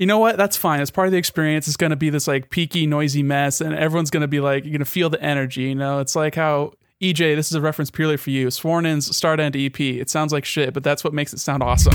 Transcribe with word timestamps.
you 0.00 0.06
know 0.06 0.18
what? 0.18 0.38
That's 0.38 0.56
fine. 0.56 0.80
It's 0.80 0.90
part 0.90 1.08
of 1.08 1.12
the 1.12 1.18
experience. 1.18 1.68
It's 1.68 1.76
going 1.76 1.90
to 1.90 1.96
be 1.96 2.08
this 2.08 2.26
like 2.26 2.48
peaky, 2.48 2.86
noisy 2.86 3.22
mess, 3.22 3.60
and 3.60 3.74
everyone's 3.74 4.08
going 4.08 4.22
to 4.22 4.28
be 4.28 4.40
like, 4.40 4.64
you're 4.64 4.72
going 4.72 4.78
to 4.78 4.86
feel 4.86 5.10
the 5.10 5.22
energy. 5.22 5.64
You 5.64 5.74
know, 5.74 5.98
it's 5.98 6.16
like 6.16 6.34
how 6.34 6.72
EJ, 7.02 7.36
this 7.36 7.48
is 7.48 7.54
a 7.54 7.60
reference 7.60 7.90
purely 7.90 8.16
for 8.16 8.30
you. 8.30 8.50
Sworn 8.50 8.86
In's 8.86 9.14
Start 9.14 9.40
End 9.40 9.54
EP. 9.54 9.78
It 9.78 10.08
sounds 10.08 10.32
like 10.32 10.46
shit, 10.46 10.72
but 10.72 10.82
that's 10.82 11.04
what 11.04 11.12
makes 11.12 11.34
it 11.34 11.38
sound 11.38 11.62
awesome. 11.62 11.92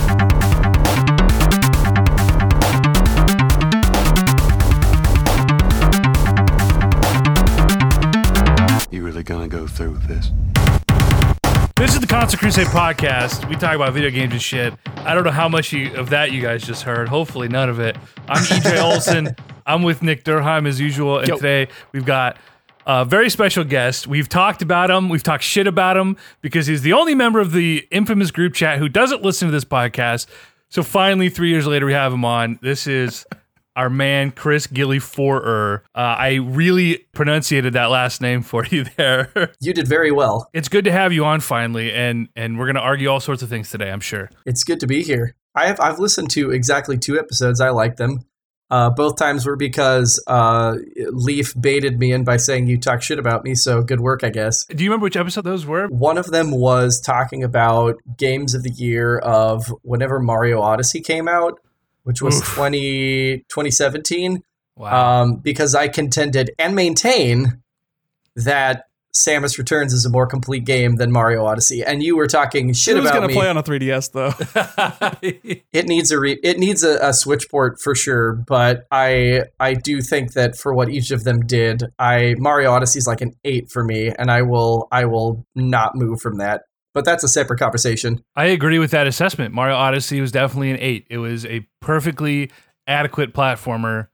You 8.92 9.04
really 9.04 9.24
gonna 9.24 9.48
go 9.48 9.66
through 9.66 9.94
with 9.94 10.08
this? 10.08 10.30
This 11.78 11.94
is 11.94 12.00
the 12.00 12.08
Console 12.08 12.40
Crusade 12.40 12.68
podcast. 12.68 13.50
We 13.50 13.56
talk 13.58 13.76
about 13.76 13.92
video 13.92 14.10
games 14.10 14.32
and 14.32 14.42
shit. 14.42 14.74
I 15.00 15.14
don't 15.14 15.26
know 15.26 15.32
how 15.32 15.50
much 15.50 15.74
you, 15.74 15.94
of 15.96 16.10
that 16.12 16.32
you 16.32 16.42
guys 16.42 16.64
just 16.64 16.84
heard. 16.84 17.10
Hopefully, 17.10 17.50
none 17.50 17.68
of 17.68 17.82
it. 17.82 17.98
I'm 18.30 18.42
EJ 18.46 18.82
Olson. 18.94 19.36
I'm 19.66 19.84
with 19.84 20.02
Nick 20.02 20.24
Durheim 20.24 20.70
as 20.70 20.80
usual, 20.80 21.20
and 21.20 21.28
Yo. 21.28 21.36
today 21.36 21.68
we've 21.92 22.06
got 22.06 22.38
a 22.88 23.04
very 23.04 23.30
special 23.30 23.66
guest. 23.66 24.08
We've 24.08 24.30
talked 24.30 24.62
about 24.62 24.90
him. 24.90 25.10
We've 25.10 25.22
talked 25.22 25.44
shit 25.44 25.68
about 25.68 25.98
him 25.98 26.16
because 26.40 26.66
he's 26.66 26.82
the 26.82 26.94
only 26.94 27.14
member 27.14 27.42
of 27.42 27.52
the 27.52 27.86
infamous 27.92 28.32
group 28.32 28.54
chat 28.54 28.80
who 28.80 28.88
doesn't 28.88 29.22
listen 29.22 29.50
to 29.50 29.52
this 29.52 29.66
podcast. 29.66 30.28
So 30.70 30.82
finally, 30.82 31.28
three 31.28 31.50
years 31.50 31.68
later, 31.68 31.86
we 31.86 31.92
have 31.92 32.14
him 32.14 32.24
on. 32.24 32.58
This 32.62 32.88
is 32.88 33.26
our 33.76 33.90
man 33.90 34.32
Chris 34.32 34.68
Gilly 34.68 35.00
Forer. 35.00 35.82
Uh, 35.94 36.00
I 36.00 36.36
really 36.36 37.06
pronunciated 37.14 37.74
that 37.74 37.86
last 37.90 38.22
name 38.22 38.42
for 38.42 38.66
you 38.66 38.86
there. 38.98 39.32
You 39.60 39.74
did 39.74 39.88
very 39.88 40.12
well. 40.12 40.50
it's 40.54 40.70
good 40.70 40.86
to 40.86 40.92
have 40.92 41.12
you 41.14 41.26
on 41.26 41.40
finally, 41.40 41.92
and 41.92 42.30
and 42.36 42.60
we're 42.60 42.68
gonna 42.68 42.80
argue 42.80 43.08
all 43.10 43.20
sorts 43.20 43.42
of 43.42 43.50
things 43.50 43.70
today. 43.70 43.92
I'm 43.92 44.00
sure. 44.00 44.30
It's 44.46 44.64
good 44.64 44.80
to 44.82 44.88
be 44.88 45.02
here. 45.04 45.36
I 45.56 45.68
have 45.68 45.80
I've 45.80 46.00
listened 46.00 46.30
to 46.32 46.52
exactly 46.52 46.98
two 46.98 47.18
episodes. 47.18 47.62
I 47.62 47.70
like 47.70 47.96
them. 47.98 48.20
Uh, 48.72 48.90
both 48.90 49.16
times 49.16 49.46
were 49.46 49.56
because 49.56 50.22
uh, 50.26 50.76
Leaf 51.12 51.54
baited 51.60 52.00
me 52.00 52.12
in 52.12 52.24
by 52.24 52.36
saying 52.38 52.66
you 52.66 52.80
talk 52.80 53.02
shit 53.04 53.20
about 53.20 53.44
me. 53.44 53.54
So 53.54 53.84
good 53.84 54.00
work, 54.02 54.24
I 54.24 54.30
guess. 54.30 54.66
Do 54.66 54.84
you 54.84 54.90
remember 54.90 55.04
which 55.04 55.16
episode 55.16 55.44
those 55.44 55.68
were? 55.68 55.88
One 55.88 56.18
of 56.18 56.26
them 56.32 56.50
was 56.52 57.00
talking 57.00 57.44
about 57.44 57.98
games 58.18 58.56
of 58.56 58.64
the 58.64 58.72
year 58.72 59.20
of 59.20 59.68
whenever 59.84 60.20
Mario 60.20 60.62
Odyssey 60.62 61.02
came 61.02 61.28
out, 61.28 61.60
which 62.06 62.22
was 62.22 62.40
Oof. 62.40 62.56
20, 62.56 63.38
2017. 63.50 64.42
Wow. 64.78 65.22
um, 65.22 65.36
because 65.38 65.74
I 65.76 65.88
contended 65.88 66.52
and 66.60 66.76
maintain 66.76 67.62
that 68.36 68.86
Samus 69.16 69.58
Returns 69.58 69.94
is 69.94 70.06
a 70.06 70.10
more 70.10 70.28
complete 70.28 70.66
game 70.66 70.98
than 70.98 71.10
Mario 71.12 71.46
Odyssey. 71.46 71.82
And 71.82 72.04
you 72.04 72.18
were 72.18 72.28
talking 72.28 72.74
shit 72.74 72.98
It 72.98 73.00
was 73.00 73.10
about 73.10 73.20
going 73.20 73.30
to 73.30 73.34
me. 73.34 73.40
play 73.40 73.48
on 73.50 73.56
a 73.56 73.64
3DS 73.64 74.12
though. 74.12 74.34
it 75.72 75.86
needs 75.86 76.12
a 76.12 76.20
re- 76.20 76.40
it 76.44 76.58
needs 76.60 76.84
a, 76.84 76.98
a 77.02 77.14
switch 77.14 77.50
port 77.50 77.80
for 77.82 77.96
sure, 77.96 78.34
but 78.34 78.86
I 78.92 79.44
I 79.62 79.74
do 79.76 80.02
think 80.02 80.34
that 80.34 80.58
for 80.58 80.74
what 80.74 80.90
each 80.90 81.12
of 81.12 81.24
them 81.24 81.40
did, 81.46 81.84
I 81.98 82.36
Mario 82.38 82.72
Odyssey 82.72 83.00
is 83.00 83.08
like 83.08 83.22
an 83.22 83.32
eight 83.46 83.72
for 83.72 83.86
me, 83.86 84.10
and 84.20 84.30
I 84.30 84.42
will 84.42 84.90
I 84.92 85.06
will 85.06 85.46
not 85.56 85.96
move 85.96 86.20
from 86.20 86.40
that. 86.40 86.64
But 86.96 87.04
that's 87.06 87.24
a 87.24 87.28
separate 87.28 87.60
conversation. 87.60 88.24
I 88.36 88.46
agree 88.46 88.80
with 88.80 88.90
that 88.92 89.06
assessment. 89.06 89.54
Mario 89.54 89.76
Odyssey 89.76 90.22
was 90.22 90.32
definitely 90.32 90.72
an 90.72 90.78
eight. 90.80 91.06
It 91.10 91.18
was 91.18 91.46
a 91.46 91.68
perfectly 91.82 92.50
adequate 92.88 93.34
platformer 93.34 94.08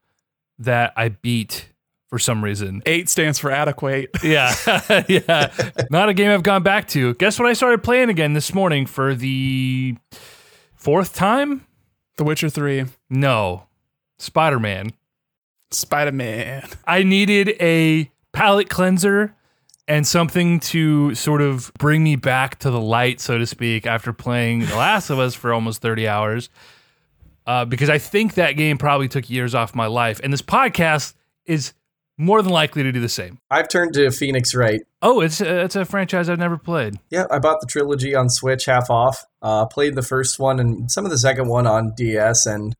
that 0.58 0.92
I 0.96 1.10
beat 1.10 1.68
for 2.10 2.18
some 2.18 2.42
reason. 2.42 2.82
Eight 2.84 3.08
stands 3.08 3.38
for 3.38 3.50
adequate. 3.52 4.10
Yeah, 4.24 4.52
yeah. 5.08 5.50
Not 5.90 6.08
a 6.08 6.14
game 6.14 6.30
I've 6.32 6.42
gone 6.42 6.62
back 6.64 6.88
to. 6.88 7.14
Guess 7.14 7.38
what? 7.38 7.48
I 7.48 7.52
started 7.52 7.84
playing 7.84 8.10
again 8.10 8.32
this 8.34 8.52
morning 8.52 8.84
for 8.86 9.14
the 9.14 9.96
fourth 10.74 11.14
time. 11.14 11.64
The 12.16 12.24
Witcher 12.24 12.50
3, 12.50 12.86
No, 13.08 13.68
Spider 14.18 14.58
Man. 14.58 14.90
Spider 15.70 16.12
Man. 16.12 16.68
I 16.84 17.04
needed 17.04 17.56
a 17.60 18.10
palate 18.32 18.68
cleanser 18.68 19.34
and 19.88 20.06
something 20.06 20.60
to 20.60 21.14
sort 21.14 21.42
of 21.42 21.72
bring 21.78 22.02
me 22.04 22.16
back 22.16 22.58
to 22.60 22.70
the 22.70 22.80
light, 22.80 23.20
so 23.20 23.38
to 23.38 23.46
speak, 23.46 23.86
after 23.86 24.12
playing 24.12 24.60
The 24.60 24.76
Last 24.76 25.10
of 25.10 25.18
Us 25.18 25.34
for 25.34 25.52
almost 25.52 25.82
30 25.82 26.08
hours. 26.08 26.50
Uh, 27.44 27.64
because 27.64 27.90
I 27.90 27.98
think 27.98 28.34
that 28.34 28.52
game 28.52 28.78
probably 28.78 29.08
took 29.08 29.28
years 29.28 29.54
off 29.54 29.74
my 29.74 29.86
life. 29.86 30.20
And 30.22 30.32
this 30.32 30.42
podcast 30.42 31.14
is 31.44 31.72
more 32.16 32.40
than 32.42 32.52
likely 32.52 32.82
to 32.84 32.92
do 32.92 33.00
the 33.00 33.08
same. 33.08 33.38
I've 33.50 33.68
turned 33.68 33.94
to 33.94 34.10
Phoenix 34.10 34.54
Wright. 34.54 34.82
Oh, 35.00 35.20
it's 35.20 35.40
a, 35.40 35.64
it's 35.64 35.76
a 35.76 35.84
franchise 35.84 36.28
I've 36.28 36.38
never 36.38 36.56
played. 36.56 37.00
Yeah, 37.10 37.24
I 37.30 37.38
bought 37.38 37.60
the 37.60 37.66
trilogy 37.66 38.14
on 38.14 38.28
Switch 38.28 38.66
half 38.66 38.90
off. 38.90 39.24
Uh, 39.40 39.66
played 39.66 39.96
the 39.96 40.02
first 40.02 40.38
one 40.38 40.60
and 40.60 40.90
some 40.90 41.04
of 41.04 41.10
the 41.10 41.18
second 41.18 41.48
one 41.48 41.66
on 41.66 41.92
DS, 41.96 42.46
and 42.46 42.76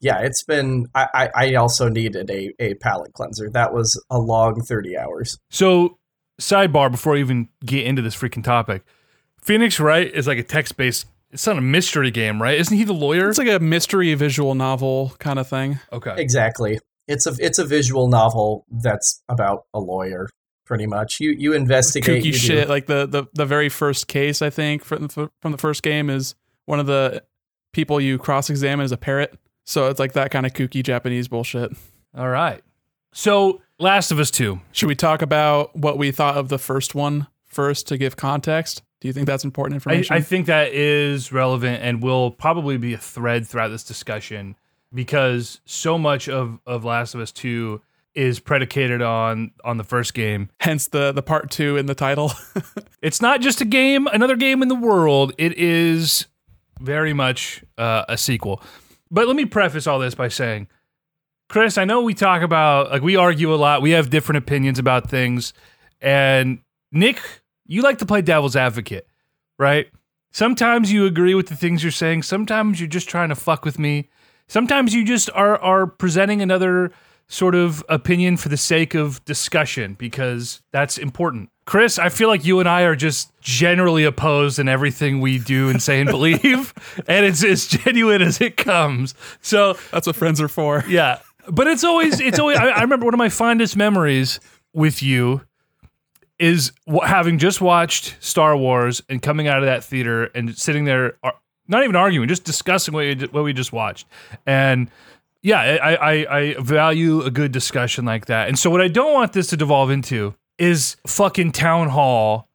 yeah, 0.00 0.20
it's 0.20 0.42
been. 0.42 0.86
I, 0.94 1.08
I, 1.14 1.30
I 1.34 1.54
also 1.54 1.88
needed 1.88 2.30
a, 2.30 2.52
a 2.58 2.74
palate 2.74 3.12
cleanser. 3.12 3.50
That 3.50 3.74
was 3.74 4.02
a 4.10 4.18
long 4.18 4.62
thirty 4.62 4.96
hours. 4.96 5.38
So, 5.50 5.98
sidebar 6.40 6.90
before 6.90 7.14
we 7.14 7.20
even 7.20 7.48
get 7.64 7.86
into 7.86 8.02
this 8.02 8.14
freaking 8.14 8.44
topic 8.44 8.82
Phoenix 9.46 9.78
Wright 9.78 10.12
is 10.12 10.26
like 10.26 10.38
a 10.38 10.42
text 10.42 10.76
based, 10.76 11.06
it's 11.30 11.46
not 11.46 11.56
a 11.56 11.60
mystery 11.60 12.10
game, 12.10 12.42
right? 12.42 12.58
Isn't 12.58 12.76
he 12.76 12.82
the 12.82 12.92
lawyer? 12.92 13.28
It's 13.28 13.38
like 13.38 13.48
a 13.48 13.60
mystery 13.60 14.12
visual 14.14 14.56
novel 14.56 15.14
kind 15.20 15.38
of 15.38 15.48
thing. 15.48 15.78
okay. 15.92 16.14
Exactly. 16.18 16.80
It's 17.06 17.26
a 17.26 17.36
it's 17.38 17.60
a 17.60 17.64
visual 17.64 18.08
novel 18.08 18.66
that's 18.68 19.22
about 19.28 19.66
a 19.72 19.78
lawyer, 19.78 20.28
pretty 20.64 20.86
much. 20.86 21.18
You 21.20 21.30
you 21.30 21.52
investigate 21.52 22.22
Kooky 22.22 22.26
you 22.26 22.32
do- 22.32 22.38
shit. 22.38 22.68
Like 22.68 22.86
the, 22.86 23.06
the, 23.06 23.26
the 23.34 23.46
very 23.46 23.68
first 23.68 24.08
case, 24.08 24.42
I 24.42 24.50
think, 24.50 24.84
from 24.84 25.06
the, 25.06 25.30
from 25.40 25.52
the 25.52 25.58
first 25.58 25.84
game 25.84 26.10
is 26.10 26.34
one 26.64 26.80
of 26.80 26.86
the 26.86 27.22
people 27.72 28.00
you 28.00 28.18
cross 28.18 28.50
examine 28.50 28.84
is 28.84 28.90
a 28.90 28.96
parrot. 28.96 29.38
So 29.64 29.88
it's 29.88 30.00
like 30.00 30.14
that 30.14 30.32
kind 30.32 30.44
of 30.46 30.52
kooky 30.54 30.82
Japanese 30.82 31.28
bullshit. 31.28 31.70
All 32.16 32.28
right. 32.28 32.62
So, 33.12 33.60
Last 33.78 34.10
of 34.10 34.18
Us 34.18 34.30
2. 34.30 34.58
Should 34.72 34.88
we 34.88 34.94
talk 34.94 35.20
about 35.20 35.76
what 35.76 35.98
we 35.98 36.10
thought 36.10 36.36
of 36.36 36.48
the 36.48 36.58
first 36.58 36.94
one 36.94 37.26
first 37.44 37.86
to 37.88 37.98
give 37.98 38.16
context? 38.16 38.82
Do 39.00 39.08
you 39.08 39.12
think 39.12 39.26
that's 39.26 39.44
important 39.44 39.74
I, 39.74 39.76
information? 39.76 40.16
I 40.16 40.20
think 40.22 40.46
that 40.46 40.72
is 40.72 41.30
relevant 41.30 41.82
and 41.82 42.02
will 42.02 42.30
probably 42.30 42.78
be 42.78 42.94
a 42.94 42.98
thread 42.98 43.46
throughout 43.46 43.68
this 43.68 43.84
discussion 43.84 44.56
because 44.94 45.60
so 45.66 45.98
much 45.98 46.26
of, 46.26 46.58
of 46.66 46.84
Last 46.86 47.14
of 47.14 47.20
Us 47.20 47.32
2 47.32 47.82
is 48.14 48.40
predicated 48.40 49.02
on 49.02 49.50
on 49.62 49.76
the 49.76 49.84
first 49.84 50.14
game. 50.14 50.48
Hence 50.60 50.88
the 50.88 51.12
the 51.12 51.22
part 51.22 51.50
two 51.50 51.76
in 51.76 51.84
the 51.84 51.94
title. 51.94 52.32
It's 53.02 53.20
not 53.20 53.40
just 53.42 53.60
a 53.60 53.64
game, 53.64 54.08
another 54.08 54.34
game 54.34 54.62
in 54.62 54.68
the 54.68 54.74
world. 54.74 55.32
It 55.38 55.56
is 55.58 56.26
very 56.80 57.12
much 57.12 57.62
uh, 57.78 58.04
a 58.08 58.16
sequel. 58.16 58.62
But 59.12 59.28
let 59.28 59.36
me 59.36 59.44
preface 59.44 59.86
all 59.86 60.00
this 60.00 60.14
by 60.14 60.26
saying, 60.26 60.66
Chris, 61.48 61.78
I 61.78 61.84
know 61.84 62.02
we 62.02 62.14
talk 62.14 62.42
about 62.42 62.90
like 62.90 63.02
we 63.02 63.16
argue 63.16 63.54
a 63.54 63.56
lot. 63.56 63.82
We 63.82 63.92
have 63.92 64.10
different 64.10 64.38
opinions 64.38 64.78
about 64.78 65.08
things, 65.08 65.52
and 66.00 66.58
Nick, 66.90 67.20
you 67.66 67.82
like 67.82 67.98
to 67.98 68.06
play 68.06 68.22
devil's 68.22 68.56
advocate, 68.56 69.06
right? 69.58 69.88
Sometimes 70.32 70.92
you 70.92 71.06
agree 71.06 71.34
with 71.34 71.46
the 71.46 71.56
things 71.56 71.82
you're 71.82 71.92
saying. 71.92 72.24
Sometimes 72.24 72.80
you're 72.80 72.88
just 72.88 73.08
trying 73.08 73.28
to 73.28 73.34
fuck 73.34 73.64
with 73.64 73.78
me. 73.78 74.08
Sometimes 74.48 74.94
you 74.94 75.04
just 75.04 75.30
are 75.34 75.58
are 75.58 75.86
presenting 75.86 76.42
another 76.42 76.92
sort 77.28 77.54
of 77.54 77.84
opinion 77.88 78.36
for 78.36 78.48
the 78.48 78.56
sake 78.56 78.94
of 78.94 79.24
discussion 79.24 79.94
because 79.94 80.62
that's 80.72 80.98
important. 80.98 81.50
Chris, 81.64 81.98
I 81.98 82.10
feel 82.10 82.28
like 82.28 82.44
you 82.44 82.60
and 82.60 82.68
I 82.68 82.82
are 82.82 82.94
just 82.94 83.32
generally 83.40 84.04
opposed 84.04 84.60
in 84.60 84.68
everything 84.68 85.20
we 85.20 85.40
do 85.40 85.68
and 85.68 85.82
say 85.82 86.00
and 86.00 86.08
believe, 86.10 86.72
and 87.08 87.26
it's 87.26 87.42
as 87.42 87.66
genuine 87.66 88.22
as 88.22 88.40
it 88.40 88.56
comes. 88.56 89.14
So 89.40 89.76
that's 89.90 90.06
what 90.06 90.14
friends 90.14 90.40
are 90.40 90.48
for. 90.48 90.84
yeah, 90.86 91.18
but 91.50 91.66
it's 91.66 91.84
always 91.84 92.20
it's 92.20 92.38
always. 92.38 92.58
I, 92.58 92.68
I 92.68 92.80
remember 92.82 93.04
one 93.04 93.14
of 93.14 93.18
my 93.18 93.28
fondest 93.28 93.76
memories 93.76 94.40
with 94.72 95.02
you 95.02 95.42
is 96.38 96.72
having 97.04 97.38
just 97.38 97.60
watched 97.60 98.16
Star 98.20 98.56
Wars 98.56 99.02
and 99.08 99.22
coming 99.22 99.48
out 99.48 99.58
of 99.58 99.64
that 99.64 99.84
theater 99.84 100.24
and 100.24 100.56
sitting 100.56 100.84
there, 100.84 101.16
not 101.66 101.82
even 101.82 101.96
arguing, 101.96 102.28
just 102.28 102.44
discussing 102.44 102.92
what, 102.92 103.00
you, 103.02 103.26
what 103.30 103.42
we 103.42 103.52
just 103.52 103.72
watched. 103.72 104.06
And 104.44 104.90
yeah, 105.42 105.60
I, 105.60 105.94
I, 105.94 106.38
I 106.38 106.54
value 106.58 107.22
a 107.22 107.30
good 107.30 107.52
discussion 107.52 108.04
like 108.04 108.26
that. 108.26 108.48
And 108.48 108.58
so, 108.58 108.70
what 108.70 108.80
I 108.80 108.88
don't 108.88 109.14
want 109.14 109.32
this 109.32 109.48
to 109.48 109.56
devolve 109.56 109.90
into 109.90 110.34
is 110.58 110.96
fucking 111.06 111.52
town 111.52 111.88
hall, 111.88 112.48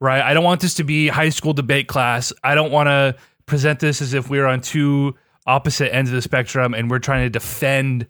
right? 0.00 0.22
I 0.22 0.34
don't 0.34 0.44
want 0.44 0.60
this 0.60 0.74
to 0.74 0.84
be 0.84 1.08
high 1.08 1.30
school 1.30 1.52
debate 1.52 1.88
class. 1.88 2.32
I 2.44 2.54
don't 2.54 2.70
want 2.70 2.86
to 2.86 3.16
present 3.46 3.80
this 3.80 4.00
as 4.00 4.14
if 4.14 4.30
we're 4.30 4.46
on 4.46 4.60
two 4.60 5.16
opposite 5.46 5.94
ends 5.94 6.10
of 6.10 6.14
the 6.14 6.22
spectrum 6.22 6.74
and 6.74 6.90
we're 6.90 6.98
trying 6.98 7.24
to 7.24 7.30
defend 7.30 8.06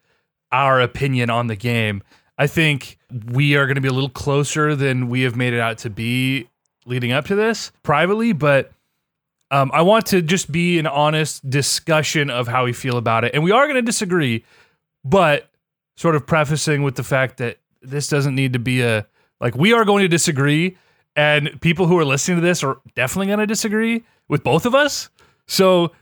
our 0.53 0.81
opinion 0.81 1.31
on 1.31 1.47
the 1.47 1.57
game. 1.57 2.03
I 2.39 2.47
think 2.47 2.99
we 3.33 3.57
are 3.57 3.67
going 3.67 3.75
to 3.75 3.81
be 3.81 3.89
a 3.89 3.93
little 3.93 4.09
closer 4.09 4.77
than 4.77 5.09
we 5.09 5.23
have 5.23 5.37
made 5.37 5.53
it 5.53 5.61
out 5.61 5.79
to 5.79 5.91
be 5.91 6.49
leading 6.87 7.13
up 7.13 7.27
to 7.27 7.35
this 7.35 7.73
privately, 7.83 8.33
but 8.33 8.73
um, 9.51 9.71
I 9.73 9.83
want 9.83 10.07
to 10.07 10.23
just 10.23 10.53
be 10.53 10.79
an 10.79 10.87
honest 10.87 11.49
discussion 11.49 12.31
of 12.31 12.49
how 12.49 12.65
we 12.65 12.73
feel 12.73 12.97
about 12.97 13.25
it. 13.25 13.35
And 13.35 13.43
we 13.43 13.51
are 13.51 13.67
going 13.67 13.77
to 13.77 13.83
disagree, 13.83 14.45
but 15.05 15.49
sort 15.97 16.15
of 16.15 16.27
prefacing 16.27 16.83
with 16.83 16.95
the 16.95 17.03
fact 17.03 17.39
that 17.39 17.59
this 17.83 18.09
doesn't 18.09 18.35
need 18.35 18.53
to 18.53 18.59
be 18.59 18.83
a 18.83 19.07
like 19.41 19.55
we 19.55 19.73
are 19.73 19.85
going 19.85 20.03
to 20.03 20.09
disagree, 20.09 20.77
and 21.15 21.61
people 21.61 21.87
who 21.87 21.99
are 21.99 22.05
listening 22.05 22.39
to 22.39 22.43
this 22.43 22.63
are 22.63 22.79
definitely 22.95 23.27
going 23.27 23.39
to 23.39 23.47
disagree 23.47 24.05
with 24.29 24.43
both 24.43 24.67
of 24.67 24.75
us. 24.75 25.11
So 25.47 25.93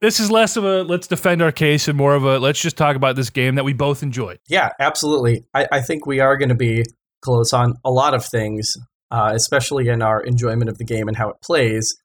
this 0.00 0.20
is 0.20 0.30
less 0.30 0.56
of 0.56 0.64
a 0.64 0.82
let's 0.82 1.06
defend 1.06 1.42
our 1.42 1.52
case 1.52 1.88
and 1.88 1.96
more 1.96 2.14
of 2.14 2.24
a 2.24 2.38
let's 2.38 2.60
just 2.60 2.76
talk 2.76 2.96
about 2.96 3.16
this 3.16 3.30
game 3.30 3.54
that 3.54 3.64
we 3.64 3.72
both 3.72 4.02
enjoyed. 4.02 4.38
Yeah, 4.48 4.70
absolutely. 4.78 5.44
I, 5.54 5.66
I 5.72 5.80
think 5.80 6.06
we 6.06 6.20
are 6.20 6.36
going 6.36 6.50
to 6.50 6.54
be 6.54 6.84
close 7.22 7.52
on 7.52 7.74
a 7.84 7.90
lot 7.90 8.14
of 8.14 8.24
things, 8.24 8.72
uh, 9.10 9.32
especially 9.34 9.88
in 9.88 10.02
our 10.02 10.20
enjoyment 10.22 10.68
of 10.70 10.78
the 10.78 10.84
game 10.84 11.08
and 11.08 11.16
how 11.16 11.30
it 11.30 11.36
plays. 11.42 11.96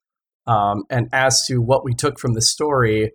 Um, 0.47 0.83
and 0.89 1.07
as 1.11 1.43
to 1.47 1.57
what 1.61 1.83
we 1.85 1.93
took 1.93 2.17
from 2.19 2.33
the 2.33 2.41
story, 2.41 3.11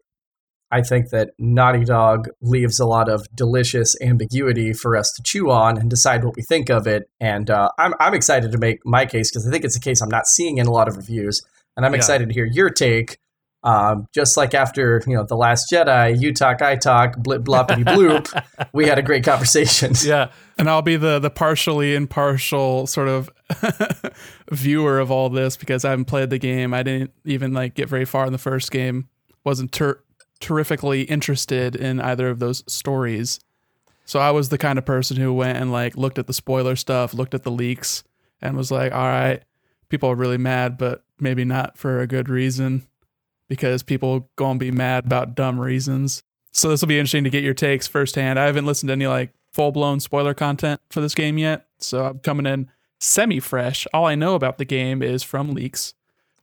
I 0.71 0.83
think 0.83 1.11
that 1.11 1.31
Naughty 1.39 1.85
Dog 1.85 2.29
leaves 2.41 2.79
a 2.81 2.87
lot 2.87 3.09
of 3.09 3.27
delicious 3.35 3.95
ambiguity 4.03 4.73
for 4.73 4.97
us 4.97 5.11
to 5.17 5.23
chew 5.25 5.51
on 5.51 5.79
and 5.79 5.89
decide 5.89 6.25
what 6.25 6.35
we 6.37 6.43
think 6.43 6.71
of 6.71 6.87
it. 6.87 7.05
And 7.21 7.49
uh, 7.51 7.71
I'm, 7.79 7.95
I'm 8.01 8.15
excited 8.15 8.53
to 8.53 8.59
make 8.59 8.79
my 8.85 9.07
case 9.07 9.31
because 9.31 9.47
I 9.47 9.51
think 9.51 9.65
it's 9.65 9.77
a 9.77 9.81
case 9.81 10.01
I'm 10.03 10.09
not 10.09 10.27
seeing 10.27 10.59
in 10.59 10.67
a 10.67 10.73
lot 10.73 10.89
of 10.89 10.97
reviews. 10.97 11.41
And 11.77 11.87
I'm 11.87 11.93
Yeah. 11.93 11.99
excited 11.99 12.29
to 12.29 12.35
hear 12.35 12.47
your 12.51 12.71
take. 12.71 13.19
Um, 13.67 14.07
just 14.15 14.37
like 14.37 14.55
after 14.55 15.03
you 15.09 15.17
know 15.17 15.25
the 15.25 15.35
Last 15.35 15.73
Jedi, 15.73 16.21
you 16.21 16.33
talk, 16.33 16.63
I 16.63 16.77
talk, 16.77 17.17
blip 17.19 17.43
bloppity 17.43 17.85
bloop. 17.85 18.69
we 18.73 18.87
had 18.87 18.97
a 18.97 19.03
great 19.03 19.25
conversation. 19.25 19.93
Yeah. 20.07 20.31
And 20.57 20.71
I'll 20.71 20.83
be 20.83 20.97
the 20.97 21.19
the 21.19 21.31
partially 21.31 21.97
impartial 21.97 22.87
sort 22.87 23.09
of 23.09 23.29
viewer 24.53 25.01
of 25.01 25.11
all 25.11 25.29
this 25.29 25.57
because 25.57 25.85
I 25.85 25.91
haven't 25.91 26.05
played 26.05 26.31
the 26.31 26.39
game. 26.39 26.73
I 26.73 26.85
didn't 26.85 27.11
even 27.25 27.53
like 27.53 27.75
get 27.75 27.89
very 27.89 28.05
far 28.05 28.25
in 28.25 28.33
the 28.33 28.39
first 28.39 28.71
game. 28.71 29.09
Wasn't 29.43 29.73
ter- 29.73 30.01
terrifically 30.39 31.03
interested 31.03 31.75
in 31.75 32.01
either 32.01 32.29
of 32.29 32.39
those 32.39 32.63
stories. 32.69 33.41
So 34.05 34.21
I 34.21 34.31
was 34.31 34.49
the 34.49 34.59
kind 34.59 34.79
of 34.79 34.85
person 34.85 35.17
who 35.17 35.35
went 35.35 35.59
and 35.59 35.73
like 35.73 35.97
looked 35.97 36.19
at 36.19 36.29
the 36.29 36.33
spoiler 36.33 36.77
stuff, 36.77 37.13
looked 37.13 37.35
at 37.35 37.43
the 37.43 37.51
leaks, 37.51 38.05
and 38.41 38.57
was 38.57 38.71
like, 38.71 38.93
"All 38.93 39.09
right, 39.09 39.43
people 39.89 40.09
are 40.09 40.15
really 40.15 40.39
mad, 40.39 40.79
but 40.79 41.03
maybe 41.19 41.45
not 41.45 41.77
for 41.77 42.01
a 42.01 42.07
good 42.07 42.29
reason, 42.29 42.87
because 43.49 43.83
people 43.83 44.31
gonna 44.37 44.59
be 44.59 44.71
mad 44.71 45.07
about 45.07 45.35
dumb 45.35 45.61
reasons." 45.61 46.23
So 46.53 46.69
this 46.71 46.81
will 46.81 46.89
be 46.89 46.99
interesting 46.99 47.25
to 47.25 47.31
get 47.31 47.45
your 47.45 47.55
takes 47.55 47.87
firsthand. 47.87 48.39
I 48.39 48.47
haven't 48.47 48.67
listened 48.67 48.89
to 48.89 48.93
any 48.95 49.07
like 49.07 49.31
full 49.53 49.73
blown 49.73 50.01
spoiler 50.01 50.35
content 50.35 50.81
for 50.91 51.01
this 51.01 51.15
game 51.15 51.39
yet, 51.39 51.67
so 51.79 52.07
I'm 52.07 52.19
coming 52.21 52.47
in 52.47 52.69
semi 53.01 53.41
fresh. 53.41 53.87
All 53.93 54.07
I 54.07 54.15
know 54.15 54.35
about 54.35 54.59
the 54.59 54.65
game 54.65 55.03
is 55.03 55.23
from 55.23 55.53
leaks. 55.53 55.95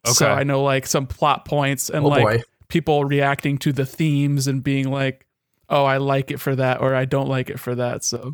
So 0.06 0.28
I 0.28 0.44
know 0.44 0.62
like 0.62 0.86
some 0.86 1.08
plot 1.08 1.46
points 1.46 1.90
and 1.90 2.06
Oh 2.06 2.10
like 2.10 2.24
boy. 2.24 2.42
people 2.68 3.06
reacting 3.06 3.58
to 3.60 3.72
the 3.72 3.86
themes 3.86 4.48
and 4.48 4.62
being 4.62 4.92
like, 4.92 5.26
"Oh, 5.70 5.86
I 5.86 5.98
like 5.98 6.30
it 6.30 6.42
for 6.42 6.56
that," 6.58 6.82
or 6.82 6.94
"I 6.94 7.06
don't 7.06 7.30
like 7.30 7.50
it 7.50 7.60
for 7.60 7.74
that." 7.76 8.04
So 8.04 8.34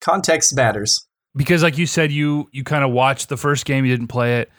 Context 0.00 0.54
matters. 0.54 1.06
Because 1.34 1.62
like 1.62 1.76
you 1.76 1.86
said, 1.86 2.12
you 2.12 2.48
you 2.52 2.62
kind 2.64 2.84
of 2.84 2.90
watched 2.90 3.28
the 3.28 3.36
first 3.36 3.64
game, 3.64 3.84
you 3.84 3.92
didn't 3.92 4.08
play 4.08 4.40
it. 4.40 4.50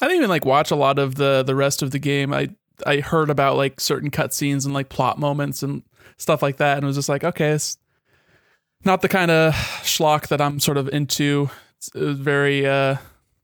I 0.00 0.06
didn't 0.06 0.18
even 0.18 0.28
like 0.30 0.44
watch 0.44 0.70
a 0.70 0.76
lot 0.76 0.98
of 0.98 1.14
the 1.14 1.42
the 1.42 1.54
rest 1.54 1.82
of 1.82 1.90
the 1.92 1.98
game. 1.98 2.32
I 2.32 2.50
I 2.86 3.00
heard 3.00 3.30
about 3.30 3.56
like 3.56 3.80
certain 3.80 4.10
cutscenes 4.10 4.64
and 4.64 4.74
like 4.74 4.88
plot 4.88 5.18
moments 5.18 5.62
and 5.62 5.82
stuff 6.16 6.42
like 6.42 6.58
that, 6.58 6.78
and 6.78 6.86
was 6.86 6.96
just 6.96 7.08
like, 7.08 7.24
okay, 7.24 7.50
it's 7.50 7.78
not 8.84 9.02
the 9.02 9.08
kind 9.08 9.30
of 9.30 9.54
schlock 9.82 10.28
that 10.28 10.40
I'm 10.40 10.60
sort 10.60 10.76
of 10.76 10.88
into. 10.88 11.50
It's, 11.76 11.90
very 11.94 12.64
uh, 12.64 12.96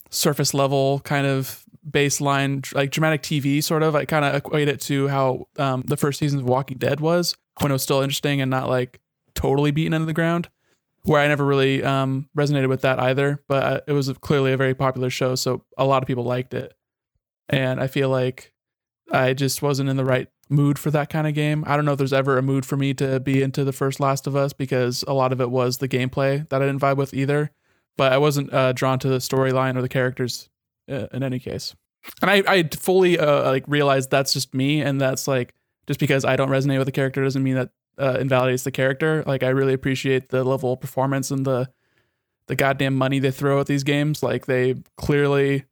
surface 0.09 0.53
level 0.53 1.01
kind 1.01 1.27
of 1.27 1.65
baseline, 1.89 2.73
like 2.73 2.91
dramatic 2.91 3.21
TV 3.21 3.63
sort 3.63 3.83
of. 3.83 3.95
I 3.95 4.05
kind 4.05 4.25
of 4.25 4.35
equate 4.35 4.67
it 4.67 4.79
to 4.81 5.07
how 5.07 5.47
um, 5.57 5.83
the 5.85 5.97
first 5.97 6.19
season 6.19 6.39
of 6.39 6.45
Walking 6.45 6.77
Dead 6.77 6.99
was 6.99 7.35
when 7.59 7.71
it 7.71 7.73
was 7.73 7.83
still 7.83 8.01
interesting 8.01 8.41
and 8.41 8.49
not 8.49 8.69
like 8.69 8.99
totally 9.35 9.71
beaten 9.71 9.93
into 9.93 10.05
the 10.05 10.13
ground. 10.13 10.49
Where 11.03 11.21
I 11.21 11.27
never 11.27 11.45
really 11.45 11.81
um, 11.81 12.29
resonated 12.37 12.67
with 12.67 12.81
that 12.81 12.99
either, 12.99 13.41
but 13.47 13.63
uh, 13.63 13.81
it 13.87 13.93
was 13.93 14.11
clearly 14.19 14.51
a 14.51 14.57
very 14.57 14.75
popular 14.75 15.09
show, 15.09 15.35
so 15.35 15.63
a 15.77 15.85
lot 15.85 16.03
of 16.03 16.07
people 16.07 16.25
liked 16.25 16.53
it. 16.53 16.73
And 17.47 17.79
I 17.79 17.87
feel 17.87 18.09
like 18.09 18.53
I 19.11 19.33
just 19.33 19.61
wasn't 19.61 19.89
in 19.89 19.97
the 19.97 20.05
right 20.05 20.27
mood 20.49 20.79
for 20.79 20.91
that 20.91 21.09
kind 21.09 21.27
of 21.27 21.33
game. 21.33 21.63
I 21.67 21.75
don't 21.75 21.85
know 21.85 21.93
if 21.93 21.97
there's 21.97 22.13
ever 22.13 22.37
a 22.37 22.41
mood 22.41 22.65
for 22.65 22.75
me 22.77 22.93
to 22.95 23.19
be 23.19 23.41
into 23.41 23.63
the 23.63 23.71
first 23.71 23.99
Last 23.99 24.27
of 24.27 24.35
Us 24.35 24.53
because 24.53 25.03
a 25.07 25.13
lot 25.13 25.31
of 25.31 25.39
it 25.39 25.49
was 25.49 25.77
the 25.77 25.87
gameplay 25.87 26.47
that 26.49 26.61
I 26.61 26.65
didn't 26.65 26.81
vibe 26.81 26.97
with 26.97 27.13
either. 27.13 27.51
But 27.97 28.13
I 28.13 28.17
wasn't 28.17 28.53
uh, 28.53 28.71
drawn 28.73 28.97
to 28.99 29.09
the 29.09 29.17
storyline 29.17 29.75
or 29.75 29.81
the 29.81 29.89
characters 29.89 30.49
uh, 30.89 31.07
in 31.13 31.21
any 31.21 31.39
case. 31.39 31.75
And 32.21 32.31
I, 32.31 32.43
I 32.47 32.63
fully 32.63 33.19
uh, 33.19 33.43
like 33.51 33.65
realized 33.67 34.09
that's 34.09 34.33
just 34.33 34.53
me, 34.53 34.81
and 34.81 35.01
that's 35.01 35.27
like 35.27 35.53
just 35.85 35.99
because 35.99 36.23
I 36.23 36.37
don't 36.37 36.49
resonate 36.49 36.77
with 36.77 36.85
the 36.85 36.93
character 36.93 37.21
doesn't 37.23 37.43
mean 37.43 37.55
that 37.55 37.69
uh, 37.97 38.17
invalidates 38.19 38.63
the 38.63 38.71
character. 38.71 39.23
Like 39.27 39.43
I 39.43 39.49
really 39.49 39.73
appreciate 39.73 40.29
the 40.29 40.45
level 40.45 40.73
of 40.73 40.79
performance 40.79 41.29
and 41.29 41.45
the 41.45 41.69
the 42.47 42.55
goddamn 42.55 42.95
money 42.95 43.19
they 43.19 43.31
throw 43.31 43.59
at 43.59 43.67
these 43.67 43.83
games. 43.83 44.23
Like 44.23 44.45
they 44.45 44.75
clearly 44.95 45.65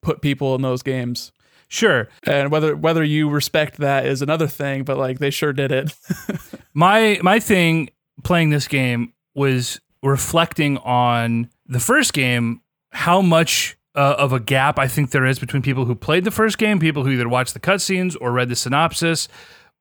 put 0.00 0.22
people 0.22 0.54
in 0.54 0.62
those 0.62 0.82
games 0.82 1.32
Sure. 1.74 2.08
and 2.26 2.50
whether 2.50 2.76
whether 2.76 3.02
you 3.02 3.28
respect 3.28 3.78
that 3.78 4.06
is 4.06 4.22
another 4.22 4.46
thing 4.46 4.84
but 4.84 4.96
like 4.96 5.18
they 5.18 5.30
sure 5.30 5.52
did 5.52 5.72
it 5.72 5.92
My 6.74 7.20
my 7.22 7.38
thing 7.38 7.90
playing 8.24 8.50
this 8.50 8.66
game 8.66 9.12
was 9.34 9.80
reflecting 10.02 10.76
on 10.78 11.48
the 11.66 11.80
first 11.80 12.12
game, 12.12 12.60
how 12.90 13.22
much 13.22 13.76
uh, 13.94 14.16
of 14.18 14.32
a 14.32 14.40
gap 14.40 14.78
I 14.78 14.88
think 14.88 15.12
there 15.12 15.24
is 15.24 15.38
between 15.38 15.62
people 15.62 15.84
who 15.84 15.94
played 15.94 16.24
the 16.24 16.32
first 16.32 16.58
game, 16.58 16.80
people 16.80 17.04
who 17.04 17.10
either 17.10 17.28
watched 17.28 17.54
the 17.54 17.60
cutscenes 17.60 18.16
or 18.20 18.32
read 18.32 18.48
the 18.48 18.56
synopsis, 18.56 19.28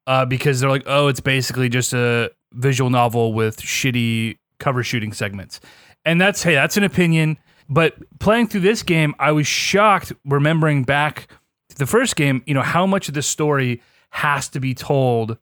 uh, 0.06 0.25
because 0.25 0.60
they're 0.60 0.69
like, 0.69 0.84
oh, 0.86 1.07
it's 1.07 1.19
basically 1.19 1.68
just 1.68 1.94
a 1.94 2.31
visual 2.54 2.92
novel 2.92 3.34
with 3.34 3.60
shitty 3.60 4.38
cover 4.60 4.84
shooting 4.84 5.13
segments, 5.13 5.60
and 6.06 6.22
that's 6.22 6.44
hey, 6.44 6.54
that's 6.54 6.78
an 6.78 6.84
opinion. 6.84 7.40
But 7.69 7.95
playing 8.19 8.50
through 8.50 8.62
this 8.62 8.84
game, 8.84 9.16
I 9.18 9.31
was 9.31 9.48
shocked 9.48 10.13
remembering 10.25 10.84
back 10.84 11.28
the 11.75 11.85
first 11.85 12.15
game, 12.15 12.43
you 12.45 12.53
know, 12.53 12.61
how 12.61 12.85
much 12.85 13.07
of 13.07 13.13
the 13.13 13.21
story 13.21 13.81
has 14.09 14.49
to 14.49 14.59
be 14.59 14.73
told 14.73 15.37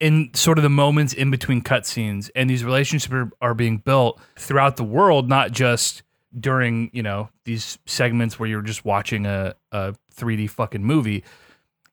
in 0.00 0.30
sort 0.34 0.58
of 0.58 0.62
the 0.62 0.70
moments 0.70 1.12
in 1.12 1.30
between 1.30 1.62
cutscenes, 1.62 2.30
and 2.34 2.50
these 2.50 2.64
relationships 2.64 3.12
are, 3.12 3.30
are 3.40 3.54
being 3.54 3.78
built 3.78 4.20
throughout 4.36 4.76
the 4.76 4.84
world, 4.84 5.28
not 5.28 5.52
just 5.52 6.02
during 6.38 6.90
you 6.92 7.02
know 7.02 7.28
these 7.44 7.78
segments 7.86 8.38
where 8.38 8.48
you're 8.48 8.62
just 8.62 8.84
watching 8.84 9.24
a, 9.24 9.54
a 9.72 9.94
3D 10.14 10.50
fucking 10.50 10.82
movie. 10.82 11.24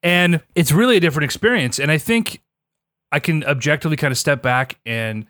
And 0.03 0.41
it's 0.55 0.71
really 0.71 0.97
a 0.97 0.99
different 0.99 1.25
experience. 1.25 1.79
And 1.79 1.91
I 1.91 1.99
think 1.99 2.41
I 3.11 3.19
can 3.19 3.43
objectively 3.43 3.97
kind 3.97 4.11
of 4.11 4.17
step 4.17 4.41
back 4.41 4.79
and 4.85 5.27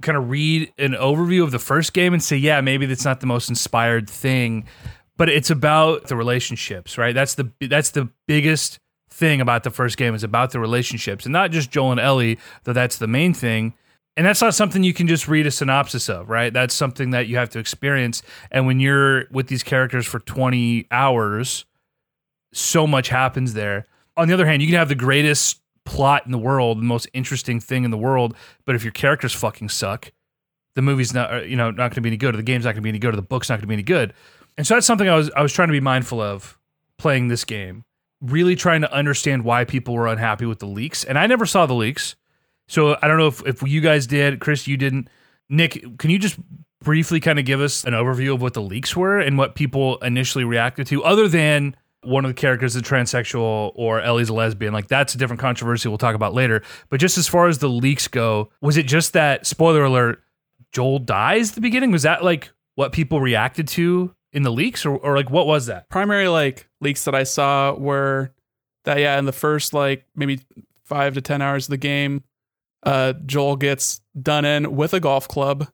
kind 0.00 0.16
of 0.16 0.30
read 0.30 0.72
an 0.78 0.92
overview 0.92 1.42
of 1.42 1.50
the 1.50 1.58
first 1.58 1.92
game 1.92 2.12
and 2.12 2.22
say, 2.22 2.36
yeah, 2.36 2.60
maybe 2.60 2.86
that's 2.86 3.04
not 3.04 3.20
the 3.20 3.26
most 3.26 3.48
inspired 3.48 4.08
thing, 4.08 4.64
but 5.16 5.28
it's 5.28 5.50
about 5.50 6.06
the 6.06 6.16
relationships, 6.16 6.98
right? 6.98 7.14
That's 7.14 7.34
the 7.34 7.52
that's 7.60 7.90
the 7.90 8.08
biggest 8.26 8.78
thing 9.10 9.40
about 9.40 9.62
the 9.62 9.70
first 9.70 9.96
game 9.96 10.14
is 10.14 10.24
about 10.24 10.50
the 10.52 10.60
relationships 10.60 11.26
and 11.26 11.32
not 11.32 11.50
just 11.50 11.70
Joel 11.70 11.92
and 11.92 12.00
Ellie, 12.00 12.38
though 12.64 12.72
that's 12.72 12.96
the 12.96 13.06
main 13.06 13.34
thing. 13.34 13.74
And 14.16 14.26
that's 14.26 14.42
not 14.42 14.54
something 14.54 14.82
you 14.82 14.92
can 14.92 15.06
just 15.06 15.26
read 15.26 15.46
a 15.46 15.50
synopsis 15.50 16.10
of, 16.10 16.28
right? 16.28 16.52
That's 16.52 16.74
something 16.74 17.10
that 17.10 17.28
you 17.28 17.36
have 17.36 17.48
to 17.50 17.58
experience. 17.58 18.22
And 18.50 18.66
when 18.66 18.78
you're 18.78 19.24
with 19.30 19.46
these 19.46 19.62
characters 19.62 20.06
for 20.06 20.18
20 20.18 20.86
hours, 20.90 21.64
so 22.52 22.86
much 22.86 23.08
happens 23.08 23.54
there. 23.54 23.86
On 24.18 24.28
the 24.28 24.34
other 24.34 24.44
hand, 24.44 24.60
you 24.60 24.68
can 24.68 24.76
have 24.76 24.90
the 24.90 24.94
greatest 24.94 25.60
plot 25.84 26.26
in 26.26 26.32
the 26.32 26.38
world, 26.38 26.78
the 26.78 26.82
most 26.82 27.08
interesting 27.14 27.58
thing 27.58 27.84
in 27.84 27.90
the 27.90 27.96
world, 27.96 28.36
but 28.66 28.74
if 28.74 28.84
your 28.84 28.92
characters 28.92 29.32
fucking 29.32 29.70
suck, 29.70 30.12
the 30.74 30.82
movie's 30.82 31.12
not, 31.12 31.48
you 31.48 31.56
know, 31.56 31.70
not 31.70 31.90
going 31.90 31.92
to 31.92 32.00
be 32.02 32.10
any 32.10 32.16
good, 32.16 32.34
or 32.34 32.36
the 32.36 32.42
game's 32.42 32.64
not 32.64 32.72
going 32.72 32.82
to 32.82 32.82
be 32.82 32.88
any 32.90 32.98
good, 32.98 33.14
or 33.14 33.16
the 33.16 33.22
book's 33.22 33.48
not 33.48 33.56
going 33.56 33.62
to 33.62 33.66
be 33.68 33.74
any 33.74 33.82
good. 33.82 34.12
And 34.56 34.66
so 34.66 34.74
that's 34.74 34.86
something 34.86 35.08
I 35.08 35.16
was 35.16 35.30
I 35.36 35.42
was 35.42 35.52
trying 35.52 35.68
to 35.68 35.72
be 35.72 35.80
mindful 35.80 36.20
of 36.20 36.58
playing 36.98 37.28
this 37.28 37.44
game, 37.44 37.84
really 38.20 38.54
trying 38.54 38.82
to 38.82 38.92
understand 38.92 39.44
why 39.44 39.64
people 39.64 39.94
were 39.94 40.06
unhappy 40.06 40.46
with 40.46 40.58
the 40.58 40.66
leaks. 40.66 41.04
And 41.04 41.18
I 41.18 41.26
never 41.26 41.46
saw 41.46 41.66
the 41.66 41.74
leaks, 41.74 42.16
so 42.68 42.96
I 43.02 43.08
don't 43.08 43.18
know 43.18 43.28
if 43.28 43.46
if 43.46 43.62
you 43.62 43.80
guys 43.80 44.06
did, 44.06 44.40
Chris, 44.40 44.66
you 44.66 44.76
didn't. 44.76 45.08
Nick, 45.48 45.98
can 45.98 46.10
you 46.10 46.18
just 46.18 46.38
briefly 46.82 47.20
kind 47.20 47.38
of 47.38 47.44
give 47.44 47.60
us 47.60 47.84
an 47.84 47.92
overview 47.92 48.34
of 48.34 48.42
what 48.42 48.54
the 48.54 48.62
leaks 48.62 48.96
were 48.96 49.18
and 49.18 49.38
what 49.38 49.54
people 49.54 49.98
initially 49.98 50.44
reacted 50.44 50.86
to, 50.88 51.02
other 51.04 51.28
than 51.28 51.76
one 52.04 52.24
of 52.24 52.30
the 52.30 52.34
characters 52.34 52.74
is 52.74 52.82
transsexual 52.82 53.72
or 53.74 54.00
Ellie's 54.00 54.28
a 54.28 54.34
lesbian. 54.34 54.72
Like 54.72 54.88
that's 54.88 55.14
a 55.14 55.18
different 55.18 55.40
controversy 55.40 55.88
we'll 55.88 55.98
talk 55.98 56.14
about 56.14 56.34
later. 56.34 56.62
But 56.90 57.00
just 57.00 57.16
as 57.16 57.28
far 57.28 57.46
as 57.46 57.58
the 57.58 57.68
leaks 57.68 58.08
go, 58.08 58.50
was 58.60 58.76
it 58.76 58.86
just 58.86 59.12
that 59.12 59.46
spoiler 59.46 59.84
alert, 59.84 60.20
Joel 60.72 60.98
dies 60.98 61.50
at 61.50 61.54
the 61.54 61.60
beginning? 61.60 61.92
Was 61.92 62.02
that 62.02 62.24
like 62.24 62.50
what 62.74 62.92
people 62.92 63.20
reacted 63.20 63.68
to 63.68 64.14
in 64.32 64.42
the 64.42 64.52
leaks? 64.52 64.84
Or, 64.86 64.96
or 64.96 65.16
like 65.16 65.30
what 65.30 65.46
was 65.46 65.66
that? 65.66 65.88
primary 65.88 66.28
like 66.28 66.68
leaks 66.80 67.04
that 67.04 67.14
I 67.14 67.24
saw 67.24 67.74
were 67.74 68.32
that 68.84 68.98
yeah, 68.98 69.18
in 69.18 69.24
the 69.24 69.32
first 69.32 69.72
like 69.72 70.06
maybe 70.14 70.40
five 70.84 71.14
to 71.14 71.20
ten 71.20 71.42
hours 71.42 71.66
of 71.66 71.70
the 71.70 71.76
game, 71.76 72.24
uh, 72.82 73.14
Joel 73.26 73.56
gets 73.56 74.00
done 74.20 74.44
in 74.44 74.74
with 74.74 74.92
a 74.92 75.00
golf 75.00 75.28
club, 75.28 75.68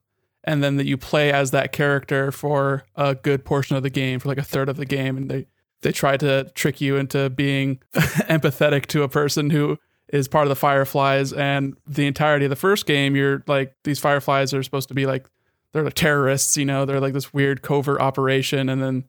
and 0.45 0.62
then 0.62 0.77
that 0.77 0.87
you 0.87 0.97
play 0.97 1.33
as 1.33 1.50
that 1.53 1.73
character 1.73 2.31
for 2.31 2.85
a 2.97 3.15
good 3.15 3.45
portion 3.45 3.77
of 3.77 3.83
the 3.83 3.91
game, 3.91 4.21
for 4.21 4.29
like 4.29 4.38
a 4.38 4.43
third 4.43 4.69
of 4.69 4.77
the 4.77 4.87
game, 4.87 5.17
and 5.17 5.31
they 5.31 5.47
they 5.83 5.93
try 5.93 6.17
to 6.17 6.45
trick 6.55 6.81
you 6.81 6.97
into 6.97 7.31
being 7.31 7.81
empathetic 7.95 8.87
to 8.87 9.05
a 9.05 9.09
person 9.09 9.50
who 9.50 9.79
is 10.09 10.27
part 10.27 10.45
of 10.45 10.49
the 10.49 10.57
Fireflies, 10.57 11.33
and 11.33 11.77
the 11.87 12.07
entirety 12.07 12.47
of 12.47 12.50
the 12.50 12.57
first 12.57 12.87
game, 12.87 13.17
you're 13.17 13.43
like 13.47 13.75
these 13.85 13.99
Fireflies 13.99 14.53
are 14.53 14.62
supposed 14.62 14.88
to 14.88 14.95
be 14.95 15.07
like 15.07 15.27
they're 15.73 15.83
like 15.85 15.95
terrorists, 15.95 16.57
you 16.57 16.65
know, 16.65 16.85
they're 16.85 17.01
like 17.01 17.13
this 17.13 17.33
weird 17.33 17.63
covert 17.63 18.01
operation, 18.01 18.69
and 18.69 18.83
then 18.83 19.05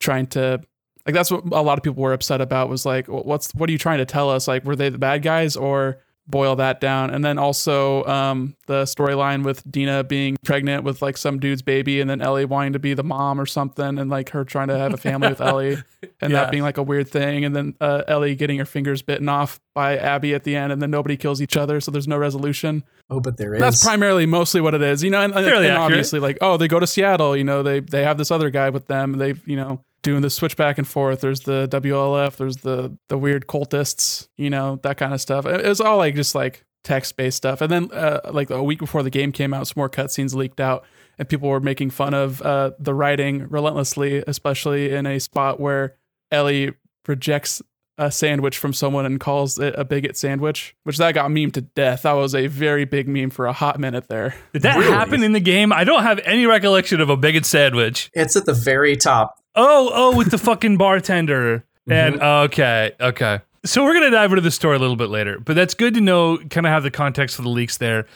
trying 0.00 0.26
to 0.28 0.60
like 1.06 1.14
that's 1.14 1.30
what 1.30 1.44
a 1.52 1.62
lot 1.62 1.78
of 1.78 1.84
people 1.84 2.02
were 2.02 2.12
upset 2.12 2.40
about 2.40 2.68
was 2.68 2.86
like, 2.86 3.06
what's 3.08 3.54
what 3.54 3.68
are 3.68 3.72
you 3.72 3.78
trying 3.78 3.98
to 3.98 4.04
tell 4.06 4.30
us? 4.30 4.46
Like, 4.48 4.64
were 4.64 4.76
they 4.76 4.88
the 4.88 4.98
bad 4.98 5.22
guys 5.22 5.56
or 5.56 5.98
boil 6.26 6.56
that 6.56 6.80
down? 6.80 7.10
And 7.10 7.24
then 7.24 7.38
also 7.38 8.04
um, 8.04 8.56
the 8.66 8.84
storyline 8.84 9.44
with 9.44 9.68
Dina 9.70 10.04
being 10.04 10.36
pregnant 10.44 10.84
with 10.84 11.02
like 11.02 11.16
some 11.16 11.38
dude's 11.38 11.62
baby, 11.62 12.00
and 12.00 12.08
then 12.08 12.20
Ellie 12.22 12.44
wanting 12.44 12.72
to 12.74 12.78
be 12.78 12.94
the 12.94 13.02
mom 13.04 13.40
or 13.40 13.46
something, 13.46 13.98
and 13.98 14.08
like 14.10 14.30
her 14.30 14.44
trying 14.44 14.68
to 14.68 14.78
have 14.78 14.94
a 14.94 14.96
family 14.96 15.28
with 15.28 15.40
Ellie, 15.42 15.74
and 16.20 16.30
Yeah. 16.32 16.42
that 16.42 16.50
being 16.50 16.62
like 16.62 16.78
a 16.78 16.82
weird 16.82 17.08
thing, 17.08 17.44
and 17.44 17.54
then 17.54 17.74
uh, 17.80 18.02
Ellie 18.08 18.34
getting 18.34 18.58
her 18.58 18.64
fingers 18.64 19.02
bitten 19.02 19.28
off 19.28 19.60
by 19.74 19.96
Abby 19.96 20.34
at 20.34 20.44
the 20.44 20.54
end, 20.56 20.72
and 20.72 20.80
then 20.80 20.90
nobody 20.90 21.16
kills 21.16 21.40
each 21.42 21.56
other, 21.56 21.80
so 21.80 21.90
there's 21.90 22.08
no 22.08 22.16
resolution. 22.18 22.84
Oh, 23.10 23.20
but 23.20 23.36
there 23.36 23.54
is. 23.54 23.60
That's 23.60 23.84
primarily 23.84 24.24
mostly 24.26 24.60
what 24.60 24.74
it 24.74 24.82
is, 24.82 25.02
you 25.02 25.10
know. 25.10 25.20
And, 25.22 25.34
and- 25.34 25.46
and 25.46 25.76
obviously, 25.76 26.18
like, 26.20 26.38
oh, 26.40 26.56
they 26.56 26.68
go 26.68 26.78
to 26.80 26.86
Seattle, 26.86 27.36
you 27.36 27.44
know, 27.44 27.62
they 27.62 27.80
they 27.80 28.04
have 28.04 28.16
this 28.18 28.30
other 28.30 28.48
guy 28.50 28.70
with 28.70 28.86
them. 28.86 29.18
They, 29.18 29.34
you 29.44 29.56
know, 29.56 29.84
doing 30.02 30.22
the 30.22 30.30
switch 30.30 30.56
back 30.56 30.78
and 30.78 30.86
forth. 30.86 31.20
There's 31.20 31.40
the 31.40 31.68
WLF. 31.68 32.36
There's 32.36 32.58
the 32.58 32.96
the 33.08 33.18
weird 33.18 33.46
cultists, 33.46 34.28
you 34.36 34.50
know, 34.50 34.78
that 34.82 34.96
kind 34.96 35.14
of 35.14 35.20
stuff. 35.20 35.46
It 35.46 35.64
was 35.64 35.80
all 35.80 35.98
like 35.98 36.14
just 36.14 36.34
like 36.34 36.64
text 36.84 37.16
based 37.16 37.36
stuff. 37.36 37.60
And 37.60 37.70
then 37.70 37.90
uh, 37.92 38.20
like 38.32 38.50
a 38.50 38.62
week 38.62 38.78
before 38.78 39.02
the 39.02 39.10
game 39.10 39.32
came 39.32 39.54
out, 39.54 39.66
some 39.66 39.74
more 39.76 39.88
cutscenes 39.88 40.34
leaked 40.34 40.60
out, 40.60 40.84
and 41.18 41.28
people 41.28 41.48
were 41.48 41.60
making 41.60 41.90
fun 41.90 42.14
of 42.14 42.42
uh, 42.42 42.72
the 42.78 42.94
writing 42.94 43.48
relentlessly, 43.48 44.22
especially 44.26 44.92
in 44.92 45.06
a 45.06 45.18
spot 45.18 45.60
where 45.60 45.96
Ellie 46.30 46.72
rejects 47.06 47.62
a 47.98 48.10
sandwich 48.10 48.56
from 48.58 48.72
someone 48.72 49.04
and 49.04 49.20
calls 49.20 49.58
it 49.58 49.74
a 49.76 49.84
bigot 49.84 50.16
sandwich, 50.16 50.74
which 50.84 50.96
that 50.98 51.12
got 51.14 51.30
meme 51.30 51.50
to 51.52 51.60
death. 51.60 52.02
That 52.02 52.12
was 52.12 52.34
a 52.34 52.46
very 52.46 52.84
big 52.84 53.06
meme 53.06 53.30
for 53.30 53.46
a 53.46 53.52
hot 53.52 53.78
minute 53.78 54.08
there. 54.08 54.34
Did 54.52 54.62
that 54.62 54.78
Really? 54.78 54.90
happen 54.90 55.22
in 55.22 55.32
the 55.32 55.40
game? 55.40 55.72
I 55.72 55.84
don't 55.84 56.02
have 56.02 56.18
any 56.24 56.46
recollection 56.46 57.00
of 57.00 57.10
a 57.10 57.16
bigot 57.16 57.44
sandwich. 57.44 58.10
It's 58.14 58.34
at 58.34 58.46
the 58.46 58.54
very 58.54 58.96
top. 58.96 59.38
Oh, 59.54 59.90
oh, 59.92 60.16
with 60.16 60.30
the 60.30 60.38
fucking 60.38 60.76
bartender. 60.76 61.64
Mm-hmm. 61.88 61.92
And 62.14 62.22
okay, 62.22 62.92
okay. 63.00 63.40
So 63.64 63.82
we're 63.82 63.94
gonna 63.94 64.12
dive 64.12 64.30
into 64.30 64.40
the 64.40 64.52
story 64.52 64.76
a 64.76 64.78
little 64.78 64.94
bit 64.94 65.08
later, 65.08 65.40
but 65.40 65.56
that's 65.56 65.74
good 65.74 65.94
to 65.94 66.00
know. 66.00 66.36
Kind 66.36 66.64
of 66.64 66.70
have 66.70 66.84
the 66.84 66.92
context 66.92 67.34
for 67.34 67.42
the 67.42 67.48
leaks 67.48 67.78
there, 67.78 68.06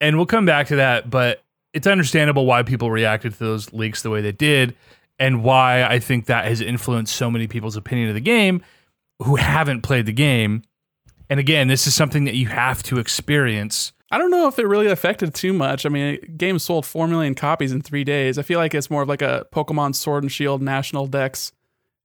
and 0.00 0.16
we'll 0.16 0.26
come 0.26 0.46
back 0.46 0.68
to 0.68 0.76
that. 0.76 1.10
But 1.10 1.42
it's 1.74 1.88
understandable 1.88 2.46
why 2.46 2.62
people 2.62 2.88
reacted 2.88 3.32
to 3.32 3.38
those 3.40 3.72
leaks 3.72 4.02
the 4.02 4.10
way 4.10 4.20
they 4.20 4.30
did, 4.30 4.76
and 5.18 5.42
why 5.42 5.82
I 5.82 5.98
think 5.98 6.26
that 6.26 6.44
has 6.44 6.60
influenced 6.60 7.16
so 7.16 7.32
many 7.32 7.48
people's 7.48 7.74
opinion 7.76 8.10
of 8.10 8.14
the 8.14 8.20
game 8.20 8.62
who 9.22 9.36
haven't 9.36 9.82
played 9.82 10.06
the 10.06 10.12
game. 10.12 10.62
And 11.28 11.38
again, 11.38 11.68
this 11.68 11.86
is 11.86 11.94
something 11.94 12.24
that 12.24 12.34
you 12.34 12.48
have 12.48 12.82
to 12.84 12.98
experience. 12.98 13.92
I 14.10 14.18
don't 14.18 14.30
know 14.30 14.48
if 14.48 14.58
it 14.58 14.66
really 14.66 14.88
affected 14.88 15.34
too 15.34 15.52
much. 15.52 15.86
I 15.86 15.88
mean, 15.88 16.18
game 16.36 16.58
sold 16.58 16.84
4 16.84 17.06
million 17.06 17.34
copies 17.34 17.70
in 17.70 17.80
three 17.80 18.02
days. 18.02 18.38
I 18.38 18.42
feel 18.42 18.58
like 18.58 18.74
it's 18.74 18.90
more 18.90 19.02
of 19.02 19.08
like 19.08 19.22
a 19.22 19.46
Pokemon 19.52 19.94
Sword 19.94 20.24
and 20.24 20.32
Shield 20.32 20.60
National 20.60 21.06
Dex, 21.06 21.52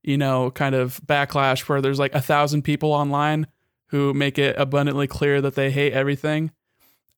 you 0.04 0.16
know, 0.16 0.52
kind 0.52 0.74
of 0.76 1.00
backlash 1.04 1.68
where 1.68 1.80
there's 1.80 1.98
like 1.98 2.14
a 2.14 2.20
thousand 2.20 2.62
people 2.62 2.92
online 2.92 3.48
who 3.88 4.14
make 4.14 4.38
it 4.38 4.54
abundantly 4.58 5.08
clear 5.08 5.40
that 5.40 5.56
they 5.56 5.70
hate 5.70 5.92
everything 5.92 6.52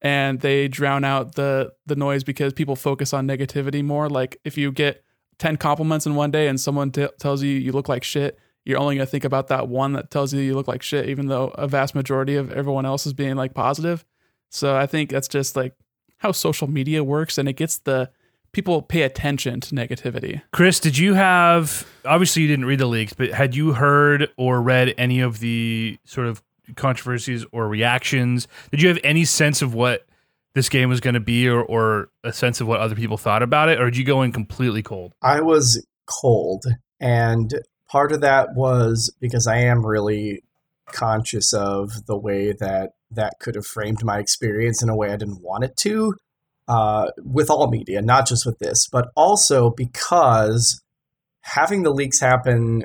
and 0.01 0.41
they 0.41 0.69
drown 0.69 1.05
out 1.05 1.35
the 1.35 1.73
the 1.87 1.97
noise 1.97 2.25
because 2.25 2.53
people 2.53 2.77
focus 2.77 3.13
on 3.13 3.27
negativity 3.27 3.85
more. 3.85 4.09
Like 4.09 4.39
if 4.45 4.57
you 4.57 4.71
get 4.73 5.03
10 5.39 5.57
compliments 5.57 6.07
in 6.07 6.15
one 6.15 6.31
day 6.31 6.49
and 6.49 6.61
someone 6.61 6.91
t- 6.91 7.09
tells 7.19 7.43
you 7.43 7.51
you 7.51 7.73
look 7.73 7.89
like 7.89 8.05
shit, 8.05 8.39
you're 8.69 8.79
only 8.79 8.97
going 8.97 9.07
to 9.07 9.11
think 9.11 9.25
about 9.25 9.49
that 9.49 9.67
one 9.67 9.95
that 9.95 10.11
tells 10.11 10.35
you 10.35 10.41
you 10.41 10.55
look 10.55 10.69
like 10.69 10.83
shit, 10.83 11.09
even 11.09 11.29
though 11.29 11.49
a 11.55 11.67
vast 11.67 11.95
majority 11.95 12.37
of 12.37 12.53
everyone 12.53 12.85
else 12.85 13.07
is 13.07 13.15
being 13.15 13.35
like 13.35 13.55
positive. 13.55 14.05
So 14.51 14.77
I 14.77 14.87
think 14.87 15.09
that's 15.09 15.27
just 15.27 15.57
like 15.57 15.73
how 16.19 16.33
social 16.33 16.69
media 16.69 17.03
works, 17.03 17.39
and 17.39 17.49
it 17.49 17.55
gets 17.55 17.79
the 17.79 18.11
people 18.53 18.83
pay 18.83 19.03
attention 19.03 19.61
to 19.61 19.75
negativity. 19.75 20.43
Chris, 20.53 20.81
did 20.81 20.99
you 20.99 21.15
have 21.15 21.87
obviously 22.05 22.43
you 22.43 22.49
didn't 22.49 22.67
read 22.67 22.79
the 22.79 22.87
leaks, 22.87 23.15
but 23.15 23.31
had 23.31 23.57
you 23.57 23.73
heard 23.73 24.29
or 24.37 24.61
read 24.61 24.95
any 24.99 25.21
of 25.21 25.41
the 25.41 25.99
sort 26.05 26.27
of 26.27 26.43
controversies 26.77 27.47
or 27.53 27.69
reactions? 27.69 28.49
Did 28.71 28.83
you 28.83 28.89
have 28.89 28.99
any 29.03 29.25
sense 29.25 29.63
of 29.63 29.73
what 29.73 30.07
this 30.53 30.69
game 30.69 30.91
was 30.91 31.01
going 31.01 31.15
to 31.15 31.21
be 31.21 31.49
or, 31.49 31.63
or 31.63 32.11
a 32.23 32.35
sense 32.35 32.61
of 32.61 32.67
what 32.67 32.81
other 32.81 32.95
people 32.95 33.17
thought 33.17 33.43
about 33.43 33.71
it? 33.71 33.81
Or 33.81 33.87
did 33.87 33.97
you 33.97 34.05
go 34.05 34.21
in 34.21 34.33
completely 34.33 34.83
cold? 34.83 35.15
I 35.23 35.41
was 35.41 35.83
cold, 36.07 36.67
and 37.01 37.51
part 37.91 38.13
of 38.13 38.21
that 38.21 38.55
was 38.55 39.15
because 39.21 39.47
I 39.47 39.59
am 39.59 39.85
really 39.85 40.43
conscious 40.93 41.53
of 41.53 42.07
the 42.07 42.17
way 42.17 42.53
that 42.53 42.93
that 43.11 43.35
could 43.41 43.55
have 43.55 43.67
framed 43.67 44.05
my 44.05 44.19
experience 44.19 44.83
in 44.83 44.89
a 44.89 44.97
way 44.97 45.11
I 45.11 45.17
didn't 45.17 45.43
want 45.43 45.65
it 45.65 45.77
to, 45.79 46.15
uh, 46.67 47.07
with 47.23 47.51
all 47.51 47.71
media, 47.71 48.03
not 48.03 48.27
just 48.27 48.45
with 48.45 48.59
this, 48.59 48.87
but 48.91 49.11
also 49.17 49.71
because 49.71 50.83
having 51.43 51.83
the 51.83 51.91
leaks 51.93 52.21
happen 52.21 52.85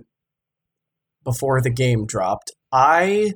before 1.24 1.62
the 1.62 1.70
game 1.70 2.06
dropped, 2.06 2.52
I 2.72 3.34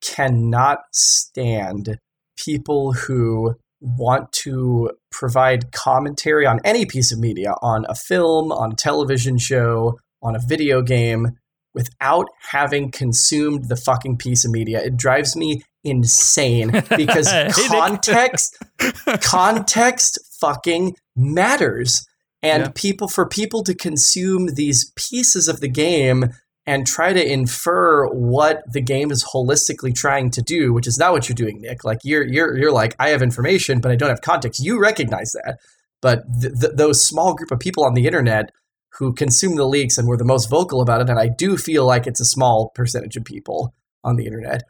cannot 0.00 0.80
stand 0.92 1.98
people 2.36 2.92
who 2.92 3.54
want 3.80 4.32
to 4.32 4.90
provide 5.10 5.72
commentary 5.72 6.46
on 6.46 6.60
any 6.64 6.86
piece 6.86 7.12
of 7.12 7.18
media, 7.18 7.54
on 7.60 7.84
a 7.88 7.94
film, 7.94 8.50
on 8.50 8.72
a 8.72 8.76
television 8.76 9.38
show, 9.38 9.98
on 10.24 10.34
a 10.34 10.40
video 10.44 10.82
game, 10.82 11.28
without 11.74 12.26
having 12.50 12.90
consumed 12.90 13.68
the 13.68 13.76
fucking 13.76 14.16
piece 14.16 14.44
of 14.44 14.50
media. 14.52 14.80
It 14.82 14.96
drives 14.96 15.34
me 15.36 15.62
insane 15.82 16.70
because 16.96 17.30
Hey, 17.30 17.50
context 17.68 18.56
context 19.22 20.18
fucking 20.40 20.94
matters. 21.16 22.06
And 22.42 22.64
Yeah. 22.64 22.70
people 22.74 23.08
for 23.08 23.26
people 23.28 23.62
to 23.64 23.74
consume 23.74 24.48
these 24.54 24.92
pieces 24.96 25.48
of 25.48 25.60
the 25.60 25.68
game 25.68 26.26
and 26.66 26.86
try 26.86 27.12
to 27.12 27.22
infer 27.32 28.06
what 28.08 28.62
the 28.72 28.80
game 28.80 29.10
is 29.10 29.24
holistically 29.34 29.94
trying 29.94 30.30
to 30.30 30.42
do, 30.42 30.72
which 30.72 30.86
is 30.86 30.98
not 30.98 31.12
what 31.12 31.28
you're 31.28 31.34
doing, 31.34 31.60
Nick. 31.60 31.84
Like 31.84 31.98
you're 32.04 32.22
you're 32.24 32.56
you're 32.56 32.72
like 32.72 32.94
I 32.98 33.08
have 33.10 33.22
information, 33.22 33.80
but 33.80 33.90
I 33.90 33.96
don't 33.96 34.08
have 34.10 34.20
context. 34.22 34.60
You 34.64 34.80
recognize 34.80 35.32
that, 35.32 35.58
but 36.02 36.22
th- 36.40 36.52
th- 36.60 36.72
those 36.76 37.02
small 37.06 37.34
group 37.34 37.50
of 37.50 37.58
people 37.58 37.84
on 37.84 37.94
the 37.94 38.06
internet 38.06 38.50
who 38.98 39.12
consume 39.12 39.56
the 39.56 39.66
leaks 39.66 39.98
and 39.98 40.06
were 40.06 40.16
the 40.16 40.24
most 40.24 40.48
vocal 40.48 40.80
about 40.80 41.00
it, 41.00 41.10
and 41.10 41.18
I 41.18 41.28
do 41.28 41.56
feel 41.56 41.84
like 41.84 42.06
it's 42.06 42.20
a 42.20 42.24
small 42.24 42.70
percentage 42.74 43.16
of 43.16 43.24
people 43.24 43.74
on 44.02 44.16
the 44.16 44.26
internet. 44.26 44.62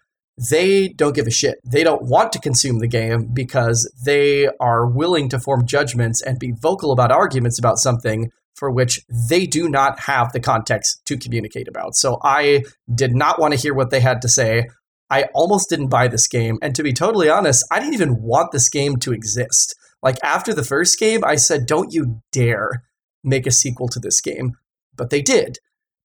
They 0.50 0.88
don't 0.88 1.14
give 1.14 1.26
a 1.26 1.30
shit. 1.30 1.58
They 1.64 1.84
don't 1.84 2.02
want 2.02 2.32
to 2.32 2.40
consume 2.40 2.80
the 2.80 2.88
game 2.88 3.30
because 3.32 3.90
they 4.04 4.48
are 4.58 4.86
willing 4.86 5.28
to 5.28 5.38
form 5.38 5.66
judgments 5.66 6.22
and 6.22 6.38
be 6.38 6.52
vocal 6.52 6.90
about 6.90 7.12
arguments 7.12 7.58
about 7.58 7.78
something 7.78 8.30
for 8.56 8.70
which 8.70 9.00
they 9.28 9.46
do 9.46 9.68
not 9.68 10.00
have 10.00 10.32
the 10.32 10.40
context 10.40 11.02
to 11.06 11.16
communicate 11.16 11.68
about. 11.68 11.94
So 11.94 12.18
I 12.22 12.64
did 12.92 13.14
not 13.14 13.40
want 13.40 13.52
to 13.52 13.60
hear 13.60 13.74
what 13.74 13.90
they 13.90 14.00
had 14.00 14.22
to 14.22 14.28
say. 14.28 14.68
I 15.10 15.24
almost 15.34 15.68
didn't 15.68 15.88
buy 15.88 16.08
this 16.08 16.26
game. 16.26 16.58
And 16.62 16.74
to 16.74 16.82
be 16.82 16.92
totally 16.92 17.28
honest, 17.28 17.64
I 17.70 17.78
didn't 17.78 17.94
even 17.94 18.22
want 18.22 18.52
this 18.52 18.68
game 18.68 18.96
to 18.98 19.12
exist. 19.12 19.74
Like 20.02 20.16
after 20.22 20.54
the 20.54 20.64
first 20.64 20.98
game, 20.98 21.22
I 21.24 21.36
said, 21.36 21.66
don't 21.66 21.92
you 21.92 22.20
dare 22.32 22.84
make 23.24 23.46
a 23.46 23.50
sequel 23.50 23.88
to 23.88 23.98
this 23.98 24.20
game. 24.20 24.52
But 24.94 25.10
they 25.10 25.22
did. 25.22 25.58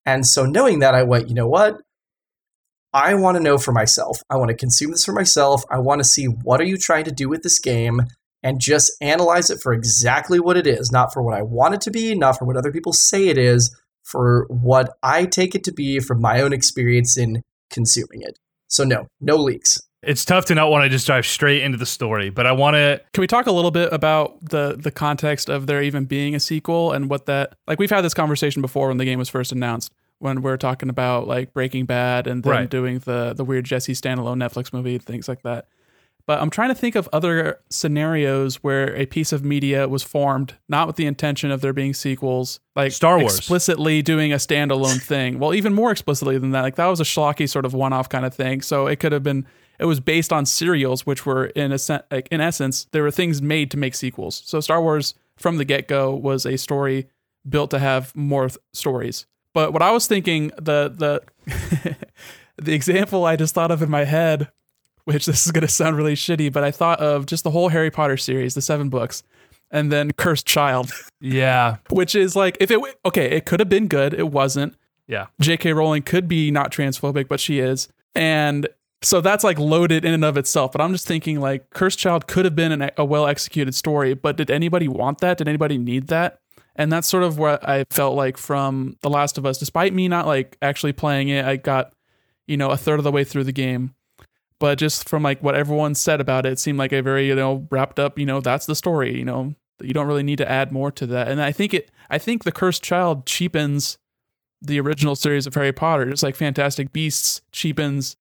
And 0.06 0.26
so 0.26 0.46
knowing 0.46 0.80
that, 0.80 0.96
I 0.96 1.04
went, 1.04 1.30
you 1.30 1.36
know 1.36 1.48
what? 1.48 1.82
I 2.92 3.14
want 3.14 3.38
to 3.38 3.44
know 3.44 3.60
for 3.60 3.72
myself. 3.72 4.18
I 4.30 4.38
want 4.38 4.50
to 4.50 4.56
consume 4.56 4.92
this 4.92 5.06
for 5.06 5.14
myself. 5.14 5.64
I 5.70 5.78
want 5.78 6.00
to 6.00 6.08
see 6.08 6.26
what 6.26 6.60
are 6.60 6.66
you 6.66 6.78
trying 6.78 7.04
to 7.06 7.12
do 7.12 7.30
with 7.30 7.44
this 7.44 7.60
game 7.60 8.02
and 8.42 8.60
just 8.60 8.92
analyze 9.02 9.50
it 9.50 9.60
for 9.62 9.74
exactly 9.74 10.40
what 10.40 10.58
it 10.58 10.66
is, 10.66 10.92
not 10.92 11.14
for 11.14 11.22
what 11.22 11.38
I 11.38 11.44
want 11.44 11.76
it 11.76 11.82
to 11.82 11.92
be, 11.92 12.16
not 12.16 12.40
for 12.40 12.46
what 12.46 12.58
other 12.58 12.72
people 12.72 12.94
say 12.94 13.28
it 13.28 13.38
is, 13.38 13.76
for 14.04 14.48
what 14.50 14.98
I 15.04 15.26
take 15.26 15.54
it 15.54 15.64
to 15.66 15.74
be 15.74 16.00
from 16.00 16.22
my 16.22 16.42
own 16.42 16.54
experience 16.54 17.18
in 17.18 17.44
consuming 17.70 18.22
it. 18.22 18.40
So 18.68 18.84
no, 18.84 19.08
no 19.20 19.36
leaks. 19.36 19.78
It's 20.02 20.24
tough 20.24 20.46
to 20.46 20.56
not 20.56 20.72
want 20.72 20.84
to 20.86 20.90
just 20.90 21.08
dive 21.08 21.26
straight 21.26 21.62
into 21.62 21.78
the 21.78 21.86
story, 21.86 22.30
but 22.30 22.46
I 22.46 22.54
want 22.54 22.76
to. 22.76 23.02
Can 23.14 23.22
we 23.22 23.28
talk 23.28 23.48
a 23.48 23.52
little 23.52 23.72
bit 23.72 23.92
about 23.92 24.40
the 24.42 24.76
the 24.80 24.92
context 24.92 25.50
of 25.50 25.68
there 25.68 25.82
even 25.84 26.06
being 26.06 26.36
a 26.36 26.40
sequel 26.40 26.94
and 26.94 27.10
what 27.10 27.26
that 27.26 27.56
like 27.68 27.80
we've 27.80 27.90
had 27.90 28.02
this 28.02 28.14
conversation 28.14 28.62
before 28.62 28.88
when 28.88 28.98
the 28.98 29.06
game 29.06 29.20
was 29.20 29.28
first 29.30 29.52
announced 29.52 29.92
when 30.20 30.42
we're 30.42 30.58
talking 30.58 30.88
about 30.90 31.28
like 31.28 31.54
Breaking 31.54 31.86
Bad 31.86 32.28
and 32.28 32.44
then 32.44 32.52
Right. 32.52 32.70
doing 32.70 33.00
the 33.00 33.34
the 33.34 33.44
weird 33.44 33.66
Jesse 33.66 33.94
standalone 33.94 34.38
Netflix 34.38 34.72
movie 34.72 34.98
things 35.00 35.28
like 35.28 35.42
that. 35.44 35.68
But 36.26 36.42
I'm 36.42 36.52
trying 36.52 36.70
to 36.70 36.76
think 36.76 36.96
of 36.96 37.10
other 37.12 37.60
scenarios 37.72 38.58
where 38.58 38.96
a 38.96 39.06
piece 39.08 39.32
of 39.34 39.44
media 39.44 39.88
was 39.90 40.04
formed 40.04 40.54
not 40.70 40.86
with 40.88 40.96
the 40.96 41.08
intention 41.08 41.50
of 41.52 41.62
there 41.62 41.74
being 41.74 41.94
sequels, 41.94 42.60
like 42.76 42.92
Star 42.92 43.20
Wars. 43.20 43.38
explicitly 43.38 44.02
doing 44.04 44.32
a 44.32 44.36
standalone 44.36 45.02
thing. 45.02 45.40
Well, 45.40 45.54
even 45.56 45.74
more 45.74 45.92
explicitly 45.92 46.38
than 46.38 46.52
that, 46.52 46.62
like 46.62 46.76
that 46.76 46.86
was 46.86 47.00
a 47.00 47.04
schlocky 47.04 47.50
sort 47.50 47.66
of 47.66 47.74
one-off 47.74 48.10
kind 48.10 48.26
of 48.26 48.34
thing. 48.36 48.62
So 48.62 48.86
it 48.88 49.00
could 49.00 49.12
have 49.12 49.24
been 49.24 49.48
it 49.80 49.86
was 49.86 50.00
based 50.00 50.32
on 50.34 50.46
serials, 50.46 51.06
which 51.06 51.26
were 51.26 51.46
in 51.48 51.72
a 51.72 51.78
sen- 51.80 52.04
like 52.12 52.28
in 52.32 52.42
essence 52.42 52.88
there 52.92 53.04
were 53.04 53.12
things 53.12 53.42
made 53.42 53.72
to 53.72 53.78
make 53.78 53.96
sequels. 53.96 54.42
So 54.46 54.60
Star 54.60 54.82
Wars 54.82 55.16
from 55.38 55.58
the 55.58 55.66
get-go 55.66 56.14
was 56.14 56.46
a 56.46 56.58
story 56.58 57.08
built 57.48 57.72
to 57.72 57.80
have 57.80 58.14
more 58.16 58.50
th- 58.50 58.58
stories. 58.74 59.26
But 59.54 59.74
what 59.74 59.82
I 59.82 59.92
was 59.92 60.06
thinking, 60.08 60.52
the 60.58 60.94
the 60.96 61.22
the 62.58 62.74
example 62.74 63.26
I 63.26 63.36
just 63.36 63.54
thought 63.54 63.72
of 63.72 63.82
in 63.82 63.90
my 63.90 64.04
head, 64.04 64.50
which 65.06 65.26
this 65.26 65.46
is 65.46 65.52
going 65.52 65.62
to 65.66 65.68
sound 65.68 65.98
really 65.98 66.16
shitty, 66.16 66.52
but 66.52 66.64
I 66.64 66.72
thought 66.72 67.00
of 67.00 67.26
just 67.26 67.44
the 67.44 67.52
whole 67.52 67.70
Harry 67.70 67.90
Potter 67.92 68.18
series, 68.18 68.54
the 68.56 68.62
seven 68.62 68.90
books, 68.90 69.24
and 69.72 69.92
then 69.92 70.12
Cursed 70.12 70.46
Child, 70.46 70.92
Yeah. 71.22 71.78
which 71.90 72.16
is 72.16 72.36
like 72.36 72.58
if 72.60 72.70
it 72.70 72.76
w- 72.76 72.94
okay, 73.06 73.32
it 73.32 73.46
could 73.46 73.60
have 73.60 73.70
been 73.70 73.88
good, 73.88 74.14
it 74.14 74.30
wasn't. 74.32 74.76
Yeah. 75.08 75.28
J.K. 75.42 75.74
Rowling 75.74 76.04
could 76.04 76.28
be 76.28 76.52
not 76.52 76.72
transphobic, 76.72 77.28
but 77.28 77.40
she 77.40 77.58
is. 77.60 77.88
And 78.14 78.68
so 79.02 79.22
that's 79.22 79.44
like 79.44 79.58
loaded 79.58 80.04
in 80.04 80.14
and 80.14 80.26
of 80.26 80.38
itself. 80.38 80.72
But 80.72 80.82
I'm 80.82 80.92
just 80.92 81.08
thinking 81.08 81.40
like 81.40 81.70
Cursed 81.70 82.00
Child 82.00 82.28
could 82.28 82.46
have 82.46 82.56
been 82.56 82.72
an, 82.72 82.92
a 82.98 83.06
well 83.06 83.28
executed 83.28 83.74
story, 83.76 84.14
but 84.14 84.38
did 84.38 84.52
anybody 84.52 84.88
want 84.88 85.20
that? 85.20 85.38
Did 85.38 85.48
anybody 85.48 85.78
need 85.78 86.08
that? 86.08 86.40
And 86.76 86.92
that's 86.92 87.08
sort 87.08 87.24
of 87.24 87.38
what 87.38 87.68
I 87.68 87.86
felt 87.90 88.16
like 88.16 88.38
from 88.38 88.98
The 89.02 89.10
Last 89.10 89.38
of 89.38 89.46
Us. 89.46 89.58
Despite 89.58 89.94
me 89.94 90.08
not 90.08 90.28
like 90.28 90.58
actually 90.62 90.94
playing 90.94 91.30
it, 91.30 91.46
I 91.46 91.58
got, 91.58 91.94
you 92.48 92.58
know, 92.58 92.70
a 92.70 92.78
third 92.78 93.00
of 93.00 93.04
the 93.04 93.12
way 93.12 93.24
through 93.24 93.44
the 93.44 93.52
game. 93.52 93.96
But 94.60 94.78
just 94.78 95.08
from 95.08 95.24
like 95.24 95.42
what 95.42 95.56
everyone 95.56 95.96
said 95.96 96.22
about 96.22 96.46
it, 96.46 96.54
it 96.54 96.60
seemed 96.60 96.80
like 96.80 96.92
a 96.92 97.02
very, 97.02 97.28
you 97.28 97.36
know, 97.36 97.68
wrapped 97.70 98.00
up, 98.00 98.20
you 98.20 98.26
know, 98.26 98.42
that's 98.42 98.66
the 98.66 98.76
story, 98.76 99.18
you 99.18 99.26
know, 99.26 99.56
you 99.82 99.94
don't 99.94 100.08
really 100.08 100.24
need 100.24 100.38
to 100.38 100.50
add 100.50 100.72
more 100.72 100.92
to 100.92 101.06
that. 101.08 101.30
And 101.30 101.42
I 101.42 101.52
think 101.52 101.74
it 101.74 101.90
I 102.10 102.18
think 102.18 102.44
The 102.44 102.52
Cursed 102.52 102.84
Child 102.84 103.26
cheapens 103.26 103.98
the 104.62 104.80
original 104.80 105.16
series 105.16 105.48
of 105.48 105.56
Harry 105.56 105.72
Potter, 105.72 106.10
just 106.10 106.24
like 106.24 106.36
Fantastic 106.36 106.92
Beasts 106.92 107.42
cheapens 107.52 108.18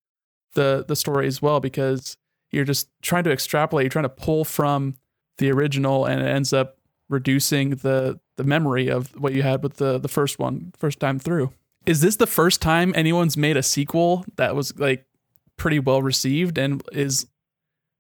the 0.55 0.85
the 0.87 0.97
story 0.97 1.27
as 1.27 1.43
well 1.43 1.61
because 1.61 2.17
you're 2.51 2.65
just 2.65 2.89
trying 3.03 3.25
to 3.25 3.33
extrapolate, 3.33 3.85
you're 3.85 3.91
trying 3.91 4.05
to 4.05 4.09
pull 4.09 4.45
from 4.45 4.95
the 5.39 5.51
original 5.51 6.05
and 6.07 6.21
it 6.21 6.27
ends 6.27 6.53
up 6.53 6.79
reducing 7.09 7.71
the 7.71 8.19
the 8.37 8.45
memory 8.45 8.89
of 8.89 9.09
what 9.21 9.35
you 9.35 9.43
had 9.43 9.63
with 9.63 9.77
the 9.77 9.99
the 9.99 10.09
first 10.09 10.39
one 10.39 10.73
first 10.77 11.01
time 11.01 11.19
through. 11.19 11.53
Is 11.87 12.01
this 12.01 12.17
the 12.17 12.27
first 12.27 12.61
time 12.61 12.93
anyone's 12.95 13.37
made 13.37 13.57
a 13.57 13.63
sequel 13.63 14.25
that 14.37 14.55
was 14.55 14.79
like 14.79 15.07
pretty 15.57 15.79
well 15.79 16.03
received 16.03 16.59
and 16.59 16.83
is 16.93 17.27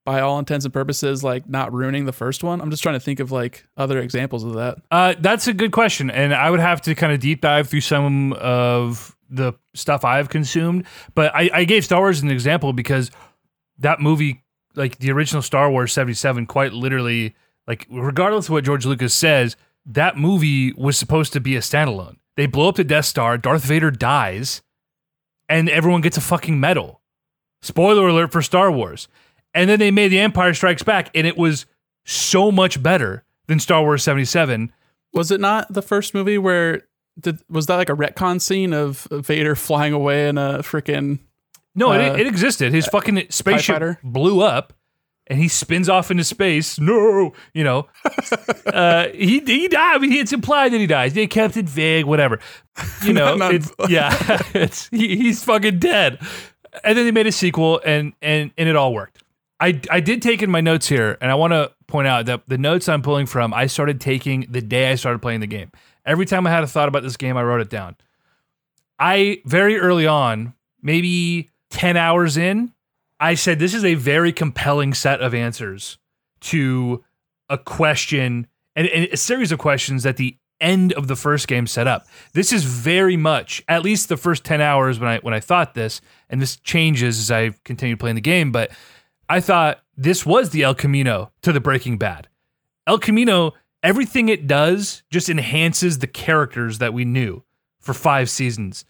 by 0.04 0.20
all 0.20 0.38
intents 0.38 0.64
and 0.64 0.72
purposes 0.72 1.22
like 1.22 1.48
not 1.48 1.72
ruining 1.72 2.06
the 2.06 2.12
first 2.12 2.42
one? 2.42 2.60
I'm 2.60 2.70
just 2.70 2.82
trying 2.82 2.94
to 2.94 3.00
think 3.00 3.20
of 3.20 3.30
like 3.30 3.66
other 3.76 3.98
examples 3.98 4.44
of 4.44 4.54
that. 4.54 4.78
Uh, 4.90 5.14
that's 5.18 5.46
a 5.46 5.52
good 5.52 5.72
question, 5.72 6.10
and 6.10 6.34
I 6.34 6.50
would 6.50 6.60
have 6.60 6.80
to 6.82 6.94
kind 6.94 7.12
of 7.12 7.20
deep 7.20 7.40
dive 7.40 7.68
through 7.68 7.82
some 7.82 8.32
of 8.34 9.16
the 9.28 9.54
stuff 9.74 10.04
I've 10.04 10.28
consumed. 10.28 10.84
But 11.14 11.34
I, 11.34 11.50
I 11.52 11.64
gave 11.64 11.84
Star 11.84 12.00
Wars 12.00 12.22
an 12.22 12.30
example 12.30 12.72
because 12.72 13.10
that 13.78 14.00
movie, 14.00 14.44
like 14.74 14.98
the 14.98 15.10
original 15.10 15.42
Star 15.42 15.70
Wars 15.70 15.92
'77, 15.92 16.46
quite 16.46 16.72
literally, 16.72 17.34
like 17.66 17.86
regardless 17.90 18.46
of 18.46 18.52
what 18.52 18.64
George 18.64 18.86
Lucas 18.86 19.14
says, 19.14 19.56
that 19.86 20.16
movie 20.16 20.72
was 20.72 20.96
supposed 20.96 21.32
to 21.32 21.40
be 21.40 21.56
a 21.56 21.60
standalone. 21.60 22.16
They 22.36 22.46
blow 22.46 22.68
up 22.68 22.76
the 22.76 22.84
Death 22.84 23.06
Star, 23.06 23.36
Darth 23.36 23.64
Vader 23.64 23.90
dies, 23.90 24.62
and 25.48 25.68
everyone 25.68 26.02
gets 26.02 26.16
a 26.16 26.20
fucking 26.20 26.60
medal. 26.60 27.00
Spoiler 27.62 28.08
alert 28.08 28.30
for 28.30 28.42
Star 28.42 28.70
Wars. 28.70 29.08
And 29.54 29.68
then 29.68 29.78
they 29.78 29.90
made 29.90 30.08
The 30.08 30.20
Empire 30.20 30.54
Strikes 30.54 30.82
Back, 30.82 31.10
and 31.14 31.26
it 31.26 31.36
was 31.36 31.66
so 32.04 32.52
much 32.52 32.82
better 32.82 33.24
than 33.46 33.58
Star 33.58 33.82
Wars 33.82 34.02
77. 34.04 34.72
Was 35.12 35.30
it 35.30 35.40
not 35.40 35.72
the 35.72 35.82
first 35.82 36.14
movie 36.14 36.38
where 36.38 36.82
did 37.20 37.38
was 37.48 37.66
that 37.66 37.76
like 37.76 37.88
a 37.88 37.94
retcon 37.94 38.40
scene 38.40 38.72
of 38.72 39.06
Vader 39.10 39.54
flying 39.54 39.92
away 39.92 40.28
in 40.28 40.38
a 40.38 40.58
freaking 40.58 41.18
No, 41.74 41.92
Uh, 41.92 42.14
it, 42.14 42.20
it 42.20 42.26
existed. 42.26 42.72
His 42.72 42.86
fucking 42.86 43.26
spaceship 43.30 43.98
blew 44.02 44.40
up, 44.40 44.72
and 45.26 45.38
he 45.38 45.48
spins 45.48 45.88
off 45.88 46.10
into 46.10 46.24
space. 46.24 46.78
No, 46.78 47.32
you 47.52 47.64
know, 47.64 47.86
uh, 48.66 49.08
he 49.08 49.40
he 49.40 49.68
died. 49.68 49.96
I 49.96 49.98
mean, 49.98 50.12
it's 50.12 50.32
implied 50.32 50.72
that 50.72 50.78
he 50.78 50.86
dies. 50.86 51.14
They 51.14 51.26
kept 51.26 51.56
it 51.56 51.68
vague, 51.68 52.04
whatever. 52.04 52.38
You 53.04 53.12
know, 53.18 53.34
Not- 53.36 53.54
it's, 53.54 53.72
yeah, 53.88 54.42
it's 54.54 54.88
he, 54.88 55.16
he's 55.16 55.42
fucking 55.44 55.78
dead. 55.78 56.18
And 56.84 56.96
then 56.96 57.04
they 57.06 57.12
made 57.12 57.26
a 57.26 57.32
sequel, 57.32 57.80
and 57.84 58.12
and 58.22 58.50
and 58.56 58.68
it 58.68 58.76
all 58.76 58.92
worked. 58.92 59.22
I 59.60 59.80
I 59.90 60.00
did 60.00 60.22
take 60.22 60.42
in 60.42 60.50
my 60.50 60.60
notes 60.60 60.88
here, 60.88 61.18
and 61.20 61.30
I 61.30 61.34
want 61.34 61.52
to 61.52 61.72
point 61.88 62.06
out 62.06 62.26
that 62.26 62.42
the 62.46 62.58
notes 62.58 62.88
I'm 62.88 63.02
pulling 63.02 63.26
from, 63.26 63.52
I 63.54 63.66
started 63.66 64.00
taking 64.00 64.46
the 64.48 64.60
day 64.60 64.90
I 64.90 64.94
started 64.94 65.20
playing 65.20 65.40
the 65.40 65.46
game. 65.46 65.72
Every 66.08 66.26
time 66.26 66.46
I 66.46 66.50
had 66.50 66.64
a 66.64 66.66
thought 66.66 66.88
about 66.88 67.02
this 67.02 67.16
game, 67.16 67.36
I 67.36 67.42
wrote 67.42 67.60
it 67.60 67.68
down. 67.68 67.96
I 68.98 69.42
very 69.44 69.78
early 69.78 70.06
on, 70.06 70.54
maybe 70.82 71.50
10 71.70 71.96
hours 71.96 72.36
in, 72.36 72.72
I 73.20 73.34
said 73.34 73.58
this 73.58 73.74
is 73.74 73.84
a 73.84 73.94
very 73.94 74.32
compelling 74.32 74.94
set 74.94 75.20
of 75.20 75.34
answers 75.34 75.98
to 76.40 77.04
a 77.48 77.58
question 77.58 78.46
and, 78.74 78.86
and 78.88 79.08
a 79.12 79.16
series 79.16 79.52
of 79.52 79.58
questions 79.58 80.04
that 80.04 80.16
the 80.16 80.36
end 80.60 80.92
of 80.94 81.08
the 81.08 81.16
first 81.16 81.46
game 81.46 81.66
set 81.66 81.86
up. 81.86 82.06
This 82.32 82.52
is 82.52 82.64
very 82.64 83.16
much, 83.16 83.62
at 83.68 83.82
least 83.82 84.08
the 84.08 84.16
first 84.16 84.44
10 84.44 84.60
hours 84.60 84.98
when 84.98 85.08
I 85.08 85.18
when 85.18 85.34
I 85.34 85.40
thought 85.40 85.74
this, 85.74 86.00
and 86.30 86.40
this 86.40 86.56
changes 86.56 87.18
as 87.18 87.30
I 87.30 87.50
continue 87.64 87.96
playing 87.96 88.16
the 88.16 88.20
game, 88.20 88.50
but 88.50 88.70
I 89.28 89.40
thought 89.40 89.82
this 89.96 90.24
was 90.24 90.50
the 90.50 90.62
El 90.62 90.74
Camino 90.74 91.32
to 91.42 91.52
the 91.52 91.60
Breaking 91.60 91.98
Bad. 91.98 92.28
El 92.86 92.98
Camino, 92.98 93.52
everything 93.82 94.28
it 94.28 94.46
does 94.46 95.02
just 95.10 95.28
enhances 95.28 95.98
the 95.98 96.06
characters 96.06 96.78
that 96.78 96.92
we 96.94 97.04
knew 97.04 97.42
for 97.80 97.94
five 97.94 98.30
seasons. 98.30 98.84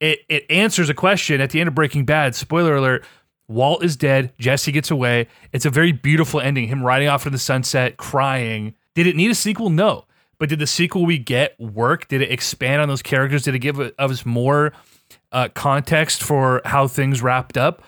It 0.00 0.20
it 0.28 0.44
answers 0.50 0.88
a 0.88 0.94
question 0.94 1.40
at 1.40 1.50
the 1.50 1.60
end 1.60 1.68
of 1.68 1.74
Breaking 1.74 2.04
Bad. 2.04 2.34
Spoiler 2.34 2.76
alert: 2.76 3.04
Walt 3.48 3.84
is 3.84 3.96
dead. 3.96 4.32
Jesse 4.38 4.72
gets 4.72 4.90
away. 4.90 5.28
It's 5.52 5.66
a 5.66 5.70
very 5.70 5.92
beautiful 5.92 6.40
ending. 6.40 6.68
Him 6.68 6.82
riding 6.82 7.08
off 7.08 7.26
into 7.26 7.36
the 7.36 7.38
sunset, 7.38 7.96
crying. 7.96 8.74
Did 8.94 9.06
it 9.06 9.16
need 9.16 9.30
a 9.30 9.34
sequel? 9.34 9.70
No. 9.70 10.06
But 10.38 10.48
did 10.48 10.58
the 10.58 10.66
sequel 10.66 11.06
we 11.06 11.18
get 11.18 11.58
work? 11.60 12.08
Did 12.08 12.20
it 12.20 12.30
expand 12.30 12.82
on 12.82 12.88
those 12.88 13.02
characters? 13.02 13.44
Did 13.44 13.54
it 13.54 13.60
give 13.60 13.78
us 13.80 14.26
more 14.26 14.72
uh, 15.32 15.48
context 15.54 16.22
for 16.22 16.60
how 16.64 16.88
things 16.88 17.22
wrapped 17.22 17.56
up? 17.56 17.82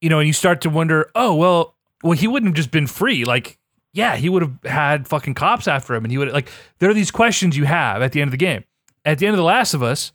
You 0.00 0.08
know, 0.08 0.18
and 0.18 0.26
you 0.26 0.32
start 0.32 0.60
to 0.62 0.70
wonder, 0.70 1.10
oh 1.14 1.34
well, 1.34 1.74
well 2.02 2.12
he 2.12 2.26
wouldn't 2.26 2.48
have 2.48 2.56
just 2.56 2.70
been 2.70 2.86
free. 2.86 3.24
Like, 3.24 3.58
yeah, 3.94 4.16
he 4.16 4.28
would 4.28 4.42
have 4.42 4.64
had 4.64 5.08
fucking 5.08 5.34
cops 5.34 5.68
after 5.68 5.94
him, 5.94 6.04
and 6.04 6.10
he 6.10 6.18
would 6.18 6.32
like. 6.32 6.50
There 6.80 6.90
are 6.90 6.94
these 6.94 7.12
questions 7.12 7.56
you 7.56 7.64
have 7.64 8.02
at 8.02 8.12
the 8.12 8.20
end 8.20 8.28
of 8.28 8.32
the 8.32 8.36
game. 8.36 8.64
At 9.04 9.18
the 9.18 9.26
end 9.26 9.34
of 9.34 9.38
The 9.38 9.44
Last 9.44 9.72
of 9.72 9.82
Us, 9.82 10.12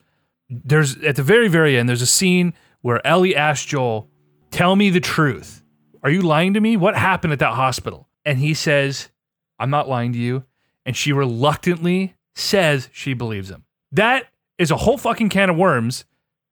there's 0.50 0.98
at 0.98 1.16
the 1.16 1.24
very 1.24 1.48
very 1.48 1.78
end 1.78 1.88
there's 1.88 2.02
a 2.02 2.06
scene 2.08 2.54
where 2.82 3.06
Ellie 3.08 3.36
asks 3.36 3.66
Joel, 3.66 4.10
"Tell 4.52 4.76
me 4.76 4.90
the 4.90 5.00
truth. 5.00 5.64
Are 6.04 6.10
you 6.10 6.22
lying 6.22 6.54
to 6.54 6.60
me? 6.60 6.76
What 6.76 6.96
happened 6.96 7.34
at 7.34 7.40
that 7.40 7.54
hospital?" 7.54 8.10
And 8.26 8.38
he 8.38 8.54
says, 8.54 9.10
"I'm 9.58 9.70
not 9.70 9.88
lying 9.88 10.12
to 10.12 10.20
you." 10.20 10.44
And 10.86 10.96
she 10.96 11.14
reluctantly 11.14 12.16
says 12.36 12.90
she 12.92 13.14
believes 13.14 13.50
him. 13.50 13.64
That 13.94 14.26
is 14.58 14.72
a 14.72 14.78
whole 14.78 14.98
fucking 14.98 15.30
can 15.30 15.50
of 15.50 15.56
worms 15.56 16.04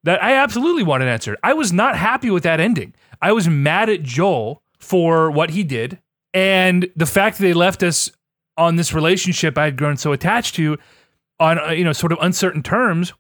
that 0.04 0.24
I 0.24 0.36
absolutely 0.36 0.84
wanted 0.84 1.10
answered. 1.10 1.38
I 1.44 1.54
was 1.54 1.74
not 1.74 1.98
happy 1.98 2.30
with 2.30 2.44
that 2.44 2.62
ending. 2.62 2.94
I 3.22 3.34
was 3.34 3.50
mad 3.50 3.90
at 3.90 4.04
Joel 4.04 4.64
for 4.80 5.30
what 5.30 5.50
he 5.50 5.64
did 5.64 6.00
and 6.34 6.90
the 6.96 7.06
fact 7.06 7.38
that 7.38 7.44
they 7.44 7.54
left 7.54 7.84
us 7.84 8.12
on 8.58 8.76
this 8.76 8.94
relationship 8.94 9.58
I 9.58 9.66
had 9.66 9.78
grown 9.78 9.98
so 9.98 10.12
attached 10.12 10.56
to 10.56 10.78
on 11.40 11.60
uh, 11.60 11.70
you 11.72 11.84
know 11.84 11.94
sort 11.94 12.12
of 12.12 12.18
uncertain 12.22 12.64
terms 12.64 13.14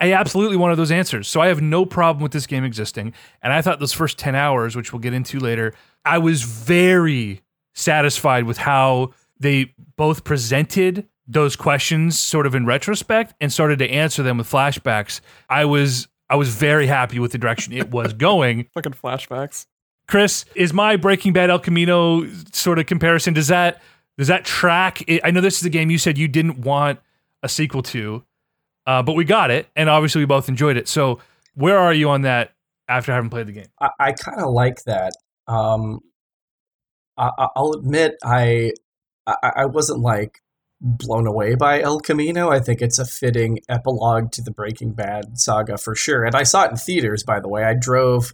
I 0.00 0.12
absolutely 0.12 0.56
wanted 0.56 0.76
those 0.76 0.92
answers. 0.92 1.26
So 1.26 1.40
I 1.40 1.48
have 1.48 1.60
no 1.60 1.84
problem 1.84 2.22
with 2.22 2.32
this 2.32 2.46
game 2.46 2.64
existing. 2.64 3.12
And 3.42 3.52
I 3.52 3.60
thought 3.62 3.80
those 3.80 3.92
first 3.92 4.18
10 4.18 4.34
hours, 4.34 4.76
which 4.76 4.92
we'll 4.92 5.00
get 5.00 5.14
into 5.14 5.40
later, 5.40 5.74
I 6.04 6.18
was 6.18 6.42
very 6.42 7.40
satisfied 7.74 8.44
with 8.44 8.58
how 8.58 9.12
they 9.38 9.74
both 9.96 10.24
presented 10.24 11.08
those 11.26 11.56
questions 11.56 12.18
sort 12.18 12.46
of 12.46 12.54
in 12.54 12.66
retrospect 12.66 13.34
and 13.40 13.52
started 13.52 13.78
to 13.78 13.88
answer 13.90 14.22
them 14.22 14.38
with 14.38 14.50
flashbacks. 14.50 15.20
I 15.48 15.64
was 15.64 16.08
I 16.28 16.36
was 16.36 16.48
very 16.48 16.86
happy 16.86 17.18
with 17.18 17.32
the 17.32 17.38
direction 17.38 17.72
it 17.72 17.90
was 17.90 18.12
going. 18.14 18.68
fucking 18.74 18.92
flashbacks. 18.92 19.66
Chris, 20.10 20.44
is 20.56 20.72
my 20.72 20.96
Breaking 20.96 21.32
Bad 21.32 21.50
El 21.50 21.60
Camino 21.60 22.26
sort 22.52 22.80
of 22.80 22.86
comparison 22.86 23.32
does 23.32 23.46
that 23.46 23.80
does 24.18 24.26
that 24.26 24.44
track? 24.44 25.02
I 25.24 25.30
know 25.30 25.40
this 25.40 25.58
is 25.60 25.64
a 25.64 25.70
game 25.70 25.88
you 25.88 25.98
said 25.98 26.18
you 26.18 26.26
didn't 26.28 26.58
want 26.58 26.98
a 27.44 27.48
sequel 27.48 27.82
to, 27.84 28.24
uh, 28.86 29.02
but 29.02 29.14
we 29.14 29.24
got 29.24 29.50
it, 29.50 29.68
and 29.76 29.88
obviously 29.88 30.20
we 30.20 30.26
both 30.26 30.48
enjoyed 30.48 30.76
it. 30.76 30.88
So 30.88 31.20
where 31.54 31.78
are 31.78 31.94
you 31.94 32.10
on 32.10 32.22
that 32.22 32.52
after 32.88 33.12
having 33.12 33.30
played 33.30 33.46
the 33.46 33.52
game? 33.52 33.68
I, 33.80 33.90
I 34.00 34.12
kind 34.12 34.40
of 34.42 34.52
like 34.52 34.82
that. 34.84 35.12
Um, 35.46 36.00
I, 37.16 37.30
I- 37.38 37.48
I'll 37.56 37.72
admit 37.72 38.16
I, 38.24 38.72
I 39.26 39.34
I 39.58 39.66
wasn't 39.66 40.00
like 40.00 40.40
blown 40.80 41.26
away 41.28 41.54
by 41.54 41.80
El 41.80 42.00
Camino. 42.00 42.50
I 42.50 42.58
think 42.58 42.82
it's 42.82 42.98
a 42.98 43.04
fitting 43.04 43.60
epilogue 43.68 44.32
to 44.32 44.42
the 44.42 44.50
Breaking 44.50 44.92
Bad 44.92 45.38
saga 45.38 45.78
for 45.78 45.94
sure. 45.94 46.24
And 46.24 46.34
I 46.34 46.42
saw 46.42 46.64
it 46.64 46.72
in 46.72 46.76
theaters, 46.76 47.22
by 47.22 47.38
the 47.38 47.48
way. 47.48 47.62
I 47.64 47.74
drove 47.74 48.32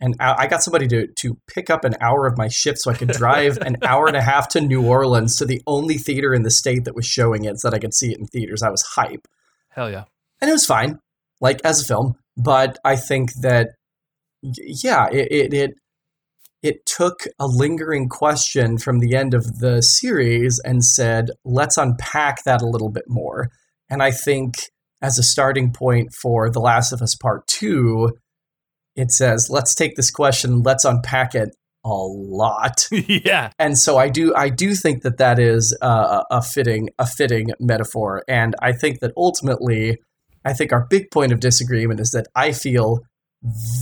and 0.00 0.16
I 0.18 0.46
got 0.46 0.62
somebody 0.62 0.88
to 0.88 1.06
to 1.06 1.36
pick 1.46 1.68
up 1.68 1.84
an 1.84 1.94
hour 2.00 2.26
of 2.26 2.38
my 2.38 2.48
shift 2.48 2.78
so 2.78 2.90
I 2.90 2.94
could 2.94 3.08
drive 3.08 3.58
an 3.58 3.76
hour 3.82 4.06
and 4.06 4.16
a 4.16 4.22
half 4.22 4.48
to 4.50 4.60
New 4.60 4.86
Orleans 4.86 5.36
to 5.36 5.44
the 5.44 5.62
only 5.66 5.98
theater 5.98 6.32
in 6.32 6.42
the 6.42 6.50
state 6.50 6.84
that 6.84 6.94
was 6.94 7.06
showing 7.06 7.44
it 7.44 7.60
so 7.60 7.68
that 7.68 7.76
I 7.76 7.78
could 7.78 7.94
see 7.94 8.12
it 8.12 8.18
in 8.18 8.26
theaters. 8.26 8.62
I 8.62 8.70
was 8.70 8.82
hype 8.82 9.26
Hell 9.70 9.90
yeah. 9.90 10.04
and 10.40 10.48
it 10.48 10.52
was 10.52 10.66
fine, 10.66 10.98
like 11.40 11.60
as 11.64 11.82
a 11.82 11.86
film. 11.86 12.14
But 12.36 12.78
I 12.84 12.96
think 12.96 13.32
that, 13.42 13.70
yeah, 14.42 15.08
it 15.10 15.28
it 15.30 15.54
it, 15.54 15.70
it 16.62 16.86
took 16.86 17.24
a 17.38 17.46
lingering 17.46 18.08
question 18.08 18.78
from 18.78 18.98
the 18.98 19.14
end 19.14 19.34
of 19.34 19.60
the 19.60 19.82
series 19.82 20.60
and 20.64 20.84
said, 20.84 21.30
let's 21.44 21.78
unpack 21.78 22.44
that 22.44 22.62
a 22.62 22.68
little 22.68 22.90
bit 22.90 23.04
more. 23.06 23.50
And 23.88 24.02
I 24.02 24.10
think 24.10 24.54
as 25.02 25.18
a 25.18 25.22
starting 25.22 25.72
point 25.72 26.12
for 26.12 26.50
The 26.50 26.60
Last 26.60 26.92
of 26.92 27.02
Us 27.02 27.14
Part 27.14 27.46
Two, 27.46 28.12
it 28.96 29.12
says, 29.12 29.48
let's 29.50 29.74
take 29.74 29.96
this 29.96 30.10
question, 30.10 30.62
let's 30.62 30.84
unpack 30.84 31.34
it 31.34 31.50
a 31.82 31.88
lot 31.88 32.86
yeah. 32.92 33.50
and 33.58 33.78
so 33.78 33.96
I 33.96 34.10
do 34.10 34.34
I 34.34 34.50
do 34.50 34.74
think 34.74 35.02
that 35.02 35.16
that 35.16 35.38
is 35.38 35.74
uh, 35.80 36.24
a 36.30 36.42
fitting 36.42 36.90
a 36.98 37.06
fitting 37.06 37.52
metaphor, 37.58 38.22
and 38.28 38.54
I 38.60 38.72
think 38.72 39.00
that 39.00 39.12
ultimately 39.16 39.98
I 40.44 40.52
think 40.52 40.72
our 40.72 40.86
big 40.88 41.10
point 41.10 41.32
of 41.32 41.40
disagreement 41.40 42.00
is 42.00 42.10
that 42.10 42.26
I 42.34 42.52
feel 42.52 43.00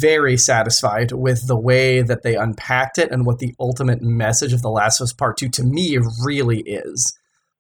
very 0.01 0.37
satisfied 0.37 1.13
with 1.13 1.47
the 1.49 1.59
way 1.59 2.03
that 2.03 2.23
they 2.23 2.37
unpacked 2.37 2.99
it 2.99 3.11
and 3.11 3.27
what 3.27 3.39
the 3.39 3.55
ultimate 3.59 4.01
message 4.01 4.53
of 4.53 4.63
The 4.63 4.71
Last 4.71 5.01
of 5.01 5.05
Us 5.05 5.13
Part 5.13 5.37
2 5.37 5.49
to 5.49 5.65
me 5.65 5.99
really 6.25 6.61
is. 6.61 7.17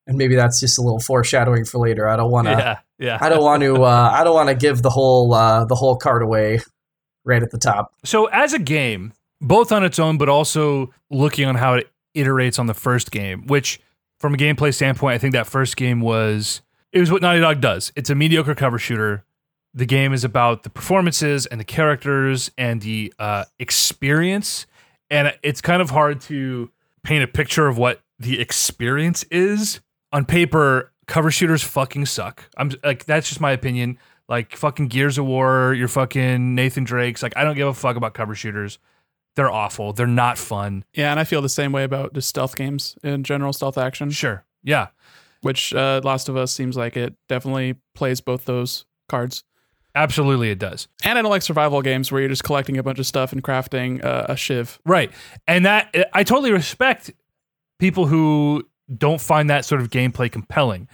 And 0.06 0.16
maybe 0.16 0.36
that's 0.36 0.60
just 0.60 0.78
a 0.78 0.82
little 0.82 1.00
foreshadowing 1.00 1.64
for 1.64 1.78
later. 1.78 2.08
I 2.08 2.16
don't 2.16 2.30
want 2.30 2.46
to 2.46 2.52
Yeah, 2.52 2.78
yeah. 2.98 3.18
I 3.20 3.28
don't 3.28 3.42
want 3.42 3.62
to 3.62 3.82
uh, 3.82 4.10
I 4.12 4.24
don't 4.24 4.34
want 4.34 4.48
to 4.48 4.54
give 4.54 4.82
the 4.82 4.90
whole 4.90 5.34
uh, 5.34 5.64
the 5.64 5.74
whole 5.74 5.96
card 5.96 6.22
away 6.22 6.60
right 7.28 7.42
at 7.42 7.50
the 7.50 7.58
top. 7.58 7.92
So 8.04 8.26
as 8.26 8.54
a 8.54 8.58
game, 8.58 9.12
both 9.40 9.70
on 9.70 9.84
its 9.84 9.98
own, 9.98 10.18
but 10.18 10.28
also 10.28 10.92
looking 11.10 11.46
on 11.46 11.54
how 11.54 11.74
it 11.74 11.90
iterates 12.16 12.58
on 12.58 12.66
the 12.66 12.74
first 12.74 13.10
game, 13.10 13.46
which 13.46 13.80
from 14.18 14.34
a 14.34 14.36
gameplay 14.36 14.74
standpoint, 14.74 15.14
I 15.14 15.18
think 15.18 15.34
that 15.34 15.46
first 15.46 15.76
game 15.76 16.00
was 16.00 16.62
it 16.92 17.00
was 17.00 17.12
what 17.12 17.22
Naughty 17.22 17.40
Dog 17.40 17.60
does. 17.60 17.92
It's 17.94 18.10
a 18.10 18.14
mediocre 18.14 18.54
cover 18.54 18.78
shooter. 18.78 19.24
The 19.74 19.86
game 19.86 20.12
is 20.12 20.24
about 20.24 20.62
the 20.62 20.70
performances 20.70 21.46
and 21.46 21.60
the 21.60 21.64
characters 21.64 22.50
and 22.56 22.80
the 22.80 23.12
uh, 23.18 23.44
experience, 23.58 24.66
and 25.10 25.32
it's 25.42 25.60
kind 25.60 25.82
of 25.82 25.90
hard 25.90 26.20
to 26.22 26.70
paint 27.04 27.22
a 27.22 27.28
picture 27.28 27.68
of 27.68 27.78
what 27.78 28.00
the 28.18 28.40
experience 28.40 29.22
is 29.24 29.80
on 30.12 30.24
paper. 30.24 30.92
Cover 31.06 31.30
shooters 31.30 31.62
fucking 31.62 32.06
suck. 32.06 32.50
I'm 32.56 32.70
like 32.82 33.04
that's 33.04 33.28
just 33.28 33.40
my 33.40 33.52
opinion. 33.52 33.98
Like 34.28 34.54
fucking 34.56 34.88
Gears 34.88 35.16
of 35.18 35.24
War, 35.26 35.72
your 35.74 35.88
fucking 35.88 36.54
Nathan 36.54 36.84
Drake's. 36.84 37.22
Like 37.22 37.36
I 37.36 37.44
don't 37.44 37.56
give 37.56 37.68
a 37.68 37.74
fuck 37.74 37.96
about 37.96 38.14
cover 38.14 38.34
shooters. 38.34 38.78
They're 39.36 39.50
awful. 39.50 39.92
They're 39.92 40.06
not 40.06 40.36
fun. 40.36 40.84
Yeah, 40.94 41.10
and 41.12 41.20
I 41.20 41.24
feel 41.24 41.40
the 41.40 41.48
same 41.48 41.70
way 41.72 41.84
about 41.84 42.12
just 42.12 42.28
stealth 42.28 42.56
games 42.56 42.96
in 43.04 43.22
general, 43.24 43.52
stealth 43.52 43.78
action, 43.78 44.10
Sure. 44.10 44.44
Yeah. 44.64 44.88
which 45.42 45.72
uh, 45.72 46.00
Last 46.02 46.28
of 46.28 46.36
Us 46.36 46.52
seems 46.52 46.76
like 46.76 46.96
it 46.96 47.14
definitely 47.28 47.76
plays 47.94 48.20
both 48.20 48.44
those 48.46 48.84
cards. 49.08 49.44
Absolutely 49.94 50.50
it 50.50 50.58
does. 50.58 50.88
And 51.04 51.18
I 51.18 51.22
don't 51.22 51.30
like 51.30 51.42
survival 51.42 51.80
games 51.82 52.10
where 52.12 52.20
you're 52.20 52.28
just 52.28 52.44
collecting 52.44 52.76
a 52.78 52.82
bunch 52.82 52.98
of 52.98 53.06
stuff 53.06 53.32
and 53.32 53.42
crafting 53.42 54.04
uh, 54.04 54.26
a 54.28 54.36
shiv. 54.36 54.78
Right. 54.84 55.10
And 55.46 55.64
that 55.66 55.94
I 56.12 56.24
totally 56.24 56.52
respect 56.52 57.10
people 57.78 58.06
who 58.06 58.68
don't 58.96 59.20
find 59.20 59.48
that 59.50 59.64
sort 59.64 59.80
of 59.80 59.90
gameplay 59.90 60.30
compelling. 60.30 60.88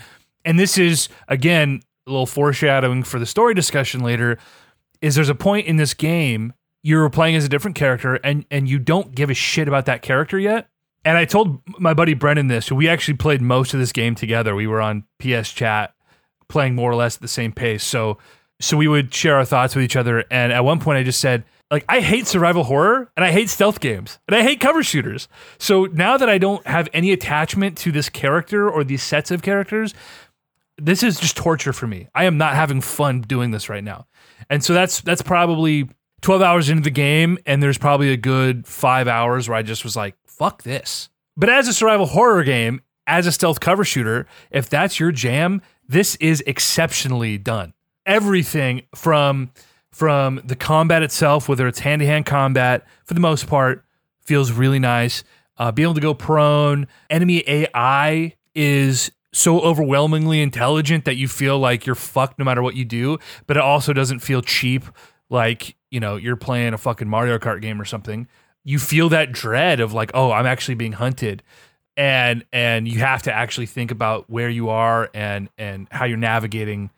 And 0.45 0.59
this 0.59 0.77
is 0.79 1.09
again 1.29 1.81
a 2.07 2.11
little 2.11 2.27
foreshadowing 2.27 3.03
for 3.03 3.19
the 3.19 3.27
story 3.27 3.55
discussion 3.55 4.01
later 4.01 4.39
is 5.01 5.15
there's 5.15 5.29
a 5.29 5.35
point 5.35 5.67
in 5.67 5.77
this 5.77 5.95
game 5.95 6.53
you're 6.83 7.09
playing 7.09 7.35
as 7.35 7.45
a 7.45 7.49
different 7.49 7.77
character 7.77 8.17
and 8.17 8.45
and 8.51 8.69
you 8.69 8.79
don't 8.79 9.15
give 9.15 9.31
a 9.31 9.35
shit 9.35 9.69
about 9.69 9.87
that 9.87 10.03
character 10.03 10.39
yet. 10.39 10.69
And 11.07 11.19
I 11.19 11.25
told 11.25 11.61
my 11.79 11.93
buddy 11.93 12.15
Brendan 12.15 12.49
this. 12.49 12.71
We 12.71 12.89
actually 12.89 13.15
played 13.15 13.43
most 13.43 13.75
of 13.75 13.81
this 13.81 13.93
game 13.93 14.15
together. 14.15 14.55
We 14.55 14.67
were 14.67 14.81
on 14.81 15.05
PS 15.19 15.53
chat 15.53 15.95
playing 16.49 16.75
more 16.75 16.91
or 16.91 16.95
less 16.95 17.17
at 17.17 17.23
the 17.23 17.29
same 17.29 17.53
pace. 17.53 17.83
So 17.83 18.19
so 18.61 18.77
we 18.77 18.87
would 18.87 19.13
share 19.13 19.37
our 19.37 19.45
thoughts 19.45 19.75
with 19.75 19.85
each 19.85 19.97
other. 19.97 20.25
And 20.31 20.53
at 20.53 20.65
one 20.65 20.79
point 20.79 20.99
I 20.99 21.03
just 21.03 21.21
said, 21.21 21.45
like, 21.71 21.85
I 21.89 22.01
hate 22.01 22.27
survival 22.27 22.65
horror 22.65 23.11
and 23.17 23.25
I 23.25 23.33
hate 23.33 23.51
stealth 23.51 23.81
games 23.81 24.19
and 24.29 24.37
I 24.37 24.43
hate 24.43 24.61
cover 24.61 24.83
shooters. 24.83 25.29
So 25.59 25.87
now 25.87 26.17
that 26.17 26.29
I 26.29 26.39
don't 26.39 26.65
have 26.67 26.89
any 26.93 27.13
attachment 27.13 27.77
to 27.79 27.91
this 27.91 28.09
character 28.09 28.71
or 28.71 28.85
these 28.85 29.03
sets 29.03 29.31
of 29.31 29.43
characters, 29.43 29.95
this 30.79 31.03
is 31.03 31.21
just 31.21 31.37
torture 31.37 31.73
for 31.73 31.87
me. 31.87 32.09
I 32.15 32.25
am 32.25 32.39
not 32.39 32.55
having 32.55 32.81
fun 32.81 33.21
doing 33.21 33.51
this 33.51 33.69
right 33.69 33.85
now. 33.85 34.07
And 34.51 34.63
so 34.63 34.75
that's 34.75 35.01
that's 35.01 35.23
probably 35.23 35.89
12 36.23 36.43
hours 36.43 36.69
into 36.69 36.83
the 36.83 36.91
game 36.91 37.39
and 37.47 37.63
there's 37.63 37.79
probably 37.79 38.11
a 38.11 38.17
good 38.17 38.67
5 38.67 39.09
hours 39.09 39.49
where 39.49 39.57
I 39.59 39.63
just 39.63 39.85
was 39.85 39.97
like, 39.97 40.17
fuck 40.27 40.63
this. 40.63 41.09
But 41.37 41.51
as 41.51 41.69
a 41.69 41.75
survival 41.75 42.07
horror 42.07 42.45
game, 42.45 42.81
as 43.07 43.27
a 43.27 43.33
stealth 43.33 43.61
cover 43.61 43.85
shooter, 43.85 44.27
if 44.51 44.69
that's 44.69 44.99
your 44.99 45.13
jam, 45.13 45.61
this 45.89 46.17
is 46.17 46.43
exceptionally 46.47 47.39
done. 47.39 47.75
Everything 48.07 48.83
from 48.95 49.51
from 49.91 50.41
the 50.45 50.57
combat 50.57 51.05
itself, 51.05 51.49
whether 51.49 51.69
it's 51.69 51.79
hand 51.79 52.01
to 52.01 52.07
hand 52.07 52.27
combat, 52.27 52.85
for 53.05 53.15
the 53.15 53.21
most 53.21 53.47
part, 53.47 53.85
feels 54.23 54.51
really 54.51 54.81
nice. 54.81 55.23
Uh, 55.57 55.71
being 55.71 55.85
able 55.87 55.95
to 55.95 56.01
go 56.01 56.15
prone, 56.15 56.89
enemy 57.11 57.45
AI 57.47 58.35
is 58.57 59.13
so 59.35 59.61
overwhelmingly 59.61 60.41
intelligent 60.41 61.05
that 61.05 61.17
you 61.17 61.27
feel 61.27 61.59
like 61.59 61.87
you're 61.87 61.97
fucked 61.97 62.39
no 62.39 62.45
matter 62.45 62.63
what 62.63 62.77
you 62.77 62.85
do, 62.85 63.19
but 63.47 63.57
it 63.57 63.63
also 63.63 63.93
doesn't 63.93 64.21
feel 64.21 64.41
cheap 64.41 64.85
like, 65.29 65.77
you 65.91 65.99
know, 66.01 66.17
you're 66.17 66.37
playing 66.37 66.73
a 66.73 66.79
fucking 66.79 67.09
Mario 67.09 67.39
Kart 67.39 67.61
game 67.61 67.81
or 67.81 67.85
something. 67.85 68.29
You 68.63 68.79
feel 68.79 69.09
that 69.09 69.33
dread 69.33 69.81
of 69.81 69.93
like, 69.93 70.13
oh, 70.15 70.31
I'm 70.31 70.47
actually 70.47 70.77
being 70.77 70.93
hunted. 70.93 71.43
And 71.97 72.45
and 72.53 72.89
you 72.89 73.01
have 73.01 73.23
to 73.23 73.33
actually 73.33 73.67
think 73.67 73.91
about 73.91 74.29
where 74.29 74.49
you 74.49 74.69
are 74.69 75.11
and 75.15 75.49
and 75.59 75.87
how 75.91 76.05
you're 76.07 76.17
navigating 76.17 76.91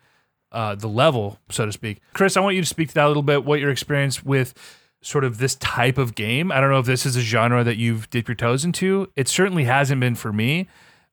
uh, 0.51 0.75
the 0.75 0.87
level, 0.87 1.39
so 1.49 1.65
to 1.65 1.71
speak. 1.71 2.01
Chris, 2.13 2.37
I 2.37 2.39
want 2.39 2.55
you 2.55 2.61
to 2.61 2.67
speak 2.67 2.89
to 2.89 2.93
that 2.95 3.05
a 3.05 3.07
little 3.07 3.23
bit. 3.23 3.45
What 3.45 3.59
your 3.59 3.69
experience 3.69 4.23
with 4.23 4.53
sort 5.01 5.23
of 5.23 5.37
this 5.37 5.55
type 5.55 5.99
of 5.99 6.15
game? 6.15 6.51
I 6.51 6.59
don't 6.59 6.71
know 6.71 6.79
if 6.79 6.85
this 6.85 7.05
is 7.05 7.15
a 7.15 7.21
genre 7.21 7.63
that 7.63 7.77
you've 7.77 8.09
dipped 8.09 8.27
your 8.27 8.35
toes 8.35 8.65
into. 8.65 9.11
It 9.15 9.27
certainly 9.27 9.65
hasn't 9.65 9.99
been 10.01 10.15
for 10.15 10.33
me. 10.33 10.67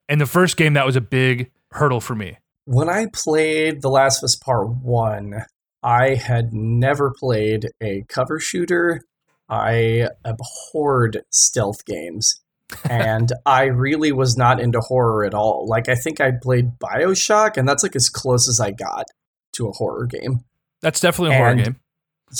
And 0.09 0.21
the 0.21 0.27
first 0.27 0.57
game 0.57 0.75
that 0.75 0.87
was 0.87 0.97
a 0.97 1.01
big 1.01 1.51
hurdle 1.73 2.01
for 2.01 2.15
me. 2.15 2.39
When 2.67 2.89
I 2.89 3.07
played 3.13 3.83
The 3.83 3.91
Last 3.91 4.23
of 4.23 4.25
Us 4.27 4.37
Part 4.37 4.69
1, 4.69 5.45
I 5.83 6.15
had 6.15 6.53
never 6.53 7.11
played 7.11 7.69
a 7.83 8.05
cover 8.09 8.41
shooter. 8.41 9.03
I 9.49 10.09
abhorred 10.25 11.23
stealth 11.31 11.85
games. 11.85 12.41
and 12.91 13.31
I 13.45 13.65
really 13.65 14.13
was 14.13 14.37
not 14.37 14.61
into 14.61 14.81
horror 14.81 15.25
at 15.25 15.35
all. 15.35 15.67
Like, 15.69 15.89
I 15.89 15.95
think 15.95 16.21
I 16.21 16.33
played 16.33 16.79
Bioshock, 16.79 17.57
and 17.57 17.69
that's 17.69 17.83
like 17.83 17.95
as 17.95 18.09
close 18.09 18.49
as 18.49 18.61
I 18.61 18.71
got 18.71 19.07
to 19.53 19.69
a 19.69 19.73
horror 19.73 20.07
game. 20.07 20.41
That's 20.81 21.01
definitely 21.01 21.37
a 21.37 21.39
horror 21.39 21.55
game. 21.55 21.77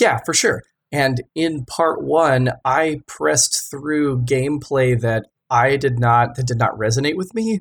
Yeah, 0.01 0.21
for 0.25 0.35
sure. 0.35 0.63
And 0.91 1.23
in 1.35 1.65
part 1.65 2.03
one, 2.03 2.51
I 2.65 3.01
pressed 3.07 3.71
through 3.71 4.23
gameplay 4.23 5.01
that 5.01 5.27
I 5.55 5.77
did 5.77 5.99
not 5.99 6.35
that 6.37 6.47
did 6.47 6.59
not 6.59 6.77
resonate 6.79 7.17
with 7.17 7.33
me 7.35 7.61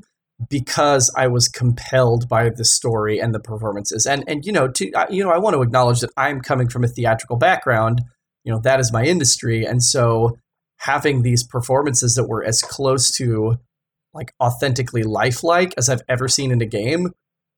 because 0.50 1.12
I 1.16 1.28
was 1.28 1.48
compelled 1.48 2.28
by 2.28 2.50
the 2.50 2.66
story 2.66 3.20
and 3.20 3.34
the 3.34 3.40
performances. 3.40 4.06
And 4.06 4.24
and 4.28 4.44
you 4.46 4.52
know, 4.52 4.68
to 4.68 4.92
you 5.10 5.24
know, 5.24 5.32
I 5.32 5.38
want 5.38 5.54
to 5.56 5.62
acknowledge 5.62 6.00
that 6.02 6.10
I'm 6.18 6.42
coming 6.42 6.68
from 6.70 6.84
a 6.84 6.88
theatrical 6.88 7.38
background. 7.38 8.02
You 8.44 8.52
know, 8.52 8.60
that 8.64 8.80
is 8.80 8.92
my 8.92 9.04
industry, 9.06 9.64
and 9.64 9.82
so 9.82 10.38
having 10.80 11.22
these 11.22 11.44
performances 11.46 12.16
that 12.16 12.28
were 12.28 12.44
as 12.44 12.62
close 12.62 13.12
to 13.18 13.58
like 14.14 14.34
authentically 14.42 15.04
lifelike 15.04 15.74
as 15.78 15.88
I've 15.90 16.02
ever 16.10 16.28
seen 16.28 16.52
in 16.52 16.62
a 16.62 16.66
game 16.66 17.08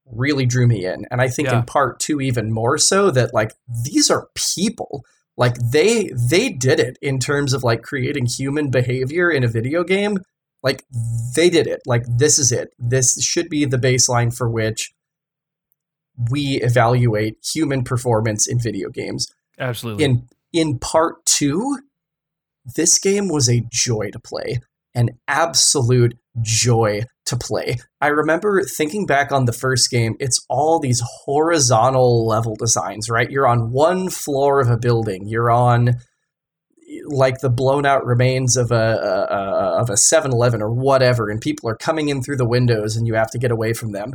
really 0.05 0.45
drew 0.45 0.67
me 0.67 0.85
in. 0.85 1.05
And 1.09 1.21
I 1.21 1.27
think 1.27 1.47
Yeah. 1.49 1.59
in 1.59 1.65
part 1.65 1.99
2 1.99 2.21
even 2.21 2.53
more 2.53 2.77
so 2.77 3.09
that 3.11 3.33
like 3.33 3.53
these 3.83 4.11
are 4.11 4.27
people. 4.55 5.03
Like 5.37 5.55
they 5.55 6.11
they 6.13 6.49
did 6.49 6.79
it 6.79 6.97
in 7.01 7.19
terms 7.19 7.53
of 7.53 7.63
like 7.63 7.81
creating 7.81 8.25
human 8.25 8.69
behavior 8.69 9.29
in 9.29 9.43
a 9.43 9.49
video 9.49 9.83
game. 9.83 10.19
Like 10.63 10.83
they 11.35 11.49
did 11.49 11.67
it. 11.67 11.81
Like 11.85 12.03
this 12.07 12.39
is 12.39 12.51
it. 12.51 12.73
This 12.79 13.21
should 13.23 13.49
be 13.49 13.65
the 13.65 13.77
baseline 13.77 14.35
for 14.35 14.49
which 14.49 14.93
we 16.31 16.61
evaluate 16.61 17.37
human 17.43 17.83
performance 17.83 18.47
in 18.47 18.59
video 18.59 18.89
games 18.89 19.27
Absolutely. 19.59 20.05
in 20.05 20.27
in 20.53 20.79
part 20.79 21.25
two, 21.25 21.79
this 22.75 22.97
game 22.97 23.27
was 23.27 23.49
a 23.49 23.65
joy 23.69 24.09
to 24.11 24.19
play, 24.19 24.61
an 24.93 25.09
absolute 25.27 26.17
joy 26.41 27.03
to 27.25 27.37
play. 27.37 27.77
I 28.01 28.07
remember 28.07 28.61
thinking 28.63 29.05
back 29.05 29.31
on 29.31 29.45
the 29.45 29.53
first 29.53 29.89
game, 29.89 30.15
it's 30.19 30.45
all 30.49 30.79
these 30.79 31.01
horizontal 31.25 32.27
level 32.27 32.55
designs, 32.55 33.09
right? 33.09 33.29
You're 33.29 33.47
on 33.47 33.71
one 33.71 34.09
floor 34.09 34.61
of 34.61 34.69
a 34.69 34.77
building, 34.77 35.27
you're 35.27 35.51
on 35.51 35.95
like 37.07 37.39
the 37.39 37.49
blown 37.49 37.85
out 37.85 38.05
remains 38.05 38.55
of 38.57 38.71
a, 38.71 38.75
a, 38.75 39.81
of 39.81 39.89
a 39.89 39.93
7-Eleven 39.93 40.61
or 40.61 40.71
whatever 40.71 41.29
and 41.29 41.41
people 41.41 41.69
are 41.69 41.75
coming 41.75 42.09
in 42.09 42.21
through 42.21 42.37
the 42.37 42.47
windows 42.47 42.95
and 42.95 43.07
you 43.07 43.15
have 43.15 43.29
to 43.31 43.39
get 43.39 43.51
away 43.51 43.73
from 43.73 43.91
them. 43.91 44.13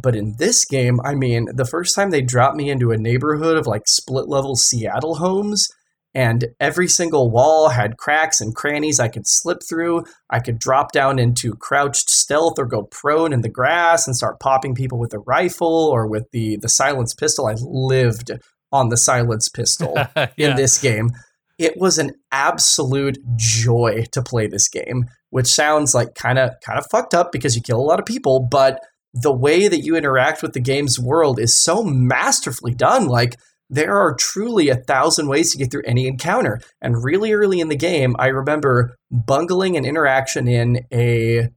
But 0.00 0.14
in 0.14 0.34
this 0.38 0.64
game, 0.64 1.00
I 1.04 1.14
mean, 1.14 1.46
the 1.52 1.64
first 1.64 1.94
time 1.94 2.10
they 2.10 2.22
dropped 2.22 2.56
me 2.56 2.70
into 2.70 2.92
a 2.92 2.96
neighborhood 2.96 3.56
of 3.56 3.66
like 3.66 3.82
split 3.86 4.28
level 4.28 4.54
Seattle 4.54 5.16
homes, 5.16 5.68
and 6.14 6.46
every 6.58 6.88
single 6.88 7.30
wall 7.30 7.68
had 7.68 7.98
cracks 7.98 8.40
and 8.40 8.54
crannies 8.54 8.98
I 8.98 9.08
could 9.08 9.26
slip 9.26 9.58
through. 9.68 10.04
I 10.30 10.40
could 10.40 10.58
drop 10.58 10.92
down 10.92 11.18
into 11.18 11.54
crouched 11.54 12.10
stealth 12.10 12.58
or 12.58 12.66
go 12.66 12.84
prone 12.84 13.32
in 13.32 13.42
the 13.42 13.48
grass 13.48 14.06
and 14.06 14.16
start 14.16 14.40
popping 14.40 14.74
people 14.74 14.98
with 14.98 15.12
a 15.12 15.18
rifle 15.18 15.88
or 15.92 16.06
with 16.06 16.30
the 16.32 16.56
the 16.56 16.68
silence 16.68 17.14
pistol. 17.14 17.46
I 17.46 17.54
lived 17.60 18.30
on 18.72 18.88
the 18.88 18.96
silence 18.96 19.48
pistol 19.48 19.96
in 20.36 20.56
this 20.56 20.80
game. 20.80 21.10
It 21.58 21.76
was 21.76 21.98
an 21.98 22.12
absolute 22.30 23.18
joy 23.36 24.04
to 24.12 24.22
play 24.22 24.46
this 24.46 24.68
game, 24.68 25.06
which 25.30 25.46
sounds 25.46 25.94
like 25.94 26.14
kind 26.14 26.38
of 26.38 26.52
kind 26.64 26.78
of 26.78 26.86
fucked 26.90 27.14
up 27.14 27.32
because 27.32 27.54
you 27.54 27.62
kill 27.62 27.80
a 27.80 27.82
lot 27.82 27.98
of 27.98 28.06
people, 28.06 28.46
but 28.50 28.80
the 29.14 29.32
way 29.32 29.68
that 29.68 29.80
you 29.80 29.96
interact 29.96 30.42
with 30.42 30.52
the 30.52 30.60
game's 30.60 30.98
world 30.98 31.40
is 31.40 31.60
so 31.60 31.82
masterfully 31.82 32.74
done. 32.74 33.06
Like 33.06 33.36
there 33.70 33.96
are 33.96 34.14
truly 34.14 34.68
a 34.68 34.76
thousand 34.76 35.28
ways 35.28 35.52
to 35.52 35.58
get 35.58 35.70
through 35.70 35.82
any 35.84 36.06
encounter. 36.06 36.60
And 36.80 37.02
really 37.02 37.32
early 37.32 37.60
in 37.60 37.68
the 37.68 37.76
game, 37.76 38.16
I 38.18 38.28
remember 38.28 38.96
bungling 39.10 39.76
an 39.76 39.84
interaction 39.84 40.48
in 40.48 40.86
a 40.92 41.48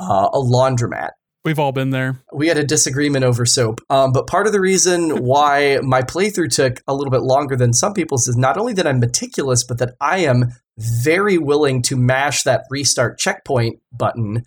uh, 0.00 0.28
a 0.32 0.38
laundromat. 0.38 1.10
We've 1.44 1.58
all 1.58 1.72
been 1.72 1.90
there. 1.90 2.20
we 2.32 2.48
had 2.48 2.58
a 2.58 2.64
disagreement 2.64 3.24
over 3.24 3.46
soap. 3.46 3.80
Um, 3.88 4.12
but 4.12 4.26
part 4.26 4.46
of 4.46 4.52
the 4.52 4.60
reason 4.60 5.10
why 5.24 5.78
my 5.82 6.02
playthrough 6.02 6.54
took 6.54 6.82
a 6.86 6.94
little 6.94 7.10
bit 7.10 7.22
longer 7.22 7.56
than 7.56 7.72
some 7.72 7.94
people's 7.94 8.28
is 8.28 8.36
not 8.36 8.58
only 8.58 8.74
that 8.74 8.86
I'm 8.86 9.00
meticulous, 9.00 9.64
but 9.64 9.78
that 9.78 9.94
I 10.00 10.18
am 10.18 10.52
very 10.76 11.38
willing 11.38 11.82
to 11.82 11.96
mash 11.96 12.42
that 12.42 12.64
restart 12.70 13.18
checkpoint 13.18 13.80
button. 13.92 14.44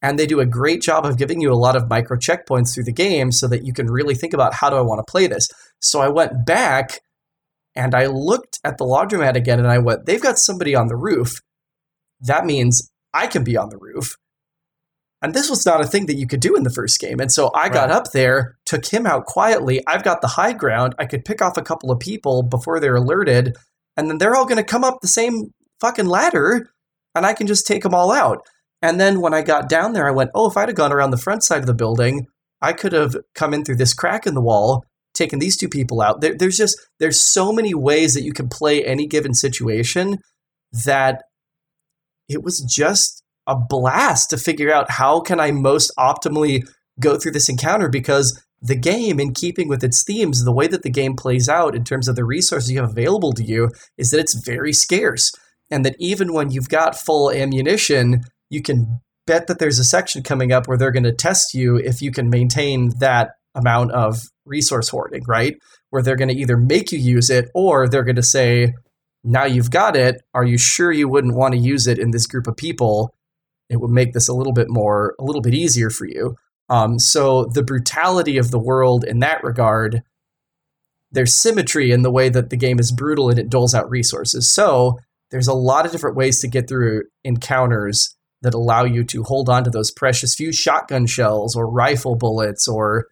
And 0.00 0.18
they 0.18 0.26
do 0.26 0.40
a 0.40 0.46
great 0.46 0.80
job 0.80 1.04
of 1.04 1.18
giving 1.18 1.40
you 1.40 1.52
a 1.52 1.54
lot 1.54 1.76
of 1.76 1.90
micro 1.90 2.16
checkpoints 2.16 2.72
through 2.72 2.84
the 2.84 2.92
game 2.92 3.32
so 3.32 3.48
that 3.48 3.64
you 3.64 3.72
can 3.72 3.90
really 3.90 4.14
think 4.14 4.32
about 4.32 4.54
how 4.54 4.70
do 4.70 4.76
I 4.76 4.80
want 4.80 5.04
to 5.04 5.10
play 5.10 5.26
this. 5.26 5.48
So 5.80 6.00
I 6.00 6.08
went 6.08 6.46
back 6.46 7.00
and 7.74 7.94
I 7.94 8.06
looked 8.06 8.58
at 8.64 8.78
the 8.78 8.84
laundromat 8.84 9.36
again 9.36 9.58
and 9.58 9.68
I 9.68 9.78
went, 9.78 10.06
they've 10.06 10.22
got 10.22 10.38
somebody 10.38 10.74
on 10.74 10.88
the 10.88 10.96
roof. 10.96 11.40
That 12.20 12.44
means 12.44 12.90
I 13.14 13.26
can 13.26 13.44
be 13.44 13.56
on 13.56 13.68
the 13.70 13.78
roof. 13.78 14.16
And 15.20 15.34
this 15.34 15.50
was 15.50 15.66
not 15.66 15.80
a 15.80 15.86
thing 15.86 16.06
that 16.06 16.16
you 16.16 16.28
could 16.28 16.40
do 16.40 16.54
in 16.54 16.62
the 16.62 16.70
first 16.70 17.00
game. 17.00 17.18
And 17.18 17.32
so 17.32 17.50
I 17.52 17.68
got 17.68 17.90
up 17.90 18.12
there, 18.12 18.56
took 18.64 18.86
him 18.86 19.04
out 19.04 19.26
quietly. 19.26 19.82
I've 19.86 20.04
got 20.04 20.20
the 20.20 20.28
high 20.28 20.52
ground. 20.52 20.94
I 20.98 21.06
could 21.06 21.24
pick 21.24 21.42
off 21.42 21.56
a 21.56 21.62
couple 21.62 21.90
of 21.90 21.98
people 21.98 22.44
before 22.44 22.78
they're 22.78 22.96
alerted. 22.96 23.56
And 23.96 24.08
then 24.08 24.18
they're 24.18 24.36
all 24.36 24.44
going 24.46 24.58
to 24.58 24.62
come 24.62 24.84
up 24.84 25.00
the 25.00 25.08
same 25.08 25.52
fucking 25.80 26.06
ladder 26.06 26.70
and 27.14 27.26
I 27.26 27.34
can 27.34 27.48
just 27.48 27.66
take 27.66 27.82
them 27.82 27.94
all 27.94 28.12
out. 28.12 28.46
And 28.80 29.00
then 29.00 29.20
when 29.20 29.34
I 29.34 29.42
got 29.42 29.68
down 29.68 29.92
there, 29.92 30.06
I 30.06 30.12
went, 30.12 30.30
oh, 30.34 30.48
if 30.48 30.56
I'd 30.56 30.68
have 30.68 30.76
gone 30.76 30.92
around 30.92 31.10
the 31.10 31.16
front 31.16 31.42
side 31.42 31.60
of 31.60 31.66
the 31.66 31.74
building, 31.74 32.26
I 32.62 32.72
could 32.72 32.92
have 32.92 33.16
come 33.34 33.52
in 33.52 33.64
through 33.64 33.76
this 33.76 33.94
crack 33.94 34.26
in 34.26 34.34
the 34.34 34.40
wall, 34.40 34.84
taken 35.18 35.38
these 35.38 35.56
two 35.56 35.68
people 35.68 36.00
out. 36.00 36.20
There, 36.20 36.34
there's 36.36 36.56
just, 36.56 36.78
there's 36.98 37.20
so 37.20 37.52
many 37.52 37.74
ways 37.74 38.14
that 38.14 38.22
you 38.22 38.32
can 38.32 38.48
play 38.48 38.84
any 38.84 39.06
given 39.06 39.34
situation 39.34 40.18
that 40.84 41.24
it 42.28 42.42
was 42.42 42.60
just 42.60 43.22
a 43.46 43.56
blast 43.56 44.30
to 44.30 44.36
figure 44.36 44.72
out 44.72 44.90
how 44.92 45.20
can 45.20 45.40
I 45.40 45.50
most 45.50 45.92
optimally 45.98 46.62
go 47.00 47.16
through 47.16 47.32
this 47.32 47.48
encounter 47.48 47.88
because 47.88 48.40
the 48.60 48.76
game 48.76 49.20
in 49.20 49.32
keeping 49.32 49.68
with 49.68 49.84
its 49.84 50.04
themes 50.04 50.44
the 50.44 50.52
way 50.52 50.66
that 50.66 50.82
the 50.82 50.90
game 50.90 51.14
plays 51.14 51.48
out 51.48 51.74
in 51.74 51.84
terms 51.84 52.08
of 52.08 52.16
the 52.16 52.24
resources 52.24 52.70
you 52.70 52.80
have 52.80 52.90
available 52.90 53.32
to 53.32 53.44
you 53.44 53.70
is 53.96 54.10
that 54.10 54.20
it's 54.20 54.44
very 54.44 54.72
scarce 54.72 55.32
and 55.70 55.84
that 55.84 55.96
even 55.98 56.32
when 56.32 56.50
you've 56.50 56.68
got 56.68 56.98
full 56.98 57.30
ammunition 57.30 58.22
you 58.50 58.60
can 58.60 59.00
bet 59.26 59.46
that 59.46 59.58
there's 59.58 59.78
a 59.78 59.84
section 59.84 60.22
coming 60.22 60.52
up 60.52 60.66
where 60.66 60.76
they're 60.76 60.90
going 60.90 61.02
to 61.04 61.12
test 61.12 61.54
you 61.54 61.76
if 61.76 62.02
you 62.02 62.10
can 62.10 62.28
maintain 62.28 62.90
that 62.98 63.30
amount 63.58 63.92
of 63.92 64.20
resource 64.46 64.88
hoarding 64.88 65.22
right? 65.26 65.56
Where 65.90 66.02
they're 66.02 66.16
going 66.16 66.28
to 66.28 66.40
either 66.40 66.56
make 66.56 66.92
you 66.92 66.98
use 66.98 67.30
it 67.30 67.50
or 67.54 67.88
they're 67.88 68.04
going 68.04 68.16
to 68.16 68.22
say 68.22 68.74
now 69.24 69.44
you've 69.44 69.70
got 69.70 69.96
it. 69.96 70.22
Are 70.34 70.44
you 70.44 70.58
sure 70.58 70.92
you 70.92 71.08
wouldn't 71.08 71.36
want 71.36 71.54
to 71.54 71.60
use 71.60 71.86
it 71.86 71.98
in 71.98 72.10
this 72.10 72.26
group 72.26 72.46
of 72.46 72.56
people? 72.56 73.14
It 73.68 73.80
would 73.80 73.90
make 73.90 74.12
this 74.12 74.28
a 74.28 74.34
little 74.34 74.52
bit 74.52 74.68
more 74.68 75.14
a 75.18 75.24
little 75.24 75.42
bit 75.42 75.54
easier 75.54 75.90
for 75.90 76.06
you. 76.06 76.36
Um, 76.70 76.98
so 76.98 77.46
the 77.46 77.62
brutality 77.62 78.38
of 78.38 78.50
the 78.50 78.58
world 78.58 79.04
in 79.04 79.20
that 79.20 79.42
regard 79.42 80.02
there's 81.10 81.34
symmetry 81.34 81.90
in 81.90 82.02
the 82.02 82.10
way 82.10 82.28
that 82.28 82.50
the 82.50 82.56
game 82.56 82.78
is 82.78 82.92
brutal 82.92 83.30
and 83.30 83.38
it 83.38 83.48
doles 83.48 83.74
out 83.74 83.88
resources. 83.90 84.52
So 84.52 84.98
there's 85.30 85.48
a 85.48 85.54
lot 85.54 85.86
of 85.86 85.92
different 85.92 86.16
ways 86.16 86.40
to 86.40 86.48
get 86.48 86.68
through 86.68 87.04
encounters 87.24 88.14
that 88.42 88.54
allow 88.54 88.84
you 88.84 89.04
to 89.04 89.22
hold 89.24 89.48
on 89.48 89.64
to 89.64 89.70
those 89.70 89.90
precious 89.90 90.34
few 90.34 90.52
shotgun 90.52 91.06
shells 91.06 91.56
or 91.56 91.70
rifle 91.70 92.14
bullets 92.14 92.68
or 92.68 93.06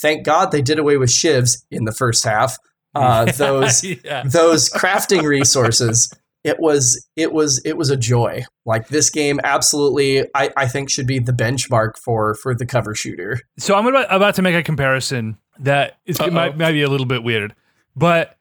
thank 0.00 0.24
god 0.24 0.50
they 0.50 0.62
did 0.62 0.78
away 0.78 0.96
with 0.96 1.10
shivs 1.10 1.62
in 1.70 1.84
the 1.84 1.92
first 1.92 2.24
half. 2.24 2.56
Uh, 2.94 3.24
those 3.36 3.84
yeah. 3.84 4.22
those 4.24 4.70
crafting 4.70 5.22
resources 5.22 6.12
it 6.44 6.58
was 6.60 7.06
it 7.16 7.32
was 7.32 7.60
it 7.64 7.76
was 7.76 7.90
a 7.90 7.96
joy. 7.96 8.44
Like 8.64 8.88
this 8.88 9.10
game 9.10 9.40
absolutely 9.44 10.24
i 10.34 10.50
i 10.56 10.66
think 10.66 10.90
should 10.90 11.06
be 11.06 11.18
the 11.18 11.32
benchmark 11.32 11.96
for 11.96 12.34
for 12.34 12.54
the 12.54 12.66
cover 12.66 12.94
shooter. 12.94 13.40
So 13.58 13.74
I'm 13.74 13.86
about, 13.86 14.06
about 14.14 14.34
to 14.36 14.42
make 14.42 14.54
a 14.54 14.62
comparison 14.62 15.38
that 15.60 15.98
is, 16.06 16.18
might, 16.20 16.56
might 16.56 16.72
be 16.72 16.82
a 16.82 16.88
little 16.88 17.06
bit 17.06 17.22
weird, 17.24 17.54
but 17.96 18.36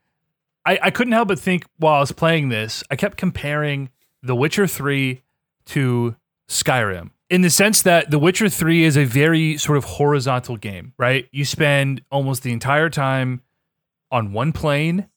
I, 0.65 0.79
I 0.83 0.91
couldn't 0.91 1.13
help 1.13 1.29
but 1.29 1.39
think 1.39 1.65
while 1.77 1.95
I 1.95 1.99
was 2.01 2.11
playing 2.11 2.49
this, 2.49 2.83
I 2.91 2.95
kept 2.95 3.17
comparing 3.17 3.89
The 4.21 4.35
Witcher 4.35 4.67
3 4.67 5.21
to 5.67 6.15
Skyrim 6.49 7.11
in 7.29 7.41
the 7.41 7.49
sense 7.49 7.81
that 7.81 8.09
The 8.09 8.19
Witcher 8.19 8.49
3 8.49 8.83
is 8.83 8.97
a 8.97 9.03
very 9.03 9.57
sort 9.57 9.77
of 9.77 9.83
horizontal 9.83 10.57
game, 10.57 10.93
right? 10.97 11.27
You 11.31 11.45
spend 11.45 12.01
almost 12.09 12.43
the 12.43 12.53
entire 12.53 12.89
time 12.89 13.41
on 14.11 14.31
one 14.31 14.53
plane, 14.53 15.07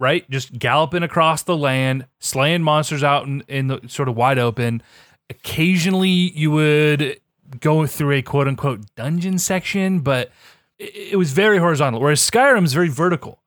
right? 0.00 0.28
Just 0.30 0.58
galloping 0.58 1.02
across 1.02 1.42
the 1.42 1.56
land, 1.56 2.06
slaying 2.18 2.62
monsters 2.62 3.04
out 3.04 3.26
in, 3.26 3.42
in 3.48 3.68
the 3.68 3.80
sort 3.86 4.08
of 4.08 4.16
wide 4.16 4.38
open. 4.38 4.82
Occasionally, 5.30 6.08
you 6.08 6.50
would 6.50 7.20
go 7.60 7.86
through 7.86 8.12
a 8.12 8.22
quote 8.22 8.48
unquote 8.48 8.94
dungeon 8.96 9.38
section, 9.38 10.00
but 10.00 10.32
it, 10.78 11.12
it 11.12 11.16
was 11.16 11.32
very 11.32 11.58
horizontal. 11.58 12.00
Whereas 12.00 12.20
Skyrim 12.20 12.64
is 12.64 12.72
very 12.72 12.88
vertical. 12.88 13.40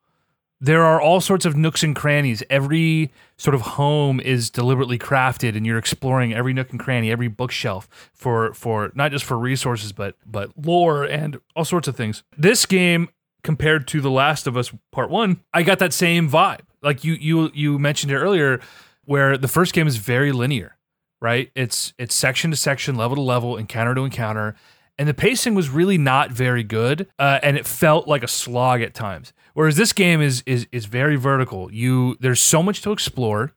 There 0.64 0.84
are 0.84 1.02
all 1.02 1.20
sorts 1.20 1.44
of 1.44 1.56
nooks 1.58 1.82
and 1.82 1.96
crannies. 1.96 2.44
Every 2.50 3.12
sort 3.38 3.56
of 3.56 3.62
home 3.62 4.20
is 4.20 4.52
deliberately 4.52 5.00
crafted, 5.00 5.58
and 5.58 5.66
you're 5.66 5.80
exploring 5.80 6.34
every 6.34 6.54
nook 6.54 6.70
and 6.70 6.80
cranny, 6.80 7.12
every 7.12 7.28
bookshelf 7.28 7.90
for 8.14 8.54
for 8.54 8.92
not 8.94 9.12
just 9.12 9.26
for 9.26 9.38
resources, 9.38 9.92
but 9.92 10.16
but 10.26 10.52
lore 10.56 11.04
and 11.04 11.40
all 11.56 11.66
sorts 11.66 11.88
of 11.88 11.96
things. 11.96 12.24
This 12.38 12.66
game, 12.66 13.10
compared 13.44 13.88
to 13.90 14.02
The 14.02 14.12
Last 14.12 14.46
of 14.46 14.56
Us 14.56 14.72
Part 14.92 15.10
One, 15.10 15.42
I 15.54 15.64
got 15.64 15.80
that 15.80 15.94
same 15.94 16.30
vibe. 16.30 16.62
Like 16.84 17.04
you 17.04 17.14
you 17.14 17.50
you 17.54 17.80
mentioned 17.80 18.12
it 18.12 18.18
earlier, 18.18 18.62
where 19.06 19.38
the 19.38 19.48
first 19.48 19.74
game 19.74 19.88
is 19.88 19.98
very 19.98 20.32
linear 20.32 20.78
right? 21.22 21.52
It's 21.56 21.94
it's 21.98 22.16
section 22.16 22.52
to 22.52 22.58
section, 22.58 22.96
level 22.96 23.16
to 23.16 23.22
level, 23.22 23.56
encounter 23.56 23.96
to 23.96 24.02
encounter, 24.02 24.56
and 24.98 25.08
the 25.08 25.14
pacing 25.14 25.56
was 25.56 25.70
really 25.70 25.98
not 25.98 26.32
very 26.32 26.64
good, 26.64 27.08
uh, 27.18 27.40
and 27.42 27.58
it 27.58 27.66
felt 27.66 28.08
like 28.08 28.24
a 28.24 28.28
slog 28.28 28.82
at 28.82 28.94
times. 28.94 29.32
Whereas 29.54 29.76
this 29.76 29.94
game 29.94 30.22
is 30.22 30.44
is 30.46 30.68
is 30.72 30.86
very 30.86 31.16
vertical. 31.16 31.72
You 31.72 32.16
there's 32.20 32.40
so 32.40 32.64
much 32.64 32.82
to 32.84 32.92
explore, 32.92 33.54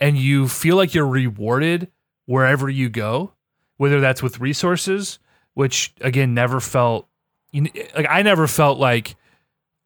and 0.00 0.16
you 0.16 0.48
feel 0.48 0.76
like 0.76 0.94
you're 0.94 1.06
rewarded 1.06 1.88
wherever 2.26 2.68
you 2.70 2.88
go, 2.88 3.32
whether 3.76 4.00
that's 4.00 4.22
with 4.22 4.40
resources, 4.40 5.18
which 5.54 5.94
again 6.00 6.34
never 6.34 6.60
felt 6.60 7.08
like 7.52 8.06
I 8.08 8.22
never 8.22 8.46
felt 8.46 8.78
like. 8.78 9.16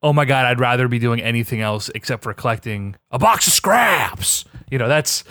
Oh 0.01 0.13
my 0.13 0.25
god! 0.25 0.47
I'd 0.47 0.61
rather 0.61 0.87
be 0.87 1.01
doing 1.01 1.21
anything 1.21 1.61
else 1.61 1.91
except 1.93 2.23
for 2.23 2.33
collecting 2.33 2.95
a 3.11 3.19
box 3.19 3.49
of 3.49 3.53
scraps. 3.53 4.45
You 4.71 4.79
know, 4.79 4.87
that's 4.87 5.25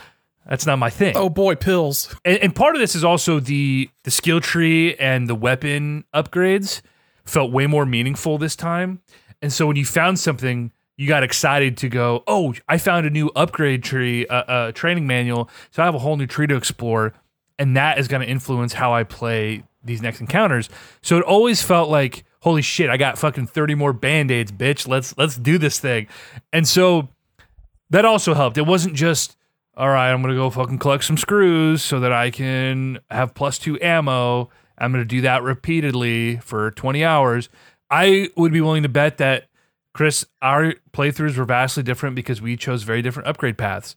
that's 0.46 0.66
not 0.66 0.78
my 0.78 0.90
thing 0.90 1.16
Oh 1.16 1.30
boy, 1.30 1.56
pills. 1.56 2.14
and, 2.26 2.38
and 2.40 2.54
part 2.56 2.76
of 2.76 2.82
this 2.82 2.94
is 2.94 3.04
also 3.06 3.40
the 3.40 3.90
the 4.04 4.12
skill 4.12 4.42
tree 4.42 4.94
and 4.96 5.30
the 5.30 5.36
weapon 5.36 6.04
upgrades 6.14 6.82
felt 7.24 7.50
way 7.52 7.66
more 7.66 7.86
meaningful 7.86 8.38
this 8.38 8.58
time. 8.58 9.02
And 9.42 9.52
so 9.54 9.68
when 9.68 9.76
you 9.76 9.86
found 9.86 10.20
something, 10.20 10.72
you 10.98 11.08
got 11.08 11.24
excited 11.24 11.78
to 11.78 11.90
go, 11.90 12.24
"Oh, 12.28 12.56
I 12.68 12.78
found 12.78 13.06
a 13.06 13.10
new 13.10 13.30
upgrade 13.36 13.84
tree, 13.84 14.26
a 14.28 14.34
uh, 14.34 14.36
uh, 14.48 14.72
training 14.72 15.06
manual, 15.06 15.50
so 15.72 15.84
I 15.84 15.86
have 15.86 15.96
a 15.96 16.00
whole 16.00 16.18
new 16.18 16.28
tree 16.28 16.48
to 16.48 16.56
explore." 16.56 17.14
And 17.60 17.76
that 17.78 17.98
is 17.98 18.08
going 18.08 18.22
to 18.22 18.28
influence 18.28 18.74
how 18.74 18.94
I 18.94 19.04
play 19.04 19.64
these 19.84 20.02
next 20.02 20.22
encounters. 20.22 20.70
So 21.02 21.18
it 21.18 21.24
always 21.24 21.62
felt 21.62 21.90
like, 21.90 22.24
"Holy 22.42 22.62
shit, 22.62 22.90
I 22.90 22.98
got 22.98 23.18
fucking 23.18 23.48
30 23.48 23.76
more 23.76 23.94
band-aids, 23.94 24.52
bitch. 24.52 24.88
Let's 24.88 25.16
let's 25.18 25.38
do 25.38 25.58
this 25.58 25.80
thing." 25.80 26.08
And 26.52 26.68
so 26.68 27.10
that 27.90 28.06
also 28.06 28.34
helped. 28.34 28.58
It 28.58 28.66
wasn't 28.66 28.96
just 28.96 29.38
all 29.78 29.90
right, 29.90 30.12
I'm 30.12 30.24
gonna 30.24 30.34
go 30.34 30.50
fucking 30.50 30.80
collect 30.80 31.04
some 31.04 31.18
screws 31.18 31.84
so 31.84 32.00
that 32.00 32.12
I 32.12 32.32
can 32.32 32.98
have 33.12 33.36
plus 33.36 33.60
two 33.60 33.80
ammo. 33.80 34.50
I'm 34.80 34.92
gonna 34.92 35.06
do 35.06 35.22
that 35.22 35.44
repeatedly 35.44 36.38
for 36.38 36.72
20 36.72 37.06
hours. 37.06 37.50
I 37.90 38.30
would 38.36 38.52
be 38.52 38.62
willing 38.62 38.84
to 38.84 38.90
bet 38.90 39.18
that 39.18 39.48
Chris, 39.94 40.26
our 40.42 40.76
playthroughs 40.92 41.38
were 41.38 41.46
vastly 41.46 41.84
different 41.84 42.16
because 42.16 42.42
we 42.42 42.56
chose 42.56 42.84
very 42.84 43.02
different 43.02 43.28
upgrade 43.28 43.58
paths. 43.58 43.96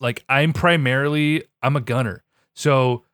Like 0.00 0.24
I'm 0.28 0.52
primarily 0.52 1.44
I'm 1.62 1.76
a 1.76 1.80
gunner. 1.80 2.22
So 2.54 3.04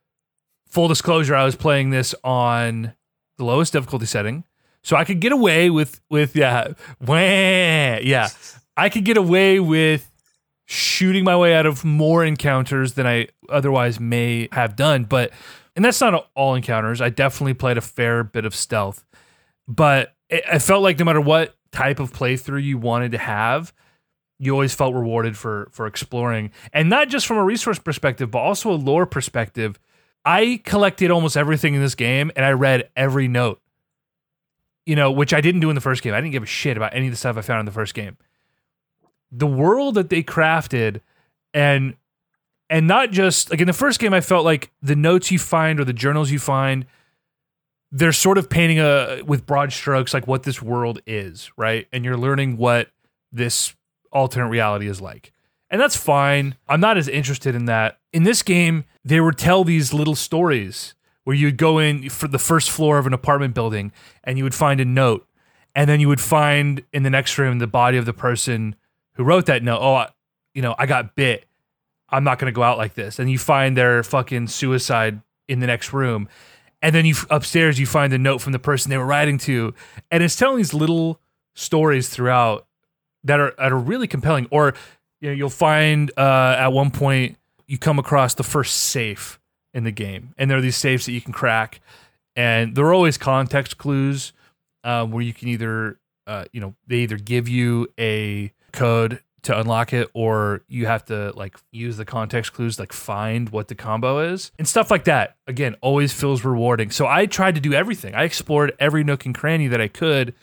full 0.67 0.87
disclosure, 0.87 1.35
I 1.35 1.45
was 1.45 1.55
playing 1.55 1.89
this 1.89 2.13
on 2.23 2.93
the 3.37 3.45
lowest 3.45 3.73
difficulty 3.73 4.05
setting. 4.05 4.43
So 4.83 4.95
I 4.95 5.03
could 5.03 5.19
get 5.19 5.31
away 5.31 5.69
with 5.69 6.01
with 6.09 6.35
yeah, 6.35 6.73
wah, 7.05 7.17
yeah. 7.17 8.29
I 8.77 8.89
could 8.89 9.03
get 9.03 9.17
away 9.17 9.59
with 9.59 10.09
shooting 10.65 11.23
my 11.23 11.35
way 11.35 11.55
out 11.55 11.65
of 11.65 11.83
more 11.83 12.23
encounters 12.23 12.93
than 12.93 13.07
I 13.07 13.27
otherwise 13.49 13.99
may 13.99 14.47
have 14.51 14.75
done. 14.75 15.03
But, 15.03 15.31
and 15.75 15.83
that's 15.83 15.99
not 15.99 16.29
all 16.35 16.53
encounters. 16.53 17.01
I 17.01 17.09
definitely 17.09 17.55
played 17.55 17.77
a 17.79 17.81
fair 17.81 18.23
bit 18.23 18.45
of 18.45 18.53
stealth. 18.53 19.03
But 19.69 20.13
it, 20.29 20.43
I 20.51 20.59
felt 20.59 20.83
like 20.83 20.99
no 20.99 21.05
matter 21.05 21.21
what 21.21 21.55
type 21.71 22.01
of 22.01 22.11
playthrough 22.11 22.63
you 22.63 22.77
wanted 22.77 23.13
to 23.13 23.17
have, 23.17 23.73
you 24.37 24.51
always 24.51 24.73
felt 24.73 24.93
rewarded 24.93 25.37
for 25.37 25.69
for 25.71 25.87
exploring, 25.87 26.51
and 26.73 26.89
not 26.89 27.07
just 27.07 27.25
from 27.25 27.37
a 27.37 27.43
resource 27.43 27.79
perspective, 27.79 28.31
but 28.31 28.39
also 28.39 28.71
a 28.71 28.75
lore 28.75 29.05
perspective. 29.05 29.79
I 30.25 30.61
collected 30.65 31.11
almost 31.11 31.37
everything 31.37 31.75
in 31.75 31.81
this 31.81 31.95
game, 31.95 32.31
and 32.35 32.45
I 32.45 32.51
read 32.51 32.89
every 32.95 33.29
note. 33.29 33.61
You 34.85 34.95
know, 34.95 35.11
which 35.11 35.33
I 35.33 35.41
didn't 35.41 35.61
do 35.61 35.69
in 35.69 35.75
the 35.75 35.81
first 35.81 36.01
game. 36.01 36.13
I 36.13 36.17
didn't 36.17 36.31
give 36.31 36.43
a 36.43 36.47
shit 36.47 36.75
about 36.75 36.95
any 36.95 37.05
of 37.05 37.11
the 37.11 37.17
stuff 37.17 37.37
I 37.37 37.41
found 37.41 37.59
in 37.59 37.65
the 37.65 37.71
first 37.71 37.93
game 37.93 38.17
the 39.31 39.47
world 39.47 39.95
that 39.95 40.09
they 40.09 40.23
crafted 40.23 41.01
and 41.53 41.95
and 42.69 42.87
not 42.87 43.11
just 43.11 43.49
like 43.49 43.59
in 43.59 43.67
the 43.67 43.73
first 43.73 43.99
game 43.99 44.13
I 44.13 44.21
felt 44.21 44.45
like 44.45 44.71
the 44.81 44.95
notes 44.95 45.31
you 45.31 45.39
find 45.39 45.79
or 45.79 45.85
the 45.85 45.93
journals 45.93 46.31
you 46.31 46.39
find 46.39 46.85
they're 47.91 48.11
sort 48.13 48.37
of 48.37 48.49
painting 48.49 48.79
a 48.79 49.21
with 49.25 49.45
broad 49.45 49.73
strokes 49.73 50.13
like 50.13 50.27
what 50.27 50.43
this 50.43 50.61
world 50.61 50.99
is, 51.07 51.51
right? 51.57 51.87
And 51.91 52.05
you're 52.05 52.17
learning 52.17 52.57
what 52.57 52.89
this 53.31 53.75
alternate 54.11 54.49
reality 54.49 54.87
is 54.87 55.01
like. 55.01 55.31
And 55.71 55.79
that's 55.79 55.95
fine. 55.95 56.55
I'm 56.67 56.79
not 56.79 56.97
as 56.97 57.07
interested 57.07 57.53
in 57.55 57.65
that. 57.65 57.99
In 58.11 58.23
this 58.23 58.41
game, 58.41 58.85
they 59.05 59.19
would 59.21 59.37
tell 59.37 59.63
these 59.63 59.93
little 59.93 60.15
stories 60.15 60.95
where 61.23 61.35
you'd 61.35 61.57
go 61.57 61.77
in 61.77 62.09
for 62.09 62.27
the 62.27 62.39
first 62.39 62.71
floor 62.71 62.97
of 62.97 63.05
an 63.05 63.13
apartment 63.13 63.53
building 63.53 63.91
and 64.23 64.37
you 64.37 64.43
would 64.43 64.55
find 64.55 64.79
a 64.81 64.85
note. 64.85 65.27
And 65.75 65.87
then 65.87 65.99
you 65.99 66.07
would 66.07 66.21
find 66.21 66.83
in 66.91 67.03
the 67.03 67.09
next 67.11 67.37
room 67.37 67.59
the 67.59 67.67
body 67.67 67.97
of 67.97 68.05
the 68.05 68.13
person 68.13 68.75
who 69.13 69.23
wrote 69.23 69.45
that 69.45 69.61
note. 69.63 69.79
Oh, 69.81 69.93
I- 69.95 70.09
you 70.55 70.63
know, 70.63 70.73
I 70.79 70.87
got 70.87 71.15
bit. 71.15 71.45
I'm 72.09 72.23
not 72.23 72.39
going 72.39 72.51
to 72.51 72.55
go 72.55 72.63
out 72.63 72.79
like 72.79 72.95
this. 72.95 73.19
And 73.19 73.29
you 73.29 73.37
find 73.37 73.77
their 73.77 74.01
fucking 74.01 74.47
suicide 74.47 75.21
in 75.47 75.59
the 75.59 75.67
next 75.67 75.93
room. 75.93 76.27
And 76.81 76.95
then 76.95 77.05
you 77.05 77.15
upstairs, 77.29 77.79
you 77.79 77.85
find 77.85 78.13
a 78.13 78.17
note 78.17 78.39
from 78.39 78.53
the 78.53 78.59
person 78.59 78.89
they 78.89 78.97
were 78.97 79.05
writing 79.05 79.37
to. 79.39 79.73
And 80.11 80.23
it's 80.23 80.35
telling 80.35 80.57
these 80.57 80.73
little 80.73 81.19
stories 81.55 82.09
throughout 82.09 82.65
that 83.23 83.39
are, 83.39 83.53
that 83.57 83.71
are 83.71 83.77
really 83.77 84.07
compelling. 84.07 84.47
Or 84.49 84.73
you 85.19 85.29
know, 85.29 85.35
you'll 85.35 85.49
find 85.49 86.11
uh, 86.17 86.55
at 86.57 86.69
one 86.69 86.91
point 86.91 87.37
you 87.67 87.77
come 87.77 87.99
across 87.99 88.33
the 88.33 88.43
first 88.43 88.75
safe 88.75 89.39
in 89.73 89.83
the 89.83 89.91
game, 89.91 90.33
and 90.37 90.49
there 90.49 90.57
are 90.57 90.61
these 90.61 90.77
safes 90.77 91.05
that 91.05 91.11
you 91.11 91.21
can 91.21 91.33
crack, 91.33 91.81
and 92.35 92.75
there 92.75 92.85
are 92.85 92.93
always 92.93 93.17
context 93.17 93.77
clues 93.77 94.33
uh, 94.83 95.05
where 95.05 95.21
you 95.21 95.33
can 95.33 95.47
either, 95.49 95.99
uh, 96.25 96.45
you 96.51 96.59
know, 96.59 96.73
they 96.87 96.97
either 96.97 97.17
give 97.17 97.47
you 97.47 97.87
a 97.99 98.51
code 98.71 99.21
to 99.43 99.57
unlock 99.57 99.93
it, 99.93 100.09
or 100.13 100.61
you 100.67 100.85
have 100.85 101.05
to 101.05 101.31
like 101.35 101.57
use 101.71 101.97
the 101.97 102.05
context 102.05 102.53
clues, 102.53 102.79
like 102.79 102.93
find 102.93 103.49
what 103.49 103.67
the 103.67 103.75
combo 103.75 104.19
is, 104.19 104.51
and 104.57 104.67
stuff 104.67 104.91
like 104.91 105.05
that. 105.05 105.37
Again, 105.47 105.75
always 105.81 106.13
feels 106.13 106.43
rewarding. 106.43 106.91
So 106.91 107.07
I 107.07 107.25
tried 107.25 107.55
to 107.55 107.61
do 107.61 107.73
everything. 107.73 108.15
I 108.15 108.23
explored 108.23 108.73
every 108.79 109.03
nook 109.03 109.25
and 109.25 109.33
cranny 109.35 109.67
that 109.67 109.81
I 109.81 109.87
could 109.87 110.33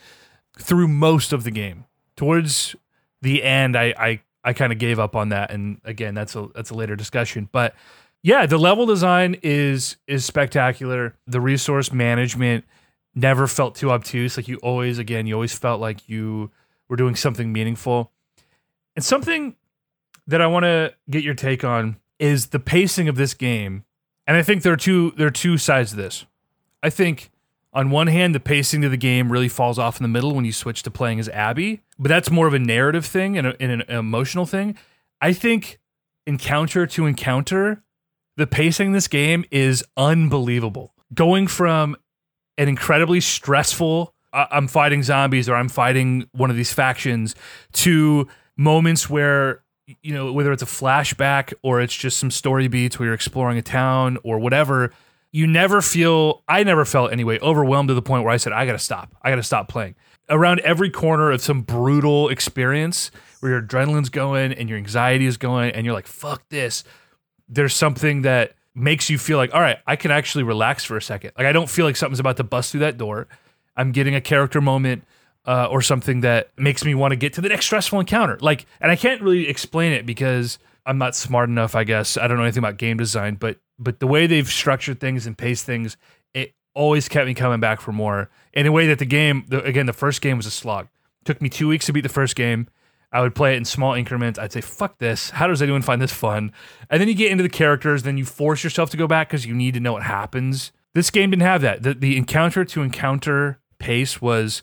through 0.58 0.88
most 0.88 1.32
of 1.32 1.44
the 1.44 1.50
game. 1.50 1.84
Towards 2.16 2.74
the 3.22 3.42
end, 3.42 3.76
I 3.76 3.94
I, 3.98 4.20
I 4.44 4.52
kind 4.52 4.72
of 4.72 4.78
gave 4.78 4.98
up 4.98 5.14
on 5.16 5.30
that, 5.30 5.50
and 5.50 5.80
again, 5.84 6.14
that's 6.14 6.34
a 6.36 6.48
that's 6.54 6.70
a 6.70 6.74
later 6.74 6.96
discussion. 6.96 7.48
But 7.52 7.74
yeah, 8.22 8.46
the 8.46 8.58
level 8.58 8.86
design 8.86 9.36
is 9.42 9.96
is 10.06 10.24
spectacular. 10.24 11.14
The 11.26 11.40
resource 11.40 11.92
management 11.92 12.64
never 13.14 13.46
felt 13.46 13.74
too 13.74 13.90
obtuse. 13.90 14.36
Like 14.36 14.48
you 14.48 14.56
always, 14.58 14.98
again, 14.98 15.26
you 15.26 15.34
always 15.34 15.56
felt 15.56 15.80
like 15.80 16.08
you 16.08 16.50
were 16.88 16.96
doing 16.96 17.16
something 17.16 17.52
meaningful. 17.52 18.12
And 18.96 19.04
something 19.04 19.54
that 20.26 20.40
I 20.40 20.46
want 20.46 20.64
to 20.64 20.94
get 21.08 21.22
your 21.22 21.34
take 21.34 21.62
on 21.62 21.96
is 22.18 22.46
the 22.48 22.58
pacing 22.58 23.08
of 23.08 23.16
this 23.16 23.34
game. 23.34 23.84
And 24.26 24.36
I 24.36 24.42
think 24.42 24.62
there 24.62 24.72
are 24.72 24.78
two 24.78 25.12
there 25.12 25.28
are 25.28 25.32
two 25.32 25.58
sides 25.58 25.90
to 25.90 25.96
this. 25.96 26.24
I 26.82 26.90
think 26.90 27.30
on 27.72 27.90
one 27.90 28.06
hand, 28.06 28.34
the 28.34 28.40
pacing 28.40 28.84
of 28.84 28.90
the 28.90 28.96
game 28.96 29.30
really 29.30 29.48
falls 29.48 29.78
off 29.78 29.98
in 29.98 30.02
the 30.02 30.08
middle 30.08 30.34
when 30.34 30.46
you 30.46 30.52
switch 30.52 30.82
to 30.84 30.90
playing 30.90 31.20
as 31.20 31.28
Abby, 31.28 31.82
but 31.98 32.08
that's 32.08 32.30
more 32.30 32.46
of 32.46 32.54
a 32.54 32.58
narrative 32.58 33.04
thing 33.04 33.36
and, 33.36 33.48
a, 33.48 33.62
and 33.62 33.70
an 33.70 33.82
emotional 33.82 34.46
thing. 34.46 34.78
I 35.20 35.34
think 35.34 35.78
encounter 36.26 36.86
to 36.86 37.06
encounter, 37.06 37.82
the 38.36 38.46
pacing 38.46 38.88
in 38.88 38.92
this 38.92 39.08
game 39.08 39.44
is 39.50 39.84
unbelievable. 39.96 40.94
Going 41.12 41.46
from 41.46 41.96
an 42.56 42.68
incredibly 42.68 43.20
stressful, 43.20 44.14
I'm 44.32 44.68
fighting 44.68 45.02
zombies 45.02 45.48
or 45.48 45.54
I'm 45.54 45.68
fighting 45.68 46.28
one 46.32 46.50
of 46.50 46.56
these 46.56 46.72
factions, 46.72 47.34
to 47.74 48.26
moments 48.56 49.08
where 49.10 49.62
you 50.02 50.12
know 50.12 50.32
whether 50.32 50.52
it's 50.52 50.62
a 50.62 50.66
flashback 50.66 51.52
or 51.62 51.80
it's 51.80 51.94
just 51.94 52.18
some 52.18 52.30
story 52.30 52.68
beats 52.68 52.98
where 52.98 53.06
you're 53.06 53.14
exploring 53.14 53.58
a 53.58 53.62
town 53.62 54.18
or 54.24 54.38
whatever 54.38 54.92
you 55.32 55.46
never 55.46 55.80
feel 55.80 56.42
i 56.48 56.62
never 56.62 56.84
felt 56.84 57.12
anyway 57.12 57.38
overwhelmed 57.40 57.88
to 57.88 57.94
the 57.94 58.02
point 58.02 58.24
where 58.24 58.32
i 58.32 58.36
said 58.36 58.52
i 58.52 58.66
gotta 58.66 58.78
stop. 58.78 59.14
I 59.22 59.30
gotta 59.30 59.42
stop 59.42 59.68
playing. 59.68 59.94
Around 60.28 60.60
every 60.60 60.90
corner 60.90 61.30
of 61.30 61.40
some 61.40 61.62
brutal 61.62 62.28
experience 62.30 63.12
where 63.40 63.52
your 63.52 63.62
adrenaline's 63.62 64.08
going 64.08 64.52
and 64.52 64.68
your 64.68 64.78
anxiety 64.78 65.26
is 65.26 65.36
going 65.36 65.70
and 65.72 65.84
you're 65.84 65.94
like 65.94 66.06
fuck 66.06 66.48
this. 66.48 66.82
There's 67.48 67.74
something 67.74 68.22
that 68.22 68.54
makes 68.74 69.08
you 69.08 69.18
feel 69.18 69.38
like 69.38 69.54
all 69.54 69.60
right 69.60 69.78
i 69.86 69.96
can 69.96 70.10
actually 70.10 70.42
relax 70.42 70.84
for 70.84 70.96
a 70.96 71.02
second. 71.02 71.32
Like 71.38 71.46
i 71.46 71.52
don't 71.52 71.70
feel 71.70 71.84
like 71.84 71.96
something's 71.96 72.20
about 72.20 72.38
to 72.38 72.44
bust 72.44 72.72
through 72.72 72.80
that 72.80 72.98
door. 72.98 73.28
I'm 73.76 73.92
getting 73.92 74.14
a 74.14 74.20
character 74.20 74.60
moment 74.60 75.04
uh, 75.46 75.66
or 75.70 75.80
something 75.80 76.20
that 76.20 76.50
makes 76.58 76.84
me 76.84 76.94
want 76.94 77.12
to 77.12 77.16
get 77.16 77.32
to 77.34 77.40
the 77.40 77.48
next 77.48 77.66
stressful 77.66 78.00
encounter. 78.00 78.36
Like, 78.40 78.66
and 78.80 78.90
I 78.90 78.96
can't 78.96 79.22
really 79.22 79.48
explain 79.48 79.92
it 79.92 80.04
because 80.04 80.58
I'm 80.84 80.98
not 80.98 81.14
smart 81.14 81.48
enough. 81.48 81.74
I 81.74 81.84
guess 81.84 82.16
I 82.16 82.26
don't 82.26 82.36
know 82.36 82.42
anything 82.42 82.62
about 82.62 82.76
game 82.78 82.96
design, 82.96 83.36
but 83.36 83.58
but 83.78 84.00
the 84.00 84.06
way 84.06 84.26
they've 84.26 84.48
structured 84.48 85.00
things 85.00 85.26
and 85.26 85.36
paced 85.36 85.64
things, 85.64 85.96
it 86.34 86.54
always 86.74 87.08
kept 87.08 87.26
me 87.26 87.34
coming 87.34 87.60
back 87.60 87.80
for 87.80 87.92
more. 87.92 88.30
In 88.52 88.66
a 88.66 88.72
way 88.72 88.86
that 88.86 88.98
the 88.98 89.04
game, 89.04 89.44
the, 89.48 89.62
again, 89.64 89.86
the 89.86 89.92
first 89.92 90.20
game 90.22 90.36
was 90.36 90.46
a 90.46 90.50
slog. 90.50 90.88
took 91.24 91.42
me 91.42 91.48
two 91.48 91.68
weeks 91.68 91.86
to 91.86 91.92
beat 91.92 92.02
the 92.02 92.08
first 92.08 92.36
game. 92.36 92.68
I 93.12 93.20
would 93.20 93.34
play 93.34 93.54
it 93.54 93.56
in 93.56 93.64
small 93.64 93.94
increments. 93.94 94.38
I'd 94.38 94.52
say, 94.52 94.60
"Fuck 94.60 94.98
this! 94.98 95.30
How 95.30 95.46
does 95.46 95.62
anyone 95.62 95.82
find 95.82 96.02
this 96.02 96.12
fun?" 96.12 96.52
And 96.90 97.00
then 97.00 97.08
you 97.08 97.14
get 97.14 97.30
into 97.30 97.42
the 97.42 97.48
characters, 97.48 98.02
then 98.02 98.18
you 98.18 98.24
force 98.24 98.64
yourself 98.64 98.90
to 98.90 98.96
go 98.96 99.06
back 99.06 99.28
because 99.28 99.46
you 99.46 99.54
need 99.54 99.74
to 99.74 99.80
know 99.80 99.92
what 99.92 100.02
happens. 100.02 100.72
This 100.92 101.10
game 101.10 101.30
didn't 101.30 101.42
have 101.42 101.62
that. 101.62 101.82
The, 101.82 101.94
the 101.94 102.16
encounter 102.16 102.64
to 102.64 102.82
encounter 102.82 103.60
pace 103.78 104.20
was 104.20 104.62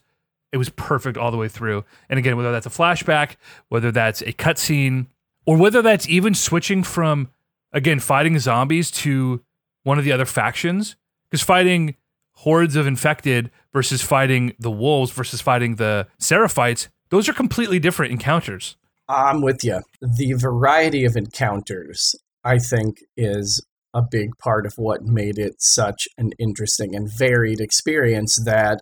it 0.54 0.58
was 0.58 0.70
perfect 0.70 1.18
all 1.18 1.32
the 1.32 1.38
way 1.38 1.50
through. 1.50 1.84
And 2.10 2.20
again, 2.20 2.38
whether 2.38 2.52
that's 2.52 2.68
a 2.68 2.70
flashback, 2.70 3.36
whether 3.68 3.92
that's 3.92 4.22
a 4.22 4.32
cutscene, 4.32 5.08
or 5.46 5.58
whether 5.58 5.82
that's 5.82 6.08
even 6.08 6.36
switching 6.36 6.84
from 6.84 7.30
again 7.74 8.00
fighting 8.00 8.38
zombies 8.40 8.92
to 8.92 9.44
one 9.82 9.98
of 9.98 10.06
the 10.06 10.12
other 10.12 10.26
factions, 10.26 10.96
because 11.30 11.44
fighting 11.44 11.96
hordes 12.36 12.76
of 12.76 12.88
infected 12.88 13.52
versus 13.74 14.02
fighting 14.02 14.54
the 14.60 14.72
wolves 14.72 15.12
versus 15.12 15.42
fighting 15.42 15.76
the 15.76 16.08
seraphites, 16.20 16.88
those 17.10 17.28
are 17.28 17.34
completely 17.34 17.80
different 17.80 18.12
encounters. 18.12 18.78
I'm 19.10 19.42
with 19.42 19.64
you. 19.64 19.82
The 20.02 20.34
variety 20.34 21.04
of 21.04 21.16
encounters, 21.16 22.16
I 22.44 22.60
think, 22.60 23.00
is 23.18 23.66
a 23.94 24.02
big 24.02 24.38
part 24.38 24.66
of 24.66 24.74
what 24.78 25.04
made 25.04 25.38
it 25.38 25.62
such 25.62 26.08
an 26.18 26.32
interesting 26.40 26.96
and 26.96 27.12
varied 27.12 27.60
experience 27.60 28.38
that 28.46 28.82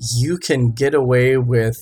you 0.00 0.38
can 0.38 0.72
get 0.72 0.94
away 0.94 1.36
with 1.36 1.76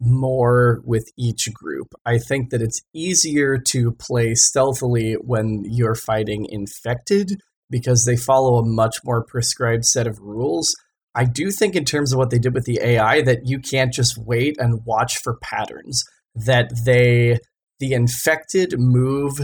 more 0.00 0.80
with 0.84 1.08
each 1.16 1.52
group. 1.54 1.94
I 2.04 2.18
think 2.18 2.50
that 2.50 2.60
it's 2.60 2.82
easier 2.92 3.58
to 3.68 3.92
play 3.92 4.34
stealthily 4.34 5.14
when 5.14 5.62
you're 5.64 5.94
fighting 5.94 6.46
infected 6.48 7.40
because 7.70 8.04
they 8.04 8.16
follow 8.16 8.56
a 8.56 8.66
much 8.66 8.96
more 9.04 9.24
prescribed 9.24 9.84
set 9.84 10.06
of 10.06 10.18
rules. 10.20 10.74
I 11.14 11.24
do 11.24 11.52
think, 11.52 11.76
in 11.76 11.84
terms 11.84 12.12
of 12.12 12.18
what 12.18 12.30
they 12.30 12.40
did 12.40 12.54
with 12.54 12.64
the 12.64 12.80
AI, 12.82 13.22
that 13.22 13.46
you 13.46 13.60
can't 13.60 13.92
just 13.92 14.18
wait 14.18 14.56
and 14.58 14.84
watch 14.84 15.18
for 15.22 15.38
patterns, 15.40 16.02
that 16.34 16.72
they, 16.84 17.38
the 17.78 17.92
infected, 17.92 18.74
move 18.78 19.38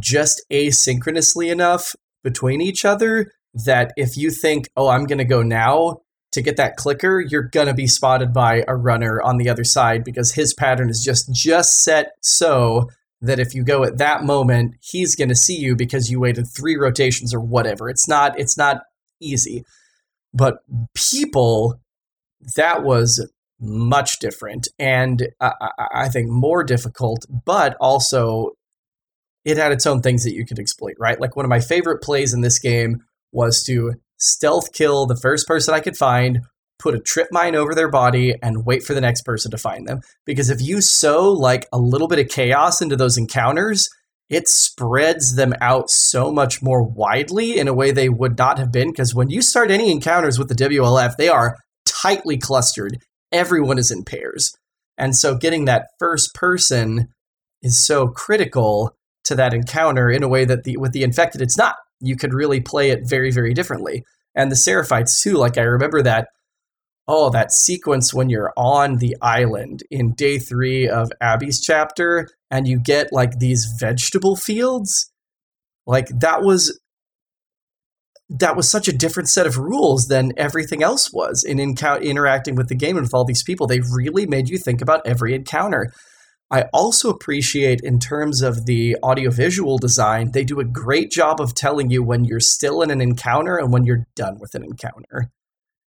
just 0.00 0.44
asynchronously 0.52 1.50
enough 1.50 1.94
between 2.24 2.60
each 2.60 2.84
other 2.84 3.30
that 3.64 3.92
if 3.96 4.16
you 4.16 4.30
think, 4.30 4.68
oh, 4.76 4.88
I'm 4.88 5.04
going 5.04 5.18
to 5.18 5.24
go 5.24 5.42
now, 5.42 6.00
to 6.36 6.42
get 6.42 6.56
that 6.56 6.76
clicker, 6.76 7.20
you're 7.20 7.42
gonna 7.42 7.74
be 7.74 7.86
spotted 7.86 8.32
by 8.32 8.62
a 8.68 8.76
runner 8.76 9.20
on 9.22 9.38
the 9.38 9.48
other 9.48 9.64
side 9.64 10.04
because 10.04 10.32
his 10.32 10.54
pattern 10.54 10.88
is 10.88 11.02
just 11.04 11.32
just 11.34 11.82
set 11.82 12.12
so 12.22 12.88
that 13.20 13.38
if 13.38 13.54
you 13.54 13.64
go 13.64 13.82
at 13.82 13.98
that 13.98 14.22
moment, 14.22 14.76
he's 14.80 15.16
gonna 15.16 15.34
see 15.34 15.56
you 15.56 15.74
because 15.74 16.10
you 16.10 16.20
waited 16.20 16.46
three 16.46 16.76
rotations 16.76 17.34
or 17.34 17.40
whatever. 17.40 17.88
It's 17.88 18.06
not 18.06 18.38
it's 18.38 18.56
not 18.56 18.82
easy. 19.20 19.64
But 20.32 20.58
people, 20.94 21.80
that 22.56 22.84
was 22.84 23.26
much 23.58 24.18
different 24.18 24.68
and 24.78 25.28
I, 25.40 25.52
I 25.94 26.08
think 26.10 26.28
more 26.28 26.62
difficult, 26.62 27.24
but 27.46 27.74
also 27.80 28.52
it 29.46 29.56
had 29.56 29.72
its 29.72 29.86
own 29.86 30.02
things 30.02 30.24
that 30.24 30.34
you 30.34 30.44
could 30.44 30.58
exploit, 30.58 30.94
right? 30.98 31.18
Like 31.18 31.36
one 31.36 31.46
of 31.46 31.50
my 31.50 31.60
favorite 31.60 32.02
plays 32.02 32.34
in 32.34 32.42
this 32.42 32.58
game 32.58 33.02
was 33.32 33.62
to 33.64 33.94
stealth 34.18 34.72
kill 34.72 35.06
the 35.06 35.16
first 35.16 35.46
person 35.46 35.74
I 35.74 35.80
could 35.80 35.96
find, 35.96 36.40
put 36.78 36.94
a 36.94 37.00
trip 37.00 37.28
mine 37.30 37.54
over 37.54 37.74
their 37.74 37.90
body, 37.90 38.34
and 38.42 38.66
wait 38.66 38.82
for 38.82 38.94
the 38.94 39.00
next 39.00 39.22
person 39.22 39.50
to 39.50 39.58
find 39.58 39.86
them. 39.86 40.00
Because 40.24 40.50
if 40.50 40.60
you 40.60 40.80
sow 40.80 41.30
like 41.30 41.66
a 41.72 41.78
little 41.78 42.08
bit 42.08 42.18
of 42.18 42.28
chaos 42.28 42.80
into 42.80 42.96
those 42.96 43.18
encounters, 43.18 43.88
it 44.28 44.48
spreads 44.48 45.36
them 45.36 45.54
out 45.60 45.88
so 45.90 46.32
much 46.32 46.62
more 46.62 46.82
widely 46.82 47.58
in 47.58 47.68
a 47.68 47.74
way 47.74 47.90
they 47.90 48.08
would 48.08 48.36
not 48.36 48.58
have 48.58 48.72
been. 48.72 48.90
Because 48.90 49.14
when 49.14 49.30
you 49.30 49.40
start 49.40 49.70
any 49.70 49.90
encounters 49.90 50.38
with 50.38 50.48
the 50.48 50.54
WLF, 50.54 51.16
they 51.16 51.28
are 51.28 51.56
tightly 51.84 52.36
clustered. 52.36 52.98
Everyone 53.32 53.78
is 53.78 53.90
in 53.90 54.04
pairs. 54.04 54.52
And 54.98 55.14
so 55.14 55.36
getting 55.36 55.66
that 55.66 55.88
first 55.98 56.34
person 56.34 57.08
is 57.62 57.84
so 57.84 58.08
critical 58.08 58.96
to 59.24 59.34
that 59.34 59.54
encounter 59.54 60.10
in 60.10 60.22
a 60.22 60.28
way 60.28 60.44
that 60.44 60.64
the 60.64 60.76
with 60.76 60.92
the 60.92 61.02
infected 61.02 61.42
it's 61.42 61.58
not 61.58 61.76
you 62.00 62.16
could 62.16 62.34
really 62.34 62.60
play 62.60 62.90
it 62.90 63.00
very, 63.04 63.30
very 63.30 63.54
differently. 63.54 64.02
And 64.34 64.50
the 64.50 64.56
Seraphites, 64.56 65.20
too, 65.20 65.34
like 65.34 65.56
I 65.58 65.62
remember 65.62 66.02
that, 66.02 66.28
oh, 67.08 67.30
that 67.30 67.52
sequence 67.52 68.12
when 68.12 68.28
you're 68.28 68.52
on 68.56 68.96
the 68.96 69.16
island 69.22 69.82
in 69.90 70.14
day 70.14 70.38
three 70.38 70.88
of 70.88 71.10
Abby's 71.20 71.60
chapter 71.60 72.28
and 72.50 72.66
you 72.66 72.80
get 72.82 73.12
like 73.12 73.38
these 73.38 73.66
vegetable 73.80 74.36
fields. 74.36 75.10
Like 75.86 76.08
that 76.08 76.42
was 76.42 76.78
that 78.28 78.56
was 78.56 78.68
such 78.68 78.88
a 78.88 78.96
different 78.96 79.28
set 79.28 79.46
of 79.46 79.56
rules 79.56 80.06
than 80.06 80.32
everything 80.36 80.82
else 80.82 81.12
was 81.12 81.44
in 81.44 81.58
encou- 81.58 82.02
interacting 82.02 82.56
with 82.56 82.68
the 82.68 82.74
game 82.74 82.96
and 82.96 83.04
with 83.04 83.14
all 83.14 83.24
these 83.24 83.44
people. 83.44 83.66
They 83.68 83.80
really 83.92 84.26
made 84.26 84.48
you 84.48 84.58
think 84.58 84.80
about 84.80 85.06
every 85.06 85.32
encounter. 85.32 85.92
I 86.50 86.66
also 86.72 87.10
appreciate, 87.10 87.80
in 87.82 87.98
terms 87.98 88.40
of 88.40 88.66
the 88.66 88.96
audiovisual 89.02 89.78
design, 89.78 90.30
they 90.30 90.44
do 90.44 90.60
a 90.60 90.64
great 90.64 91.10
job 91.10 91.40
of 91.40 91.54
telling 91.54 91.90
you 91.90 92.02
when 92.02 92.24
you're 92.24 92.38
still 92.38 92.82
in 92.82 92.90
an 92.90 93.00
encounter 93.00 93.56
and 93.56 93.72
when 93.72 93.84
you're 93.84 94.06
done 94.14 94.38
with 94.38 94.54
an 94.54 94.62
encounter. 94.62 95.30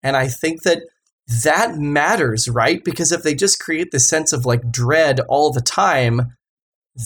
And 0.02 0.16
I 0.16 0.28
think 0.28 0.62
that 0.62 0.82
that 1.42 1.76
matters, 1.76 2.48
right? 2.48 2.84
Because 2.84 3.10
if 3.10 3.22
they 3.22 3.34
just 3.34 3.58
create 3.58 3.90
this 3.90 4.08
sense 4.08 4.32
of 4.32 4.46
like 4.46 4.70
dread 4.70 5.20
all 5.28 5.50
the 5.50 5.62
time, 5.62 6.34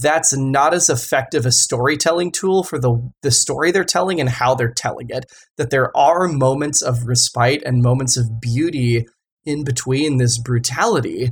that's 0.03 0.37
not 0.37 0.75
as 0.75 0.91
effective 0.91 1.47
a 1.47 1.53
storytelling 1.53 2.31
tool 2.33 2.63
for 2.63 2.79
the 2.79 3.11
the 3.23 3.31
story 3.31 3.71
they're 3.71 3.85
telling 3.85 4.21
and 4.21 4.29
how 4.29 4.55
they're 4.55 4.73
telling 4.73 5.09
it. 5.09 5.25
That 5.57 5.71
there 5.71 5.97
are 5.97 6.29
moments 6.29 6.83
of 6.83 7.07
respite 7.07 7.63
and 7.65 7.81
moments 7.83 8.19
of 8.19 8.41
beauty 8.41 9.07
in 9.47 9.65
between 9.65 10.19
this 10.19 10.39
brutality, 10.39 11.31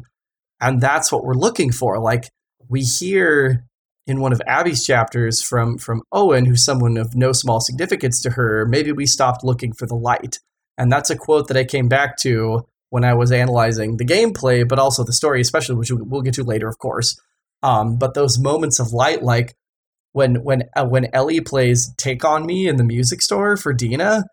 and 0.60 0.80
that's 0.80 1.12
what 1.12 1.24
we're 1.24 1.34
looking 1.34 1.72
for. 1.72 1.98
Like 1.98 2.28
we 2.68 2.82
hear 2.82 3.64
in 4.06 4.20
one 4.20 4.32
of 4.32 4.40
Abby's 4.46 4.84
chapters 4.84 5.42
from 5.42 5.78
from 5.78 6.02
Owen, 6.12 6.46
who's 6.46 6.64
someone 6.64 6.96
of 6.96 7.14
no 7.14 7.32
small 7.32 7.60
significance 7.60 8.20
to 8.22 8.30
her. 8.30 8.64
Maybe 8.66 8.92
we 8.92 9.06
stopped 9.06 9.44
looking 9.44 9.72
for 9.72 9.86
the 9.86 9.96
light, 9.96 10.38
and 10.78 10.90
that's 10.90 11.10
a 11.10 11.16
quote 11.16 11.48
that 11.48 11.56
I 11.56 11.64
came 11.64 11.88
back 11.88 12.16
to 12.18 12.66
when 12.90 13.04
I 13.04 13.14
was 13.14 13.32
analyzing 13.32 13.96
the 13.96 14.04
gameplay, 14.04 14.66
but 14.66 14.78
also 14.78 15.04
the 15.04 15.12
story, 15.12 15.40
especially 15.40 15.74
which 15.76 15.90
we'll 15.90 16.22
get 16.22 16.34
to 16.34 16.44
later, 16.44 16.68
of 16.68 16.78
course. 16.78 17.20
Um, 17.62 17.98
but 17.98 18.14
those 18.14 18.38
moments 18.38 18.78
of 18.78 18.92
light, 18.92 19.22
like 19.22 19.56
when 20.12 20.36
when 20.44 20.64
uh, 20.76 20.86
when 20.86 21.08
Ellie 21.12 21.40
plays 21.40 21.92
"Take 21.96 22.24
on 22.24 22.46
Me" 22.46 22.68
in 22.68 22.76
the 22.76 22.84
music 22.84 23.22
store 23.22 23.56
for 23.56 23.72
Dina, 23.72 24.24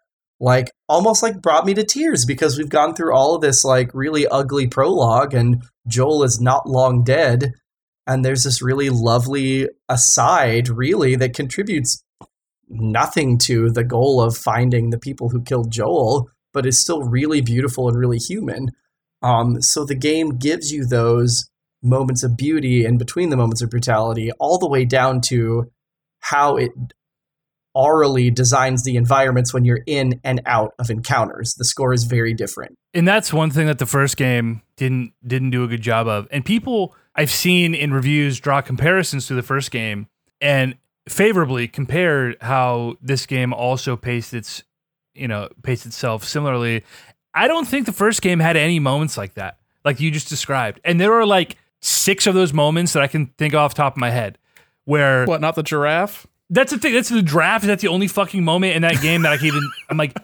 like 0.44 0.70
almost 0.90 1.24
like 1.24 1.42
brought 1.42 1.66
me 1.66 1.74
to 1.74 1.86
tears 1.86 2.26
because 2.26 2.58
we've 2.58 2.68
gone 2.68 2.94
through 2.94 3.16
all 3.16 3.34
of 3.34 3.42
this 3.42 3.64
like 3.64 3.90
really 3.94 4.28
ugly 4.28 4.68
prologue, 4.68 5.34
and 5.34 5.64
Joel 5.88 6.24
is 6.24 6.42
not 6.42 6.68
long 6.68 7.02
dead, 7.06 7.54
and 8.06 8.26
there's 8.26 8.44
this 8.44 8.62
really 8.62 8.90
lovely 8.90 9.70
aside, 9.88 10.68
really 10.68 11.16
that 11.16 11.34
contributes 11.34 12.04
nothing 12.68 13.38
to 13.38 13.72
the 13.72 13.86
goal 13.86 14.22
of 14.22 14.36
finding 14.36 14.90
the 14.90 15.00
people 15.00 15.30
who 15.30 15.42
killed 15.42 15.72
Joel, 15.72 16.30
but 16.52 16.66
is 16.66 16.78
still 16.78 17.04
really 17.04 17.40
beautiful 17.40 17.88
and 17.88 17.98
really 17.98 18.18
human. 18.18 18.68
Um, 19.22 19.62
so 19.62 19.86
the 19.86 19.96
game 19.96 20.38
gives 20.38 20.74
you 20.74 20.86
those 20.86 21.50
moments 21.82 22.22
of 22.22 22.36
beauty 22.36 22.84
and 22.84 23.00
between 23.00 23.30
the 23.30 23.38
moments 23.38 23.62
of 23.62 23.70
brutality, 23.70 24.30
all 24.40 24.58
the 24.58 24.70
way 24.70 24.84
down 24.84 25.22
to 25.22 25.72
how 26.20 26.58
it 26.58 26.72
aurally 27.76 28.34
designs 28.34 28.84
the 28.84 28.96
environments 28.96 29.54
when 29.54 29.66
you're 29.66 29.82
in 29.86 30.20
and 30.24 30.42
out 30.46 30.74
of 30.80 30.90
encounters. 30.90 31.56
The 31.56 31.66
score 31.66 31.94
is 31.94 32.04
very 32.04 32.34
different. 32.34 32.78
And 32.94 33.08
that's 33.08 33.34
one 33.34 33.50
thing 33.50 33.68
that 33.68 33.80
the 33.80 33.86
first 33.86 34.18
game 34.18 34.62
didn't 34.78 35.14
didn't 35.26 35.52
do 35.52 35.64
a 35.64 35.68
good 35.68 35.82
job 35.82 36.08
of. 36.08 36.28
And 36.32 36.46
people 36.46 36.96
I've 37.16 37.32
seen 37.32 37.74
in 37.74 37.94
reviews 37.94 38.40
draw 38.40 38.62
comparisons 38.62 39.28
to 39.28 39.34
the 39.34 39.44
first 39.44 39.72
game 39.72 40.08
and 40.42 40.76
favorably 41.10 41.68
compared 41.68 42.38
how 42.42 42.96
this 43.02 43.26
game 43.26 43.54
also 43.54 43.96
paced 43.96 44.34
its 44.34 44.64
you 45.14 45.28
know 45.28 45.50
paced 45.64 45.86
itself 45.86 46.24
similarly. 46.24 46.84
I 47.34 47.48
don't 47.48 47.68
think 47.68 47.88
the 47.88 47.92
first 47.94 48.22
game 48.22 48.40
had 48.40 48.56
any 48.56 48.80
moments 48.80 49.18
like 49.18 49.34
that, 49.34 49.58
like 49.84 50.00
you 50.00 50.12
just 50.12 50.30
described. 50.30 50.80
And 50.84 51.00
there 51.00 51.14
are 51.14 51.26
like 51.26 51.58
six 51.82 52.28
of 52.28 52.36
those 52.36 52.54
moments 52.54 52.94
that 52.94 53.02
I 53.02 53.08
can 53.08 53.28
think 53.38 53.56
off 53.56 53.74
top 53.74 53.94
of 53.94 53.98
my 53.98 54.12
head 54.12 54.38
where 54.86 55.26
What, 55.26 55.42
not 55.42 55.56
the 55.56 55.64
giraffe? 55.64 56.28
That's 56.54 56.72
the 56.72 56.78
thing. 56.78 56.94
That's 56.94 57.10
the 57.10 57.22
draft. 57.22 57.64
Is 57.64 57.68
that 57.68 57.80
the 57.80 57.88
only 57.88 58.08
fucking 58.08 58.44
moment 58.44 58.76
in 58.76 58.84
that 58.84 59.02
game 59.02 59.24
that 59.24 59.32
I 59.32 59.38
can 59.38 59.48
even? 59.48 59.72
I'm 59.90 59.98
like, 59.98 60.16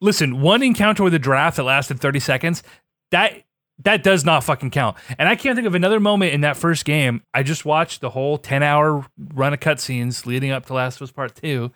listen, 0.00 0.40
one 0.40 0.62
encounter 0.62 1.04
with 1.04 1.14
a 1.14 1.18
draft 1.18 1.56
that 1.58 1.64
lasted 1.64 2.00
30 2.00 2.20
seconds. 2.20 2.62
That 3.10 3.42
that 3.82 4.02
does 4.02 4.24
not 4.24 4.44
fucking 4.44 4.70
count. 4.70 4.96
And 5.18 5.28
I 5.28 5.36
can't 5.36 5.56
think 5.56 5.66
of 5.66 5.74
another 5.74 6.00
moment 6.00 6.32
in 6.32 6.42
that 6.42 6.56
first 6.56 6.84
game. 6.84 7.22
I 7.34 7.42
just 7.42 7.64
watched 7.64 8.00
the 8.00 8.10
whole 8.10 8.38
10 8.38 8.62
hour 8.62 9.04
run 9.34 9.52
of 9.52 9.60
cutscenes 9.60 10.26
leading 10.26 10.50
up 10.50 10.66
to 10.66 10.74
Last 10.74 10.96
of 10.96 11.02
Us 11.02 11.10
Part 11.10 11.34
Two, 11.34 11.72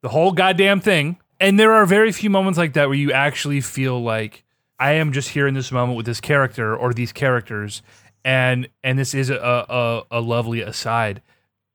the 0.00 0.08
whole 0.08 0.32
goddamn 0.32 0.80
thing. 0.80 1.18
And 1.38 1.58
there 1.58 1.72
are 1.72 1.86
very 1.86 2.12
few 2.12 2.30
moments 2.30 2.58
like 2.58 2.72
that 2.72 2.88
where 2.88 2.96
you 2.96 3.12
actually 3.12 3.60
feel 3.60 4.02
like 4.02 4.44
I 4.78 4.92
am 4.92 5.12
just 5.12 5.30
here 5.30 5.46
in 5.46 5.54
this 5.54 5.70
moment 5.70 5.96
with 5.96 6.06
this 6.06 6.20
character 6.20 6.76
or 6.76 6.92
these 6.92 7.12
characters, 7.12 7.82
and 8.24 8.68
and 8.82 8.98
this 8.98 9.14
is 9.14 9.30
a 9.30 9.36
a, 9.36 10.02
a 10.10 10.20
lovely 10.20 10.62
aside. 10.62 11.22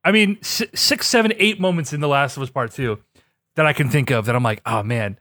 I 0.07 0.11
mean, 0.13 0.37
six, 0.41 1.05
seven, 1.05 1.33
eight 1.37 1.59
moments 1.59 1.91
in 1.91 1.99
The 1.99 2.07
Last 2.07 2.37
of 2.37 2.43
Us 2.43 2.49
Part 2.49 2.71
Two 2.71 2.99
that 3.57 3.65
I 3.65 3.73
can 3.73 3.89
think 3.89 4.09
of 4.09 4.25
that 4.25 4.35
I'm 4.37 4.43
like, 4.43 4.61
oh 4.65 4.81
man, 4.81 5.19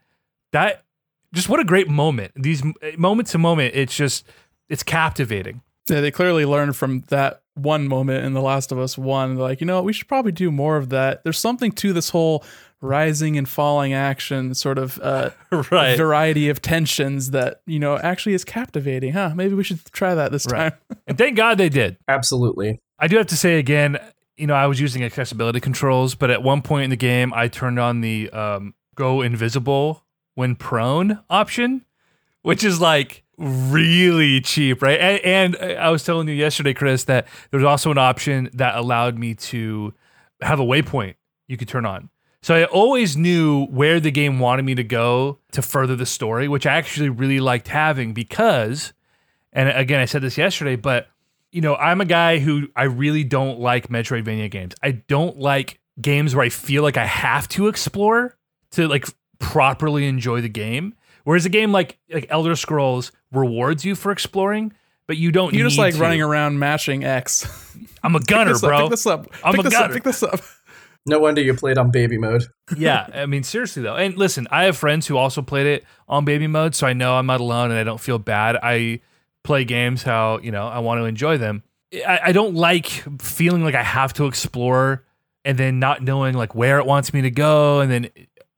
that 0.53 0.85
just 1.33 1.49
what 1.49 1.59
a 1.59 1.65
great 1.65 1.89
moment. 1.89 2.31
These 2.37 2.63
moment 2.97 3.27
to 3.29 3.37
moment, 3.37 3.75
it's 3.75 3.93
just 3.93 4.25
it's 4.69 4.83
captivating. 4.83 5.61
Yeah, 5.89 5.99
they 5.99 6.09
clearly 6.11 6.45
learned 6.45 6.77
from 6.77 7.03
that 7.09 7.41
one 7.55 7.89
moment 7.89 8.23
in 8.25 8.31
The 8.31 8.41
Last 8.41 8.71
of 8.71 8.79
Us 8.79 8.97
1. 8.97 9.35
Like, 9.35 9.59
you 9.59 9.67
know 9.67 9.81
we 9.81 9.91
should 9.91 10.07
probably 10.07 10.31
do 10.31 10.51
more 10.51 10.77
of 10.77 10.87
that. 10.89 11.21
There's 11.25 11.37
something 11.39 11.73
to 11.73 11.91
this 11.91 12.11
whole 12.11 12.45
rising 12.79 13.37
and 13.37 13.49
falling 13.49 13.91
action 13.93 14.53
sort 14.53 14.77
of 14.77 14.99
uh, 15.01 15.31
Right. 15.69 15.97
variety 15.97 16.47
of 16.47 16.61
tensions 16.61 17.31
that, 17.31 17.61
you 17.65 17.79
know, 17.79 17.97
actually 17.97 18.35
is 18.35 18.45
captivating, 18.45 19.11
huh? 19.11 19.33
Maybe 19.35 19.53
we 19.53 19.63
should 19.65 19.83
try 19.91 20.15
that 20.15 20.31
this 20.31 20.45
Right. 20.49 20.69
time. 20.71 20.79
And 21.07 21.17
thank 21.17 21.35
God 21.35 21.57
they 21.57 21.67
did. 21.69 21.97
Absolutely. 22.07 22.79
I 22.99 23.07
do 23.07 23.17
have 23.17 23.27
to 23.27 23.37
say 23.37 23.59
again, 23.59 23.97
you 24.37 24.47
know, 24.47 24.53
I 24.53 24.67
was 24.67 24.79
using 24.79 25.03
accessibility 25.03 25.59
controls, 25.59 26.15
but 26.15 26.29
at 26.29 26.43
one 26.43 26.61
point 26.61 26.85
in 26.85 26.89
the 26.89 26.95
game, 26.95 27.33
I 27.33 27.47
turned 27.47 27.79
on 27.79 28.01
the 28.01 28.29
um, 28.29 28.75
go 28.95 29.21
invisible 29.21 30.03
when 30.35 30.55
prone 30.55 31.19
option, 31.29 31.83
which 32.43 32.63
is 32.63 32.79
like 32.79 33.23
really 33.37 34.39
cheap, 34.41 34.81
right? 34.81 34.99
And, 34.99 35.55
and 35.55 35.79
I 35.79 35.89
was 35.89 36.03
telling 36.03 36.27
you 36.27 36.33
yesterday, 36.33 36.73
Chris, 36.73 37.03
that 37.05 37.27
there 37.51 37.59
was 37.59 37.65
also 37.65 37.91
an 37.91 37.97
option 37.97 38.49
that 38.53 38.75
allowed 38.75 39.17
me 39.17 39.33
to 39.35 39.93
have 40.41 40.59
a 40.59 40.65
waypoint 40.65 41.15
you 41.47 41.57
could 41.57 41.67
turn 41.67 41.85
on. 41.85 42.09
So 42.43 42.55
I 42.55 42.65
always 42.65 43.17
knew 43.17 43.65
where 43.65 43.99
the 43.99 44.11
game 44.11 44.39
wanted 44.39 44.63
me 44.63 44.75
to 44.75 44.83
go 44.83 45.39
to 45.51 45.61
further 45.61 45.95
the 45.95 46.05
story, 46.05 46.47
which 46.47 46.65
I 46.65 46.75
actually 46.75 47.09
really 47.09 47.39
liked 47.39 47.67
having 47.67 48.13
because, 48.13 48.93
and 49.51 49.69
again, 49.69 49.99
I 49.99 50.05
said 50.05 50.21
this 50.21 50.37
yesterday, 50.37 50.75
but 50.75 51.07
you 51.57 51.61
know, 51.61 51.75
I'm 51.75 52.01
a 52.01 52.05
guy 52.05 52.37
who 52.37 52.67
I 52.75 52.83
really 52.83 53.23
don't 53.23 53.59
like 53.59 53.87
Metroidvania 53.87 54.51
games. 54.51 54.75
I 54.83 54.91
don't 54.91 55.39
like 55.39 55.79
games 55.99 56.35
where 56.35 56.45
I 56.45 56.49
feel 56.49 56.83
like 56.83 56.97
I 56.97 57.05
have 57.07 57.47
to 57.49 57.67
explore 57.67 58.37
to 58.73 58.87
like 58.87 59.07
properly 59.39 60.05
enjoy 60.07 60.41
the 60.41 60.49
game. 60.49 60.93
Whereas 61.23 61.47
a 61.47 61.49
game 61.49 61.71
like 61.71 61.97
like 62.13 62.27
Elder 62.29 62.55
Scrolls 62.55 63.11
rewards 63.31 63.83
you 63.83 63.95
for 63.95 64.11
exploring, 64.11 64.71
but 65.07 65.17
you 65.17 65.31
don't. 65.31 65.51
You 65.51 65.63
just 65.63 65.79
like 65.79 65.95
to. 65.95 65.99
running 65.99 66.21
around 66.21 66.59
mashing 66.59 67.03
X. 67.03 67.47
I'm 68.03 68.15
a 68.15 68.19
gunner, 68.19 68.51
Pick 68.51 68.61
this 68.61 68.63
up, 68.63 68.69
bro. 68.69 68.81
Pick 68.81 68.89
this 68.91 69.05
up. 69.07 69.27
I'm 69.43 69.53
pick 69.53 69.61
a 69.61 69.63
this 69.63 69.73
gunner. 69.73 69.85
up. 69.85 69.91
Pick 69.93 70.03
this 70.03 70.21
up. 70.21 70.39
No 71.09 71.19
wonder 71.19 71.41
you 71.41 71.53
played 71.53 71.77
on 71.77 71.89
baby 71.89 72.17
mode. 72.17 72.43
yeah, 72.77 73.07
I 73.13 73.27
mean 73.27 73.41
seriously 73.43 73.81
though. 73.81 73.95
And 73.95 74.17
listen, 74.17 74.45
I 74.51 74.65
have 74.65 74.75
friends 74.75 75.07
who 75.07 75.15
also 75.15 75.41
played 75.41 75.65
it 75.65 75.85
on 76.09 76.25
baby 76.25 76.47
mode, 76.47 76.75
so 76.75 76.85
I 76.85 76.91
know 76.91 77.15
I'm 77.15 77.25
not 77.25 77.39
alone 77.39 77.71
and 77.71 77.79
I 77.79 77.85
don't 77.85 78.01
feel 78.01 78.19
bad. 78.19 78.57
I 78.61 78.99
play 79.47 79.63
games 79.63 80.03
how, 80.03 80.37
you 80.39 80.51
know, 80.51 80.67
I 80.67 80.79
want 80.79 80.99
to 80.99 81.05
enjoy 81.05 81.37
them. 81.37 81.63
I, 82.05 82.19
I 82.25 82.31
don't 82.33 82.53
like 82.53 82.87
feeling 83.21 83.63
like 83.63 83.75
I 83.75 83.81
have 83.81 84.13
to 84.13 84.25
explore 84.25 85.05
and 85.45 85.57
then 85.57 85.79
not 85.79 86.03
knowing 86.03 86.35
like 86.35 86.53
where 86.53 86.77
it 86.79 86.85
wants 86.85 87.13
me 87.13 87.21
to 87.21 87.31
go 87.31 87.79
and 87.79 87.89
then 87.89 88.09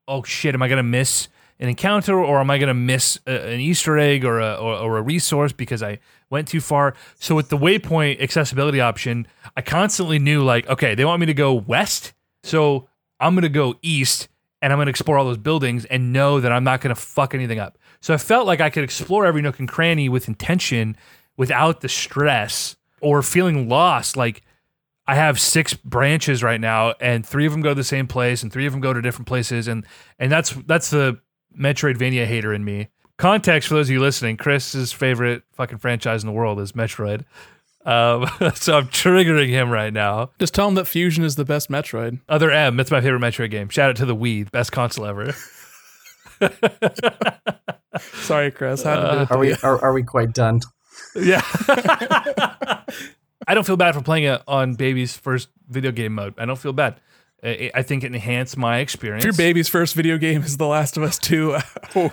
oh 0.08 0.24
shit, 0.24 0.56
am 0.56 0.64
I 0.64 0.68
gonna 0.68 0.82
miss 0.82 1.28
an 1.60 1.70
encounter 1.70 2.20
or 2.20 2.40
am 2.40 2.50
I 2.50 2.58
gonna 2.58 2.74
miss 2.74 3.20
a, 3.28 3.54
an 3.54 3.60
Easter 3.60 4.00
egg 4.00 4.26
or 4.26 4.40
a 4.40 4.56
or, 4.56 4.74
or 4.74 4.98
a 4.98 5.02
resource 5.04 5.54
because 5.54 5.84
I 5.84 6.00
went 6.32 6.48
too 6.48 6.60
far? 6.60 6.96
So 7.20 7.36
with 7.36 7.50
the 7.50 7.58
waypoint 7.58 8.20
accessibility 8.20 8.82
option, 8.82 9.28
I 9.56 9.62
constantly 9.62 10.18
knew 10.18 10.44
like, 10.44 10.68
okay, 10.68 10.96
they 10.96 11.06
want 11.06 11.20
me 11.20 11.28
to 11.28 11.36
go 11.36 11.54
west, 11.54 12.14
so 12.44 12.90
I'm 13.20 13.36
gonna 13.36 13.50
go 13.50 13.76
east 13.84 14.29
and 14.62 14.74
I'm 14.74 14.80
gonna 14.80 14.90
explore 14.90 15.18
all 15.18 15.26
those 15.26 15.38
buildings 15.38 15.86
and 15.86 16.14
know 16.14 16.40
that 16.40 16.52
I'm 16.52 16.64
not 16.64 16.82
gonna 16.82 16.96
fuck 16.96 17.34
anything 17.34 17.60
up. 17.60 17.78
So 18.02 18.14
I 18.14 18.18
felt 18.18 18.48
like 18.48 18.62
I 18.62 18.70
could 18.70 18.84
explore 18.84 19.26
every 19.26 19.42
nook 19.42 19.60
and 19.60 19.68
cranny 19.68 20.10
with 20.10 20.28
intention 20.28 20.96
without 21.38 21.82
the 21.82 21.90
stress 21.90 22.76
or 23.02 23.22
feeling 23.22 23.70
lost. 23.70 24.18
Like 24.18 24.44
I 25.08 25.16
have 25.16 25.40
six 25.40 25.74
branches 25.74 26.44
right 26.44 26.62
now, 26.62 26.94
and 27.02 27.26
three 27.26 27.46
of 27.46 27.52
them 27.52 27.62
go 27.62 27.70
to 27.70 27.76
the 27.76 27.84
same 27.84 28.06
place, 28.06 28.44
and 28.44 28.54
three 28.54 28.66
of 28.68 28.74
them 28.74 28.82
go 28.82 28.94
to 28.94 29.02
different 29.02 29.28
places, 29.28 29.68
and 29.68 29.86
and 30.20 30.32
that's 30.32 30.52
that's 30.68 30.92
the 30.92 31.20
Metroidvania 31.58 32.26
hater 32.26 32.54
in 32.54 32.64
me. 32.64 32.90
Context 33.18 33.68
for 33.68 33.74
those 33.74 33.88
of 33.88 33.94
you 33.94 34.00
listening: 34.00 34.38
Chris's 34.38 34.92
favorite 34.92 35.44
fucking 35.54 35.80
franchise 35.80 36.24
in 36.24 36.28
the 36.28 36.34
world 36.34 36.60
is 36.60 36.74
Metroid. 36.74 37.26
Um, 37.86 38.28
so 38.56 38.78
I'm 38.78 38.88
triggering 38.88 39.50
him 39.50 39.70
right 39.70 39.94
now. 39.94 40.32
Just 40.40 40.54
tell 40.54 40.68
him 40.68 40.76
that 40.76 40.86
Fusion 40.86 41.24
is 41.24 41.36
the 41.36 41.46
best 41.46 41.70
Metroid. 41.70 42.20
Other 42.30 42.52
M, 42.52 42.78
that's 42.78 42.92
my 42.92 43.02
favorite 43.02 43.22
Metroid 43.22 43.52
game. 43.52 43.70
Shout 43.70 43.90
out 43.90 43.96
to 43.98 44.06
the 44.06 44.16
Wii, 44.16 44.50
best 44.52 44.72
console 44.72 45.06
ever. 45.06 45.34
Sorry, 48.00 48.52
Chris. 48.52 48.84
Had 48.84 48.96
to 48.96 49.02
do 49.02 49.20
it. 49.22 49.32
Are 49.32 49.38
we 49.38 49.54
are, 49.56 49.84
are 49.84 49.94
we 49.94 50.04
quite 50.04 50.34
done? 50.34 50.60
Yeah. 51.16 51.42
I 53.48 53.54
don't 53.56 53.66
feel 53.66 53.78
bad 53.78 53.96
for 53.96 54.02
playing 54.02 54.26
it 54.26 54.42
on 54.48 54.76
baby's 54.76 55.18
first 55.18 55.50
video 55.68 55.92
game 55.92 56.14
mode. 56.14 56.36
I 56.38 56.46
don't 56.46 56.60
feel 56.60 56.74
bad. 56.74 57.00
I 57.44 57.72
I 57.74 57.82
think 57.84 58.04
it 58.04 58.08
enhanced 58.14 58.58
my 58.58 58.80
experience. 58.80 59.24
If 59.24 59.26
your 59.26 59.38
baby's 59.38 59.70
first 59.70 59.96
video 59.96 60.18
game 60.18 60.44
is 60.44 60.58
The 60.58 60.68
Last 60.68 60.98
of 60.98 61.04
Us 61.04 61.18
2, 61.20 61.56
oh, 61.96 62.10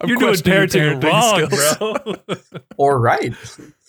I'm 0.00 0.08
You're 0.08 0.18
doing 0.18 0.30
questioning 0.30 0.82
your 0.82 1.00
parenting, 1.00 1.04
wrong, 1.04 1.50
skills. 1.50 2.26
bro. 2.26 2.38
Or 2.76 3.00
right. 3.00 3.34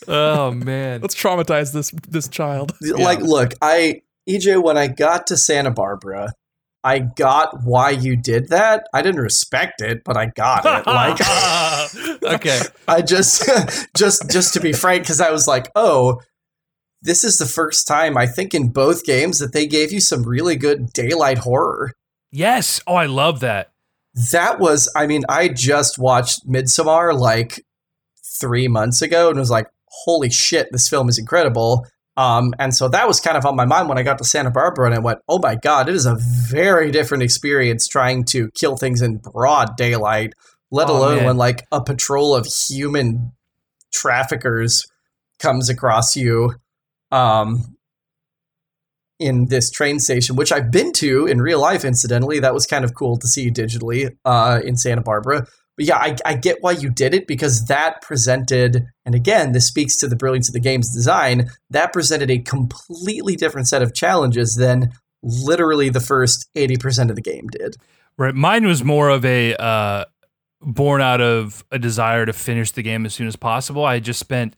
Oh 0.07 0.51
man. 0.51 1.01
Let's 1.01 1.15
traumatize 1.15 1.73
this 1.73 1.91
this 2.07 2.27
child. 2.27 2.73
Like, 2.81 3.19
look, 3.19 3.53
I 3.61 4.01
EJ, 4.29 4.63
when 4.63 4.77
I 4.77 4.87
got 4.87 5.27
to 5.27 5.37
Santa 5.37 5.71
Barbara, 5.71 6.33
I 6.83 6.99
got 6.99 7.63
why 7.63 7.91
you 7.91 8.15
did 8.15 8.49
that. 8.49 8.87
I 8.93 9.01
didn't 9.01 9.21
respect 9.21 9.81
it, 9.81 10.03
but 10.03 10.17
I 10.17 10.27
got 10.27 10.65
it. 10.65 10.85
Like, 12.23 12.33
okay. 12.35 12.59
I 12.87 13.01
just, 13.01 13.49
just, 13.95 14.29
just 14.29 14.53
to 14.53 14.59
be 14.59 14.73
frank, 14.73 15.03
because 15.03 15.21
I 15.21 15.31
was 15.31 15.47
like, 15.47 15.69
oh, 15.75 16.21
this 17.01 17.23
is 17.23 17.37
the 17.37 17.45
first 17.45 17.87
time 17.87 18.17
I 18.17 18.27
think 18.27 18.53
in 18.53 18.69
both 18.69 19.05
games 19.05 19.39
that 19.39 19.53
they 19.53 19.65
gave 19.65 19.91
you 19.91 19.99
some 19.99 20.23
really 20.23 20.55
good 20.55 20.91
daylight 20.93 21.39
horror. 21.39 21.91
Yes. 22.31 22.81
Oh, 22.87 22.95
I 22.95 23.05
love 23.05 23.39
that. 23.41 23.71
That 24.31 24.59
was, 24.59 24.91
I 24.95 25.07
mean, 25.07 25.23
I 25.27 25.47
just 25.47 25.97
watched 25.97 26.47
Midsommar 26.47 27.17
like 27.17 27.65
three 28.39 28.67
months 28.67 29.01
ago 29.01 29.29
and 29.29 29.39
was 29.39 29.49
like, 29.49 29.67
holy 30.05 30.29
shit, 30.29 30.67
this 30.71 30.89
film 30.89 31.09
is 31.09 31.17
incredible. 31.19 31.85
Um, 32.15 32.53
and 32.59 32.75
so 32.75 32.87
that 32.89 33.07
was 33.07 33.19
kind 33.19 33.37
of 33.37 33.45
on 33.45 33.55
my 33.55 33.65
mind 33.65 33.89
when 33.89 33.97
I 33.97 34.03
got 34.03 34.19
to 34.19 34.23
Santa 34.23 34.51
Barbara 34.51 34.85
and 34.85 34.95
I 34.95 34.99
went, 34.99 35.19
oh 35.27 35.39
my 35.39 35.55
God, 35.55 35.89
it 35.89 35.95
is 35.95 36.05
a 36.05 36.17
very 36.49 36.91
different 36.91 37.23
experience 37.23 37.87
trying 37.87 38.23
to 38.25 38.49
kill 38.53 38.77
things 38.77 39.01
in 39.01 39.17
broad 39.17 39.75
daylight, 39.77 40.33
let 40.69 40.89
Oh, 40.89 40.97
alone 40.97 41.15
man. 41.17 41.25
when 41.25 41.37
like 41.37 41.65
a 41.71 41.83
patrol 41.83 42.35
of 42.35 42.45
human 42.69 43.31
traffickers 43.91 44.83
comes 45.39 45.69
across 45.69 46.15
you 46.15 46.53
um, 47.11 47.75
in 49.19 49.47
this 49.47 49.71
train 49.71 49.99
station, 49.99 50.35
which 50.35 50.51
I've 50.51 50.71
been 50.71 50.91
to 50.93 51.25
in 51.25 51.41
real 51.41 51.59
life, 51.59 51.85
incidentally. 51.85 52.39
That 52.39 52.53
was 52.53 52.65
kind 52.65 52.83
of 52.83 52.93
cool 52.93 53.17
to 53.17 53.27
see 53.27 53.49
digitally 53.51 54.09
uh, 54.25 54.59
in 54.63 54.75
Santa 54.77 55.01
Barbara. 55.01 55.45
But 55.75 55.85
yeah, 55.85 55.97
I, 55.97 56.15
I 56.25 56.35
get 56.35 56.57
why 56.61 56.71
you 56.71 56.89
did 56.89 57.13
it 57.13 57.27
because 57.27 57.65
that 57.65 58.01
presented, 58.01 58.85
and 59.05 59.15
again, 59.15 59.53
this 59.53 59.67
speaks 59.67 59.97
to 59.97 60.07
the 60.07 60.15
brilliance 60.15 60.47
of 60.47 60.53
the 60.53 60.59
game's 60.59 60.93
design, 60.93 61.49
that 61.71 61.93
presented 61.93 62.29
a 62.29 62.39
completely 62.39 63.35
different 63.35 63.67
set 63.67 63.81
of 63.81 63.93
challenges 63.93 64.55
than 64.55 64.91
literally 65.23 65.89
the 65.89 65.99
first 65.99 66.47
80% 66.55 67.09
of 67.09 67.15
the 67.15 67.21
game 67.21 67.47
did. 67.47 67.77
Right. 68.17 68.35
Mine 68.35 68.67
was 68.67 68.83
more 68.83 69.09
of 69.09 69.25
a 69.25 69.55
uh, 69.55 70.05
born 70.61 71.01
out 71.01 71.21
of 71.21 71.63
a 71.71 71.79
desire 71.79 72.25
to 72.25 72.33
finish 72.33 72.71
the 72.71 72.83
game 72.83 73.05
as 73.05 73.13
soon 73.13 73.27
as 73.27 73.35
possible. 73.35 73.83
I 73.83 73.99
just 73.99 74.19
spent 74.19 74.55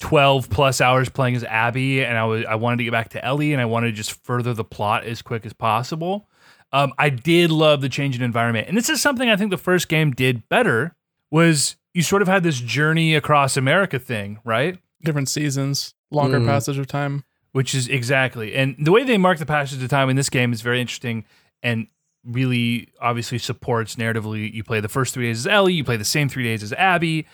12 0.00 0.48
plus 0.48 0.80
hours 0.80 1.08
playing 1.08 1.36
as 1.36 1.44
Abby, 1.44 2.04
and 2.04 2.16
I 2.16 2.24
was 2.24 2.44
I 2.46 2.54
wanted 2.54 2.78
to 2.78 2.84
get 2.84 2.92
back 2.92 3.10
to 3.10 3.24
Ellie, 3.24 3.52
and 3.52 3.60
I 3.60 3.66
wanted 3.66 3.88
to 3.88 3.92
just 3.92 4.12
further 4.24 4.54
the 4.54 4.64
plot 4.64 5.04
as 5.04 5.20
quick 5.22 5.44
as 5.44 5.52
possible. 5.52 6.28
Um, 6.74 6.92
I 6.98 7.08
did 7.08 7.50
love 7.50 7.80
the 7.80 7.88
change 7.88 8.16
in 8.16 8.22
environment, 8.22 8.68
and 8.68 8.76
this 8.76 8.88
is 8.90 9.00
something 9.00 9.28
I 9.30 9.36
think 9.36 9.50
the 9.50 9.56
first 9.56 9.88
game 9.88 10.10
did 10.10 10.48
better. 10.48 10.94
Was 11.30 11.76
you 11.94 12.02
sort 12.02 12.20
of 12.20 12.28
had 12.28 12.42
this 12.42 12.60
journey 12.60 13.14
across 13.14 13.56
America 13.56 13.98
thing, 13.98 14.40
right? 14.44 14.78
Different 15.02 15.28
seasons, 15.28 15.94
longer 16.10 16.40
Mm. 16.40 16.46
passage 16.46 16.76
of 16.78 16.86
time. 16.86 17.24
which 17.52 17.72
is 17.72 17.86
exactly 17.86 18.52
and 18.56 18.74
the 18.80 18.90
way 18.90 19.04
they 19.04 19.16
mark 19.16 19.38
the 19.38 19.46
passage 19.46 19.80
of 19.80 19.88
time 19.88 20.10
in 20.10 20.16
this 20.16 20.28
game 20.28 20.52
is 20.52 20.60
very 20.60 20.80
interesting 20.80 21.24
and 21.62 21.86
really 22.24 22.88
obviously 23.00 23.38
supports 23.38 23.94
narratively 23.94 24.52
you 24.52 24.64
play 24.64 24.80
the 24.80 24.88
first 24.88 25.14
three 25.14 25.26
days 25.28 25.38
as 25.38 25.46
ellie 25.46 25.72
you 25.72 25.84
play 25.84 25.96
the 25.96 26.04
same 26.04 26.28
three 26.28 26.42
days 26.42 26.64
as 26.64 26.72
abby 26.72 27.24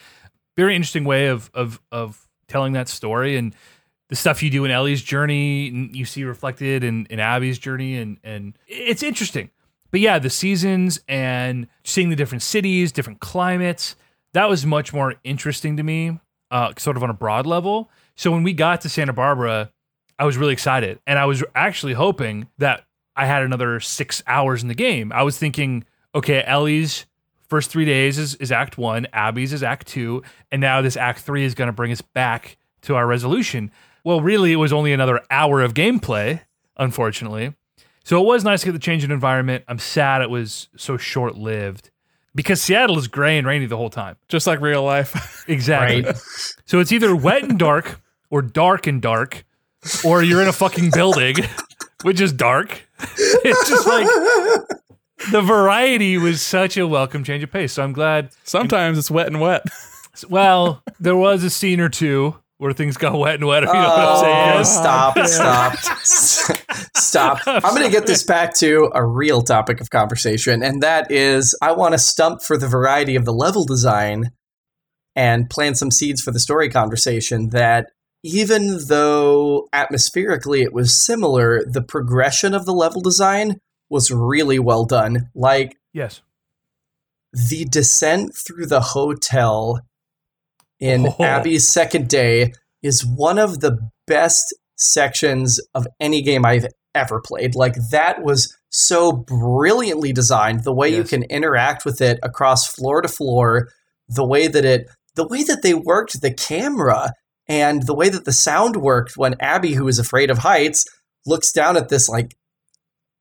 very 0.59 0.76
interesting 0.76 1.05
way 1.05 1.28
of 1.28 1.51
of 1.55 1.80
of 1.91 2.28
telling 2.49 2.74
that 2.74 2.86
story 2.86 3.34
and 3.38 3.55
the 4.11 4.17
stuff 4.17 4.43
you 4.43 4.51
do 4.51 4.65
in 4.65 4.71
ellie's 4.71 5.03
journey 5.03 5.69
you 5.93 6.05
see 6.05 6.25
reflected 6.25 6.85
in 6.85 7.07
in 7.07 7.19
abby's 7.19 7.59
journey 7.59 7.97
and 7.97 8.19
and 8.23 8.59
it's 8.69 9.03
interesting 9.03 9.51
but 9.91 10.01
yeah 10.01 10.19
the 10.19 10.31
seasons 10.31 11.01
and 11.09 11.67
seeing 11.85 12.11
the 12.11 12.17
different 12.17 12.43
cities 12.43 12.93
different 12.93 13.21
climates 13.21 13.97
that 14.35 14.49
was 14.49 14.67
much 14.67 14.93
more 14.93 15.15
interesting 15.25 15.77
to 15.77 15.83
me 15.83 16.21
uh, 16.53 16.73
sort 16.77 16.97
of 16.97 17.03
on 17.03 17.11
a 17.11 17.15
broad 17.15 17.47
level 17.47 17.91
so 18.17 18.31
when 18.31 18.43
we 18.43 18.53
got 18.53 18.83
to 18.83 18.89
santa 18.89 19.13
barbara 19.13 19.71
I 20.21 20.25
was 20.25 20.37
really 20.37 20.53
excited. 20.53 21.01
And 21.07 21.19
I 21.19 21.25
was 21.25 21.43
actually 21.55 21.95
hoping 21.95 22.47
that 22.59 22.85
I 23.17 23.25
had 23.25 23.43
another 23.43 23.81
six 23.81 24.23
hours 24.27 24.61
in 24.61 24.69
the 24.69 24.75
game. 24.75 25.13
I 25.13 25.23
was 25.23 25.39
thinking, 25.39 25.85
okay, 26.15 26.45
Ellie's 26.47 27.07
first 27.49 27.71
three 27.71 27.87
days 27.87 28.19
is, 28.19 28.35
is 28.35 28.53
act 28.53 28.77
one, 28.77 29.07
Abby's 29.15 29.55
is 29.55 29.63
act 29.63 29.87
two, 29.87 30.23
and 30.53 30.61
now 30.61 30.83
this 30.83 30.99
act 30.99 31.21
three 31.21 31.45
is 31.45 31.55
going 31.55 31.69
to 31.69 31.73
bring 31.73 31.91
us 31.91 32.03
back 32.03 32.59
to 32.83 32.97
our 32.97 33.07
resolution. 33.07 33.71
Well, 34.05 34.20
really, 34.20 34.53
it 34.53 34.57
was 34.57 34.72
only 34.72 34.92
another 34.92 35.20
hour 35.30 35.62
of 35.62 35.74
gameplay, 35.74 36.40
unfortunately. 36.76 37.55
So 38.05 38.20
it 38.20 38.26
was 38.26 38.44
nice 38.44 38.61
to 38.61 38.66
get 38.66 38.72
the 38.72 38.78
change 38.78 39.05
in 39.05 39.11
environment. 39.11 39.64
I'm 39.68 39.78
sad 39.78 40.22
it 40.22 40.30
was 40.30 40.68
so 40.76 40.96
short 40.96 41.36
lived 41.36 41.90
because 42.34 42.62
Seattle 42.62 42.98
is 42.98 43.09
gray 43.09 43.38
and 43.38 43.46
rainy 43.46 43.66
the 43.66 43.76
whole 43.76 43.90
time. 43.90 44.16
Just 44.28 44.46
like 44.46 44.61
real 44.61 44.82
life. 44.82 45.36
Exactly. 45.48 46.03
Right. 46.03 46.16
So 46.64 46.78
it's 46.78 46.92
either 46.92 47.16
wet 47.16 47.42
and 47.42 47.59
dark 47.59 48.01
or 48.30 48.40
dark 48.40 48.86
and 48.86 49.03
dark, 49.03 49.44
or 50.05 50.22
you're 50.22 50.40
in 50.40 50.46
a 50.46 50.53
fucking 50.53 50.90
building, 50.92 51.36
which 52.03 52.20
is 52.20 52.32
dark. 52.32 52.82
It's 53.42 53.68
just 53.68 53.86
like 53.86 54.07
the 55.32 55.40
variety 55.40 56.18
was 56.18 56.40
such 56.40 56.76
a 56.76 56.86
welcome 56.86 57.24
change 57.24 57.42
of 57.42 57.51
pace. 57.51 57.72
So 57.72 57.82
I'm 57.82 57.92
glad. 57.92 58.30
Sometimes 58.44 58.96
it's 58.98 59.11
wet 59.11 59.26
and 59.26 59.40
wet. 59.40 59.62
Well, 60.28 60.82
there 61.01 61.16
was 61.16 61.42
a 61.42 61.51
scene 61.51 61.80
or 61.80 61.88
two 61.88 62.36
where 62.61 62.73
things 62.75 62.97
got 62.99 63.19
wet 63.19 63.37
and 63.37 63.47
wetter. 63.47 63.67
You 63.73 63.73
know 63.73 63.81
what 63.81 63.99
I'm 63.99 64.59
Oh, 64.61 64.63
saying? 64.63 64.65
stop, 64.65 65.19
stop, 65.27 65.79
stop. 66.97 67.39
I'm 67.47 67.75
going 67.75 67.87
to 67.87 67.91
get 67.91 68.07
this 68.07 68.23
back 68.23 68.55
to 68.57 68.91
a 68.95 69.05
real 69.05 69.41
topic 69.43 69.81
of 69.81 69.89
conversation, 69.91 70.63
and 70.63 70.83
that 70.83 71.11
is 71.11 71.57
I 71.63 71.73
want 71.73 71.93
to 71.93 71.99
stump 71.99 72.43
for 72.43 72.59
the 72.59 72.69
variety 72.69 73.17
of 73.17 73.25
the 73.25 73.33
level 73.33 73.65
design 73.65 74.33
and 75.17 75.49
plant 75.49 75.79
some 75.79 75.91
seeds 75.91 76.21
for 76.21 76.31
the 76.33 76.39
story 76.41 76.69
conversation 76.69 77.49
that 77.51 77.91
even 78.23 78.79
though 78.89 79.67
atmospherically 79.73 80.61
it 80.63 80.73
was 80.75 80.95
similar, 80.95 81.65
the 81.65 81.83
progression 81.83 82.53
of 82.55 82.67
the 82.67 82.75
level 82.75 83.01
design 83.01 83.59
was 83.89 84.11
really 84.11 84.59
well 84.59 84.85
done. 84.85 85.31
Like, 85.35 85.79
Yes. 85.95 86.21
the 87.33 87.65
descent 87.65 88.37
through 88.37 88.67
the 88.67 88.81
hotel 88.81 89.81
in 90.81 91.07
Oh. 91.18 91.24
Abby's 91.24 91.68
second 91.68 92.09
day 92.09 92.53
is 92.83 93.05
one 93.05 93.39
of 93.39 93.61
the 93.61 93.78
best 94.07 94.55
sections 94.76 95.61
of 95.74 95.87
any 96.01 96.22
game 96.22 96.45
I've 96.45 96.66
ever 96.95 97.20
played. 97.20 97.55
Like 97.55 97.74
that 97.91 98.22
was 98.22 98.57
so 98.70 99.12
brilliantly 99.12 100.12
designed. 100.12 100.64
The 100.64 100.74
way 100.74 100.89
you 100.89 101.05
can 101.05 101.24
interact 101.24 101.85
with 101.85 102.01
it 102.01 102.18
across 102.22 102.66
floor 102.66 103.03
to 103.03 103.09
floor, 103.09 103.68
the 104.09 104.24
way 104.24 104.49
that 104.49 104.64
it 104.64 104.89
the 105.16 105.26
way 105.26 105.43
that 105.43 105.62
they 105.62 105.74
worked 105.74 106.20
the 106.20 106.33
camera 106.33 107.12
and 107.49 107.85
the 107.87 107.95
way 107.95 108.09
that 108.09 108.24
the 108.24 108.33
sound 108.33 108.76
worked 108.76 109.16
when 109.16 109.35
Abby, 109.41 109.74
who 109.74 109.89
is 109.89 109.99
afraid 109.99 110.31
of 110.31 110.39
heights, 110.39 110.85
looks 111.26 111.53
down 111.53 111.76
at 111.76 111.89
this 111.89 112.09
like 112.09 112.37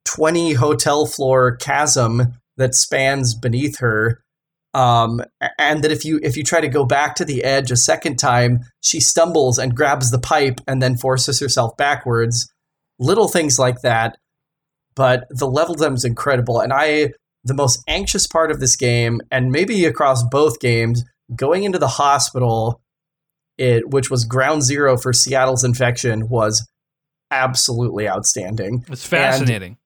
20 0.06 0.54
hotel 0.54 1.06
floor 1.06 1.56
chasm 1.58 2.34
that 2.58 2.76
spans 2.76 3.34
beneath 3.34 3.80
her 3.80 4.24
um, 4.80 5.22
and 5.58 5.84
that 5.84 5.92
if 5.92 6.06
you 6.06 6.20
if 6.24 6.38
you 6.38 6.44
try 6.44 6.62
to 6.62 6.70
go 6.70 6.86
back 6.86 7.16
to 7.16 7.26
the 7.26 7.44
edge 7.44 7.70
a 7.70 7.76
second 7.76 8.16
time 8.16 8.60
she 8.82 9.02
stumbles 9.02 9.58
and 9.58 9.76
grabs 9.76 10.10
the 10.10 10.20
pipe 10.20 10.62
and 10.68 10.82
then 10.82 10.96
forces 10.96 11.40
herself 11.40 11.76
backwards. 11.76 12.52
Little 12.98 13.28
things 13.28 13.60
like 13.60 13.82
that. 13.82 14.18
But 14.96 15.26
the 15.30 15.48
level 15.48 15.76
them 15.76 15.96
is 15.96 16.06
incredible. 16.06 16.60
And 16.62 16.72
i 16.74 17.10
the 17.44 17.54
most 17.54 17.82
anxious 17.88 18.28
part 18.28 18.52
of 18.52 18.60
this 18.60 18.76
game 18.76 19.22
and 19.32 19.50
maybe 19.50 19.86
across 19.86 20.24
both 20.30 20.60
games 20.60 21.06
going 21.34 21.64
into 21.64 21.80
the 21.80 21.88
hospital 21.88 22.82
it 23.58 23.90
which 23.90 24.10
was 24.10 24.26
ground 24.26 24.62
zero 24.62 24.98
for 24.98 25.14
seattle's 25.14 25.64
infection 25.64 26.28
was 26.28 26.68
absolutely 27.32 28.10
outstanding. 28.10 28.86
It's 28.90 29.06
fascinating. 29.06 29.78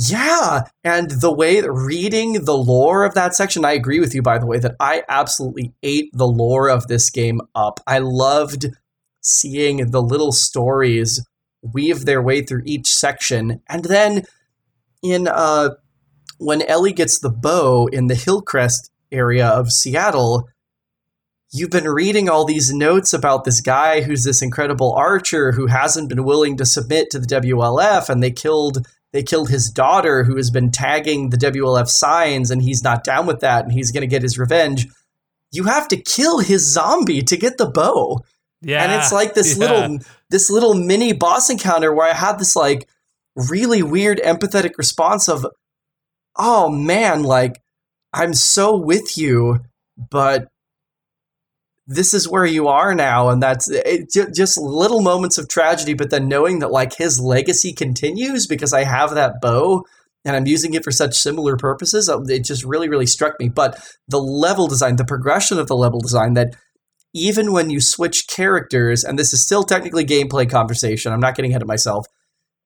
Yeah, 0.00 0.60
and 0.84 1.10
the 1.10 1.32
way 1.32 1.60
that 1.60 1.72
reading 1.72 2.44
the 2.44 2.56
lore 2.56 3.02
of 3.02 3.14
that 3.14 3.34
section, 3.34 3.64
I 3.64 3.72
agree 3.72 3.98
with 3.98 4.14
you 4.14 4.22
by 4.22 4.38
the 4.38 4.46
way 4.46 4.60
that 4.60 4.76
I 4.78 5.02
absolutely 5.08 5.74
ate 5.82 6.10
the 6.12 6.28
lore 6.28 6.70
of 6.70 6.86
this 6.86 7.10
game 7.10 7.40
up. 7.56 7.80
I 7.84 7.98
loved 7.98 8.66
seeing 9.20 9.90
the 9.90 10.00
little 10.00 10.30
stories 10.30 11.26
weave 11.62 12.04
their 12.04 12.22
way 12.22 12.42
through 12.42 12.62
each 12.64 12.86
section. 12.86 13.60
And 13.68 13.86
then 13.86 14.22
in 15.02 15.26
uh 15.26 15.70
when 16.38 16.62
Ellie 16.62 16.92
gets 16.92 17.18
the 17.18 17.30
bow 17.30 17.88
in 17.88 18.06
the 18.06 18.14
Hillcrest 18.14 18.92
area 19.10 19.48
of 19.48 19.72
Seattle, 19.72 20.48
you've 21.50 21.70
been 21.70 21.88
reading 21.88 22.28
all 22.28 22.44
these 22.44 22.72
notes 22.72 23.12
about 23.12 23.42
this 23.42 23.60
guy 23.60 24.02
who's 24.02 24.22
this 24.22 24.42
incredible 24.42 24.92
archer 24.92 25.50
who 25.50 25.66
hasn't 25.66 26.08
been 26.08 26.22
willing 26.22 26.56
to 26.56 26.64
submit 26.64 27.10
to 27.10 27.18
the 27.18 27.26
WLF 27.26 28.08
and 28.08 28.22
they 28.22 28.30
killed 28.30 28.86
they 29.12 29.22
killed 29.22 29.48
his 29.48 29.70
daughter 29.70 30.24
who 30.24 30.36
has 30.36 30.50
been 30.50 30.70
tagging 30.70 31.30
the 31.30 31.36
WLF 31.36 31.88
signs 31.88 32.50
and 32.50 32.62
he's 32.62 32.82
not 32.82 33.04
down 33.04 33.26
with 33.26 33.40
that 33.40 33.64
and 33.64 33.72
he's 33.72 33.90
going 33.90 34.02
to 34.02 34.06
get 34.06 34.22
his 34.22 34.38
revenge. 34.38 34.86
You 35.50 35.64
have 35.64 35.88
to 35.88 35.96
kill 35.96 36.40
his 36.40 36.70
zombie 36.70 37.22
to 37.22 37.36
get 37.36 37.56
the 37.56 37.70
bow. 37.70 38.20
yeah. 38.60 38.84
and 38.84 38.92
it's 38.92 39.12
like 39.12 39.34
this 39.34 39.56
yeah. 39.56 39.66
little 39.66 39.98
this 40.30 40.50
little 40.50 40.74
mini 40.74 41.12
boss 41.12 41.48
encounter 41.48 41.92
where 41.92 42.08
I 42.08 42.12
had 42.12 42.38
this 42.38 42.54
like 42.54 42.86
really 43.34 43.82
weird 43.82 44.18
empathetic 44.18 44.76
response 44.76 45.28
of, 45.28 45.46
oh 46.36 46.68
man, 46.68 47.22
like, 47.22 47.62
I'm 48.12 48.34
so 48.34 48.76
with 48.76 49.16
you, 49.16 49.60
but 49.96 50.48
this 51.88 52.12
is 52.12 52.28
where 52.28 52.44
you 52.44 52.68
are 52.68 52.94
now 52.94 53.30
and 53.30 53.42
that's 53.42 53.68
it, 53.70 54.12
just 54.12 54.58
little 54.58 55.00
moments 55.00 55.38
of 55.38 55.48
tragedy 55.48 55.94
but 55.94 56.10
then 56.10 56.28
knowing 56.28 56.58
that 56.58 56.70
like 56.70 56.94
his 56.94 57.18
legacy 57.18 57.72
continues 57.72 58.46
because 58.46 58.72
i 58.74 58.84
have 58.84 59.14
that 59.14 59.40
bow 59.40 59.82
and 60.24 60.36
i'm 60.36 60.46
using 60.46 60.74
it 60.74 60.84
for 60.84 60.92
such 60.92 61.16
similar 61.16 61.56
purposes 61.56 62.08
uh, 62.08 62.20
it 62.24 62.44
just 62.44 62.62
really 62.62 62.88
really 62.88 63.06
struck 63.06 63.40
me. 63.40 63.48
But 63.48 63.82
the 64.06 64.20
level 64.20 64.68
design 64.68 64.96
the 64.96 65.04
progression 65.04 65.58
of 65.58 65.66
the 65.66 65.76
level 65.76 66.00
design 66.00 66.34
that 66.34 66.54
even 67.14 67.52
when 67.52 67.70
you 67.70 67.80
switch 67.80 68.28
characters 68.28 69.02
and 69.02 69.18
this 69.18 69.32
is 69.32 69.42
still 69.42 69.64
technically 69.64 70.04
gameplay 70.04 70.48
conversation 70.48 71.10
i'm 71.10 71.20
not 71.20 71.34
getting 71.34 71.50
ahead 71.50 71.62
of 71.62 71.68
myself 71.68 72.06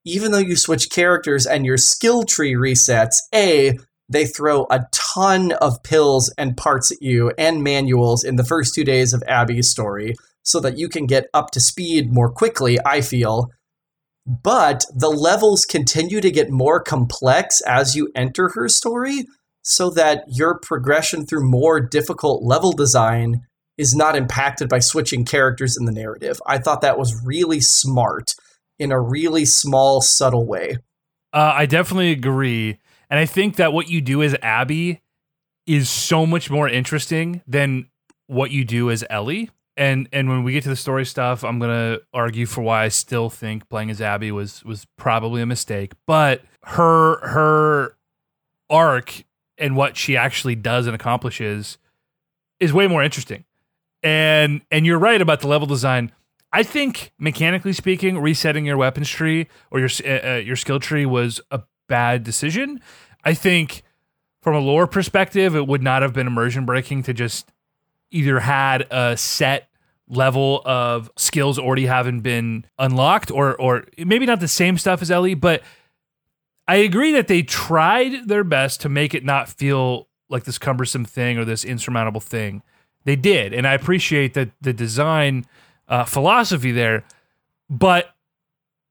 even 0.04 0.32
though 0.32 0.38
you 0.38 0.56
switch 0.56 0.90
characters 0.90 1.46
and 1.46 1.64
your 1.64 1.76
skill 1.76 2.24
tree 2.24 2.54
resets 2.54 3.14
a 3.32 3.78
they 4.12 4.26
throw 4.26 4.66
a 4.70 4.86
ton 4.92 5.52
of 5.52 5.82
pills 5.82 6.32
and 6.38 6.56
parts 6.56 6.90
at 6.90 7.02
you 7.02 7.32
and 7.38 7.62
manuals 7.62 8.24
in 8.24 8.36
the 8.36 8.44
first 8.44 8.74
two 8.74 8.84
days 8.84 9.12
of 9.12 9.22
Abby's 9.26 9.70
story 9.70 10.14
so 10.42 10.60
that 10.60 10.78
you 10.78 10.88
can 10.88 11.06
get 11.06 11.28
up 11.32 11.50
to 11.52 11.60
speed 11.60 12.12
more 12.12 12.30
quickly, 12.30 12.78
I 12.84 13.00
feel. 13.00 13.50
But 14.26 14.84
the 14.94 15.10
levels 15.10 15.64
continue 15.64 16.20
to 16.20 16.30
get 16.30 16.50
more 16.50 16.80
complex 16.80 17.60
as 17.62 17.96
you 17.96 18.10
enter 18.14 18.50
her 18.54 18.68
story 18.68 19.26
so 19.62 19.90
that 19.90 20.24
your 20.28 20.58
progression 20.58 21.26
through 21.26 21.48
more 21.48 21.80
difficult 21.80 22.42
level 22.42 22.72
design 22.72 23.42
is 23.78 23.94
not 23.94 24.16
impacted 24.16 24.68
by 24.68 24.78
switching 24.78 25.24
characters 25.24 25.76
in 25.76 25.86
the 25.86 25.92
narrative. 25.92 26.40
I 26.46 26.58
thought 26.58 26.82
that 26.82 26.98
was 26.98 27.24
really 27.24 27.60
smart 27.60 28.34
in 28.78 28.92
a 28.92 29.00
really 29.00 29.44
small, 29.44 30.00
subtle 30.00 30.46
way. 30.46 30.76
Uh, 31.32 31.52
I 31.54 31.66
definitely 31.66 32.12
agree. 32.12 32.78
And 33.12 33.20
I 33.20 33.26
think 33.26 33.56
that 33.56 33.74
what 33.74 33.90
you 33.90 34.00
do 34.00 34.22
as 34.22 34.34
Abby 34.40 35.02
is 35.66 35.90
so 35.90 36.24
much 36.24 36.50
more 36.50 36.66
interesting 36.66 37.42
than 37.46 37.90
what 38.26 38.50
you 38.50 38.64
do 38.64 38.90
as 38.90 39.04
Ellie. 39.10 39.50
And 39.76 40.08
and 40.14 40.30
when 40.30 40.44
we 40.44 40.52
get 40.52 40.62
to 40.62 40.70
the 40.70 40.76
story 40.76 41.04
stuff, 41.04 41.44
I'm 41.44 41.58
gonna 41.58 41.98
argue 42.14 42.46
for 42.46 42.62
why 42.62 42.84
I 42.84 42.88
still 42.88 43.28
think 43.28 43.68
playing 43.68 43.90
as 43.90 44.00
Abby 44.00 44.32
was 44.32 44.64
was 44.64 44.86
probably 44.96 45.42
a 45.42 45.46
mistake. 45.46 45.92
But 46.06 46.40
her 46.62 47.18
her 47.28 47.98
arc 48.70 49.24
and 49.58 49.76
what 49.76 49.98
she 49.98 50.16
actually 50.16 50.54
does 50.54 50.86
and 50.86 50.94
accomplishes 50.94 51.76
is 52.60 52.72
way 52.72 52.86
more 52.86 53.02
interesting. 53.02 53.44
And 54.02 54.62
and 54.70 54.86
you're 54.86 54.98
right 54.98 55.20
about 55.20 55.40
the 55.40 55.48
level 55.48 55.66
design. 55.66 56.12
I 56.50 56.62
think 56.62 57.12
mechanically 57.18 57.74
speaking, 57.74 58.18
resetting 58.18 58.64
your 58.64 58.78
weapons 58.78 59.10
tree 59.10 59.48
or 59.70 59.80
your 59.80 59.90
uh, 60.02 60.28
uh 60.28 60.36
your 60.36 60.56
skill 60.56 60.80
tree 60.80 61.04
was 61.04 61.38
a 61.50 61.60
bad 61.88 62.24
decision. 62.24 62.80
I 63.24 63.34
think 63.34 63.82
from 64.40 64.54
a 64.54 64.60
lore 64.60 64.86
perspective, 64.86 65.54
it 65.54 65.66
would 65.66 65.82
not 65.82 66.02
have 66.02 66.12
been 66.12 66.26
immersion 66.26 66.66
breaking 66.66 67.04
to 67.04 67.14
just 67.14 67.50
either 68.10 68.40
had 68.40 68.86
a 68.90 69.16
set 69.16 69.68
level 70.08 70.60
of 70.66 71.10
skills 71.16 71.58
already 71.58 71.86
haven't 71.86 72.20
been 72.20 72.66
unlocked 72.78 73.30
or 73.30 73.58
or 73.60 73.84
maybe 73.98 74.26
not 74.26 74.40
the 74.40 74.48
same 74.48 74.76
stuff 74.76 75.00
as 75.00 75.10
Ellie, 75.10 75.34
but 75.34 75.62
I 76.68 76.76
agree 76.76 77.12
that 77.12 77.28
they 77.28 77.42
tried 77.42 78.28
their 78.28 78.44
best 78.44 78.80
to 78.82 78.88
make 78.88 79.14
it 79.14 79.24
not 79.24 79.48
feel 79.48 80.08
like 80.28 80.44
this 80.44 80.58
cumbersome 80.58 81.04
thing 81.04 81.38
or 81.38 81.44
this 81.44 81.64
insurmountable 81.64 82.20
thing. 82.20 82.62
They 83.04 83.16
did, 83.16 83.52
and 83.52 83.66
I 83.66 83.74
appreciate 83.74 84.34
that 84.34 84.50
the 84.60 84.72
design 84.72 85.44
uh, 85.88 86.04
philosophy 86.04 86.72
there, 86.72 87.04
but 87.68 88.11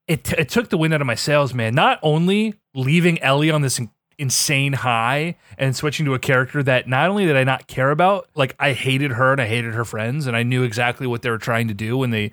it, 0.08 0.24
t- 0.24 0.36
it 0.38 0.50
took 0.50 0.70
the 0.70 0.78
wind 0.78 0.94
out 0.94 1.02
of 1.02 1.08
my 1.08 1.16
sails, 1.16 1.54
man. 1.54 1.76
Not 1.76 2.00
only 2.02 2.56
leaving 2.74 3.22
Ellie 3.22 3.52
on 3.52 3.62
this 3.62 3.80
in- 3.80 3.92
insane 4.18 4.74
high 4.74 5.36
and 5.58 5.76
switching 5.76 6.06
to 6.06 6.14
a 6.14 6.20
character 6.20 6.62
that 6.62 6.88
not 6.88 7.10
only 7.10 7.26
did 7.26 7.36
I 7.36 7.44
not 7.44 7.68
care 7.68 7.92
about, 7.92 8.30
like 8.36 8.56
I 8.60 8.74
hated 8.74 9.12
her 9.12 9.32
and 9.32 9.42
I 9.42 9.48
hated 9.48 9.74
her 9.74 9.86
friends, 9.86 10.28
and 10.28 10.36
I 10.36 10.44
knew 10.44 10.64
exactly 10.64 11.08
what 11.08 11.22
they 11.22 11.30
were 11.30 11.38
trying 11.38 11.68
to 11.70 11.74
do 11.74 11.98
when 11.98 12.12
they 12.12 12.32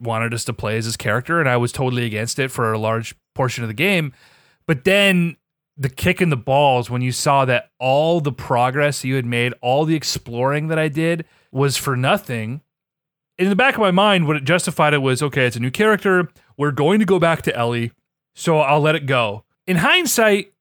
wanted 0.00 0.34
us 0.34 0.44
to 0.44 0.52
play 0.52 0.76
as 0.76 0.86
this 0.86 0.96
character, 0.96 1.40
and 1.40 1.48
I 1.48 1.56
was 1.56 1.72
totally 1.72 2.04
against 2.04 2.38
it 2.38 2.50
for 2.50 2.72
a 2.72 2.78
large 2.78 3.14
portion 3.34 3.64
of 3.64 3.68
the 3.68 3.74
game. 3.74 4.12
But 4.66 4.84
then 4.84 5.36
the 5.76 5.88
kick 5.88 6.20
in 6.20 6.28
the 6.28 6.36
balls 6.36 6.90
when 6.90 7.00
you 7.00 7.10
saw 7.12 7.46
that 7.46 7.70
all 7.78 8.20
the 8.20 8.32
progress 8.32 9.02
you 9.02 9.16
had 9.16 9.24
made, 9.24 9.54
all 9.62 9.84
the 9.84 9.96
exploring 9.96 10.68
that 10.68 10.78
I 10.78 10.88
did 10.88 11.24
was 11.52 11.76
for 11.76 11.96
nothing. 11.96 12.60
In 13.38 13.48
the 13.48 13.56
back 13.56 13.74
of 13.74 13.80
my 13.80 13.90
mind, 13.90 14.26
what 14.26 14.36
it 14.36 14.44
justified 14.44 14.92
it 14.92 14.98
was 14.98 15.22
okay, 15.22 15.46
it's 15.46 15.56
a 15.56 15.60
new 15.60 15.70
character. 15.70 16.28
We're 16.60 16.72
going 16.72 16.98
to 16.98 17.06
go 17.06 17.18
back 17.18 17.40
to 17.44 17.56
Ellie, 17.56 17.92
so 18.34 18.58
I'll 18.58 18.82
let 18.82 18.94
it 18.94 19.06
go. 19.06 19.44
In 19.66 19.78
hindsight, 19.78 20.52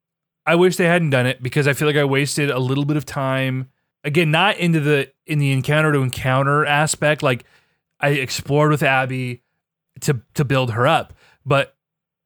I 0.45 0.55
wish 0.55 0.77
they 0.77 0.85
hadn't 0.85 1.09
done 1.09 1.25
it 1.25 1.43
because 1.43 1.67
I 1.67 1.73
feel 1.73 1.89
like 1.89 1.97
I 1.97 2.05
wasted 2.05 2.49
a 2.49 2.57
little 2.57 2.85
bit 2.85 2.95
of 2.95 3.05
time. 3.05 3.69
Again, 4.05 4.31
not 4.31 4.55
into 4.55 4.79
the 4.79 5.11
in 5.25 5.39
the 5.39 5.51
encounter 5.51 5.91
to 5.91 5.99
encounter 5.99 6.65
aspect. 6.65 7.21
Like 7.21 7.43
I 7.99 8.11
explored 8.11 8.71
with 8.71 8.81
Abby 8.81 9.43
to 9.99 10.21
to 10.35 10.45
build 10.45 10.71
her 10.71 10.87
up, 10.87 11.11
but 11.45 11.75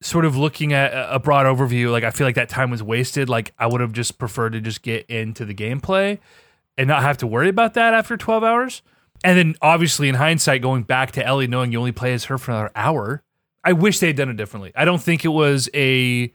sort 0.04 0.26
of 0.26 0.38
looking 0.38 0.72
at 0.72 0.92
a 0.94 1.18
broad 1.18 1.48
overview, 1.48 1.92
like 1.92 2.04
I 2.04 2.12
feel 2.12 2.28
like 2.28 2.36
that 2.36 2.50
time 2.50 2.70
was 2.70 2.84
wasted. 2.84 3.28
Like 3.28 3.56
I 3.58 3.66
would 3.66 3.82
have 3.82 3.92
just 3.92 4.20
preferred 4.20 4.54
to 4.54 4.62
just 4.62 4.84
get 4.84 5.08
into 5.08 5.46
the 5.46 5.56
gameplay 5.56 6.20
and 6.78 6.88
not 6.88 7.02
have 7.02 7.18
to 7.18 7.26
worry 7.26 7.50
about 7.50 7.74
that 7.74 7.96
after 7.96 8.18
12 8.18 8.44
hours. 8.44 8.84
And 9.24 9.36
then 9.36 9.56
obviously 9.64 10.10
in 10.10 10.16
hindsight, 10.16 10.62
going 10.62 10.84
back 10.84 11.12
to 11.14 11.26
Ellie, 11.26 11.48
knowing 11.48 11.72
you 11.72 11.80
only 11.80 11.92
play 11.92 12.14
as 12.14 12.26
her 12.26 12.38
for 12.38 12.52
another 12.52 12.72
hour, 12.76 13.24
I 13.64 13.74
wish 13.74 14.00
they 14.00 14.08
had 14.08 14.16
done 14.16 14.30
it 14.30 14.38
differently. 14.38 14.72
I 14.76 14.86
don't 14.86 15.02
think 15.02 15.24
it 15.24 15.30
was 15.30 15.70
a 15.74 16.34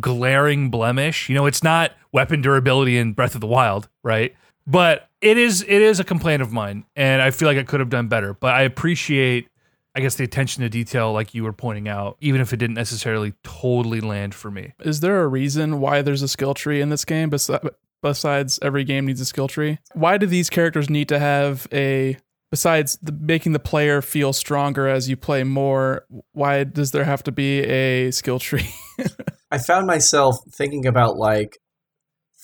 glaring 0.00 0.70
blemish. 0.70 1.28
You 1.28 1.34
know, 1.34 1.46
it's 1.46 1.62
not 1.62 1.92
weapon 2.12 2.40
durability 2.42 2.96
in 2.98 3.12
Breath 3.12 3.34
of 3.34 3.40
the 3.40 3.46
Wild, 3.46 3.88
right? 4.02 4.34
But 4.66 5.08
it 5.20 5.36
is 5.36 5.62
it 5.62 5.82
is 5.82 6.00
a 6.00 6.04
complaint 6.04 6.42
of 6.42 6.52
mine, 6.52 6.84
and 6.96 7.20
I 7.20 7.30
feel 7.30 7.48
like 7.48 7.58
I 7.58 7.64
could 7.64 7.80
have 7.80 7.90
done 7.90 8.08
better. 8.08 8.34
But 8.34 8.54
I 8.54 8.62
appreciate, 8.62 9.48
I 9.94 10.00
guess, 10.00 10.14
the 10.14 10.24
attention 10.24 10.62
to 10.62 10.68
detail, 10.68 11.12
like 11.12 11.34
you 11.34 11.44
were 11.44 11.52
pointing 11.52 11.88
out, 11.88 12.16
even 12.20 12.40
if 12.40 12.52
it 12.52 12.58
didn't 12.58 12.74
necessarily 12.74 13.34
totally 13.42 14.00
land 14.00 14.34
for 14.34 14.50
me. 14.50 14.72
Is 14.80 15.00
there 15.00 15.22
a 15.22 15.26
reason 15.26 15.80
why 15.80 16.02
there's 16.02 16.22
a 16.22 16.28
skill 16.28 16.54
tree 16.54 16.80
in 16.80 16.88
this 16.88 17.04
game 17.04 17.30
besides? 17.30 17.68
Besides, 18.02 18.58
every 18.62 18.82
game 18.82 19.06
needs 19.06 19.20
a 19.20 19.24
skill 19.24 19.46
tree. 19.46 19.78
Why 19.94 20.18
do 20.18 20.26
these 20.26 20.50
characters 20.50 20.90
need 20.90 21.08
to 21.08 21.20
have 21.20 21.68
a 21.72 22.16
besides 22.52 22.98
the, 23.00 23.12
making 23.12 23.52
the 23.52 23.58
player 23.58 24.02
feel 24.02 24.34
stronger 24.34 24.86
as 24.86 25.08
you 25.08 25.16
play 25.16 25.42
more, 25.42 26.04
why 26.32 26.64
does 26.64 26.90
there 26.90 27.04
have 27.04 27.22
to 27.22 27.32
be 27.32 27.60
a 27.60 28.10
skill 28.10 28.38
tree? 28.38 28.68
I 29.50 29.56
found 29.56 29.86
myself 29.86 30.36
thinking 30.54 30.86
about 30.86 31.16
like 31.16 31.56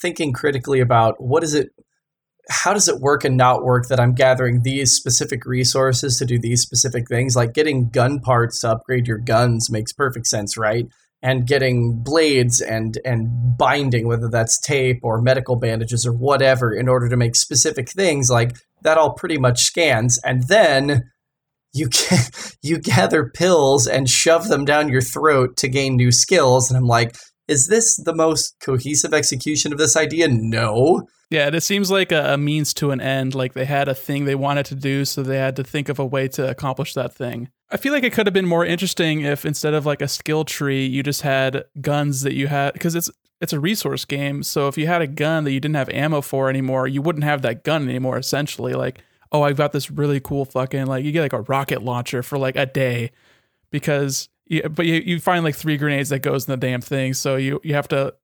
thinking 0.01 0.33
critically 0.33 0.81
about 0.81 1.17
what 1.19 1.45
is 1.45 1.53
it 1.53 1.69
how 2.49 2.73
does 2.73 2.89
it 2.89 3.01
work 3.01 3.25
and 3.25 3.37
not 3.37 3.63
work 3.63 3.89
that 3.89 4.01
I'm 4.01 4.15
gathering 4.15 4.63
these 4.63 4.93
specific 4.93 5.45
resources 5.45 6.17
to 6.17 6.25
do 6.25 6.39
these 6.39 6.63
specific 6.63 7.07
things? 7.07 7.37
Like 7.37 7.53
getting 7.53 7.91
gun 7.91 8.21
parts 8.21 8.61
to 8.61 8.71
upgrade 8.71 9.07
your 9.07 9.19
guns 9.19 9.71
makes 9.71 9.93
perfect 9.93 10.27
sense, 10.27 10.57
right? 10.57 10.87
And 11.21 11.47
getting 11.47 12.03
blades 12.03 12.63
and 12.63 12.97
and 13.05 13.59
binding, 13.59 14.09
whether 14.09 14.31
that's 14.31 14.59
tape 14.59 15.01
or 15.03 15.21
medical 15.21 15.57
bandages 15.57 16.07
or 16.07 16.15
whatever, 16.15 16.73
in 16.73 16.89
order 16.89 17.11
to 17.11 17.17
make 17.19 17.37
specific 17.37 17.91
things 17.91 18.31
like 18.31 18.57
that 18.83 18.99
all 18.99 19.13
pretty 19.13 19.39
much 19.39 19.63
scans. 19.63 20.19
And 20.25 20.49
then 20.49 21.11
you 21.73 21.89
can, 21.93 22.25
you 22.63 22.79
gather 22.79 23.31
pills 23.31 23.87
and 23.87 24.09
shove 24.09 24.49
them 24.49 24.65
down 24.65 24.89
your 24.89 25.03
throat 25.03 25.57
to 25.59 25.69
gain 25.69 25.97
new 25.97 26.13
skills. 26.13 26.71
And 26.71 26.79
I'm 26.79 26.87
like, 26.87 27.17
is 27.47 27.69
this 27.69 27.97
the 27.97 28.15
most 28.15 28.57
cohesive 28.61 29.15
execution 29.15 29.73
of 29.73 29.79
this 29.79 29.97
idea? 29.97 30.29
No. 30.29 31.03
Yeah, 31.31 31.49
it 31.49 31.61
seems 31.63 31.91
like 31.91 32.11
a, 32.11 32.35
a, 32.35 32.39
means 32.39 32.73
to 32.75 32.91
an 32.91 33.01
end. 33.01 33.35
Like 33.35 33.53
they 33.53 33.67
had 33.67 33.89
a 33.89 33.95
thing 33.95 34.25
they 34.25 34.35
wanted 34.35 34.67
to 34.67 34.75
do, 34.75 35.05
so 35.05 35.23
they 35.23 35.37
had 35.37 35.57
to 35.57 35.65
think 35.65 35.89
of 35.89 35.99
a 35.99 36.07
way 36.07 36.29
to 36.29 36.49
accomplish 36.49 36.95
that 36.95 37.15
thing. 37.15 37.51
I 37.71 37.77
feel 37.77 37.93
like 37.93 38.05
it 38.05 38.15
could 38.15 38.27
have 38.27 38.33
been 38.33 38.47
more 38.47 38.65
interesting 38.65 39.21
if 39.21 39.45
instead 39.45 39.75
of 39.75 39.85
like 39.85 40.01
a 40.01 40.09
skill 40.09 40.45
tree, 40.45 40.87
you 40.87 41.03
just 41.03 41.21
had 41.21 41.65
guns 41.83 42.23
that 42.23 42.33
you 42.33 42.47
had 42.47 42.73
because 42.73 42.95
it's 42.95 43.11
it's 43.41 43.53
a 43.53 43.61
resource 43.61 44.05
game. 44.05 44.43
So 44.43 44.69
if 44.69 44.77
you 44.77 44.87
had 44.87 45.03
a 45.03 45.07
gun 45.07 45.45
that 45.45 45.53
you 45.53 45.61
didn't 45.61 45.77
have 45.77 45.89
ammo 45.91 46.21
for 46.21 46.51
anymore, 46.51 46.89
you 46.89 47.03
wouldn't 47.03 47.25
have 47.25 47.43
that 47.43 47.65
gun 47.65 47.89
anymore. 47.89 48.19
Essentially, 48.19 48.75
like, 48.75 49.03
oh, 49.31 49.43
I've 49.43 49.57
got 49.57 49.73
this 49.73 49.91
really 49.91 50.21
cool 50.21 50.45
fucking 50.45 50.87
like 50.87 51.05
you 51.05 51.13
get 51.13 51.23
like 51.23 51.33
a 51.33 51.43
rocket 51.43 51.83
launcher 51.83 52.23
for 52.23 52.39
like 52.39 52.57
a 52.57 52.67
day 52.67 53.13
because 53.71 54.29
you, 54.47 54.63
but 54.63 54.87
you, 54.87 54.95
you 54.95 55.21
find 55.21 55.45
like 55.45 55.55
three 55.55 55.77
grenades 55.77 56.09
that 56.09 56.21
goes 56.21 56.49
in 56.49 56.53
the 56.53 56.57
damn 56.57 56.81
thing. 56.81 57.15
So 57.15 57.37
you 57.37 57.61
you 57.63 57.75
have 57.75 57.89
to 57.89 58.15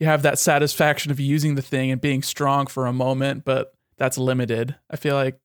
you 0.00 0.06
have 0.06 0.22
that 0.22 0.38
satisfaction 0.38 1.12
of 1.12 1.20
using 1.20 1.54
the 1.54 1.62
thing 1.62 1.90
and 1.90 2.00
being 2.00 2.22
strong 2.22 2.66
for 2.66 2.86
a 2.86 2.92
moment, 2.92 3.44
but 3.44 3.74
that's 3.98 4.18
limited. 4.18 4.74
I 4.90 4.96
feel 4.96 5.14
like 5.14 5.38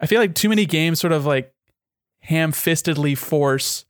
I 0.00 0.06
feel 0.06 0.20
like 0.20 0.34
too 0.34 0.48
many 0.48 0.66
games 0.66 0.98
sort 0.98 1.12
of 1.12 1.26
like 1.26 1.52
ham-fistedly 2.20 3.16
force 3.16 3.84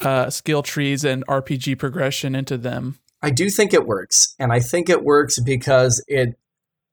uh, 0.00 0.28
skill 0.28 0.62
trees 0.62 1.04
and 1.04 1.24
RPG 1.26 1.78
progression 1.78 2.34
into 2.34 2.58
them 2.58 2.98
I 3.22 3.30
do 3.30 3.48
think 3.50 3.72
it 3.72 3.86
works. 3.86 4.34
And 4.38 4.52
I 4.52 4.60
think 4.60 4.88
it 4.88 5.04
works 5.04 5.38
because 5.40 6.02
it 6.08 6.36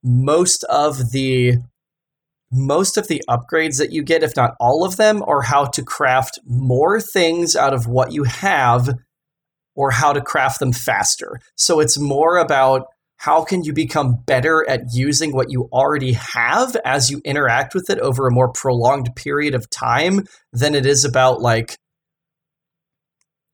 most 0.04 0.64
of 0.66 1.12
the 1.12 1.58
most 2.52 2.98
of 2.98 3.08
the 3.08 3.22
upgrades 3.30 3.78
that 3.78 3.92
you 3.92 4.02
get, 4.02 4.24
if 4.24 4.36
not 4.36 4.56
all 4.60 4.84
of 4.84 4.98
them, 4.98 5.24
are 5.28 5.42
how 5.42 5.66
to 5.66 5.84
craft 5.84 6.40
more 6.48 7.00
things 7.00 7.56
out 7.56 7.74
of 7.74 7.88
what 7.88 8.12
you 8.12 8.24
have 8.24 8.90
or 9.76 9.92
how 9.92 10.14
to 10.14 10.22
craft 10.22 10.60
them 10.60 10.74
faster. 10.74 11.40
So 11.56 11.80
it's 11.80 12.00
more 12.00 12.38
about 12.38 12.88
how 13.18 13.44
can 13.44 13.64
you 13.64 13.74
become 13.74 14.16
better 14.26 14.68
at 14.68 14.82
using 14.94 15.32
what 15.32 15.52
you 15.52 15.70
already 15.72 16.14
have 16.14 16.76
as 16.86 17.12
you 17.12 17.22
interact 17.24 17.76
with 17.76 17.90
it 17.90 18.00
over 18.00 18.26
a 18.26 18.32
more 18.32 18.52
prolonged 18.52 19.16
period 19.16 19.54
of 19.54 19.70
time 19.70 20.26
than 20.54 20.74
it 20.74 20.86
is 20.86 21.06
about 21.06 21.42
like 21.42 21.78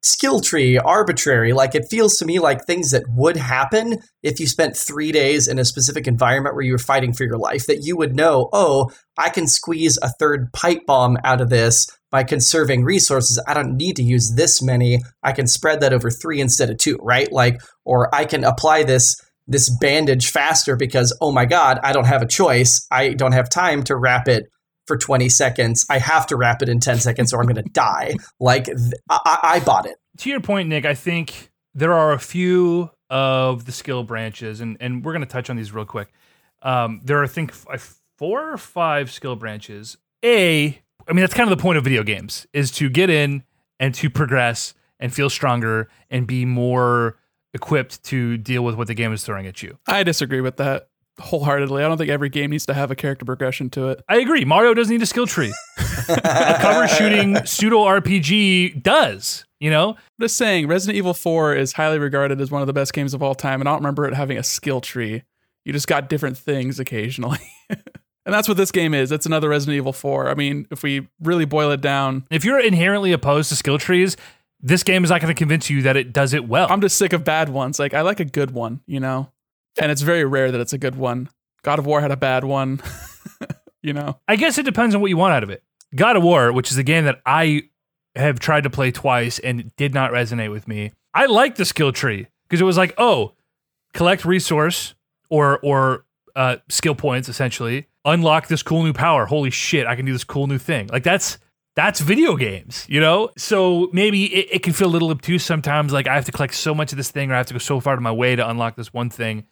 skill 0.05 0.39
tree, 0.39 0.77
arbitrary. 0.77 1.51
Like 1.51 1.73
it 1.73 1.87
feels 1.89 2.15
to 2.17 2.25
me 2.25 2.39
like 2.39 2.65
things 2.65 2.91
that 2.91 3.03
would 3.09 3.37
happen 3.37 3.99
if 4.21 4.39
you 4.39 4.45
spent 4.45 4.77
three 4.77 5.11
days 5.11 5.47
in 5.47 5.57
a 5.57 5.65
specific 5.65 6.07
environment 6.07 6.55
where 6.55 6.63
you 6.63 6.73
were 6.73 6.77
fighting 6.77 7.11
for 7.11 7.23
your 7.23 7.37
life, 7.37 7.65
that 7.65 7.83
you 7.83 7.97
would 7.97 8.15
know, 8.15 8.49
oh, 8.53 8.91
I 9.17 9.29
can 9.29 9.47
squeeze 9.47 9.97
a 10.01 10.09
third 10.19 10.53
pipe 10.53 10.85
bomb 10.85 11.17
out 11.23 11.41
of 11.41 11.49
this 11.49 11.87
by 12.11 12.23
conserving 12.23 12.83
resources. 12.83 13.41
I 13.47 13.55
don't 13.55 13.77
need 13.77 13.95
to 13.95 14.03
use 14.03 14.35
this 14.35 14.61
many. 14.61 14.99
I 15.23 15.31
can 15.31 15.47
spread 15.47 15.81
that 15.81 15.93
over 15.93 16.11
three 16.11 16.39
instead 16.39 16.69
of 16.69 16.77
two, 16.77 16.97
right? 17.01 17.31
Like, 17.31 17.59
or 17.83 18.13
I 18.13 18.25
can 18.25 18.43
apply 18.43 18.83
this 18.83 19.15
this 19.47 19.69
bandage 19.79 20.31
faster 20.31 20.75
because 20.75 21.15
oh 21.21 21.31
my 21.31 21.45
god, 21.45 21.79
I 21.83 21.93
don't 21.93 22.07
have 22.07 22.21
a 22.21 22.27
choice. 22.27 22.85
I 22.91 23.13
don't 23.13 23.33
have 23.33 23.49
time 23.49 23.83
to 23.83 23.95
wrap 23.95 24.27
it 24.27 24.45
for 24.88 24.97
20 24.97 25.29
seconds. 25.29 25.86
I 25.89 25.97
have 25.99 26.27
to 26.27 26.36
wrap 26.36 26.61
it 26.61 26.69
in 26.69 26.79
10 26.79 26.99
seconds 26.99 27.33
or 27.33 27.39
I'm 27.41 27.47
going 27.47 27.55
to 27.63 27.69
die. 27.71 28.15
Like, 28.39 28.65
th- 28.65 28.77
I-, 29.09 29.39
I 29.43 29.59
bought 29.59 29.86
it. 29.86 29.97
To 30.19 30.29
your 30.29 30.39
point, 30.39 30.69
Nick, 30.69 30.86
I 30.86 30.93
think 30.93 31.51
there 31.73 31.93
are 31.93 32.13
a 32.13 32.19
few 32.19 32.89
of 33.09 33.65
the 33.65 33.71
skill 33.71 34.03
branches, 34.03 34.61
and, 34.61 34.77
and 34.79 35.03
we're 35.03 35.11
going 35.11 35.21
to 35.21 35.27
touch 35.27 35.49
on 35.49 35.57
these 35.57 35.71
real 35.71 35.86
quick. 35.86 36.11
Um, 36.61 37.01
there 37.03 37.19
are, 37.19 37.23
I 37.23 37.27
think, 37.27 37.51
f- 37.51 37.99
four 38.17 38.51
or 38.51 38.57
five 38.57 39.11
skill 39.11 39.36
branches. 39.36 39.97
A, 40.23 40.79
I 41.07 41.13
mean, 41.13 41.21
that's 41.21 41.33
kind 41.33 41.51
of 41.51 41.55
the 41.57 41.61
point 41.61 41.77
of 41.77 41.83
video 41.83 42.01
games, 42.03 42.47
is 42.53 42.71
to 42.71 42.89
get 42.89 43.09
in 43.09 43.43
and 43.79 43.93
to 43.95 44.09
progress 44.09 44.73
and 44.99 45.13
feel 45.13 45.29
stronger 45.29 45.89
and 46.09 46.25
be 46.25 46.45
more 46.45 47.17
equipped 47.53 48.03
to 48.05 48.38
deal 48.38 48.63
with 48.63 48.75
what 48.75 48.88
the 48.88 48.93
game 48.93 49.13
is 49.13 49.23
throwing 49.23 49.45
at 49.47 49.61
you. 49.61 49.77
I 49.88 50.03
disagree 50.03 50.41
with 50.41 50.57
that 50.57 50.89
wholeheartedly. 51.20 51.84
I 51.84 51.88
don't 51.88 51.97
think 51.97 52.09
every 52.09 52.30
game 52.30 52.51
needs 52.51 52.66
to 52.66 52.74
have 52.74 52.91
a 52.91 52.95
character 52.95 53.26
progression 53.26 53.70
to 53.72 53.89
it. 53.89 54.03
I 54.09 54.18
agree. 54.18 54.45
Mario 54.45 54.74
doesn't 54.74 54.91
need 54.91 55.01
a 55.01 55.05
skill 55.05 55.28
tree. 55.28 55.53
a 56.09 56.57
cover 56.59 56.88
shooting 56.88 57.38
pseudo 57.45 57.78
RPG 57.86 58.84
does, 58.84 59.45
you 59.59 59.70
know? 59.70 59.91
I'm 59.91 59.97
just 60.22 60.38
saying, 60.38 60.68
Resident 60.68 60.97
Evil 60.97 61.13
4 61.13 61.55
is 61.55 61.74
highly 61.74 61.99
regarded 61.99 62.41
as 62.41 62.51
one 62.51 62.61
of 62.61 62.68
the 62.68 62.74
best 62.74 62.93
games 62.93 63.13
of 63.13 63.24
all 63.24 63.36
time, 63.36 63.61
and 63.61 63.70
I 63.70 63.72
don't 63.72 63.80
remember 63.80 64.05
it 64.05 64.13
having 64.13 64.38
a 64.38 64.43
skill 64.43 64.82
tree. 64.82 65.24
You 65.63 65.74
just 65.74 65.88
got 65.88 66.09
different 66.09 66.38
things 66.38 66.80
occasionally. 66.80 67.39
and 67.70 67.80
that's 68.26 68.47
what 68.47 68.57
this 68.57 68.72
game 68.72 68.93
is. 68.93 69.11
It's 69.11 69.26
another 69.26 69.49
Resident 69.49 69.78
Evil 69.78 69.93
4. 69.93 70.30
I 70.30 70.36
mean, 70.36 70.68
if 70.70 70.84
we 70.84 71.07
really 71.22 71.45
boil 71.45 71.72
it 71.72 71.82
down, 71.82 72.26
If 72.30 72.45
you're 72.45 72.59
inherently 72.59 73.11
opposed 73.13 73.49
to 73.49 73.55
skill 73.55 73.78
trees, 73.78 74.16
this 74.61 74.84
game 74.84 75.03
is 75.03 75.09
not 75.09 75.22
going 75.22 75.34
to 75.34 75.38
convince 75.38 75.70
you 75.70 75.82
that 75.84 75.95
it 75.97 76.13
does 76.13 76.34
it 76.34 76.47
well. 76.47 76.68
I'm 76.70 76.82
just 76.82 76.97
sick 76.97 77.13
of 77.13 77.24
bad 77.24 77.49
ones. 77.49 77.80
Like, 77.80 77.93
I 77.93 78.01
like 78.01 78.20
a 78.20 78.26
good 78.26 78.51
one, 78.51 78.82
you 78.86 78.99
know? 78.99 79.30
And 79.80 79.91
it's 79.91 80.01
very 80.01 80.26
rare 80.26 80.51
that 80.51 80.61
it's 80.61 80.73
a 80.73 80.78
good 80.78 80.95
one. 80.95 81.30
God 81.63 81.80
of 81.80 81.86
War 81.86 82.01
had 82.01 82.11
a 82.11 82.17
bad 82.17 82.43
one, 82.43 82.82
you 83.82 83.93
know? 83.93 84.19
I 84.28 84.36
guess 84.36 84.57
it 84.57 84.63
depends 84.63 84.95
on 84.95 85.01
what 85.01 85.09
you 85.09 85.17
want 85.17 85.34
out 85.34 85.43
of 85.43 85.49
it. 85.49 85.63
God 85.95 86.15
of 86.15 86.23
War, 86.23 86.51
which 86.51 86.71
is 86.71 86.78
a 86.78 86.84
game 86.84 87.05
that 87.05 87.21
I 87.26 87.63
have 88.15 88.39
tried 88.39 88.63
to 88.63 88.69
play 88.69 88.91
twice 88.91 89.39
and 89.39 89.76
did 89.76 89.93
not 89.93 90.11
resonate 90.11 90.51
with 90.51 90.67
me. 90.67 90.91
I 91.13 91.26
like 91.26 91.55
the 91.55 91.65
skill 91.65 91.91
tree 91.91 92.28
because 92.47 92.61
it 92.61 92.65
was 92.65 92.78
like, 92.78 92.93
oh, 92.97 93.34
collect 93.93 94.26
resource 94.26 94.93
or 95.30 95.59
or 95.59 96.05
uh, 96.36 96.57
skill 96.69 96.95
points 96.95 97.30
essentially, 97.30 97.88
unlock 98.03 98.47
this 98.47 98.61
cool 98.61 98.84
new 98.84 98.93
power. 98.93 99.26
Holy 99.26 99.49
shit, 99.49 99.88
I 99.88 99.95
can 99.95 100.05
do 100.05 100.13
this 100.13 100.23
cool 100.23 100.47
new 100.47 100.57
thing. 100.57 100.88
Like 100.88 101.03
that's 101.03 101.38
that's 101.76 101.99
video 101.99 102.36
games, 102.36 102.86
you 102.88 103.01
know? 103.01 103.32
So 103.38 103.89
maybe 103.91 104.34
it, 104.34 104.47
it 104.51 104.63
can 104.63 104.73
feel 104.73 104.88
a 104.88 104.89
little 104.89 105.11
obtuse 105.11 105.43
sometimes. 105.43 105.91
Like 105.91 106.07
I 106.07 106.15
have 106.15 106.26
to 106.26 106.32
collect 106.32 106.55
so 106.55 106.73
much 106.73 106.91
of 106.93 106.97
this 106.97 107.11
thing 107.11 107.32
or 107.32 107.34
I 107.34 107.38
have 107.38 107.47
to 107.47 107.53
go 107.53 107.59
so 107.59 107.80
far 107.80 107.95
to 107.95 108.01
my 108.01 108.11
way 108.11 108.36
to 108.36 108.49
unlock 108.49 108.76
this 108.76 108.93
one 108.93 109.09
thing. 109.09 109.45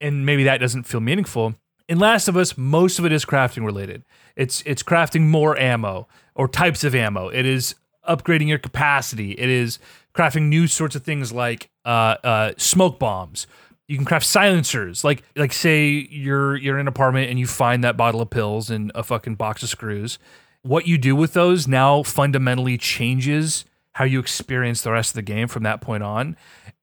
And 0.00 0.26
maybe 0.26 0.44
that 0.44 0.58
doesn't 0.58 0.84
feel 0.84 1.00
meaningful. 1.00 1.54
In 1.88 1.98
Last 1.98 2.28
of 2.28 2.36
Us, 2.36 2.58
most 2.58 2.98
of 2.98 3.04
it 3.06 3.12
is 3.12 3.24
crafting 3.24 3.64
related. 3.64 4.04
It's 4.34 4.62
it's 4.66 4.82
crafting 4.82 5.22
more 5.22 5.56
ammo 5.58 6.08
or 6.34 6.48
types 6.48 6.84
of 6.84 6.94
ammo. 6.94 7.28
It 7.28 7.46
is 7.46 7.76
upgrading 8.08 8.48
your 8.48 8.58
capacity. 8.58 9.32
It 9.32 9.48
is 9.48 9.78
crafting 10.14 10.48
new 10.48 10.66
sorts 10.66 10.96
of 10.96 11.02
things 11.02 11.32
like 11.32 11.70
uh, 11.84 12.16
uh, 12.24 12.52
smoke 12.56 12.98
bombs. 12.98 13.46
You 13.88 13.96
can 13.96 14.04
craft 14.04 14.26
silencers. 14.26 15.04
Like 15.04 15.22
like 15.36 15.52
say 15.52 16.08
you're 16.10 16.56
you're 16.56 16.74
in 16.74 16.82
an 16.82 16.88
apartment 16.88 17.30
and 17.30 17.38
you 17.38 17.46
find 17.46 17.84
that 17.84 17.96
bottle 17.96 18.20
of 18.20 18.30
pills 18.30 18.68
and 18.68 18.90
a 18.94 19.02
fucking 19.02 19.36
box 19.36 19.62
of 19.62 19.68
screws. 19.68 20.18
What 20.62 20.88
you 20.88 20.98
do 20.98 21.14
with 21.14 21.32
those 21.32 21.68
now 21.68 22.02
fundamentally 22.02 22.76
changes 22.76 23.64
how 23.96 24.04
you 24.04 24.20
experience 24.20 24.82
the 24.82 24.92
rest 24.92 25.12
of 25.12 25.14
the 25.14 25.22
game 25.22 25.48
from 25.48 25.62
that 25.62 25.80
point 25.80 26.02
on. 26.02 26.36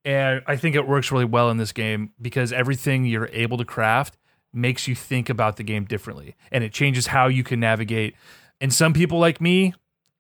And 0.04 0.42
I 0.48 0.56
think 0.56 0.76
it 0.76 0.88
works 0.88 1.12
really 1.12 1.26
well 1.26 1.52
in 1.52 1.58
this 1.58 1.72
game 1.72 2.12
because 2.20 2.52
everything 2.52 3.06
you're 3.06 3.30
able 3.32 3.56
to 3.60 3.66
craft 3.66 4.18
makes 4.52 4.88
you 4.88 4.96
think 4.96 5.30
about 5.30 5.58
the 5.58 5.64
game 5.64 5.86
differently 5.86 6.36
and 6.52 6.64
it 6.64 6.74
changes 6.74 7.06
how 7.06 7.28
you 7.28 7.44
can 7.44 7.60
navigate. 7.60 8.16
And 8.60 8.74
some 8.74 8.94
people 8.94 9.20
like 9.20 9.40
me, 9.40 9.76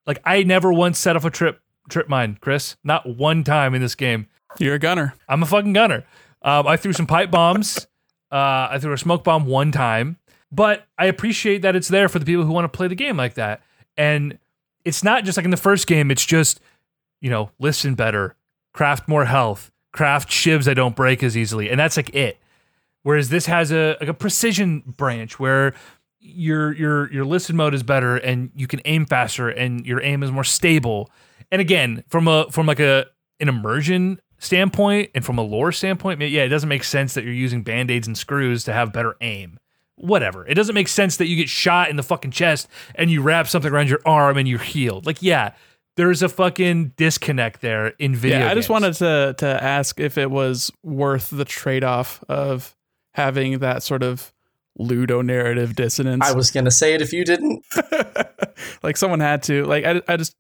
like 0.06 0.20
I 0.24 0.44
never 0.44 0.72
once 0.72 1.00
set 1.00 1.16
off 1.16 1.26
a 1.26 1.32
trip 1.32 1.62
trip 1.89 2.08
mine, 2.08 2.38
Chris. 2.41 2.76
Not 2.84 3.18
one 3.18 3.44
time 3.44 3.74
in 3.74 3.82
this 3.82 3.96
game. 3.96 4.28
You're 4.60 4.76
a 4.76 4.80
gunner. 4.80 5.16
I'm 5.28 5.41
a 5.41 5.48
fucking 5.48 5.74
gunner. 5.74 6.06
Um, 6.44 6.68
I 6.68 6.78
threw 6.78 6.94
some 6.94 7.08
pipe 7.08 7.32
bombs. 7.32 7.88
Uh, 8.32 8.68
I 8.70 8.78
threw 8.80 8.94
a 8.94 9.00
smoke 9.00 9.24
bomb 9.24 9.48
one 9.48 9.72
time, 9.72 10.18
but 10.52 10.86
I 11.00 11.08
appreciate 11.08 11.64
that 11.64 11.76
it's 11.76 11.88
there 11.88 12.08
for 12.08 12.20
the 12.20 12.26
people 12.26 12.46
who 12.46 12.52
want 12.52 12.72
to 12.72 12.78
play 12.78 12.88
the 12.88 12.94
game 12.94 13.18
like 13.18 13.34
that. 13.34 13.64
And 13.98 14.38
it's 14.86 15.04
not 15.04 15.24
just 15.24 15.38
like 15.38 15.46
in 15.46 15.52
the 15.52 15.58
first 15.58 15.88
game. 15.88 16.12
It's 16.12 16.26
just 16.26 16.60
you 17.24 17.32
know 17.32 17.49
listen 17.57 17.95
better, 17.95 18.36
craft 18.74 19.07
more 19.07 19.26
health, 19.26 19.71
craft 19.93 20.30
shivs 20.30 20.65
that 20.65 20.76
don't 20.76 20.95
break 20.95 21.24
as 21.24 21.36
easily, 21.36 21.71
and 21.71 21.80
that's 21.80 21.97
like 21.97 22.13
it. 22.13 22.38
Whereas 23.01 23.30
this 23.30 23.47
has 23.47 23.71
a 23.71 23.97
like 23.99 24.09
a 24.09 24.13
precision 24.13 24.82
branch 24.86 25.39
where 25.39 25.74
your 26.19 26.74
your 26.74 27.11
your 27.11 27.26
listen 27.26 27.55
mode 27.55 27.74
is 27.74 27.84
better 27.84 28.17
and 28.17 28.51
you 28.55 28.67
can 28.67 28.82
aim 28.86 29.05
faster 29.05 29.49
and 29.49 29.86
your 29.86 30.01
aim 30.01 30.21
is 30.21 30.32
more 30.32 30.43
stable. 30.43 31.09
And 31.51 31.59
again, 31.59 32.03
from 32.07 32.28
a 32.28 32.49
from 32.51 32.65
like 32.65 32.80
a 32.80 33.07
an 33.39 33.49
immersion 33.49 34.19
standpoint 34.38 35.11
and 35.15 35.26
from 35.26 35.38
a 35.38 35.41
lore 35.41 35.71
standpoint, 35.71 36.21
yeah, 36.21 36.43
it 36.43 36.49
doesn't 36.49 36.69
make 36.69 36.84
sense 36.84 37.13
that 37.13 37.24
you're 37.24 37.34
using 37.34 37.63
band-aids 37.63 38.07
and 38.07 38.17
screws 38.17 38.63
to 38.65 38.74
have 38.74 38.93
better 38.93 39.15
aim. 39.21 39.59
Whatever. 39.95 40.45
It 40.47 40.55
doesn't 40.55 40.76
make 40.76 40.88
sense 40.88 41.17
that 41.17 41.28
you 41.28 41.36
get 41.36 41.49
shot 41.49 41.89
in 41.89 41.95
the 41.95 42.03
fucking 42.03 42.32
chest 42.32 42.67
and 42.95 43.11
you 43.11 43.21
wrap 43.21 43.47
something 43.47 43.71
around 43.71 43.89
your 43.89 44.01
arm 44.05 44.38
and 44.38 44.47
you're 44.47 44.59
healed. 44.59 45.05
Like, 45.05 45.21
yeah, 45.21 45.53
there's 45.96 46.24
a 46.24 46.30
fucking 46.30 46.94
disconnect 46.98 47.62
there 47.62 47.88
in 48.00 48.16
video. 48.16 48.39
Yeah, 48.39 48.52
I 48.52 48.56
just 48.56 48.70
wanted 48.70 48.94
to 48.96 49.36
to 49.38 49.64
ask 49.64 50.00
if 50.00 50.18
it 50.18 50.32
was 50.32 50.72
worth 50.84 51.30
the 51.30 51.46
trade 51.46 51.84
off 51.84 52.24
of 52.28 52.76
having 53.12 53.60
that 53.60 53.84
sort 53.84 54.04
of 54.04 54.34
ludo 54.78 55.22
narrative 55.22 55.76
dissonance. 55.76 56.26
I 56.26 56.34
was 56.34 56.52
going 56.52 56.66
to 56.66 56.72
say 56.72 56.94
it 56.94 57.02
if 57.02 57.14
you 57.14 57.24
didn't. 57.24 57.64
like 58.84 58.98
someone 58.98 59.20
had 59.20 59.44
to. 59.44 59.66
Like 59.66 59.86
I, 59.86 60.02
I 60.08 60.18
just 60.18 60.36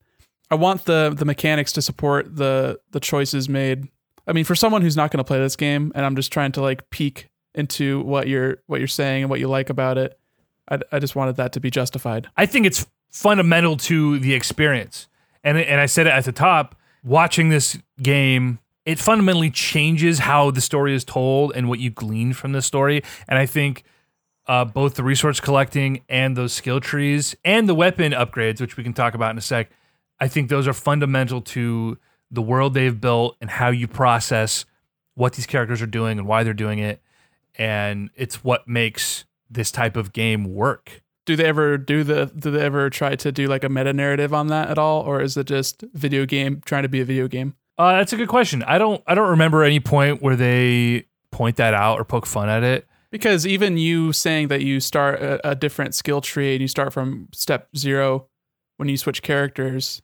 I 0.49 0.55
want 0.55 0.85
the 0.85 1.13
the 1.15 1.25
mechanics 1.25 1.71
to 1.73 1.81
support 1.81 2.35
the 2.35 2.79
the 2.91 2.99
choices 2.99 3.47
made. 3.47 3.87
I 4.25 4.33
mean, 4.33 4.45
for 4.45 4.55
someone 4.55 4.81
who's 4.81 4.95
not 4.95 5.11
going 5.11 5.19
to 5.19 5.23
play 5.23 5.39
this 5.39 5.55
game, 5.55 5.91
and 5.95 6.05
I'm 6.05 6.15
just 6.15 6.31
trying 6.31 6.53
to 6.53 6.61
like 6.61 6.89
peek 6.89 7.29
into 7.53 8.01
what 8.01 8.27
you're 8.27 8.57
what 8.67 8.79
you're 8.79 8.87
saying 8.87 9.23
and 9.23 9.29
what 9.29 9.39
you 9.39 9.47
like 9.47 9.69
about 9.69 9.97
it. 9.97 10.17
I, 10.69 10.79
I 10.93 10.99
just 10.99 11.15
wanted 11.15 11.35
that 11.35 11.53
to 11.53 11.59
be 11.59 11.69
justified. 11.69 12.29
I 12.37 12.45
think 12.45 12.65
it's 12.65 12.87
fundamental 13.11 13.77
to 13.77 14.17
the 14.19 14.33
experience. 14.33 15.07
And 15.43 15.57
and 15.57 15.79
I 15.79 15.85
said 15.85 16.07
it 16.07 16.11
at 16.11 16.25
the 16.25 16.31
top, 16.31 16.75
watching 17.03 17.49
this 17.49 17.77
game, 18.01 18.59
it 18.85 18.99
fundamentally 18.99 19.49
changes 19.49 20.19
how 20.19 20.51
the 20.51 20.61
story 20.61 20.95
is 20.95 21.03
told 21.03 21.53
and 21.55 21.69
what 21.69 21.79
you 21.79 21.89
glean 21.89 22.33
from 22.33 22.51
the 22.51 22.61
story. 22.61 23.03
And 23.27 23.37
I 23.37 23.45
think 23.45 23.83
uh, 24.47 24.65
both 24.65 24.95
the 24.95 25.03
resource 25.03 25.39
collecting 25.39 26.01
and 26.09 26.35
those 26.35 26.53
skill 26.53 26.79
trees 26.79 27.35
and 27.45 27.67
the 27.67 27.75
weapon 27.75 28.11
upgrades, 28.11 28.59
which 28.59 28.77
we 28.77 28.83
can 28.83 28.93
talk 28.93 29.13
about 29.13 29.31
in 29.31 29.37
a 29.37 29.41
sec, 29.41 29.69
I 30.19 30.27
think 30.27 30.49
those 30.49 30.67
are 30.67 30.73
fundamental 30.73 31.41
to 31.41 31.97
the 32.29 32.41
world 32.41 32.73
they've 32.73 32.99
built 32.99 33.37
and 33.39 33.49
how 33.49 33.69
you 33.69 33.87
process 33.87 34.65
what 35.15 35.33
these 35.33 35.45
characters 35.45 35.81
are 35.81 35.87
doing 35.87 36.17
and 36.17 36.27
why 36.27 36.43
they're 36.43 36.53
doing 36.53 36.79
it. 36.79 37.01
And 37.55 38.09
it's 38.15 38.43
what 38.43 38.67
makes 38.67 39.25
this 39.49 39.71
type 39.71 39.95
of 39.95 40.11
game 40.11 40.53
work. 40.53 41.02
Do 41.25 41.35
they 41.35 41.45
ever 41.45 41.77
do 41.77 42.03
the 42.03 42.25
do 42.25 42.51
they 42.51 42.61
ever 42.61 42.89
try 42.89 43.15
to 43.15 43.31
do 43.31 43.47
like 43.47 43.63
a 43.63 43.69
meta 43.69 43.93
narrative 43.93 44.33
on 44.33 44.47
that 44.47 44.69
at 44.69 44.77
all 44.77 45.01
or 45.01 45.21
is 45.21 45.37
it 45.37 45.47
just 45.47 45.83
video 45.93 46.25
game 46.25 46.61
trying 46.65 46.83
to 46.83 46.89
be 46.89 47.01
a 47.01 47.05
video 47.05 47.27
game? 47.27 47.55
Uh, 47.77 47.93
that's 47.97 48.13
a 48.13 48.17
good 48.17 48.27
question. 48.27 48.63
I 48.63 48.77
don't 48.77 49.01
I 49.07 49.15
don't 49.15 49.29
remember 49.29 49.63
any 49.63 49.79
point 49.79 50.21
where 50.21 50.35
they 50.35 51.05
point 51.31 51.57
that 51.57 51.73
out 51.73 51.99
or 51.99 52.03
poke 52.03 52.25
fun 52.25 52.49
at 52.49 52.63
it. 52.63 52.87
Because 53.11 53.45
even 53.45 53.77
you 53.77 54.11
saying 54.11 54.47
that 54.47 54.61
you 54.61 54.79
start 54.79 55.21
a, 55.21 55.51
a 55.51 55.55
different 55.55 55.93
skill 55.93 56.19
tree 56.19 56.53
and 56.53 56.61
you 56.61 56.67
start 56.67 56.93
from 56.93 57.27
step 57.31 57.67
zero 57.77 58.27
when 58.77 58.89
you 58.89 58.97
switch 58.97 59.21
characters, 59.21 60.01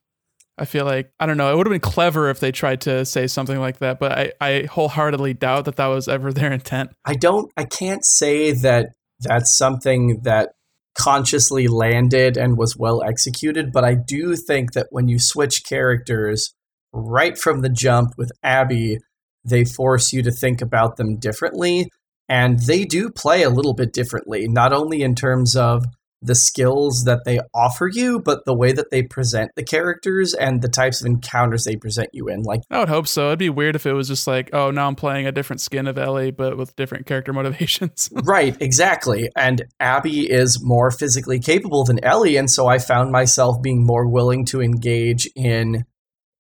I 0.60 0.66
feel 0.66 0.86
like 0.86 1.12
I 1.20 1.26
don't 1.26 1.38
know. 1.38 1.52
It 1.52 1.58
would 1.58 1.66
have 1.66 1.72
been 1.72 1.80
clever 1.80 2.30
if 2.30 2.40
they 2.40 2.52
tried 2.52 2.82
to 2.82 3.06
say 3.06 3.28
something 3.28 3.60
like 3.60 3.80
that, 3.80 4.00
but 4.00 4.12
I, 4.12 4.32
I 4.42 4.64
wholeheartedly 4.64 5.36
doubt 5.36 5.66
that 5.66 5.78
that 5.78 5.88
was 5.88 6.08
ever 6.08 6.34
their 6.34 6.52
intent. 6.52 6.92
I 7.06 7.16
don't, 7.16 7.52
I 7.58 7.64
can't 7.64 8.06
say 8.06 8.52
that 8.52 8.90
that's 9.22 9.58
something 9.58 10.22
that 10.24 10.52
consciously 11.00 11.68
landed 11.68 12.38
and 12.38 12.58
was 12.58 12.76
well 12.78 13.02
executed, 13.02 13.72
but 13.72 13.86
I 13.86 13.96
do 13.96 14.36
think 14.36 14.74
that 14.74 14.88
when 14.92 15.08
you 15.08 15.18
switch 15.18 15.64
characters, 15.64 16.54
right 16.92 17.38
from 17.38 17.62
the 17.62 17.70
jump 17.70 18.12
with 18.18 18.32
Abby, 18.44 18.98
they 19.46 19.64
force 19.64 20.12
you 20.12 20.22
to 20.24 20.32
think 20.32 20.62
about 20.62 20.98
them 20.98 21.18
differently. 21.18 21.90
And 22.28 22.60
they 22.60 22.84
do 22.84 23.10
play 23.10 23.44
a 23.44 23.50
little 23.50 23.74
bit 23.74 23.94
differently, 23.94 24.48
not 24.48 24.74
only 24.74 25.02
in 25.02 25.16
terms 25.16 25.56
of 25.56 25.86
the 26.22 26.36
skills 26.36 27.04
that 27.06 27.24
they 27.26 27.40
offer 27.54 27.88
you, 27.88 28.20
but 28.20 28.44
the 28.46 28.54
way 28.54 28.72
that 28.74 28.92
they 28.92 29.02
present 29.02 29.52
the 29.56 29.64
characters 29.64 30.34
and 30.34 30.62
the 30.62 30.68
types 30.68 31.00
of 31.02 31.08
encounters 31.08 31.64
they 31.64 31.78
present 31.78 32.10
you 32.12 32.28
in. 32.28 32.42
Like, 32.44 32.62
I 32.70 32.80
would 32.80 32.90
hope 32.90 33.08
so. 33.08 33.28
It'd 33.28 33.40
be 33.40 33.50
weird 33.50 33.76
if 33.76 33.86
it 33.86 33.94
was 33.94 34.08
just 34.08 34.28
like, 34.28 34.50
oh, 34.54 34.70
now 34.72 34.88
I'm 34.88 34.96
playing 34.96 35.28
a 35.28 35.32
different 35.32 35.62
skin 35.62 35.88
of 35.88 35.98
Ellie, 35.98 36.32
but 36.32 36.58
with 36.58 36.76
different 36.76 37.06
character 37.06 37.32
motivations. 37.40 38.10
right, 38.24 38.56
exactly. 38.62 39.30
And 39.36 39.66
Abby 39.80 40.30
is 40.30 40.62
more 40.62 40.92
physically 40.92 41.40
capable 41.40 41.86
than 41.86 42.04
Ellie, 42.04 42.36
and 42.36 42.50
so 42.50 42.68
I 42.68 42.80
found 42.80 43.12
myself 43.12 43.62
being 43.62 43.86
more 43.86 44.08
willing 44.08 44.46
to 44.48 44.62
engage 44.62 45.30
in 45.36 45.86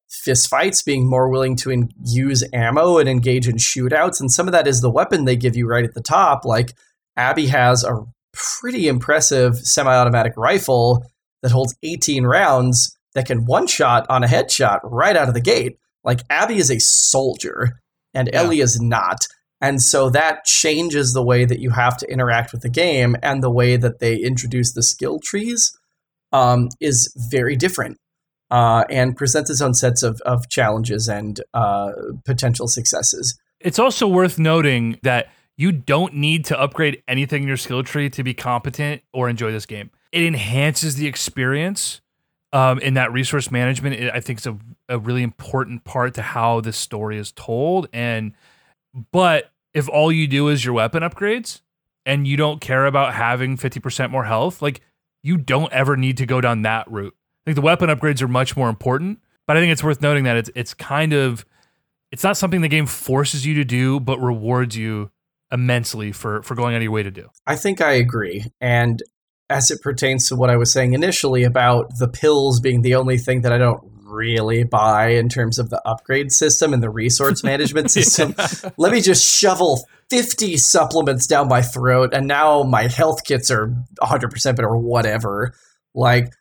fist 0.10 0.50
fights, 0.50 0.82
being 0.82 1.08
more 1.08 1.30
willing 1.30 1.56
to 1.56 1.70
in- 1.70 1.90
use 2.04 2.44
ammo 2.52 2.98
and 2.98 3.08
engage 3.08 3.48
in 3.48 3.56
shootouts. 3.56 4.20
And 4.20 4.32
some 4.32 4.48
of 4.48 4.52
that 4.54 4.68
is 4.68 4.82
the 4.82 4.92
weapon 4.92 5.26
they 5.26 5.36
give 5.36 5.56
you 5.56 5.68
right 5.68 5.86
at 5.86 5.94
the 5.94 6.02
top. 6.02 6.44
Like, 6.44 6.74
Abby 7.16 7.48
has 7.48 7.84
a 7.84 8.04
pretty 8.34 8.88
impressive 8.88 9.58
semi 9.58 9.94
automatic 9.94 10.34
rifle 10.38 11.06
that 11.42 11.52
holds 11.52 11.76
18 11.84 12.26
rounds 12.26 12.96
that 13.16 13.26
can 13.26 13.46
one 13.46 13.68
shot 13.68 14.06
on 14.10 14.24
a 14.24 14.28
headshot 14.28 14.80
right 14.84 15.16
out 15.16 15.28
of 15.28 15.34
the 15.34 15.42
gate. 15.42 15.78
Like 16.04 16.22
Abby 16.30 16.58
is 16.58 16.70
a 16.70 16.80
soldier 16.80 17.80
and 18.14 18.30
Yeah. 18.32 18.42
Ellie 18.42 18.60
is 18.60 18.80
not. 18.80 19.28
And 19.62 19.82
so 19.82 20.10
that 20.12 20.46
changes 20.46 21.14
the 21.14 21.24
way 21.24 21.44
that 21.46 21.60
you 21.60 21.72
have 21.72 21.98
to 21.98 22.10
interact 22.10 22.52
with 22.54 22.62
the 22.62 22.70
game 22.70 23.16
and 23.22 23.44
the 23.44 23.52
way 23.52 23.76
that 23.76 24.00
they 24.00 24.16
introduce 24.16 24.74
the 24.74 24.84
skill 24.84 25.20
trees 25.20 25.78
um, 26.32 26.70
is 26.80 27.14
very 27.30 27.56
different 27.56 27.98
uh, 28.52 28.86
and 28.90 29.18
presents 29.18 29.50
its 29.50 29.62
own 29.62 29.74
sets 29.74 30.02
of, 30.02 30.22
of 30.22 30.48
challenges 30.50 31.10
and 31.10 31.42
uh, 31.54 31.92
potential 32.26 32.68
successes. 32.68 33.38
It's 33.60 33.80
also 33.80 34.08
worth 34.08 34.40
noting 34.40 34.98
that 35.04 35.28
you 35.60 35.74
don't 35.74 36.14
need 36.14 36.46
to 36.46 36.58
upgrade 36.58 37.04
anything 37.06 37.42
in 37.42 37.48
your 37.48 37.58
skill 37.58 37.84
tree 37.84 38.10
to 38.10 38.24
be 38.24 38.34
competent 38.34 39.02
or 39.12 39.28
enjoy 39.28 39.52
this 39.52 39.66
game. 39.66 39.92
It 40.14 40.24
enhances 40.24 40.96
the 40.96 41.06
experience 41.06 42.00
um, 42.54 42.80
in 42.80 42.94
that 42.94 43.12
resource 43.12 43.52
management. 43.52 43.96
It, 43.96 44.14
I 44.14 44.22
think 44.22 44.40
is 44.40 44.48
a, 44.48 44.58
a 44.88 44.98
really 44.98 45.22
important 45.22 45.84
part 45.84 46.14
to 46.14 46.22
how 46.22 46.62
this 46.62 46.78
story 46.78 47.18
is 47.18 47.34
told. 47.34 47.90
And 47.92 48.36
but 49.12 49.52
if 49.74 49.90
all 49.90 50.14
you 50.14 50.28
do 50.28 50.48
is 50.48 50.64
your 50.64 50.76
weapon 50.76 51.04
upgrades 51.04 51.60
and 52.06 52.26
you 52.26 52.38
don't 52.38 52.62
care 52.62 52.86
about 52.86 53.14
having 53.14 53.58
50% 53.58 54.12
more 54.12 54.24
health, 54.24 54.62
like 54.62 54.80
you 55.24 55.36
don't 55.36 55.74
ever 55.74 55.98
need 55.98 56.16
to 56.18 56.26
go 56.26 56.40
down 56.40 56.62
that 56.62 56.90
route. 56.90 57.14
I 57.14 57.50
think 57.50 57.56
the 57.56 57.62
weapon 57.62 57.90
upgrades 57.90 58.22
are 58.22 58.30
much 58.30 58.56
more 58.56 58.70
important, 58.70 59.20
but 59.46 59.58
I 59.58 59.60
think 59.60 59.74
it's 59.74 59.84
worth 59.84 60.02
noting 60.02 60.24
that 60.24 60.38
it's 60.38 60.50
it's 60.56 60.74
kind 60.74 61.12
of 61.12 61.46
it's 62.14 62.24
not 62.24 62.38
something 62.38 62.62
the 62.62 62.70
game 62.70 62.86
forces 62.86 63.46
you 63.46 63.56
to 63.56 63.66
do, 63.66 64.00
but 64.00 64.20
rewards 64.20 64.78
you 64.78 65.12
immensely 65.52 66.12
for 66.12 66.42
for 66.44 66.56
going 66.56 66.76
out 66.76 66.78
of 66.78 66.84
your 66.84 66.92
way 66.92 67.04
to 67.04 67.12
do. 67.12 67.28
I 67.46 67.56
think 67.56 67.82
I 67.82 67.94
agree. 67.94 68.46
And 68.62 69.02
as 69.50 69.72
it 69.72 69.82
pertains 69.82 70.28
to 70.28 70.36
what 70.36 70.50
I 70.50 70.58
was 70.58 70.72
saying 70.72 70.94
initially 70.94 71.44
about 71.44 71.98
the 71.98 72.08
pills 72.08 72.60
being 72.60 72.82
the 72.82 72.96
only 72.96 73.18
thing 73.18 73.42
that 73.42 73.52
I 73.52 73.58
don't 73.58 73.84
really 74.04 74.64
buy 74.64 75.10
in 75.10 75.30
terms 75.30 75.60
of 75.60 75.70
the 75.70 75.82
upgrade 75.88 76.32
system 76.32 76.74
and 76.74 76.82
the 76.82 76.90
resource 76.90 77.44
management 77.44 77.92
system, 77.92 78.36
let 78.78 78.92
me 78.92 79.02
just 79.02 79.28
shovel 79.28 79.84
50 80.10 80.58
supplements 80.58 81.28
down 81.28 81.48
my 81.48 81.62
throat 81.62 82.14
and 82.14 82.28
now 82.28 82.64
my 82.64 82.88
health 82.88 83.24
kits 83.24 83.52
are 83.52 83.74
100% 84.02 84.56
better 84.56 84.68
or 84.68 84.78
whatever. 84.78 85.54
Like, 85.96 86.32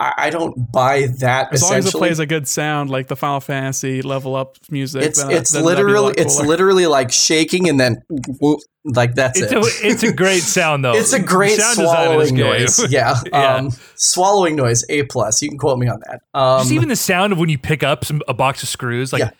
I, 0.00 0.12
I 0.18 0.30
don't 0.30 0.70
buy 0.72 1.06
that 1.20 1.52
As 1.52 1.62
long 1.62 1.74
as 1.74 1.86
it 1.86 1.92
plays 1.92 2.18
a 2.18 2.26
good 2.26 2.48
sound, 2.48 2.90
like 2.90 3.06
the 3.08 3.16
Final 3.16 3.40
Fantasy 3.40 4.02
level 4.02 4.34
up 4.34 4.56
music. 4.70 5.02
it's 5.02 5.22
then- 5.22 5.30
it's 5.30 5.52
then 5.52 5.64
that'd 5.64 5.76
be 5.76 5.82
a 5.82 5.84
literally 5.86 6.14
it's 6.18 6.40
literally 6.40 6.86
like 6.86 7.12
shaking 7.12 7.68
and 7.68 7.78
then 7.78 8.02
whoop, 8.40 8.60
like 8.84 9.14
that's 9.14 9.40
It's 9.40 9.52
it. 9.52 9.56
a 9.58 9.86
it's 9.88 10.02
a 10.02 10.12
great 10.12 10.42
sound 10.42 10.84
though. 10.84 10.94
It's 10.94 11.12
a 11.12 11.20
great 11.20 11.58
Sound 11.58 11.76
design 11.78 12.12
in 12.12 12.18
this 12.18 12.28
swallowing 12.30 12.58
noise. 12.58 12.78
Yeah. 12.90 13.14
Yeah. 13.32 13.54
Um, 13.56 13.70
swallowing 13.96 14.56
noise, 14.56 14.84
A 14.88 15.02
plus. 15.04 15.40
You 15.42 15.48
can 15.50 15.58
quote 15.58 15.78
me 15.78 15.88
on 15.88 16.00
that. 16.08 16.20
Um, 16.38 16.60
Just 16.60 16.72
even 16.72 16.88
the 16.88 16.96
sound 16.96 17.32
of 17.32 17.38
when 17.38 17.48
you 17.48 17.58
pick 17.58 17.82
up 17.82 18.04
some 18.04 18.22
a 18.28 18.34
box 18.34 18.62
of 18.62 18.68
screws, 18.68 19.12
like 19.12 19.20
Yeah. 19.20 19.30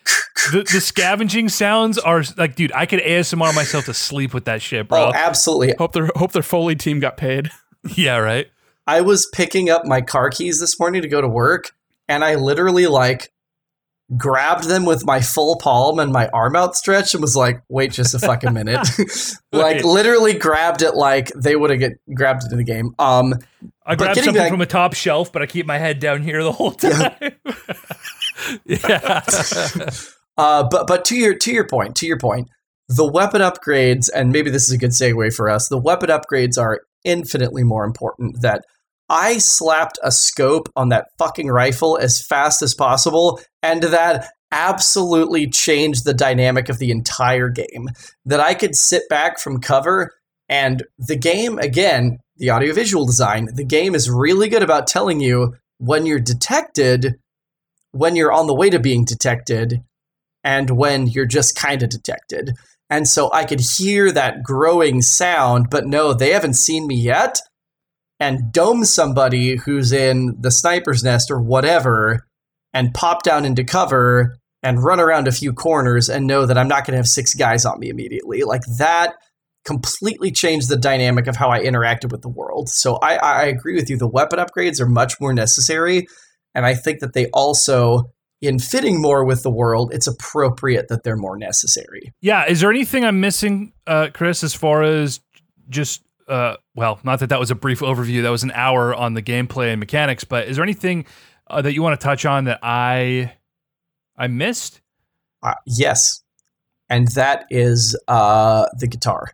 the, 0.51 0.63
the 0.63 0.81
scavenging 0.81 1.49
sounds 1.49 1.97
are 1.97 2.23
like, 2.37 2.55
dude, 2.55 2.71
I 2.73 2.85
could 2.85 2.99
ASMR 2.99 3.53
myself 3.55 3.85
to 3.85 3.93
sleep 3.93 4.33
with 4.33 4.45
that 4.45 4.61
shit, 4.61 4.87
bro. 4.89 5.07
oh, 5.07 5.11
absolutely. 5.13 5.73
Hope 5.77 5.93
their 5.93 6.09
hope 6.15 6.31
their 6.31 6.43
Foley 6.43 6.75
team 6.75 6.99
got 6.99 7.17
paid. 7.17 7.49
yeah, 7.95 8.17
right. 8.17 8.47
I 8.87 9.01
was 9.01 9.27
picking 9.33 9.69
up 9.69 9.85
my 9.85 10.01
car 10.01 10.29
keys 10.29 10.59
this 10.59 10.79
morning 10.79 11.01
to 11.01 11.07
go 11.07 11.21
to 11.21 11.27
work, 11.27 11.71
and 12.07 12.23
I 12.23 12.35
literally 12.35 12.87
like 12.87 13.31
grabbed 14.15 14.63
them 14.63 14.85
with 14.85 15.05
my 15.05 15.19
full 15.19 15.57
palm 15.57 15.99
and 15.99 16.13
my 16.13 16.29
arm 16.29 16.55
outstretched 16.55 17.13
and 17.13 17.21
was 17.21 17.35
like, 17.35 17.61
wait 17.67 17.91
just 17.91 18.13
a 18.13 18.19
fucking 18.19 18.53
minute. 18.53 18.87
like 19.51 19.83
literally 19.83 20.33
grabbed 20.33 20.81
it 20.81 20.95
like 20.95 21.29
they 21.35 21.55
would 21.55 21.69
have 21.69 21.79
get 21.79 21.93
grabbed 22.13 22.45
it 22.45 22.51
in 22.51 22.57
the 22.57 22.63
game. 22.63 22.95
Um 22.97 23.33
I 23.85 23.95
grabbed 23.95 24.15
something 24.17 24.33
back- 24.33 24.51
from 24.51 24.61
a 24.61 24.65
top 24.65 24.93
shelf, 24.93 25.33
but 25.33 25.41
I 25.41 25.45
keep 25.45 25.65
my 25.65 25.77
head 25.77 25.99
down 25.99 26.21
here 26.21 26.43
the 26.43 26.53
whole 26.53 26.71
time. 26.71 27.15
Yeah. 28.65 29.23
Uh, 30.37 30.63
but 30.69 30.85
but 30.87 31.03
to 31.05 31.17
your 31.17 31.35
to 31.35 31.51
your 31.51 31.67
point, 31.67 31.95
to 31.97 32.05
your 32.05 32.19
point, 32.19 32.47
the 32.87 33.05
weapon 33.05 33.41
upgrades, 33.41 34.09
and 34.13 34.31
maybe 34.31 34.51
this 34.51 34.63
is 34.63 34.71
a 34.71 34.77
good 34.77 34.91
segue 34.91 35.33
for 35.33 35.49
us. 35.49 35.67
The 35.67 35.79
weapon 35.79 36.09
upgrades 36.09 36.57
are 36.57 36.81
infinitely 37.03 37.63
more 37.63 37.83
important. 37.83 38.41
That 38.41 38.63
I 39.09 39.37
slapped 39.37 39.99
a 40.03 40.11
scope 40.11 40.69
on 40.75 40.89
that 40.89 41.07
fucking 41.17 41.47
rifle 41.47 41.97
as 41.97 42.21
fast 42.21 42.61
as 42.61 42.73
possible, 42.73 43.39
and 43.63 43.83
that 43.83 44.29
absolutely 44.51 45.49
changed 45.49 46.05
the 46.05 46.13
dynamic 46.13 46.69
of 46.69 46.79
the 46.79 46.91
entire 46.91 47.49
game. 47.49 47.89
That 48.25 48.39
I 48.39 48.53
could 48.53 48.75
sit 48.75 49.03
back 49.09 49.39
from 49.39 49.61
cover, 49.61 50.13
and 50.49 50.83
the 50.97 51.17
game 51.17 51.57
again, 51.59 52.19
the 52.37 52.51
audiovisual 52.51 53.05
design, 53.05 53.49
the 53.53 53.65
game 53.65 53.95
is 53.95 54.09
really 54.09 54.49
good 54.49 54.63
about 54.63 54.87
telling 54.87 55.19
you 55.19 55.55
when 55.77 56.05
you're 56.05 56.19
detected, 56.19 57.15
when 57.91 58.15
you're 58.15 58.31
on 58.31 58.47
the 58.47 58.55
way 58.55 58.69
to 58.69 58.79
being 58.79 59.05
detected, 59.05 59.81
and 60.43 60.71
when 60.71 61.07
you're 61.07 61.25
just 61.25 61.55
kind 61.55 61.83
of 61.83 61.89
detected. 61.89 62.53
And 62.89 63.07
so 63.07 63.29
I 63.33 63.43
could 63.43 63.59
hear 63.59 64.11
that 64.11 64.43
growing 64.43 65.01
sound, 65.01 65.69
but 65.69 65.85
no, 65.85 66.13
they 66.13 66.31
haven't 66.31 66.53
seen 66.53 66.87
me 66.87 66.95
yet. 66.95 67.41
And 68.19 68.51
dome 68.51 68.83
somebody 68.83 69.57
who's 69.57 69.91
in 69.91 70.35
the 70.39 70.51
sniper's 70.51 71.03
nest 71.03 71.29
or 71.29 71.41
whatever, 71.41 72.27
and 72.73 72.93
pop 72.93 73.23
down 73.23 73.45
into 73.45 73.63
cover 73.63 74.37
and 74.63 74.83
run 74.83 74.99
around 74.99 75.27
a 75.27 75.31
few 75.31 75.53
corners 75.53 76.09
and 76.09 76.27
know 76.27 76.45
that 76.45 76.57
I'm 76.57 76.67
not 76.67 76.85
going 76.85 76.93
to 76.93 76.97
have 76.97 77.07
six 77.07 77.33
guys 77.33 77.65
on 77.65 77.79
me 77.79 77.89
immediately. 77.89 78.41
Like 78.43 78.61
that 78.79 79.15
completely 79.65 80.31
changed 80.31 80.69
the 80.69 80.77
dynamic 80.77 81.27
of 81.27 81.35
how 81.35 81.49
I 81.49 81.59
interacted 81.59 82.11
with 82.11 82.21
the 82.21 82.29
world. 82.29 82.69
So 82.69 82.95
I, 82.95 83.15
I 83.17 83.45
agree 83.45 83.75
with 83.75 83.89
you. 83.89 83.97
The 83.97 84.07
weapon 84.07 84.39
upgrades 84.39 84.79
are 84.81 84.87
much 84.87 85.19
more 85.21 85.33
necessary. 85.33 86.07
And 86.55 86.65
I 86.65 86.73
think 86.73 86.99
that 87.01 87.13
they 87.13 87.27
also 87.27 88.11
in 88.41 88.59
fitting 88.59 89.01
more 89.01 89.25
with 89.25 89.43
the 89.43 89.51
world, 89.51 89.93
it's 89.93 90.07
appropriate 90.07 90.87
that 90.89 91.03
they're 91.03 91.17
more 91.17 91.37
necessary. 91.37 92.13
Yeah. 92.21 92.45
Is 92.47 92.61
there 92.61 92.69
anything 92.69 93.03
I'm 93.03 93.19
missing, 93.19 93.73
uh, 93.87 94.09
Chris, 94.13 94.43
as 94.43 94.53
far 94.53 94.83
as 94.83 95.19
just, 95.69 96.03
uh, 96.27 96.55
well, 96.75 96.99
not 97.03 97.19
that 97.19 97.29
that 97.29 97.39
was 97.39 97.51
a 97.51 97.55
brief 97.55 97.79
overview, 97.79 98.21
that 98.23 98.29
was 98.29 98.43
an 98.43 98.51
hour 98.51 98.93
on 98.93 99.13
the 99.13 99.21
gameplay 99.21 99.71
and 99.71 99.79
mechanics, 99.79 100.23
but 100.23 100.47
is 100.47 100.57
there 100.57 100.63
anything 100.63 101.05
uh, 101.49 101.61
that 101.61 101.73
you 101.73 101.81
want 101.81 101.99
to 101.99 102.03
touch 102.03 102.25
on 102.25 102.45
that 102.45 102.59
I 102.61 103.33
I 104.17 104.27
missed? 104.27 104.81
Uh, 105.43 105.53
yes, 105.65 106.21
and 106.89 107.07
that 107.15 107.45
is 107.49 107.97
uh, 108.07 108.65
the 108.79 108.87
guitar. 108.87 109.31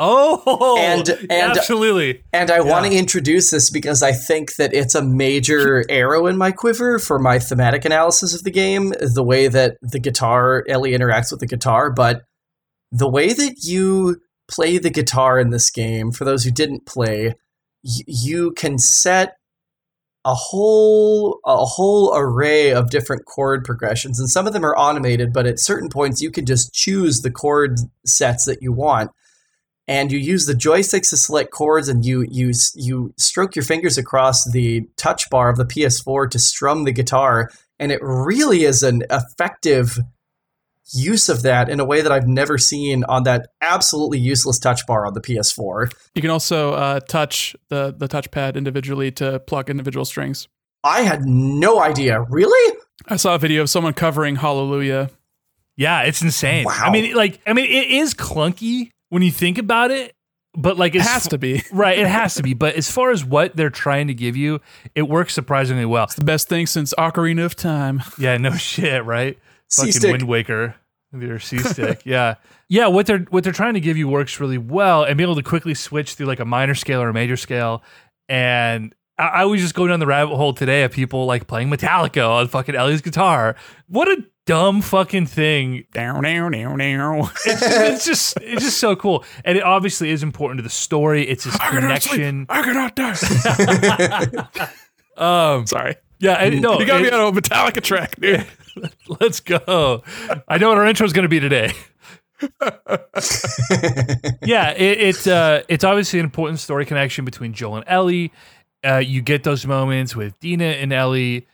Oh, 0.00 0.76
And- 0.78 1.08
and- 1.08 1.32
absolutely. 1.32 2.22
And 2.32 2.50
I 2.52 2.60
want 2.60 2.86
to 2.86 2.92
introduce 2.96 3.50
this 3.50 3.68
because 3.68 4.00
I 4.02 4.12
think 4.12 4.54
that 4.54 4.72
it's 4.72 4.94
a 4.94 5.02
major 5.02 5.84
arrow 5.88 6.28
in 6.28 6.36
my 6.38 6.52
quiver 6.52 7.00
for 7.00 7.18
my 7.18 7.40
thematic 7.40 7.84
analysis 7.84 8.32
of 8.32 8.44
the 8.44 8.50
game, 8.52 8.92
the 9.00 9.24
way 9.24 9.48
that 9.48 9.76
the 9.82 9.98
guitar, 9.98 10.64
Ellie 10.68 10.92
interacts 10.92 11.32
with 11.32 11.40
the 11.40 11.48
guitar, 11.48 11.90
but 11.90 12.22
the 12.92 13.08
way 13.08 13.32
that 13.32 13.56
you 13.64 14.20
play 14.48 14.78
the 14.78 14.90
guitar 14.90 15.38
in 15.38 15.50
this 15.50 15.70
game, 15.70 16.10
for 16.10 16.24
those 16.24 16.44
who 16.44 16.50
didn't 16.50 16.86
play, 16.86 17.34
y- 17.84 18.04
you 18.06 18.52
can 18.52 18.78
set 18.78 19.36
a 20.24 20.34
whole 20.34 21.38
a 21.46 21.64
whole 21.64 22.12
array 22.14 22.72
of 22.72 22.90
different 22.90 23.24
chord 23.24 23.64
progressions 23.64 24.18
and 24.18 24.28
some 24.28 24.46
of 24.46 24.52
them 24.52 24.64
are 24.64 24.76
automated 24.76 25.32
but 25.32 25.46
at 25.46 25.60
certain 25.60 25.88
points 25.88 26.20
you 26.20 26.30
can 26.30 26.44
just 26.44 26.74
choose 26.74 27.20
the 27.20 27.30
chord 27.30 27.78
sets 28.04 28.44
that 28.44 28.60
you 28.60 28.72
want 28.72 29.12
and 29.86 30.12
you 30.12 30.18
use 30.18 30.44
the 30.44 30.54
joysticks 30.54 31.10
to 31.10 31.16
select 31.16 31.50
chords 31.50 31.88
and 31.88 32.04
you 32.04 32.26
you 32.30 32.52
you 32.74 33.14
stroke 33.16 33.56
your 33.56 33.64
fingers 33.64 33.96
across 33.96 34.44
the 34.50 34.86
touch 34.96 35.30
bar 35.30 35.48
of 35.48 35.56
the 35.56 35.64
PS4 35.64 36.30
to 36.30 36.38
strum 36.38 36.84
the 36.84 36.92
guitar 36.92 37.50
and 37.78 37.92
it 37.92 38.00
really 38.02 38.64
is 38.64 38.82
an 38.82 39.02
effective 39.10 39.98
use 40.94 41.28
of 41.28 41.42
that 41.42 41.68
in 41.68 41.80
a 41.80 41.84
way 41.84 42.00
that 42.00 42.12
I've 42.12 42.26
never 42.26 42.58
seen 42.58 43.04
on 43.04 43.24
that 43.24 43.48
absolutely 43.60 44.18
useless 44.18 44.58
touch 44.58 44.86
bar 44.86 45.06
on 45.06 45.14
the 45.14 45.20
PS4. 45.20 45.92
You 46.14 46.22
can 46.22 46.30
also 46.30 46.72
uh, 46.72 47.00
touch 47.00 47.54
the 47.68 47.94
the 47.96 48.08
touchpad 48.08 48.56
individually 48.56 49.10
to 49.12 49.40
pluck 49.40 49.68
individual 49.70 50.04
strings. 50.04 50.48
I 50.84 51.02
had 51.02 51.22
no 51.24 51.80
idea. 51.80 52.22
Really? 52.22 52.78
I 53.06 53.16
saw 53.16 53.34
a 53.34 53.38
video 53.38 53.62
of 53.62 53.70
someone 53.70 53.92
covering 53.94 54.36
Hallelujah. 54.36 55.10
Yeah, 55.76 56.02
it's 56.02 56.22
insane. 56.22 56.64
Wow. 56.64 56.82
I 56.84 56.90
mean, 56.90 57.14
like, 57.14 57.40
I 57.46 57.52
mean, 57.52 57.66
it 57.66 57.90
is 57.90 58.14
clunky 58.14 58.90
when 59.10 59.22
you 59.22 59.30
think 59.30 59.58
about 59.58 59.92
it, 59.92 60.12
but 60.56 60.76
like, 60.76 60.94
It 60.94 60.98
it's 60.98 61.08
has 61.08 61.28
to 61.28 61.38
be. 61.38 61.62
right. 61.72 61.98
It 61.98 62.06
has 62.06 62.34
to 62.34 62.42
be. 62.42 62.54
But 62.54 62.74
as 62.74 62.90
far 62.90 63.10
as 63.10 63.24
what 63.24 63.54
they're 63.54 63.70
trying 63.70 64.08
to 64.08 64.14
give 64.14 64.36
you, 64.36 64.60
it 64.94 65.02
works 65.02 65.34
surprisingly 65.34 65.84
well. 65.84 66.04
It's 66.04 66.16
the 66.16 66.24
best 66.24 66.48
thing 66.48 66.66
since 66.66 66.94
Ocarina 66.98 67.44
of 67.44 67.54
Time. 67.54 68.02
Yeah, 68.18 68.36
no 68.38 68.52
shit, 68.56 69.04
right? 69.04 69.38
Fucking 69.70 69.92
C-stick. 69.92 70.10
Wind 70.12 70.22
Waker, 70.24 70.74
with 71.12 71.22
your 71.22 71.38
C 71.38 71.58
stick. 71.58 72.02
yeah, 72.04 72.36
yeah. 72.68 72.86
What 72.86 73.06
they're 73.06 73.20
what 73.30 73.44
they're 73.44 73.52
trying 73.52 73.74
to 73.74 73.80
give 73.80 73.96
you 73.96 74.08
works 74.08 74.40
really 74.40 74.58
well, 74.58 75.04
and 75.04 75.16
be 75.16 75.22
able 75.22 75.36
to 75.36 75.42
quickly 75.42 75.74
switch 75.74 76.14
through 76.14 76.26
like 76.26 76.40
a 76.40 76.44
minor 76.44 76.74
scale 76.74 77.00
or 77.02 77.08
a 77.08 77.14
major 77.14 77.36
scale. 77.36 77.82
And 78.28 78.94
I, 79.18 79.26
I 79.28 79.44
was 79.44 79.60
just 79.60 79.74
going 79.74 79.90
down 79.90 80.00
the 80.00 80.06
rabbit 80.06 80.36
hole 80.36 80.52
today 80.54 80.84
of 80.84 80.92
people 80.92 81.26
like 81.26 81.46
playing 81.46 81.70
Metallica 81.70 82.28
on 82.28 82.48
fucking 82.48 82.74
Ellie's 82.74 83.00
guitar. 83.02 83.56
What 83.88 84.08
a 84.08 84.24
dumb 84.46 84.80
fucking 84.80 85.26
thing 85.26 85.84
Down, 85.92 86.22
down, 86.22 86.52
down, 86.52 86.78
down. 86.78 87.20
it's, 87.44 87.62
it's 87.62 88.04
just 88.06 88.38
it's 88.40 88.64
just 88.64 88.78
so 88.78 88.96
cool, 88.96 89.24
and 89.44 89.58
it 89.58 89.64
obviously 89.64 90.10
is 90.10 90.22
important 90.22 90.58
to 90.58 90.62
the 90.62 90.70
story. 90.70 91.28
It's 91.28 91.44
this 91.44 91.54
I 91.56 91.70
cannot 91.70 92.02
sleep. 92.02 92.12
connection. 92.14 92.46
I 92.48 92.62
cannot 92.62 92.96
die. 92.96 94.68
Um, 95.18 95.66
Sorry. 95.66 95.96
yeah, 96.20 96.34
and, 96.34 96.62
no, 96.62 96.78
You 96.78 96.86
got 96.86 97.02
me 97.02 97.10
on 97.10 97.36
a 97.36 97.40
Metallica 97.40 97.82
track, 97.82 98.14
dude. 98.20 98.46
let's 99.20 99.40
go. 99.40 100.02
I 100.46 100.58
know 100.58 100.68
what 100.70 100.78
our 100.78 100.86
intro 100.86 101.06
is 101.06 101.12
going 101.12 101.24
to 101.24 101.28
be 101.28 101.40
today. 101.40 101.72
yeah, 104.44 104.70
it, 104.70 105.00
it's 105.00 105.26
uh, 105.26 105.62
it's 105.68 105.84
obviously 105.84 106.20
an 106.20 106.24
important 106.24 106.60
story 106.60 106.86
connection 106.86 107.24
between 107.24 107.52
Joel 107.52 107.76
and 107.76 107.84
Ellie. 107.88 108.32
Uh, 108.84 108.98
you 108.98 109.22
get 109.22 109.42
those 109.42 109.66
moments 109.66 110.14
with 110.14 110.38
Dina 110.40 110.64
and 110.64 110.92
Ellie. 110.92 111.46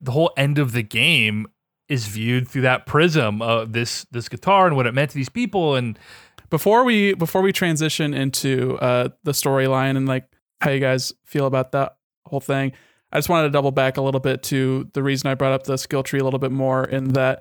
The 0.00 0.12
whole 0.12 0.32
end 0.36 0.58
of 0.58 0.72
the 0.72 0.82
game 0.82 1.46
is 1.88 2.06
viewed 2.06 2.48
through 2.48 2.62
that 2.62 2.86
prism 2.86 3.42
of 3.42 3.72
this 3.72 4.06
this 4.12 4.28
guitar 4.28 4.66
and 4.66 4.76
what 4.76 4.86
it 4.86 4.94
meant 4.94 5.10
to 5.10 5.16
these 5.16 5.28
people. 5.28 5.74
And 5.74 5.98
Before 6.48 6.84
we 6.84 7.14
before 7.14 7.42
we 7.42 7.52
transition 7.52 8.14
into 8.14 8.78
uh, 8.78 9.10
the 9.24 9.32
storyline 9.32 9.96
and 9.96 10.08
like 10.08 10.24
how 10.60 10.70
you 10.70 10.80
guys 10.80 11.12
feel 11.26 11.46
about 11.46 11.72
that 11.72 11.96
whole 12.24 12.40
thing, 12.40 12.72
I 13.12 13.18
just 13.18 13.28
wanted 13.28 13.48
to 13.48 13.52
double 13.52 13.72
back 13.72 13.96
a 13.96 14.02
little 14.02 14.20
bit 14.20 14.42
to 14.44 14.88
the 14.92 15.02
reason 15.02 15.28
I 15.28 15.34
brought 15.34 15.52
up 15.52 15.64
the 15.64 15.76
skill 15.76 16.02
tree 16.02 16.20
a 16.20 16.24
little 16.24 16.38
bit 16.38 16.52
more 16.52 16.84
in 16.84 17.08
that 17.14 17.40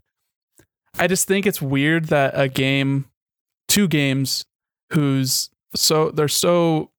I 0.97 1.07
just 1.07 1.27
think 1.27 1.45
it's 1.45 1.61
weird 1.61 2.05
that 2.05 2.33
a 2.33 2.47
game, 2.47 3.05
two 3.67 3.87
games, 3.87 4.43
who's 4.91 5.49
so 5.75 6.09
they're 6.09 6.27
so 6.27 6.89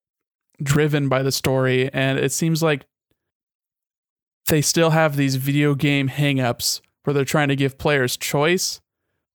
driven 0.62 1.08
by 1.08 1.22
the 1.22 1.32
story, 1.32 1.92
and 1.92 2.18
it 2.18 2.32
seems 2.32 2.62
like 2.62 2.84
they 4.46 4.62
still 4.62 4.90
have 4.90 5.16
these 5.16 5.36
video 5.36 5.74
game 5.74 6.08
hangups 6.08 6.80
where 7.04 7.14
they're 7.14 7.24
trying 7.24 7.48
to 7.48 7.56
give 7.56 7.78
players 7.78 8.16
choice, 8.16 8.80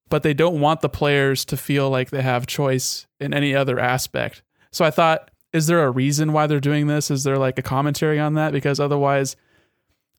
but 0.08 0.22
they 0.22 0.34
don't 0.34 0.60
want 0.60 0.80
the 0.80 0.88
players 0.88 1.44
to 1.46 1.56
feel 1.56 1.90
like 1.90 2.10
they 2.10 2.22
have 2.22 2.46
choice 2.46 3.06
in 3.20 3.34
any 3.34 3.54
other 3.54 3.78
aspect. 3.78 4.42
So 4.72 4.84
I 4.84 4.90
thought, 4.90 5.30
is 5.56 5.66
there 5.66 5.84
a 5.84 5.90
reason 5.90 6.32
why 6.32 6.46
they're 6.46 6.60
doing 6.60 6.86
this? 6.86 7.10
Is 7.10 7.24
there 7.24 7.38
like 7.38 7.58
a 7.58 7.62
commentary 7.62 8.20
on 8.20 8.34
that? 8.34 8.52
Because 8.52 8.78
otherwise, 8.78 9.36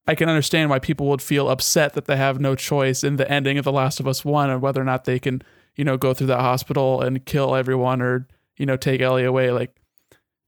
I 0.07 0.15
can 0.15 0.29
understand 0.29 0.69
why 0.69 0.79
people 0.79 1.07
would 1.07 1.21
feel 1.21 1.47
upset 1.47 1.93
that 1.93 2.05
they 2.05 2.17
have 2.17 2.39
no 2.39 2.55
choice 2.55 3.03
in 3.03 3.17
the 3.17 3.29
ending 3.29 3.57
of 3.57 3.65
The 3.65 3.71
Last 3.71 3.99
of 3.99 4.07
Us 4.07 4.25
1 4.25 4.49
and 4.49 4.61
whether 4.61 4.81
or 4.81 4.85
not 4.85 5.05
they 5.05 5.19
can, 5.19 5.43
you 5.75 5.83
know, 5.83 5.95
go 5.95 6.13
through 6.13 6.27
that 6.27 6.39
hospital 6.39 7.01
and 7.01 7.23
kill 7.25 7.55
everyone 7.55 8.01
or, 8.01 8.27
you 8.57 8.65
know, 8.65 8.77
take 8.77 8.99
Ellie 8.99 9.25
away. 9.25 9.51
Like, 9.51 9.75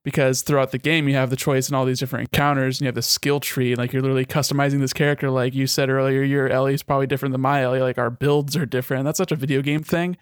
because 0.03 0.41
throughout 0.41 0.71
the 0.71 0.77
game, 0.79 1.07
you 1.07 1.15
have 1.15 1.29
the 1.29 1.35
choice 1.35 1.69
in 1.69 1.75
all 1.75 1.85
these 1.85 1.99
different 1.99 2.29
encounters 2.33 2.79
and 2.79 2.85
you 2.85 2.87
have 2.87 2.95
the 2.95 3.03
skill 3.03 3.39
tree. 3.39 3.75
Like, 3.75 3.93
you're 3.93 4.01
literally 4.01 4.25
customizing 4.25 4.79
this 4.79 4.93
character. 4.93 5.29
Like 5.29 5.53
you 5.53 5.67
said 5.67 5.89
earlier, 5.89 6.23
your 6.23 6.47
Ellie 6.47 6.73
is 6.73 6.81
probably 6.81 7.05
different 7.05 7.33
than 7.33 7.41
my 7.41 7.61
Ellie. 7.61 7.81
Like, 7.81 7.99
our 7.99 8.09
builds 8.09 8.55
are 8.57 8.65
different. 8.65 9.05
That's 9.05 9.17
such 9.17 9.31
a 9.31 9.35
video 9.35 9.61
game 9.61 9.83
thing. 9.83 10.17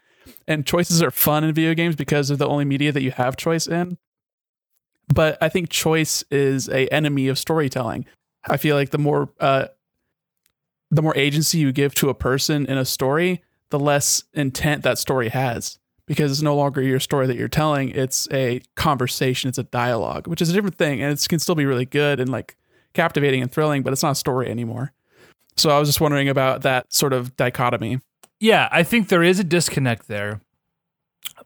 And 0.46 0.66
choices 0.66 1.02
are 1.02 1.12
fun 1.12 1.46
in 1.46 1.54
video 1.54 1.74
games 1.74 1.96
because 1.96 2.28
they're 2.28 2.38
the 2.38 2.48
only 2.48 2.66
media 2.66 2.92
that 2.92 3.02
you 3.02 3.12
have 3.12 3.38
choice 3.38 3.68
in. 3.68 3.98
But 5.08 5.38
I 5.42 5.50
think 5.50 5.70
choice 5.70 6.24
is 6.30 6.70
a 6.70 6.88
enemy 6.88 7.28
of 7.28 7.40
storytelling. 7.40 8.06
I 8.50 8.58
feel 8.58 8.76
like 8.76 8.90
the 8.92 8.98
more 8.98 9.30
uh, 9.40 9.68
the 10.92 11.02
more 11.02 11.16
agency 11.18 11.58
you 11.58 11.72
give 11.72 11.96
to 11.96 12.10
a 12.10 12.14
person 12.14 12.66
in 12.66 12.78
a 12.78 12.86
story, 12.86 13.42
the 13.70 13.80
less 13.80 14.24
intent 14.34 14.84
that 14.84 14.98
story 14.98 15.30
has 15.30 15.80
because 16.08 16.32
it's 16.32 16.42
no 16.42 16.56
longer 16.56 16.82
your 16.82 17.00
story 17.00 17.28
that 17.28 17.36
you're 17.36 17.50
telling. 17.50 17.90
It's 17.90 18.28
a 18.32 18.62
conversation. 18.76 19.50
It's 19.50 19.58
a 19.58 19.64
dialogue, 19.64 20.28
which 20.28 20.42
is 20.42 20.50
a 20.50 20.54
different 20.54 20.78
thing, 20.78 21.02
and 21.02 21.12
it 21.12 21.28
can 21.28 21.40
still 21.40 21.56
be 21.56 21.66
really 21.66 21.86
good 21.86 22.20
and 22.20 22.30
like 22.30 22.56
captivating 22.94 23.42
and 23.42 23.52
thrilling, 23.52 23.84
but 23.84 23.94
it's 23.94 24.04
not 24.04 24.14
a 24.14 24.16
story 24.16 24.50
anymore. 24.50 24.94
So 25.58 25.70
I 25.70 25.80
was 25.80 25.90
just 25.90 26.02
wondering 26.02 26.30
about 26.30 26.62
that 26.62 26.94
sort 26.94 27.14
of 27.14 27.36
dichotomy. 27.36 28.00
yeah, 28.40 28.70
I 28.72 28.84
think 28.84 29.10
there 29.10 29.24
is 29.24 29.40
a 29.40 29.44
disconnect 29.44 30.08
there. 30.08 30.42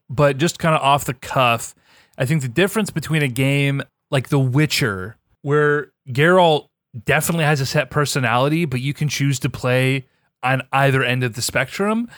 But 0.09 0.37
just 0.37 0.59
kind 0.59 0.75
of 0.75 0.81
off 0.81 1.05
the 1.05 1.13
cuff, 1.13 1.73
I 2.17 2.25
think 2.25 2.41
the 2.41 2.47
difference 2.47 2.91
between 2.91 3.21
a 3.21 3.27
game 3.27 3.81
like 4.09 4.29
The 4.29 4.39
Witcher, 4.39 5.17
where 5.41 5.91
Geralt 6.09 6.67
definitely 7.05 7.45
has 7.45 7.61
a 7.61 7.65
set 7.65 7.89
personality, 7.89 8.65
but 8.65 8.81
you 8.81 8.93
can 8.93 9.07
choose 9.07 9.39
to 9.39 9.49
play 9.49 10.05
on 10.43 10.61
either 10.71 11.03
end 11.03 11.23
of 11.23 11.35
the 11.35 11.41
spectrum. 11.41 12.09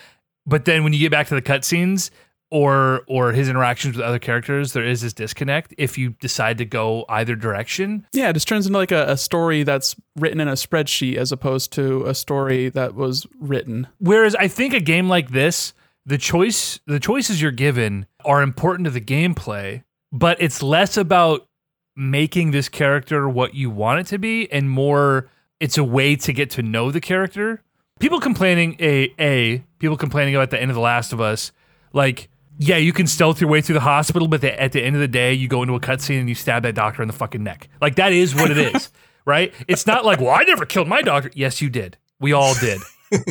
But 0.45 0.65
then 0.65 0.83
when 0.83 0.93
you 0.93 0.99
get 0.99 1.11
back 1.11 1.27
to 1.27 1.35
the 1.35 1.41
cutscenes 1.41 2.09
or 2.51 3.03
or 3.07 3.31
his 3.31 3.49
interactions 3.49 3.95
with 3.95 4.05
other 4.05 4.19
characters, 4.19 4.73
there 4.73 4.85
is 4.85 5.01
this 5.01 5.13
disconnect 5.13 5.73
if 5.77 5.97
you 5.97 6.11
decide 6.19 6.57
to 6.57 6.65
go 6.65 7.05
either 7.09 7.35
direction. 7.35 8.05
Yeah, 8.13 8.29
it 8.29 8.33
just 8.33 8.47
turns 8.47 8.65
into 8.65 8.77
like 8.77 8.91
a, 8.91 9.11
a 9.11 9.17
story 9.17 9.63
that's 9.63 9.95
written 10.17 10.39
in 10.39 10.47
a 10.47 10.53
spreadsheet 10.53 11.17
as 11.17 11.31
opposed 11.31 11.71
to 11.73 12.05
a 12.05 12.13
story 12.13 12.69
that 12.69 12.95
was 12.95 13.25
written. 13.39 13.87
Whereas 13.99 14.35
I 14.35 14.47
think 14.47 14.73
a 14.73 14.79
game 14.79 15.07
like 15.07 15.31
this, 15.31 15.73
the 16.05 16.17
choice 16.17 16.79
the 16.85 16.99
choices 16.99 17.41
you're 17.41 17.51
given 17.51 18.05
are 18.25 18.41
important 18.41 18.85
to 18.85 18.91
the 18.91 19.01
gameplay, 19.01 19.83
but 20.11 20.41
it's 20.41 20.61
less 20.61 20.97
about 20.97 21.47
making 21.95 22.51
this 22.51 22.69
character 22.69 23.29
what 23.29 23.53
you 23.53 23.69
want 23.69 23.99
it 23.99 24.07
to 24.07 24.17
be 24.17 24.51
and 24.51 24.69
more 24.69 25.29
it's 25.59 25.77
a 25.77 25.83
way 25.83 26.15
to 26.15 26.33
get 26.33 26.49
to 26.51 26.61
know 26.61 26.91
the 26.91 26.99
character. 26.99 27.61
People 27.99 28.19
complaining 28.19 28.75
a 28.79 29.13
a 29.19 29.63
people 29.79 29.97
complaining 29.97 30.35
about 30.35 30.49
the 30.49 30.61
end 30.61 30.71
of 30.71 30.75
the 30.75 30.81
Last 30.81 31.13
of 31.13 31.21
Us, 31.21 31.51
like 31.93 32.29
yeah, 32.57 32.77
you 32.77 32.93
can 32.93 33.07
stealth 33.07 33.41
your 33.41 33.49
way 33.49 33.61
through 33.61 33.73
the 33.73 33.79
hospital, 33.79 34.27
but 34.27 34.41
the, 34.41 34.61
at 34.61 34.73
the 34.73 34.83
end 34.83 34.95
of 34.95 35.01
the 35.01 35.07
day, 35.07 35.33
you 35.33 35.47
go 35.47 35.63
into 35.63 35.73
a 35.73 35.79
cutscene 35.79 36.19
and 36.19 36.29
you 36.29 36.35
stab 36.35 36.63
that 36.63 36.75
doctor 36.75 37.01
in 37.01 37.07
the 37.07 37.13
fucking 37.13 37.43
neck. 37.43 37.67
Like 37.81 37.95
that 37.95 38.13
is 38.13 38.35
what 38.35 38.51
it 38.51 38.57
is, 38.57 38.91
right? 39.25 39.53
It's 39.67 39.87
not 39.87 40.05
like, 40.05 40.19
well, 40.19 40.29
I 40.29 40.43
never 40.43 40.65
killed 40.65 40.87
my 40.87 41.01
doctor. 41.01 41.31
Yes, 41.33 41.61
you 41.61 41.69
did. 41.69 41.97
We 42.19 42.31
all 42.31 42.53
did. 42.55 42.79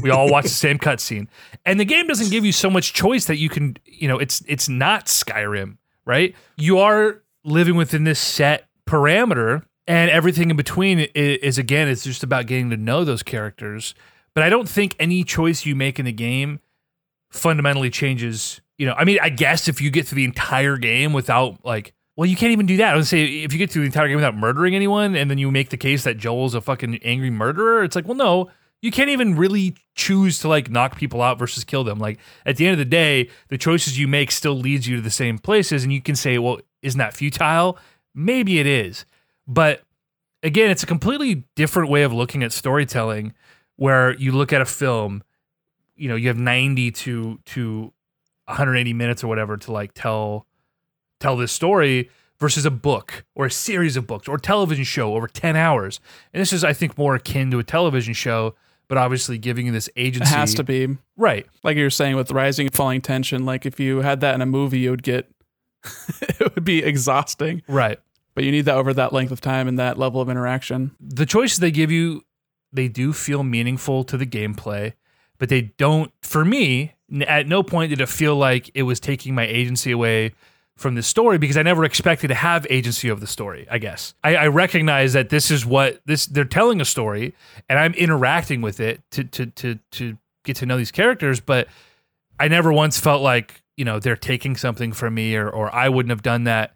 We 0.02 0.10
all 0.10 0.30
watch 0.30 0.44
the 0.44 0.50
same 0.50 0.78
cutscene, 0.78 1.28
and 1.64 1.78
the 1.78 1.84
game 1.84 2.06
doesn't 2.06 2.30
give 2.30 2.44
you 2.44 2.52
so 2.52 2.70
much 2.70 2.92
choice 2.92 3.26
that 3.26 3.36
you 3.36 3.48
can, 3.48 3.76
you 3.84 4.08
know, 4.08 4.18
it's 4.18 4.42
it's 4.46 4.68
not 4.68 5.06
Skyrim, 5.06 5.76
right? 6.04 6.34
You 6.56 6.78
are 6.78 7.22
living 7.44 7.76
within 7.76 8.04
this 8.04 8.20
set 8.20 8.68
parameter, 8.86 9.64
and 9.86 10.10
everything 10.10 10.50
in 10.50 10.56
between 10.56 11.00
is, 11.00 11.38
is 11.38 11.58
again, 11.58 11.88
it's 11.88 12.04
just 12.04 12.22
about 12.22 12.46
getting 12.46 12.70
to 12.70 12.76
know 12.76 13.04
those 13.04 13.22
characters. 13.22 13.94
But 14.34 14.44
I 14.44 14.48
don't 14.48 14.68
think 14.68 14.96
any 14.98 15.24
choice 15.24 15.66
you 15.66 15.74
make 15.76 15.98
in 15.98 16.06
the 16.06 16.12
game 16.12 16.60
fundamentally 17.30 17.90
changes. 17.90 18.60
You 18.78 18.86
know, 18.86 18.94
I 18.94 19.04
mean, 19.04 19.18
I 19.22 19.28
guess 19.28 19.68
if 19.68 19.80
you 19.80 19.90
get 19.90 20.08
through 20.08 20.16
the 20.16 20.24
entire 20.24 20.76
game 20.76 21.12
without 21.12 21.64
like, 21.64 21.92
well, 22.16 22.26
you 22.26 22.36
can't 22.36 22.52
even 22.52 22.66
do 22.66 22.76
that. 22.78 22.94
I 22.94 22.96
would 22.96 23.06
say 23.06 23.24
if 23.24 23.52
you 23.52 23.58
get 23.58 23.70
through 23.70 23.82
the 23.82 23.86
entire 23.86 24.08
game 24.08 24.16
without 24.16 24.36
murdering 24.36 24.74
anyone, 24.74 25.14
and 25.14 25.30
then 25.30 25.38
you 25.38 25.50
make 25.50 25.70
the 25.70 25.76
case 25.76 26.04
that 26.04 26.18
Joel's 26.18 26.54
a 26.54 26.60
fucking 26.60 27.00
angry 27.02 27.30
murderer, 27.30 27.84
it's 27.84 27.96
like, 27.96 28.06
well, 28.06 28.16
no, 28.16 28.50
you 28.82 28.90
can't 28.90 29.10
even 29.10 29.36
really 29.36 29.76
choose 29.94 30.38
to 30.40 30.48
like 30.48 30.70
knock 30.70 30.96
people 30.96 31.22
out 31.22 31.38
versus 31.38 31.64
kill 31.64 31.84
them. 31.84 31.98
Like 31.98 32.18
at 32.44 32.56
the 32.56 32.66
end 32.66 32.72
of 32.72 32.78
the 32.78 32.84
day, 32.84 33.30
the 33.48 33.56
choices 33.56 33.98
you 33.98 34.06
make 34.06 34.30
still 34.30 34.54
leads 34.54 34.86
you 34.86 34.96
to 34.96 35.02
the 35.02 35.10
same 35.10 35.38
places, 35.38 35.84
and 35.84 35.92
you 35.92 36.02
can 36.02 36.16
say, 36.16 36.36
well, 36.38 36.60
isn't 36.82 36.98
that 36.98 37.14
futile? 37.14 37.78
Maybe 38.14 38.58
it 38.58 38.66
is, 38.66 39.06
but 39.46 39.82
again, 40.42 40.70
it's 40.70 40.82
a 40.82 40.86
completely 40.86 41.44
different 41.54 41.88
way 41.88 42.02
of 42.02 42.12
looking 42.12 42.42
at 42.42 42.52
storytelling, 42.52 43.32
where 43.76 44.14
you 44.18 44.32
look 44.32 44.52
at 44.52 44.60
a 44.60 44.66
film, 44.66 45.22
you 45.96 46.08
know, 46.08 46.16
you 46.16 46.28
have 46.28 46.36
ninety 46.36 46.90
to 46.90 47.38
to 47.46 47.92
180 48.46 48.92
minutes 48.92 49.24
or 49.24 49.28
whatever 49.28 49.56
to 49.56 49.72
like 49.72 49.92
tell 49.94 50.46
tell 51.20 51.36
this 51.36 51.52
story 51.52 52.10
versus 52.38 52.64
a 52.64 52.70
book 52.70 53.24
or 53.34 53.46
a 53.46 53.50
series 53.50 53.96
of 53.96 54.06
books 54.06 54.26
or 54.26 54.36
television 54.36 54.84
show 54.84 55.14
over 55.14 55.28
10 55.28 55.54
hours. 55.54 56.00
And 56.34 56.40
this 56.40 56.52
is 56.52 56.64
I 56.64 56.72
think 56.72 56.98
more 56.98 57.14
akin 57.14 57.50
to 57.52 57.60
a 57.60 57.64
television 57.64 58.14
show, 58.14 58.54
but 58.88 58.98
obviously 58.98 59.38
giving 59.38 59.66
you 59.66 59.72
this 59.72 59.88
It 59.88 60.00
agency. 60.00 60.34
has 60.34 60.54
to 60.54 60.64
be. 60.64 60.96
Right. 61.16 61.46
Like 61.62 61.76
you 61.76 61.84
were 61.84 61.90
saying 61.90 62.16
with 62.16 62.30
rising 62.30 62.66
and 62.66 62.74
falling 62.74 63.00
tension, 63.00 63.44
like 63.44 63.64
if 63.66 63.80
you 63.80 64.00
had 64.02 64.20
that 64.20 64.34
in 64.34 64.40
a 64.42 64.46
movie, 64.46 64.80
you 64.80 64.90
would 64.90 65.02
get 65.02 65.30
it 66.20 66.54
would 66.54 66.64
be 66.64 66.82
exhausting. 66.82 67.62
Right. 67.68 67.98
But 68.34 68.44
you 68.44 68.50
need 68.50 68.66
that 68.66 68.76
over 68.76 68.94
that 68.94 69.12
length 69.12 69.32
of 69.32 69.40
time 69.40 69.68
and 69.68 69.78
that 69.78 69.98
level 69.98 70.20
of 70.20 70.28
interaction. 70.30 70.92
The 71.00 71.26
choices 71.26 71.58
they 71.58 71.70
give 71.70 71.90
you 71.90 72.22
they 72.72 72.88
do 72.88 73.12
feel 73.12 73.42
meaningful 73.42 74.02
to 74.04 74.16
the 74.16 74.24
gameplay, 74.26 74.94
but 75.38 75.48
they 75.50 75.60
don't 75.76 76.12
for 76.22 76.44
me 76.44 76.94
at 77.26 77.46
no 77.46 77.62
point 77.62 77.90
did 77.90 78.00
it 78.00 78.08
feel 78.08 78.36
like 78.36 78.70
it 78.74 78.84
was 78.84 78.98
taking 78.98 79.34
my 79.34 79.46
agency 79.46 79.90
away 79.92 80.32
from 80.82 80.94
this 80.94 81.06
story 81.06 81.38
because 81.38 81.56
I 81.56 81.62
never 81.62 81.84
expected 81.84 82.28
to 82.28 82.34
have 82.34 82.66
agency 82.68 83.08
of 83.08 83.20
the 83.20 83.26
story. 83.26 83.66
I 83.70 83.78
guess 83.78 84.14
I, 84.22 84.36
I 84.36 84.46
recognize 84.48 85.12
that 85.14 85.30
this 85.30 85.50
is 85.50 85.64
what 85.64 86.00
this 86.04 86.26
they're 86.26 86.44
telling 86.44 86.80
a 86.80 86.84
story, 86.84 87.34
and 87.68 87.78
I'm 87.78 87.94
interacting 87.94 88.60
with 88.60 88.80
it 88.80 89.00
to 89.12 89.24
to 89.24 89.46
to 89.46 89.78
to 89.92 90.18
get 90.44 90.56
to 90.56 90.66
know 90.66 90.76
these 90.76 90.90
characters, 90.90 91.40
but 91.40 91.68
I 92.38 92.48
never 92.48 92.72
once 92.72 93.00
felt 93.00 93.22
like 93.22 93.62
you 93.76 93.84
know 93.84 93.98
they're 93.98 94.16
taking 94.16 94.56
something 94.56 94.92
from 94.92 95.14
me 95.14 95.36
or 95.36 95.48
or 95.48 95.74
I 95.74 95.88
wouldn't 95.88 96.10
have 96.10 96.22
done 96.22 96.44
that. 96.44 96.74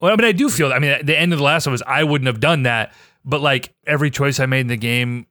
Well, 0.00 0.12
I 0.12 0.16
mean, 0.16 0.26
I 0.26 0.32
do 0.32 0.48
feel. 0.50 0.72
I 0.72 0.78
mean, 0.78 0.90
at 0.90 1.06
the 1.06 1.18
end 1.18 1.32
of 1.32 1.38
the 1.38 1.44
last 1.44 1.66
one 1.66 1.72
was 1.72 1.82
I 1.86 2.04
wouldn't 2.04 2.26
have 2.26 2.40
done 2.40 2.64
that, 2.64 2.92
but 3.24 3.40
like 3.40 3.74
every 3.86 4.10
choice 4.10 4.38
I 4.38 4.46
made 4.46 4.60
in 4.60 4.66
the 4.66 4.76
game 4.76 5.26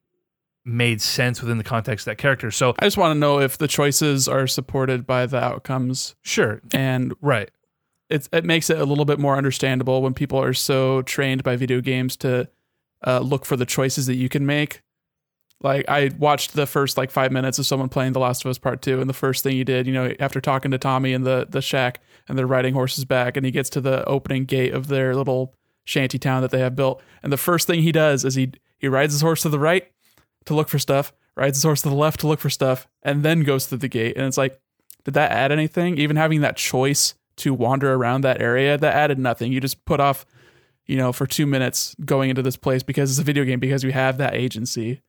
made 0.65 0.99
sense 0.99 1.41
within 1.41 1.59
the 1.59 1.63
context 1.63 2.07
of 2.07 2.11
that 2.11 2.17
character. 2.17 2.49
So 2.49 2.73
I 2.79 2.85
just 2.85 2.97
want 2.97 3.13
to 3.15 3.19
know 3.19 3.39
if 3.39 3.57
the 3.57 3.67
choices 3.67 4.27
are 4.27 4.47
supported 4.47 5.05
by 5.05 5.27
the 5.27 5.37
outcomes, 5.37 6.15
sure, 6.23 6.61
and 6.73 7.13
right. 7.21 7.51
It's 8.09 8.29
it 8.31 8.45
makes 8.45 8.69
it 8.69 8.79
a 8.79 8.85
little 8.85 9.05
bit 9.05 9.19
more 9.19 9.35
understandable 9.35 10.01
when 10.01 10.13
people 10.13 10.41
are 10.41 10.53
so 10.53 11.01
trained 11.03 11.43
by 11.43 11.55
video 11.55 11.81
games 11.81 12.15
to 12.17 12.47
uh, 13.05 13.19
look 13.19 13.45
for 13.45 13.55
the 13.55 13.65
choices 13.65 14.05
that 14.07 14.15
you 14.15 14.29
can 14.29 14.45
make. 14.45 14.81
Like 15.61 15.85
I 15.87 16.11
watched 16.19 16.53
the 16.53 16.67
first 16.67 16.97
like 16.97 17.11
five 17.11 17.31
minutes 17.31 17.57
of 17.57 17.65
someone 17.65 17.89
playing 17.89 18.13
The 18.13 18.19
Last 18.19 18.43
of 18.43 18.49
Us 18.49 18.57
Part 18.57 18.81
Two, 18.81 18.99
and 18.99 19.09
the 19.09 19.13
first 19.13 19.43
thing 19.43 19.53
he 19.53 19.63
did, 19.63 19.87
you 19.87 19.93
know, 19.93 20.13
after 20.19 20.41
talking 20.41 20.71
to 20.71 20.77
Tommy 20.77 21.13
in 21.13 21.23
the 21.23 21.47
the 21.49 21.61
shack, 21.61 22.01
and 22.27 22.37
they're 22.37 22.47
riding 22.47 22.73
horses 22.73 23.05
back, 23.05 23.37
and 23.37 23.45
he 23.45 23.51
gets 23.51 23.69
to 23.71 23.81
the 23.81 24.05
opening 24.05 24.45
gate 24.45 24.73
of 24.73 24.87
their 24.87 25.15
little 25.15 25.53
shanty 25.85 26.19
town 26.19 26.41
that 26.41 26.51
they 26.51 26.59
have 26.59 26.75
built, 26.75 27.01
and 27.23 27.31
the 27.31 27.37
first 27.37 27.67
thing 27.67 27.81
he 27.81 27.91
does 27.91 28.25
is 28.25 28.35
he 28.35 28.51
he 28.77 28.87
rides 28.87 29.13
his 29.13 29.21
horse 29.21 29.41
to 29.43 29.49
the 29.49 29.59
right 29.59 29.91
to 30.45 30.53
look 30.53 30.67
for 30.67 30.77
stuff, 30.77 31.13
rides 31.35 31.57
his 31.57 31.63
horse 31.63 31.81
to 31.81 31.89
the 31.89 31.95
left 31.95 32.19
to 32.19 32.27
look 32.27 32.39
for 32.39 32.49
stuff, 32.49 32.87
and 33.01 33.23
then 33.23 33.41
goes 33.43 33.65
through 33.65 33.79
the 33.79 33.87
gate, 33.87 34.15
and 34.17 34.25
it's 34.25 34.37
like, 34.37 34.59
did 35.05 35.13
that 35.15 35.31
add 35.31 35.51
anything? 35.51 35.97
Even 35.97 36.17
having 36.17 36.41
that 36.41 36.57
choice 36.57 37.15
to 37.37 37.53
wander 37.53 37.93
around 37.93 38.21
that 38.21 38.41
area, 38.41 38.77
that 38.77 38.95
added 38.95 39.19
nothing. 39.19 39.51
You 39.51 39.59
just 39.59 39.83
put 39.85 39.99
off, 39.99 40.25
you 40.85 40.97
know, 40.97 41.11
for 41.11 41.25
two 41.25 41.45
minutes 41.45 41.95
going 42.05 42.29
into 42.29 42.41
this 42.41 42.57
place 42.57 42.83
because 42.83 43.11
it's 43.11 43.19
a 43.19 43.23
video 43.23 43.43
game 43.43 43.59
because 43.59 43.83
you 43.83 43.91
have 43.91 44.17
that 44.17 44.35
agency. 44.35 45.01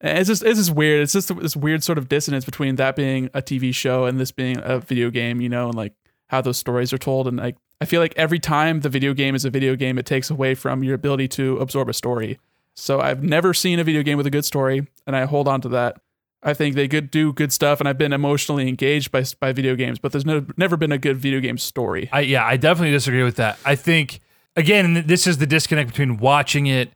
And 0.00 0.18
it's 0.18 0.28
just 0.28 0.44
it's 0.44 0.58
just 0.58 0.74
weird. 0.74 1.02
It's 1.02 1.12
just 1.12 1.36
this 1.40 1.56
weird 1.56 1.82
sort 1.82 1.98
of 1.98 2.08
dissonance 2.08 2.44
between 2.44 2.76
that 2.76 2.94
being 2.94 3.26
a 3.34 3.42
TV 3.42 3.74
show 3.74 4.04
and 4.04 4.20
this 4.20 4.30
being 4.30 4.58
a 4.62 4.78
video 4.78 5.10
game, 5.10 5.40
you 5.40 5.48
know, 5.48 5.66
and 5.66 5.74
like 5.74 5.92
how 6.28 6.40
those 6.40 6.56
stories 6.56 6.92
are 6.92 6.98
told. 6.98 7.26
And 7.26 7.36
like 7.36 7.56
I 7.80 7.84
feel 7.84 8.00
like 8.00 8.14
every 8.16 8.38
time 8.38 8.80
the 8.80 8.88
video 8.88 9.12
game 9.12 9.34
is 9.34 9.44
a 9.44 9.50
video 9.50 9.74
game, 9.74 9.98
it 9.98 10.06
takes 10.06 10.30
away 10.30 10.54
from 10.54 10.84
your 10.84 10.94
ability 10.94 11.28
to 11.28 11.58
absorb 11.58 11.88
a 11.88 11.92
story. 11.92 12.38
So 12.74 13.00
I've 13.00 13.24
never 13.24 13.52
seen 13.52 13.80
a 13.80 13.84
video 13.84 14.04
game 14.04 14.16
with 14.16 14.26
a 14.26 14.30
good 14.30 14.44
story, 14.44 14.86
and 15.04 15.16
I 15.16 15.24
hold 15.24 15.48
on 15.48 15.60
to 15.62 15.68
that. 15.70 16.00
I 16.42 16.54
think 16.54 16.76
they 16.76 16.86
could 16.86 17.10
do 17.10 17.32
good 17.32 17.52
stuff, 17.52 17.80
and 17.80 17.88
I've 17.88 17.98
been 17.98 18.12
emotionally 18.12 18.68
engaged 18.68 19.10
by 19.10 19.24
by 19.40 19.52
video 19.52 19.74
games, 19.74 19.98
but 19.98 20.12
there's 20.12 20.26
no, 20.26 20.46
never 20.56 20.76
been 20.76 20.92
a 20.92 20.98
good 20.98 21.16
video 21.16 21.40
game 21.40 21.58
story. 21.58 22.08
I 22.12 22.20
yeah, 22.20 22.46
I 22.46 22.56
definitely 22.56 22.92
disagree 22.92 23.24
with 23.24 23.36
that. 23.36 23.58
I 23.64 23.74
think 23.74 24.20
again, 24.56 25.04
this 25.06 25.26
is 25.26 25.38
the 25.38 25.46
disconnect 25.46 25.90
between 25.90 26.18
watching 26.18 26.66
it 26.66 26.92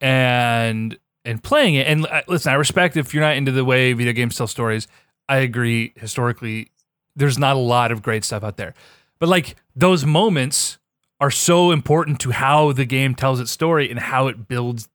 and 0.00 0.98
and 1.24 1.42
playing 1.42 1.76
it. 1.76 1.86
And 1.86 2.06
uh, 2.06 2.22
listen, 2.28 2.52
I 2.52 2.56
respect 2.56 2.96
if 2.96 3.14
you're 3.14 3.22
not 3.22 3.36
into 3.36 3.52
the 3.52 3.64
way 3.64 3.92
video 3.94 4.12
games 4.12 4.36
tell 4.36 4.46
stories. 4.46 4.86
I 5.28 5.38
agree. 5.38 5.94
Historically, 5.96 6.70
there's 7.16 7.38
not 7.38 7.56
a 7.56 7.60
lot 7.60 7.90
of 7.90 8.02
great 8.02 8.24
stuff 8.24 8.44
out 8.44 8.58
there, 8.58 8.74
but 9.18 9.28
like 9.28 9.56
those 9.74 10.04
moments 10.04 10.78
are 11.20 11.30
so 11.30 11.70
important 11.70 12.20
to 12.20 12.32
how 12.32 12.72
the 12.72 12.84
game 12.84 13.14
tells 13.14 13.40
its 13.40 13.50
story 13.50 13.88
and 13.88 13.98
how 13.98 14.26
it 14.26 14.46
builds 14.46 14.88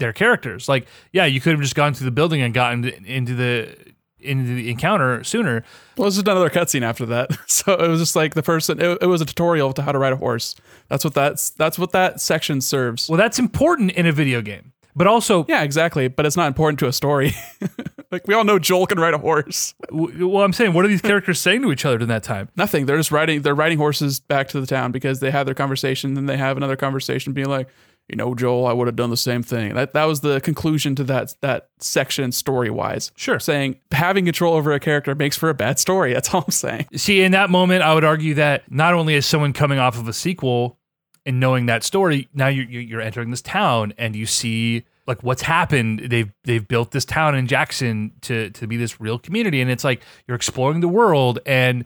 their 0.00 0.12
characters. 0.12 0.68
Like, 0.68 0.86
yeah, 1.12 1.24
you 1.24 1.40
could 1.40 1.52
have 1.52 1.60
just 1.60 1.76
gone 1.76 1.94
through 1.94 2.06
the 2.06 2.10
building 2.10 2.42
and 2.42 2.52
gotten 2.52 2.84
into 2.84 3.34
the 3.34 3.76
into 4.22 4.54
the 4.54 4.70
encounter 4.70 5.24
sooner. 5.24 5.64
Well, 5.96 6.04
there's 6.04 6.18
another 6.18 6.50
cutscene 6.50 6.82
after 6.82 7.06
that, 7.06 7.30
so 7.46 7.74
it 7.74 7.88
was 7.88 8.00
just 8.00 8.16
like 8.16 8.34
the 8.34 8.42
person. 8.42 8.80
It, 8.80 8.98
it 9.02 9.06
was 9.06 9.20
a 9.20 9.24
tutorial 9.24 9.72
to 9.74 9.82
how 9.82 9.92
to 9.92 9.98
ride 9.98 10.12
a 10.12 10.16
horse. 10.16 10.56
That's 10.88 11.04
what 11.04 11.14
that's 11.14 11.50
that's 11.50 11.78
what 11.78 11.92
that 11.92 12.20
section 12.20 12.60
serves. 12.60 13.08
Well, 13.08 13.18
that's 13.18 13.38
important 13.38 13.92
in 13.92 14.06
a 14.06 14.12
video 14.12 14.42
game, 14.42 14.72
but 14.94 15.06
also 15.06 15.46
Yeah, 15.48 15.62
exactly. 15.62 16.08
But 16.08 16.26
it's 16.26 16.36
not 16.36 16.48
important 16.48 16.78
to 16.80 16.88
a 16.88 16.92
story. 16.92 17.34
like 18.10 18.26
we 18.26 18.34
all 18.34 18.44
know 18.44 18.58
Joel 18.58 18.86
can 18.86 18.98
ride 18.98 19.14
a 19.14 19.18
horse. 19.18 19.74
well, 19.90 20.42
I'm 20.42 20.52
saying, 20.52 20.72
what 20.72 20.84
are 20.84 20.88
these 20.88 21.02
characters 21.02 21.40
saying 21.40 21.62
to 21.62 21.72
each 21.72 21.84
other 21.84 21.98
during 21.98 22.08
that 22.08 22.22
time? 22.22 22.48
Nothing. 22.56 22.86
They're 22.86 22.96
just 22.96 23.12
riding. 23.12 23.42
They're 23.42 23.54
riding 23.54 23.78
horses 23.78 24.20
back 24.20 24.48
to 24.48 24.60
the 24.60 24.66
town 24.66 24.92
because 24.92 25.20
they 25.20 25.30
have 25.30 25.46
their 25.46 25.54
conversation. 25.54 26.14
Then 26.14 26.26
they 26.26 26.36
have 26.36 26.56
another 26.56 26.76
conversation, 26.76 27.32
being 27.32 27.48
like, 27.48 27.68
you 28.10 28.16
know, 28.16 28.34
Joel, 28.34 28.66
I 28.66 28.72
would 28.72 28.88
have 28.88 28.96
done 28.96 29.10
the 29.10 29.16
same 29.16 29.44
thing. 29.44 29.74
That 29.74 29.92
that 29.94 30.04
was 30.04 30.20
the 30.20 30.40
conclusion 30.40 30.96
to 30.96 31.04
that 31.04 31.34
that 31.42 31.68
section 31.78 32.32
story 32.32 32.68
wise. 32.68 33.12
Sure. 33.14 33.38
saying 33.38 33.76
having 33.92 34.24
control 34.24 34.54
over 34.54 34.72
a 34.72 34.80
character 34.80 35.14
makes 35.14 35.36
for 35.36 35.48
a 35.48 35.54
bad 35.54 35.78
story. 35.78 36.12
That's 36.12 36.34
all 36.34 36.42
I'm 36.44 36.50
saying. 36.50 36.88
See, 36.96 37.22
in 37.22 37.30
that 37.32 37.50
moment, 37.50 37.82
I 37.82 37.94
would 37.94 38.02
argue 38.02 38.34
that 38.34 38.70
not 38.70 38.94
only 38.94 39.14
is 39.14 39.26
someone 39.26 39.52
coming 39.52 39.78
off 39.78 39.96
of 39.96 40.08
a 40.08 40.12
sequel 40.12 40.76
and 41.24 41.38
knowing 41.38 41.66
that 41.66 41.84
story, 41.84 42.28
now 42.34 42.48
you're 42.48 42.64
you're 42.68 43.00
entering 43.00 43.30
this 43.30 43.42
town 43.42 43.94
and 43.96 44.16
you 44.16 44.26
see 44.26 44.84
like 45.06 45.22
what's 45.22 45.42
happened. 45.42 46.00
They've 46.00 46.32
they've 46.42 46.66
built 46.66 46.90
this 46.90 47.04
town 47.04 47.36
in 47.36 47.46
Jackson 47.46 48.12
to 48.22 48.50
to 48.50 48.66
be 48.66 48.76
this 48.76 49.00
real 49.00 49.20
community, 49.20 49.60
and 49.60 49.70
it's 49.70 49.84
like 49.84 50.02
you're 50.26 50.36
exploring 50.36 50.80
the 50.80 50.88
world, 50.88 51.38
and 51.46 51.84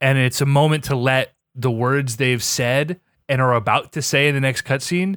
and 0.00 0.18
it's 0.18 0.40
a 0.40 0.46
moment 0.46 0.84
to 0.84 0.94
let 0.94 1.34
the 1.56 1.70
words 1.70 2.16
they've 2.16 2.42
said 2.42 3.00
and 3.28 3.40
are 3.40 3.54
about 3.54 3.90
to 3.92 4.02
say 4.02 4.28
in 4.28 4.34
the 4.36 4.40
next 4.40 4.64
cutscene 4.64 5.16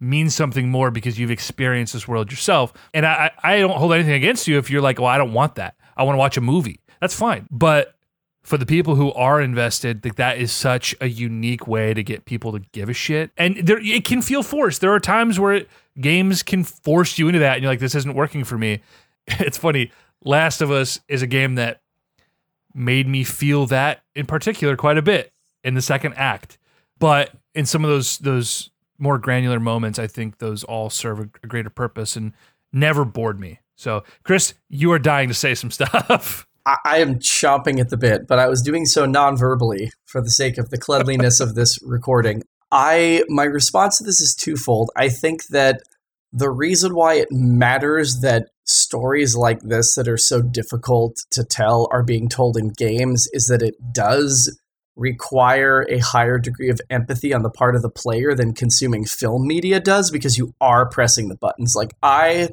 mean 0.00 0.30
something 0.30 0.68
more 0.68 0.90
because 0.90 1.18
you've 1.18 1.30
experienced 1.30 1.92
this 1.92 2.06
world 2.06 2.30
yourself. 2.30 2.72
And 2.92 3.06
I 3.06 3.30
I 3.42 3.58
don't 3.58 3.76
hold 3.76 3.92
anything 3.92 4.14
against 4.14 4.46
you 4.46 4.58
if 4.58 4.70
you're 4.70 4.82
like, 4.82 4.98
well, 4.98 5.08
I 5.08 5.18
don't 5.18 5.32
want 5.32 5.54
that. 5.56 5.74
I 5.96 6.02
want 6.02 6.16
to 6.16 6.18
watch 6.18 6.36
a 6.36 6.40
movie. 6.42 6.80
That's 7.00 7.14
fine, 7.14 7.46
but 7.50 7.94
for 8.42 8.56
the 8.56 8.66
people 8.66 8.94
who 8.94 9.12
are 9.14 9.40
invested, 9.40 10.04
like 10.04 10.14
that 10.14 10.38
is 10.38 10.52
such 10.52 10.94
a 11.00 11.08
unique 11.08 11.66
way 11.66 11.92
to 11.92 12.02
get 12.04 12.24
people 12.26 12.52
to 12.52 12.60
give 12.70 12.88
a 12.88 12.92
shit. 12.92 13.32
And 13.36 13.56
there, 13.66 13.78
it 13.82 14.04
can 14.04 14.22
feel 14.22 14.44
forced. 14.44 14.80
There 14.80 14.92
are 14.92 15.00
times 15.00 15.40
where 15.40 15.54
it, 15.54 15.68
games 16.00 16.44
can 16.44 16.62
force 16.62 17.18
you 17.18 17.26
into 17.26 17.40
that, 17.40 17.54
and 17.54 17.62
you're 17.64 17.72
like, 17.72 17.80
"This 17.80 17.96
isn't 17.96 18.14
working 18.14 18.44
for 18.44 18.56
me." 18.56 18.80
It's 19.40 19.58
funny. 19.58 19.90
Last 20.24 20.60
of 20.60 20.70
Us 20.70 21.00
is 21.08 21.20
a 21.20 21.26
game 21.26 21.56
that 21.56 21.80
made 22.72 23.08
me 23.08 23.24
feel 23.24 23.66
that 23.66 24.02
in 24.14 24.26
particular 24.26 24.76
quite 24.76 24.96
a 24.96 25.02
bit 25.02 25.32
in 25.64 25.74
the 25.74 25.82
second 25.82 26.14
act, 26.14 26.58
but 27.00 27.32
in 27.52 27.66
some 27.66 27.84
of 27.84 27.90
those 27.90 28.18
those 28.18 28.70
more 28.98 29.18
granular 29.18 29.60
moments, 29.60 29.98
I 29.98 30.06
think 30.06 30.38
those 30.38 30.64
all 30.64 30.90
serve 30.90 31.20
a, 31.20 31.46
greater 31.46 31.70
purpose 31.70 32.16
and 32.16 32.32
never 32.72 33.04
bored 33.04 33.38
me. 33.38 33.60
So, 33.76 34.04
Chris, 34.22 34.54
you 34.68 34.92
are 34.92 34.98
dying 34.98 35.28
to 35.28 35.34
say 35.34 35.54
some 35.54 35.70
stuff. 35.72 36.46
I, 36.64 36.76
I 36.84 36.98
am 36.98 37.18
chomping 37.18 37.80
at 37.80 37.90
the 37.90 37.96
bit, 37.96 38.26
but 38.26 38.38
I 38.38 38.48
was 38.48 38.62
doing 38.62 38.86
so 38.86 39.06
non-verbally 39.06 39.92
for 40.04 40.20
the 40.20 40.30
sake 40.30 40.58
of 40.58 40.70
the 40.70 40.78
cleanliness 40.78 41.40
of 41.40 41.54
this 41.54 41.78
recording. 41.86 42.42
I 42.72 43.22
my 43.28 43.44
response 43.44 43.98
to 43.98 44.04
this 44.04 44.20
is 44.20 44.34
twofold. 44.34 44.90
I 44.96 45.08
think 45.08 45.46
that 45.48 45.82
the 46.32 46.50
reason 46.50 46.94
why 46.94 47.14
it 47.14 47.28
matters 47.30 48.20
that 48.20 48.48
stories 48.64 49.36
like 49.36 49.60
this 49.60 49.94
that 49.94 50.08
are 50.08 50.16
so 50.16 50.42
difficult 50.42 51.24
to 51.30 51.44
tell 51.44 51.88
are 51.92 52.02
being 52.02 52.28
told 52.28 52.56
in 52.56 52.68
games 52.68 53.28
is 53.32 53.46
that 53.46 53.62
it 53.62 53.74
does 53.92 54.58
require 54.96 55.86
a 55.90 55.98
higher 55.98 56.38
degree 56.38 56.70
of 56.70 56.80
empathy 56.88 57.34
on 57.34 57.42
the 57.42 57.50
part 57.50 57.76
of 57.76 57.82
the 57.82 57.90
player 57.90 58.34
than 58.34 58.54
consuming 58.54 59.04
film 59.04 59.46
media 59.46 59.78
does 59.78 60.10
because 60.10 60.38
you 60.38 60.54
are 60.60 60.88
pressing 60.88 61.28
the 61.28 61.36
buttons. 61.36 61.74
Like 61.76 61.94
I 62.02 62.48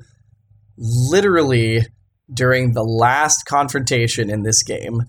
literally 0.78 1.88
during 2.32 2.74
the 2.74 2.84
last 2.84 3.46
confrontation 3.46 4.30
in 4.30 4.44
this 4.44 4.64
game 4.64 5.04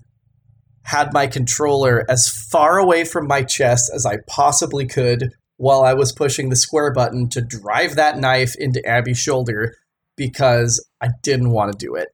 had 0.83 1.13
my 1.13 1.27
controller 1.27 2.05
as 2.09 2.29
far 2.29 2.77
away 2.77 3.03
from 3.03 3.27
my 3.27 3.43
chest 3.43 3.91
as 3.93 4.05
I 4.05 4.17
possibly 4.27 4.85
could 4.85 5.31
while 5.57 5.81
I 5.81 5.93
was 5.93 6.11
pushing 6.11 6.49
the 6.49 6.55
square 6.55 6.93
button 6.93 7.29
to 7.29 7.41
drive 7.41 7.95
that 7.95 8.17
knife 8.17 8.55
into 8.57 8.85
Abby's 8.85 9.17
shoulder 9.17 9.73
because 10.15 10.85
I 11.01 11.09
didn't 11.23 11.51
want 11.51 11.71
to 11.71 11.85
do 11.85 11.95
it. 11.95 12.09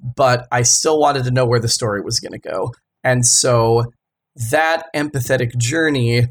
But 0.00 0.46
I 0.50 0.62
still 0.62 0.98
wanted 0.98 1.24
to 1.24 1.30
know 1.30 1.46
where 1.46 1.60
the 1.60 1.68
story 1.68 2.00
was 2.00 2.18
going 2.18 2.32
to 2.32 2.38
go. 2.38 2.72
And 3.02 3.26
so 3.26 3.92
that 4.50 4.86
empathetic 4.94 5.56
journey 5.56 6.28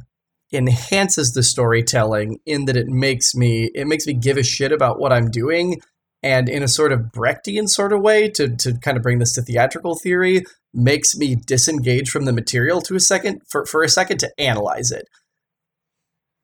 enhances 0.52 1.32
the 1.32 1.44
storytelling 1.44 2.40
in 2.46 2.66
that 2.66 2.78
it 2.78 2.88
makes 2.88 3.34
me 3.34 3.72
it 3.74 3.88
makes 3.88 4.06
me 4.06 4.14
give 4.14 4.38
a 4.38 4.44
shit 4.44 4.72
about 4.72 5.00
what 5.00 5.12
I'm 5.12 5.32
doing 5.32 5.82
and 6.22 6.48
in 6.48 6.64
a 6.64 6.68
sort 6.68 6.92
of 6.92 7.12
Brechtian 7.14 7.68
sort 7.68 7.92
of 7.92 8.02
way 8.02 8.30
to 8.30 8.56
to 8.58 8.78
kind 8.80 8.98
of 8.98 9.04
bring 9.04 9.20
this 9.20 9.34
to 9.34 9.42
theatrical 9.42 9.96
theory 9.96 10.44
makes 10.74 11.16
me 11.16 11.36
disengage 11.36 12.10
from 12.10 12.26
the 12.26 12.34
material 12.34 12.82
to 12.82 12.96
a 12.96 13.00
second 13.00 13.42
for, 13.48 13.66
for 13.66 13.84
a 13.84 13.90
second 13.90 14.20
to 14.20 14.32
analyze 14.40 14.92
it. 14.92 15.08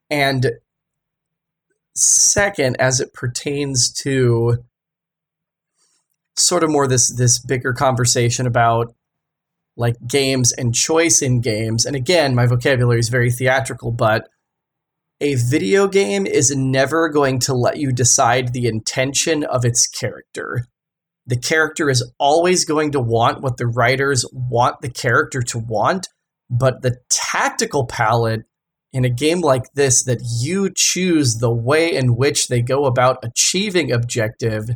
And 0.10 0.52
second, 1.95 2.77
as 2.80 2.99
it 2.99 3.14
pertains 3.14 3.91
to 4.03 4.64
sort 6.38 6.64
of 6.64 6.69
more 6.69 6.88
this 6.88 7.14
this 7.15 7.40
bigger 7.40 7.73
conversation 7.73 8.48
about 8.48 8.95
like 9.80 9.95
games 10.06 10.51
and 10.51 10.76
choice 10.76 11.22
in 11.22 11.39
games. 11.39 11.85
And 11.85 11.95
again, 11.95 12.35
my 12.35 12.45
vocabulary 12.45 12.99
is 12.99 13.10
very 13.10 13.31
theatrical, 13.31 13.91
but 13.91 14.30
a 15.22 15.35
video 15.35 15.88
game 15.88 16.27
is 16.27 16.53
never 16.56 17.10
going 17.10 17.39
to 17.41 17.53
let 17.53 17.77
you 17.77 17.91
decide 17.91 18.51
the 18.51 18.68
intention 18.68 19.43
of 19.43 19.65
its 19.65 19.88
character. 19.88 20.65
The 21.26 21.38
character 21.38 21.89
is 21.89 22.11
always 22.19 22.65
going 22.65 22.91
to 22.91 22.99
want 22.99 23.41
what 23.41 23.57
the 23.57 23.68
writers 23.68 24.26
want 24.34 24.81
the 24.81 24.89
character 24.89 25.41
to 25.43 25.60
want, 25.60 26.07
but 26.49 26.81
the 26.81 26.97
tactical 27.10 27.85
palette 27.85 28.43
in 28.91 29.06
a 29.06 29.10
game 29.10 29.39
like 29.39 29.72
this 29.76 30.03
that 30.03 30.19
you 30.41 30.72
choose 30.76 31.35
the 31.35 31.53
way 31.53 31.93
in 31.93 32.15
which 32.15 32.47
they 32.47 32.61
go 32.61 32.85
about 32.85 33.23
achieving 33.23 33.91
objective 33.91 34.69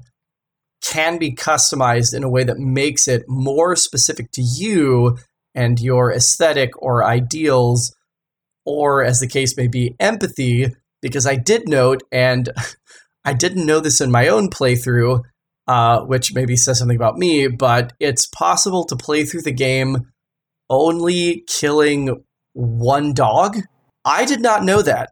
can 0.83 1.17
be 1.17 1.33
customized 1.33 2.13
in 2.13 2.23
a 2.23 2.29
way 2.29 2.43
that 2.43 2.57
makes 2.57 3.07
it 3.07 3.23
more 3.27 3.75
specific 3.75 4.31
to 4.31 4.41
you 4.41 5.17
and 5.55 5.79
your 5.79 6.11
aesthetic 6.11 6.71
or 6.81 7.05
ideals 7.05 7.95
or 8.65 9.03
as 9.03 9.19
the 9.19 9.27
case 9.27 9.55
may 9.57 9.67
be 9.67 9.95
empathy 9.99 10.67
because 11.01 11.25
i 11.25 11.35
did 11.35 11.67
note 11.67 12.03
and 12.11 12.49
i 13.25 13.33
didn't 13.33 13.65
know 13.65 13.79
this 13.79 14.01
in 14.01 14.11
my 14.11 14.27
own 14.27 14.49
playthrough 14.49 15.21
uh, 15.65 16.01
which 16.01 16.33
maybe 16.33 16.57
says 16.57 16.77
something 16.79 16.97
about 16.97 17.17
me 17.17 17.47
but 17.47 17.93
it's 17.99 18.27
possible 18.27 18.83
to 18.83 18.97
play 18.97 19.23
through 19.23 19.41
the 19.41 19.53
game 19.53 20.11
only 20.69 21.43
killing 21.47 22.23
one 22.51 23.13
dog 23.13 23.57
i 24.03 24.25
did 24.25 24.41
not 24.41 24.63
know 24.63 24.81
that 24.81 25.09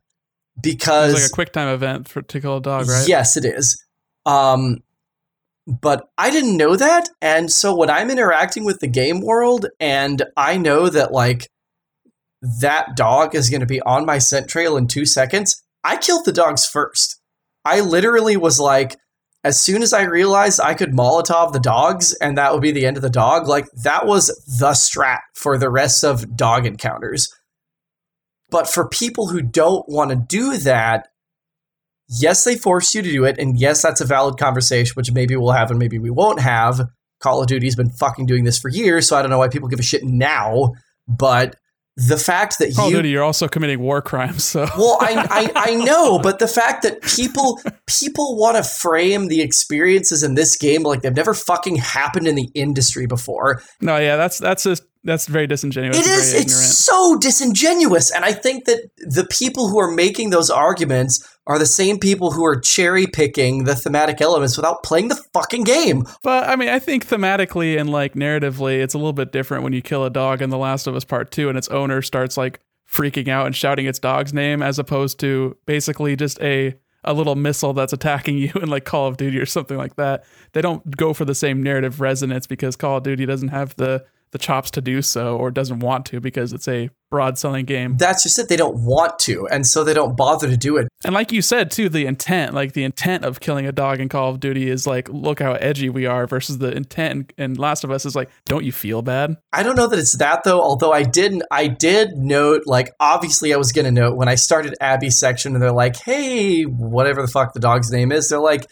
because 0.62 1.14
It's 1.14 1.24
like 1.24 1.32
a 1.32 1.34
quick 1.34 1.54
time 1.54 1.70
event 1.70 2.08
for 2.08 2.22
to 2.22 2.42
kill 2.42 2.58
a 2.58 2.62
dog, 2.62 2.88
right? 2.88 3.08
Yes, 3.08 3.38
it 3.38 3.46
is. 3.46 3.84
Um, 4.26 4.80
but 5.80 6.10
I 6.18 6.32
didn't 6.32 6.58
know 6.58 6.76
that, 6.76 7.10
and 7.22 7.52
so 7.52 7.76
when 7.76 7.90
I'm 7.90 8.10
interacting 8.10 8.66
with 8.66 8.80
the 8.80 8.88
game 8.88 9.22
world, 9.22 9.68
and 9.80 10.24
I 10.36 10.58
know 10.58 10.90
that 10.90 11.12
like 11.12 11.48
that 12.62 12.96
dog 12.96 13.36
is 13.36 13.50
going 13.50 13.62
to 13.62 13.68
be 13.68 13.82
on 13.82 14.06
my 14.06 14.18
scent 14.18 14.50
trail 14.50 14.76
in 14.76 14.88
two 14.88 15.06
seconds, 15.06 15.64
I 15.84 15.98
killed 15.98 16.26
the 16.26 16.32
dogs 16.32 16.66
first. 16.66 17.20
I 17.64 17.82
literally 17.82 18.38
was 18.38 18.60
like, 18.60 18.98
as 19.44 19.60
soon 19.60 19.82
as 19.82 19.94
I 19.94 20.04
realized 20.04 20.60
I 20.60 20.74
could 20.74 20.92
Molotov 20.92 21.54
the 21.54 21.60
dogs 21.60 22.14
and 22.14 22.38
that 22.38 22.54
would 22.54 22.62
be 22.62 22.72
the 22.72 22.86
end 22.86 22.98
of 22.98 23.04
the 23.04 23.10
dog, 23.10 23.48
like 23.48 23.68
that 23.84 24.06
was 24.06 24.28
the 24.60 24.72
strat 24.72 25.20
for 25.36 25.58
the 25.58 25.70
rest 25.70 26.04
of 26.04 26.36
dog 26.36 26.66
encounters. 26.66 27.30
But 28.50 28.68
for 28.68 28.88
people 28.88 29.28
who 29.28 29.42
don't 29.42 29.88
want 29.88 30.10
to 30.12 30.16
do 30.16 30.58
that, 30.58 31.08
yes, 32.20 32.44
they 32.44 32.56
force 32.56 32.94
you 32.94 33.02
to 33.02 33.12
do 33.12 33.26
it, 33.26 33.38
and 33.40 33.60
yes, 33.60 33.82
that's 33.82 34.02
a 34.02 34.06
valid 34.06 34.38
conversation, 34.38 34.94
which 34.96 35.12
maybe 35.12 35.36
we'll 35.36 35.52
have 35.52 35.70
and 35.70 35.80
maybe 35.80 36.00
we 36.00 36.10
won't 36.10 36.40
have. 36.40 36.82
Call 37.22 37.42
of 37.42 37.48
Duty's 37.48 37.76
been 37.76 37.92
fucking 37.92 38.26
doing 38.26 38.44
this 38.44 38.60
for 38.60 38.70
years, 38.70 39.08
so 39.08 39.16
I 39.16 39.22
don't 39.22 39.30
know 39.30 39.38
why 39.38 39.48
people 39.48 39.70
give 39.70 39.80
a 39.80 39.84
shit 39.84 40.04
now. 40.04 40.72
But 41.08 41.56
the 41.98 42.18
fact 42.18 42.58
that 42.60 42.74
Call 42.76 42.86
of 42.86 42.92
you 42.92 42.98
Duty, 42.98 43.10
you're 43.10 43.24
also 43.24 43.48
committing 43.48 43.80
war 43.80 44.02
crimes. 44.02 44.44
So 44.44 44.66
well, 44.78 44.98
I, 45.00 45.52
I 45.56 45.72
I 45.72 45.76
know, 45.84 46.20
but 46.20 46.40
the 46.40 46.48
fact 46.48 46.84
that 46.84 47.02
people 47.02 47.60
people 47.86 48.38
want 48.38 48.58
to 48.58 48.64
frame 48.64 49.28
the 49.28 49.42
experiences 49.42 50.24
in 50.24 50.36
this 50.36 50.58
game 50.58 50.84
like 50.84 51.02
they've 51.02 51.16
never 51.16 51.34
fucking 51.34 51.76
happened 51.76 52.28
in 52.28 52.36
the 52.36 52.50
industry 52.56 53.06
before. 53.06 53.62
no, 53.82 53.98
yeah, 53.98 54.16
that's 54.16 54.40
that's 54.40 54.64
just 54.64 54.84
that's 55.04 55.28
very 55.28 55.48
disingenuous. 55.48 55.98
It 55.98 56.06
is 56.06 56.34
it's 56.34 56.78
so 56.78 57.18
disingenuous, 57.18 58.12
and 58.12 58.24
I 58.24 58.34
think 58.34 58.66
that 58.66 58.90
the 58.98 59.26
people 59.26 59.68
who 59.68 59.80
are 59.80 59.90
making 59.90 60.30
those 60.30 60.50
arguments 60.50 61.28
are 61.48 61.58
the 61.58 61.66
same 61.66 61.98
people 61.98 62.32
who 62.32 62.46
are 62.46 62.60
cherry 62.60 63.08
picking 63.08 63.64
the 63.64 63.76
thematic 63.76 64.22
elements 64.22 64.56
without 64.58 64.84
playing 64.84 65.08
the 65.08 65.22
fucking 65.34 65.64
game. 65.64 66.06
But 66.22 66.48
I 66.48 66.56
mean, 66.56 66.70
I 66.70 66.80
think 66.80 67.08
thematically 67.08 67.80
and 67.80 67.90
like 67.90 68.14
narratively, 68.14 68.80
it's 68.80 68.94
a 68.94 68.98
little 68.98 69.14
bit 69.14 69.32
different 69.32 69.64
when 69.64 69.74
you 69.74 69.82
kill 69.82 70.06
a 70.06 70.10
dog 70.10 70.42
in 70.42 70.52
The 70.52 70.58
Last 70.58 70.86
of 70.86 70.96
Us 70.96 71.04
Part 71.04 71.32
Two, 71.32 71.50
and 71.50 71.58
its 71.58 71.68
owner 71.70 72.02
starts 72.02 72.38
like 72.38 72.60
freaking 72.90 73.28
out 73.28 73.46
and 73.46 73.56
shouting 73.56 73.88
its 73.88 74.00
dog's 74.00 74.34
name, 74.34 74.62
as 74.62 74.78
opposed 74.78 75.20
to 75.22 75.58
basically 75.66 76.16
just 76.16 76.40
a 76.42 76.76
a 77.04 77.14
little 77.14 77.36
missile 77.36 77.74
that's 77.74 77.94
attacking 77.94 78.38
you 78.38 78.52
in 78.62 78.70
like 78.70 78.86
Call 78.86 79.08
of 79.08 79.18
Duty 79.18 79.40
or 79.40 79.48
something 79.48 79.78
like 79.78 79.96
that. 79.96 80.24
They 80.54 80.62
don't 80.62 80.96
go 80.96 81.14
for 81.14 81.26
the 81.26 81.36
same 81.36 81.64
narrative 81.64 82.02
resonance 82.02 82.46
because 82.46 82.76
Call 82.76 82.98
of 82.98 83.04
Duty 83.04 83.26
doesn't 83.26 83.50
have 83.50 83.76
the 83.78 84.06
the 84.32 84.40
chops 84.40 84.72
to 84.72 84.82
do 84.82 85.02
so 85.02 85.38
or 85.38 85.52
doesn't 85.52 85.80
want 85.80 86.06
to 86.08 86.20
because 86.20 86.54
it's 86.54 86.68
a 86.68 86.90
broad 87.10 87.38
selling 87.38 87.66
game. 87.66 87.98
That's 87.98 88.24
just 88.24 88.40
it. 88.40 88.48
They 88.48 88.56
don't 88.56 88.86
want 88.86 89.20
to, 89.20 89.46
and 89.48 89.68
so 89.68 89.84
they 89.84 89.94
don't 89.94 90.16
bother 90.16 90.48
to 90.48 90.56
do 90.56 90.78
it. 90.78 90.88
And 91.04 91.14
like 91.14 91.32
you 91.34 91.42
said 91.42 91.70
too, 91.70 91.90
the 91.90 92.06
intent, 92.06 92.54
like 92.54 92.72
the 92.72 92.86
intent 92.86 93.26
of 93.26 93.42
killing 93.42 93.66
a 93.66 93.72
dog 93.72 94.00
in 94.00 94.08
Call 94.08 94.30
of 94.30 94.40
Duty 94.40 94.70
is 94.70 94.88
like, 94.88 95.10
look 95.10 95.40
how 95.40 95.54
edgy 95.54 95.90
we 95.90 96.06
are, 96.06 96.26
versus 96.26 96.60
the 96.60 96.72
intent 96.72 97.34
in 97.38 97.56
Last 97.56 97.84
of 97.84 97.92
Us 97.92 98.06
is 98.06 98.16
like, 98.16 98.30
don't 98.46 98.64
you 98.64 98.72
feel 98.72 99.02
bad? 99.02 99.36
I 99.52 99.64
don't 99.64 99.76
know 99.76 99.88
that 99.88 100.00
it's 100.00 100.18
that 100.18 100.44
though. 100.46 100.62
Although 100.62 100.94
I 100.94 101.04
didn't, 101.04 101.44
I 101.52 101.68
did 101.68 102.12
note 102.16 102.64
like 102.66 102.92
obviously 103.00 103.54
I 103.54 103.58
was 103.58 103.74
gonna 103.74 103.92
note 103.92 104.16
when 104.16 104.30
I 104.30 104.36
started 104.36 104.76
Abby's 104.80 105.20
section 105.20 105.54
and 105.54 105.62
they're 105.62 105.74
like, 105.74 105.98
hey, 105.98 106.64
whatever 106.64 107.22
the 107.22 107.28
fuck 107.28 107.54
the 107.54 107.60
dog's 107.60 107.92
name 107.92 108.12
is. 108.12 108.30
They're 108.30 108.40
like, 108.40 108.66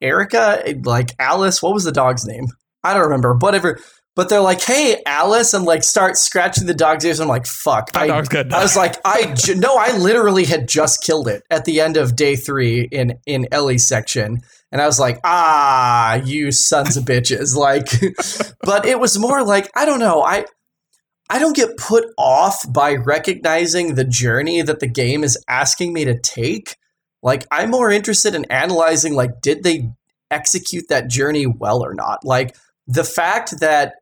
Erica, 0.00 0.74
like 0.82 1.10
Alice. 1.20 1.62
What 1.62 1.72
was 1.72 1.84
the 1.84 1.92
dog's 1.92 2.26
name? 2.26 2.46
I 2.82 2.92
don't 2.92 3.04
remember. 3.04 3.36
Whatever. 3.38 3.78
But 4.16 4.28
they're 4.28 4.40
like, 4.40 4.62
hey, 4.62 5.02
Alice, 5.06 5.54
and 5.54 5.64
like 5.64 5.82
start 5.82 6.16
scratching 6.16 6.66
the 6.66 6.74
dog's 6.74 7.04
ears. 7.04 7.18
I'm 7.18 7.26
like, 7.26 7.46
fuck. 7.46 7.90
That 7.92 8.02
I, 8.02 8.06
dog's 8.06 8.28
gonna. 8.28 8.54
I 8.54 8.62
was 8.62 8.76
like, 8.76 8.96
I 9.04 9.34
ju- 9.34 9.54
no, 9.56 9.76
I 9.76 9.96
literally 9.96 10.44
had 10.44 10.68
just 10.68 11.02
killed 11.02 11.26
it 11.26 11.42
at 11.50 11.64
the 11.64 11.80
end 11.80 11.96
of 11.96 12.14
day 12.14 12.36
three 12.36 12.82
in 12.82 13.18
in 13.26 13.48
Ellie's 13.50 13.86
section, 13.86 14.42
and 14.70 14.80
I 14.80 14.86
was 14.86 15.00
like, 15.00 15.18
ah, 15.24 16.14
you 16.14 16.52
sons 16.52 16.96
of 16.96 17.04
bitches. 17.04 17.56
Like, 17.64 17.88
but 18.62 18.84
it 18.84 19.00
was 19.00 19.18
more 19.18 19.44
like 19.44 19.70
I 19.74 19.84
don't 19.84 20.00
know. 20.00 20.22
I 20.22 20.44
I 21.28 21.38
don't 21.38 21.56
get 21.56 21.76
put 21.76 22.04
off 22.16 22.64
by 22.70 22.94
recognizing 22.94 23.94
the 23.94 24.04
journey 24.04 24.62
that 24.62 24.80
the 24.80 24.86
game 24.86 25.24
is 25.24 25.42
asking 25.48 25.92
me 25.92 26.04
to 26.04 26.18
take. 26.20 26.76
Like, 27.22 27.46
I'm 27.50 27.70
more 27.70 27.90
interested 27.90 28.34
in 28.34 28.44
analyzing 28.46 29.14
like, 29.14 29.40
did 29.40 29.62
they 29.62 29.90
execute 30.30 30.88
that 30.90 31.08
journey 31.08 31.46
well 31.46 31.82
or 31.82 31.94
not? 31.94 32.24
Like 32.24 32.54
the 32.86 33.04
fact 33.04 33.60
that 33.60 33.94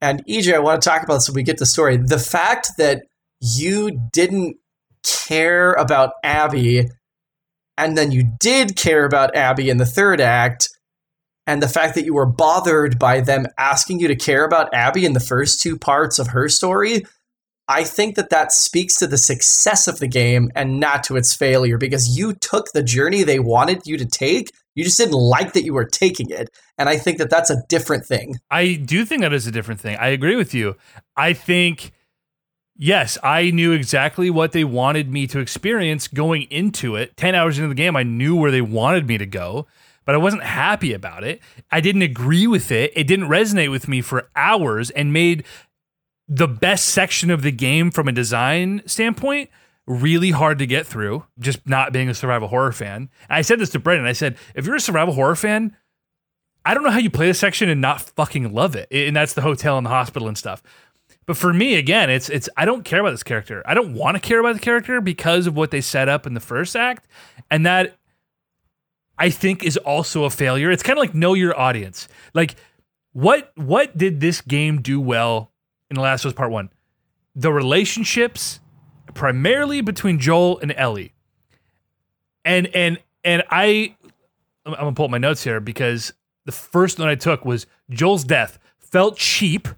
and 0.00 0.24
EJ, 0.26 0.54
I 0.54 0.58
want 0.58 0.80
to 0.82 0.88
talk 0.88 1.02
about 1.02 1.14
this 1.14 1.28
when 1.28 1.34
we 1.34 1.42
get 1.42 1.58
the 1.58 1.66
story. 1.66 1.96
The 1.96 2.18
fact 2.18 2.72
that 2.78 3.04
you 3.40 4.00
didn't 4.12 4.56
care 5.02 5.72
about 5.72 6.12
Abby, 6.24 6.88
and 7.76 7.96
then 7.96 8.10
you 8.10 8.24
did 8.38 8.76
care 8.76 9.04
about 9.04 9.34
Abby 9.34 9.70
in 9.70 9.78
the 9.78 9.86
third 9.86 10.20
act, 10.20 10.68
and 11.46 11.62
the 11.62 11.68
fact 11.68 11.94
that 11.94 12.04
you 12.04 12.14
were 12.14 12.26
bothered 12.26 12.98
by 12.98 13.20
them 13.20 13.46
asking 13.58 14.00
you 14.00 14.08
to 14.08 14.16
care 14.16 14.44
about 14.44 14.72
Abby 14.72 15.04
in 15.04 15.14
the 15.14 15.20
first 15.20 15.60
two 15.60 15.76
parts 15.76 16.18
of 16.18 16.28
her 16.28 16.48
story, 16.48 17.04
I 17.66 17.84
think 17.84 18.16
that 18.16 18.30
that 18.30 18.52
speaks 18.52 18.96
to 18.96 19.06
the 19.06 19.18
success 19.18 19.86
of 19.86 20.00
the 20.00 20.08
game 20.08 20.50
and 20.54 20.80
not 20.80 21.04
to 21.04 21.16
its 21.16 21.34
failure 21.34 21.78
because 21.78 22.16
you 22.16 22.34
took 22.34 22.66
the 22.72 22.82
journey 22.82 23.22
they 23.22 23.38
wanted 23.38 23.86
you 23.86 23.96
to 23.96 24.06
take. 24.06 24.50
You 24.74 24.84
just 24.84 24.98
didn't 24.98 25.14
like 25.14 25.52
that 25.54 25.64
you 25.64 25.74
were 25.74 25.84
taking 25.84 26.30
it. 26.30 26.50
And 26.78 26.88
I 26.88 26.96
think 26.96 27.18
that 27.18 27.30
that's 27.30 27.50
a 27.50 27.62
different 27.68 28.06
thing. 28.06 28.36
I 28.50 28.74
do 28.74 29.04
think 29.04 29.22
that 29.22 29.32
is 29.32 29.46
a 29.46 29.50
different 29.50 29.80
thing. 29.80 29.96
I 29.96 30.08
agree 30.08 30.36
with 30.36 30.54
you. 30.54 30.76
I 31.16 31.32
think, 31.32 31.92
yes, 32.76 33.18
I 33.22 33.50
knew 33.50 33.72
exactly 33.72 34.30
what 34.30 34.52
they 34.52 34.64
wanted 34.64 35.10
me 35.10 35.26
to 35.28 35.40
experience 35.40 36.08
going 36.08 36.42
into 36.42 36.96
it. 36.96 37.16
10 37.16 37.34
hours 37.34 37.58
into 37.58 37.68
the 37.68 37.74
game, 37.74 37.96
I 37.96 38.04
knew 38.04 38.36
where 38.36 38.50
they 38.50 38.62
wanted 38.62 39.06
me 39.06 39.18
to 39.18 39.26
go, 39.26 39.66
but 40.04 40.14
I 40.14 40.18
wasn't 40.18 40.44
happy 40.44 40.92
about 40.92 41.24
it. 41.24 41.40
I 41.70 41.80
didn't 41.80 42.02
agree 42.02 42.46
with 42.46 42.70
it. 42.70 42.92
It 42.94 43.06
didn't 43.06 43.28
resonate 43.28 43.70
with 43.70 43.88
me 43.88 44.00
for 44.00 44.30
hours 44.36 44.90
and 44.90 45.12
made 45.12 45.44
the 46.28 46.48
best 46.48 46.86
section 46.86 47.30
of 47.30 47.42
the 47.42 47.50
game 47.50 47.90
from 47.90 48.06
a 48.06 48.12
design 48.12 48.82
standpoint 48.86 49.50
really 49.90 50.30
hard 50.30 50.58
to 50.60 50.66
get 50.66 50.86
through, 50.86 51.24
just 51.38 51.66
not 51.68 51.92
being 51.92 52.08
a 52.08 52.14
survival 52.14 52.48
horror 52.48 52.72
fan. 52.72 52.96
And 53.28 53.38
I 53.38 53.42
said 53.42 53.58
this 53.58 53.70
to 53.70 53.78
Brendan. 53.78 54.06
I 54.06 54.12
said, 54.12 54.36
if 54.54 54.66
you're 54.66 54.76
a 54.76 54.80
survival 54.80 55.14
horror 55.14 55.36
fan, 55.36 55.76
I 56.64 56.74
don't 56.74 56.84
know 56.84 56.90
how 56.90 56.98
you 56.98 57.10
play 57.10 57.26
this 57.26 57.38
section 57.38 57.68
and 57.68 57.80
not 57.80 58.00
fucking 58.00 58.52
love 58.52 58.76
it. 58.76 58.88
And 58.92 59.16
that's 59.16 59.34
the 59.34 59.40
hotel 59.40 59.76
and 59.78 59.84
the 59.84 59.90
hospital 59.90 60.28
and 60.28 60.38
stuff. 60.38 60.62
But 61.26 61.36
for 61.36 61.52
me, 61.52 61.76
again, 61.76 62.10
it's 62.10 62.28
it's 62.28 62.48
I 62.56 62.64
don't 62.64 62.84
care 62.84 63.00
about 63.00 63.10
this 63.10 63.22
character. 63.22 63.62
I 63.66 63.74
don't 63.74 63.94
want 63.94 64.16
to 64.16 64.20
care 64.20 64.40
about 64.40 64.54
the 64.54 64.60
character 64.60 65.00
because 65.00 65.46
of 65.46 65.56
what 65.56 65.70
they 65.70 65.80
set 65.80 66.08
up 66.08 66.26
in 66.26 66.34
the 66.34 66.40
first 66.40 66.74
act. 66.76 67.06
And 67.50 67.66
that 67.66 67.96
I 69.18 69.30
think 69.30 69.64
is 69.64 69.76
also 69.76 70.24
a 70.24 70.30
failure. 70.30 70.70
It's 70.70 70.82
kind 70.82 70.98
of 70.98 71.02
like 71.02 71.14
know 71.14 71.34
your 71.34 71.58
audience. 71.58 72.08
Like 72.34 72.56
what 73.12 73.52
what 73.54 73.96
did 73.96 74.20
this 74.20 74.40
game 74.40 74.82
do 74.82 75.00
well 75.00 75.52
in 75.90 75.96
The 75.96 76.02
Last 76.02 76.24
of 76.24 76.30
Us 76.30 76.34
Part 76.34 76.50
1? 76.50 76.70
The 77.34 77.52
relationships 77.52 78.60
primarily 79.14 79.80
between 79.80 80.18
Joel 80.18 80.58
and 80.60 80.72
Ellie. 80.76 81.12
And 82.44 82.68
and 82.68 82.98
and 83.24 83.42
I 83.50 83.94
I'm 84.66 84.74
gonna 84.74 84.92
pull 84.92 85.06
up 85.06 85.10
my 85.10 85.18
notes 85.18 85.44
here 85.44 85.60
because 85.60 86.12
the 86.46 86.52
first 86.52 86.98
note 86.98 87.08
I 87.08 87.14
took 87.14 87.44
was 87.44 87.66
Joel's 87.90 88.24
death 88.24 88.58
felt 88.78 89.16
cheap. 89.16 89.68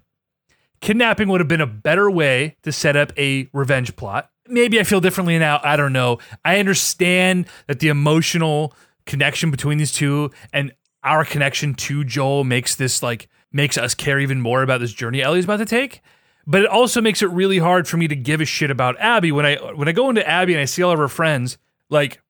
Kidnapping 0.81 1.29
would 1.29 1.39
have 1.39 1.47
been 1.47 1.61
a 1.61 1.67
better 1.67 2.09
way 2.11 2.57
to 2.63 2.71
set 2.71 2.95
up 2.95 3.17
a 3.17 3.49
revenge 3.53 3.95
plot. 3.95 4.29
Maybe 4.47 4.79
I 4.79 4.83
feel 4.83 4.99
differently 4.99 5.39
now. 5.39 5.61
I 5.63 5.77
don't 5.77 5.93
know. 5.93 6.19
I 6.43 6.59
understand 6.59 7.47
that 7.67 7.79
the 7.79 7.87
emotional 7.87 8.73
connection 9.05 9.51
between 9.51 9.77
these 9.77 9.91
two 9.91 10.31
and 10.51 10.73
our 11.03 11.23
connection 11.25 11.73
to 11.75 12.03
Joel 12.03 12.43
makes 12.43 12.75
this 12.75 13.01
like 13.01 13.29
makes 13.51 13.77
us 13.77 13.93
care 13.93 14.19
even 14.19 14.41
more 14.41 14.63
about 14.63 14.79
this 14.79 14.93
journey 14.93 15.21
Ellie's 15.21 15.45
about 15.45 15.57
to 15.57 15.65
take. 15.65 16.01
But 16.45 16.61
it 16.61 16.67
also 16.67 17.01
makes 17.01 17.21
it 17.21 17.29
really 17.29 17.59
hard 17.59 17.87
for 17.87 17.97
me 17.97 18.07
to 18.07 18.15
give 18.15 18.41
a 18.41 18.45
shit 18.45 18.69
about 18.69 18.99
Abby 18.99 19.31
when 19.31 19.45
I 19.45 19.55
when 19.73 19.87
I 19.87 19.93
go 19.93 20.09
into 20.09 20.27
Abby 20.27 20.53
and 20.53 20.61
I 20.61 20.65
see 20.65 20.83
all 20.83 20.91
of 20.91 20.99
her 20.99 21.07
friends. 21.07 21.57
Like 21.89 22.21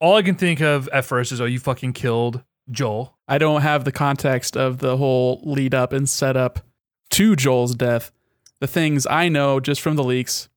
all 0.00 0.16
I 0.16 0.22
can 0.22 0.36
think 0.36 0.60
of 0.60 0.88
at 0.88 1.04
first 1.04 1.32
is, 1.32 1.40
oh, 1.40 1.44
you 1.44 1.58
fucking 1.58 1.92
killed 1.92 2.42
Joel. 2.70 3.16
I 3.26 3.38
don't 3.38 3.62
have 3.62 3.84
the 3.84 3.92
context 3.92 4.56
of 4.56 4.78
the 4.78 4.96
whole 4.96 5.40
lead 5.44 5.74
up 5.74 5.92
and 5.92 6.08
setup 6.08 6.60
to 7.10 7.34
Joel's 7.34 7.74
death. 7.74 8.12
the 8.60 8.66
things 8.66 9.06
I 9.06 9.28
know 9.28 9.60
just 9.60 9.80
from 9.80 9.96
the 9.96 10.04
leaks 10.04 10.48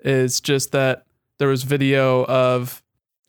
is 0.00 0.40
just 0.40 0.72
that 0.72 1.04
there 1.38 1.48
was 1.48 1.62
video 1.62 2.24
of 2.24 2.82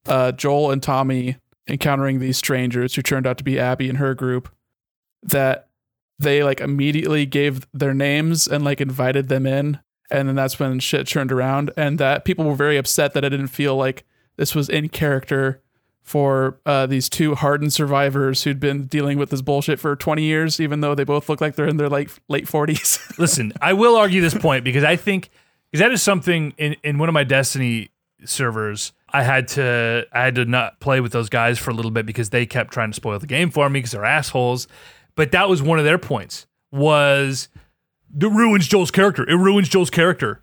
uh, 0.07 0.31
Joel 0.31 0.71
and 0.71 0.81
Tommy 0.81 1.37
encountering 1.67 2.19
these 2.19 2.37
strangers 2.37 2.95
who 2.95 3.01
turned 3.01 3.27
out 3.27 3.37
to 3.37 3.43
be 3.43 3.59
Abby 3.59 3.89
and 3.89 3.97
her 3.97 4.13
group. 4.13 4.49
That 5.23 5.67
they 6.21 6.43
like 6.43 6.61
immediately 6.61 7.25
gave 7.25 7.67
their 7.73 7.93
names 7.93 8.47
and 8.47 8.63
like 8.63 8.81
invited 8.81 9.27
them 9.27 9.45
in, 9.45 9.79
and 10.09 10.27
then 10.27 10.35
that's 10.35 10.59
when 10.59 10.79
shit 10.79 11.07
turned 11.07 11.31
around, 11.31 11.71
and 11.75 11.99
that 11.99 12.25
people 12.25 12.45
were 12.45 12.55
very 12.55 12.77
upset 12.77 13.13
that 13.13 13.25
I 13.25 13.29
didn't 13.29 13.47
feel 13.47 13.75
like 13.75 14.05
this 14.37 14.55
was 14.55 14.69
in 14.69 14.89
character 14.89 15.61
for 16.01 16.59
uh, 16.65 16.85
these 16.87 17.07
two 17.07 17.35
hardened 17.35 17.71
survivors 17.71 18.43
who'd 18.43 18.59
been 18.59 18.85
dealing 18.85 19.17
with 19.17 19.29
this 19.29 19.41
bullshit 19.41 19.79
for 19.79 19.95
20 19.95 20.23
years, 20.23 20.59
even 20.59 20.81
though 20.81 20.95
they 20.95 21.03
both 21.03 21.29
look 21.29 21.39
like 21.39 21.55
they're 21.55 21.67
in 21.67 21.77
their 21.77 21.89
like 21.89 22.09
late 22.27 22.45
40s. 22.45 23.17
Listen, 23.19 23.53
I 23.61 23.73
will 23.73 23.95
argue 23.95 24.19
this 24.19 24.33
point 24.33 24.63
because 24.63 24.83
I 24.83 24.95
think 24.95 25.29
because 25.71 25.83
that 25.83 25.91
is 25.91 26.01
something 26.01 26.53
in, 26.57 26.75
in 26.83 26.97
one 26.97 27.07
of 27.07 27.13
my 27.13 27.23
Destiny 27.23 27.91
servers. 28.25 28.93
I 29.13 29.23
had 29.23 29.47
to 29.49 30.05
I 30.11 30.23
had 30.23 30.35
to 30.35 30.45
not 30.45 30.79
play 30.79 31.01
with 31.01 31.11
those 31.11 31.29
guys 31.29 31.59
for 31.59 31.71
a 31.71 31.73
little 31.73 31.91
bit 31.91 32.05
because 32.05 32.29
they 32.29 32.45
kept 32.45 32.71
trying 32.73 32.91
to 32.91 32.95
spoil 32.95 33.19
the 33.19 33.27
game 33.27 33.51
for 33.51 33.69
me 33.69 33.79
because 33.79 33.91
they're 33.91 34.05
assholes. 34.05 34.67
But 35.15 35.31
that 35.31 35.49
was 35.49 35.61
one 35.61 35.79
of 35.79 35.85
their 35.85 35.97
points 35.97 36.47
was 36.71 37.49
it 38.19 38.25
ruins 38.25 38.67
Joel's 38.67 38.91
character. 38.91 39.27
It 39.27 39.35
ruins 39.35 39.69
Joel's 39.69 39.89
character. 39.89 40.41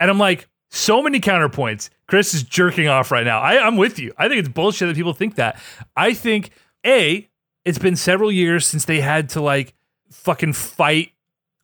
And 0.00 0.10
I'm 0.10 0.18
like, 0.18 0.48
so 0.70 1.02
many 1.02 1.20
counterpoints. 1.20 1.90
Chris 2.06 2.32
is 2.34 2.42
jerking 2.42 2.88
off 2.88 3.10
right 3.10 3.24
now. 3.24 3.40
I, 3.40 3.64
I'm 3.64 3.76
with 3.76 3.98
you. 3.98 4.12
I 4.16 4.28
think 4.28 4.40
it's 4.40 4.48
bullshit 4.48 4.88
that 4.88 4.96
people 4.96 5.12
think 5.12 5.34
that. 5.36 5.60
I 5.96 6.14
think 6.14 6.50
A, 6.84 7.28
it's 7.64 7.78
been 7.78 7.94
several 7.94 8.32
years 8.32 8.66
since 8.66 8.86
they 8.86 9.00
had 9.00 9.28
to 9.30 9.42
like 9.42 9.74
fucking 10.10 10.54
fight 10.54 11.12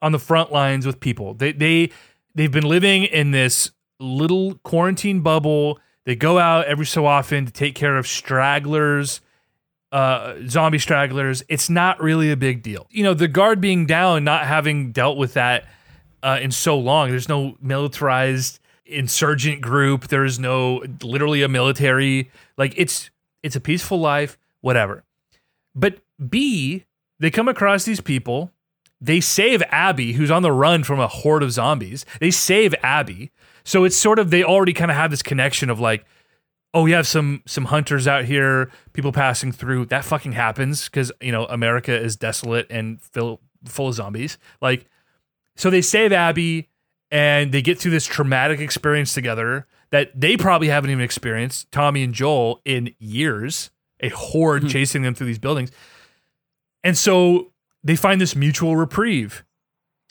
on 0.03 0.13
the 0.13 0.19
front 0.19 0.53
lines 0.53 0.87
with 0.87 1.01
people. 1.01 1.35
They 1.35 1.53
they 1.53 1.91
they've 2.35 2.53
been 2.53 2.69
living 2.69 3.05
in 3.05 3.31
this 3.31 3.71
little 3.99 4.57
quarantine 4.57 5.21
bubble. 5.21 5.81
They 6.05 6.15
go 6.15 6.39
out 6.39 6.67
every 6.67 6.87
so 6.87 7.07
often 7.07 7.47
to 7.47 7.53
take 7.53 7.75
care 7.75 7.97
of 7.97 8.07
stragglers, 8.07 9.21
uh, 9.93 10.35
zombie 10.47 10.79
stragglers. 10.79 11.43
It's 11.49 11.71
not 11.71 12.01
really 12.01 12.31
a 12.31 12.37
big 12.37 12.63
deal. 12.63 12.87
You 12.91 13.05
know, 13.05 13.15
the 13.15 13.29
guard 13.29 13.61
being 13.61 13.87
down, 13.87 14.25
not 14.25 14.47
having 14.47 14.93
dealt 14.93 15.17
with 15.17 15.35
that 15.35 15.65
uh, 16.23 16.39
in 16.41 16.51
so 16.51 16.79
long. 16.79 17.11
There's 17.11 17.29
no 17.29 17.57
militarized 17.61 18.61
insurgent 18.87 19.61
group. 19.61 20.09
There's 20.09 20.39
no 20.39 20.83
literally 21.03 21.43
a 21.43 21.49
military. 21.49 22.31
Like 22.57 22.75
it's 22.77 23.11
it's 23.43 23.57
a 23.57 23.61
peaceful 23.61 24.01
life, 24.01 24.39
whatever. 24.61 25.05
But 25.75 26.01
B, 26.29 26.85
they 27.19 27.31
come 27.31 27.49
across 27.49 27.85
these 27.85 28.01
people. 28.01 28.53
They 29.01 29.21
save 29.21 29.63
Abby, 29.71 30.15
who's 30.15 30.31
on 30.31 30.43
the 30.43 30.51
run 30.51 30.83
from 30.83 30.99
a 30.99 31.07
horde 31.07 31.45
of 31.45 31.53
zombies. 31.53 32.05
They 32.19 32.33
save 32.33 32.75
Abby. 32.83 33.31
So 33.63 33.85
it's 33.85 33.97
sort 33.97 34.19
of 34.19 34.31
they 34.31 34.43
already 34.43 34.73
kind 34.73 34.91
of 34.91 34.97
have 34.97 35.11
this 35.11 35.23
connection 35.23 35.71
of 35.71 35.79
like, 35.79 36.05
oh, 36.75 36.83
we 36.83 36.93
have 36.93 37.07
some 37.07 37.43
some 37.47 37.67
hunters 37.67 38.07
out 38.07 38.25
here, 38.25 38.71
people 38.93 39.13
passing 39.13 39.53
through. 39.53 39.87
That 39.87 40.05
fucking 40.05 40.33
happens 40.33 40.85
because 40.87 41.11
you 41.21 41.33
know 41.33 41.47
America 41.47 41.97
is 41.99 42.17
desolate 42.17 42.67
and 42.71 43.01
full 43.01 43.41
full 43.65 43.89
of 43.89 43.95
zombies. 43.95 44.39
Like, 44.61 44.87
so 45.57 45.71
they 45.71 45.83
save 45.83 46.13
Abby 46.13 46.69
and 47.11 47.53
they 47.53 47.63
get 47.63 47.79
through 47.79 47.91
this 47.93 48.07
traumatic 48.07 48.61
experience 48.61 49.15
together 49.15 49.67
that 49.91 50.11
they 50.15 50.37
probably 50.37 50.69
haven't 50.69 50.91
even 50.91 51.03
experienced, 51.03 51.73
Tommy 51.73 52.03
and 52.03 52.13
Joel, 52.13 52.61
in 52.65 52.95
years, 52.99 53.71
a 54.01 54.11
horde 54.11 54.65
Hmm. 54.65 54.69
chasing 54.69 55.03
them 55.03 55.15
through 55.15 55.29
these 55.29 55.39
buildings. 55.39 55.71
And 56.85 56.97
so 56.97 57.53
they 57.83 57.97
find 57.97 58.21
this 58.21 58.37
mutual 58.37 58.77
reprieve. 58.77 59.45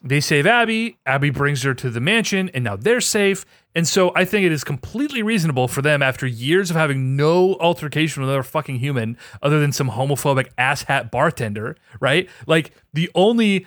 They 0.02 0.20
save 0.20 0.46
Abby, 0.46 0.96
Abby 1.06 1.30
brings 1.30 1.62
her 1.64 1.74
to 1.74 1.90
the 1.90 2.00
mansion, 2.00 2.50
and 2.54 2.62
now 2.62 2.76
they're 2.76 3.00
safe. 3.00 3.44
And 3.74 3.86
so 3.86 4.12
I 4.14 4.24
think 4.24 4.46
it 4.46 4.52
is 4.52 4.62
completely 4.62 5.24
reasonable 5.24 5.66
for 5.66 5.82
them, 5.82 6.02
after 6.02 6.24
years 6.24 6.70
of 6.70 6.76
having 6.76 7.16
no 7.16 7.56
altercation 7.56 8.22
with 8.22 8.30
another 8.30 8.44
fucking 8.44 8.78
human 8.78 9.16
other 9.42 9.58
than 9.58 9.72
some 9.72 9.90
homophobic 9.90 10.50
asshat 10.56 11.10
bartender, 11.10 11.76
right? 12.00 12.28
Like 12.46 12.70
the 12.92 13.10
only 13.16 13.66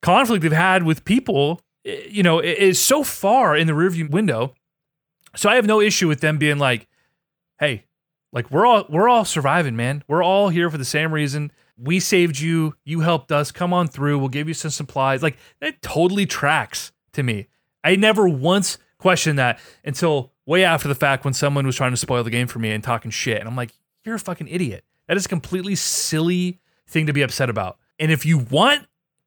conflict 0.00 0.42
they've 0.42 0.52
had 0.52 0.84
with 0.84 1.04
people, 1.04 1.60
eh, 1.84 2.02
you 2.08 2.22
know, 2.22 2.38
is 2.38 2.80
so 2.80 3.02
far 3.02 3.56
in 3.56 3.66
the 3.66 3.72
rearview 3.72 4.08
window. 4.08 4.54
So 5.34 5.48
I 5.48 5.56
have 5.56 5.66
no 5.66 5.80
issue 5.80 6.06
with 6.06 6.20
them 6.20 6.38
being 6.38 6.58
like, 6.58 6.86
"Hey, 7.58 7.84
like 8.32 8.50
we're 8.50 8.64
all 8.66 8.86
we're 8.88 9.08
all 9.08 9.24
surviving, 9.24 9.74
man. 9.74 10.04
We're 10.06 10.22
all 10.22 10.50
here 10.50 10.70
for 10.70 10.78
the 10.78 10.84
same 10.84 11.12
reason. 11.12 11.50
We 11.80 12.00
saved 12.00 12.40
you. 12.40 12.74
You 12.84 13.00
helped 13.00 13.30
us. 13.30 13.52
Come 13.52 13.72
on 13.72 13.88
through. 13.88 14.18
We'll 14.18 14.28
give 14.28 14.48
you 14.48 14.54
some 14.54 14.70
supplies." 14.70 15.22
Like 15.22 15.38
that 15.60 15.80
totally 15.80 16.26
tracks 16.26 16.92
to 17.12 17.22
me. 17.22 17.48
I 17.84 17.96
never 17.96 18.28
once 18.28 18.78
questioned 18.98 19.38
that 19.38 19.60
until 19.84 20.32
way 20.44 20.64
after 20.64 20.88
the 20.88 20.94
fact 20.94 21.24
when 21.24 21.34
someone 21.34 21.66
was 21.66 21.76
trying 21.76 21.92
to 21.92 21.96
spoil 21.96 22.24
the 22.24 22.30
game 22.30 22.48
for 22.48 22.58
me 22.58 22.72
and 22.72 22.82
talking 22.82 23.10
shit, 23.10 23.38
and 23.38 23.48
I'm 23.48 23.56
like, 23.56 23.72
"You're 24.04 24.16
a 24.16 24.18
fucking 24.18 24.48
idiot. 24.48 24.84
That 25.06 25.16
is 25.16 25.26
a 25.26 25.28
completely 25.28 25.74
silly 25.74 26.58
thing 26.86 27.06
to 27.06 27.12
be 27.12 27.22
upset 27.22 27.48
about." 27.48 27.78
And 27.98 28.10
if 28.10 28.26
you 28.26 28.38
want 28.38 28.86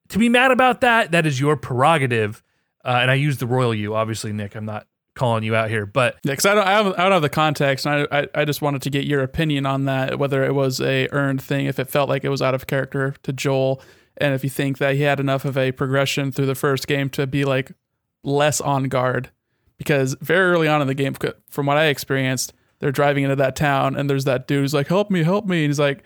to 0.10 0.19
be 0.19 0.30
mad 0.30 0.52
about 0.52 0.82
that, 0.82 1.11
that 1.11 1.26
is 1.26 1.40
your 1.40 1.56
prerogative. 1.56 2.44
Uh, 2.84 2.99
and 3.02 3.11
I 3.11 3.14
use 3.14 3.38
the 3.38 3.48
royal 3.48 3.73
you, 3.73 3.95
obviously, 3.95 4.34
Nick. 4.34 4.56
I'm 4.56 4.65
not 4.65 4.88
calling 5.22 5.43
you 5.43 5.53
out 5.53 5.69
here, 5.69 5.85
but 5.85 6.15
Yeah, 6.23 6.31
because 6.31 6.48
I 6.48 6.56
don't, 6.56 6.68
I 6.68 6.81
don't, 6.81 6.98
I 6.98 7.03
don't 7.03 7.11
have 7.11 7.22
the 7.22 7.30
context, 7.30 7.85
and 7.85 8.07
I, 8.11 8.22
I, 8.22 8.27
I 8.41 8.45
just 8.45 8.64
wanted 8.64 8.81
to 8.81 8.89
get 8.89 9.06
your 9.06 9.22
opinion 9.22 9.68
on 9.68 9.85
that, 9.85 10.18
whether 10.18 10.43
it 10.43 10.56
was 10.56 10.81
a 10.81 11.07
earned 11.11 11.43
thing, 11.43 11.68
if 11.68 11.77
it 11.77 11.91
felt 11.91 12.10
like 12.10 12.23
it 12.23 12.30
was 12.30 12.41
out 12.41 12.56
of 12.56 12.65
character 12.65 13.14
to 13.22 13.31
Joel, 13.31 13.80
and 14.18 14.34
if 14.34 14.43
you 14.43 14.49
think 14.49 14.80
that 14.80 14.95
he 14.95 15.02
had 15.02 15.19
enough 15.19 15.45
of 15.45 15.60
a 15.60 15.73
progression 15.73 16.31
through 16.31 16.48
the 16.48 16.56
first 16.56 16.88
game 16.88 17.07
to 17.11 17.27
be 17.27 17.45
like 17.45 17.72
less 18.23 18.60
on 18.60 18.85
guard, 18.85 19.30
because 19.77 20.15
very 20.22 20.52
early 20.52 20.68
on 20.68 20.81
in 20.81 20.88
the 20.88 20.95
game, 20.95 21.15
from 21.48 21.68
what 21.68 21.77
I 21.77 21.85
experienced, 21.85 22.53
they're 22.80 22.91
driving 22.91 23.23
into 23.23 23.35
that 23.35 23.56
town, 23.56 23.95
and 23.95 24.10
there's 24.10 24.26
that 24.26 24.48
dude 24.48 24.61
who's 24.61 24.73
like, 24.73 24.88
"Help 24.88 25.11
me, 25.11 25.22
help 25.22 25.45
me," 25.45 25.65
and 25.65 25.69
he's 25.69 25.80
like, 25.80 26.02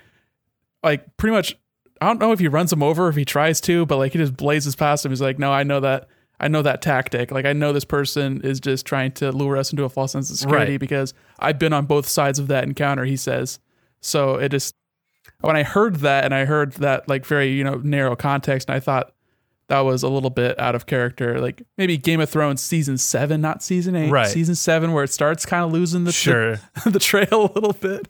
like 0.84 1.16
pretty 1.16 1.34
much, 1.34 1.58
I 2.02 2.08
don't 2.08 2.20
know 2.20 2.34
if 2.34 2.40
he 2.40 2.50
runs 2.50 2.74
him 2.74 2.84
over, 2.84 3.08
if 3.08 3.16
he 3.16 3.24
tries 3.24 3.62
to, 3.62 3.86
but 3.86 3.96
like 3.96 4.12
he 4.12 4.18
just 4.18 4.36
blazes 4.36 4.76
past 4.76 5.06
him. 5.06 5.14
He's 5.14 5.22
like, 5.22 5.40
"No, 5.40 5.54
I 5.54 5.64
know 5.64 5.80
that." 5.80 6.10
I 6.40 6.48
know 6.48 6.62
that 6.62 6.82
tactic. 6.82 7.32
Like 7.32 7.46
I 7.46 7.54
know 7.54 7.72
this 7.74 7.86
person 7.86 8.42
is 8.44 8.60
just 8.60 8.86
trying 8.86 9.12
to 9.14 9.32
lure 9.32 9.58
us 9.58 9.72
into 9.72 9.84
a 9.84 9.90
false 9.90 10.12
sense 10.12 10.30
of 10.30 10.38
security 10.38 10.74
Right. 10.74 10.80
because 10.80 11.14
I've 11.40 11.58
been 11.60 11.74
on 11.74 11.86
both 11.86 12.08
sides 12.08 12.40
of 12.40 12.48
that 12.48 12.64
encounter, 12.66 13.06
he 13.06 13.16
says. 13.18 13.60
So 14.02 14.36
it 14.36 14.50
just 14.50 14.76
when 15.42 15.56
I 15.56 15.64
heard 15.64 15.98
that 15.98 16.26
and 16.26 16.34
I 16.34 16.46
heard 16.46 16.74
that 16.74 17.08
like 17.08 17.26
very, 17.26 17.52
you 17.52 17.64
know, 17.64 17.76
narrow 17.84 18.16
context, 18.16 18.70
and 18.70 18.76
I 18.76 18.80
thought 18.80 19.12
that 19.68 19.80
was 19.80 20.04
a 20.04 20.10
little 20.10 20.30
bit 20.30 20.60
out 20.60 20.76
of 20.76 20.86
character. 20.86 21.40
Like 21.42 21.64
maybe 21.78 21.98
Game 21.98 22.20
of 22.20 22.30
Thrones 22.30 22.62
season 22.62 22.98
seven, 22.98 23.42
not 23.42 23.64
season 23.64 23.96
eight. 23.96 24.12
Right. 24.12 24.28
Season 24.28 24.54
seven 24.56 24.92
where 24.94 25.04
it 25.04 25.12
starts 25.12 25.46
kind 25.46 25.64
of 25.66 25.72
losing 25.72 26.04
the 26.04 26.12
sure. 26.12 26.60
the 26.86 27.00
trail 27.00 27.28
a 27.32 27.52
little 27.54 27.74
bit. 27.74 28.08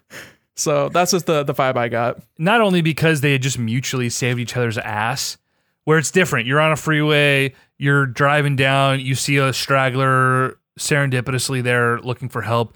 So 0.57 0.89
that's 0.89 1.11
just 1.11 1.25
the 1.25 1.43
the 1.43 1.53
vibe 1.53 1.77
I 1.77 1.89
got. 1.89 2.19
not 2.37 2.61
only 2.61 2.81
because 2.81 3.21
they 3.21 3.33
had 3.33 3.41
just 3.41 3.59
mutually 3.59 4.09
saved 4.09 4.39
each 4.39 4.55
other's 4.57 4.77
ass, 4.77 5.37
where 5.85 5.97
it's 5.97 6.11
different. 6.11 6.45
You're 6.47 6.59
on 6.59 6.71
a 6.71 6.75
freeway, 6.75 7.53
you're 7.77 8.05
driving 8.05 8.55
down, 8.55 8.99
you 8.99 9.15
see 9.15 9.37
a 9.37 9.53
straggler 9.53 10.57
serendipitously 10.79 11.63
there 11.63 11.99
looking 11.99 12.29
for 12.29 12.41
help, 12.41 12.75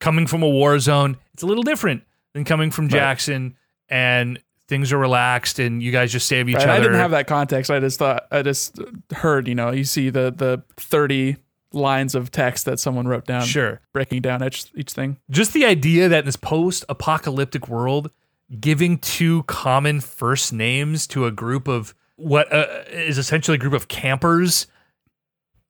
coming 0.00 0.26
from 0.26 0.42
a 0.42 0.48
war 0.48 0.78
zone. 0.78 1.16
It's 1.34 1.42
a 1.42 1.46
little 1.46 1.62
different 1.62 2.02
than 2.32 2.44
coming 2.44 2.70
from 2.70 2.88
Jackson 2.88 3.56
and 3.88 4.38
things 4.68 4.92
are 4.92 4.98
relaxed 4.98 5.58
and 5.60 5.80
you 5.82 5.92
guys 5.92 6.10
just 6.10 6.26
save 6.26 6.48
each 6.48 6.56
Right? 6.56 6.64
other. 6.64 6.72
I 6.72 6.80
didn't 6.80 6.94
have 6.98 7.12
that 7.12 7.26
context. 7.28 7.70
I 7.70 7.78
just 7.78 7.98
thought 7.98 8.26
I 8.32 8.42
just 8.42 8.80
heard, 9.14 9.46
you 9.46 9.54
know, 9.54 9.70
you 9.70 9.84
see 9.84 10.10
the 10.10 10.32
the 10.36 10.62
30 10.76 11.36
lines 11.72 12.14
of 12.14 12.30
text 12.30 12.64
that 12.64 12.80
someone 12.80 13.06
wrote 13.06 13.26
down 13.26 13.42
Sure. 13.44 13.80
breaking 13.92 14.22
down 14.22 14.42
each 14.42 14.66
each 14.74 14.92
thing. 14.92 15.18
Just 15.30 15.52
the 15.52 15.64
idea 15.66 16.08
that 16.08 16.20
in 16.20 16.24
this 16.24 16.36
post 16.36 16.84
apocalyptic 16.88 17.68
world, 17.68 18.10
giving 18.58 18.98
two 18.98 19.42
common 19.44 20.00
first 20.00 20.52
names 20.52 21.06
to 21.08 21.26
a 21.26 21.30
group 21.30 21.68
of 21.68 21.94
what 22.16 22.52
uh, 22.52 22.66
is 22.90 23.18
essentially 23.18 23.56
a 23.56 23.58
group 23.58 23.72
of 23.72 23.88
campers 23.88 24.66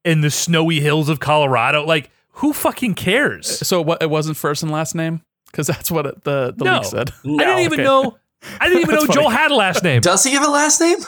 in 0.04 0.20
the 0.20 0.30
snowy 0.30 0.80
hills 0.80 1.08
of 1.08 1.20
Colorado, 1.20 1.84
like 1.84 2.10
who 2.32 2.52
fucking 2.52 2.94
cares? 2.94 3.66
So 3.66 3.80
what 3.82 4.02
it 4.02 4.10
wasn't 4.10 4.36
first 4.36 4.62
and 4.62 4.70
last 4.72 4.94
name 4.94 5.22
cuz 5.52 5.66
that's 5.66 5.90
what 5.90 6.06
it, 6.06 6.24
the 6.24 6.54
the 6.56 6.64
No. 6.64 6.74
leak 6.76 6.84
said. 6.84 7.12
No. 7.24 7.42
I 7.42 7.46
didn't 7.46 7.60
even 7.64 7.80
okay. 7.80 7.84
know. 7.84 8.18
I 8.60 8.68
didn't 8.68 8.82
even 8.82 8.94
know 8.96 9.00
That's 9.06 9.14
Joel 9.14 9.30
had 9.30 9.50
a 9.50 9.54
last 9.54 9.82
name. 9.82 10.00
Does 10.02 10.22
he 10.24 10.32
have 10.32 10.44
a 10.46 10.50
last 10.50 10.80
name? 10.80 10.98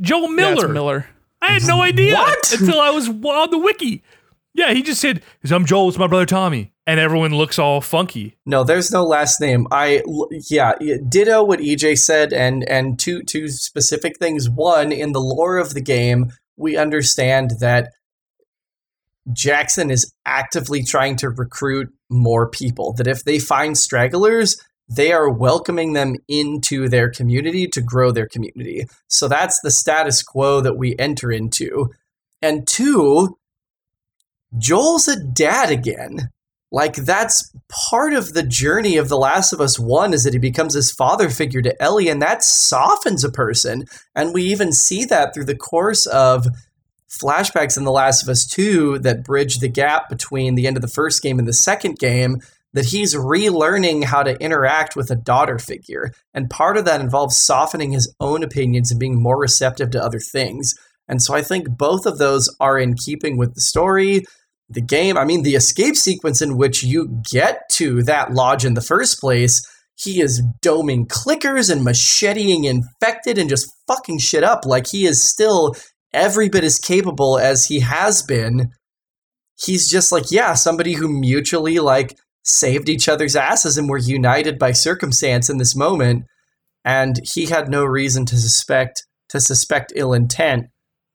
Joel 0.00 0.22
Yeah, 0.22 0.28
Miller. 0.54 0.68
Miller. 0.68 1.06
I 1.40 1.52
had 1.52 1.66
no 1.66 1.80
idea 1.82 2.14
What? 2.14 2.52
until 2.52 2.80
I 2.80 2.90
was 2.90 3.08
on 3.08 3.50
the 3.50 3.58
wiki. 3.58 4.02
Yeah, 4.58 4.72
he 4.72 4.82
just 4.82 5.00
said, 5.00 5.22
"Cause 5.40 5.52
I'm 5.52 5.64
Joel. 5.64 5.88
It's 5.88 5.98
my 5.98 6.08
brother 6.08 6.26
Tommy," 6.26 6.72
and 6.84 6.98
everyone 6.98 7.32
looks 7.32 7.60
all 7.60 7.80
funky. 7.80 8.38
No, 8.44 8.64
there's 8.64 8.90
no 8.90 9.04
last 9.04 9.40
name. 9.40 9.68
I 9.70 10.02
yeah, 10.50 10.72
ditto 11.08 11.44
what 11.44 11.60
EJ 11.60 11.96
said, 11.96 12.32
and 12.32 12.68
and 12.68 12.98
two 12.98 13.22
two 13.22 13.50
specific 13.50 14.18
things. 14.18 14.50
One, 14.50 14.90
in 14.90 15.12
the 15.12 15.20
lore 15.20 15.58
of 15.58 15.74
the 15.74 15.80
game, 15.80 16.32
we 16.56 16.76
understand 16.76 17.52
that 17.60 17.92
Jackson 19.32 19.92
is 19.92 20.12
actively 20.26 20.82
trying 20.82 21.14
to 21.18 21.30
recruit 21.30 21.94
more 22.10 22.50
people. 22.50 22.94
That 22.94 23.06
if 23.06 23.22
they 23.22 23.38
find 23.38 23.78
stragglers, 23.78 24.60
they 24.88 25.12
are 25.12 25.30
welcoming 25.30 25.92
them 25.92 26.16
into 26.26 26.88
their 26.88 27.08
community 27.08 27.68
to 27.68 27.80
grow 27.80 28.10
their 28.10 28.26
community. 28.26 28.88
So 29.06 29.28
that's 29.28 29.60
the 29.60 29.70
status 29.70 30.20
quo 30.20 30.60
that 30.62 30.76
we 30.76 30.96
enter 30.98 31.30
into. 31.30 31.90
And 32.42 32.66
two, 32.66 33.37
Joel's 34.56 35.08
a 35.08 35.20
dad 35.20 35.70
again. 35.70 36.30
Like 36.70 36.96
that's 36.96 37.50
part 37.90 38.12
of 38.12 38.34
the 38.34 38.42
journey 38.42 38.98
of 38.98 39.08
The 39.08 39.16
Last 39.16 39.52
of 39.52 39.60
Us 39.60 39.78
1 39.78 40.12
is 40.12 40.24
that 40.24 40.34
he 40.34 40.38
becomes 40.38 40.74
his 40.74 40.92
father 40.92 41.30
figure 41.30 41.62
to 41.62 41.82
Ellie 41.82 42.08
and 42.08 42.20
that 42.20 42.42
softens 42.42 43.24
a 43.24 43.30
person. 43.30 43.84
And 44.14 44.34
we 44.34 44.42
even 44.44 44.72
see 44.72 45.04
that 45.06 45.32
through 45.32 45.46
the 45.46 45.56
course 45.56 46.04
of 46.06 46.46
flashbacks 47.08 47.78
in 47.78 47.84
The 47.84 47.90
Last 47.90 48.22
of 48.22 48.28
Us 48.28 48.46
2 48.46 48.98
that 48.98 49.24
bridge 49.24 49.58
the 49.58 49.68
gap 49.68 50.10
between 50.10 50.54
the 50.54 50.66
end 50.66 50.76
of 50.76 50.82
the 50.82 50.88
first 50.88 51.22
game 51.22 51.38
and 51.38 51.48
the 51.48 51.54
second 51.54 51.98
game 51.98 52.40
that 52.74 52.86
he's 52.86 53.14
relearning 53.14 54.04
how 54.04 54.22
to 54.22 54.38
interact 54.42 54.94
with 54.94 55.10
a 55.10 55.16
daughter 55.16 55.58
figure. 55.58 56.12
And 56.34 56.50
part 56.50 56.76
of 56.76 56.84
that 56.84 57.00
involves 57.00 57.38
softening 57.38 57.92
his 57.92 58.14
own 58.20 58.42
opinions 58.42 58.90
and 58.90 59.00
being 59.00 59.20
more 59.20 59.38
receptive 59.38 59.90
to 59.92 60.04
other 60.04 60.20
things. 60.20 60.74
And 61.08 61.22
so 61.22 61.34
I 61.34 61.42
think 61.42 61.76
both 61.76 62.06
of 62.06 62.18
those 62.18 62.54
are 62.60 62.78
in 62.78 62.94
keeping 62.94 63.36
with 63.36 63.54
the 63.54 63.60
story, 63.60 64.24
the 64.68 64.82
game. 64.82 65.16
I 65.16 65.24
mean, 65.24 65.42
the 65.42 65.54
escape 65.54 65.96
sequence 65.96 66.42
in 66.42 66.56
which 66.56 66.82
you 66.82 67.20
get 67.30 67.62
to 67.72 68.02
that 68.04 68.32
lodge 68.32 68.64
in 68.64 68.74
the 68.74 68.82
first 68.82 69.18
place, 69.18 69.62
he 69.96 70.20
is 70.20 70.42
doming 70.62 71.06
clickers 71.06 71.70
and 71.70 71.82
macheting 71.82 72.64
infected 72.64 73.38
and 73.38 73.48
just 73.48 73.72
fucking 73.86 74.18
shit 74.18 74.44
up. 74.44 74.64
Like 74.66 74.86
he 74.88 75.06
is 75.06 75.22
still 75.22 75.74
every 76.12 76.48
bit 76.48 76.64
as 76.64 76.78
capable 76.78 77.38
as 77.38 77.66
he 77.66 77.80
has 77.80 78.22
been. 78.22 78.70
He's 79.60 79.90
just 79.90 80.12
like, 80.12 80.30
yeah, 80.30 80.54
somebody 80.54 80.92
who 80.92 81.08
mutually 81.08 81.78
like 81.78 82.16
saved 82.44 82.88
each 82.88 83.08
other's 83.08 83.34
asses 83.34 83.76
and 83.76 83.88
were 83.88 83.98
united 83.98 84.58
by 84.58 84.72
circumstance 84.72 85.50
in 85.50 85.58
this 85.58 85.74
moment. 85.74 86.24
And 86.84 87.16
he 87.34 87.46
had 87.46 87.68
no 87.68 87.84
reason 87.84 88.24
to 88.26 88.36
suspect 88.36 89.04
to 89.30 89.40
suspect 89.40 89.92
ill 89.94 90.14
intent. 90.14 90.68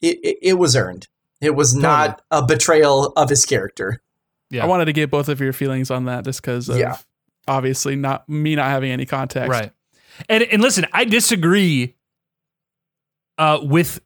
It, 0.04 0.20
it, 0.24 0.38
it 0.42 0.54
was 0.60 0.76
earned. 0.76 1.08
It 1.42 1.56
was 1.56 1.74
not 1.76 2.22
a 2.30 2.46
betrayal 2.46 3.08
of 3.16 3.30
his 3.30 3.46
character. 3.46 4.02
Yeah. 4.52 4.64
I 4.64 4.68
wanted 4.68 4.86
to 4.86 4.94
get 4.94 5.10
both 5.10 5.30
of 5.30 5.40
your 5.42 5.54
feelings 5.54 5.90
on 5.90 6.06
that 6.06 6.26
just 6.26 6.42
because 6.42 6.70
of 6.70 6.78
Yeah. 6.78 6.98
obviously 7.48 7.96
not 7.96 8.30
me 8.30 8.56
not 8.56 8.68
having 8.70 8.92
any 8.92 9.06
context. 9.08 9.50
Right. 9.50 9.72
And 10.30 10.44
and 10.44 10.62
listen, 10.62 10.86
I 10.94 11.06
disagree 11.06 11.96
uh, 13.38 13.60
with 13.64 14.00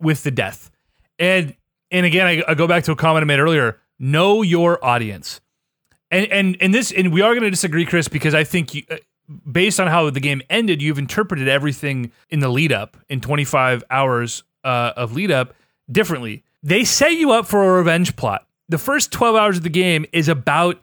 with 0.00 0.22
the 0.22 0.30
death. 0.30 0.70
And 1.18 1.54
and 1.90 2.04
again, 2.04 2.26
I, 2.26 2.42
I 2.46 2.54
go 2.54 2.66
back 2.66 2.84
to 2.84 2.92
a 2.92 2.96
comment 2.96 3.22
I 3.22 3.26
made 3.26 3.38
earlier. 3.38 3.78
Know 3.98 4.42
your 4.42 4.84
audience. 4.84 5.40
And 6.10 6.26
and 6.30 6.56
and 6.60 6.74
this 6.74 6.92
and 6.92 7.12
we 7.12 7.22
are 7.22 7.32
going 7.32 7.44
to 7.44 7.50
disagree, 7.50 7.86
Chris, 7.86 8.06
because 8.08 8.34
I 8.34 8.44
think 8.44 8.74
you, 8.74 8.82
uh, 8.90 8.96
based 9.50 9.80
on 9.80 9.86
how 9.88 10.08
the 10.10 10.20
game 10.20 10.42
ended, 10.50 10.82
you've 10.82 10.98
interpreted 10.98 11.48
everything 11.48 12.12
in 12.28 12.40
the 12.40 12.48
lead 12.48 12.72
up 12.72 12.96
in 13.08 13.20
25 13.20 13.82
hours 13.90 14.44
uh, 14.66 14.92
of 14.96 15.14
lead 15.14 15.30
up 15.30 15.54
differently. 15.90 16.42
They 16.62 16.84
set 16.84 17.14
you 17.14 17.30
up 17.30 17.46
for 17.46 17.62
a 17.62 17.78
revenge 17.78 18.16
plot. 18.16 18.46
The 18.68 18.78
first 18.78 19.12
12 19.12 19.36
hours 19.36 19.56
of 19.58 19.62
the 19.62 19.70
game 19.70 20.04
is 20.12 20.28
about 20.28 20.82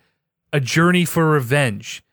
a 0.54 0.60
journey 0.60 1.04
for 1.04 1.30
revenge. 1.30 2.04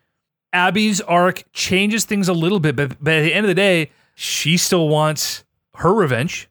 Abby's 0.53 1.01
arc 1.01 1.45
changes 1.53 2.05
things 2.05 2.29
a 2.29 2.33
little 2.33 2.59
bit, 2.59 2.75
but, 2.75 3.03
but 3.03 3.15
at 3.15 3.23
the 3.23 3.33
end 3.33 3.47
of 3.47 3.49
the 3.49 3.55
day, 3.55 3.93
she 4.17 4.57
still 4.57 4.89
wants 4.89 5.45
her 5.77 5.95
revenge, 5.95 6.49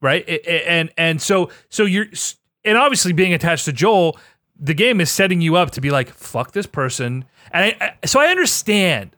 right? 0.00 0.26
And 0.66 0.90
and 0.96 1.20
so 1.20 1.50
so 1.68 1.84
you're 1.84 2.06
and 2.64 2.78
obviously 2.78 3.12
being 3.12 3.34
attached 3.34 3.66
to 3.66 3.72
Joel, 3.72 4.18
the 4.58 4.72
game 4.72 5.00
is 5.00 5.10
setting 5.10 5.42
you 5.42 5.56
up 5.56 5.72
to 5.72 5.82
be 5.82 5.90
like 5.90 6.08
fuck 6.08 6.52
this 6.52 6.66
person, 6.66 7.26
and 7.52 7.64
I, 7.64 7.76
I, 8.02 8.06
so 8.06 8.18
I 8.18 8.28
understand 8.28 9.14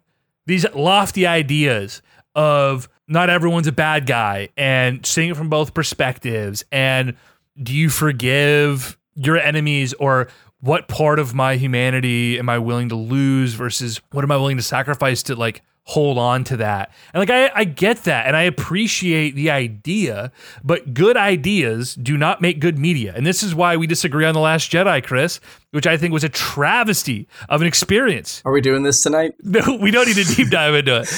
these 0.47 0.67
lofty 0.75 1.27
ideas 1.27 2.03
of 2.35 2.89
not 3.09 3.31
everyone's 3.31 3.67
a 3.67 3.73
bad 3.73 4.07
guy 4.07 4.49
and 4.57 5.05
seeing 5.07 5.31
it 5.31 5.37
from 5.37 5.49
both 5.49 5.75
perspectives 5.75 6.65
and 6.73 7.17
do 7.63 7.75
you 7.75 7.89
forgive 7.89 8.99
your 9.15 9.39
enemies 9.39 9.95
or 9.95 10.29
what 10.61 10.89
part 10.89 11.19
of 11.19 11.35
my 11.35 11.57
humanity 11.57 12.39
am 12.39 12.49
I 12.49 12.59
willing 12.59 12.89
to 12.89 12.97
lose 12.97 13.55
versus 13.55 14.01
what 14.13 14.25
am 14.25 14.31
I 14.31 14.37
willing 14.37 14.57
to 14.57 14.63
sacrifice 14.63 15.23
to 15.25 15.37
like 15.37 15.63
hold 15.85 16.19
on 16.19 16.43
to 16.45 16.57
that? 16.57 16.93
And 17.15 17.21
like 17.21 17.31
I, 17.31 17.51
I 17.55 17.65
get 17.65 18.05
that 18.05 18.27
and 18.27 18.37
I 18.37 18.43
appreciate 18.43 19.35
the 19.35 19.51
idea, 19.51 20.33
but 20.65 20.93
good 20.93 21.17
ideas 21.17 21.95
do 21.95 22.17
not 22.17 22.41
make 22.41 22.59
good 22.59 22.79
media. 22.79 23.13
And 23.15 23.25
this 23.25 23.43
is 23.43 23.55
why 23.55 23.77
we 23.77 23.87
disagree 23.87 24.25
on 24.25 24.35
The 24.35 24.41
Last 24.41 24.71
Jedi, 24.71 25.03
Chris, 25.05 25.41
which 25.77 25.87
I 25.87 25.99
think 25.99 26.15
was 26.15 26.25
a 26.25 26.31
travesty 26.31 27.29
of 27.51 27.61
an 27.61 27.67
experience. 27.67 28.41
Are 28.47 28.51
we 28.51 28.63
doing 28.63 28.83
this 28.83 29.03
tonight? 29.03 29.35
No, 29.43 29.77
we 29.77 29.91
don't 29.91 30.07
need 30.07 30.17
to 30.17 30.25
deep 30.25 30.49
dive 30.51 30.75
into 30.75 31.03
it. 31.03 31.09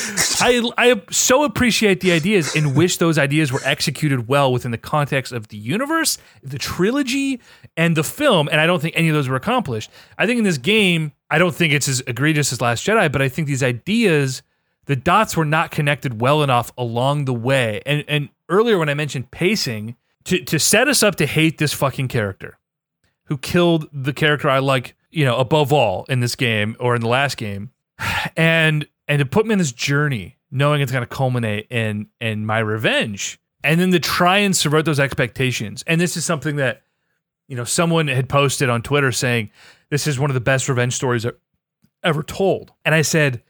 I 0.40 0.68
I 0.76 1.00
so 1.10 1.44
appreciate 1.44 2.00
the 2.00 2.10
ideas 2.10 2.54
and 2.56 2.76
wish 2.76 2.96
those 2.98 3.18
ideas 3.18 3.52
were 3.52 3.60
executed 3.64 4.26
well 4.26 4.52
within 4.52 4.72
the 4.72 4.78
context 4.78 5.32
of 5.32 5.48
the 5.48 5.56
universe, 5.56 6.18
the 6.42 6.58
trilogy, 6.58 7.40
and 7.76 7.96
the 7.96 8.02
film. 8.02 8.48
And 8.50 8.60
I 8.60 8.66
don't 8.66 8.82
think 8.82 8.96
any 8.96 9.08
of 9.08 9.14
those 9.14 9.28
were 9.28 9.36
accomplished. 9.36 9.90
I 10.18 10.26
think 10.26 10.38
in 10.38 10.44
this 10.44 10.58
game, 10.58 11.12
I 11.30 11.38
don't 11.38 11.54
think 11.54 11.72
it's 11.72 11.88
as 11.88 12.02
egregious 12.06 12.52
as 12.52 12.60
Last 12.60 12.84
Jedi, 12.84 13.10
but 13.10 13.22
I 13.22 13.28
think 13.28 13.46
these 13.46 13.62
ideas, 13.62 14.42
the 14.86 14.96
dots 14.96 15.36
were 15.36 15.44
not 15.44 15.70
connected 15.70 16.20
well 16.20 16.42
enough 16.42 16.72
along 16.76 17.26
the 17.26 17.34
way. 17.34 17.80
And 17.86 18.04
and 18.08 18.28
earlier 18.48 18.78
when 18.78 18.88
I 18.88 18.94
mentioned 18.94 19.30
pacing, 19.30 19.96
to 20.24 20.42
to 20.44 20.58
set 20.58 20.88
us 20.88 21.02
up 21.04 21.14
to 21.16 21.26
hate 21.26 21.58
this 21.58 21.72
fucking 21.72 22.08
character 22.08 22.58
who 23.28 23.38
killed 23.38 23.88
the 23.92 24.12
character 24.12 24.48
I 24.48 24.58
like, 24.58 24.96
you 25.10 25.24
know, 25.24 25.36
above 25.36 25.72
all 25.72 26.04
in 26.08 26.20
this 26.20 26.34
game 26.34 26.76
or 26.80 26.94
in 26.94 27.00
the 27.00 27.08
last 27.08 27.36
game, 27.36 27.70
and 28.36 28.86
and 29.06 29.20
to 29.20 29.26
put 29.26 29.46
me 29.46 29.52
on 29.52 29.58
this 29.58 29.72
journey, 29.72 30.36
knowing 30.50 30.80
it's 30.80 30.92
to 30.92 31.06
culminate 31.06 31.66
in 31.70 32.08
in 32.20 32.44
my 32.44 32.58
revenge, 32.58 33.38
and 33.62 33.80
then 33.80 33.92
to 33.92 34.00
try 34.00 34.38
and 34.38 34.56
subvert 34.56 34.84
those 34.84 35.00
expectations. 35.00 35.84
And 35.86 36.00
this 36.00 36.16
is 36.16 36.24
something 36.24 36.56
that, 36.56 36.82
you 37.46 37.56
know, 37.56 37.64
someone 37.64 38.08
had 38.08 38.28
posted 38.28 38.68
on 38.68 38.82
Twitter 38.82 39.12
saying 39.12 39.50
this 39.90 40.06
is 40.06 40.18
one 40.18 40.30
of 40.30 40.34
the 40.34 40.40
best 40.40 40.68
revenge 40.68 40.94
stories 40.94 41.26
ever 42.02 42.22
told, 42.22 42.72
and 42.84 42.94
I 42.94 43.02
said, 43.02 43.42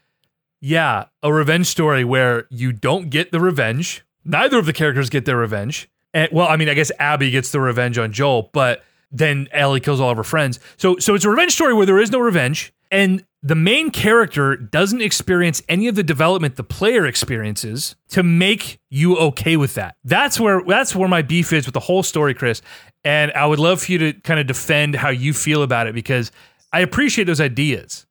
yeah, 0.61 1.05
a 1.23 1.33
revenge 1.33 1.67
story 1.67 2.05
where 2.05 2.47
you 2.51 2.73
don't 2.73 3.11
get 3.11 3.31
the 3.31 3.41
revenge. 3.41 4.05
Neither 4.25 4.59
of 4.59 4.67
the 4.67 4.73
characters 4.73 5.09
get 5.09 5.25
their 5.25 5.37
revenge. 5.37 5.89
And 6.13 6.29
well, 6.33 6.49
I 6.49 6.57
mean, 6.57 6.69
I 6.69 6.75
guess 6.75 6.91
Abby 6.99 7.31
gets 7.31 7.53
the 7.53 7.61
revenge 7.61 7.97
on 7.99 8.13
Joel, 8.13 8.51
but 8.53 8.83
then 9.11 9.49
Ellie 9.53 9.81
kills 9.81 10.01
all 10.01 10.11
of 10.11 10.17
her 10.17 10.25
friends. 10.25 10.61
So 10.77 10.99
so 10.99 11.15
it's 11.15 11.25
a 11.25 11.31
revenge 11.31 11.53
story 11.53 11.75
where 11.75 11.87
there 11.87 11.99
is 11.99 12.11
no 12.11 12.19
revenge 12.19 12.73
and 12.91 13.25
the 13.43 13.55
main 13.55 13.91
character 13.91 14.57
doesn't 14.57 15.01
experience 15.01 15.63
any 15.69 15.87
of 15.87 15.95
the 15.95 16.03
development 16.03 16.57
the 16.57 16.65
player 16.65 17.07
experiences 17.07 17.95
to 18.09 18.23
make 18.23 18.81
you 18.91 19.17
okay 19.17 19.57
with 19.57 19.75
that. 19.75 19.97
That's 20.05 20.41
where 20.41 20.63
that's 20.67 20.95
where 20.95 21.09
my 21.09 21.23
beef 21.23 21.53
is 21.53 21.67
with 21.67 21.75
the 21.75 21.81
whole 21.81 22.03
story, 22.03 22.35
Chris. 22.35 22.63
And 23.05 23.31
I 23.33 23.47
would 23.47 23.61
love 23.61 23.83
for 23.83 23.93
you 23.93 23.99
to 23.99 24.13
kind 24.13 24.41
of 24.41 24.47
defend 24.47 24.97
how 24.97 25.11
you 25.11 25.33
feel 25.33 25.63
about 25.63 25.87
it 25.87 25.95
because 25.95 26.33
I 26.73 26.81
appreciate 26.81 27.25
those 27.25 27.41
ideas. 27.41 28.07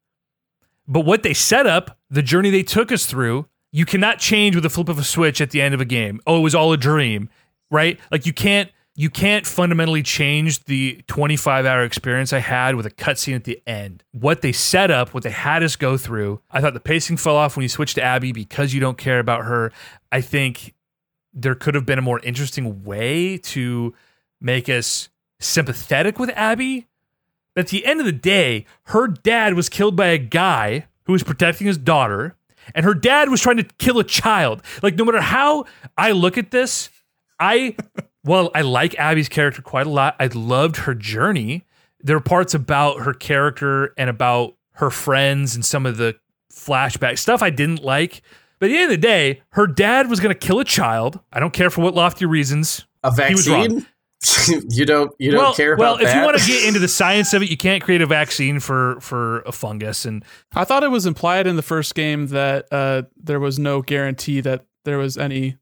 But 0.88 1.02
what 1.02 1.24
they 1.24 1.34
set 1.34 1.68
up, 1.68 1.98
the 2.10 2.22
journey 2.22 2.50
they 2.50 2.64
took 2.64 2.92
us 2.92 3.06
through, 3.06 3.48
you 3.74 3.86
cannot 3.86 4.20
change 4.20 4.56
with 4.56 4.66
a 4.66 4.70
flip 4.70 4.88
of 4.88 4.98
a 4.98 5.04
switch 5.04 5.42
at 5.42 5.52
the 5.52 5.62
end 5.62 5.74
of 5.74 5.82
a 5.82 5.86
game. 5.86 6.22
Oh, 6.26 6.38
it 6.38 6.42
was 6.42 6.56
all 6.56 6.72
a 6.72 6.78
dream, 6.78 7.30
right? 7.70 8.00
Like 8.12 8.26
you 8.26 8.32
can't 8.32 8.72
you 9.00 9.12
can't 9.12 9.46
fundamentally 9.46 10.02
change 10.02 10.64
the 10.64 11.00
25 11.06 11.68
hour 11.68 11.84
experience 11.84 12.34
I 12.34 12.40
had 12.40 12.76
with 12.76 12.88
a 12.88 12.90
cutscene 12.90 13.36
at 13.36 13.44
the 13.44 13.62
end. 13.68 14.04
What 14.12 14.42
they 14.42 14.52
set 14.52 14.90
up, 14.90 15.14
what 15.14 15.22
they 15.22 15.30
had 15.30 15.62
us 15.62 15.76
go 15.76 15.98
through, 15.98 16.42
I 16.50 16.62
thought 16.62 16.74
the 16.74 16.80
pacing 16.80 17.18
fell 17.18 17.36
off 17.36 17.56
when 17.56 17.62
you 17.62 17.70
switched 17.70 17.96
to 17.96 18.04
Abby 18.04 18.32
because 18.32 18.74
you 18.74 18.80
don't 18.80 18.98
care 18.98 19.20
about 19.20 19.46
her. 19.46 19.72
I 20.12 20.22
think 20.22 20.74
there 21.32 21.54
could 21.54 21.76
have 21.76 21.86
been 21.86 22.00
a 22.00 22.02
more 22.02 22.20
interesting 22.22 22.84
way 22.84 23.38
to 23.38 23.94
make 24.42 24.68
us 24.68 25.10
sympathetic 25.40 26.18
with 26.18 26.32
Abby. 26.32 26.88
But 27.54 27.66
at 27.66 27.68
the 27.68 27.86
end 27.86 28.00
of 28.00 28.08
the 28.08 28.12
day, 28.12 28.66
her 28.86 29.08
dad 29.08 29.54
was 29.54 29.70
killed 29.70 29.96
by 29.96 30.08
a 30.08 30.18
guy 30.18 30.88
who 31.04 31.14
was 31.14 31.22
protecting 31.22 31.68
his 31.68 31.78
daughter, 31.78 32.36
and 32.74 32.84
her 32.84 32.96
dad 32.96 33.30
was 33.30 33.42
trying 33.42 33.58
to 33.58 33.64
kill 33.78 34.00
a 34.00 34.04
child. 34.04 34.64
Like, 34.82 34.96
no 34.96 35.06
matter 35.06 35.22
how 35.22 35.66
I 35.96 36.14
look 36.14 36.38
at 36.40 36.50
this, 36.50 36.90
I, 37.40 37.76
well, 38.28 38.52
I 38.54 38.62
like 38.62 38.98
Abby's 39.00 39.30
character 39.30 39.62
quite 39.62 39.88
a 39.88 39.90
lot. 39.90 40.16
I 40.20 40.28
loved 40.28 40.78
her 40.78 40.94
journey. 40.94 41.66
There 42.02 42.18
are 42.18 42.22
parts 42.22 42.54
about 42.54 43.02
her 43.02 43.14
character 43.14 43.94
and 43.98 44.10
about 44.10 44.56
her 44.74 44.92
friends 44.92 45.56
and 45.56 45.66
some 45.66 45.86
of 45.86 45.98
the 45.98 46.16
flashback 46.54 47.18
stuff 47.18 47.42
I 47.42 47.50
didn't 47.50 47.84
like. 47.84 48.22
But 48.60 48.68
at 48.68 48.70
the 48.70 48.76
end 48.78 48.84
of 48.86 48.90
the 49.02 49.08
day, 49.08 49.42
her 49.52 49.68
dad 49.68 50.10
was 50.10 50.20
going 50.20 50.34
to 50.34 50.48
kill 50.48 50.60
a 50.60 50.66
child. 50.66 51.20
I 51.32 51.40
don't 51.40 51.54
care 51.54 51.70
for 51.70 51.82
what 51.82 51.94
lofty 51.94 52.26
reasons. 52.26 52.86
A 53.04 53.12
He 53.28 53.34
was 53.34 53.50
wrong. 53.50 53.62
vaccine? 53.62 53.88
you 54.70 54.84
don't 54.84 55.12
you 55.20 55.30
don't 55.30 55.40
well, 55.40 55.54
care 55.54 55.76
well, 55.76 55.94
about 55.94 56.02
if 56.02 56.08
that? 56.08 56.18
you 56.18 56.26
want 56.26 56.40
to 56.40 56.48
get 56.48 56.68
into 56.68 56.80
the 56.80 56.88
science 56.88 57.34
of 57.34 57.44
it, 57.44 57.52
you 57.52 57.58
can't 57.58 57.84
create 57.84 58.02
a 58.02 58.08
vaccine 58.08 58.60
for 58.60 59.00
for 59.00 59.42
a 59.42 59.52
fungus. 59.52 60.06
And 60.06 60.26
I 60.56 60.64
thought 60.64 60.84
it 60.84 60.90
was 60.90 61.06
implied 61.06 61.46
in 61.46 61.56
the 61.56 61.62
first 61.62 61.94
game 61.94 62.28
that 62.28 62.68
uh, 62.72 63.04
there 63.16 63.40
was 63.40 63.60
no 63.60 63.84
guarantee 63.84 64.42
that 64.42 64.66
there 64.86 64.98
was 64.98 65.18
any 65.18 65.58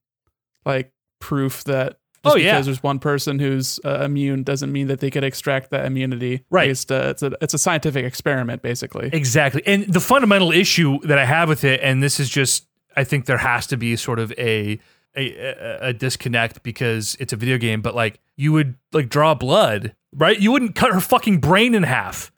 like 0.65 0.93
proof 1.19 1.65
that 1.65 1.99
just 2.25 2.35
Oh, 2.35 2.39
yeah. 2.39 2.53
because 2.53 2.65
there's 2.65 2.83
one 2.83 2.99
person 2.99 3.39
who's 3.39 3.79
uh, 3.85 4.01
immune 4.03 4.43
doesn't 4.43 4.71
mean 4.71 4.87
that 4.87 4.99
they 4.99 5.09
could 5.09 5.23
extract 5.23 5.69
that 5.71 5.85
immunity. 5.85 6.43
Right. 6.49 6.67
Based, 6.69 6.91
uh, 6.91 7.07
it's 7.11 7.23
a 7.23 7.31
it's 7.41 7.53
a 7.53 7.57
scientific 7.57 8.03
experiment 8.05 8.61
basically. 8.61 9.09
Exactly. 9.13 9.61
And 9.65 9.85
the 9.91 9.99
fundamental 10.01 10.51
issue 10.51 10.99
that 11.03 11.17
I 11.17 11.25
have 11.25 11.47
with 11.49 11.63
it, 11.63 11.79
and 11.81 12.03
this 12.03 12.19
is 12.19 12.29
just, 12.29 12.67
I 12.97 13.03
think 13.03 13.25
there 13.25 13.37
has 13.37 13.67
to 13.67 13.77
be 13.77 13.95
sort 13.95 14.19
of 14.19 14.31
a 14.37 14.79
a, 15.17 15.33
a, 15.37 15.77
a 15.89 15.93
disconnect 15.93 16.61
because 16.63 17.15
it's 17.21 17.31
a 17.31 17.37
video 17.37 17.57
game, 17.57 17.81
but 17.81 17.95
like 17.95 18.19
you 18.35 18.51
would 18.51 18.75
like 18.91 19.07
draw 19.07 19.33
blood, 19.33 19.95
right? 20.13 20.37
You 20.37 20.51
wouldn't 20.51 20.75
cut 20.75 20.93
her 20.93 20.99
fucking 20.99 21.39
brain 21.39 21.73
in 21.73 21.83
half. 21.83 22.31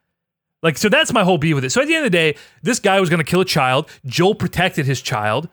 Like, 0.64 0.78
so 0.78 0.90
that's 0.90 1.14
my 1.14 1.24
whole 1.24 1.38
beef 1.38 1.54
with 1.56 1.66
it. 1.66 1.70
So 1.72 1.82
at 1.82 1.88
the 1.88 1.96
end 1.96 2.06
of 2.06 2.12
the 2.12 2.18
day, 2.18 2.36
this 2.64 2.80
guy 2.80 3.00
was 3.00 3.10
going 3.10 3.20
to 3.20 3.24
kill 3.24 3.42
a 3.42 3.46
child. 3.46 3.88
Joel 4.06 4.34
protected 4.36 4.86
his 4.88 5.02
child, 5.02 5.50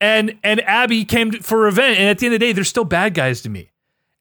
and 0.00 0.38
and 0.42 0.60
Abby 0.62 1.04
came 1.04 1.32
for 1.32 1.60
revenge. 1.60 1.98
And 1.98 2.08
at 2.08 2.18
the 2.18 2.26
end 2.26 2.34
of 2.34 2.40
the 2.40 2.46
day, 2.46 2.52
they're 2.52 2.64
still 2.64 2.84
bad 2.84 3.14
guys 3.14 3.40
to 3.42 3.48
me. 3.48 3.70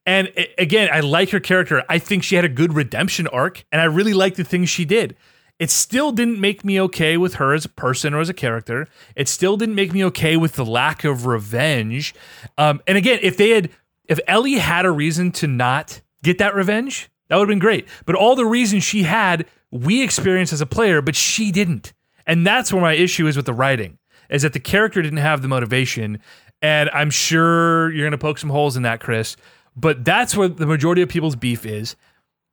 And 0.06 0.32
again, 0.58 0.90
I 0.92 1.00
like 1.00 1.32
her 1.32 1.40
character. 1.40 1.84
I 1.90 1.98
think 1.98 2.24
she 2.24 2.36
had 2.36 2.46
a 2.46 2.50
good 2.50 2.74
redemption 2.74 3.28
arc, 3.28 3.66
and 3.72 3.82
I 3.82 3.86
really 3.86 4.14
like 4.14 4.36
the 4.36 4.44
things 4.44 4.70
she 4.70 4.86
did. 4.86 5.16
It 5.58 5.72
still 5.72 6.12
didn't 6.12 6.40
make 6.40 6.66
me 6.66 6.80
okay 6.82 7.18
with 7.18 7.36
her 7.36 7.54
as 7.54 7.66
a 7.66 7.70
person 7.70 8.14
or 8.14 8.20
as 8.20 8.30
a 8.30 8.34
character. 8.34 8.88
It 9.16 9.28
still 9.28 9.56
didn't 9.58 9.76
make 9.76 9.94
me 9.94 10.04
okay 10.06 10.36
with 10.36 10.54
the 10.54 10.66
lack 10.66 11.04
of 11.06 11.26
revenge. 11.26 12.14
Um, 12.58 12.82
and 12.86 12.98
again, 12.98 13.20
if 13.22 13.38
they 13.38 13.52
had, 13.52 13.70
if 14.04 14.20
Ellie 14.28 14.56
had 14.56 14.86
a 14.86 14.92
reason 14.92 15.32
to 15.34 15.48
not 15.48 16.02
get 16.24 16.38
that 16.40 16.56
revenge, 16.56 17.10
that 17.30 17.38
would 17.38 17.44
have 17.44 17.54
been 17.54 17.60
great. 17.60 17.88
But 18.06 18.16
all 18.16 18.36
the 18.36 18.46
reasons 18.46 18.84
she 18.84 19.04
had, 19.04 19.46
we 19.72 20.04
experienced 20.04 20.54
as 20.54 20.62
a 20.62 20.66
player, 20.66 21.02
but 21.02 21.16
she 21.16 21.52
didn't. 21.52 21.94
And 22.28 22.46
that's 22.46 22.74
where 22.74 22.82
my 22.82 22.94
issue 22.94 23.26
is 23.26 23.38
with 23.38 23.46
the 23.46 23.54
writing, 23.54 23.98
is 24.30 24.42
that 24.42 24.54
the 24.54 24.60
character 24.60 25.02
didn't 25.02 25.20
have 25.20 25.42
the 25.42 25.48
motivation. 25.48 26.20
And 26.62 26.90
I'm 26.92 27.10
sure 27.10 27.92
you're 27.92 28.04
going 28.04 28.12
to 28.12 28.18
poke 28.18 28.38
some 28.38 28.50
holes 28.50 28.78
in 28.78 28.84
that, 28.84 29.00
Chris. 29.00 29.36
But 29.76 30.06
that's 30.06 30.36
where 30.36 30.48
the 30.48 30.66
majority 30.66 31.02
of 31.02 31.10
people's 31.10 31.36
beef 31.36 31.66
is. 31.66 31.96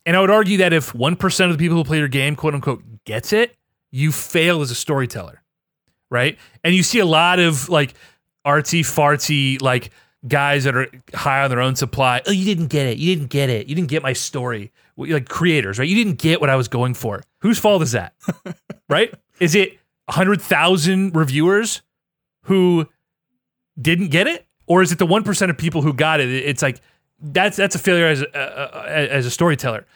And 0.05 0.17
I 0.17 0.21
would 0.21 0.31
argue 0.31 0.59
that 0.59 0.73
if 0.73 0.93
1% 0.93 1.45
of 1.45 1.53
the 1.53 1.59
people 1.59 1.77
who 1.77 1.85
play 1.85 1.99
your 1.99 2.09
game, 2.09 2.35
quote 2.35 2.55
unquote, 2.55 2.83
gets 3.05 3.33
it, 3.33 3.55
you 3.93 4.11
fail 4.11 4.61
as 4.61 4.71
a 4.71 4.75
storyteller, 4.75 5.43
right? 6.11 6.39
And 6.65 6.75
you 6.75 6.83
see 6.83 6.99
a 6.99 7.07
lot 7.07 7.39
of 7.39 7.69
like 7.69 7.95
artsy 8.45 8.81
fartsy, 8.81 9.61
like 9.63 9.91
guys 10.27 10.65
that 10.65 10.77
are 10.77 10.89
high 11.15 11.43
on 11.43 11.51
their 11.51 11.61
own 11.61 11.77
supply. 11.77 12.23
Oh, 12.27 12.33
you 12.33 12.45
didn't 12.45 12.69
get 12.69 12.87
it. 12.87 12.99
You 12.99 13.15
didn't 13.15 13.31
get 13.31 13.51
it. 13.51 13.67
You 13.67 13.75
didn't 13.75 13.89
get 13.89 14.03
my 14.03 14.13
story. 14.13 14.73
Like 14.97 15.29
creators, 15.29 15.79
right? 15.79 15.89
You 15.89 15.97
didn't 15.97 16.19
get 16.19 16.41
what 16.41 16.51
I 16.51 16.57
was 16.57 16.69
going 16.69 16.95
for. 16.95 17.23
Whose 17.41 17.59
fault 17.59 17.83
is 17.83 17.93
that? 17.93 18.15
right? 18.89 19.13
Is 19.41 19.55
it 19.55 19.79
100,000 20.07 21.15
reviewers 21.15 21.83
who 22.45 22.87
didn't 23.81 24.09
get 24.09 24.27
it? 24.27 24.47
Or 24.67 24.83
is 24.83 24.93
it 24.93 24.99
the 24.99 25.07
1% 25.07 25.51
of 25.51 25.59
people 25.59 25.83
who 25.83 25.93
got 25.93 26.21
it? 26.21 26.29
It's 26.31 26.63
like, 26.63 26.81
that's 27.23 27.57
that's 27.57 27.75
a 27.75 27.79
failure 27.79 28.07
as 28.07 28.23
a, 28.23 28.37
uh, 28.37 28.85
as 28.89 29.27
a 29.27 29.31
storyteller. 29.31 29.87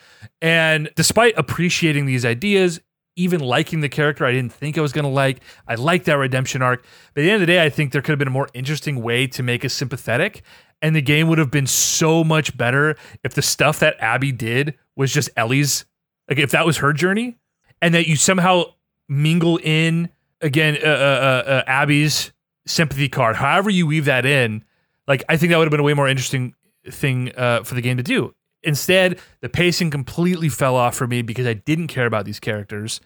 And 0.41 0.91
despite 0.95 1.37
appreciating 1.37 2.07
these 2.07 2.25
ideas, 2.25 2.81
even 3.17 3.41
liking 3.41 3.81
the 3.81 3.89
character 3.89 4.27
I 4.27 4.33
didn't 4.33 4.53
think 4.53 4.77
I 4.79 4.83
was 4.83 4.93
going 4.93 5.05
to 5.05 5.11
like, 5.11 5.41
I 5.67 5.75
liked 5.75 6.05
that 6.07 6.19
redemption 6.19 6.63
arc. 6.63 6.85
But 7.15 7.23
at 7.23 7.25
the 7.25 7.31
end 7.31 7.35
of 7.37 7.41
the 7.41 7.53
day, 7.53 7.65
I 7.65 7.71
think 7.71 7.93
there 7.93 8.03
could 8.03 8.13
have 8.13 8.19
been 8.19 8.29
a 8.29 8.33
more 8.33 8.49
interesting 8.55 9.03
way 9.03 9.27
to 9.29 9.43
make 9.43 9.65
us 9.65 9.73
sympathetic. 9.73 10.43
And 10.83 10.95
the 10.95 11.03
game 11.03 11.29
would 11.29 11.39
have 11.39 11.51
been 11.51 11.67
so 11.67 12.23
much 12.23 12.57
better 12.57 12.97
if 13.25 13.35
the 13.35 13.43
stuff 13.43 13.79
that 13.81 13.97
Abby 13.99 14.31
did 14.31 14.75
was 14.95 15.13
just 15.13 15.31
Ellie's, 15.37 15.87
like 16.29 16.39
if 16.39 16.51
that 16.51 16.67
was 16.67 16.77
her 16.79 16.93
journey, 16.93 17.39
and 17.81 17.95
that 17.95 18.07
you 18.07 18.17
somehow 18.17 18.65
mingle 19.09 19.59
in 19.63 20.09
again 20.41 20.79
uh, 20.83 20.87
uh, 20.87 21.43
uh, 21.47 21.63
Abby's 21.67 22.33
sympathy 22.67 23.09
card. 23.09 23.37
However 23.37 23.71
you 23.71 23.87
weave 23.87 24.05
that 24.07 24.27
in, 24.27 24.65
like 25.07 25.25
I 25.29 25.37
think 25.37 25.51
that 25.51 25.59
would 25.59 25.67
have 25.67 25.71
been 25.71 25.81
a 25.81 25.85
way 25.85 25.95
more 25.95 26.09
interesting 26.09 26.55
thing 26.91 27.33
uh, 27.37 27.63
for 27.63 27.75
the 27.75 27.81
game 27.81 27.97
to 27.97 28.03
do. 28.03 28.35
Instead, 28.63 29.21
the 29.41 29.49
pacing 29.49 29.91
completely 29.91 30.49
fell 30.49 30.75
off 30.75 30.97
for 30.97 31.07
me 31.07 31.23
because 31.23 31.47
I 31.47 31.55
didn't 31.55 31.87
care 31.87 32.07
about 32.07 32.25
these 32.25 32.41
characters, 32.41 33.01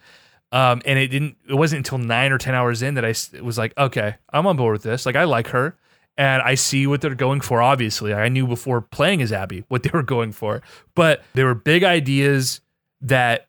um, 0.51 0.81
and 0.85 0.97
it 0.97 1.09
didn't. 1.09 1.37
It 1.47 1.53
wasn't 1.53 1.79
until 1.79 1.99
nine 1.99 2.31
or 2.31 2.37
ten 2.37 2.55
hours 2.55 2.81
in 2.81 2.95
that 2.95 3.05
I 3.05 3.13
was 3.41 3.57
like, 3.57 3.77
okay, 3.77 4.15
I'm 4.33 4.47
on 4.47 4.57
board 4.57 4.73
with 4.73 4.83
this. 4.83 5.05
Like 5.05 5.15
I 5.15 5.25
like 5.25 5.49
her, 5.49 5.77
and 6.17 6.41
I 6.41 6.55
see 6.55 6.87
what 6.87 7.01
they're 7.01 7.13
going 7.13 7.41
for. 7.41 7.61
Obviously, 7.61 8.13
I 8.13 8.27
knew 8.29 8.47
before 8.47 8.81
playing 8.81 9.21
as 9.21 9.31
Abby 9.31 9.63
what 9.67 9.83
they 9.83 9.91
were 9.93 10.03
going 10.03 10.31
for, 10.31 10.63
but 10.95 11.23
there 11.33 11.45
were 11.45 11.55
big 11.55 11.83
ideas 11.83 12.61
that 13.01 13.47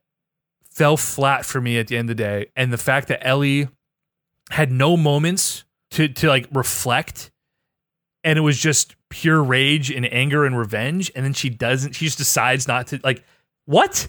fell 0.72 0.96
flat 0.96 1.44
for 1.44 1.60
me 1.60 1.78
at 1.78 1.88
the 1.88 1.96
end 1.96 2.08
of 2.10 2.16
the 2.16 2.22
day, 2.22 2.46
and 2.56 2.72
the 2.72 2.78
fact 2.78 3.08
that 3.08 3.26
Ellie 3.26 3.68
had 4.50 4.72
no 4.72 4.96
moments 4.96 5.64
to 5.92 6.08
to 6.08 6.28
like 6.28 6.46
reflect 6.52 7.30
and 8.24 8.38
it 8.38 8.42
was 8.42 8.58
just 8.58 8.96
pure 9.08 9.42
rage 9.42 9.90
and 9.90 10.10
anger 10.12 10.44
and 10.44 10.56
revenge 10.58 11.10
and 11.14 11.24
then 11.24 11.32
she 11.32 11.48
doesn't 11.48 11.92
she 11.92 12.06
just 12.06 12.18
decides 12.18 12.66
not 12.66 12.88
to 12.88 13.00
like 13.04 13.24
what? 13.64 14.08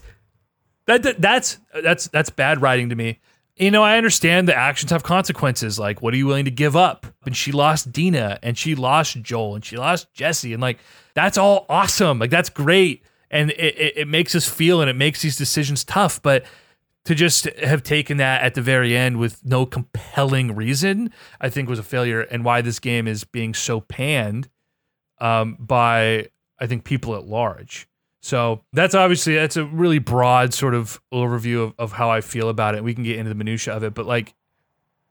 That, 0.86 1.02
that 1.02 1.20
that's 1.20 1.58
that's 1.82 2.08
that's 2.08 2.30
bad 2.30 2.60
writing 2.60 2.88
to 2.90 2.94
me. 2.94 3.20
You 3.56 3.70
know 3.70 3.82
i 3.82 3.96
understand 3.96 4.48
the 4.48 4.56
actions 4.56 4.90
have 4.90 5.02
consequences 5.02 5.78
like 5.78 6.02
what 6.02 6.12
are 6.12 6.16
you 6.16 6.26
willing 6.26 6.46
to 6.46 6.50
give 6.50 6.76
up? 6.76 7.06
And 7.24 7.36
she 7.36 7.52
lost 7.52 7.92
dina 7.92 8.38
and 8.42 8.58
she 8.58 8.74
lost 8.74 9.22
joel 9.22 9.54
and 9.54 9.64
she 9.64 9.76
lost 9.76 10.12
jesse 10.12 10.52
and 10.52 10.60
like 10.60 10.78
that's 11.14 11.38
all 11.38 11.64
awesome. 11.68 12.18
Like 12.18 12.30
that's 12.30 12.48
great 12.48 13.04
and 13.34 13.50
it, 13.50 13.78
it, 13.78 13.92
it 13.96 14.08
makes 14.08 14.34
us 14.34 14.48
feel 14.48 14.80
and 14.80 14.88
it 14.88 14.96
makes 14.96 15.20
these 15.20 15.36
decisions 15.36 15.84
tough 15.84 16.22
but 16.22 16.44
to 17.04 17.14
just 17.14 17.44
have 17.58 17.82
taken 17.82 18.16
that 18.16 18.42
at 18.42 18.54
the 18.54 18.62
very 18.62 18.96
end 18.96 19.18
with 19.18 19.44
no 19.44 19.66
compelling 19.66 20.54
reason, 20.54 21.10
I 21.40 21.50
think 21.50 21.68
was 21.68 21.78
a 21.78 21.82
failure, 21.82 22.22
and 22.22 22.44
why 22.44 22.62
this 22.62 22.78
game 22.78 23.06
is 23.06 23.24
being 23.24 23.54
so 23.54 23.80
panned 23.80 24.48
um, 25.18 25.56
by 25.60 26.28
I 26.58 26.66
think 26.66 26.84
people 26.84 27.14
at 27.14 27.26
large. 27.26 27.88
So 28.20 28.62
that's 28.72 28.94
obviously 28.94 29.34
that's 29.34 29.58
a 29.58 29.66
really 29.66 29.98
broad 29.98 30.54
sort 30.54 30.74
of 30.74 31.00
overview 31.12 31.62
of, 31.62 31.74
of 31.78 31.92
how 31.92 32.10
I 32.10 32.22
feel 32.22 32.48
about 32.48 32.74
it. 32.74 32.82
We 32.82 32.94
can 32.94 33.04
get 33.04 33.18
into 33.18 33.28
the 33.28 33.34
minutia 33.34 33.74
of 33.74 33.84
it, 33.84 33.92
but 33.92 34.06
like, 34.06 34.34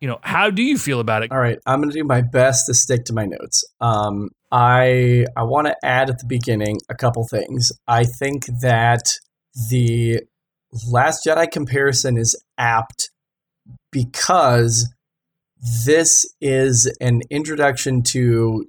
you 0.02 0.08
know, 0.08 0.20
how 0.24 0.50
do 0.50 0.64
you 0.64 0.80
feel 0.80 1.00
about 1.00 1.22
it? 1.22 1.32
All 1.32 1.38
right, 1.38 1.60
I'm 1.68 1.84
to 1.84 1.92
do 1.92 2.04
my 2.04 2.22
best 2.22 2.66
to 2.66 2.74
stick 2.74 3.06
to 3.06 3.14
my 3.14 3.26
notes. 3.26 3.64
Um, 3.80 4.32
I 4.54 5.26
I 5.36 5.44
want 5.44 5.68
to 5.68 5.76
add 5.84 6.12
at 6.12 6.20
the 6.20 6.28
beginning 6.28 6.80
a 6.88 6.96
couple 6.96 7.28
things. 7.28 7.72
I 7.88 8.06
think 8.06 8.46
that 8.62 9.14
the 9.70 10.22
Last 10.90 11.26
Jedi 11.26 11.52
comparison 11.52 12.18
is 12.18 12.42
apt 12.58 13.12
because 13.92 14.92
this 15.86 16.26
is 16.42 16.92
an 17.02 17.22
introduction 17.30 18.04
to 18.04 18.66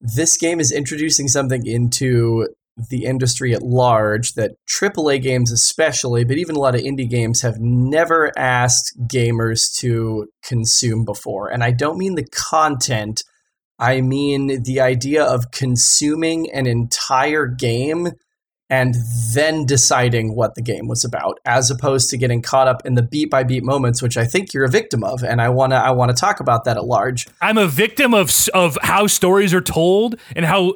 this 0.00 0.36
game 0.36 0.60
is 0.60 0.72
introducing 0.72 1.28
something 1.28 1.66
into 1.66 2.48
the 2.90 3.04
industry 3.04 3.52
at 3.54 3.62
large 3.62 4.34
that 4.34 4.52
AAA 4.68 5.20
games, 5.20 5.50
especially, 5.50 6.24
but 6.24 6.38
even 6.38 6.54
a 6.54 6.60
lot 6.60 6.74
of 6.74 6.80
indie 6.82 7.08
games, 7.08 7.42
have 7.42 7.58
never 7.58 8.30
asked 8.38 8.92
gamers 9.08 9.74
to 9.78 10.28
consume 10.42 11.04
before. 11.04 11.50
And 11.50 11.64
I 11.64 11.72
don't 11.72 11.98
mean 11.98 12.14
the 12.14 12.26
content, 12.26 13.24
I 13.78 14.00
mean 14.00 14.62
the 14.62 14.80
idea 14.80 15.24
of 15.24 15.50
consuming 15.50 16.50
an 16.52 16.66
entire 16.66 17.46
game 17.46 18.08
and 18.70 18.94
then 19.32 19.64
deciding 19.64 20.34
what 20.34 20.54
the 20.54 20.62
game 20.62 20.88
was 20.88 21.04
about 21.04 21.38
as 21.44 21.70
opposed 21.70 22.10
to 22.10 22.18
getting 22.18 22.42
caught 22.42 22.68
up 22.68 22.84
in 22.84 22.94
the 22.94 23.02
beat 23.02 23.30
by 23.30 23.42
beat 23.42 23.64
moments 23.64 24.02
which 24.02 24.16
I 24.16 24.24
think 24.24 24.52
you're 24.52 24.64
a 24.64 24.70
victim 24.70 25.02
of 25.02 25.22
and 25.22 25.40
I 25.40 25.48
want 25.48 25.72
to 25.72 25.76
I 25.76 25.90
want 25.90 26.10
to 26.10 26.20
talk 26.20 26.40
about 26.40 26.64
that 26.64 26.76
at 26.76 26.84
large. 26.84 27.26
I'm 27.40 27.58
a 27.58 27.66
victim 27.66 28.14
of 28.14 28.32
of 28.54 28.76
how 28.82 29.06
stories 29.06 29.54
are 29.54 29.60
told 29.60 30.18
and 30.36 30.44
how 30.44 30.74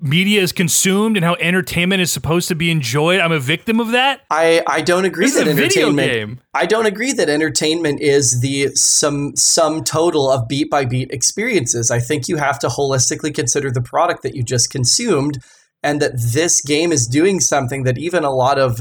media 0.00 0.40
is 0.40 0.52
consumed 0.52 1.16
and 1.16 1.24
how 1.24 1.36
entertainment 1.40 2.00
is 2.00 2.10
supposed 2.10 2.48
to 2.48 2.54
be 2.54 2.70
enjoyed. 2.70 3.20
I'm 3.20 3.32
a 3.32 3.38
victim 3.38 3.80
of 3.80 3.92
that. 3.92 4.22
I 4.30 4.62
I 4.66 4.80
don't 4.80 5.04
agree 5.04 5.26
This 5.26 5.36
is 5.36 5.44
that 5.44 5.48
entertainment. 5.48 6.40
I 6.54 6.66
don't 6.66 6.86
agree 6.86 7.12
that 7.12 7.28
entertainment 7.28 8.00
is 8.00 8.40
the 8.40 8.68
sum 8.74 9.36
sum 9.36 9.84
total 9.84 10.30
of 10.30 10.48
beat 10.48 10.70
by 10.70 10.84
beat 10.84 11.10
experiences. 11.10 11.90
I 11.90 12.00
think 12.00 12.28
you 12.28 12.36
have 12.36 12.58
to 12.60 12.68
holistically 12.68 13.34
consider 13.34 13.70
the 13.70 13.82
product 13.82 14.22
that 14.22 14.34
you 14.34 14.42
just 14.42 14.70
consumed 14.70 15.38
and 15.82 16.00
that 16.00 16.12
this 16.32 16.60
game 16.62 16.92
is 16.92 17.06
doing 17.06 17.40
something 17.40 17.84
that 17.84 17.98
even 17.98 18.24
a 18.24 18.30
lot 18.30 18.58
of 18.58 18.80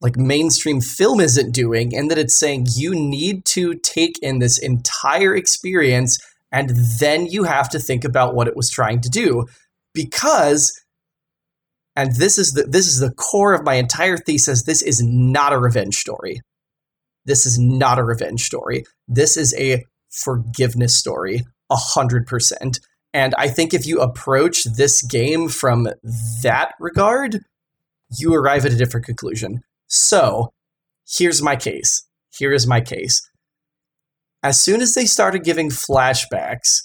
like 0.00 0.16
mainstream 0.16 0.80
film 0.80 1.20
isn't 1.20 1.52
doing 1.52 1.96
and 1.96 2.10
that 2.10 2.18
it's 2.18 2.38
saying 2.38 2.66
you 2.74 2.94
need 2.94 3.44
to 3.46 3.74
take 3.76 4.18
in 4.22 4.38
this 4.38 4.58
entire 4.58 5.34
experience 5.34 6.18
and 6.52 6.70
then 7.00 7.26
you 7.26 7.44
have 7.44 7.68
to 7.70 7.78
think 7.78 8.04
about 8.04 8.34
what 8.34 8.46
it 8.46 8.56
was 8.56 8.70
trying 8.70 9.00
to 9.00 9.08
do 9.08 9.46
because 9.96 10.80
and 11.96 12.14
this 12.14 12.38
is 12.38 12.52
the 12.52 12.64
this 12.64 12.86
is 12.86 13.00
the 13.00 13.10
core 13.10 13.54
of 13.54 13.64
my 13.64 13.74
entire 13.74 14.18
thesis 14.18 14.62
this 14.62 14.82
is 14.82 15.02
not 15.02 15.52
a 15.52 15.58
revenge 15.58 15.96
story. 15.96 16.40
This 17.24 17.44
is 17.46 17.58
not 17.58 17.98
a 17.98 18.04
revenge 18.04 18.44
story. 18.44 18.84
This 19.08 19.36
is 19.36 19.52
a 19.58 19.84
forgiveness 20.10 20.94
story 20.94 21.42
a 21.70 21.76
hundred 21.76 22.28
percent. 22.28 22.78
And 23.12 23.34
i 23.38 23.48
think 23.48 23.74
if 23.74 23.86
you 23.86 24.00
approach 24.00 24.62
this 24.64 25.02
game 25.02 25.48
from 25.48 25.88
that 26.42 26.74
regard 26.78 27.40
you 28.18 28.32
arrive 28.34 28.64
at 28.64 28.72
a 28.72 28.76
different 28.76 29.06
conclusion. 29.06 29.62
So 29.88 30.52
here's 31.08 31.42
my 31.42 31.56
case. 31.56 32.06
Here 32.36 32.52
is 32.52 32.66
my 32.66 32.80
case. 32.80 33.28
As 34.42 34.60
soon 34.60 34.80
as 34.80 34.94
they 34.94 35.06
started 35.06 35.42
giving 35.42 35.70
flashbacks 35.70 36.82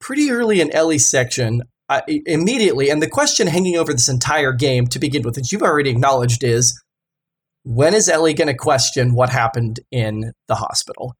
pretty 0.00 0.30
early 0.30 0.60
in 0.60 0.70
ellie's 0.72 1.08
section 1.08 1.62
uh, 1.88 2.00
immediately, 2.08 2.90
and 2.90 3.02
the 3.02 3.08
question 3.08 3.46
hanging 3.46 3.76
over 3.76 3.92
this 3.92 4.08
entire 4.08 4.52
game 4.52 4.86
to 4.88 4.98
begin 4.98 5.22
with, 5.22 5.34
that 5.34 5.52
you've 5.52 5.62
already 5.62 5.90
acknowledged, 5.90 6.42
is 6.42 6.80
when 7.64 7.94
is 7.94 8.08
Ellie 8.08 8.34
going 8.34 8.48
to 8.48 8.54
question 8.54 9.14
what 9.14 9.30
happened 9.30 9.80
in 9.90 10.32
the 10.48 10.56
hospital? 10.56 11.14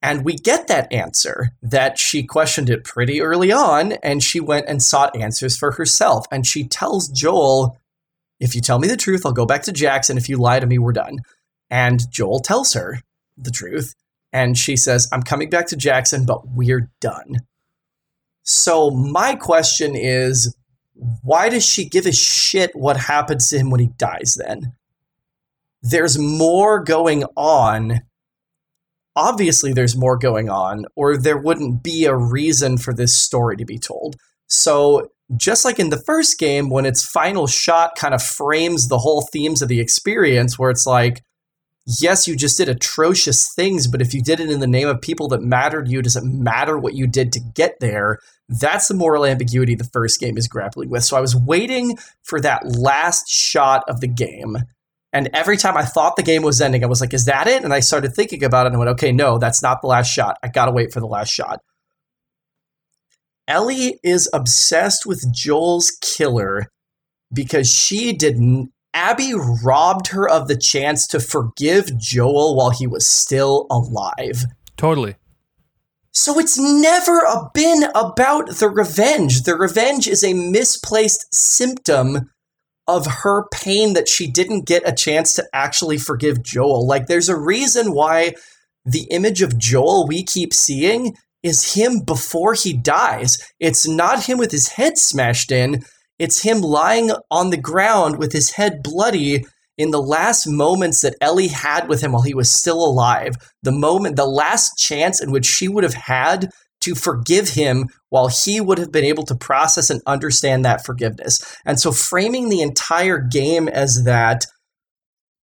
And 0.00 0.24
we 0.24 0.34
get 0.34 0.68
that 0.68 0.92
answer 0.92 1.50
that 1.62 1.98
she 1.98 2.22
questioned 2.22 2.70
it 2.70 2.84
pretty 2.84 3.20
early 3.20 3.50
on 3.50 3.92
and 3.92 4.22
she 4.22 4.38
went 4.38 4.68
and 4.68 4.82
sought 4.82 5.16
answers 5.16 5.56
for 5.56 5.72
herself. 5.72 6.26
And 6.30 6.46
she 6.46 6.68
tells 6.68 7.08
Joel, 7.08 7.76
if 8.38 8.54
you 8.54 8.60
tell 8.60 8.78
me 8.78 8.86
the 8.86 8.96
truth, 8.96 9.26
I'll 9.26 9.32
go 9.32 9.46
back 9.46 9.64
to 9.64 9.72
Jackson. 9.72 10.16
If 10.16 10.28
you 10.28 10.36
lie 10.36 10.60
to 10.60 10.66
me, 10.66 10.78
we're 10.78 10.92
done. 10.92 11.18
And 11.68 12.00
Joel 12.10 12.38
tells 12.38 12.74
her 12.74 13.00
the 13.36 13.50
truth. 13.50 13.94
And 14.32 14.56
she 14.56 14.76
says, 14.76 15.08
I'm 15.12 15.22
coming 15.22 15.50
back 15.50 15.66
to 15.68 15.76
Jackson, 15.76 16.24
but 16.24 16.46
we're 16.46 16.90
done. 17.00 17.38
So 18.50 18.88
my 18.88 19.34
question 19.34 19.94
is, 19.94 20.56
why 21.22 21.50
does 21.50 21.66
she 21.66 21.86
give 21.86 22.06
a 22.06 22.12
shit 22.12 22.70
what 22.72 22.96
happens 22.96 23.46
to 23.48 23.58
him 23.58 23.68
when 23.68 23.80
he 23.80 23.90
dies 23.98 24.36
then? 24.38 24.72
There's 25.82 26.18
more 26.18 26.82
going 26.82 27.24
on. 27.36 28.00
Obviously, 29.14 29.74
there's 29.74 29.98
more 29.98 30.16
going 30.16 30.48
on, 30.48 30.86
or 30.96 31.18
there 31.18 31.36
wouldn't 31.36 31.82
be 31.82 32.06
a 32.06 32.16
reason 32.16 32.78
for 32.78 32.94
this 32.94 33.14
story 33.14 33.54
to 33.58 33.66
be 33.66 33.78
told. 33.78 34.16
So, 34.46 35.10
just 35.36 35.66
like 35.66 35.78
in 35.78 35.90
the 35.90 36.02
first 36.06 36.38
game, 36.38 36.70
when 36.70 36.86
its 36.86 37.04
final 37.04 37.46
shot 37.46 37.96
kind 37.98 38.14
of 38.14 38.22
frames 38.22 38.88
the 38.88 38.98
whole 38.98 39.28
themes 39.30 39.60
of 39.60 39.68
the 39.68 39.80
experience, 39.80 40.58
where 40.58 40.70
it's 40.70 40.86
like, 40.86 41.20
yes, 42.00 42.26
you 42.26 42.34
just 42.34 42.56
did 42.56 42.70
atrocious 42.70 43.52
things, 43.54 43.88
but 43.88 44.00
if 44.00 44.14
you 44.14 44.22
did 44.22 44.40
it 44.40 44.50
in 44.50 44.60
the 44.60 44.66
name 44.66 44.88
of 44.88 45.02
people 45.02 45.28
that 45.28 45.42
mattered 45.42 45.86
you, 45.88 46.00
does 46.00 46.16
it 46.16 46.24
matter 46.24 46.78
what 46.78 46.94
you 46.94 47.06
did 47.06 47.30
to 47.32 47.40
get 47.54 47.74
there? 47.80 48.18
That's 48.48 48.88
the 48.88 48.94
moral 48.94 49.26
ambiguity 49.26 49.74
the 49.74 49.84
first 49.84 50.20
game 50.20 50.38
is 50.38 50.48
grappling 50.48 50.88
with. 50.88 51.04
So 51.04 51.16
I 51.16 51.20
was 51.20 51.36
waiting 51.36 51.98
for 52.22 52.40
that 52.40 52.66
last 52.66 53.28
shot 53.28 53.84
of 53.88 54.00
the 54.00 54.08
game. 54.08 54.56
And 55.12 55.30
every 55.32 55.56
time 55.56 55.76
I 55.76 55.84
thought 55.84 56.16
the 56.16 56.22
game 56.22 56.42
was 56.42 56.60
ending, 56.60 56.84
I 56.84 56.86
was 56.86 57.00
like, 57.00 57.14
is 57.14 57.24
that 57.26 57.46
it? 57.46 57.64
And 57.64 57.72
I 57.72 57.80
started 57.80 58.14
thinking 58.14 58.44
about 58.44 58.66
it 58.66 58.68
and 58.68 58.76
I 58.76 58.78
went, 58.78 58.90
okay, 58.90 59.12
no, 59.12 59.38
that's 59.38 59.62
not 59.62 59.80
the 59.80 59.86
last 59.86 60.10
shot. 60.10 60.38
I 60.42 60.48
gotta 60.48 60.72
wait 60.72 60.92
for 60.92 61.00
the 61.00 61.06
last 61.06 61.30
shot. 61.30 61.60
Ellie 63.46 63.98
is 64.02 64.28
obsessed 64.32 65.06
with 65.06 65.24
Joel's 65.32 65.90
killer 66.00 66.66
because 67.32 67.72
she 67.72 68.12
didn't 68.12 68.70
Abby 68.94 69.32
robbed 69.64 70.08
her 70.08 70.28
of 70.28 70.48
the 70.48 70.56
chance 70.56 71.06
to 71.08 71.20
forgive 71.20 71.96
Joel 71.98 72.56
while 72.56 72.70
he 72.70 72.86
was 72.86 73.06
still 73.06 73.66
alive. 73.70 74.44
Totally. 74.76 75.16
So 76.12 76.38
it's 76.38 76.58
never 76.58 77.22
been 77.54 77.84
about 77.94 78.56
the 78.56 78.68
revenge. 78.68 79.42
The 79.42 79.56
revenge 79.56 80.08
is 80.08 80.24
a 80.24 80.34
misplaced 80.34 81.26
symptom 81.32 82.30
of 82.86 83.06
her 83.22 83.46
pain 83.52 83.92
that 83.92 84.08
she 84.08 84.30
didn't 84.30 84.66
get 84.66 84.88
a 84.88 84.94
chance 84.94 85.34
to 85.34 85.46
actually 85.52 85.98
forgive 85.98 86.42
Joel. 86.42 86.86
Like, 86.86 87.06
there's 87.06 87.28
a 87.28 87.38
reason 87.38 87.92
why 87.92 88.32
the 88.84 89.06
image 89.10 89.42
of 89.42 89.58
Joel 89.58 90.06
we 90.06 90.24
keep 90.24 90.54
seeing 90.54 91.14
is 91.42 91.74
him 91.74 92.00
before 92.00 92.54
he 92.54 92.72
dies. 92.72 93.38
It's 93.60 93.86
not 93.86 94.24
him 94.24 94.38
with 94.38 94.50
his 94.50 94.68
head 94.70 94.96
smashed 94.96 95.52
in, 95.52 95.84
it's 96.18 96.42
him 96.42 96.60
lying 96.62 97.12
on 97.30 97.50
the 97.50 97.60
ground 97.60 98.18
with 98.18 98.32
his 98.32 98.52
head 98.52 98.82
bloody 98.82 99.44
in 99.78 99.92
the 99.92 100.02
last 100.02 100.46
moments 100.46 101.00
that 101.02 101.14
Ellie 101.20 101.48
had 101.48 101.88
with 101.88 102.02
him 102.02 102.12
while 102.12 102.22
he 102.22 102.34
was 102.34 102.50
still 102.50 102.84
alive. 102.84 103.36
The 103.62 103.72
moment, 103.72 104.16
the 104.16 104.26
last 104.26 104.76
chance 104.76 105.22
in 105.22 105.30
which 105.30 105.46
she 105.46 105.68
would 105.68 105.84
have 105.84 105.94
had 105.94 106.50
to 106.80 106.94
forgive 106.94 107.50
him 107.50 107.86
while 108.10 108.28
he 108.28 108.60
would 108.60 108.78
have 108.78 108.92
been 108.92 109.04
able 109.04 109.24
to 109.24 109.34
process 109.34 109.88
and 109.88 110.02
understand 110.06 110.64
that 110.64 110.84
forgiveness. 110.84 111.56
And 111.64 111.78
so 111.80 111.92
framing 111.92 112.48
the 112.48 112.60
entire 112.60 113.18
game 113.18 113.68
as 113.68 114.04
that 114.04 114.46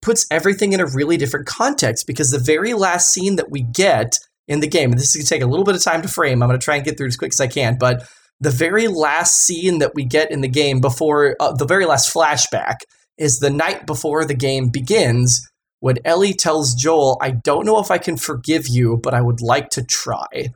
puts 0.02 0.26
everything 0.32 0.74
in 0.74 0.80
a 0.80 0.86
really 0.86 1.18
different 1.18 1.45
context 1.45 2.08
because 2.08 2.32
the 2.32 2.40
very 2.40 2.74
last 2.74 3.14
scene 3.14 3.36
that 3.36 3.52
we 3.52 3.62
get 3.62 4.18
in 4.48 4.60
the 4.60 4.68
game, 4.68 4.91
and 4.91 4.99
this 4.99 5.10
is 5.10 5.16
going 5.16 5.26
to 5.26 5.30
take 5.30 5.41
a 5.44 5.49
little 5.49 5.64
bit 5.64 5.76
of 5.76 5.84
time 5.84 6.02
to 6.02 6.08
frame, 6.08 6.41
I'm 6.41 6.49
going 6.49 6.60
to 6.60 6.64
try 6.64 6.76
and 6.76 6.86
get 6.86 6.98
through 6.98 7.08
as 7.08 7.18
quick 7.18 7.34
as 7.34 7.40
I 7.40 7.48
can, 7.48 7.78
but 7.78 8.08
the 8.40 8.49
very 8.49 8.88
last 8.88 9.36
scene 9.45 9.80
that 9.80 9.94
we 9.94 10.03
get 10.03 10.32
in 10.32 10.41
the 10.41 10.48
game 10.48 10.82
before 10.82 11.36
uh, 11.40 11.53
the 11.53 11.66
very 11.66 11.86
last 11.86 12.12
flashback 12.14 12.78
is 13.22 13.39
the 13.39 13.49
night 13.49 13.85
before 13.85 14.26
the 14.26 14.34
game 14.34 14.69
begins 14.69 15.48
when 15.80 15.98
Ellie 16.06 16.34
tells 16.34 16.76
Joel, 16.76 17.18
I 17.22 17.31
don't 17.31 17.65
know 17.65 17.80
if 17.80 17.89
I 17.89 17.98
can 17.98 18.15
forgive 18.15 18.68
you, 18.68 18.99
but 19.02 19.14
I 19.14 19.22
would 19.22 19.41
like 19.41 19.69
to 19.72 19.84
try. 19.84 20.53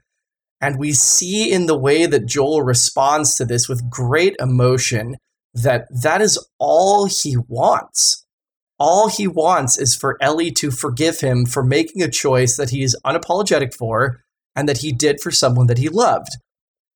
And 0.61 0.79
we 0.79 0.93
see 0.93 1.51
in 1.51 1.65
the 1.65 1.77
way 1.77 2.05
that 2.05 2.27
Joel 2.27 2.61
responds 2.61 3.35
to 3.35 3.45
this 3.45 3.67
with 3.67 3.89
great 3.89 4.35
emotion 4.39 5.15
that 5.53 5.87
that 6.03 6.21
is 6.21 6.37
all 6.59 7.05
he 7.05 7.37
wants. 7.47 8.25
All 8.77 9.09
he 9.09 9.27
wants 9.27 9.79
is 9.79 9.95
for 9.95 10.17
Ellie 10.21 10.51
to 10.51 10.69
forgive 10.69 11.21
him 11.21 11.45
for 11.45 11.63
making 11.63 12.03
a 12.03 12.11
choice 12.11 12.55
that 12.57 12.69
he 12.69 12.83
is 12.83 12.97
unapologetic 13.05 13.73
for 13.73 14.21
and 14.55 14.69
that 14.69 14.79
he 14.79 14.91
did 14.91 15.21
for 15.21 15.31
someone 15.31 15.67
that 15.67 15.77
he 15.77 15.89
loved. 15.89 16.31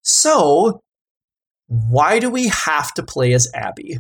So, 0.04 0.82
why 1.68 2.20
do 2.20 2.30
we 2.30 2.50
have 2.50 2.94
to 2.94 3.04
play 3.04 3.34
as 3.34 3.50
Abby? 3.54 4.00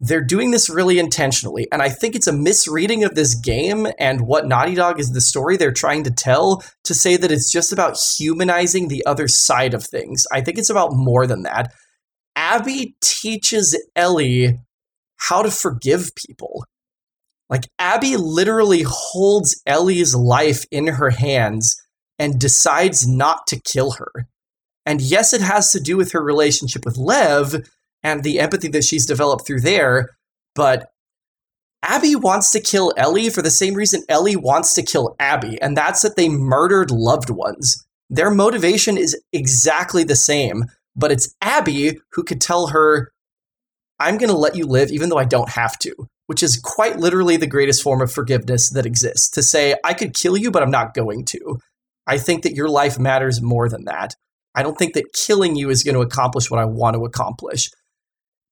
They're 0.00 0.22
doing 0.22 0.52
this 0.52 0.70
really 0.70 1.00
intentionally, 1.00 1.66
and 1.72 1.82
I 1.82 1.88
think 1.88 2.14
it's 2.14 2.28
a 2.28 2.32
misreading 2.32 3.02
of 3.02 3.16
this 3.16 3.34
game 3.34 3.88
and 3.98 4.20
what 4.20 4.46
Naughty 4.46 4.76
Dog 4.76 5.00
is 5.00 5.10
the 5.10 5.20
story 5.20 5.56
they're 5.56 5.72
trying 5.72 6.04
to 6.04 6.10
tell 6.12 6.62
to 6.84 6.94
say 6.94 7.16
that 7.16 7.32
it's 7.32 7.50
just 7.50 7.72
about 7.72 7.98
humanizing 8.16 8.86
the 8.88 9.04
other 9.06 9.26
side 9.26 9.74
of 9.74 9.84
things. 9.84 10.24
I 10.32 10.40
think 10.40 10.56
it's 10.56 10.70
about 10.70 10.92
more 10.92 11.26
than 11.26 11.42
that. 11.42 11.72
Abby 12.36 12.94
teaches 13.02 13.76
Ellie 13.96 14.60
how 15.16 15.42
to 15.42 15.50
forgive 15.50 16.10
people. 16.14 16.64
Like, 17.50 17.64
Abby 17.80 18.16
literally 18.16 18.84
holds 18.86 19.60
Ellie's 19.66 20.14
life 20.14 20.64
in 20.70 20.86
her 20.86 21.10
hands 21.10 21.74
and 22.18 22.38
decides 22.38 23.08
not 23.08 23.48
to 23.48 23.60
kill 23.60 23.92
her. 23.92 24.28
And 24.86 25.00
yes, 25.00 25.32
it 25.32 25.40
has 25.40 25.72
to 25.72 25.80
do 25.80 25.96
with 25.96 26.12
her 26.12 26.22
relationship 26.22 26.84
with 26.84 26.96
Lev 26.96 27.56
and 28.02 28.22
the 28.22 28.40
empathy 28.40 28.68
that 28.68 28.84
she's 28.84 29.06
developed 29.06 29.46
through 29.46 29.60
there, 29.60 30.10
but 30.54 30.90
Abby 31.82 32.16
wants 32.16 32.50
to 32.50 32.60
kill 32.60 32.92
Ellie 32.96 33.30
for 33.30 33.42
the 33.42 33.50
same 33.50 33.74
reason 33.74 34.02
Ellie 34.08 34.36
wants 34.36 34.74
to 34.74 34.82
kill 34.82 35.14
Abby, 35.20 35.60
and 35.62 35.76
that's 35.76 36.02
that 36.02 36.16
they 36.16 36.28
murdered 36.28 36.90
loved 36.90 37.30
ones. 37.30 37.84
Their 38.10 38.30
motivation 38.30 38.96
is 38.96 39.16
exactly 39.32 40.02
the 40.02 40.16
same, 40.16 40.64
but 40.96 41.12
it's 41.12 41.34
Abby 41.40 42.00
who 42.12 42.24
could 42.24 42.40
tell 42.40 42.68
her, 42.68 43.12
I'm 44.00 44.18
going 44.18 44.30
to 44.30 44.36
let 44.36 44.56
you 44.56 44.66
live 44.66 44.90
even 44.90 45.08
though 45.08 45.18
I 45.18 45.24
don't 45.24 45.50
have 45.50 45.78
to, 45.80 45.94
which 46.26 46.42
is 46.42 46.60
quite 46.62 46.98
literally 46.98 47.36
the 47.36 47.46
greatest 47.46 47.82
form 47.82 48.00
of 48.00 48.12
forgiveness 48.12 48.70
that 48.70 48.86
exists. 48.86 49.30
To 49.30 49.42
say, 49.42 49.74
I 49.84 49.94
could 49.94 50.14
kill 50.14 50.36
you, 50.36 50.50
but 50.50 50.62
I'm 50.62 50.70
not 50.70 50.94
going 50.94 51.24
to. 51.26 51.58
I 52.06 52.18
think 52.18 52.42
that 52.42 52.54
your 52.54 52.68
life 52.68 52.98
matters 52.98 53.42
more 53.42 53.68
than 53.68 53.84
that. 53.84 54.14
I 54.54 54.62
don't 54.62 54.78
think 54.78 54.94
that 54.94 55.12
killing 55.12 55.56
you 55.56 55.70
is 55.70 55.84
going 55.84 55.94
to 55.94 56.00
accomplish 56.00 56.50
what 56.50 56.60
I 56.60 56.64
want 56.64 56.94
to 56.94 57.04
accomplish. 57.04 57.70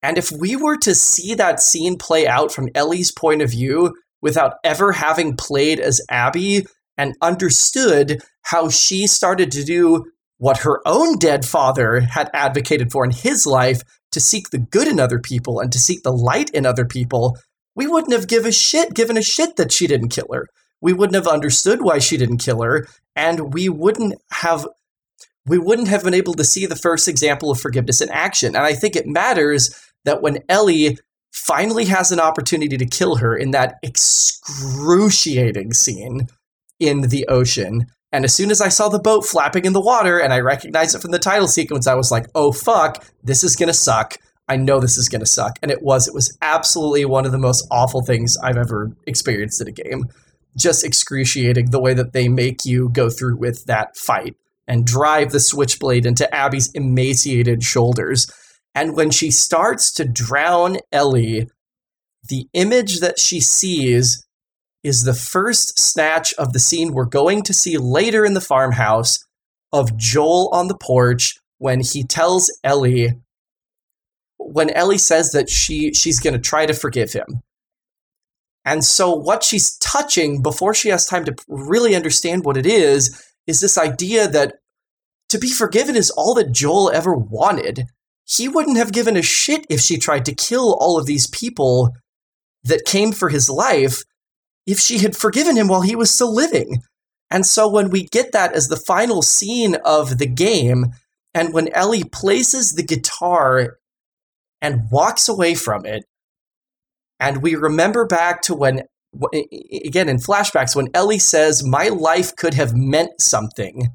And 0.07 0.19
if 0.19 0.31
we 0.31 0.55
were 0.55 0.77
to 0.79 0.95
see 0.95 1.35
that 1.35 1.61
scene 1.61 1.99
play 1.99 2.29
out 2.29 2.53
from 2.53 2.69
Ellie's 2.77 3.11
point 3.11 3.43
of 3.43 3.51
view 3.51 3.93
without 4.23 4.55
ever 4.63 4.93
having 4.93 5.35
played 5.35 5.81
as 5.81 6.01
Abby 6.09 6.65
and 6.97 7.17
understood 7.21 8.23
how 8.43 8.69
she 8.69 9.09
started 9.09 9.51
to 9.51 9.65
do 9.65 10.05
what 10.39 10.59
her 10.59 10.81
own 10.87 11.19
dead 11.19 11.45
father 11.45 11.99
had 11.99 12.31
advocated 12.33 12.93
for 12.93 13.05
in 13.05 13.11
his 13.11 13.47
life 13.47 13.83
to 14.13 14.21
seek 14.21 14.51
the 14.51 14.59
good 14.59 14.87
in 14.87 15.01
other 15.01 15.19
people 15.19 15.59
and 15.59 15.73
to 15.73 15.79
seek 15.81 16.05
the 16.05 16.13
light 16.13 16.51
in 16.51 16.65
other 16.65 16.85
people, 16.85 17.37
we 17.75 17.89
wouldn't 17.89 18.13
have 18.13 18.29
given 18.29 18.51
a 18.51 18.53
shit, 18.53 18.95
given 18.95 19.17
a 19.17 19.23
shit 19.23 19.57
that 19.57 19.73
she 19.73 19.89
didn't 19.89 20.11
kill 20.11 20.29
her. 20.33 20.47
We 20.81 20.93
wouldn't 20.93 21.17
have 21.17 21.27
understood 21.27 21.83
why 21.83 21.99
she 21.99 22.17
didn't 22.17 22.39
kill 22.39 22.63
her, 22.63 22.87
and 23.17 23.53
we 23.53 23.69
wouldn't 23.69 24.15
have 24.31 24.69
we 25.49 25.59
wouldn't 25.59 25.89
have 25.89 26.05
been 26.05 26.15
able 26.15 26.35
to 26.35 26.45
see 26.45 26.67
the 26.67 26.77
first 26.77 27.09
example 27.09 27.51
of 27.51 27.61
forgiveness 27.61 28.01
in 28.01 28.11
action. 28.11 28.57
And 28.57 28.65
I 28.65 28.75
think 28.75 28.97
it 28.97 29.07
matters 29.07 29.71
that 30.07 30.23
when 30.23 30.39
Ellie 30.49 30.99
finally 31.33 31.85
has 31.85 32.11
an 32.11 32.19
opportunity 32.19 32.79
to 32.79 32.87
kill 32.87 33.17
her 33.17 33.37
in 33.37 33.51
that 33.51 33.75
excruciating 33.83 35.75
scene 35.75 36.29
in 36.81 37.03
the 37.03 37.27
ocean, 37.29 37.85
and 38.13 38.25
as 38.25 38.35
soon 38.35 38.51
as 38.51 38.63
I 38.63 38.69
saw 38.69 38.89
the 38.89 38.99
boat 38.99 39.27
flapping 39.27 39.67
in 39.67 39.75
the 39.75 39.81
water 39.81 40.19
and 40.19 40.33
I 40.33 40.41
recognized 40.41 40.95
it 40.95 41.03
from 41.03 41.11
the 41.11 41.19
title 41.19 41.49
sequence, 41.49 41.87
I 41.87 41.95
was 41.95 42.11
like, 42.11 42.27
oh 42.35 42.53
fuck, 42.53 43.05
this 43.23 43.45
is 43.45 43.57
gonna 43.57 43.75
suck. 43.75 44.15
I 44.49 44.57
know 44.57 44.81
this 44.81 44.97
is 44.97 45.09
gonna 45.09 45.27
suck. 45.27 45.59
And 45.61 45.71
it 45.71 45.83
was. 45.83 46.09
It 46.09 46.15
was 46.15 46.37
absolutely 46.41 47.05
one 47.05 47.27
of 47.27 47.33
the 47.33 47.39
most 47.39 47.67
awful 47.71 48.03
things 48.03 48.39
I've 48.43 48.57
ever 48.57 48.93
experienced 49.07 49.61
in 49.61 49.69
a 49.69 49.73
game. 49.73 50.05
Just 50.57 50.85
excruciating 50.85 51.71
the 51.71 51.81
way 51.81 51.93
that 51.93 52.13
they 52.13 52.29
make 52.29 52.65
you 52.65 52.89
go 52.89 53.11
through 53.11 53.37
with 53.37 53.67
that 53.67 53.97
fight 53.97 54.37
and 54.67 54.87
drive 54.87 55.33
the 55.33 55.41
switchblade 55.41 56.07
into 56.07 56.33
Abby's 56.35 56.71
emaciated 56.73 57.63
shoulders. 57.63 58.31
And 58.77 58.95
when 58.95 59.11
she 59.11 59.31
starts 59.31 59.91
to 59.93 60.05
drown 60.05 60.77
Ellie, 60.93 61.49
the 62.29 62.47
image 62.53 63.01
that 63.01 63.19
she 63.19 63.41
sees 63.41 64.27
is 64.85 65.03
the 65.03 65.15
first 65.15 65.81
snatch 65.81 66.35
of 66.35 66.53
the 66.53 66.59
scene 66.59 66.93
we're 66.93 67.07
going 67.07 67.43
to 67.45 67.55
see 67.55 67.79
later 67.79 68.23
in 68.25 68.35
the 68.35 68.41
farmhouse 68.41 69.19
of 69.73 69.97
Joel 69.97 70.51
on 70.53 70.69
the 70.69 70.77
porch 70.77 71.39
when 71.57 71.81
he 71.81 72.05
tells 72.05 72.53
Ellie 72.63 73.15
when 74.39 74.69
Ellie 74.71 74.99
says 74.99 75.33
that 75.33 75.49
she 75.49 75.95
she's 75.95 76.21
going 76.21 76.35
to 76.35 76.41
try 76.41 76.67
to 76.67 76.75
forgive 76.75 77.15
him. 77.15 77.41
And 78.67 78.85
so 78.85 79.15
what 79.15 79.43
she's 79.43 79.79
touching 79.79 80.43
before 80.43 80.75
she 80.75 80.91
has 80.91 81.07
time 81.07 81.25
to 81.25 81.35
really 81.49 81.95
understand 81.97 82.45
what 82.45 82.59
it 82.59 82.67
is 82.67 83.25
is 83.47 83.61
this 83.61 83.79
idea 83.79 84.29
that 84.29 84.57
to 85.31 85.39
be 85.39 85.49
forgiven 85.49 85.97
is 85.97 86.11
all 86.11 86.35
that 86.35 86.53
Joel 86.53 86.91
ever 86.91 87.15
wanted. 87.15 87.87
He 88.27 88.49
wouldn't 88.49 88.77
have 88.77 88.93
given 88.93 89.17
a 89.17 89.23
shit 89.23 89.65
if 89.71 89.81
she 89.81 89.99
tried 89.99 90.25
to 90.27 90.35
kill 90.35 90.77
all 90.81 90.99
of 90.99 91.07
these 91.07 91.29
people 91.29 91.91
that 92.65 92.85
came 92.85 93.13
for 93.13 93.29
his 93.29 93.49
life 93.49 94.03
if 94.67 94.81
she 94.81 94.99
had 94.99 95.17
forgiven 95.17 95.57
him 95.57 95.69
while 95.69 95.83
he 95.83 95.95
was 95.95 96.11
still 96.11 96.35
living. 96.35 96.83
And 97.31 97.47
so 97.47 97.69
when 97.69 97.91
we 97.91 98.05
get 98.05 98.33
that 98.33 98.53
as 98.53 98.69
the 98.69 98.77
final 98.77 99.23
scene 99.23 99.77
of 99.85 100.19
the 100.19 100.27
game, 100.27 100.87
and 101.35 101.53
when 101.53 101.73
Ellie 101.73 102.05
places 102.05 102.73
the 102.73 102.83
guitar 102.83 103.79
and 104.61 104.91
walks 104.91 105.29
away 105.29 105.55
from 105.55 105.85
it, 105.85 106.05
and 107.21 107.43
we 107.43 107.55
remember 107.55 108.07
back 108.07 108.43
to 108.43 108.55
when, 108.55 108.83
again, 109.85 110.09
in 110.09 110.19
flashbacks, 110.19 110.75
when 110.77 110.89
Ellie 110.95 111.19
says, 111.19 111.67
My 111.67 111.89
life 111.89 112.35
could 112.37 112.55
have 112.55 112.75
meant 112.75 113.21
something. 113.21 113.89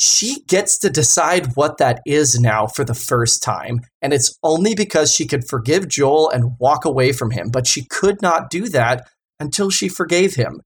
She 0.00 0.44
gets 0.46 0.78
to 0.78 0.90
decide 0.90 1.56
what 1.56 1.78
that 1.78 2.00
is 2.06 2.38
now 2.38 2.68
for 2.68 2.84
the 2.84 2.94
first 2.94 3.42
time. 3.42 3.80
And 4.00 4.12
it's 4.12 4.38
only 4.44 4.76
because 4.76 5.12
she 5.12 5.26
could 5.26 5.48
forgive 5.48 5.88
Joel 5.88 6.30
and 6.30 6.52
walk 6.60 6.84
away 6.84 7.10
from 7.10 7.32
him. 7.32 7.48
But 7.50 7.66
she 7.66 7.84
could 7.84 8.22
not 8.22 8.48
do 8.48 8.68
that 8.68 9.08
until 9.40 9.70
she 9.70 9.88
forgave 9.88 10.36
him. 10.36 10.60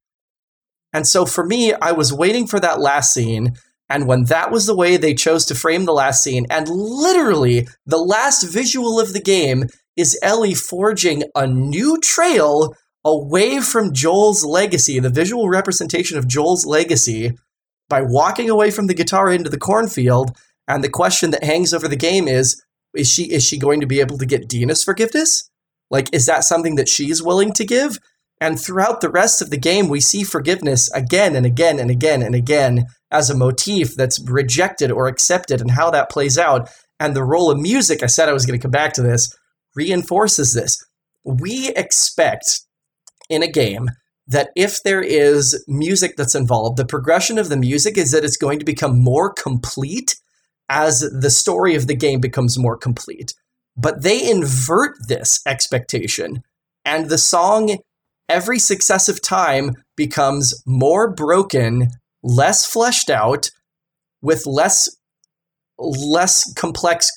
And 0.93 1.07
so 1.07 1.25
for 1.25 1.47
me, 1.47 1.73
I 1.73 1.93
was 1.93 2.13
waiting 2.13 2.47
for 2.47 2.61
that 2.61 2.79
last 2.79 3.15
scene. 3.15 3.55
And 3.89 4.07
when 4.07 4.25
that 4.25 4.51
was 4.51 4.67
the 4.67 4.77
way 4.77 4.99
they 4.99 5.15
chose 5.15 5.47
to 5.47 5.55
frame 5.55 5.87
the 5.87 5.93
last 5.93 6.23
scene, 6.23 6.47
and 6.51 6.69
literally 6.69 7.67
the 7.87 7.97
last 7.97 8.43
visual 8.43 9.01
of 9.01 9.15
the 9.15 9.21
game 9.21 9.65
is 9.97 10.19
Ellie 10.23 10.55
forging 10.55 11.25
a 11.35 11.47
new 11.47 11.99
trail 12.01 12.75
away 13.03 13.61
from 13.61 13.95
Joel's 13.95 14.45
legacy, 14.45 14.99
the 14.99 15.09
visual 15.09 15.49
representation 15.49 16.19
of 16.19 16.29
Joel's 16.29 16.67
legacy, 16.67 17.33
by 17.93 18.01
walking 18.01 18.49
away 18.49 18.71
from 18.71 18.87
the 18.87 18.95
guitar 18.95 19.31
into 19.31 19.51
the 19.51 19.59
cornfield. 19.59 20.35
And 20.67 20.83
the 20.83 20.89
question 20.89 21.31
that 21.33 21.45
hangs 21.45 21.75
over 21.75 21.87
the 21.87 21.95
game 21.95 22.27
is 22.27 22.65
is 22.95 23.07
she 23.07 23.25
is 23.31 23.45
she 23.45 23.59
going 23.59 23.83
to 23.83 23.87
be 23.87 24.01
able 24.01 24.17
to 24.17 24.25
get 24.25 24.49
Dina's 24.49 24.83
forgiveness? 24.83 25.51
Like, 25.91 26.09
is 26.11 26.25
that 26.25 26.45
something 26.45 26.77
that 26.77 26.89
she's 26.89 27.23
willing 27.23 27.53
to 27.53 27.67
give? 27.67 27.99
And 28.41 28.59
throughout 28.59 29.03
the 29.03 29.11
rest 29.11 29.43
of 29.43 29.51
the 29.51 29.59
game, 29.59 29.91
we 29.91 30.01
see 30.01 30.25
forgiveness 30.25 30.91
again 30.93 31.37
and 31.37 31.45
again 31.45 31.79
and 31.79 31.91
again 31.91 32.23
and 32.23 32.35
again 32.35 32.87
as 33.11 33.29
a 33.29 33.37
motif 33.37 33.95
that's 33.95 34.19
rejected 34.27 34.91
or 34.91 35.07
accepted 35.07 35.61
and 35.61 35.73
how 35.73 35.91
that 35.91 36.11
plays 36.11 36.39
out. 36.39 36.71
And 36.99 37.15
the 37.15 37.23
role 37.23 37.51
of 37.51 37.61
music, 37.61 38.03
I 38.03 38.07
said 38.07 38.31
I 38.31 38.33
was 38.33 38.47
going 38.47 38.59
to 38.59 38.63
come 38.63 38.71
back 38.71 38.95
to 38.95 39.03
this, 39.03 39.29
reinforces 39.75 40.55
this. 40.55 40.83
We 41.25 41.69
expect 41.77 42.63
in 43.29 43.43
a 43.43 43.53
game 43.53 43.91
that 44.27 44.51
if 44.55 44.83
there 44.83 45.03
is 45.03 45.65
music 45.67 46.17
that's 46.17 46.35
involved, 46.35 46.77
the 46.77 46.85
progression 46.85 47.39
of 47.39 47.49
the 47.49 47.57
music 47.57 47.99
is 47.99 48.13
that 48.13 48.25
it's 48.25 48.37
going 48.37 48.59
to 48.59 48.65
become 48.65 48.99
more 48.99 49.33
complete 49.33 50.17
as 50.69 51.01
the 51.01 51.31
story 51.31 51.75
of 51.75 51.87
the 51.87 51.97
game 51.97 52.21
becomes 52.21 52.59
more 52.59 52.77
complete. 52.77 53.35
But 53.77 54.03
they 54.03 54.31
invert 54.31 54.97
this 55.09 55.41
expectation, 55.47 56.43
and 56.85 57.09
the 57.09 57.19
song 57.19 57.79
every 58.29 58.59
successive 58.59 59.21
time 59.21 59.73
becomes 59.97 60.63
more 60.67 61.13
broken, 61.13 61.89
less 62.23 62.67
fleshed 62.67 63.11
out, 63.11 63.51
with 64.21 64.47
less 64.47 64.89
less 65.79 66.53
complex 66.55 67.11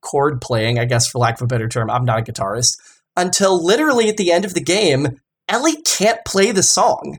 chord 0.00 0.40
playing, 0.40 0.78
I 0.78 0.84
guess 0.84 1.06
for 1.06 1.18
lack 1.18 1.36
of 1.36 1.42
a 1.42 1.46
better 1.46 1.68
term. 1.68 1.90
I'm 1.90 2.04
not 2.04 2.20
a 2.20 2.32
guitarist. 2.32 2.78
Until 3.16 3.62
literally 3.62 4.08
at 4.08 4.16
the 4.16 4.32
end 4.32 4.44
of 4.44 4.54
the 4.54 4.62
game, 4.62 5.20
Ellie 5.48 5.80
can't 5.82 6.24
play 6.24 6.52
the 6.52 6.62
song. 6.62 7.18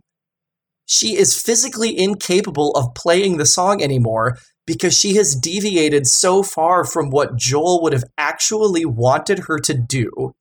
She 0.86 1.18
is 1.18 1.40
physically 1.40 1.98
incapable 1.98 2.72
of 2.72 2.96
playing 2.96 3.38
the 3.38 3.46
song 3.46 3.82
anymore 3.82 4.38
because 4.66 4.98
she 4.98 5.16
has 5.16 5.36
deviated 5.36 6.08
so 6.08 6.44
far 6.44 6.84
from 6.84 7.10
what 7.10 7.36
Joel 7.36 7.82
would 7.82 7.94
have 7.94 8.04
actually 8.18 8.86
wanted 8.86 9.40
her 9.48 9.60
to 9.60 9.74
do, 9.74 10.34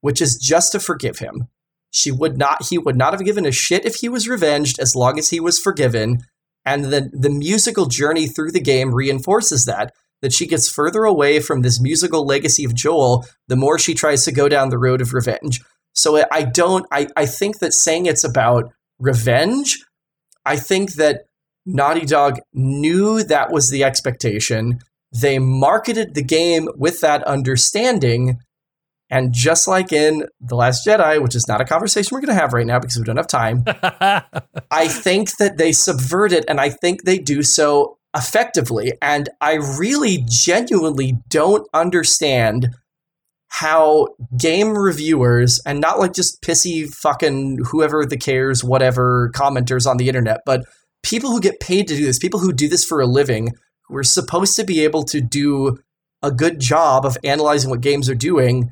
which 0.00 0.20
is 0.20 0.36
just 0.36 0.72
to 0.72 0.80
forgive 0.80 1.18
him. 1.18 1.48
She 1.90 2.10
would 2.10 2.36
not 2.36 2.66
he 2.68 2.78
would 2.78 2.96
not 2.96 3.12
have 3.12 3.24
given 3.24 3.46
a 3.46 3.52
shit 3.52 3.84
if 3.84 3.96
he 3.96 4.08
was 4.08 4.28
revenged 4.28 4.78
as 4.78 4.94
long 4.94 5.18
as 5.18 5.30
he 5.30 5.40
was 5.40 5.58
forgiven. 5.58 6.18
And 6.64 6.86
the 6.86 7.10
the 7.12 7.30
musical 7.30 7.86
journey 7.86 8.26
through 8.26 8.52
the 8.52 8.60
game 8.60 8.94
reinforces 8.94 9.64
that 9.64 9.92
that 10.22 10.32
she 10.32 10.46
gets 10.46 10.68
further 10.68 11.04
away 11.04 11.40
from 11.40 11.62
this 11.62 11.80
musical 11.80 12.26
legacy 12.26 12.64
of 12.64 12.74
Joel 12.74 13.24
the 13.48 13.56
more 13.56 13.78
she 13.78 13.94
tries 13.94 14.24
to 14.24 14.32
go 14.32 14.48
down 14.48 14.68
the 14.68 14.78
road 14.78 15.00
of 15.00 15.14
revenge. 15.14 15.60
So 15.96 16.24
I 16.30 16.42
don't 16.42 16.86
I, 16.92 17.08
I 17.16 17.26
think 17.26 17.58
that 17.58 17.72
saying 17.72 18.06
it's 18.06 18.24
about 18.24 18.72
revenge, 18.98 19.84
I 20.44 20.56
think 20.56 20.92
that 20.94 21.24
Naughty 21.64 22.06
Dog 22.06 22.38
knew 22.52 23.24
that 23.24 23.50
was 23.50 23.70
the 23.70 23.82
expectation. 23.82 24.78
They 25.10 25.38
marketed 25.38 26.14
the 26.14 26.22
game 26.22 26.68
with 26.76 27.00
that 27.00 27.24
understanding 27.24 28.38
and 29.08 29.32
just 29.32 29.68
like 29.68 29.92
in 29.92 30.24
The 30.40 30.56
Last 30.56 30.86
Jedi, 30.86 31.22
which 31.22 31.34
is 31.34 31.46
not 31.46 31.60
a 31.60 31.64
conversation 31.64 32.08
we're 32.12 32.20
going 32.20 32.34
to 32.36 32.40
have 32.40 32.52
right 32.52 32.66
now 32.66 32.78
because 32.78 32.96
we 32.98 33.04
don't 33.04 33.16
have 33.16 33.28
time, 33.28 33.62
I 34.70 34.88
think 34.88 35.36
that 35.36 35.58
they 35.58 35.72
subvert 35.72 36.32
it 36.32 36.44
and 36.48 36.60
I 36.60 36.70
think 36.70 37.04
they 37.04 37.18
do 37.18 37.42
so 37.42 37.98
effectively. 38.16 38.92
And 39.00 39.28
I 39.40 39.54
really 39.54 40.24
genuinely 40.28 41.18
don't 41.28 41.68
understand 41.72 42.70
how 43.60 44.06
game 44.38 44.76
reviewers 44.76 45.60
and 45.64 45.80
not 45.80 45.98
like 45.98 46.12
just 46.12 46.42
pissy 46.42 46.86
fucking 46.92 47.58
whoever 47.70 48.04
the 48.04 48.16
cares, 48.18 48.62
whatever 48.62 49.30
commenters 49.34 49.86
on 49.86 49.96
the 49.96 50.08
internet, 50.08 50.40
but 50.44 50.64
people 51.02 51.30
who 51.30 51.40
get 51.40 51.58
paid 51.58 51.88
to 51.88 51.96
do 51.96 52.04
this, 52.04 52.18
people 52.18 52.40
who 52.40 52.52
do 52.52 52.68
this 52.68 52.84
for 52.84 53.00
a 53.00 53.06
living, 53.06 53.48
who 53.88 53.96
are 53.96 54.04
supposed 54.04 54.56
to 54.56 54.64
be 54.64 54.84
able 54.84 55.04
to 55.04 55.22
do 55.22 55.78
a 56.22 56.30
good 56.30 56.60
job 56.60 57.06
of 57.06 57.16
analyzing 57.24 57.70
what 57.70 57.80
games 57.80 58.10
are 58.10 58.14
doing 58.14 58.70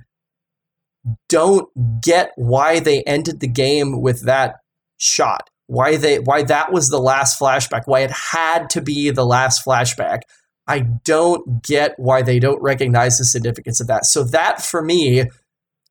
don't 1.29 1.69
get 2.03 2.33
why 2.37 2.81
they 2.81 3.03
ended 3.05 3.41
the 3.41 3.49
game 3.49 4.03
with 4.03 4.23
that 4.23 4.57
shot. 4.99 5.49
Why 5.67 5.97
they 5.97 6.19
why 6.19 6.43
that 6.43 6.73
was 6.73 6.89
the 6.89 7.01
last 7.01 7.41
flashback, 7.41 7.83
why 7.87 8.01
it 8.01 8.11
had 8.11 8.69
to 8.71 8.83
be 8.83 9.11
the 9.11 9.25
last 9.25 9.65
flashback. 9.65 10.21
I 10.67 10.81
don't 10.81 11.63
get 11.63 11.95
why 11.99 12.23
they 12.23 12.39
don't 12.39 12.63
recognize 12.63 13.19
the 13.19 13.25
significance 13.25 13.81
of 13.81 13.87
that. 13.89 14.07
So 14.07 14.25
that 14.25 14.63
for 14.63 14.83
me, 14.83 15.25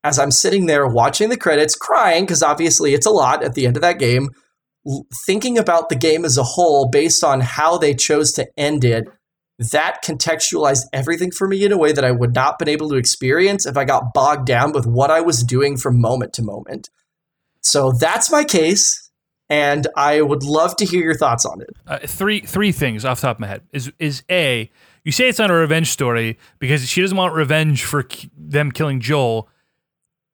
as 0.02 0.18
I'm 0.18 0.30
sitting 0.30 0.66
there 0.66 0.86
watching 0.86 1.28
the 1.28 1.36
credits, 1.36 1.76
crying 1.76 2.24
because 2.24 2.42
obviously 2.42 2.94
it's 2.94 3.06
a 3.06 3.10
lot 3.10 3.42
at 3.42 3.54
the 3.54 3.66
end 3.66 3.76
of 3.76 3.82
that 3.82 3.98
game, 3.98 4.30
thinking 5.26 5.56
about 5.56 5.88
the 5.88 5.96
game 5.96 6.24
as 6.24 6.36
a 6.36 6.42
whole 6.42 6.88
based 6.88 7.24
on 7.24 7.40
how 7.40 7.78
they 7.78 7.94
chose 7.94 8.32
to 8.32 8.46
end 8.56 8.84
it 8.84 9.08
that 9.58 10.02
contextualized 10.04 10.84
everything 10.92 11.30
for 11.30 11.46
me 11.46 11.64
in 11.64 11.72
a 11.72 11.78
way 11.78 11.92
that 11.92 12.04
I 12.04 12.10
would 12.10 12.34
not 12.34 12.52
have 12.52 12.58
been 12.58 12.68
able 12.68 12.88
to 12.90 12.96
experience 12.96 13.66
if 13.66 13.76
I 13.76 13.84
got 13.84 14.12
bogged 14.12 14.46
down 14.46 14.72
with 14.72 14.86
what 14.86 15.10
I 15.10 15.20
was 15.20 15.44
doing 15.44 15.76
from 15.76 16.00
moment 16.00 16.32
to 16.34 16.42
moment. 16.42 16.90
So 17.60 17.92
that's 17.92 18.32
my 18.32 18.44
case, 18.44 19.03
and 19.48 19.86
I 19.96 20.22
would 20.22 20.42
love 20.42 20.76
to 20.76 20.84
hear 20.84 21.02
your 21.02 21.16
thoughts 21.16 21.44
on 21.44 21.60
it. 21.60 21.70
Uh, 21.86 21.98
three 21.98 22.40
three 22.40 22.72
things 22.72 23.04
off 23.04 23.20
the 23.20 23.28
top 23.28 23.36
of 23.36 23.40
my 23.40 23.46
head 23.46 23.62
is 23.72 23.92
is 23.98 24.22
a 24.30 24.70
you 25.04 25.12
say 25.12 25.28
it's 25.28 25.38
not 25.38 25.50
a 25.50 25.54
revenge 25.54 25.90
story 25.90 26.38
because 26.58 26.88
she 26.88 27.00
doesn't 27.00 27.16
want 27.16 27.34
revenge 27.34 27.84
for 27.84 28.06
them 28.36 28.72
killing 28.72 29.00
Joel. 29.00 29.48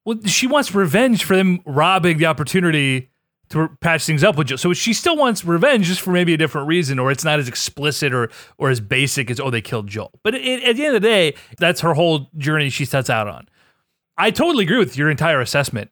Well, 0.05 0.19
she 0.25 0.47
wants 0.47 0.75
revenge 0.75 1.25
for 1.25 1.37
them 1.37 1.61
robbing 1.67 2.19
the 2.19 2.27
opportunity 2.27 3.11
to 3.51 3.69
patch 3.81 4.05
things 4.07 4.23
up 4.23 4.39
with 4.39 4.47
Joel. 4.47 4.59
So 4.59 4.73
she 4.73 4.93
still 4.93 5.17
wants 5.17 5.45
revenge 5.45 5.87
just 5.87 6.01
for 6.01 6.13
maybe 6.13 6.33
a 6.33 6.37
different 6.37 6.69
reason, 6.69 6.99
or 6.99 7.11
it's 7.11 7.25
not 7.25 7.39
as 7.41 7.49
explicit 7.49 8.15
or 8.15 8.31
or 8.59 8.71
as 8.71 8.81
basic 8.81 9.31
as 9.31 9.41
oh 9.41 9.51
they 9.51 9.61
killed 9.61 9.89
Joel. 9.89 10.13
But 10.23 10.37
it, 10.37 10.63
at 10.63 10.77
the 10.77 10.87
end 10.87 10.97
of 10.97 11.03
the 11.03 11.09
day, 11.09 11.35
that's 11.59 11.81
her 11.81 11.95
whole 11.95 12.31
journey 12.37 12.71
she 12.71 12.85
sets 12.85 13.11
out 13.11 13.27
on. 13.27 13.49
I 14.17 14.31
totally 14.31 14.65
agree 14.65 14.79
with 14.79 14.97
your 14.97 15.11
entire 15.11 15.41
assessment, 15.41 15.91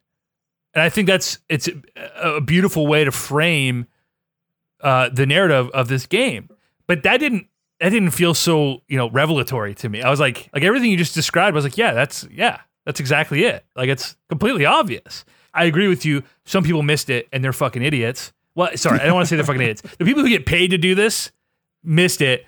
and 0.79 0.85
I 0.85 0.91
think 0.91 1.09
that's 1.09 1.41
it's 1.49 1.69
a, 1.97 2.37
a 2.37 2.41
beautiful 2.41 2.87
way 2.87 3.03
to 3.03 3.11
frame 3.11 3.87
uh, 4.81 5.09
the 5.09 5.27
narrative 5.27 5.71
of 5.71 5.89
this 5.89 6.07
game. 6.07 6.49
But 6.87 7.03
that 7.03 7.17
didn't 7.17 7.49
that 7.81 7.89
didn't 7.89 8.13
feel 8.13 8.33
so 8.33 8.83
you 8.87 8.97
know 8.97 9.11
revelatory 9.11 9.75
to 9.75 9.89
me. 9.89 10.03
I 10.03 10.09
was 10.09 10.21
like 10.21 10.49
like 10.55 10.63
everything 10.63 10.93
you 10.93 10.97
just 10.97 11.17
described. 11.17 11.55
I 11.55 11.57
was 11.57 11.65
like 11.65 11.77
yeah 11.77 11.95
that's 11.95 12.29
yeah 12.31 12.61
that's 12.87 13.01
exactly 13.01 13.45
it. 13.45 13.65
Like 13.75 13.89
it's 13.89 14.17
completely 14.29 14.67
obvious. 14.67 15.25
I 15.53 15.65
agree 15.65 15.89
with 15.89 16.05
you. 16.05 16.23
Some 16.45 16.63
people 16.63 16.85
missed 16.85 17.11
it 17.11 17.27
and 17.33 17.43
they're 17.43 17.53
fucking 17.53 17.83
idiots. 17.83 18.33
Well, 18.55 18.77
sorry, 18.77 19.01
I 19.01 19.07
don't 19.07 19.15
want 19.15 19.27
to 19.27 19.29
say 19.29 19.35
they're 19.35 19.45
fucking 19.45 19.61
idiots. 19.61 19.83
The 19.83 20.05
people 20.05 20.23
who 20.23 20.29
get 20.29 20.47
paid 20.47 20.71
to 20.71 20.79
do 20.79 20.95
this 20.95 21.33
missed 21.83 22.21
it. 22.21 22.47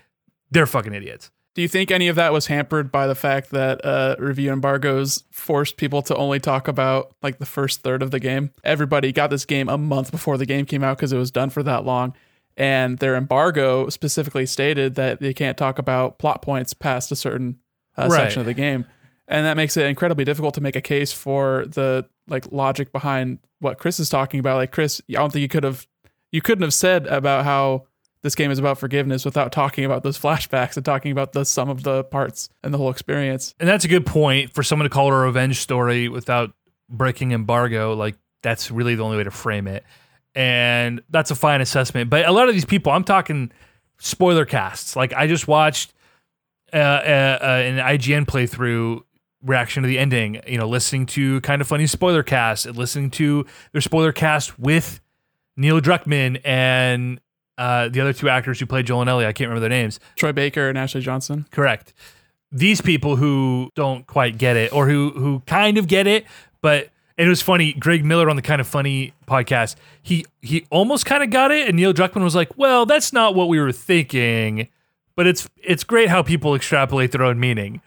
They're 0.53 0.67
fucking 0.67 0.95
idiots. 0.95 1.33
Do 1.55 1.63
you 1.63 1.69
think 1.69 1.91
any 1.91 2.07
of 2.09 2.17
that 2.17 2.33
was 2.33 2.47
hampered 2.47 2.93
by 2.93 3.07
the 3.09 3.15
fact 3.17 3.51
that 3.51 3.85
uh, 3.85 4.15
review 4.19 4.53
embargoes 4.53 5.25
forced 5.33 5.77
people 5.77 6.01
to 6.03 6.15
only 6.15 6.39
talk 6.39 6.69
about 6.69 7.13
like 7.23 7.39
the 7.39 7.47
first 7.47 7.83
third 7.83 8.03
of 8.03 8.13
the 8.13 8.21
game? 8.21 8.51
Everybody 8.63 9.11
got 9.13 9.31
this 9.31 9.45
game 9.45 9.69
a 9.69 9.77
month 9.77 10.13
before 10.13 10.39
the 10.39 10.47
game 10.47 10.65
came 10.65 10.85
out 10.85 10.97
because 10.97 11.13
it 11.13 11.19
was 11.19 11.31
done 11.33 11.51
for 11.51 11.63
that 11.65 11.85
long. 11.85 12.15
And 12.57 12.99
their 12.99 13.17
embargo 13.17 13.89
specifically 13.89 14.47
stated 14.47 14.95
that 14.95 15.21
they 15.21 15.35
can't 15.35 15.57
talk 15.59 15.79
about 15.79 16.19
plot 16.19 16.41
points 16.43 16.73
past 16.73 17.11
a 17.11 17.17
certain 17.17 17.59
uh, 17.97 18.07
Right. 18.11 18.17
section 18.19 18.41
of 18.41 18.47
the 18.47 18.55
game. 18.55 18.85
And 19.27 19.45
that 19.47 19.57
makes 19.57 19.77
it 19.77 19.87
incredibly 19.87 20.25
difficult 20.25 20.55
to 20.55 20.61
make 20.61 20.77
a 20.77 20.81
case 20.81 21.13
for 21.13 21.65
the 21.67 22.07
like 22.29 22.51
logic 22.53 22.93
behind 22.93 23.39
what 23.59 23.79
Chris 23.79 23.99
is 23.99 24.09
talking 24.09 24.39
about. 24.41 24.57
Like 24.57 24.73
Chris, 24.73 25.01
I 25.09 25.15
don't 25.15 25.33
think 25.33 25.43
you 25.43 25.49
could 25.49 25.65
have 25.65 25.87
you 26.33 26.41
couldn't 26.41 26.63
have 26.63 26.75
said 26.75 27.07
about 27.09 27.45
how 27.45 27.87
this 28.23 28.35
game 28.35 28.51
is 28.51 28.59
about 28.59 28.79
forgiveness 28.79 29.25
without 29.25 29.53
talking 29.53 29.85
about 29.85 30.03
those 30.03 30.19
flashbacks 30.23 30.77
and 30.77 30.85
talking 30.85 31.13
about 31.13 31.33
the 31.33 31.45
sum 31.45 31.69
of 31.69 31.83
the 31.83 32.05
parts 32.05 32.49
and 32.63 32.73
the 32.73 32.79
whole 32.79 32.91
experience. 32.91 33.55
And 33.59 33.69
that's 33.69 33.85
a 33.85 33.89
good 33.89 34.07
point 34.07 34.53
for 34.53 34.63
someone 34.63 34.85
to 34.85 34.91
call 34.91 35.09
it 35.09 35.15
a 35.15 35.19
revenge 35.19 35.59
story 35.61 36.09
without 36.09 36.53
breaking 36.89 37.33
embargo. 37.33 37.95
Like 37.95 38.17
that's 38.43 38.71
really 38.71 38.95
the 38.95 39.03
only 39.03 39.17
way 39.17 39.25
to 39.25 39.31
frame 39.31 39.67
it. 39.67 39.85
And 40.35 41.03
that's 41.11 41.31
a 41.31 41.35
fine 41.35 41.61
assessment. 41.61 42.11
But 42.11 42.27
a 42.27 42.33
lot 42.33 42.49
of 42.49 42.55
these 42.55 42.65
people, 42.65 42.93
I'm 42.93 43.05
talking 43.05 43.51
spoiler 43.99 44.45
casts. 44.45 44.97
Like 44.97 45.13
I 45.13 45.27
just 45.27 45.49
watched 45.49 45.93
uh, 46.73 46.77
uh, 46.77 47.39
uh, 47.43 47.47
an 47.47 47.79
IGN 47.79 48.27
playthrough 48.27 49.01
reaction 49.43 49.83
to 49.83 49.89
the 49.89 49.99
ending. 49.99 50.41
You 50.47 50.59
know, 50.59 50.69
listening 50.69 51.07
to 51.07 51.41
kind 51.41 51.61
of 51.61 51.69
funny 51.69 51.87
spoiler 51.87 52.23
cast, 52.23 52.67
and 52.67 52.77
listening 52.77 53.11
to 53.13 53.45
their 53.73 53.81
spoiler 53.81 54.13
cast 54.13 54.59
with 54.59 55.01
Neil 55.57 55.81
Druckmann 55.81 56.41
and 56.45 57.21
uh, 57.61 57.91
the 57.91 58.01
other 58.01 58.15
two 58.15 58.31
actors 58.31 58.59
who 58.59 58.65
played 58.65 58.87
Joel 58.87 59.03
and 59.03 59.11
Ellie. 59.11 59.27
I 59.27 59.35
can't 59.35 59.49
remember 59.51 59.61
their 59.61 59.69
names. 59.69 60.01
Troy 60.17 60.33
Baker 60.33 60.71
and 60.71 60.79
Ashley 60.79 61.03
Johnson. 61.03 61.47
Correct. 61.51 61.93
These 62.51 62.81
people 62.81 63.17
who 63.17 63.71
don't 63.75 64.07
quite 64.07 64.39
get 64.39 64.57
it, 64.57 64.73
or 64.73 64.89
who 64.89 65.11
who 65.11 65.41
kind 65.41 65.77
of 65.77 65.87
get 65.87 66.07
it, 66.07 66.25
but 66.63 66.89
it 67.19 67.29
was 67.29 67.43
funny. 67.43 67.75
Greg 67.75 68.03
Miller 68.03 68.31
on 68.31 68.37
the 68.37 68.43
kind 68.43 68.63
of 68.63 68.67
funny 68.67 69.13
podcast, 69.27 69.77
he 70.03 70.25
he 70.41 70.67
almost 70.71 71.05
kind 71.05 71.23
of 71.23 71.29
got 71.29 71.51
it, 71.51 71.69
and 71.69 71.77
Neil 71.77 71.93
Druckmann 71.93 72.25
was 72.25 72.35
like, 72.35 72.57
"Well, 72.57 72.87
that's 72.87 73.13
not 73.13 73.35
what 73.35 73.49
we 73.49 73.61
were 73.61 73.73
thinking." 73.73 74.69
But 75.15 75.27
it's 75.27 75.47
it's 75.63 75.85
great 75.85 76.09
how 76.09 76.23
people 76.23 76.55
extrapolate 76.55 77.13
their 77.13 77.23
own 77.23 77.39
meaning, 77.39 77.83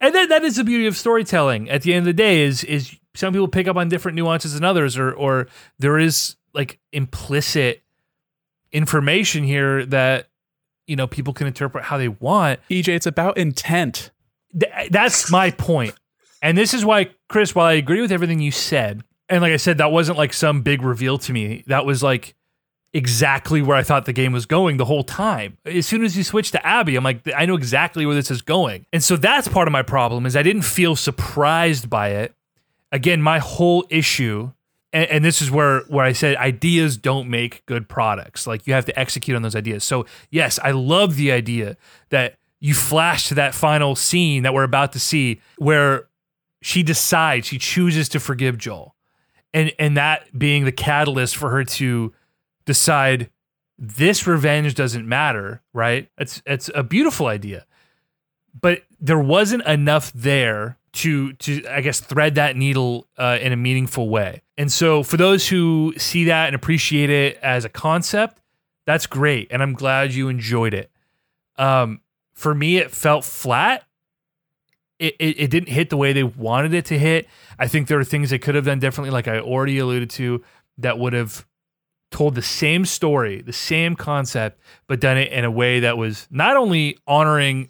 and 0.00 0.14
that 0.14 0.28
that 0.28 0.44
is 0.44 0.54
the 0.54 0.62
beauty 0.62 0.86
of 0.86 0.96
storytelling. 0.96 1.68
At 1.68 1.82
the 1.82 1.92
end 1.92 2.00
of 2.00 2.06
the 2.06 2.12
day, 2.12 2.42
is 2.42 2.62
is 2.62 2.96
some 3.14 3.32
people 3.32 3.48
pick 3.48 3.66
up 3.66 3.76
on 3.76 3.88
different 3.88 4.14
nuances 4.14 4.54
than 4.54 4.62
others, 4.62 4.96
or 4.96 5.12
or 5.12 5.48
there 5.80 5.98
is 5.98 6.36
like 6.54 6.78
implicit 6.92 7.82
information 8.76 9.42
here 9.42 9.86
that 9.86 10.28
you 10.86 10.94
know 10.96 11.06
people 11.06 11.32
can 11.32 11.46
interpret 11.46 11.84
how 11.84 11.98
they 11.98 12.08
want. 12.08 12.60
EJ, 12.70 12.88
it's 12.88 13.06
about 13.06 13.38
intent. 13.38 14.10
Th- 14.58 14.90
that's 14.90 15.30
my 15.30 15.50
point. 15.50 15.94
And 16.42 16.56
this 16.56 16.74
is 16.74 16.84
why, 16.84 17.10
Chris, 17.28 17.54
while 17.54 17.66
I 17.66 17.72
agree 17.72 18.00
with 18.00 18.12
everything 18.12 18.38
you 18.40 18.50
said, 18.52 19.02
and 19.28 19.42
like 19.42 19.52
I 19.52 19.56
said, 19.56 19.78
that 19.78 19.90
wasn't 19.90 20.18
like 20.18 20.32
some 20.32 20.62
big 20.62 20.82
reveal 20.82 21.18
to 21.18 21.32
me. 21.32 21.64
That 21.66 21.86
was 21.86 22.02
like 22.02 22.34
exactly 22.92 23.60
where 23.62 23.76
I 23.76 23.82
thought 23.82 24.06
the 24.06 24.12
game 24.12 24.32
was 24.32 24.46
going 24.46 24.76
the 24.76 24.84
whole 24.84 25.04
time. 25.04 25.58
As 25.64 25.86
soon 25.86 26.04
as 26.04 26.16
you 26.16 26.22
switch 26.22 26.50
to 26.52 26.66
Abby, 26.66 26.96
I'm 26.96 27.04
like, 27.04 27.20
I 27.36 27.46
know 27.46 27.54
exactly 27.54 28.06
where 28.06 28.14
this 28.14 28.30
is 28.30 28.42
going. 28.42 28.86
And 28.92 29.02
so 29.02 29.16
that's 29.16 29.48
part 29.48 29.68
of 29.68 29.72
my 29.72 29.82
problem 29.82 30.24
is 30.24 30.36
I 30.36 30.42
didn't 30.42 30.62
feel 30.62 30.96
surprised 30.96 31.90
by 31.90 32.10
it. 32.10 32.34
Again, 32.92 33.20
my 33.20 33.38
whole 33.38 33.84
issue, 33.90 34.52
and, 34.96 35.10
and 35.10 35.24
this 35.24 35.42
is 35.42 35.50
where 35.50 35.80
where 35.82 36.06
I 36.06 36.12
said 36.12 36.36
ideas 36.36 36.96
don't 36.96 37.28
make 37.28 37.64
good 37.66 37.86
products. 37.86 38.46
Like 38.46 38.66
you 38.66 38.72
have 38.72 38.86
to 38.86 38.98
execute 38.98 39.36
on 39.36 39.42
those 39.42 39.54
ideas. 39.54 39.84
So 39.84 40.06
yes, 40.30 40.58
I 40.62 40.70
love 40.70 41.16
the 41.16 41.32
idea 41.32 41.76
that 42.08 42.36
you 42.60 42.72
flash 42.72 43.28
to 43.28 43.34
that 43.34 43.54
final 43.54 43.94
scene 43.94 44.42
that 44.42 44.54
we're 44.54 44.64
about 44.64 44.92
to 44.92 44.98
see 44.98 45.40
where 45.58 46.08
she 46.62 46.82
decides 46.82 47.46
she 47.46 47.58
chooses 47.58 48.08
to 48.08 48.20
forgive 48.20 48.56
Joel. 48.56 48.96
And 49.52 49.70
and 49.78 49.98
that 49.98 50.36
being 50.36 50.64
the 50.64 50.72
catalyst 50.72 51.36
for 51.36 51.50
her 51.50 51.62
to 51.64 52.14
decide 52.64 53.28
this 53.78 54.26
revenge 54.26 54.74
doesn't 54.74 55.06
matter, 55.06 55.60
right? 55.74 56.08
It's 56.16 56.42
it's 56.46 56.70
a 56.74 56.82
beautiful 56.82 57.26
idea. 57.26 57.66
But 58.58 58.84
there 58.98 59.18
wasn't 59.18 59.66
enough 59.66 60.10
there 60.14 60.78
to 60.96 61.32
to 61.34 61.64
I 61.68 61.80
guess 61.80 62.00
thread 62.00 62.34
that 62.36 62.56
needle 62.56 63.06
uh, 63.16 63.38
in 63.40 63.52
a 63.52 63.56
meaningful 63.56 64.08
way. 64.08 64.42
And 64.56 64.70
so 64.70 65.02
for 65.02 65.16
those 65.16 65.48
who 65.48 65.94
see 65.98 66.24
that 66.24 66.46
and 66.46 66.56
appreciate 66.56 67.10
it 67.10 67.38
as 67.42 67.64
a 67.64 67.68
concept, 67.68 68.40
that's 68.86 69.06
great 69.06 69.48
and 69.50 69.62
I'm 69.62 69.74
glad 69.74 70.12
you 70.12 70.28
enjoyed 70.28 70.74
it. 70.74 70.90
Um 71.56 72.00
for 72.34 72.54
me 72.54 72.76
it 72.78 72.90
felt 72.90 73.24
flat 73.24 73.84
it, 74.98 75.14
it, 75.18 75.40
it, 75.40 75.50
didn't 75.50 75.68
hit 75.68 75.90
the 75.90 75.96
way 75.96 76.14
they 76.14 76.22
wanted 76.22 76.72
it 76.72 76.86
to 76.86 76.98
hit. 76.98 77.28
I 77.58 77.68
think 77.68 77.88
there 77.88 77.98
are 77.98 78.04
things 78.04 78.30
they 78.30 78.38
could 78.38 78.54
have 78.54 78.64
done 78.64 78.78
differently, 78.78 79.10
like 79.10 79.28
I 79.28 79.40
already 79.40 79.78
alluded 79.78 80.08
to, 80.10 80.42
that 80.78 80.98
would 80.98 81.12
have 81.12 81.46
told 82.10 82.34
the 82.34 82.42
same 82.42 82.84
story, 82.84 83.42
the 83.42 83.52
same 83.52 83.96
concept, 83.96 84.60
but 84.86 85.00
done 85.00 85.18
it 85.18 85.32
in 85.32 85.44
a 85.44 85.50
way 85.50 85.80
that 85.80 85.98
was 85.98 86.26
not 86.30 86.56
only 86.56 86.98
honoring, 87.06 87.68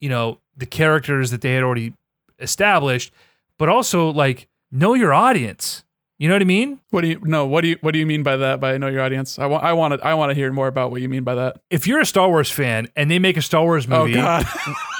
you 0.00 0.08
know, 0.08 0.38
the 0.56 0.66
characters 0.66 1.30
that 1.30 1.40
they 1.40 1.52
had 1.54 1.62
already 1.62 1.94
established, 2.42 3.12
but 3.58 3.68
also 3.68 4.10
like 4.10 4.48
know 4.70 4.94
your 4.94 5.12
audience. 5.12 5.84
You 6.18 6.28
know 6.28 6.36
what 6.36 6.42
I 6.42 6.44
mean? 6.44 6.78
What 6.90 7.00
do 7.00 7.08
you 7.08 7.20
no? 7.24 7.46
What 7.46 7.62
do 7.62 7.68
you 7.68 7.78
what 7.80 7.92
do 7.92 7.98
you 7.98 8.06
mean 8.06 8.22
by 8.22 8.36
that? 8.36 8.60
By 8.60 8.78
know 8.78 8.86
your 8.86 9.02
audience? 9.02 9.40
I 9.40 9.46
want 9.46 9.64
I 9.64 9.72
want 9.72 9.94
to 9.94 10.06
I 10.06 10.14
want 10.14 10.30
to 10.30 10.34
hear 10.34 10.52
more 10.52 10.68
about 10.68 10.92
what 10.92 11.00
you 11.00 11.08
mean 11.08 11.24
by 11.24 11.34
that. 11.34 11.60
If 11.68 11.88
you're 11.88 11.98
a 11.98 12.06
Star 12.06 12.28
Wars 12.28 12.48
fan 12.48 12.86
and 12.94 13.10
they 13.10 13.18
make 13.18 13.36
a 13.36 13.42
Star 13.42 13.64
Wars 13.64 13.88
oh, 13.90 14.04
movie, 14.04 14.20
oh 14.20 14.22
god, 14.22 14.46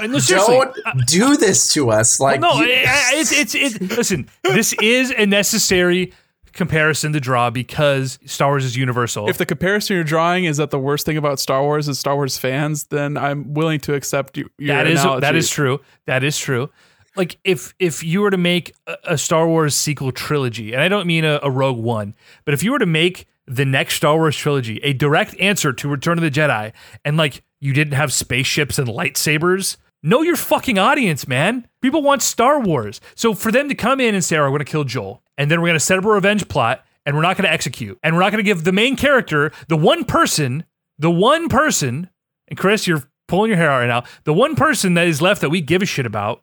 no, 0.01 0.19
Don't 0.19 0.77
do 1.07 1.37
this 1.37 1.73
to 1.75 1.93
us. 1.93 2.19
Like 2.19 2.41
no, 2.41 2.55
you- 2.55 2.67
it's, 2.67 3.31
it's 3.31 3.55
it's 3.55 3.97
listen. 3.97 4.29
This 4.43 4.73
is 4.83 5.13
a 5.17 5.27
necessary 5.27 6.13
comparison 6.53 7.13
to 7.13 7.21
draw 7.21 7.51
because 7.51 8.19
Star 8.27 8.51
Wars 8.51 8.65
is 8.65 8.77
universal. 8.77 9.29
if 9.29 9.39
the 9.39 9.47
comparison 9.47 9.95
you're 9.95 10.05
drawing 10.05 10.45
is 10.45 10.57
that 10.57 10.71
the 10.71 10.79
worst 10.79 11.07
thing 11.07 11.17
about 11.17 11.39
Star 11.39 11.63
Wars 11.63 11.89
is 11.89 11.99
Star 11.99 12.17
Wars 12.17 12.37
fans, 12.37 12.85
then 12.87 13.17
I'm 13.17 13.55
willing 13.55 13.81
to 13.81 13.95
accept 13.95 14.37
you, 14.37 14.51
your 14.59 14.77
that 14.77 14.87
is 14.87 15.01
analogy. 15.01 15.21
that 15.21 15.37
is 15.37 15.49
true. 15.49 15.81
That 16.07 16.25
is 16.25 16.37
true. 16.37 16.69
Like 17.17 17.39
if 17.45 17.75
if 17.79 18.03
you 18.03 18.23
were 18.23 18.31
to 18.31 18.39
make 18.39 18.75
a, 18.87 18.97
a 19.05 19.19
Star 19.19 19.47
Wars 19.47 19.75
sequel 19.75 20.13
trilogy, 20.13 20.73
and 20.73 20.81
I 20.81 20.89
don't 20.89 21.07
mean 21.07 21.25
a, 21.25 21.41
a 21.43 21.51
Rogue 21.51 21.79
One, 21.79 22.15
but 22.45 22.55
if 22.55 22.63
you 22.63 22.73
were 22.73 22.79
to 22.79 22.87
make 22.87 23.27
the 23.47 23.65
next 23.65 23.95
Star 23.95 24.17
Wars 24.17 24.37
trilogy 24.37 24.79
a 24.83 24.93
direct 24.93 25.39
answer 25.39 25.73
to 25.73 25.89
Return 25.89 26.19
of 26.19 26.23
the 26.23 26.31
Jedi, 26.31 26.73
and 27.05 27.17
like 27.17 27.43
you 27.61 27.73
didn't 27.73 27.95
have 27.95 28.13
spaceships 28.13 28.79
and 28.79 28.89
lightsabers, 28.89 29.77
know 30.03 30.23
your 30.23 30.37
fucking 30.37 30.79
audience, 30.79 31.29
man. 31.29 31.69
People 31.81 32.03
want 32.03 32.23
Star 32.23 32.61
Wars, 32.61 33.01
so 33.15 33.35
for 33.35 33.53
them 33.53 33.69
to 33.69 33.75
come 33.75 34.01
in 34.01 34.15
and 34.15 34.25
say, 34.25 34.37
"Oh, 34.37 34.45
we're 34.45 34.51
going 34.51 34.59
to 34.61 34.65
kill 34.65 34.85
Joel," 34.85 35.23
and 35.37 35.51
then 35.51 35.61
we're 35.61 35.69
going 35.69 35.79
to 35.79 35.81
set 35.81 35.99
up 35.99 36.05
a 36.05 36.09
revenge 36.09 36.49
plot, 36.49 36.85
and 37.05 37.15
we're 37.15 37.23
not 37.23 37.37
going 37.37 37.47
to 37.47 37.53
execute, 37.53 37.99
and 38.03 38.15
we're 38.15 38.23
not 38.23 38.33
going 38.33 38.45
to 38.45 38.49
give 38.49 38.65
the 38.65 38.73
main 38.73 38.97
character, 38.97 39.53
the 39.69 39.77
one 39.77 40.05
person, 40.05 40.65
the 40.99 41.11
one 41.11 41.49
person, 41.49 42.09
and 42.49 42.59
Chris, 42.59 42.87
you're 42.87 43.03
pulling 43.29 43.51
your 43.51 43.59
hair 43.59 43.71
out 43.71 43.81
right 43.81 43.87
now, 43.87 44.05
the 44.25 44.33
one 44.33 44.55
person 44.55 44.95
that 44.95 45.07
is 45.07 45.23
left 45.23 45.41
that 45.41 45.51
we 45.51 45.61
give 45.61 45.83
a 45.83 45.87
shit 45.87 46.07
about 46.07 46.43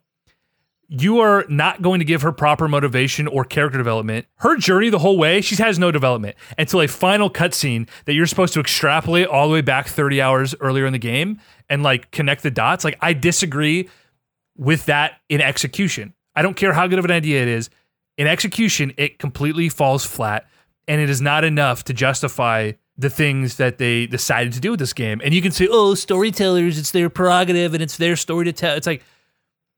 you 0.92 1.20
are 1.20 1.44
not 1.48 1.82
going 1.82 2.00
to 2.00 2.04
give 2.04 2.22
her 2.22 2.32
proper 2.32 2.66
motivation 2.66 3.28
or 3.28 3.44
character 3.44 3.78
development. 3.78 4.26
Her 4.38 4.56
journey 4.56 4.90
the 4.90 4.98
whole 4.98 5.16
way, 5.16 5.40
she 5.40 5.54
has 5.62 5.78
no 5.78 5.92
development 5.92 6.36
until 6.58 6.80
a 6.80 6.88
final 6.88 7.30
cutscene 7.30 7.88
that 8.06 8.14
you're 8.14 8.26
supposed 8.26 8.54
to 8.54 8.60
extrapolate 8.60 9.28
all 9.28 9.46
the 9.46 9.52
way 9.52 9.60
back 9.60 9.86
30 9.86 10.20
hours 10.20 10.52
earlier 10.58 10.86
in 10.86 10.92
the 10.92 10.98
game 10.98 11.38
and 11.68 11.84
like 11.84 12.10
connect 12.10 12.42
the 12.42 12.50
dots. 12.50 12.84
Like, 12.84 12.98
I 13.00 13.12
disagree 13.12 13.88
with 14.56 14.86
that 14.86 15.20
in 15.28 15.40
execution. 15.40 16.12
I 16.34 16.42
don't 16.42 16.56
care 16.56 16.72
how 16.72 16.88
good 16.88 16.98
of 16.98 17.04
an 17.04 17.12
idea 17.12 17.40
it 17.40 17.48
is. 17.48 17.70
In 18.18 18.26
execution, 18.26 18.92
it 18.96 19.20
completely 19.20 19.68
falls 19.68 20.04
flat 20.04 20.48
and 20.88 21.00
it 21.00 21.08
is 21.08 21.20
not 21.20 21.44
enough 21.44 21.84
to 21.84 21.92
justify 21.92 22.72
the 22.98 23.10
things 23.10 23.58
that 23.58 23.78
they 23.78 24.08
decided 24.08 24.54
to 24.54 24.60
do 24.60 24.72
with 24.72 24.80
this 24.80 24.92
game. 24.92 25.20
And 25.22 25.32
you 25.32 25.40
can 25.40 25.52
say, 25.52 25.68
oh, 25.70 25.94
storytellers, 25.94 26.78
it's 26.78 26.90
their 26.90 27.08
prerogative 27.08 27.74
and 27.74 27.82
it's 27.82 27.96
their 27.96 28.16
story 28.16 28.44
to 28.46 28.52
tell. 28.52 28.74
It's 28.74 28.88
like, 28.88 29.04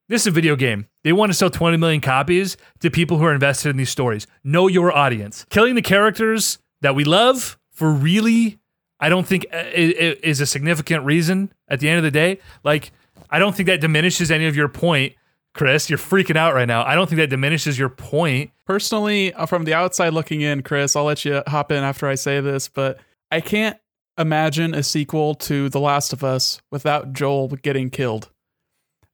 this 0.09 0.23
is 0.23 0.27
a 0.27 0.31
video 0.31 0.57
game. 0.57 0.87
They 1.05 1.13
want 1.13 1.31
to 1.31 1.35
sell 1.35 1.51
20 1.51 1.77
million 1.77 2.01
copies 2.01 2.57
to 2.81 2.91
people 2.91 3.19
who 3.19 3.25
are 3.25 3.35
invested 3.35 3.71
in 3.71 3.77
these 3.77 3.91
stories. 3.91 4.27
Know 4.45 4.69
your 4.69 4.93
audience. 4.93 5.47
Killing 5.51 5.75
the 5.75 5.83
characters 5.83 6.59
that 6.81 6.95
we 6.95 7.05
love 7.05 7.59
for 7.71 7.91
really, 7.91 8.59
I 9.01 9.09
don't 9.09 9.27
think 9.27 9.47
uh, 9.53 9.63
is 9.73 10.41
a 10.41 10.47
significant 10.47 11.05
reason 11.05 11.53
at 11.69 11.81
the 11.81 11.89
end 11.89 11.99
of 11.99 12.05
the 12.05 12.11
day. 12.11 12.41
Like, 12.65 12.93
I 13.31 13.39
don't 13.39 13.55
think 13.55 13.69
that 13.69 13.81
diminishes 13.81 14.31
any 14.31 14.47
of 14.47 14.55
your 14.55 14.69
point, 14.69 15.15
Chris. 15.55 15.89
You're 15.89 15.99
freaking 15.99 16.37
out 16.37 16.55
right 16.55 16.69
now. 16.69 16.85
I 16.85 16.95
don't 16.95 17.09
think 17.09 17.19
that 17.19 17.31
diminishes 17.31 17.79
your 17.79 17.89
point. 17.89 18.51
Personally, 18.67 19.33
uh, 19.35 19.47
from 19.47 19.65
the 19.65 19.75
outside 19.75 20.13
looking 20.13 20.43
in, 20.43 20.63
Chris, 20.63 20.95
I'll 20.95 21.05
let 21.05 21.25
you 21.25 21.43
hop 21.47 21.73
in 21.73 21.83
after 21.83 22.07
I 22.07 22.15
say 22.15 22.41
this, 22.41 22.69
but 22.69 22.99
I 23.31 23.41
can't 23.41 23.79
imagine 24.19 24.75
a 24.75 24.83
sequel 24.83 25.35
to 25.37 25.69
The 25.69 25.81
Last 25.81 26.13
of 26.13 26.23
Us 26.23 26.61
without 26.71 27.13
Joel 27.13 27.49
getting 27.49 27.89
killed. 27.89 28.31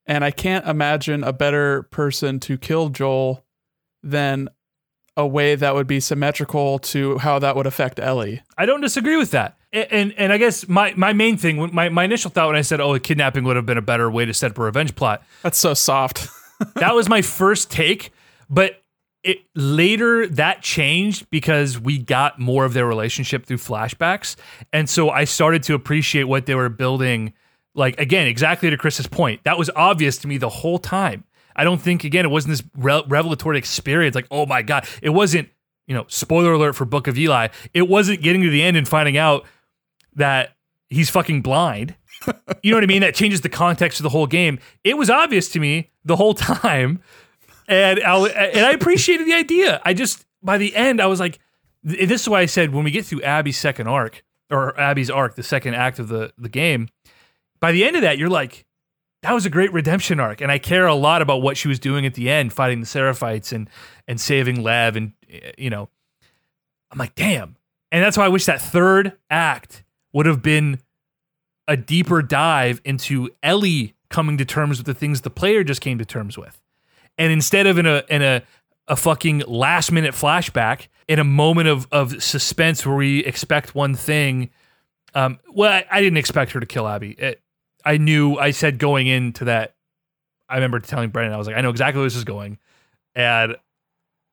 And 0.09 0.25
I 0.25 0.31
can't 0.31 0.67
imagine 0.67 1.23
a 1.23 1.33
better 1.33 1.85
person 1.85 2.41
to 2.41 2.59
kill 2.59 2.89
Joel 2.89 3.45
than 4.03 4.49
a 5.19 5.27
way 5.27 5.57
that 5.57 5.75
would 5.75 5.89
be 5.89 6.01
symmetrical 6.01 6.79
to 6.79 7.19
how 7.19 7.41
that 7.41 7.57
would 7.57 7.67
affect 7.67 7.99
Ellie. 7.99 8.41
I 8.57 8.67
don't 8.67 8.81
disagree 8.81 9.17
with 9.17 9.33
that. 9.33 9.59
And, 9.73 9.87
and 9.91 10.15
and 10.17 10.33
I 10.33 10.39
guess 10.39 10.67
my 10.69 10.95
my 10.97 11.13
main 11.13 11.37
thing, 11.37 11.75
my 11.75 11.89
my 11.91 12.05
initial 12.05 12.31
thought 12.31 12.47
when 12.47 12.57
I 12.57 12.63
said, 12.63 12.81
"Oh, 12.81 12.95
a 12.95 13.01
kidnapping 13.01 13.45
would 13.45 13.57
have 13.57 13.67
been 13.67 13.77
a 13.77 13.83
better 13.83 14.11
way 14.11 14.25
to 14.25 14.33
set 14.33 14.53
up 14.53 14.59
a 14.59 14.63
revenge 14.63 14.95
plot," 14.95 15.23
That's 15.43 15.59
so 15.59 15.75
soft. 15.75 16.27
that 16.77 16.95
was 16.95 17.09
my 17.09 17.21
first 17.21 17.71
take, 17.71 18.13
but 18.49 18.83
it 19.25 19.41
later 19.55 20.27
that 20.29 20.63
changed 20.63 21.29
because 21.31 21.79
we 21.79 21.99
got 21.99 22.39
more 22.39 22.65
of 22.65 22.73
their 22.73 22.87
relationship 22.87 23.45
through 23.45 23.59
flashbacks, 23.59 24.37
and 24.73 24.89
so 24.89 25.11
I 25.11 25.25
started 25.25 25.65
to 25.65 25.75
appreciate 25.75 26.25
what 26.25 26.47
they 26.47 26.55
were 26.55 26.71
building. 26.71 27.35
Like 27.79 27.99
again, 27.99 28.27
exactly 28.27 28.69
to 28.69 28.77
Chris's 28.77 29.07
point, 29.07 29.45
that 29.45 29.57
was 29.57 29.71
obvious 29.75 30.19
to 30.19 30.29
me 30.29 30.37
the 30.37 30.49
whole 30.49 30.79
time. 30.79 31.25
I 31.57 31.65
don't 31.65 31.81
think 31.81 32.05
again 32.05 32.25
it 32.25 32.31
wasn't 32.31 32.53
this 32.53 32.63
re- 32.77 33.05
revelatory 33.09 33.57
experience. 33.59 34.15
Like, 34.15 34.27
oh 34.31 34.47
my 34.47 34.63
god, 34.63 34.87
it 35.01 35.11
wasn't 35.11 35.49
you 35.89 35.95
know, 35.95 36.05
spoiler 36.07 36.53
alert 36.53 36.75
for 36.75 36.85
Book 36.85 37.09
of 37.09 37.19
Eli, 37.19 37.49
it 37.75 37.89
wasn't 37.89 38.23
getting 38.23 38.43
to 38.43 38.51
the 38.51 38.63
end 38.63 38.77
and 38.77 38.87
finding 38.87 39.17
out 39.17 39.45
that 40.15 40.55
he's 40.91 41.11
fucking 41.11 41.41
blind. 41.41 41.97
you 42.63 42.71
know 42.71 42.77
what 42.77 42.85
I 42.85 42.87
mean? 42.87 43.01
That 43.01 43.15
changes 43.15 43.41
the 43.41 43.49
context 43.49 43.99
of 43.99 44.03
the 44.03 44.11
whole 44.11 44.27
game. 44.27 44.59
It 44.85 44.99
was 44.99 45.09
obvious 45.09 45.49
to 45.51 45.61
me 45.61 45.91
the 46.05 46.17
whole 46.17 46.35
time, 46.35 47.03
and 47.67 48.01
I, 48.01 48.27
and 48.29 48.67
I 48.67 48.73
appreciated 48.73 49.27
the 49.27 49.35
idea. 49.35 49.81
I 49.85 49.95
just 49.95 50.27
by 50.43 50.59
the 50.59 50.77
end 50.77 51.01
I 51.01 51.07
was 51.07 51.19
like, 51.19 51.39
this 51.83 52.23
is 52.23 52.29
why 52.29 52.41
I 52.41 52.47
said 52.47 52.75
when 52.75 52.85
we 52.85 52.91
get 52.91 53.07
through 53.07 53.23
Abby's 53.23 53.57
second 53.57 53.89
arc 53.89 54.23
or 54.51 54.79
Abby's 54.79 55.11
arc, 55.11 55.37
the 55.37 55.43
second 55.43 55.75
act 55.75 55.99
of 55.99 56.09
the 56.09 56.33
the 56.37 56.51
game, 56.51 56.89
by 57.61 57.73
the 57.73 57.85
end 57.85 57.97
of 57.97 58.03
that 58.03 58.19
you're 58.19 58.29
like, 58.29 58.65
that 59.23 59.33
was 59.33 59.47
a 59.47 59.51
great 59.51 59.73
redemption 59.73 60.21
arc, 60.21 60.41
and 60.41 60.53
I 60.53 60.59
care 60.59 60.87
a 60.87 60.95
lot 60.95 61.23
about 61.23 61.43
what 61.43 61.57
she 61.57 61.69
was 61.69 61.79
doing 61.79 62.07
at 62.07 62.15
the 62.15 62.31
end, 62.31 62.53
fighting 62.53 62.81
the 62.81 62.87
Seraphites 62.87 63.53
and 63.53 63.69
and 64.07 64.21
saving 64.21 64.63
Lev, 64.63 64.97
and 64.97 65.13
you 65.57 65.71
know, 65.71 65.89
I'm 66.91 66.99
like, 66.99 67.15
damn, 67.15 67.57
and 67.91 68.03
that's 68.03 68.17
why 68.17 68.25
I 68.25 68.29
wish 68.29 68.47
that 68.47 68.61
third 68.61 69.17
act 69.31 69.85
would 70.13 70.27
have 70.27 70.43
been 70.43 70.81
a 71.67 71.77
deeper 71.77 72.23
dive 72.23 72.81
into 72.85 73.31
Ellie 73.43 73.95
coming 74.09 74.39
to 74.39 74.45
terms 74.45 74.79
with 74.79 74.87
the 74.87 74.95
things 74.95 75.21
the 75.21 75.31
player 75.31 75.63
just 75.65 75.81
came 75.81 75.99
to 75.99 76.05
terms 76.05 76.39
with. 76.39 76.61
And 77.19 77.33
instead 77.33 77.67
of 77.67 77.79
in 77.79 77.87
a 77.87 78.05
in 78.09 78.23
a 78.23 78.43
a 78.87 78.97
fucking 78.97 79.41
last 79.47 79.93
minute 79.93 80.15
flashback 80.15 80.89
in 81.09 81.19
a 81.19 81.25
moment 81.25 81.69
of 81.69 81.87
of 81.93 82.23
suspense 82.23 82.87
where 82.87 82.97
we 82.97 83.25
expect 83.25 83.75
one 83.75 83.95
thing, 83.95 84.51
um, 85.15 85.39
well, 85.53 85.71
I, 85.73 85.85
I 85.91 86.01
didn't 86.01 86.17
expect 86.17 86.53
her 86.53 86.61
to 86.61 86.67
kill 86.67 86.87
Abby. 86.87 87.11
It, 87.13 87.43
I 87.85 87.97
knew. 87.97 88.37
I 88.37 88.51
said 88.51 88.79
going 88.79 89.07
into 89.07 89.47
that. 89.47 89.75
I 90.49 90.55
remember 90.55 90.81
telling 90.81 91.11
Brendan, 91.11 91.35
I 91.35 91.37
was 91.37 91.47
like, 91.47 91.57
I 91.57 91.61
know 91.61 91.71
exactly 91.71 92.01
where 92.01 92.07
this 92.07 92.17
is 92.17 92.25
going, 92.25 92.59
and 93.15 93.57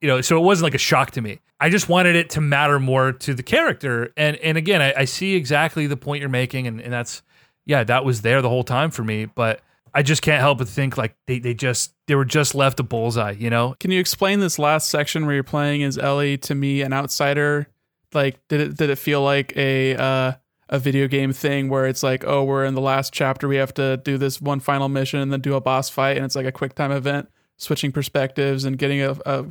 you 0.01 0.07
know, 0.07 0.21
so 0.21 0.37
it 0.37 0.41
wasn't 0.41 0.65
like 0.65 0.75
a 0.75 0.79
shock 0.79 1.11
to 1.11 1.21
me. 1.21 1.39
I 1.59 1.69
just 1.69 1.89
wanted 1.89 2.15
it 2.15 2.29
to 2.31 2.41
matter 2.41 2.79
more 2.79 3.11
to 3.11 3.33
the 3.33 3.43
character. 3.43 4.13
And 4.17 4.35
and 4.37 4.57
again, 4.57 4.81
I, 4.81 4.93
I 5.01 5.05
see 5.05 5.35
exactly 5.35 5.87
the 5.87 5.97
point 5.97 6.21
you're 6.21 6.29
making, 6.29 6.67
and, 6.67 6.81
and 6.81 6.91
that's 6.91 7.21
yeah, 7.65 7.83
that 7.83 8.05
was 8.05 8.21
there 8.21 8.41
the 8.41 8.49
whole 8.49 8.63
time 8.63 8.91
for 8.91 9.03
me. 9.03 9.25
But 9.25 9.61
I 9.95 10.03
just 10.03 10.21
can't 10.21 10.41
help 10.41 10.57
but 10.57 10.67
think 10.67 10.97
like 10.97 11.15
they, 11.25 11.39
they 11.39 11.53
just 11.53 11.93
they 12.07 12.15
were 12.15 12.25
just 12.25 12.53
left 12.53 12.81
a 12.81 12.83
bullseye, 12.83 13.31
you 13.31 13.49
know? 13.49 13.75
Can 13.79 13.91
you 13.91 13.99
explain 13.99 14.41
this 14.41 14.59
last 14.59 14.89
section 14.89 15.25
where 15.25 15.35
you're 15.35 15.43
playing 15.43 15.83
as 15.83 15.97
Ellie 15.97 16.37
to 16.39 16.53
me, 16.53 16.81
an 16.81 16.91
outsider? 16.91 17.67
Like, 18.13 18.45
did 18.49 18.59
it 18.59 18.77
did 18.77 18.89
it 18.89 18.97
feel 18.97 19.23
like 19.23 19.55
a 19.55 19.95
uh, 19.95 20.33
a 20.69 20.79
video 20.79 21.07
game 21.07 21.31
thing 21.31 21.69
where 21.69 21.85
it's 21.85 22.03
like, 22.03 22.23
oh, 22.25 22.43
we're 22.43 22.65
in 22.65 22.73
the 22.73 22.81
last 22.81 23.13
chapter, 23.13 23.47
we 23.47 23.57
have 23.57 23.73
to 23.75 23.97
do 23.97 24.17
this 24.17 24.41
one 24.41 24.59
final 24.59 24.89
mission 24.89 25.19
and 25.19 25.31
then 25.31 25.41
do 25.41 25.55
a 25.55 25.61
boss 25.61 25.89
fight, 25.89 26.17
and 26.17 26.25
it's 26.25 26.35
like 26.35 26.45
a 26.45 26.51
quick 26.51 26.75
time 26.75 26.91
event, 26.91 27.29
switching 27.57 27.91
perspectives 27.91 28.65
and 28.65 28.77
getting 28.77 29.01
a, 29.01 29.11
a 29.25 29.45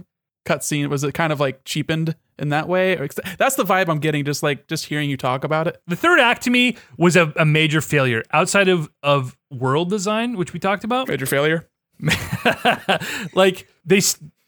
cutscene. 0.44 0.88
Was 0.88 1.04
it 1.04 1.14
kind 1.14 1.32
of 1.32 1.40
like 1.40 1.64
cheapened 1.64 2.16
in 2.38 2.48
that 2.50 2.68
way? 2.68 2.96
That's 3.38 3.56
the 3.56 3.64
vibe 3.64 3.88
I'm 3.88 4.00
getting, 4.00 4.24
just 4.24 4.42
like 4.42 4.66
just 4.66 4.86
hearing 4.86 5.08
you 5.08 5.16
talk 5.16 5.44
about 5.44 5.68
it. 5.68 5.80
The 5.86 5.96
third 5.96 6.20
act 6.20 6.42
to 6.42 6.50
me 6.50 6.76
was 6.98 7.16
a, 7.16 7.32
a 7.36 7.44
major 7.44 7.80
failure 7.80 8.22
outside 8.32 8.68
of 8.68 8.90
of 9.02 9.36
world 9.50 9.90
design, 9.90 10.36
which 10.36 10.52
we 10.52 10.58
talked 10.58 10.84
about. 10.84 11.08
Major 11.08 11.26
failure. 11.26 11.68
like 13.34 13.68
they 13.84 14.00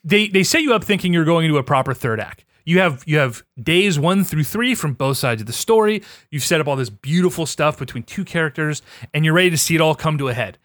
they 0.05 0.29
they 0.29 0.43
set 0.43 0.63
you 0.63 0.75
up 0.75 0.85
thinking 0.85 1.13
you're 1.13 1.25
going 1.25 1.47
into 1.47 1.59
a 1.59 1.63
proper 1.63 1.95
third 1.95 2.21
act. 2.21 2.45
You 2.67 2.81
have 2.81 3.05
you 3.07 3.19
have 3.19 3.45
days 3.63 3.97
one 3.97 4.25
through 4.25 4.43
three 4.43 4.75
from 4.75 4.95
both 4.95 5.17
sides 5.17 5.41
of 5.41 5.47
the 5.47 5.53
story. 5.53 6.03
You've 6.31 6.43
set 6.43 6.61
up 6.61 6.67
all 6.67 6.75
this 6.75 6.91
beautiful 6.91 7.47
stuff 7.47 7.79
between 7.79 8.03
two 8.03 8.25
characters, 8.25 8.83
and 9.15 9.25
you're 9.25 9.35
ready 9.35 9.51
to 9.51 9.57
see 9.57 9.77
it 9.77 9.81
all 9.81 9.95
come 9.95 10.19
to 10.19 10.29
a 10.29 10.35
head. 10.35 10.59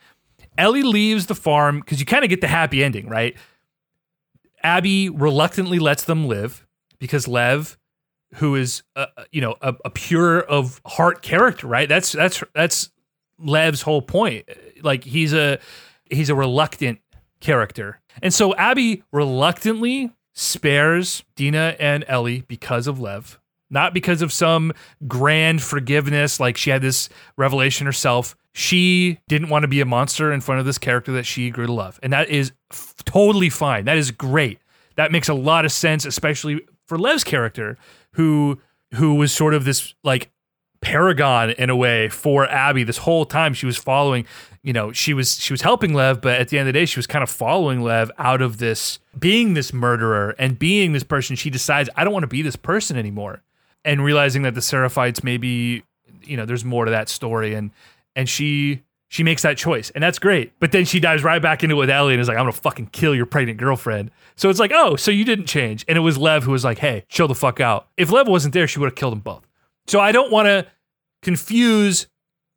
Ellie 0.57 0.81
leaves 0.81 1.27
the 1.27 1.35
farm 1.35 1.79
because 1.79 1.99
you 1.99 2.07
kind 2.07 2.23
of 2.23 2.29
get 2.29 2.41
the 2.41 2.47
happy 2.47 2.83
ending, 2.83 3.07
right? 3.07 3.37
Abby 4.63 5.09
reluctantly 5.09 5.77
lets 5.77 6.03
them 6.03 6.27
live 6.27 6.65
because 6.97 7.27
Lev, 7.27 7.77
who 8.35 8.55
is 8.55 8.81
a, 8.95 9.07
you 9.31 9.41
know 9.41 9.55
a, 9.61 9.75
a, 9.85 9.91
pure 9.91 10.39
of 10.39 10.81
heart 10.87 11.21
character, 11.21 11.67
right? 11.67 11.87
That's 11.87 12.11
that's 12.13 12.43
that's 12.55 12.89
Lev's 13.39 13.83
whole 13.83 14.01
point. 14.01 14.49
Like 14.81 15.03
he's 15.03 15.33
a 15.33 15.59
he's 16.09 16.31
a 16.31 16.35
reluctant 16.35 16.99
character, 17.41 17.99
and 18.23 18.33
so 18.33 18.55
Abby 18.55 19.03
reluctantly 19.11 20.11
spares 20.33 21.23
Dina 21.35 21.75
and 21.79 22.05
Ellie 22.07 22.43
because 22.47 22.87
of 22.87 22.99
Lev, 22.99 23.39
not 23.69 23.93
because 23.93 24.21
of 24.21 24.31
some 24.31 24.73
grand 25.07 25.61
forgiveness. 25.61 26.39
Like 26.39 26.57
she 26.57 26.69
had 26.69 26.81
this 26.81 27.09
revelation 27.37 27.85
herself. 27.85 28.35
She 28.53 29.19
didn't 29.27 29.49
want 29.49 29.63
to 29.63 29.67
be 29.67 29.81
a 29.81 29.85
monster 29.85 30.31
in 30.31 30.41
front 30.41 30.59
of 30.59 30.65
this 30.65 30.77
character 30.77 31.11
that 31.13 31.25
she 31.25 31.49
grew 31.49 31.67
to 31.67 31.73
love, 31.73 31.99
and 32.03 32.11
that 32.11 32.29
is 32.29 32.51
f- 32.71 32.95
totally 33.05 33.49
fine. 33.49 33.85
That 33.85 33.97
is 33.97 34.11
great. 34.11 34.59
That 34.95 35.11
makes 35.11 35.29
a 35.29 35.33
lot 35.33 35.63
of 35.63 35.71
sense, 35.71 36.05
especially 36.05 36.61
for 36.85 36.99
Lev's 36.99 37.23
character, 37.23 37.77
who 38.13 38.59
who 38.95 39.15
was 39.15 39.31
sort 39.31 39.53
of 39.53 39.63
this 39.63 39.93
like 40.03 40.29
paragon 40.81 41.51
in 41.51 41.69
a 41.69 41.75
way 41.75 42.09
for 42.09 42.47
Abby 42.49 42.83
this 42.83 42.97
whole 42.97 43.25
time 43.25 43.53
she 43.53 43.65
was 43.65 43.77
following 43.77 44.25
you 44.63 44.73
know 44.73 44.91
she 44.91 45.13
was 45.13 45.39
she 45.39 45.53
was 45.53 45.61
helping 45.61 45.93
Lev 45.93 46.21
but 46.21 46.39
at 46.39 46.49
the 46.49 46.57
end 46.57 46.67
of 46.67 46.73
the 46.73 46.79
day 46.79 46.85
she 46.85 46.99
was 46.99 47.07
kind 47.07 47.23
of 47.23 47.29
following 47.29 47.81
Lev 47.81 48.11
out 48.17 48.41
of 48.41 48.57
this 48.57 48.99
being 49.17 49.53
this 49.53 49.73
murderer 49.73 50.35
and 50.37 50.57
being 50.59 50.93
this 50.93 51.03
person 51.03 51.35
she 51.35 51.49
decides 51.49 51.89
I 51.95 52.03
don't 52.03 52.13
want 52.13 52.23
to 52.23 52.27
be 52.27 52.41
this 52.41 52.55
person 52.55 52.97
anymore. 52.97 53.41
And 53.83 54.03
realizing 54.03 54.43
that 54.43 54.53
the 54.53 54.61
Seraphites 54.61 55.23
maybe 55.23 55.83
you 56.23 56.37
know 56.37 56.45
there's 56.45 56.63
more 56.63 56.85
to 56.85 56.91
that 56.91 57.09
story 57.09 57.55
and 57.55 57.71
and 58.15 58.29
she 58.29 58.83
she 59.07 59.23
makes 59.23 59.41
that 59.41 59.57
choice 59.57 59.89
and 59.89 60.03
that's 60.03 60.19
great. 60.19 60.53
But 60.59 60.71
then 60.71 60.85
she 60.85 60.99
dives 60.99 61.23
right 61.23 61.41
back 61.41 61.63
into 61.63 61.75
it 61.75 61.79
with 61.79 61.89
Ellie 61.89 62.13
and 62.13 62.21
is 62.21 62.27
like 62.27 62.37
I'm 62.37 62.43
gonna 62.43 62.51
fucking 62.51 62.87
kill 62.87 63.15
your 63.15 63.25
pregnant 63.25 63.57
girlfriend. 63.57 64.11
So 64.35 64.49
it's 64.49 64.59
like 64.59 64.71
oh 64.73 64.95
so 64.95 65.09
you 65.09 65.25
didn't 65.25 65.47
change. 65.47 65.83
And 65.87 65.97
it 65.97 66.01
was 66.01 66.17
Lev 66.17 66.43
who 66.43 66.51
was 66.51 66.63
like 66.63 66.77
hey 66.77 67.05
chill 67.09 67.27
the 67.27 67.35
fuck 67.35 67.59
out. 67.59 67.87
If 67.97 68.11
Lev 68.11 68.27
wasn't 68.27 68.53
there 68.53 68.67
she 68.67 68.79
would 68.79 68.87
have 68.87 68.95
killed 68.95 69.13
them 69.13 69.21
both. 69.21 69.47
So 69.87 69.99
I 69.99 70.11
don't 70.11 70.31
want 70.31 70.45
to 70.45 70.67
confuse 71.23 72.07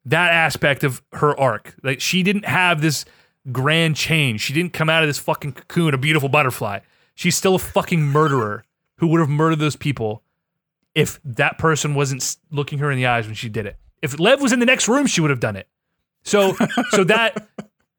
that 0.06 0.32
aspect 0.32 0.85
of 0.85 1.02
her 1.12 1.39
arc. 1.39 1.74
Like 1.82 2.01
she 2.01 2.22
didn't 2.22 2.44
have 2.44 2.81
this 2.81 3.05
grand 3.52 3.97
change. 3.97 4.40
She 4.40 4.52
didn't 4.52 4.72
come 4.72 4.89
out 4.89 5.02
of 5.02 5.09
this 5.09 5.18
fucking 5.18 5.52
cocoon 5.52 5.94
a 5.94 5.98
beautiful 5.98 6.28
butterfly. 6.28 6.81
She's 7.14 7.36
still 7.36 7.55
a 7.55 7.59
fucking 7.59 8.02
murderer 8.02 8.64
who 8.97 9.06
would 9.09 9.20
have 9.20 9.28
murdered 9.28 9.59
those 9.59 9.76
people 9.76 10.22
if 10.94 11.20
that 11.24 11.59
person 11.59 11.94
wasn't 11.94 12.36
looking 12.51 12.78
her 12.78 12.90
in 12.90 12.97
the 12.97 13.06
eyes 13.06 13.26
when 13.26 13.35
she 13.35 13.48
did 13.48 13.66
it. 13.66 13.76
If 14.02 14.18
Lev 14.18 14.40
was 14.40 14.52
in 14.52 14.60
the 14.60 14.66
next 14.66 14.89
room, 14.89 15.06
she 15.06 15.20
would 15.20 15.31
have 15.31 15.40
done 15.40 15.56
it. 15.56 15.68
So 16.22 16.55
so 16.90 17.05
that 17.05 17.48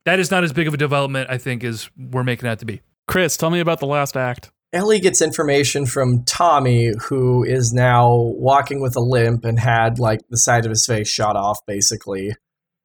that 0.05 0.19
is 0.19 0.31
not 0.31 0.43
as 0.43 0.53
big 0.53 0.67
of 0.67 0.73
a 0.73 0.77
development 0.77 1.29
I 1.29 1.37
think 1.37 1.63
as 1.63 1.89
we're 1.97 2.23
making 2.23 2.47
that 2.47 2.59
to 2.59 2.65
be. 2.65 2.81
Chris, 3.07 3.37
tell 3.37 3.49
me 3.49 3.59
about 3.59 3.79
the 3.79 3.85
last 3.85 4.17
act. 4.17 4.51
Ellie 4.75 4.99
gets 4.99 5.21
information 5.21 5.85
from 5.85 6.25
Tommy, 6.25 6.91
who 7.07 7.45
is 7.45 7.71
now 7.71 8.13
walking 8.13 8.81
with 8.81 8.97
a 8.97 9.01
limp 9.01 9.45
and 9.45 9.57
had 9.57 9.99
like 9.99 10.19
the 10.29 10.37
side 10.37 10.65
of 10.65 10.69
his 10.69 10.85
face 10.85 11.07
shot 11.07 11.37
off, 11.37 11.59
basically. 11.65 12.33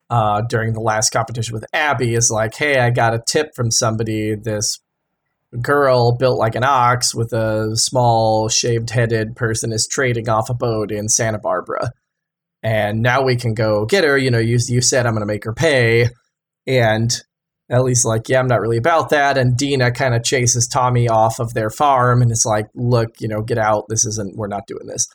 Uh, 0.09 0.41
during 0.49 0.73
the 0.73 0.81
last 0.81 1.11
competition 1.11 1.53
with 1.53 1.65
Abby, 1.73 2.15
is 2.15 2.31
like, 2.33 2.55
hey, 2.55 2.81
I 2.81 2.91
got 2.91 3.15
a 3.15 3.23
tip 3.25 3.55
from 3.55 3.71
somebody. 3.71 4.35
This 4.35 4.79
girl 5.61 6.17
built 6.17 6.39
like 6.39 6.55
an 6.55 6.65
ox 6.65 7.15
with 7.15 7.33
a 7.33 7.77
small 7.77 8.49
shaved 8.49 8.91
headed 8.91 9.35
person 9.35 9.73
is 9.73 9.89
trading 9.89 10.29
off 10.29 10.51
a 10.51 10.55
boat 10.55 10.93
in 10.93 11.09
Santa 11.09 11.39
Barbara. 11.39 11.91
And 12.63 13.03
now 13.03 13.23
we 13.23 13.37
can 13.37 13.55
go 13.55 13.85
get 13.85 14.05
her. 14.05 14.17
You 14.17 14.31
know, 14.31 14.39
you, 14.39 14.59
you 14.69 14.81
said 14.81 15.07
I'm 15.07 15.13
going 15.13 15.23
to 15.23 15.27
make 15.27 15.45
her 15.45 15.55
pay. 15.55 16.09
And 16.67 17.13
Ellie's 17.71 18.05
like, 18.05 18.29
yeah, 18.29 18.41
I'm 18.41 18.49
not 18.49 18.61
really 18.61 18.77
about 18.77 19.11
that. 19.11 19.39
And 19.39 19.57
Dina 19.57 19.93
kind 19.93 20.15
of 20.15 20.25
chases 20.25 20.67
Tommy 20.67 21.09
off 21.09 21.39
of 21.39 21.55
their 21.55 21.71
farm 21.71 22.21
and 22.21 22.31
it's 22.31 22.45
like, 22.45 22.67
look, 22.75 23.21
you 23.21 23.29
know, 23.29 23.43
get 23.43 23.59
out. 23.59 23.85
This 23.89 24.05
isn't, 24.05 24.37
we're 24.37 24.49
not 24.49 24.67
doing 24.67 24.87
this. 24.87 25.07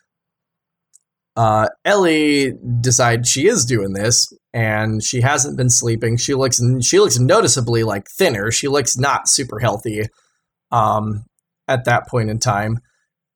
Uh, 1.36 1.68
Ellie 1.84 2.53
decides 2.80 3.30
she 3.30 3.45
is 3.48 3.65
doing 3.65 3.91
this 3.91 4.32
and 4.53 5.03
she 5.03 5.19
hasn't 5.19 5.57
been 5.57 5.69
sleeping. 5.69 6.15
She 6.15 6.34
looks, 6.34 6.61
she 6.82 6.98
looks 6.98 7.19
noticeably 7.19 7.84
like 7.84 8.07
thinner. 8.10 8.52
She 8.52 8.69
looks 8.69 8.98
not 8.98 9.27
super 9.27 9.60
healthy 9.60 10.03
um, 10.72 11.26
at 11.68 11.84
that 11.86 12.07
point 12.07 12.30
in 12.30 12.40
time. 12.40 12.80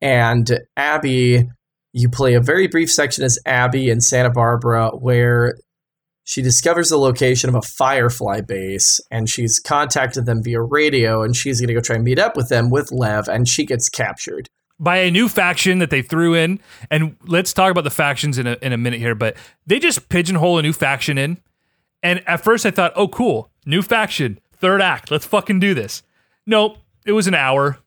And 0.02 0.50
Abby, 0.78 1.50
you 1.91 2.10
play 2.10 2.36
a 2.36 2.41
very 2.41 2.68
brief 2.68 2.90
section 2.90 3.26
as 3.26 3.38
Abby 3.46 3.90
in 3.90 4.00
Santa 4.00 4.30
Barbara 4.30 4.91
where 4.91 5.56
she 6.30 6.44
discovers 6.44 6.90
the 6.90 6.98
location 6.98 7.50
of 7.50 7.56
a 7.56 7.62
Firefly 7.64 8.42
base 8.42 9.02
and 9.10 9.28
she's 9.28 9.60
contacted 9.60 10.28
them 10.28 10.44
via 10.44 10.62
radio 10.62 11.24
and 11.24 11.36
she's 11.36 11.60
going 11.60 11.70
to 11.70 11.74
go 11.74 11.82
try 11.82 11.96
and 11.96 12.06
meet 12.06 12.20
up 12.20 12.38
with 12.38 12.50
them 12.50 12.70
with 12.70 12.92
Lev 12.92 13.28
and 13.28 13.48
she 13.48 13.66
gets 13.66 13.90
captured 13.90 14.48
by 14.80 14.98
a 14.98 15.10
new 15.10 15.28
faction 15.28 15.80
that 15.80 15.90
they 15.90 16.04
threw 16.04 16.36
in. 16.36 16.60
And 16.92 17.16
let's 17.26 17.52
talk 17.52 17.72
about 17.72 17.84
the 17.84 17.90
factions 17.90 18.38
in 18.38 18.46
a, 18.46 18.58
in 18.62 18.74
a 18.74 18.78
minute 18.78 19.00
here, 19.00 19.16
but 19.16 19.38
they 19.66 19.80
just 19.80 20.08
pigeonhole 20.08 20.60
a 20.60 20.62
new 20.62 20.72
faction 20.72 21.18
in. 21.18 21.40
And 22.04 22.22
at 22.28 22.44
first 22.44 22.64
I 22.64 22.70
thought, 22.70 22.94
oh, 22.96 23.08
cool, 23.08 23.50
new 23.66 23.82
faction, 23.82 24.40
third 24.56 24.84
act, 24.84 25.10
let's 25.10 25.26
fucking 25.26 25.60
do 25.60 25.74
this. 25.74 26.04
Nope, 26.46 26.78
it 27.08 27.14
was 27.14 27.26
an 27.26 27.34
hour. 27.34 27.80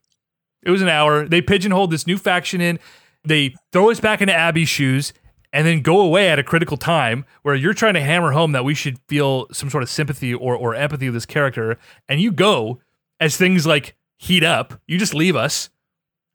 It 0.63 0.69
was 0.69 0.81
an 0.81 0.89
hour. 0.89 1.25
They 1.29 1.41
pigeonholed 1.41 1.91
this 1.91 2.05
new 2.05 2.17
faction 2.17 2.59
in. 2.59 2.77
They 3.23 3.55
throw 3.71 3.89
us 3.89 4.01
back 4.01 4.19
into 4.19 4.33
Abby's 4.33 4.67
shoes 4.67 5.13
and 5.53 5.65
then 5.65 5.81
go 5.81 6.01
away 6.01 6.29
at 6.29 6.39
a 6.39 6.43
critical 6.43 6.75
time 6.75 7.23
where 7.43 7.55
you're 7.55 7.73
trying 7.73 7.93
to 7.93 8.01
hammer 8.01 8.31
home 8.33 8.51
that 8.51 8.65
we 8.65 8.73
should 8.73 8.99
feel 9.07 9.47
some 9.53 9.69
sort 9.69 9.83
of 9.83 9.89
sympathy 9.89 10.33
or, 10.33 10.55
or 10.55 10.75
empathy 10.75 11.05
with 11.07 11.13
this 11.13 11.25
character, 11.25 11.77
and 12.09 12.19
you 12.19 12.31
go 12.31 12.81
as 13.19 13.37
things 13.37 13.65
like 13.65 13.95
heat 14.17 14.43
up, 14.43 14.81
you 14.87 14.97
just 14.97 15.13
leave 15.13 15.35
us. 15.35 15.69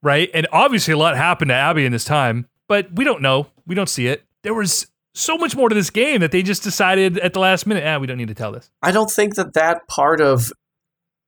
right? 0.03 0.31
And 0.35 0.47
obviously, 0.53 0.95
a 0.95 0.97
lot 0.97 1.17
happened 1.17 1.51
to 1.51 1.55
Abby 1.55 1.85
in 1.85 1.93
this 1.93 2.05
time, 2.05 2.47
but 2.69 2.89
we 2.93 3.05
don't 3.05 3.23
know. 3.23 3.49
We 3.67 3.75
don't 3.75 3.89
see 3.89 4.07
it. 4.07 4.25
There 4.43 4.55
was 4.55 4.87
so 5.15 5.37
much 5.37 5.57
more 5.57 5.69
to 5.69 5.75
this 5.75 5.91
game 5.91 6.21
that 6.21 6.31
they 6.31 6.43
just 6.43 6.63
decided 6.63 7.19
at 7.19 7.33
the 7.33 7.41
last 7.41 7.67
minute, 7.67 7.85
ah, 7.87 7.99
we 7.99 8.07
don't 8.07 8.19
need 8.19 8.29
to 8.29 8.35
tell 8.35 8.53
this. 8.53 8.71
I 8.83 8.93
don't 8.93 9.11
think 9.11 9.35
that 9.35 9.55
that 9.55 9.89
part 9.89 10.21
of 10.21 10.53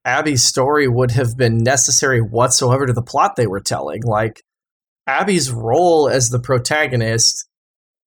Abby's 0.05 0.45
story 0.45 0.87
would 0.89 1.11
have 1.11 1.37
been 1.37 1.59
necessary 1.59 2.21
whatsoever 2.21 2.87
to 2.87 2.93
the 2.93 3.03
plot 3.03 3.37
they 3.37 3.47
were 3.47 3.61
telling. 3.61 4.03
Like, 4.03 4.43
Abby's 5.07 5.51
role 5.51 6.09
as 6.09 6.29
the 6.29 6.39
protagonist, 6.39 7.49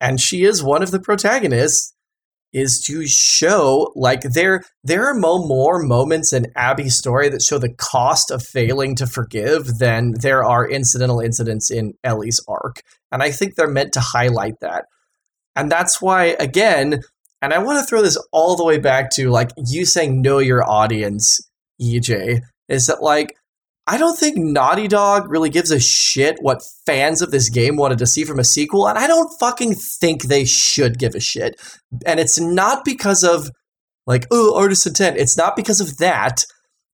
and 0.04 0.20
she 0.20 0.44
is 0.44 0.62
one 0.62 0.84
of 0.84 0.92
the 0.92 1.00
protagonists, 1.00 1.94
is 2.52 2.84
to 2.86 3.08
show 3.08 3.92
like 3.96 4.22
there 4.22 4.62
there 4.84 5.08
are 5.08 5.16
more 5.16 5.82
moments 5.82 6.34
in 6.34 6.52
Abby's 6.56 6.96
story 6.96 7.30
that 7.30 7.42
show 7.42 7.58
the 7.58 7.74
cost 7.74 8.30
of 8.30 8.44
failing 8.44 8.96
to 8.98 9.08
forgive 9.08 9.80
than 9.80 10.14
there 10.20 10.44
are 10.44 10.70
incidental 10.70 11.20
incidents 11.20 11.72
in 11.72 11.94
Ellie's 12.04 12.40
arc. 12.48 12.82
And 13.12 13.24
I 13.24 13.32
think 13.32 13.56
they're 13.56 13.68
meant 13.68 13.94
to 13.94 14.02
highlight 14.02 14.60
that. 14.62 14.86
And 15.56 15.72
that's 15.72 16.02
why 16.02 16.36
again, 16.40 17.02
and 17.42 17.54
I 17.54 17.60
want 17.60 17.80
to 17.80 17.86
throw 17.86 18.04
this 18.04 18.22
all 18.32 18.56
the 18.56 18.66
way 18.66 18.78
back 18.78 19.10
to 19.12 19.30
like 19.30 19.50
you 19.58 19.86
saying 19.86 20.22
know 20.22 20.38
your 20.38 20.70
audience, 20.70 21.40
EJ, 21.82 22.42
is 22.70 22.86
that 22.88 23.02
like 23.02 23.36
I 23.86 23.98
don't 23.98 24.18
think 24.18 24.38
Naughty 24.38 24.88
Dog 24.88 25.30
really 25.30 25.50
gives 25.50 25.70
a 25.70 25.80
shit 25.80 26.38
what 26.42 26.64
fans 26.86 27.22
of 27.22 27.32
this 27.32 27.50
game 27.50 27.76
wanted 27.76 27.98
to 27.98 28.08
see 28.08 28.24
from 28.24 28.40
a 28.40 28.44
sequel, 28.44 28.88
and 28.88 28.98
I 28.98 29.08
don't 29.08 29.38
fucking 29.40 29.76
think 29.76 30.24
they 30.24 30.46
should 30.46 30.98
give 30.98 31.16
a 31.16 31.20
shit. 31.20 31.60
And 32.06 32.20
it's 32.20 32.40
not 32.40 32.86
because 32.86 33.24
of 33.24 33.50
like, 34.08 34.26
oh, 34.32 34.58
artist 34.58 34.88
intent. 34.88 35.18
It's 35.18 35.38
not 35.38 35.56
because 35.56 35.82
of 35.82 35.98
that. 35.98 36.46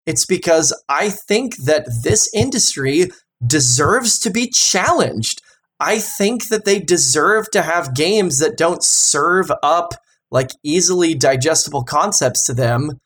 It's 0.05 0.25
because 0.25 0.73
I 0.89 1.09
think 1.09 1.57
that 1.57 1.85
this 2.03 2.29
industry 2.33 3.09
deserves 3.45 4.17
to 4.19 4.31
be 4.31 4.49
challenged. 4.49 5.41
I 5.79 5.99
think 5.99 6.47
that 6.47 6.65
they 6.65 6.79
deserve 6.79 7.51
to 7.51 7.61
have 7.61 7.95
games 7.95 8.39
that 8.39 8.57
don't 8.57 8.83
serve 8.83 9.51
up 9.63 9.93
like 10.31 10.51
easily 10.63 11.15
digestible 11.15 11.83
concepts 11.83 12.45
to 12.45 12.53
them 12.53 12.99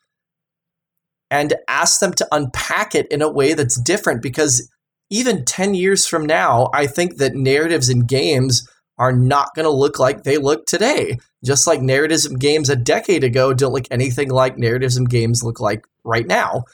and 1.34 1.52
ask 1.66 1.98
them 1.98 2.12
to 2.12 2.28
unpack 2.30 2.94
it 2.94 3.08
in 3.10 3.20
a 3.20 3.28
way 3.28 3.54
that's 3.54 3.80
different 3.80 4.22
because 4.22 4.70
even 5.10 5.44
10 5.44 5.74
years 5.74 6.06
from 6.06 6.24
now, 6.24 6.70
I 6.72 6.86
think 6.86 7.16
that 7.16 7.34
narratives 7.34 7.88
in 7.88 8.06
games 8.06 8.68
are 8.98 9.12
not 9.12 9.48
going 9.56 9.64
to 9.64 9.70
look 9.70 9.98
like 9.98 10.22
they 10.22 10.38
look 10.38 10.64
today. 10.64 11.18
Just 11.44 11.66
like 11.66 11.80
narratives 11.80 12.24
in 12.24 12.38
games 12.38 12.70
a 12.70 12.76
decade 12.76 13.24
ago 13.24 13.52
don't 13.52 13.72
look 13.72 13.86
anything 13.90 14.30
like 14.30 14.56
narratives 14.56 14.96
in 14.96 15.06
games 15.06 15.42
look 15.42 15.58
like 15.58 15.84
right 16.04 16.24
now. 16.24 16.66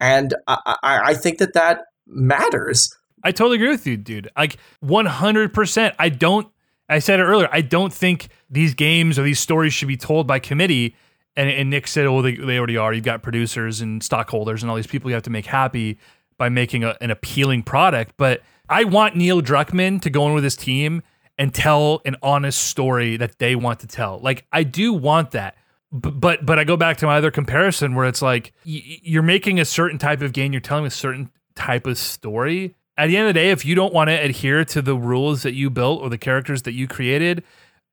And 0.00 0.34
I, 0.48 0.58
I, 0.82 1.00
I 1.10 1.14
think 1.14 1.38
that 1.38 1.54
that 1.54 1.82
matters. 2.04 2.92
I 3.22 3.30
totally 3.30 3.54
agree 3.54 3.70
with 3.70 3.86
you, 3.86 3.96
dude. 3.96 4.28
Like 4.36 4.56
100%. 4.84 5.94
I 5.96 6.08
don't, 6.08 6.48
I 6.88 6.98
said 6.98 7.20
it 7.20 7.22
earlier, 7.22 7.48
I 7.52 7.60
don't 7.60 7.92
think 7.92 8.30
these 8.50 8.74
games 8.74 9.16
or 9.16 9.22
these 9.22 9.38
stories 9.38 9.74
should 9.74 9.88
be 9.88 9.96
told 9.96 10.26
by 10.26 10.40
committee 10.40 10.96
and, 11.38 11.48
and 11.48 11.70
Nick 11.70 11.86
said, 11.86 12.04
"Oh, 12.04 12.20
they, 12.20 12.34
they 12.34 12.58
already 12.58 12.76
are. 12.76 12.92
You've 12.92 13.04
got 13.04 13.22
producers 13.22 13.80
and 13.80 14.02
stockholders 14.02 14.62
and 14.62 14.68
all 14.68 14.76
these 14.76 14.88
people 14.88 15.08
you 15.08 15.14
have 15.14 15.22
to 15.22 15.30
make 15.30 15.46
happy 15.46 15.98
by 16.36 16.48
making 16.48 16.82
a, 16.84 16.96
an 17.00 17.10
appealing 17.10 17.62
product." 17.62 18.14
But 18.16 18.42
I 18.68 18.84
want 18.84 19.16
Neil 19.16 19.40
Druckmann 19.40 20.02
to 20.02 20.10
go 20.10 20.26
in 20.26 20.34
with 20.34 20.44
his 20.44 20.56
team 20.56 21.02
and 21.38 21.54
tell 21.54 22.02
an 22.04 22.16
honest 22.22 22.60
story 22.64 23.16
that 23.16 23.38
they 23.38 23.54
want 23.54 23.78
to 23.80 23.86
tell. 23.86 24.18
Like 24.18 24.44
I 24.52 24.64
do 24.64 24.92
want 24.92 25.30
that. 25.30 25.56
But 25.92 26.20
but, 26.20 26.44
but 26.44 26.58
I 26.58 26.64
go 26.64 26.76
back 26.76 26.96
to 26.98 27.06
my 27.06 27.16
other 27.16 27.30
comparison 27.30 27.94
where 27.94 28.06
it's 28.06 28.20
like 28.20 28.52
y- 28.66 28.82
you're 29.02 29.22
making 29.22 29.60
a 29.60 29.64
certain 29.64 29.98
type 29.98 30.20
of 30.20 30.32
game, 30.32 30.52
you're 30.52 30.60
telling 30.60 30.84
a 30.84 30.90
certain 30.90 31.30
type 31.54 31.86
of 31.86 31.96
story. 31.96 32.74
At 32.96 33.06
the 33.06 33.16
end 33.16 33.28
of 33.28 33.34
the 33.34 33.40
day, 33.40 33.50
if 33.50 33.64
you 33.64 33.76
don't 33.76 33.94
want 33.94 34.10
to 34.10 34.14
adhere 34.14 34.64
to 34.64 34.82
the 34.82 34.96
rules 34.96 35.42
that 35.44 35.54
you 35.54 35.70
built 35.70 36.02
or 36.02 36.10
the 36.10 36.18
characters 36.18 36.62
that 36.62 36.72
you 36.72 36.88
created, 36.88 37.44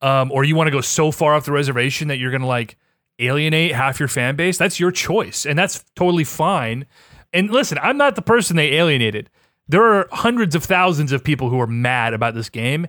um, 0.01 0.31
or 0.31 0.43
you 0.43 0.55
want 0.55 0.65
to 0.65 0.72
go 0.72 0.81
so 0.81 1.11
far 1.11 1.35
off 1.35 1.45
the 1.45 1.51
reservation 1.51 2.07
that 2.07 2.17
you're 2.17 2.31
gonna 2.31 2.47
like 2.47 2.76
alienate 3.20 3.74
half 3.74 4.00
your 4.00 4.10
fan 4.10 4.36
base, 4.36 4.58
that's 4.58 4.80
your 4.80 4.92
choice. 4.92 5.46
And 5.46 5.58
that's 5.58 5.84
totally 5.96 6.24
fine. 6.24 6.86
And 7.34 7.50
listen, 7.52 7.78
I'm 7.82 7.98
not 7.98 8.16
the 8.16 8.22
person 8.22 8.56
they 8.56 8.74
alienated. 8.74 9.30
There 9.68 9.84
are 9.84 10.08
hundreds 10.12 10.56
of 10.56 10.64
thousands 10.64 11.12
of 11.12 11.24
people 11.24 11.50
who 11.50 11.60
are 11.60 11.68
mad 11.68 12.14
about 12.14 12.36
this 12.36 12.50
game, 12.50 12.88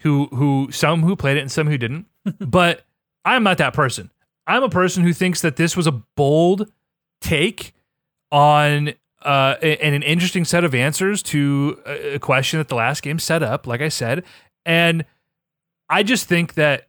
who 0.00 0.26
who 0.26 0.68
some 0.70 1.02
who 1.02 1.16
played 1.16 1.36
it 1.36 1.40
and 1.40 1.52
some 1.52 1.66
who 1.66 1.76
didn't. 1.78 2.06
but 2.40 2.84
I'm 3.24 3.42
not 3.42 3.58
that 3.58 3.74
person. 3.74 4.10
I'm 4.46 4.62
a 4.62 4.68
person 4.68 5.02
who 5.02 5.12
thinks 5.12 5.40
that 5.40 5.56
this 5.56 5.76
was 5.76 5.86
a 5.86 5.92
bold 5.92 6.70
take 7.20 7.74
on 8.30 8.94
uh, 9.22 9.56
and 9.60 9.94
an 9.94 10.02
interesting 10.02 10.44
set 10.44 10.62
of 10.62 10.74
answers 10.74 11.22
to 11.24 11.80
a 11.84 12.18
question 12.20 12.58
that 12.58 12.68
the 12.68 12.76
last 12.76 13.02
game 13.02 13.18
set 13.18 13.42
up, 13.42 13.66
like 13.66 13.80
I 13.80 13.88
said. 13.88 14.22
And 14.64 15.04
I 15.88 16.04
just 16.04 16.28
think 16.28 16.54
that 16.54 16.88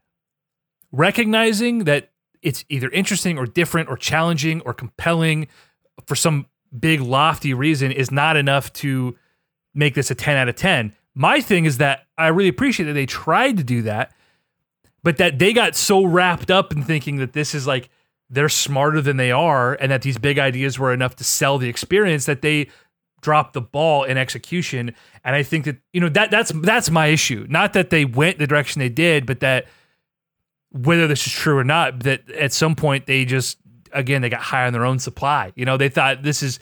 recognizing 0.91 1.85
that 1.85 2.11
it's 2.41 2.65
either 2.69 2.89
interesting 2.89 3.37
or 3.37 3.45
different 3.45 3.89
or 3.89 3.97
challenging 3.97 4.61
or 4.61 4.73
compelling 4.73 5.47
for 6.05 6.15
some 6.15 6.47
big 6.77 7.01
lofty 7.01 7.53
reason 7.53 7.91
is 7.91 8.11
not 8.11 8.37
enough 8.37 8.71
to 8.73 9.15
make 9.73 9.93
this 9.95 10.11
a 10.11 10.15
10 10.15 10.37
out 10.37 10.49
of 10.49 10.55
10. 10.55 10.93
My 11.15 11.41
thing 11.41 11.65
is 11.65 11.77
that 11.77 12.05
I 12.17 12.27
really 12.27 12.49
appreciate 12.49 12.85
that 12.87 12.93
they 12.93 13.05
tried 13.05 13.57
to 13.57 13.63
do 13.63 13.81
that, 13.83 14.11
but 15.03 15.17
that 15.17 15.39
they 15.39 15.53
got 15.53 15.75
so 15.75 16.03
wrapped 16.03 16.51
up 16.51 16.71
in 16.71 16.83
thinking 16.83 17.17
that 17.17 17.33
this 17.33 17.55
is 17.55 17.65
like 17.65 17.89
they're 18.29 18.49
smarter 18.49 19.01
than 19.01 19.17
they 19.17 19.31
are 19.31 19.73
and 19.75 19.91
that 19.91 20.01
these 20.01 20.17
big 20.17 20.37
ideas 20.37 20.77
were 20.77 20.93
enough 20.93 21.15
to 21.15 21.23
sell 21.23 21.57
the 21.57 21.69
experience 21.69 22.25
that 22.25 22.41
they 22.41 22.69
dropped 23.21 23.53
the 23.53 23.61
ball 23.61 24.03
in 24.03 24.17
execution 24.17 24.93
and 25.23 25.35
I 25.35 25.41
think 25.43 25.65
that 25.65 25.77
you 25.91 25.99
know 25.99 26.09
that 26.09 26.31
that's 26.31 26.51
that's 26.55 26.89
my 26.89 27.07
issue. 27.07 27.45
Not 27.49 27.73
that 27.73 27.89
they 27.89 28.05
went 28.05 28.37
the 28.37 28.47
direction 28.47 28.79
they 28.79 28.89
did, 28.89 29.25
but 29.25 29.39
that 29.41 29.65
whether 30.83 31.07
this 31.07 31.25
is 31.25 31.33
true 31.33 31.57
or 31.57 31.63
not, 31.63 32.01
that 32.01 32.29
at 32.31 32.53
some 32.53 32.75
point 32.75 33.05
they 33.05 33.25
just 33.25 33.57
again 33.93 34.21
they 34.21 34.29
got 34.29 34.41
high 34.41 34.65
on 34.67 34.73
their 34.73 34.85
own 34.85 34.99
supply. 34.99 35.51
You 35.55 35.65
know, 35.65 35.77
they 35.77 35.89
thought 35.89 36.23
this 36.23 36.43
is 36.43 36.59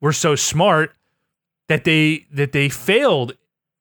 we're 0.00 0.12
so 0.12 0.34
smart 0.34 0.94
that 1.68 1.84
they 1.84 2.26
that 2.32 2.52
they 2.52 2.68
failed 2.68 3.34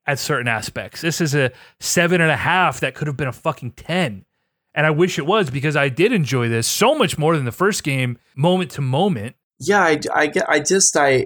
at 0.06 0.20
certain 0.20 0.48
aspects. 0.48 1.02
This 1.02 1.22
is 1.22 1.36
a 1.36 1.52
seven 1.80 2.22
and 2.22 2.32
a 2.32 2.38
half 2.38 2.80
that 2.80 2.96
could 2.96 3.08
have 3.08 3.18
been 3.18 3.28
a 3.28 3.34
fucking 3.34 3.72
ten. 3.72 4.26
And 4.74 4.86
I 4.86 4.92
wish 4.92 5.18
it 5.18 5.26
was 5.26 5.50
because 5.50 5.76
I 5.76 5.90
did 5.90 6.12
enjoy 6.12 6.50
this 6.50 6.68
so 6.68 6.96
much 6.96 7.18
more 7.18 7.36
than 7.36 7.46
the 7.46 7.52
first 7.52 7.84
game, 7.84 8.20
moment 8.36 8.70
to 8.72 8.82
moment. 8.82 9.36
Yeah, 9.60 9.82
I, 9.82 10.00
I, 10.14 10.32
I 10.48 10.60
just 10.60 10.96
I 10.96 11.26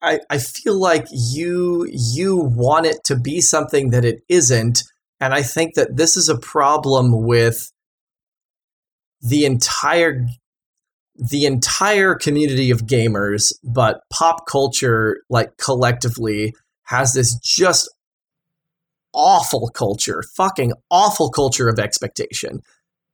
I, 0.00 0.20
I 0.30 0.38
feel 0.38 0.78
like 0.80 1.06
you 1.10 1.86
you 1.90 2.36
want 2.36 2.86
it 2.86 2.98
to 3.04 3.18
be 3.18 3.40
something 3.40 3.90
that 3.90 4.04
it 4.04 4.22
isn't 4.28 4.78
and 5.20 5.34
I 5.34 5.42
think 5.42 5.74
that 5.74 5.96
this 5.96 6.16
is 6.16 6.28
a 6.28 6.38
problem 6.38 7.24
with 7.26 7.72
the 9.20 9.44
entire 9.44 10.26
the 11.18 11.46
entire 11.46 12.14
community 12.14 12.70
of 12.70 12.82
gamers, 12.82 13.50
but 13.64 14.00
pop 14.12 14.46
culture 14.46 15.22
like 15.30 15.56
collectively 15.56 16.54
has 16.84 17.14
this 17.14 17.34
just 17.36 17.88
awful 19.14 19.70
culture, 19.74 20.22
fucking 20.36 20.72
awful 20.90 21.30
culture 21.30 21.68
of 21.68 21.78
expectation. 21.78 22.60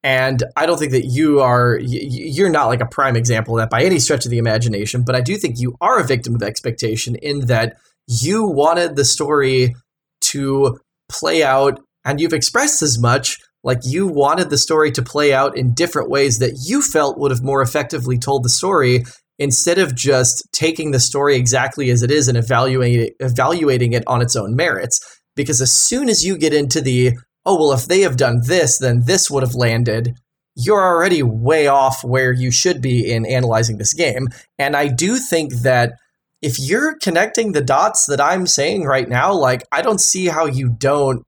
And 0.03 0.43
I 0.57 0.67
don't 0.67 0.79
think 0.79 0.91
that 0.91 1.05
you 1.05 1.41
are, 1.41 1.79
you're 1.81 2.51
not 2.51 2.67
like 2.67 2.81
a 2.81 2.87
prime 2.87 3.15
example 3.15 3.57
of 3.57 3.63
that 3.63 3.71
by 3.71 3.85
any 3.85 4.01
stretch 4.01 4.25
of 4.25 4.33
the 4.33 4.39
imagination, 4.39 5.05
but 5.05 5.15
I 5.15 5.21
do 5.21 5.37
think 5.37 5.61
you 5.61 5.77
are 5.81 6.01
a 6.01 6.05
victim 6.05 6.35
of 6.35 6.43
expectation 6.43 7.15
in 7.15 7.47
that 7.47 7.77
you 8.09 8.49
wanted 8.49 8.97
the 8.97 9.05
story 9.05 9.77
to 10.23 10.81
play 11.09 11.45
out 11.45 11.79
and 12.05 12.21
you've 12.21 12.33
expressed 12.33 12.83
as 12.83 12.99
much 12.99 13.39
like 13.65 13.79
you 13.85 14.07
wanted 14.07 14.51
the 14.51 14.59
story 14.59 14.91
to 14.93 15.03
play 15.03 15.33
out 15.33 15.57
in 15.57 15.75
different 15.75 16.11
ways 16.11 16.39
that 16.39 16.65
you 16.65 16.83
felt 16.83 17.19
would 17.19 17.31
have 17.31 17.43
more 17.43 17.63
effectively 17.63 18.19
told 18.19 18.43
the 18.43 18.49
story 18.49 19.05
instead 19.39 19.79
of 19.79 19.95
just 19.95 20.47
taking 20.53 20.91
the 20.91 21.01
story 21.01 21.37
exactly 21.37 21.91
as 21.91 22.03
it 22.03 22.11
is 22.11 22.29
and 22.29 22.37
evaluating 22.37 23.01
it, 23.01 23.15
evaluating 23.21 23.93
it 23.93 24.05
on 24.07 24.23
its 24.23 24.37
own 24.37 24.55
merits. 24.55 25.01
Because 25.35 25.61
as 25.61 25.73
soon 25.73 26.09
as 26.09 26.25
you 26.25 26.37
get 26.37 26.53
into 26.53 26.81
the 26.81 27.13
oh 27.45 27.57
well 27.57 27.73
if 27.73 27.87
they 27.87 28.01
have 28.01 28.17
done 28.17 28.41
this 28.47 28.79
then 28.79 29.03
this 29.07 29.31
would 29.31 29.43
have 29.43 29.55
landed 29.55 30.15
you're 30.55 30.83
already 30.83 31.23
way 31.23 31.67
off 31.67 32.05
where 32.05 32.31
you 32.31 32.51
should 32.51 32.83
be 32.83 33.11
in 33.11 33.25
analyzing 33.27 33.79
this 33.79 33.95
game. 33.95 34.29
And 34.59 34.77
i 34.77 34.89
do 34.89 35.17
think 35.17 35.53
that 35.63 35.95
if 36.41 36.59
you're 36.59 36.97
connecting 36.99 37.53
the 37.53 37.63
dots 37.63 38.07
that 38.07 38.21
i'm 38.21 38.47
saying 38.47 38.85
right 38.85 39.09
now 39.09 39.33
like 39.33 39.63
i 39.73 39.81
don't 39.81 40.01
see 40.01 40.27
how 40.27 40.47
you 40.47 40.69
don't 40.69 41.25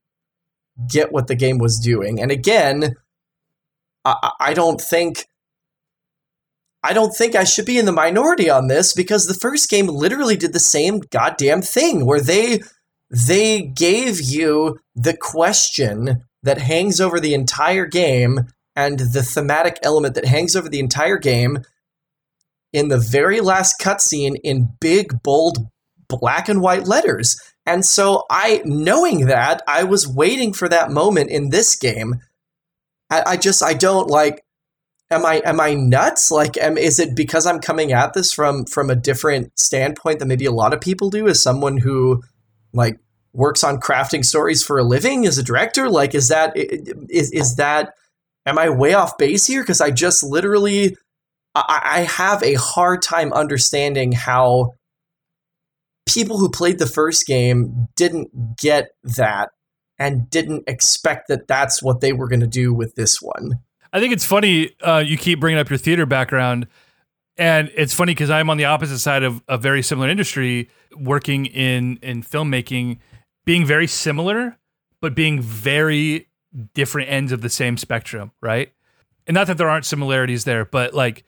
get 0.89 1.13
what 1.13 1.27
the 1.27 1.35
game 1.35 1.59
was 1.59 1.79
doing. 1.79 2.21
And 2.21 2.31
again, 2.31 2.95
I, 4.05 4.31
I 4.41 4.55
don't 4.55 4.81
think 4.81 5.27
I 6.83 6.93
don't 6.93 7.17
think 7.17 7.35
I 7.35 7.45
should 7.45 7.65
be 7.65 7.79
in 7.79 7.87
the 7.87 7.93
minority 7.93 8.51
on 8.51 8.69
this 8.69 8.93
because 8.93 9.27
the 9.27 9.35
first 9.35 9.71
game 9.71 9.87
literally 9.87 10.37
did 10.37 10.53
the 10.53 10.61
same 10.61 11.01
goddamn 11.01 11.63
thing 11.63 12.05
where 12.05 12.21
they 12.21 12.61
they 13.11 13.63
gave 13.63 14.21
you 14.21 14.79
the 14.95 15.17
question 15.17 16.25
that 16.43 16.59
hangs 16.59 17.01
over 17.01 17.19
the 17.19 17.33
entire 17.33 17.87
game 17.87 18.41
and 18.77 18.99
the 18.99 19.23
thematic 19.23 19.79
element 19.83 20.15
that 20.15 20.27
hangs 20.27 20.55
over 20.55 20.69
the 20.69 20.81
entire 20.81 21.17
game 21.17 21.61
in 22.73 22.89
the 22.89 22.99
very 22.99 23.41
last 23.41 23.77
cutscene 23.81 24.35
in 24.43 24.69
big 24.81 25.23
bold 25.23 25.59
black 26.09 26.49
and 26.49 26.61
white 26.61 26.87
letters. 26.87 27.37
And 27.66 27.85
so 27.85 28.24
I, 28.31 28.62
knowing 28.65 29.27
that, 29.27 29.62
I 29.66 29.85
was 29.85 30.07
waiting 30.07 30.53
for 30.53 30.69
that 30.69 30.91
moment 30.91 31.31
in 31.31 31.49
this 31.49 31.77
game. 31.77 32.20
I, 33.11 33.23
I 33.27 33.36
just, 33.36 33.62
I 33.62 33.74
don't 33.74 34.09
like, 34.09 34.45
am 35.11 35.24
I, 35.24 35.41
am 35.45 35.61
I 35.61 35.74
nuts? 35.74 36.31
Like, 36.31 36.59
am, 36.59 36.77
is 36.77 36.99
it 36.99 37.16
because 37.16 37.47
I'm 37.47 37.61
coming 37.61 37.93
at 37.93 38.12
this 38.12 38.32
from, 38.32 38.66
from 38.66 38.91
a 38.91 38.97
different 38.97 39.59
standpoint 39.59 40.19
than 40.19 40.28
maybe 40.28 40.45
a 40.45 40.53
lot 40.53 40.74
of 40.74 40.81
people 40.81 41.11
do 41.11 41.27
as 41.27 41.43
someone 41.43 41.78
who 41.78 42.23
like 42.73 42.99
works 43.32 43.65
on 43.65 43.81
crafting 43.81 44.24
stories 44.24 44.62
for 44.62 44.78
a 44.78 44.85
living 44.85 45.27
as 45.27 45.39
a 45.39 45.43
director? 45.43 45.89
Like, 45.89 46.15
is 46.15 46.28
that, 46.28 46.53
is, 46.57 47.31
is 47.32 47.57
that, 47.57 47.95
am 48.45 48.59
I 48.59 48.69
way 48.69 48.93
off 48.93 49.16
base 49.16 49.47
here? 49.47 49.65
Cause 49.65 49.81
I 49.81 49.91
just 49.91 50.23
literally, 50.23 50.97
I, 51.55 51.81
I 51.85 52.01
have 52.01 52.43
a 52.43 52.55
hard 52.55 53.01
time 53.01 53.32
understanding 53.32 54.12
how 54.12 54.74
people 56.06 56.39
who 56.39 56.48
played 56.48 56.78
the 56.78 56.86
first 56.86 57.26
game 57.26 57.89
didn't 57.97 58.56
get 58.56 58.94
that 59.02 59.51
and 59.98 60.28
didn't 60.28 60.64
expect 60.66 61.28
that 61.28 61.47
that's 61.47 61.82
what 61.82 62.01
they 62.01 62.12
were 62.12 62.28
going 62.28 62.40
to 62.40 62.47
do 62.47 62.72
with 62.74 62.94
this 62.94 63.22
one. 63.22 63.60
I 63.93 64.01
think 64.01 64.12
it's 64.12 64.24
funny 64.24 64.70
uh, 64.81 64.98
you 64.98 65.16
keep 65.16 65.40
bringing 65.40 65.59
up 65.59 65.70
your 65.70 65.78
theater 65.78 66.06
background. 66.06 66.66
And 67.36 67.70
it's 67.74 67.93
funny 67.94 68.12
because 68.12 68.31
I'm 68.31 68.48
on 68.48 68.59
the 68.59 68.66
opposite 68.66 68.98
side 69.01 69.24
of 69.24 69.43
a 69.48 69.59
very 69.59 69.82
similar 69.82 70.09
industry, 70.09 70.68
working 70.97 71.47
in 71.47 71.98
in 72.01 72.22
filmmaking, 72.22 72.98
being 73.44 73.66
very 73.66 73.89
similar, 73.89 74.56
but 75.01 75.16
being 75.16 75.40
very 75.40 76.28
different 76.74 77.10
ends 77.10 77.32
of 77.32 77.40
the 77.40 77.48
same 77.48 77.76
spectrum, 77.76 78.31
right? 78.40 78.72
And 79.26 79.35
not 79.35 79.48
that 79.48 79.59
there 79.59 79.68
aren't 79.68 79.85
similarities 79.85 80.44
there, 80.44 80.64
but 80.64 80.94
like 80.94 81.24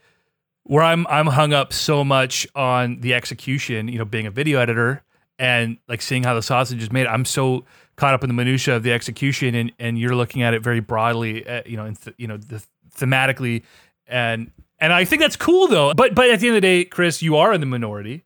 where 0.66 0.82
I'm 0.82 1.06
I'm 1.09 1.26
hung 1.26 1.52
up 1.52 1.72
so 1.72 2.05
much 2.05 2.47
on 2.55 3.01
the 3.01 3.14
execution, 3.14 3.88
you 3.88 3.98
know, 3.98 4.05
being 4.05 4.26
a 4.26 4.30
video 4.30 4.59
editor 4.59 5.02
and 5.38 5.78
like 5.88 6.02
seeing 6.02 6.24
how 6.24 6.34
the 6.34 6.43
sausage 6.43 6.82
is 6.82 6.90
made. 6.90 7.06
I'm 7.06 7.24
so 7.24 7.64
caught 7.97 8.14
up 8.14 8.22
in 8.22 8.28
the 8.28 8.34
minutia 8.34 8.76
of 8.76 8.82
the 8.82 8.93
execution, 8.93 9.55
and 9.55 9.72
and 9.78 9.98
you're 9.98 10.14
looking 10.14 10.43
at 10.43 10.55
it 10.55 10.62
very 10.62 10.80
broadly, 10.80 11.47
uh, 11.47 11.62
you 11.66 11.76
know, 11.76 11.84
and 11.84 12.01
th- 12.01 12.16
you 12.18 12.26
know, 12.26 12.36
the, 12.36 12.62
thematically, 12.97 13.62
and 14.06 14.51
and 14.78 14.93
I 14.93 15.05
think 15.05 15.22
that's 15.22 15.36
cool 15.36 15.68
though. 15.68 15.94
But 15.94 16.14
but 16.14 16.30
at 16.30 16.40
the 16.40 16.48
end 16.48 16.56
of 16.56 16.62
the 16.62 16.66
day, 16.66 16.84
Chris, 16.84 17.22
you 17.22 17.36
are 17.36 17.52
in 17.52 17.60
the 17.60 17.66
minority. 17.66 18.24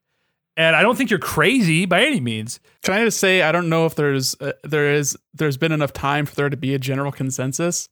And 0.57 0.77
I 0.77 0.83
don't 0.83 0.99
think 0.99 1.09
you're 1.09 1.19
crazy 1.19 1.87
by 1.87 2.05
any 2.05 2.21
means. 2.21 2.61
Can 2.83 2.93
I 2.93 3.05
just 3.05 3.19
say 3.19 3.41
I 3.41 3.51
don't 3.51 3.71
know 3.71 3.87
if 3.87 3.95
there's 3.95 4.35
uh, 4.41 4.53
there 4.63 4.93
is 4.93 5.17
there's 5.33 5.57
been 5.57 5.73
enough 5.73 5.93
time 5.93 6.27
for 6.27 6.35
there 6.35 6.51
to 6.51 6.57
be 6.57 6.75
a 6.75 6.79
general 6.79 7.13
consensus. 7.13 7.89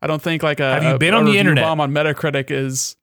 I 0.00 0.06
don't 0.06 0.22
think 0.22 0.42
like 0.42 0.60
a 0.60 0.74
have 0.74 0.84
you 0.84 0.98
been 0.98 1.14
a, 1.14 1.16
on 1.16 1.26
a 1.26 1.30
the 1.30 1.38
internet 1.38 1.64
bomb 1.64 1.80
on 1.80 1.92
Metacritic 1.92 2.50
is 2.50 2.94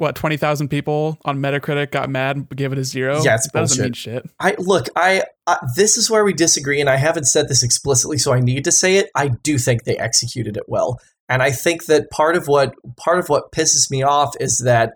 what 0.00 0.16
twenty 0.16 0.36
thousand 0.36 0.68
people 0.68 1.18
on 1.24 1.38
Metacritic 1.38 1.90
got 1.90 2.08
mad 2.08 2.36
and 2.36 2.48
gave 2.50 2.72
it 2.72 2.78
a 2.78 2.84
zero. 2.84 3.22
Yeah, 3.22 3.34
it's 3.34 3.50
that 3.50 3.60
doesn't 3.60 3.82
mean 3.82 3.92
shit. 3.92 4.28
I 4.40 4.54
look, 4.58 4.86
I 4.96 5.24
uh, 5.46 5.56
this 5.76 5.96
is 5.96 6.10
where 6.10 6.24
we 6.24 6.32
disagree, 6.32 6.80
and 6.80 6.88
I 6.88 6.96
haven't 6.96 7.24
said 7.24 7.48
this 7.48 7.62
explicitly, 7.62 8.18
so 8.18 8.32
I 8.32 8.40
need 8.40 8.64
to 8.64 8.72
say 8.72 8.96
it. 8.96 9.10
I 9.14 9.28
do 9.28 9.58
think 9.58 9.84
they 9.84 9.96
executed 9.98 10.56
it 10.56 10.64
well, 10.68 10.98
and 11.28 11.42
I 11.42 11.50
think 11.50 11.84
that 11.86 12.10
part 12.10 12.34
of 12.34 12.48
what 12.48 12.74
part 12.96 13.18
of 13.18 13.28
what 13.28 13.52
pisses 13.52 13.90
me 13.90 14.02
off 14.02 14.34
is 14.40 14.62
that 14.64 14.94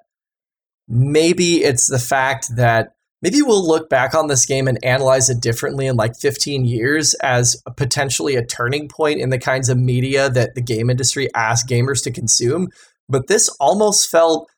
maybe 0.89 1.62
it's 1.62 1.86
the 1.86 1.98
fact 1.98 2.56
that 2.56 2.94
maybe 3.20 3.43
we'll 3.43 3.66
look 3.66 3.89
back 3.89 4.14
on 4.14 4.28
this 4.28 4.44
game 4.44 4.68
and 4.68 4.82
analyze 4.85 5.31
it 5.31 5.40
differently 5.40 5.86
in 5.86 5.97
like 5.97 6.14
15 6.16 6.64
years 6.64 7.14
as 7.22 7.60
a 7.66 7.70
potentially 7.70 8.36
a 8.36 8.44
turning 8.44 8.89
point 8.89 9.20
in 9.20 9.31
the 9.31 9.39
kinds 9.39 9.68
of 9.68 9.78
media 9.78 10.28
that 10.28 10.55
the 10.55 10.60
game 10.60 10.90
industry 10.90 11.28
asks 11.35 11.70
gamers 11.70 12.02
to 12.05 12.10
consume. 12.10 12.68
But 13.09 13.26
this 13.26 13.48
almost 13.60 14.10
felt 14.10 14.51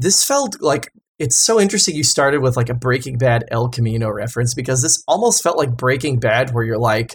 this 0.00 0.24
felt 0.24 0.60
like 0.60 0.88
it's 1.18 1.36
so 1.36 1.60
interesting 1.60 1.94
you 1.94 2.02
started 2.02 2.40
with 2.40 2.56
like 2.56 2.70
a 2.70 2.74
Breaking 2.74 3.18
Bad 3.18 3.44
El 3.50 3.68
Camino 3.68 4.08
reference 4.10 4.54
because 4.54 4.82
this 4.82 5.04
almost 5.06 5.42
felt 5.42 5.58
like 5.58 5.76
Breaking 5.76 6.18
Bad 6.18 6.54
where 6.54 6.64
you're 6.64 6.78
like 6.78 7.14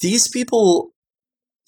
these 0.00 0.28
people 0.28 0.90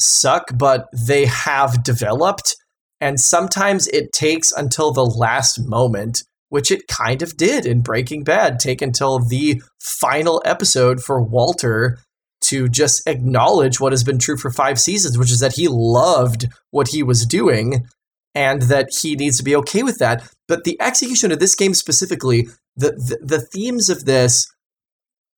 suck 0.00 0.46
but 0.54 0.88
they 0.92 1.26
have 1.26 1.84
developed 1.84 2.56
and 3.00 3.20
sometimes 3.20 3.86
it 3.88 4.12
takes 4.12 4.52
until 4.52 4.92
the 4.92 5.06
last 5.06 5.60
moment 5.64 6.22
which 6.48 6.70
it 6.70 6.86
kind 6.88 7.22
of 7.22 7.36
did 7.36 7.64
in 7.64 7.80
Breaking 7.80 8.24
Bad 8.24 8.58
take 8.58 8.82
until 8.82 9.20
the 9.20 9.62
final 9.80 10.42
episode 10.44 11.00
for 11.00 11.22
Walter 11.22 11.98
to 12.42 12.68
just 12.68 13.06
acknowledge 13.06 13.78
what 13.78 13.92
has 13.92 14.02
been 14.02 14.18
true 14.18 14.36
for 14.36 14.50
5 14.50 14.80
seasons 14.80 15.16
which 15.16 15.30
is 15.30 15.38
that 15.38 15.54
he 15.54 15.68
loved 15.68 16.48
what 16.72 16.88
he 16.88 17.04
was 17.04 17.24
doing 17.24 17.86
and 18.34 18.62
that 18.62 18.88
he 19.00 19.14
needs 19.14 19.36
to 19.38 19.44
be 19.44 19.56
okay 19.56 19.82
with 19.82 19.98
that. 19.98 20.28
But 20.48 20.64
the 20.64 20.80
execution 20.80 21.32
of 21.32 21.38
this 21.38 21.54
game 21.54 21.74
specifically, 21.74 22.48
the, 22.76 22.90
the, 22.90 23.18
the 23.22 23.40
themes 23.40 23.90
of 23.90 24.04
this, 24.04 24.46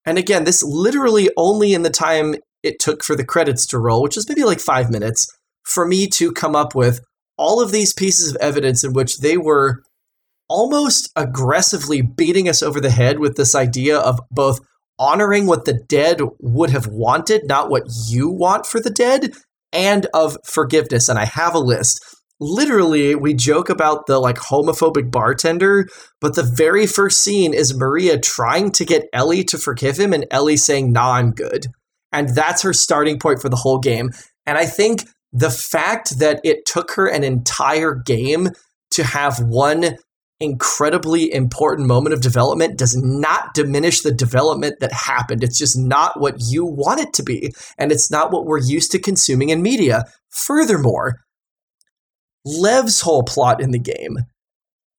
and 0.07 0.19
again, 0.19 0.45
this 0.45 0.63
literally 0.63 1.31
only 1.37 1.73
in 1.73 1.83
the 1.83 1.91
time 1.91 2.37
it 2.63 2.79
took 2.79 3.03
for 3.03 3.17
the 3.17 3.25
credits 3.25 3.67
to 3.67 3.79
roll, 3.79 4.03
which 4.03 4.17
is 4.17 4.29
maybe 4.29 4.45
like 4.45 4.61
five 4.61 4.91
minutes, 4.91 5.27
for 5.65 5.87
me 5.87 6.07
to 6.09 6.33
come 6.33 6.55
up 6.55 6.75
with 6.75 7.01
all 7.37 7.61
of 7.61 7.73
these 7.73 7.93
pieces 7.93 8.31
of 8.31 8.37
evidence 8.37 8.85
in 8.85 8.93
which 8.93 9.19
they 9.19 9.37
were 9.37 9.83
almost 10.49 11.11
aggressively 11.17 12.03
beating 12.03 12.49
us 12.49 12.63
over 12.63 12.81
the 12.81 12.91
head 12.91 13.19
with 13.19 13.37
this 13.37 13.55
idea 13.55 13.99
of 13.99 14.21
both 14.31 14.61
honoring 14.99 15.47
what 15.47 15.65
the 15.65 15.81
dead 15.89 16.21
would 16.39 16.71
have 16.71 16.87
wanted, 16.87 17.47
not 17.47 17.71
what 17.71 17.85
you 18.07 18.31
want 18.31 18.67
for 18.67 18.81
the 18.81 18.91
dead, 18.91 19.33
and 19.73 20.07
of 20.15 20.37
forgiveness. 20.45 21.09
And 21.09 21.19
I 21.19 21.25
have 21.25 21.55
a 21.55 21.59
list 21.59 22.05
literally 22.45 23.15
we 23.15 23.33
joke 23.33 23.69
about 23.69 24.07
the 24.07 24.19
like 24.19 24.37
homophobic 24.37 25.11
bartender 25.11 25.89
but 26.21 26.35
the 26.35 26.43
very 26.57 26.87
first 26.87 27.21
scene 27.21 27.55
is 27.55 27.77
maria 27.77 28.19
trying 28.19 28.71
to 28.71 28.85
get 28.85 29.09
ellie 29.13 29.45
to 29.45 29.59
forgive 29.59 29.99
him 29.99 30.13
and 30.13 30.27
ellie 30.31 30.57
saying 30.57 30.93
nah 30.93 31.15
i'm 31.15 31.31
good 31.31 31.67
and 32.13 32.29
that's 32.35 32.63
her 32.63 32.73
starting 32.73 33.19
point 33.19 33.41
for 33.41 33.49
the 33.49 33.57
whole 33.57 33.79
game 33.79 34.11
and 34.47 34.59
i 34.59 34.67
think 34.67 35.09
the 35.33 35.51
fact 35.51 36.19
that 36.19 36.41
it 36.45 36.65
took 36.67 36.93
her 36.93 37.07
an 37.07 37.25
entire 37.25 37.95
game 37.95 38.51
to 38.91 39.03
have 39.03 39.41
one 39.41 39.97
incredibly 40.41 41.33
important 41.33 41.89
moment 41.89 42.13
of 42.13 42.21
development 42.21 42.79
does 42.79 42.97
not 42.97 43.55
diminish 43.55 44.03
the 44.03 44.13
development 44.13 44.81
that 44.81 44.93
happened. 44.93 45.43
It's 45.43 45.59
just 45.59 45.79
not 45.79 46.21
what 46.21 46.37
you 46.39 46.65
want 46.65 47.01
it 47.01 47.13
to 47.15 47.23
be. 47.23 47.53
And 47.79 47.91
it's 47.91 48.11
not 48.11 48.33
what 48.33 48.45
we're 48.45 48.61
used 48.61 48.91
to 48.93 48.99
consuming 48.99 49.49
in 49.49 49.63
media. 49.63 50.05
Furthermore, 50.31 51.24
Lev's 52.45 53.01
whole 53.01 53.23
plot 53.23 53.61
in 53.61 53.71
the 53.71 53.79
game. 53.79 54.19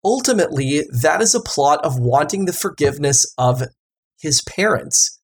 Ultimately, 0.03 0.85
that 1.01 1.21
is 1.21 1.33
a 1.33 1.39
plot 1.39 1.83
of 1.83 1.99
wanting 1.99 2.45
the 2.45 2.53
forgiveness 2.53 3.33
of 3.37 3.63
his 4.19 4.41
parents. 4.41 5.19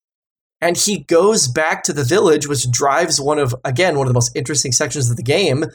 And 0.60 0.78
he 0.78 1.04
goes 1.04 1.48
back 1.48 1.84
to 1.84 1.94
the 1.94 2.04
village, 2.04 2.48
which 2.48 2.70
drives 2.70 3.20
one 3.20 3.40
of, 3.40 3.56
again, 3.66 3.98
one 3.98 4.08
of 4.08 4.10
the 4.10 4.18
most 4.18 4.36
interesting 4.36 4.72
sections 4.72 5.10
of 5.10 5.18
the 5.18 5.24
game, 5.24 5.66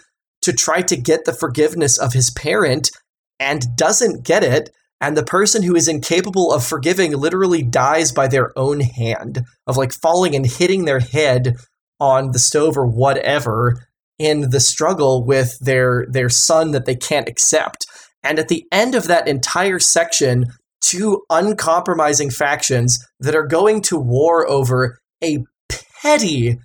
to 0.42 0.52
try 0.52 0.82
to 0.82 0.96
get 0.96 1.24
the 1.24 1.32
forgiveness 1.32 1.98
of 1.98 2.12
his 2.12 2.30
parent 2.30 2.90
and 3.40 3.76
doesn't 3.76 4.24
get 4.24 4.44
it. 4.44 4.70
And 5.00 5.16
the 5.16 5.24
person 5.24 5.62
who 5.62 5.76
is 5.76 5.88
incapable 5.88 6.52
of 6.52 6.64
forgiving 6.64 7.12
literally 7.16 7.62
dies 7.62 8.12
by 8.12 8.28
their 8.28 8.56
own 8.56 8.80
hand, 8.80 9.42
of 9.66 9.76
like 9.76 9.92
falling 9.92 10.34
and 10.34 10.46
hitting 10.46 10.84
their 10.84 11.00
head 11.00 11.56
on 12.00 12.30
the 12.30 12.38
stove 12.38 12.76
or 12.78 12.86
whatever 12.86 13.86
in 14.18 14.50
the 14.50 14.60
struggle 14.60 15.24
with 15.24 15.58
their 15.60 16.06
their 16.08 16.28
son 16.28 16.70
that 16.72 16.86
they 16.86 16.96
can't 16.96 17.28
accept. 17.28 17.86
And 18.22 18.38
at 18.38 18.48
the 18.48 18.66
end 18.72 18.94
of 18.94 19.06
that 19.06 19.28
entire 19.28 19.78
section, 19.78 20.46
two 20.80 21.22
uncompromising 21.30 22.30
factions 22.30 22.98
that 23.20 23.34
are 23.34 23.46
going 23.46 23.82
to 23.82 23.98
war 23.98 24.48
over 24.48 24.98
a 25.22 25.44
petty 26.02 26.58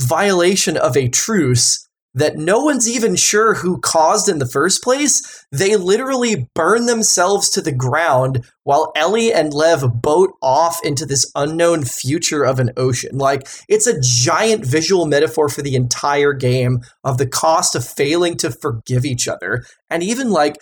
violation 0.00 0.76
of 0.76 0.96
a 0.96 1.08
truce 1.08 1.87
that 2.18 2.36
no 2.36 2.62
one's 2.62 2.88
even 2.88 3.16
sure 3.16 3.54
who 3.54 3.80
caused 3.80 4.28
in 4.28 4.38
the 4.38 4.46
first 4.46 4.82
place, 4.82 5.46
they 5.52 5.76
literally 5.76 6.48
burn 6.54 6.86
themselves 6.86 7.48
to 7.50 7.60
the 7.60 7.72
ground 7.72 8.44
while 8.64 8.92
Ellie 8.96 9.32
and 9.32 9.54
Lev 9.54 9.84
boat 10.02 10.34
off 10.42 10.78
into 10.84 11.06
this 11.06 11.30
unknown 11.34 11.84
future 11.84 12.44
of 12.44 12.58
an 12.58 12.70
ocean. 12.76 13.16
Like, 13.18 13.48
it's 13.68 13.86
a 13.86 14.00
giant 14.00 14.64
visual 14.64 15.06
metaphor 15.06 15.48
for 15.48 15.62
the 15.62 15.76
entire 15.76 16.32
game 16.32 16.80
of 17.04 17.18
the 17.18 17.28
cost 17.28 17.74
of 17.74 17.86
failing 17.86 18.36
to 18.38 18.50
forgive 18.50 19.04
each 19.04 19.28
other. 19.28 19.64
And 19.88 20.02
even 20.02 20.30
like, 20.30 20.56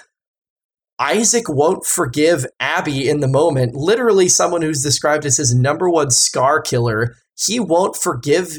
Isaac 0.99 1.49
won't 1.49 1.85
forgive 1.85 2.47
Abby 2.59 3.09
in 3.09 3.21
the 3.21 3.29
moment. 3.29 3.75
Literally, 3.75 4.29
someone 4.29 4.63
who's 4.63 4.83
described 4.83 5.27
as 5.27 5.37
his 5.37 5.55
number 5.55 5.91
one 5.91 6.11
scar 6.11 6.61
killer. 6.61 7.15
He 7.39 7.61
won't 7.61 7.97
forgive 7.97 8.59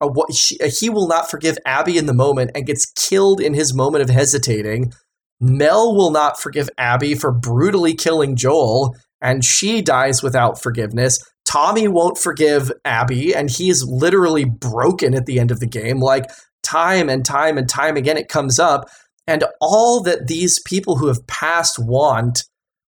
uh, 0.00 0.08
what 0.08 0.34
she, 0.34 0.56
he 0.78 0.90
will 0.90 1.08
not 1.08 1.30
forgive 1.30 1.56
Abby 1.66 1.98
in 1.98 2.06
the 2.06 2.14
moment 2.14 2.52
and 2.54 2.66
gets 2.66 2.86
killed 2.86 3.40
in 3.40 3.54
his 3.54 3.74
moment 3.74 4.02
of 4.02 4.10
hesitating. 4.10 4.92
Mel 5.40 5.94
will 5.94 6.10
not 6.10 6.40
forgive 6.40 6.68
Abby 6.78 7.14
for 7.14 7.32
brutally 7.32 7.94
killing 7.94 8.36
Joel 8.36 8.94
and 9.20 9.44
she 9.44 9.82
dies 9.82 10.22
without 10.22 10.62
forgiveness. 10.62 11.18
Tommy 11.44 11.88
won't 11.88 12.18
forgive 12.18 12.70
Abby 12.84 13.34
and 13.34 13.50
he's 13.50 13.84
literally 13.84 14.44
broken 14.44 15.14
at 15.14 15.26
the 15.26 15.38
end 15.38 15.50
of 15.50 15.60
the 15.60 15.66
game 15.66 16.00
like 16.00 16.24
time 16.62 17.08
and 17.08 17.24
time 17.24 17.58
and 17.58 17.68
time 17.68 17.96
again 17.96 18.16
it 18.16 18.28
comes 18.28 18.58
up 18.58 18.88
and 19.26 19.44
all 19.60 20.02
that 20.02 20.26
these 20.26 20.60
people 20.62 20.96
who 20.96 21.08
have 21.08 21.26
passed 21.26 21.78
want 21.78 22.44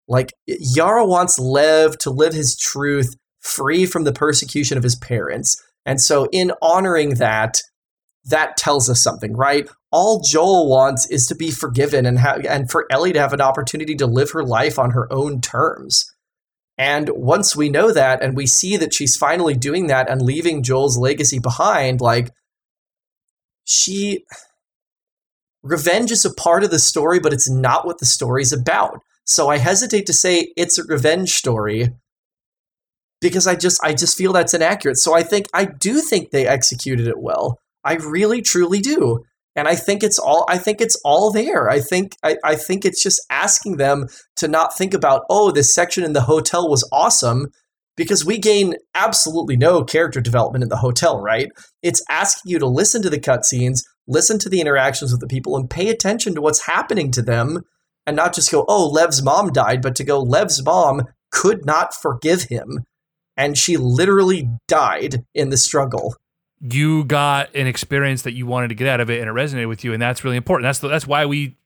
Like 0.09 0.32
Yara 0.47 1.05
wants 1.05 1.39
Lev 1.39 1.98
to 1.98 2.10
live 2.10 2.32
his 2.32 2.56
truth 2.56 3.14
free 3.40 3.86
from 3.86 4.05
the 4.05 4.12
persecution 4.12 4.77
of 4.77 4.85
his 4.85 4.97
parents. 4.97 5.56
And 5.86 6.00
so 6.00 6.28
in 6.32 6.52
honoring 6.60 7.14
that, 7.14 7.62
that 8.26 8.56
tells 8.56 8.90
us 8.90 9.02
something, 9.02 9.34
right? 9.36 9.68
All 9.92 10.20
Joel 10.20 10.68
wants 10.68 11.08
is 11.08 11.26
to 11.28 11.34
be 11.34 11.50
forgiven 11.52 12.04
and 12.04 12.18
ha- 12.18 12.40
and 12.46 12.70
for 12.70 12.86
Ellie 12.90 13.12
to 13.12 13.20
have 13.20 13.32
an 13.32 13.40
opportunity 13.40 13.94
to 13.94 14.06
live 14.06 14.32
her 14.32 14.44
life 14.44 14.78
on 14.78 14.90
her 14.90 15.10
own 15.12 15.40
terms. 15.40 16.04
And 16.76 17.08
once 17.14 17.56
we 17.56 17.70
know 17.70 17.92
that 17.92 18.22
and 18.22 18.36
we 18.36 18.46
see 18.46 18.76
that 18.76 18.92
she's 18.92 19.16
finally 19.16 19.54
doing 19.54 19.86
that 19.86 20.10
and 20.10 20.20
leaving 20.20 20.62
Joel's 20.62 20.98
legacy 20.98 21.38
behind, 21.38 22.00
like 22.00 22.30
she 23.64 24.24
revenge 25.62 26.10
is 26.10 26.24
a 26.24 26.34
part 26.34 26.64
of 26.64 26.70
the 26.70 26.78
story, 26.78 27.20
but 27.20 27.32
it's 27.32 27.48
not 27.48 27.86
what 27.86 27.98
the 27.98 28.06
story's 28.06 28.52
about. 28.52 29.00
So 29.24 29.48
I 29.48 29.58
hesitate 29.58 30.06
to 30.06 30.12
say 30.12 30.52
it's 30.56 30.78
a 30.78 30.84
revenge 30.84 31.30
story 31.30 31.94
because 33.26 33.48
I 33.48 33.56
just 33.56 33.80
I 33.82 33.92
just 33.92 34.16
feel 34.16 34.32
that's 34.32 34.54
inaccurate. 34.54 34.98
So 34.98 35.14
I 35.14 35.22
think 35.24 35.46
I 35.52 35.64
do 35.64 36.00
think 36.00 36.30
they 36.30 36.46
executed 36.46 37.08
it 37.08 37.18
well. 37.18 37.58
I 37.84 37.94
really 37.94 38.40
truly 38.40 38.80
do. 38.80 39.24
And 39.56 39.66
I 39.66 39.74
think 39.74 40.04
it's 40.04 40.18
all 40.18 40.44
I 40.48 40.58
think 40.58 40.80
it's 40.80 41.00
all 41.04 41.32
there. 41.32 41.68
I 41.68 41.80
think 41.80 42.14
I, 42.22 42.36
I 42.44 42.54
think 42.54 42.84
it's 42.84 43.02
just 43.02 43.20
asking 43.28 43.78
them 43.78 44.06
to 44.36 44.46
not 44.46 44.76
think 44.76 44.94
about, 44.94 45.22
oh, 45.28 45.50
this 45.50 45.74
section 45.74 46.04
in 46.04 46.12
the 46.12 46.20
hotel 46.20 46.70
was 46.70 46.88
awesome, 46.92 47.48
because 47.96 48.24
we 48.24 48.38
gain 48.38 48.74
absolutely 48.94 49.56
no 49.56 49.82
character 49.82 50.20
development 50.20 50.62
in 50.62 50.68
the 50.68 50.76
hotel, 50.76 51.20
right? 51.20 51.48
It's 51.82 52.04
asking 52.08 52.52
you 52.52 52.58
to 52.60 52.68
listen 52.68 53.02
to 53.02 53.10
the 53.10 53.18
cutscenes, 53.18 53.80
listen 54.06 54.38
to 54.40 54.48
the 54.48 54.60
interactions 54.60 55.10
with 55.10 55.20
the 55.20 55.26
people, 55.26 55.56
and 55.56 55.68
pay 55.68 55.88
attention 55.88 56.34
to 56.34 56.42
what's 56.42 56.66
happening 56.66 57.10
to 57.12 57.22
them, 57.22 57.62
and 58.06 58.14
not 58.14 58.34
just 58.34 58.52
go, 58.52 58.64
oh, 58.68 58.88
Lev's 58.88 59.22
mom 59.22 59.50
died, 59.50 59.82
but 59.82 59.96
to 59.96 60.04
go, 60.04 60.20
Lev's 60.20 60.62
mom 60.64 61.02
could 61.32 61.64
not 61.64 61.94
forgive 61.94 62.44
him, 62.44 62.84
and 63.36 63.56
she 63.56 63.76
literally 63.76 64.48
died 64.68 65.24
in 65.34 65.50
the 65.50 65.56
struggle. 65.56 66.14
You 66.60 67.04
got 67.04 67.54
an 67.54 67.66
experience 67.66 68.22
that 68.22 68.32
you 68.32 68.46
wanted 68.46 68.68
to 68.68 68.74
get 68.74 68.88
out 68.88 69.00
of 69.00 69.10
it 69.10 69.20
and 69.20 69.28
it 69.28 69.32
resonated 69.32 69.68
with 69.68 69.84
you 69.84 69.92
and 69.92 70.00
that's 70.00 70.24
really 70.24 70.36
important. 70.36 70.64
That's 70.64 70.78
the, 70.78 70.88
that's 70.88 71.06
why 71.06 71.26
we 71.26 71.56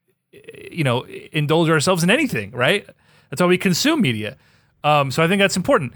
you 0.71 0.85
know 0.85 1.05
indulge 1.33 1.69
ourselves 1.69 2.03
in 2.03 2.11
anything 2.11 2.51
right? 2.53 2.87
That's 3.31 3.41
why 3.41 3.47
we 3.47 3.59
consume 3.59 4.01
media. 4.01 4.37
Um, 4.83 5.11
so 5.11 5.23
i 5.23 5.29
think 5.29 5.41
that's 5.41 5.57
important. 5.57 5.93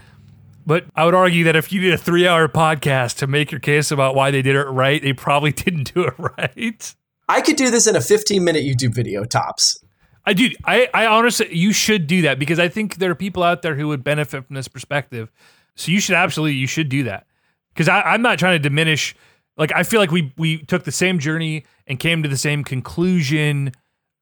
But 0.66 0.86
i 0.94 1.04
would 1.04 1.14
argue 1.14 1.44
that 1.44 1.56
if 1.56 1.72
you 1.72 1.80
did 1.80 1.92
a 1.92 1.98
three 1.98 2.26
hour 2.26 2.48
podcast 2.48 3.16
to 3.18 3.26
make 3.26 3.50
your 3.50 3.60
case 3.60 3.90
about 3.90 4.14
why 4.14 4.30
they 4.30 4.42
did 4.42 4.56
it 4.56 4.64
right 4.64 5.02
they 5.02 5.12
probably 5.12 5.52
didn't 5.64 5.92
do 5.92 6.04
it 6.04 6.14
right. 6.18 6.94
I 7.28 7.40
could 7.40 7.56
do 7.56 7.70
this 7.70 7.86
in 7.86 7.96
a 7.96 8.00
15 8.00 8.44
minute 8.44 8.62
youtube 8.64 8.94
video 8.94 9.24
tops. 9.24 9.84
I 10.26 10.32
do. 10.32 10.50
I, 10.64 10.88
I 10.94 11.06
honestly, 11.06 11.54
you 11.54 11.72
should 11.72 12.06
do 12.06 12.22
that 12.22 12.38
because 12.38 12.58
I 12.58 12.68
think 12.68 12.96
there 12.96 13.10
are 13.10 13.14
people 13.14 13.42
out 13.42 13.62
there 13.62 13.74
who 13.74 13.88
would 13.88 14.02
benefit 14.02 14.46
from 14.46 14.56
this 14.56 14.68
perspective. 14.68 15.30
So 15.76 15.90
you 15.90 16.00
should 16.00 16.14
absolutely, 16.14 16.56
you 16.56 16.66
should 16.66 16.88
do 16.88 17.04
that 17.04 17.26
because 17.74 17.88
I'm 17.88 18.22
not 18.22 18.38
trying 18.38 18.54
to 18.54 18.58
diminish. 18.58 19.14
Like 19.56 19.72
I 19.74 19.82
feel 19.82 20.00
like 20.00 20.10
we 20.10 20.32
we 20.36 20.58
took 20.58 20.84
the 20.84 20.92
same 20.92 21.18
journey 21.18 21.64
and 21.86 21.98
came 21.98 22.22
to 22.22 22.28
the 22.28 22.36
same 22.36 22.64
conclusion 22.64 23.72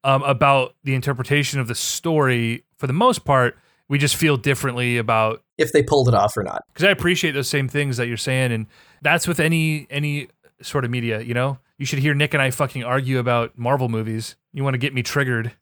um, 0.04 0.22
about 0.22 0.74
the 0.84 0.94
interpretation 0.94 1.60
of 1.60 1.68
the 1.68 1.74
story. 1.74 2.64
For 2.76 2.86
the 2.86 2.92
most 2.92 3.24
part, 3.24 3.56
we 3.88 3.98
just 3.98 4.16
feel 4.16 4.36
differently 4.36 4.98
about 4.98 5.42
if 5.58 5.72
they 5.72 5.82
pulled 5.82 6.08
it 6.08 6.14
off 6.14 6.36
or 6.36 6.42
not. 6.42 6.64
Because 6.72 6.84
I 6.84 6.90
appreciate 6.90 7.32
those 7.32 7.48
same 7.48 7.68
things 7.68 7.96
that 7.96 8.08
you're 8.08 8.16
saying, 8.16 8.52
and 8.52 8.66
that's 9.00 9.28
with 9.28 9.40
any 9.40 9.86
any 9.90 10.28
sort 10.60 10.84
of 10.84 10.90
media. 10.90 11.20
You 11.20 11.34
know, 11.34 11.58
you 11.78 11.86
should 11.86 11.98
hear 11.98 12.14
Nick 12.14 12.34
and 12.34 12.42
I 12.42 12.50
fucking 12.50 12.84
argue 12.84 13.18
about 13.18 13.58
Marvel 13.58 13.88
movies. 13.88 14.36
You 14.52 14.64
want 14.64 14.74
to 14.74 14.78
get 14.78 14.94
me 14.94 15.02
triggered, 15.02 15.52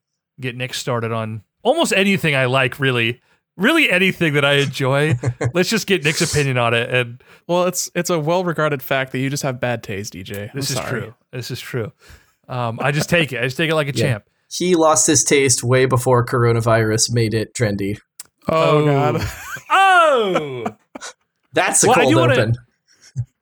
get 0.40 0.56
Nick 0.56 0.74
started 0.74 1.12
on 1.12 1.42
almost 1.62 1.92
anything 1.92 2.34
I 2.34 2.46
like, 2.46 2.80
really 2.80 3.20
really 3.60 3.90
anything 3.90 4.34
that 4.34 4.44
I 4.44 4.54
enjoy. 4.54 5.16
Let's 5.54 5.68
just 5.68 5.86
get 5.86 6.02
Nick's 6.02 6.20
opinion 6.20 6.58
on 6.58 6.74
it. 6.74 6.92
And 6.92 7.22
well, 7.46 7.66
it's 7.66 7.90
it's 7.94 8.10
a 8.10 8.18
well 8.18 8.42
regarded 8.42 8.82
fact 8.82 9.12
that 9.12 9.18
you 9.18 9.30
just 9.30 9.42
have 9.44 9.60
bad 9.60 9.82
taste, 9.82 10.14
DJ. 10.14 10.52
This 10.52 10.52
I'm 10.52 10.58
is 10.58 10.68
sorry. 10.68 11.00
true. 11.00 11.14
This 11.30 11.50
is 11.50 11.60
true. 11.60 11.92
Um, 12.48 12.80
I 12.82 12.90
just 12.90 13.08
take 13.08 13.32
it. 13.32 13.38
I 13.38 13.44
just 13.44 13.56
take 13.56 13.70
it 13.70 13.74
like 13.74 13.88
a 13.88 13.96
yeah. 13.96 14.04
champ. 14.04 14.24
He 14.50 14.74
lost 14.74 15.06
his 15.06 15.22
taste 15.22 15.62
way 15.62 15.86
before 15.86 16.26
coronavirus 16.26 17.12
made 17.12 17.34
it 17.34 17.54
trendy. 17.54 17.98
Oh, 18.48 18.78
oh. 18.78 18.84
god. 18.86 19.28
oh. 19.70 20.64
That's 21.52 21.84
a 21.84 21.88
well, 21.88 21.96
cold 21.96 22.16
open. 22.16 22.54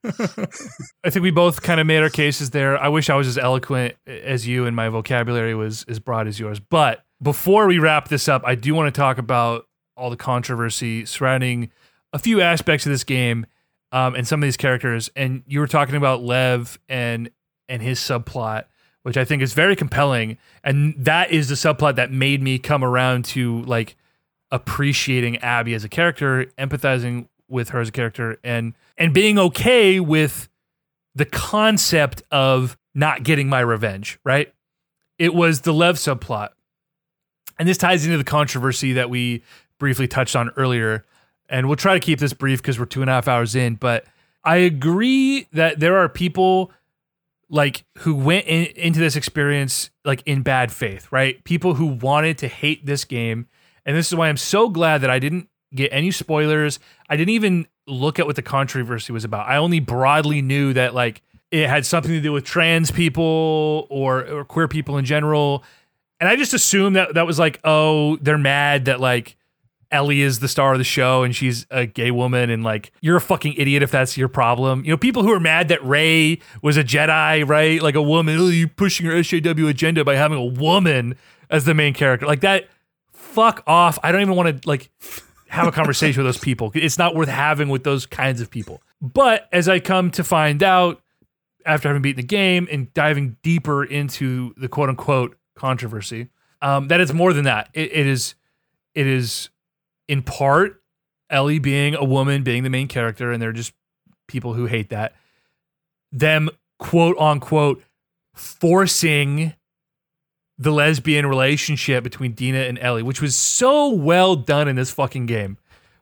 I 1.03 1.09
think 1.09 1.23
we 1.23 1.31
both 1.31 1.61
kind 1.61 1.79
of 1.79 1.87
made 1.87 2.01
our 2.01 2.09
cases 2.09 2.51
there. 2.51 2.77
I 2.77 2.87
wish 2.89 3.09
I 3.09 3.15
was 3.15 3.27
as 3.27 3.37
eloquent 3.37 3.95
as 4.07 4.47
you 4.47 4.65
and 4.65 4.75
my 4.75 4.89
vocabulary 4.89 5.55
was 5.55 5.83
as 5.87 5.99
broad 5.99 6.27
as 6.27 6.39
yours. 6.39 6.59
But 6.59 7.03
before 7.21 7.67
we 7.67 7.79
wrap 7.79 8.07
this 8.07 8.27
up, 8.27 8.43
I 8.45 8.55
do 8.55 8.73
want 8.73 8.93
to 8.93 8.97
talk 8.97 9.17
about 9.17 9.65
all 9.99 10.09
the 10.09 10.17
controversy 10.17 11.05
surrounding 11.05 11.69
a 12.13 12.19
few 12.19 12.41
aspects 12.41 12.85
of 12.85 12.91
this 12.91 13.03
game 13.03 13.45
um, 13.91 14.15
and 14.15 14.27
some 14.27 14.41
of 14.41 14.47
these 14.47 14.57
characters. 14.57 15.09
And 15.15 15.43
you 15.47 15.59
were 15.59 15.67
talking 15.67 15.95
about 15.95 16.23
Lev 16.23 16.79
and 16.87 17.29
and 17.67 17.81
his 17.81 17.99
subplot, 17.99 18.65
which 19.03 19.17
I 19.17 19.25
think 19.25 19.43
is 19.43 19.53
very 19.53 19.75
compelling. 19.75 20.37
And 20.63 20.95
that 20.97 21.31
is 21.31 21.49
the 21.49 21.55
subplot 21.55 21.95
that 21.95 22.11
made 22.11 22.41
me 22.41 22.57
come 22.57 22.83
around 22.83 23.25
to 23.25 23.61
like 23.63 23.95
appreciating 24.51 25.37
Abby 25.37 25.75
as 25.75 25.83
a 25.83 25.89
character, 25.89 26.45
empathizing 26.57 27.27
with 27.47 27.69
her 27.69 27.81
as 27.81 27.89
a 27.89 27.91
character, 27.91 28.39
and 28.43 28.73
and 28.97 29.13
being 29.13 29.37
okay 29.37 29.99
with 29.99 30.49
the 31.13 31.25
concept 31.25 32.23
of 32.31 32.77
not 32.95 33.23
getting 33.23 33.49
my 33.49 33.59
revenge. 33.59 34.19
Right? 34.23 34.53
It 35.17 35.33
was 35.33 35.61
the 35.61 35.73
Lev 35.73 35.95
subplot. 35.95 36.49
And 37.57 37.67
this 37.67 37.77
ties 37.77 38.05
into 38.05 38.17
the 38.17 38.23
controversy 38.23 38.93
that 38.93 39.09
we 39.09 39.43
briefly 39.79 40.07
touched 40.07 40.35
on 40.35 40.51
earlier. 40.55 41.05
And 41.49 41.67
we'll 41.67 41.77
try 41.77 41.95
to 41.95 41.99
keep 41.99 42.19
this 42.19 42.33
brief 42.33 42.61
because 42.61 42.77
we're 42.77 42.85
two 42.85 43.01
and 43.01 43.09
a 43.09 43.13
half 43.13 43.27
hours 43.27 43.55
in. 43.55 43.75
But 43.75 44.05
I 44.43 44.57
agree 44.57 45.47
that 45.53 45.79
there 45.79 45.97
are 45.97 46.07
people 46.07 46.71
like 47.49 47.83
who 47.99 48.13
went 48.13 48.45
in, 48.45 48.65
into 48.75 48.99
this 48.99 49.15
experience 49.15 49.89
like 50.05 50.21
in 50.25 50.43
bad 50.43 50.71
faith, 50.71 51.11
right? 51.11 51.43
People 51.43 51.73
who 51.73 51.87
wanted 51.87 52.37
to 52.39 52.47
hate 52.47 52.85
this 52.85 53.05
game. 53.05 53.47
And 53.85 53.97
this 53.97 54.07
is 54.07 54.15
why 54.15 54.29
I'm 54.29 54.37
so 54.37 54.69
glad 54.69 55.01
that 55.01 55.09
I 55.09 55.17
didn't 55.17 55.49
get 55.73 55.91
any 55.91 56.11
spoilers. 56.11 56.79
I 57.09 57.17
didn't 57.17 57.33
even 57.33 57.67
look 57.87 58.19
at 58.19 58.27
what 58.27 58.35
the 58.35 58.41
controversy 58.43 59.11
was 59.11 59.23
about. 59.23 59.47
I 59.47 59.57
only 59.57 59.79
broadly 59.79 60.41
knew 60.41 60.73
that 60.73 60.93
like 60.93 61.23
it 61.51 61.67
had 61.67 61.85
something 61.85 62.11
to 62.11 62.21
do 62.21 62.31
with 62.31 62.43
trans 62.43 62.91
people 62.91 63.87
or, 63.89 64.25
or 64.27 64.45
queer 64.45 64.67
people 64.67 64.97
in 64.97 65.05
general. 65.05 65.63
And 66.19 66.29
I 66.29 66.35
just 66.35 66.53
assumed 66.53 66.95
that 66.95 67.15
that 67.15 67.25
was 67.25 67.39
like, 67.39 67.59
oh, 67.63 68.17
they're 68.17 68.37
mad 68.37 68.85
that 68.85 68.99
like 68.99 69.35
Ellie 69.91 70.21
is 70.21 70.39
the 70.39 70.47
star 70.47 70.73
of 70.73 70.77
the 70.77 70.83
show 70.83 71.23
and 71.23 71.35
she's 71.35 71.65
a 71.71 71.85
gay 71.85 72.11
woman 72.11 72.49
and 72.49 72.63
like 72.63 72.91
you're 73.01 73.17
a 73.17 73.21
fucking 73.21 73.53
idiot 73.57 73.81
if 73.81 73.91
that's 73.91 74.17
your 74.17 74.27
problem. 74.27 74.83
You 74.85 74.91
know, 74.91 74.97
people 74.97 75.23
who 75.23 75.31
are 75.31 75.39
mad 75.39 75.67
that 75.69 75.83
Rey 75.83 76.39
was 76.61 76.77
a 76.77 76.83
Jedi, 76.83 77.47
right? 77.47 77.81
Like 77.81 77.95
a 77.95 78.01
woman, 78.01 78.37
oh, 78.39 78.47
you 78.47 78.67
pushing 78.67 79.05
your 79.05 79.15
SJW 79.15 79.69
agenda 79.69 80.05
by 80.05 80.15
having 80.15 80.37
a 80.37 80.45
woman 80.45 81.15
as 81.49 81.65
the 81.65 81.73
main 81.73 81.93
character. 81.93 82.27
Like 82.27 82.41
that 82.41 82.67
fuck 83.11 83.63
off. 83.65 83.97
I 84.03 84.11
don't 84.11 84.21
even 84.21 84.35
want 84.35 84.61
to 84.61 84.67
like 84.67 84.91
have 85.47 85.67
a 85.67 85.71
conversation 85.71 86.23
with 86.23 86.35
those 86.35 86.41
people. 86.41 86.71
It's 86.75 86.97
not 86.97 87.15
worth 87.15 87.29
having 87.29 87.69
with 87.69 87.83
those 87.83 88.05
kinds 88.05 88.41
of 88.41 88.51
people. 88.51 88.81
But 89.01 89.49
as 89.51 89.67
I 89.67 89.79
come 89.79 90.11
to 90.11 90.23
find 90.23 90.61
out 90.61 91.01
after 91.65 91.87
having 91.87 92.01
beaten 92.01 92.21
the 92.21 92.27
game 92.27 92.67
and 92.71 92.93
diving 92.93 93.37
deeper 93.41 93.83
into 93.83 94.53
the 94.57 94.67
quote 94.67 94.89
unquote 94.89 95.37
controversy, 95.55 96.29
um, 96.61 96.89
that 96.89 97.01
it's 97.01 97.13
more 97.13 97.33
than 97.33 97.45
that. 97.45 97.69
it, 97.73 97.91
it 97.91 98.07
is 98.07 98.35
it 98.93 99.07
is 99.07 99.49
in 100.09 100.23
part 100.23 100.81
Ellie 101.29 101.59
being 101.59 101.95
a 101.95 102.03
woman, 102.03 102.43
being 102.43 102.63
the 102.63 102.69
main 102.69 102.87
character, 102.89 103.31
and 103.31 103.41
they're 103.41 103.53
just 103.53 103.71
people 104.27 104.55
who 104.55 104.65
hate 104.65 104.89
that. 104.89 105.13
Them 106.11 106.49
quote 106.79 107.17
unquote 107.17 107.83
forcing 108.33 109.53
the 110.57 110.71
lesbian 110.71 111.25
relationship 111.27 112.03
between 112.03 112.33
Dina 112.33 112.59
and 112.59 112.79
Ellie, 112.79 113.03
which 113.03 113.21
was 113.21 113.37
so 113.37 113.89
well 113.89 114.35
done 114.35 114.67
in 114.67 114.75
this 114.75 114.91
fucking 114.91 115.27
game, 115.27 115.57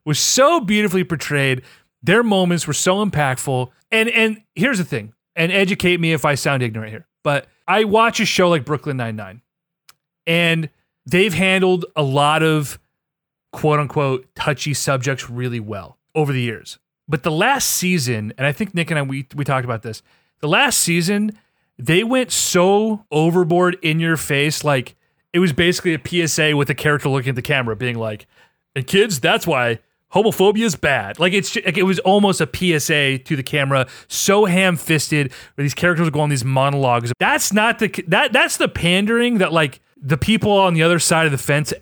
was 0.06 0.18
so 0.18 0.62
beautifully 0.62 1.04
portrayed. 1.04 1.62
Their 2.02 2.24
moments 2.24 2.66
were 2.66 2.74
so 2.74 3.06
impactful. 3.06 3.70
And 3.92 4.10
and 4.10 4.42
here's 4.56 4.78
the 4.78 4.86
thing, 4.86 5.14
and 5.36 5.52
educate 5.52 6.00
me 6.00 6.14
if 6.14 6.24
I 6.24 6.36
sound 6.36 6.64
ignorant 6.64 6.92
here, 6.92 7.08
but 7.24 7.48
I 7.68 7.84
watch 7.84 8.22
a 8.22 8.26
show 8.26 8.48
like 8.48 8.64
Brooklyn 8.64 8.96
Nine 8.96 9.18
Nine, 9.18 9.42
and 10.26 10.70
they've 11.06 11.34
handled 11.34 11.86
a 11.98 12.04
lot 12.04 12.42
of 12.42 12.80
quote 13.58 13.80
unquote 13.80 14.28
touchy 14.36 14.72
subjects 14.72 15.32
really 15.32 15.60
well 15.60 15.98
over 16.14 16.32
the 16.32 16.42
years. 16.42 16.78
But 17.08 17.24
the 17.24 17.32
last 17.32 17.68
season, 17.70 18.32
and 18.38 18.46
I 18.46 18.52
think 18.52 18.76
Nick 18.76 18.92
and 18.92 19.00
I 19.00 19.02
we 19.02 19.26
we 19.36 19.44
talked 19.44 19.66
about 19.66 19.82
this. 19.82 20.04
The 20.42 20.48
last 20.48 20.80
season, 20.80 21.32
they 21.80 22.04
went 22.04 22.32
so 22.32 23.04
overboard 23.12 23.80
in 23.82 24.00
your 24.00 24.16
face, 24.16 24.64
like 24.64 24.96
it 25.34 25.40
was 25.40 25.54
basically 25.54 25.96
a 25.96 26.28
PSA 26.28 26.56
with 26.56 26.70
a 26.70 26.76
character 26.76 27.10
looking 27.10 27.32
at 27.32 27.36
the 27.36 27.42
camera, 27.42 27.76
being 27.76 27.98
like, 27.98 28.28
"And 28.76 28.86
kids, 28.86 29.20
that's 29.20 29.48
why 29.48 29.80
homophobia 30.14 30.64
is 30.64 30.76
bad." 30.76 31.18
Like 31.18 31.34
it's 31.34 31.56
like 31.56 31.80
it 31.80 31.84
was 31.84 31.98
almost 32.00 32.40
a 32.40 32.46
PSA 32.46 33.18
to 33.18 33.36
the 33.36 33.42
camera, 33.42 33.88
so 34.08 34.46
ham-fisted, 34.46 35.32
where 35.56 35.64
these 35.64 35.74
characters 35.74 36.12
go 36.12 36.20
on 36.20 36.30
these 36.30 36.46
monologues. 36.46 37.12
That's 37.20 37.52
not 37.52 37.80
the 37.80 37.88
that 38.08 38.34
that's 38.34 38.58
the 38.58 38.68
pandering 38.68 39.40
that 39.40 39.52
like 39.52 39.80
the 40.00 40.18
people 40.18 40.52
on 40.52 40.76
the 40.76 40.84
other 40.84 41.00
side 41.00 41.26
of 41.26 41.32
the 41.32 41.40
fence 41.40 41.74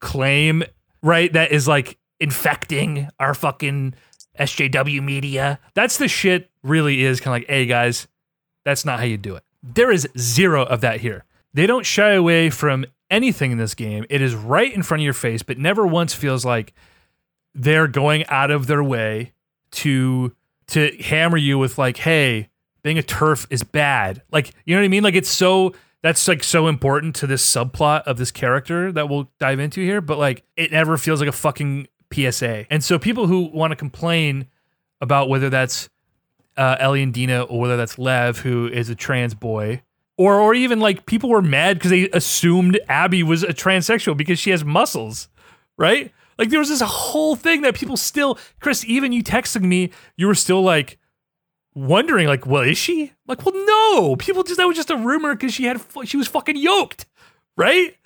claim, 0.00 0.64
right? 1.02 1.32
That 1.32 1.52
is 1.52 1.66
like 1.68 1.98
infecting 2.20 3.08
our 3.18 3.34
fucking 3.34 3.94
SJW 4.38 5.02
media. 5.02 5.58
That's 5.74 5.98
the 5.98 6.08
shit 6.08 6.50
really 6.62 7.02
is 7.02 7.20
kind 7.20 7.36
of 7.36 7.42
like, 7.42 7.50
hey 7.50 7.66
guys, 7.66 8.06
that's 8.64 8.84
not 8.84 8.98
how 8.98 9.04
you 9.04 9.16
do 9.16 9.34
it. 9.36 9.44
There 9.62 9.90
is 9.90 10.08
zero 10.18 10.64
of 10.64 10.80
that 10.80 11.00
here. 11.00 11.24
They 11.54 11.66
don't 11.66 11.84
shy 11.84 12.12
away 12.12 12.50
from 12.50 12.86
anything 13.10 13.52
in 13.52 13.58
this 13.58 13.74
game. 13.74 14.06
It 14.08 14.22
is 14.22 14.34
right 14.34 14.72
in 14.72 14.82
front 14.82 15.00
of 15.00 15.04
your 15.04 15.12
face, 15.12 15.42
but 15.42 15.58
never 15.58 15.86
once 15.86 16.14
feels 16.14 16.44
like 16.44 16.72
they're 17.54 17.86
going 17.86 18.24
out 18.28 18.50
of 18.50 18.66
their 18.66 18.82
way 18.82 19.32
to 19.72 20.34
to 20.68 20.96
hammer 21.02 21.36
you 21.36 21.58
with 21.58 21.76
like, 21.76 21.98
hey, 21.98 22.48
being 22.82 22.98
a 22.98 23.02
TERF 23.02 23.46
is 23.50 23.62
bad. 23.62 24.22
Like, 24.30 24.52
you 24.64 24.74
know 24.74 24.80
what 24.80 24.86
I 24.86 24.88
mean? 24.88 25.02
Like 25.02 25.14
it's 25.14 25.28
so 25.28 25.74
that's 26.02 26.26
like 26.26 26.42
so 26.42 26.66
important 26.66 27.14
to 27.16 27.26
this 27.26 27.44
subplot 27.44 28.02
of 28.02 28.18
this 28.18 28.30
character 28.30 28.90
that 28.92 29.08
we'll 29.08 29.30
dive 29.38 29.60
into 29.60 29.80
here, 29.80 30.00
but 30.00 30.18
like 30.18 30.44
it 30.56 30.72
never 30.72 30.98
feels 30.98 31.20
like 31.20 31.28
a 31.28 31.32
fucking 31.32 31.86
PSA. 32.12 32.66
And 32.70 32.82
so 32.82 32.98
people 32.98 33.26
who 33.26 33.50
want 33.52 33.70
to 33.70 33.76
complain 33.76 34.48
about 35.00 35.28
whether 35.28 35.48
that's 35.48 35.88
uh, 36.56 36.76
Ellie 36.78 37.02
and 37.02 37.14
Dina 37.14 37.42
or 37.42 37.60
whether 37.60 37.76
that's 37.76 37.98
Lev, 37.98 38.38
who 38.38 38.68
is 38.68 38.88
a 38.88 38.94
trans 38.94 39.34
boy, 39.34 39.82
or 40.16 40.38
or 40.38 40.54
even 40.54 40.80
like 40.80 41.06
people 41.06 41.30
were 41.30 41.42
mad 41.42 41.78
because 41.78 41.90
they 41.90 42.10
assumed 42.10 42.78
Abby 42.88 43.22
was 43.22 43.42
a 43.42 43.48
transsexual 43.48 44.16
because 44.16 44.38
she 44.38 44.50
has 44.50 44.64
muscles, 44.64 45.28
right? 45.78 46.12
Like 46.38 46.50
there 46.50 46.58
was 46.58 46.68
this 46.68 46.80
whole 46.80 47.36
thing 47.36 47.62
that 47.62 47.74
people 47.74 47.96
still, 47.96 48.38
Chris, 48.60 48.84
even 48.86 49.12
you 49.12 49.22
texting 49.22 49.62
me, 49.62 49.90
you 50.16 50.26
were 50.26 50.34
still 50.34 50.62
like 50.62 50.98
wondering, 51.74 52.26
like, 52.26 52.46
well, 52.46 52.62
is 52.62 52.78
she? 52.78 53.12
Like, 53.26 53.44
well, 53.44 53.54
no, 53.54 54.16
people 54.16 54.42
just 54.42 54.58
that 54.58 54.66
was 54.66 54.76
just 54.76 54.90
a 54.90 54.96
rumor 54.96 55.34
because 55.34 55.54
she 55.54 55.64
had 55.64 55.80
she 56.04 56.16
was 56.16 56.28
fucking 56.28 56.56
yoked, 56.56 57.06
right? 57.56 57.96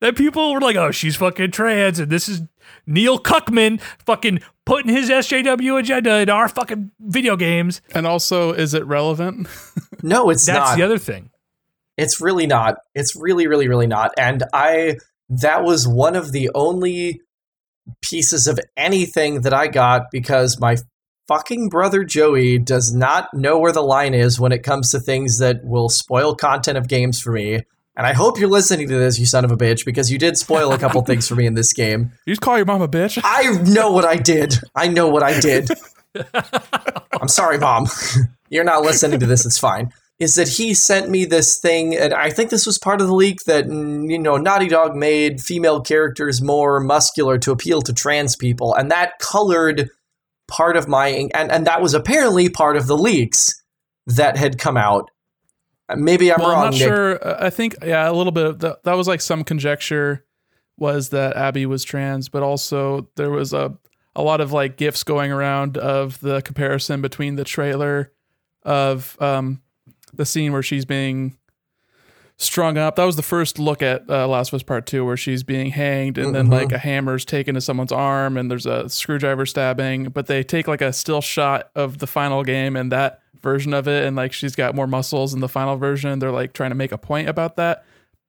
That 0.00 0.16
people 0.16 0.52
were 0.54 0.60
like, 0.60 0.76
oh, 0.76 0.92
she's 0.92 1.16
fucking 1.16 1.50
trans, 1.50 1.98
and 1.98 2.10
this 2.10 2.28
is 2.28 2.42
Neil 2.86 3.18
Cuckman 3.18 3.80
fucking 4.04 4.40
putting 4.64 4.94
his 4.94 5.10
SJW 5.10 5.78
agenda 5.78 6.18
in 6.18 6.30
our 6.30 6.48
fucking 6.48 6.90
video 7.00 7.36
games. 7.36 7.80
And 7.94 8.06
also, 8.06 8.52
is 8.52 8.74
it 8.74 8.84
relevant? 8.86 9.48
No, 10.02 10.30
it's 10.30 10.46
That's 10.46 10.70
not. 10.70 10.76
the 10.76 10.84
other 10.84 10.98
thing. 10.98 11.30
It's 11.96 12.20
really 12.20 12.46
not. 12.46 12.76
It's 12.94 13.16
really, 13.16 13.48
really, 13.48 13.66
really 13.66 13.88
not. 13.88 14.12
And 14.16 14.44
I, 14.52 14.98
that 15.28 15.64
was 15.64 15.88
one 15.88 16.14
of 16.14 16.30
the 16.30 16.50
only 16.54 17.20
pieces 18.00 18.46
of 18.46 18.60
anything 18.76 19.40
that 19.40 19.52
I 19.52 19.66
got 19.66 20.12
because 20.12 20.60
my 20.60 20.76
fucking 21.28 21.68
brother 21.68 22.02
Joey 22.02 22.58
does 22.58 22.92
not 22.92 23.32
know 23.34 23.58
where 23.58 23.72
the 23.72 23.82
line 23.82 24.14
is 24.14 24.40
when 24.40 24.50
it 24.50 24.62
comes 24.62 24.90
to 24.90 24.98
things 24.98 25.38
that 25.38 25.62
will 25.62 25.90
spoil 25.90 26.34
content 26.34 26.78
of 26.78 26.88
games 26.88 27.20
for 27.20 27.30
me. 27.30 27.62
And 27.96 28.06
I 28.06 28.14
hope 28.14 28.38
you're 28.38 28.48
listening 28.48 28.88
to 28.88 28.94
this, 28.94 29.18
you 29.18 29.26
son 29.26 29.44
of 29.44 29.50
a 29.50 29.56
bitch, 29.56 29.84
because 29.84 30.10
you 30.10 30.18
did 30.18 30.36
spoil 30.36 30.72
a 30.72 30.78
couple 30.78 31.02
things 31.02 31.28
for 31.28 31.34
me 31.34 31.46
in 31.46 31.54
this 31.54 31.72
game. 31.72 32.12
you 32.26 32.32
just 32.32 32.40
call 32.40 32.56
your 32.56 32.64
mom 32.64 32.80
a 32.80 32.88
bitch. 32.88 33.20
I 33.22 33.58
know 33.70 33.92
what 33.92 34.04
I 34.04 34.16
did. 34.16 34.54
I 34.74 34.88
know 34.88 35.08
what 35.08 35.22
I 35.22 35.38
did. 35.38 35.68
I'm 37.20 37.28
sorry, 37.28 37.58
mom. 37.58 37.86
You're 38.48 38.64
not 38.64 38.82
listening 38.82 39.20
to 39.20 39.26
this. 39.26 39.44
It's 39.44 39.58
fine. 39.58 39.92
Is 40.20 40.36
that 40.36 40.48
he 40.48 40.74
sent 40.74 41.10
me 41.10 41.26
this 41.26 41.60
thing, 41.60 41.96
and 41.96 42.14
I 42.14 42.30
think 42.30 42.50
this 42.50 42.66
was 42.66 42.78
part 42.78 43.00
of 43.00 43.06
the 43.06 43.14
leak 43.14 43.44
that 43.44 43.66
mm, 43.66 44.10
you 44.10 44.18
know 44.18 44.36
Naughty 44.36 44.66
Dog 44.66 44.96
made 44.96 45.40
female 45.40 45.80
characters 45.80 46.42
more 46.42 46.80
muscular 46.80 47.38
to 47.38 47.52
appeal 47.52 47.82
to 47.82 47.92
trans 47.92 48.34
people, 48.34 48.74
and 48.74 48.90
that 48.90 49.20
colored 49.20 49.90
part 50.48 50.76
of 50.76 50.88
my 50.88 51.08
and 51.08 51.50
and 51.52 51.66
that 51.66 51.80
was 51.80 51.94
apparently 51.94 52.48
part 52.48 52.76
of 52.76 52.86
the 52.86 52.96
leaks 52.96 53.62
that 54.06 54.36
had 54.36 54.58
come 54.58 54.76
out. 54.76 55.10
Maybe 55.94 56.32
I'm 56.32 56.40
well, 56.40 56.50
wrong. 56.50 56.58
I'm 56.58 56.70
not 56.70 56.78
Nick. 56.78 56.88
sure. 56.88 57.26
Uh, 57.26 57.46
I 57.46 57.50
think 57.50 57.76
yeah, 57.84 58.10
a 58.10 58.12
little 58.12 58.32
bit. 58.32 58.46
Of 58.46 58.58
the, 58.58 58.78
that 58.84 58.94
was 58.94 59.08
like 59.08 59.20
some 59.20 59.44
conjecture 59.44 60.24
was 60.76 61.10
that 61.10 61.36
Abby 61.36 61.66
was 61.66 61.84
trans, 61.84 62.28
but 62.28 62.42
also 62.42 63.08
there 63.16 63.30
was 63.30 63.52
a 63.52 63.76
a 64.14 64.22
lot 64.22 64.40
of 64.40 64.52
like 64.52 64.76
gifs 64.76 65.04
going 65.04 65.30
around 65.30 65.78
of 65.78 66.20
the 66.20 66.42
comparison 66.42 67.00
between 67.00 67.36
the 67.36 67.44
trailer 67.44 68.12
of 68.64 69.16
um 69.20 69.62
the 70.12 70.26
scene 70.26 70.52
where 70.52 70.62
she's 70.62 70.84
being 70.84 71.37
strung 72.38 72.78
up. 72.78 72.96
That 72.96 73.04
was 73.04 73.16
the 73.16 73.22
first 73.22 73.58
look 73.58 73.82
at 73.82 74.08
uh, 74.08 74.26
Last 74.28 74.48
of 74.50 74.54
Us 74.54 74.62
Part 74.62 74.86
Two, 74.86 75.04
where 75.04 75.16
she's 75.16 75.42
being 75.42 75.70
hanged, 75.70 76.18
and 76.18 76.34
then 76.34 76.46
Mhm. 76.48 76.52
like 76.52 76.72
a 76.72 76.78
hammer's 76.78 77.24
taken 77.24 77.54
to 77.54 77.60
someone's 77.60 77.92
arm, 77.92 78.36
and 78.36 78.50
there's 78.50 78.66
a 78.66 78.88
screwdriver 78.88 79.44
stabbing. 79.44 80.04
But 80.10 80.26
they 80.26 80.42
take 80.42 80.68
like 80.68 80.80
a 80.80 80.92
still 80.92 81.20
shot 81.20 81.70
of 81.74 81.98
the 81.98 82.06
final 82.06 82.44
game 82.44 82.76
and 82.76 82.92
that 82.92 83.20
version 83.42 83.74
of 83.74 83.86
it, 83.88 84.04
and 84.04 84.16
like 84.16 84.32
she's 84.32 84.54
got 84.56 84.74
more 84.74 84.86
muscles 84.86 85.34
in 85.34 85.40
the 85.40 85.48
final 85.48 85.76
version. 85.76 86.18
They're 86.20 86.30
like 86.32 86.52
trying 86.52 86.70
to 86.70 86.76
make 86.76 86.92
a 86.92 86.98
point 86.98 87.28
about 87.28 87.56
that, 87.56 87.84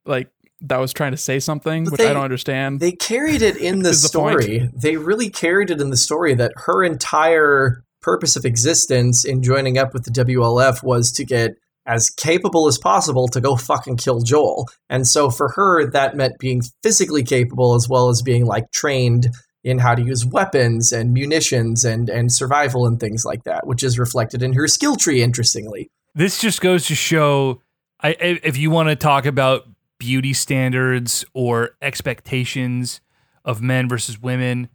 like 0.05 0.27
that 0.61 0.77
was 0.77 0.91
trying 0.91 1.11
to 1.11 1.17
say 1.17 1.39
something, 1.39 1.85
But 1.85 1.91
which 1.93 1.99
they- 1.99 2.09
I 2.09 2.13
don't 2.13 2.23
understand. 2.23 2.79
They 2.79 2.91
carried 2.91 3.41
it 3.41 3.57
in 3.57 3.79
the 3.83 3.91
Is 3.91 4.01
the 4.01 4.07
story. 4.09 4.69
They 4.75 4.97
really 4.97 5.29
carried 5.29 5.69
it 5.71 5.79
in 5.79 5.89
the 5.89 5.97
story 5.97 6.33
that 6.33 6.51
her 6.65 6.83
entire 6.83 7.83
purpose 8.01 8.35
of 8.35 8.43
existence 8.45 9.23
in 9.23 9.41
joining 9.43 9.77
up 9.77 9.93
with 9.93 10.03
the 10.03 10.11
WLF 10.11 10.83
was 10.83 11.11
to 11.13 11.23
get 11.25 11.55
as 11.89 12.11
capable 12.11 12.67
as 12.67 12.77
possible 12.77 13.27
to 13.27 13.41
go 13.41 13.55
fucking 13.55 13.97
kill 13.97 14.21
Joel. 14.21 14.69
And 14.89 15.07
so 15.07 15.31
for 15.31 15.49
her, 15.55 15.89
that 15.89 16.15
meant 16.15 16.37
being 16.37 16.61
physically 16.83 17.23
capable 17.23 17.73
as 17.73 17.89
well 17.89 18.09
as 18.09 18.21
being 18.21 18.45
like 18.45 18.71
trained 18.71 19.27
in 19.63 19.79
how 19.79 19.95
to 19.95 20.01
use 20.01 20.23
weapons 20.23 20.91
and 20.91 21.11
munitions 21.11 21.83
and, 21.83 22.07
and 22.07 22.31
survival 22.31 22.85
and 22.85 22.99
things 22.99 23.25
like 23.25 23.43
that, 23.45 23.65
which 23.65 23.81
is 23.83 23.97
reflected 23.97 24.43
in 24.43 24.53
her 24.53 24.67
skill 24.67 24.95
tree, 24.95 25.23
interestingly. 25.23 25.89
This 26.13 26.39
just 26.39 26.61
goes 26.61 26.85
to 26.87 26.95
show 26.95 27.61
I, 28.01 28.15
if 28.19 28.55
you 28.55 28.69
want 28.69 28.89
to 28.89 28.95
talk 28.95 29.25
about 29.25 29.67
beauty 29.97 30.33
standards 30.33 31.25
or 31.33 31.71
expectations 31.81 33.01
of 33.43 33.61
men 33.61 33.89
versus 33.89 34.21
women, 34.21 34.69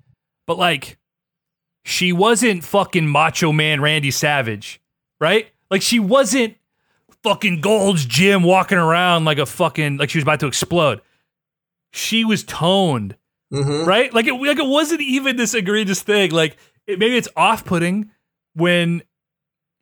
but 0.47 0.59
like 0.59 0.99
she 1.85 2.13
wasn't 2.13 2.65
fucking 2.65 3.11
macho 3.11 3.53
man 3.53 3.81
Randy 3.81 4.11
Savage, 4.11 4.81
right? 5.21 5.49
Like 5.71 5.81
she 5.81 6.01
wasn't 6.01 6.57
fucking 7.25 7.61
Gold's 7.61 8.05
Gym 8.05 8.45
walking 8.45 8.79
around 8.79 9.25
like 9.25 9.39
a 9.39 9.47
fucking 9.47 9.97
like 9.97 10.11
she 10.11 10.19
was 10.19 10.23
about 10.23 10.41
to 10.41 10.47
explode. 10.47 11.01
She 11.93 12.25
was 12.25 12.45
toned 12.45 13.17
hmm 13.55 13.85
right? 13.85 14.13
Like 14.13 14.27
it 14.27 14.35
like 14.35 14.59
it 14.59 14.67
wasn't 14.67 15.01
even 15.01 15.37
this 15.37 15.55
egregious 15.55 16.03
thing. 16.03 16.31
Like 16.31 16.57
it, 16.87 16.99
maybe 16.99 17.17
it's 17.17 17.29
off 17.37 17.65
putting 17.65 18.11
when 18.55 19.03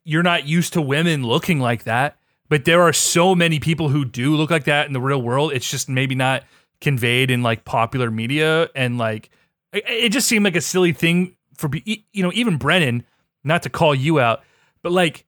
you're 0.04 0.22
not 0.22 0.46
used 0.46 0.72
to 0.74 0.82
women 0.82 1.24
looking 1.24 1.60
like 1.60 1.84
that. 1.84 2.16
But 2.48 2.66
there 2.66 2.82
are 2.82 2.92
so 2.92 3.34
many 3.34 3.60
people 3.60 3.88
who 3.88 4.04
do 4.04 4.36
look 4.36 4.50
like 4.50 4.64
that 4.64 4.86
in 4.86 4.92
the 4.92 5.00
real 5.00 5.22
world. 5.22 5.52
It's 5.54 5.70
just 5.70 5.88
maybe 5.88 6.14
not 6.14 6.44
conveyed 6.80 7.30
in 7.30 7.42
like 7.42 7.64
popular 7.64 8.10
media, 8.10 8.68
and 8.74 8.98
like 8.98 9.30
it, 9.72 9.84
it 9.86 10.08
just 10.10 10.28
seemed 10.28 10.44
like 10.44 10.56
a 10.56 10.60
silly 10.60 10.92
thing 10.92 11.36
for 11.56 11.70
you 11.84 12.22
know 12.22 12.32
even 12.34 12.58
Brennan. 12.58 13.04
Not 13.44 13.62
to 13.62 13.70
call 13.70 13.92
you 13.94 14.20
out, 14.20 14.44
but 14.82 14.92
like 14.92 15.24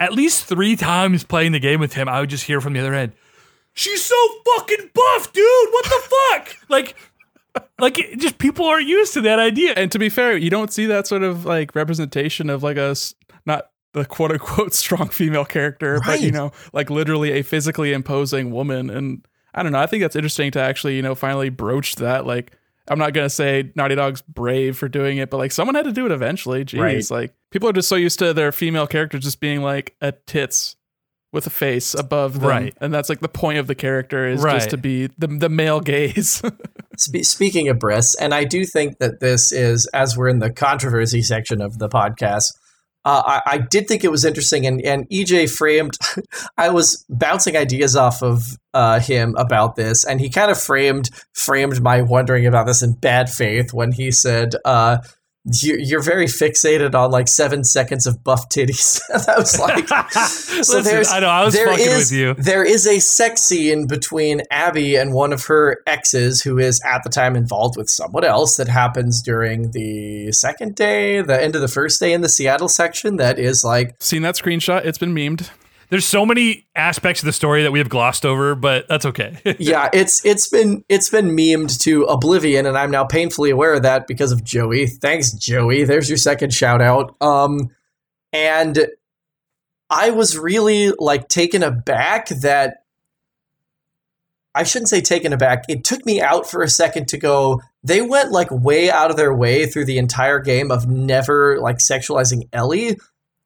at 0.00 0.12
least 0.12 0.44
three 0.44 0.76
times 0.76 1.24
playing 1.24 1.52
the 1.52 1.58
game 1.58 1.80
with 1.80 1.94
him, 1.94 2.08
I 2.08 2.20
would 2.20 2.30
just 2.30 2.44
hear 2.44 2.60
from 2.60 2.72
the 2.72 2.80
other 2.80 2.94
end. 2.94 3.12
She's 3.74 4.04
so 4.04 4.16
fucking 4.56 4.90
buff, 4.94 5.32
dude. 5.32 5.44
What 5.70 5.84
the 5.84 6.02
fuck? 6.08 6.56
Like, 6.68 6.96
like 7.78 7.98
it, 7.98 8.18
just 8.18 8.38
people 8.38 8.66
aren't 8.66 8.86
used 8.86 9.14
to 9.14 9.22
that 9.22 9.38
idea. 9.38 9.72
and 9.72 9.90
to 9.90 9.98
be 9.98 10.10
fair, 10.10 10.36
you 10.36 10.50
don't 10.50 10.70
see 10.72 10.84
that 10.86 11.06
sort 11.06 11.22
of 11.22 11.46
like 11.46 11.74
representation 11.74 12.50
of 12.50 12.62
like 12.62 12.76
a 12.76 12.94
not 13.46 13.70
the 13.94 14.04
quote 14.04 14.32
unquote 14.32 14.74
strong 14.74 15.08
female 15.08 15.44
character, 15.44 16.00
but 16.04 16.20
you 16.20 16.30
know, 16.30 16.52
like 16.72 16.90
literally 16.90 17.32
a 17.32 17.42
physically 17.42 17.92
imposing 17.92 18.50
woman. 18.50 18.90
And 18.90 19.26
I 19.54 19.62
don't 19.62 19.72
know. 19.72 19.80
I 19.80 19.86
think 19.86 20.02
that's 20.02 20.16
interesting 20.16 20.50
to 20.52 20.60
actually, 20.60 20.96
you 20.96 21.02
know, 21.02 21.14
finally 21.14 21.48
broach 21.48 21.96
that. 21.96 22.26
Like, 22.26 22.52
I'm 22.90 22.98
not 22.98 23.12
gonna 23.12 23.30
say 23.30 23.72
Naughty 23.74 23.94
Dog's 23.94 24.22
brave 24.22 24.76
for 24.76 24.88
doing 24.88 25.18
it, 25.18 25.30
but 25.30 25.36
like 25.38 25.52
someone 25.52 25.74
had 25.74 25.84
to 25.84 25.92
do 25.92 26.06
it 26.06 26.12
eventually. 26.12 26.64
Jeez, 26.64 26.80
Right. 26.80 27.10
like 27.10 27.34
people 27.50 27.68
are 27.68 27.72
just 27.72 27.88
so 27.88 27.96
used 27.96 28.18
to 28.20 28.32
their 28.34 28.52
female 28.52 28.86
characters 28.86 29.22
just 29.24 29.40
being 29.40 29.62
like 29.62 29.94
a 30.00 30.12
tits 30.12 30.76
with 31.32 31.46
a 31.46 31.50
face 31.50 31.92
above 31.94 32.40
them, 32.40 32.48
Right. 32.48 32.74
and 32.80 32.92
that's 32.92 33.10
like 33.10 33.20
the 33.20 33.28
point 33.28 33.58
of 33.58 33.66
the 33.66 33.74
character 33.74 34.26
is 34.26 34.42
Right. 34.42 34.54
just 34.54 34.70
to 34.70 34.76
be 34.78 35.08
the 35.18 35.26
the 35.26 35.48
male 35.50 35.80
gaze. 35.80 36.42
Spe- 36.96 37.22
speaking 37.22 37.68
of 37.68 37.78
Briss, 37.78 38.14
and 38.16 38.32
I 38.34 38.44
do 38.44 38.64
think 38.64 38.98
that 38.98 39.20
this 39.20 39.52
is, 39.52 39.86
as 39.94 40.16
we're 40.16 40.28
in 40.28 40.38
the 40.40 40.50
controversy 40.50 41.22
section 41.22 41.60
of 41.60 41.78
the 41.78 41.88
podcast, 41.88 42.44
uh, 43.04 43.22
I, 43.24 43.42
I 43.54 43.58
did 43.58 43.88
think 43.88 44.04
it 44.04 44.10
was 44.10 44.24
interesting, 44.24 44.66
and, 44.66 44.82
and 44.82 45.08
EJ 45.08 45.50
framed. 45.56 45.96
I 46.58 46.70
was 46.70 47.04
bouncing 47.08 47.56
ideas 47.56 47.96
off 47.96 48.22
of 48.22 48.42
uh, 48.74 49.00
him 49.00 49.34
about 49.36 49.76
this, 49.76 50.04
and 50.04 50.20
he 50.20 50.28
kind 50.28 50.50
of 50.50 50.60
framed 50.60 51.08
framed 51.34 51.80
my 51.80 52.02
wondering 52.02 52.46
about 52.46 52.66
this 52.66 52.82
in 52.82 52.94
bad 52.94 53.30
faith 53.30 53.72
when 53.72 53.92
he 53.92 54.10
said, 54.10 54.54
uh, 54.64 54.98
"You're 55.62 56.02
very 56.02 56.26
fixated 56.26 56.94
on 56.94 57.10
like 57.10 57.28
seven 57.28 57.64
seconds 57.64 58.06
of 58.06 58.22
buff 58.24 58.48
titties." 58.48 59.00
I 59.28 59.38
was 59.38 59.58
like, 59.58 59.88
so 60.18 60.78
Listen, 60.78 61.04
I 61.14 61.20
know 61.20 61.28
I 61.28 61.44
was 61.44 61.56
fucking 61.56 61.86
is- 61.86 62.10
with 62.10 62.18
you. 62.18 62.34
There 62.34 62.64
is 62.64 62.86
a 62.86 62.98
sex 62.98 63.42
scene 63.42 63.86
between 63.86 64.42
Abby 64.50 64.96
and 64.96 65.12
one 65.12 65.32
of 65.32 65.46
her 65.46 65.82
exes, 65.86 66.42
who 66.42 66.58
is 66.58 66.80
at 66.84 67.02
the 67.02 67.10
time 67.10 67.36
involved 67.36 67.76
with 67.76 67.88
someone 67.88 68.24
else, 68.24 68.56
that 68.56 68.68
happens 68.68 69.22
during 69.22 69.70
the 69.72 70.32
second 70.32 70.74
day, 70.74 71.20
the 71.22 71.40
end 71.40 71.54
of 71.54 71.60
the 71.60 71.68
first 71.68 72.00
day 72.00 72.12
in 72.12 72.20
the 72.20 72.28
Seattle 72.28 72.68
section. 72.68 73.16
That 73.16 73.38
is 73.38 73.64
like, 73.64 73.94
Seen 74.00 74.22
that 74.22 74.34
screenshot? 74.36 74.84
It's 74.84 74.98
been 74.98 75.14
memed. 75.14 75.50
There's 75.90 76.04
so 76.04 76.26
many 76.26 76.66
aspects 76.74 77.22
of 77.22 77.26
the 77.26 77.32
story 77.32 77.62
that 77.62 77.72
we 77.72 77.78
have 77.78 77.88
glossed 77.88 78.26
over, 78.26 78.54
but 78.54 78.86
that's 78.88 79.06
okay. 79.06 79.38
yeah, 79.58 79.88
it's 79.92 80.24
it's 80.24 80.48
been 80.48 80.84
it's 80.88 81.08
been 81.08 81.30
memed 81.30 81.80
to 81.80 82.04
oblivion, 82.04 82.66
and 82.66 82.76
I'm 82.76 82.90
now 82.90 83.04
painfully 83.04 83.50
aware 83.50 83.74
of 83.74 83.82
that 83.82 84.06
because 84.06 84.32
of 84.32 84.44
Joey. 84.44 84.86
Thanks, 84.86 85.32
Joey. 85.32 85.84
There's 85.84 86.08
your 86.08 86.18
second 86.18 86.52
shout 86.52 86.82
out. 86.82 87.16
Um, 87.20 87.70
and 88.32 88.86
I 89.88 90.10
was 90.10 90.36
really 90.36 90.92
like 90.98 91.28
taken 91.28 91.62
aback 91.62 92.28
that 92.28 92.84
I 94.54 94.64
shouldn't 94.64 94.90
say 94.90 95.00
taken 95.00 95.32
aback. 95.32 95.64
It 95.68 95.84
took 95.84 96.04
me 96.04 96.20
out 96.20 96.50
for 96.50 96.62
a 96.62 96.68
second 96.68 97.08
to 97.08 97.18
go. 97.18 97.62
They 97.82 98.02
went 98.02 98.30
like 98.30 98.50
way 98.50 98.90
out 98.90 99.10
of 99.10 99.16
their 99.16 99.34
way 99.34 99.66
through 99.66 99.86
the 99.86 99.98
entire 99.98 100.40
game 100.40 100.70
of 100.70 100.86
never 100.86 101.60
like 101.60 101.78
sexualizing 101.78 102.48
Ellie, 102.52 102.98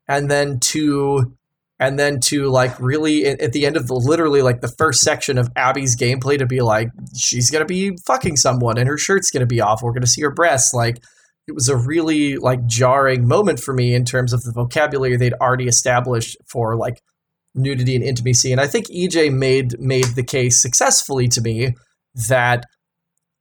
and 0.08 0.30
then 0.30 0.58
to 0.60 1.36
and 1.82 1.98
then 1.98 2.20
to 2.20 2.48
like 2.48 2.78
really 2.78 3.26
at 3.26 3.52
the 3.52 3.66
end 3.66 3.76
of 3.76 3.88
the 3.88 3.94
literally 3.94 4.40
like 4.40 4.60
the 4.60 4.72
first 4.78 5.00
section 5.00 5.36
of 5.36 5.48
Abby's 5.56 5.96
gameplay 5.96 6.38
to 6.38 6.46
be 6.46 6.60
like 6.60 6.88
she's 7.16 7.50
gonna 7.50 7.64
be 7.64 7.96
fucking 8.06 8.36
someone 8.36 8.78
and 8.78 8.88
her 8.88 8.96
shirt's 8.96 9.32
gonna 9.32 9.46
be 9.46 9.60
off. 9.60 9.82
We're 9.82 9.92
gonna 9.92 10.06
see 10.06 10.22
her 10.22 10.30
breasts. 10.30 10.72
Like 10.72 10.98
it 11.48 11.54
was 11.56 11.68
a 11.68 11.76
really 11.76 12.36
like 12.36 12.64
jarring 12.66 13.26
moment 13.26 13.58
for 13.58 13.74
me 13.74 13.94
in 13.94 14.04
terms 14.04 14.32
of 14.32 14.42
the 14.42 14.52
vocabulary 14.52 15.16
they'd 15.16 15.34
already 15.34 15.66
established 15.66 16.36
for 16.48 16.76
like 16.76 17.02
nudity 17.52 17.96
and 17.96 18.04
intimacy. 18.04 18.52
And 18.52 18.60
I 18.60 18.68
think 18.68 18.86
EJ 18.86 19.32
made 19.32 19.80
made 19.80 20.14
the 20.14 20.22
case 20.22 20.62
successfully 20.62 21.26
to 21.28 21.40
me 21.40 21.74
that 22.28 22.64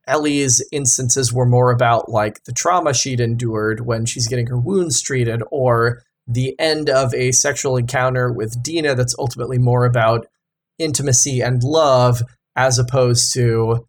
Ellie's 0.08 0.68
instances 0.72 1.32
were 1.32 1.46
more 1.46 1.72
about 1.72 2.10
like 2.10 2.44
the 2.46 2.54
trauma 2.54 2.96
she'd 2.96 3.20
endured 3.20 3.86
when 3.86 4.06
she's 4.08 4.28
getting 4.28 4.48
her 4.48 4.60
wounds 4.60 5.00
treated, 5.00 5.44
or 5.52 6.02
the 6.34 6.56
end 6.60 6.90
of 6.90 7.14
a 7.14 7.32
sexual 7.32 7.78
encounter 7.78 8.32
with 8.32 8.62
Dina 8.64 8.96
that's 8.96 9.16
ultimately 9.18 9.58
more 9.58 9.86
about 9.86 10.28
intimacy 10.80 11.42
and 11.42 11.64
love, 11.64 12.22
as 12.56 12.80
opposed 12.80 13.34
to 13.34 13.88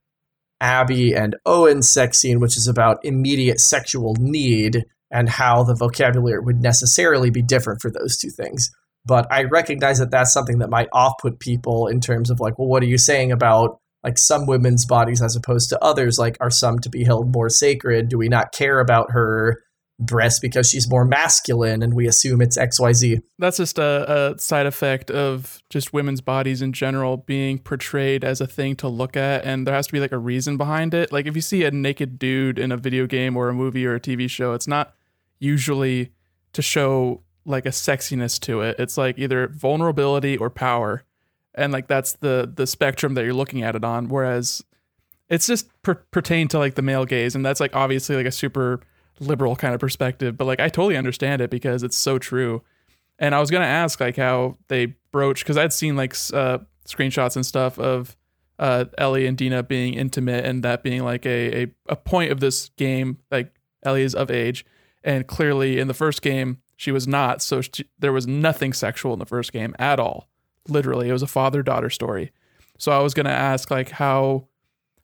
Abby 0.60 1.14
and 1.14 1.36
Owen's 1.44 1.90
sex 1.90 2.18
scene, 2.18 2.40
which 2.40 2.56
is 2.56 2.68
about 2.68 3.04
immediate 3.04 3.60
sexual 3.60 4.14
need 4.18 4.84
and 5.10 5.28
how 5.28 5.62
the 5.62 5.74
vocabulary 5.74 6.40
would 6.40 6.60
necessarily 6.60 7.30
be 7.30 7.42
different 7.42 7.80
for 7.82 7.90
those 7.90 8.16
two 8.16 8.30
things. 8.30 8.70
But 9.04 9.26
I 9.30 9.44
recognize 9.44 9.98
that 9.98 10.10
that's 10.10 10.32
something 10.32 10.58
that 10.58 10.70
might 10.70 10.88
off 10.92 11.14
put 11.20 11.40
people 11.40 11.88
in 11.88 12.00
terms 12.00 12.30
of 12.30 12.40
like, 12.40 12.58
well, 12.58 12.68
what 12.68 12.82
are 12.82 12.86
you 12.86 12.98
saying 12.98 13.32
about 13.32 13.78
like 14.04 14.16
some 14.16 14.46
women's 14.46 14.86
bodies 14.86 15.20
as 15.20 15.36
opposed 15.36 15.68
to 15.70 15.84
others? 15.84 16.18
Like, 16.18 16.36
are 16.40 16.50
some 16.50 16.78
to 16.80 16.88
be 16.88 17.04
held 17.04 17.32
more 17.32 17.48
sacred? 17.48 18.08
Do 18.08 18.18
we 18.18 18.28
not 18.28 18.52
care 18.52 18.78
about 18.80 19.10
her 19.10 19.60
breasts 19.98 20.40
because 20.40 20.68
she's 20.68 20.88
more 20.88 21.04
masculine 21.04 21.82
and 21.82 21.94
we 21.94 22.06
assume 22.06 22.40
it's 22.40 22.58
XYZ? 22.58 23.22
That's 23.38 23.56
just 23.56 23.78
a, 23.78 24.32
a 24.34 24.38
side 24.38 24.66
effect 24.66 25.10
of 25.10 25.62
just 25.70 25.92
women's 25.92 26.20
bodies 26.20 26.62
in 26.62 26.72
general 26.72 27.18
being 27.18 27.58
portrayed 27.58 28.24
as 28.24 28.40
a 28.40 28.46
thing 28.46 28.76
to 28.76 28.88
look 28.88 29.16
at. 29.16 29.44
And 29.44 29.66
there 29.66 29.74
has 29.74 29.86
to 29.86 29.92
be 29.92 30.00
like 30.00 30.12
a 30.12 30.18
reason 30.18 30.56
behind 30.56 30.94
it. 30.94 31.12
Like, 31.12 31.26
if 31.26 31.36
you 31.36 31.42
see 31.42 31.64
a 31.64 31.70
naked 31.70 32.18
dude 32.18 32.58
in 32.58 32.72
a 32.72 32.76
video 32.76 33.06
game 33.06 33.36
or 33.36 33.48
a 33.48 33.54
movie 33.54 33.86
or 33.86 33.94
a 33.94 34.00
TV 34.00 34.28
show, 34.28 34.52
it's 34.54 34.68
not 34.68 34.94
usually 35.38 36.12
to 36.52 36.62
show 36.62 37.22
like 37.44 37.66
a 37.66 37.70
sexiness 37.70 38.38
to 38.40 38.60
it. 38.60 38.76
It's 38.78 38.96
like 38.96 39.18
either 39.18 39.48
vulnerability 39.48 40.36
or 40.36 40.50
power. 40.50 41.04
And 41.54 41.72
like 41.72 41.86
that's 41.86 42.14
the 42.14 42.50
the 42.54 42.66
spectrum 42.66 43.14
that 43.14 43.24
you're 43.24 43.34
looking 43.34 43.62
at 43.62 43.76
it 43.76 43.84
on 43.84 44.08
whereas 44.08 44.62
it's 45.28 45.46
just 45.46 45.68
per- 45.82 46.02
pertain 46.10 46.48
to 46.48 46.58
like 46.58 46.76
the 46.76 46.82
male 46.82 47.04
gaze 47.04 47.34
and 47.34 47.44
that's 47.44 47.60
like 47.60 47.76
obviously 47.76 48.16
like 48.16 48.24
a 48.24 48.32
super 48.32 48.80
liberal 49.22 49.56
kind 49.56 49.74
of 49.74 49.80
perspective, 49.80 50.36
but 50.36 50.46
like 50.46 50.60
I 50.60 50.68
totally 50.68 50.96
understand 50.96 51.40
it 51.40 51.50
because 51.50 51.82
it's 51.82 51.96
so 51.96 52.18
true. 52.18 52.62
And 53.18 53.34
I 53.34 53.40
was 53.40 53.50
to 53.62 53.68
ask 53.68 54.00
like 54.00 54.16
how 54.16 54.58
they 54.68 54.94
broach 55.12 55.44
cuz 55.44 55.56
I'd 55.56 55.72
seen 55.72 55.96
like 55.96 56.14
uh 56.32 56.58
screenshots 56.86 57.36
and 57.36 57.46
stuff 57.46 57.78
of 57.78 58.16
uh, 58.58 58.84
Ellie 58.98 59.26
and 59.26 59.36
Dina 59.36 59.62
being 59.62 59.94
intimate 59.94 60.44
and 60.44 60.62
that 60.62 60.82
being 60.82 61.02
like 61.02 61.26
a, 61.26 61.64
a, 61.64 61.66
a 61.88 61.96
point 61.96 62.30
of 62.30 62.40
this 62.40 62.70
game. 62.76 63.18
Like 63.30 63.52
Ellie 63.82 64.02
is 64.02 64.14
of 64.14 64.30
age, 64.30 64.64
and 65.02 65.26
clearly 65.26 65.78
in 65.78 65.88
the 65.88 65.94
first 65.94 66.22
game 66.22 66.58
she 66.76 66.90
was 66.90 67.06
not. 67.06 67.42
So 67.42 67.60
she, 67.60 67.84
there 67.98 68.12
was 68.12 68.26
nothing 68.26 68.72
sexual 68.72 69.12
in 69.12 69.18
the 69.18 69.26
first 69.26 69.52
game 69.52 69.74
at 69.78 70.00
all. 70.00 70.28
Literally, 70.68 71.08
it 71.08 71.12
was 71.12 71.22
a 71.22 71.28
father 71.28 71.62
daughter 71.62 71.90
story. 71.90 72.32
So 72.78 72.92
I 72.92 73.00
was 73.00 73.14
gonna 73.14 73.30
ask, 73.30 73.70
like, 73.70 73.90
how 73.90 74.48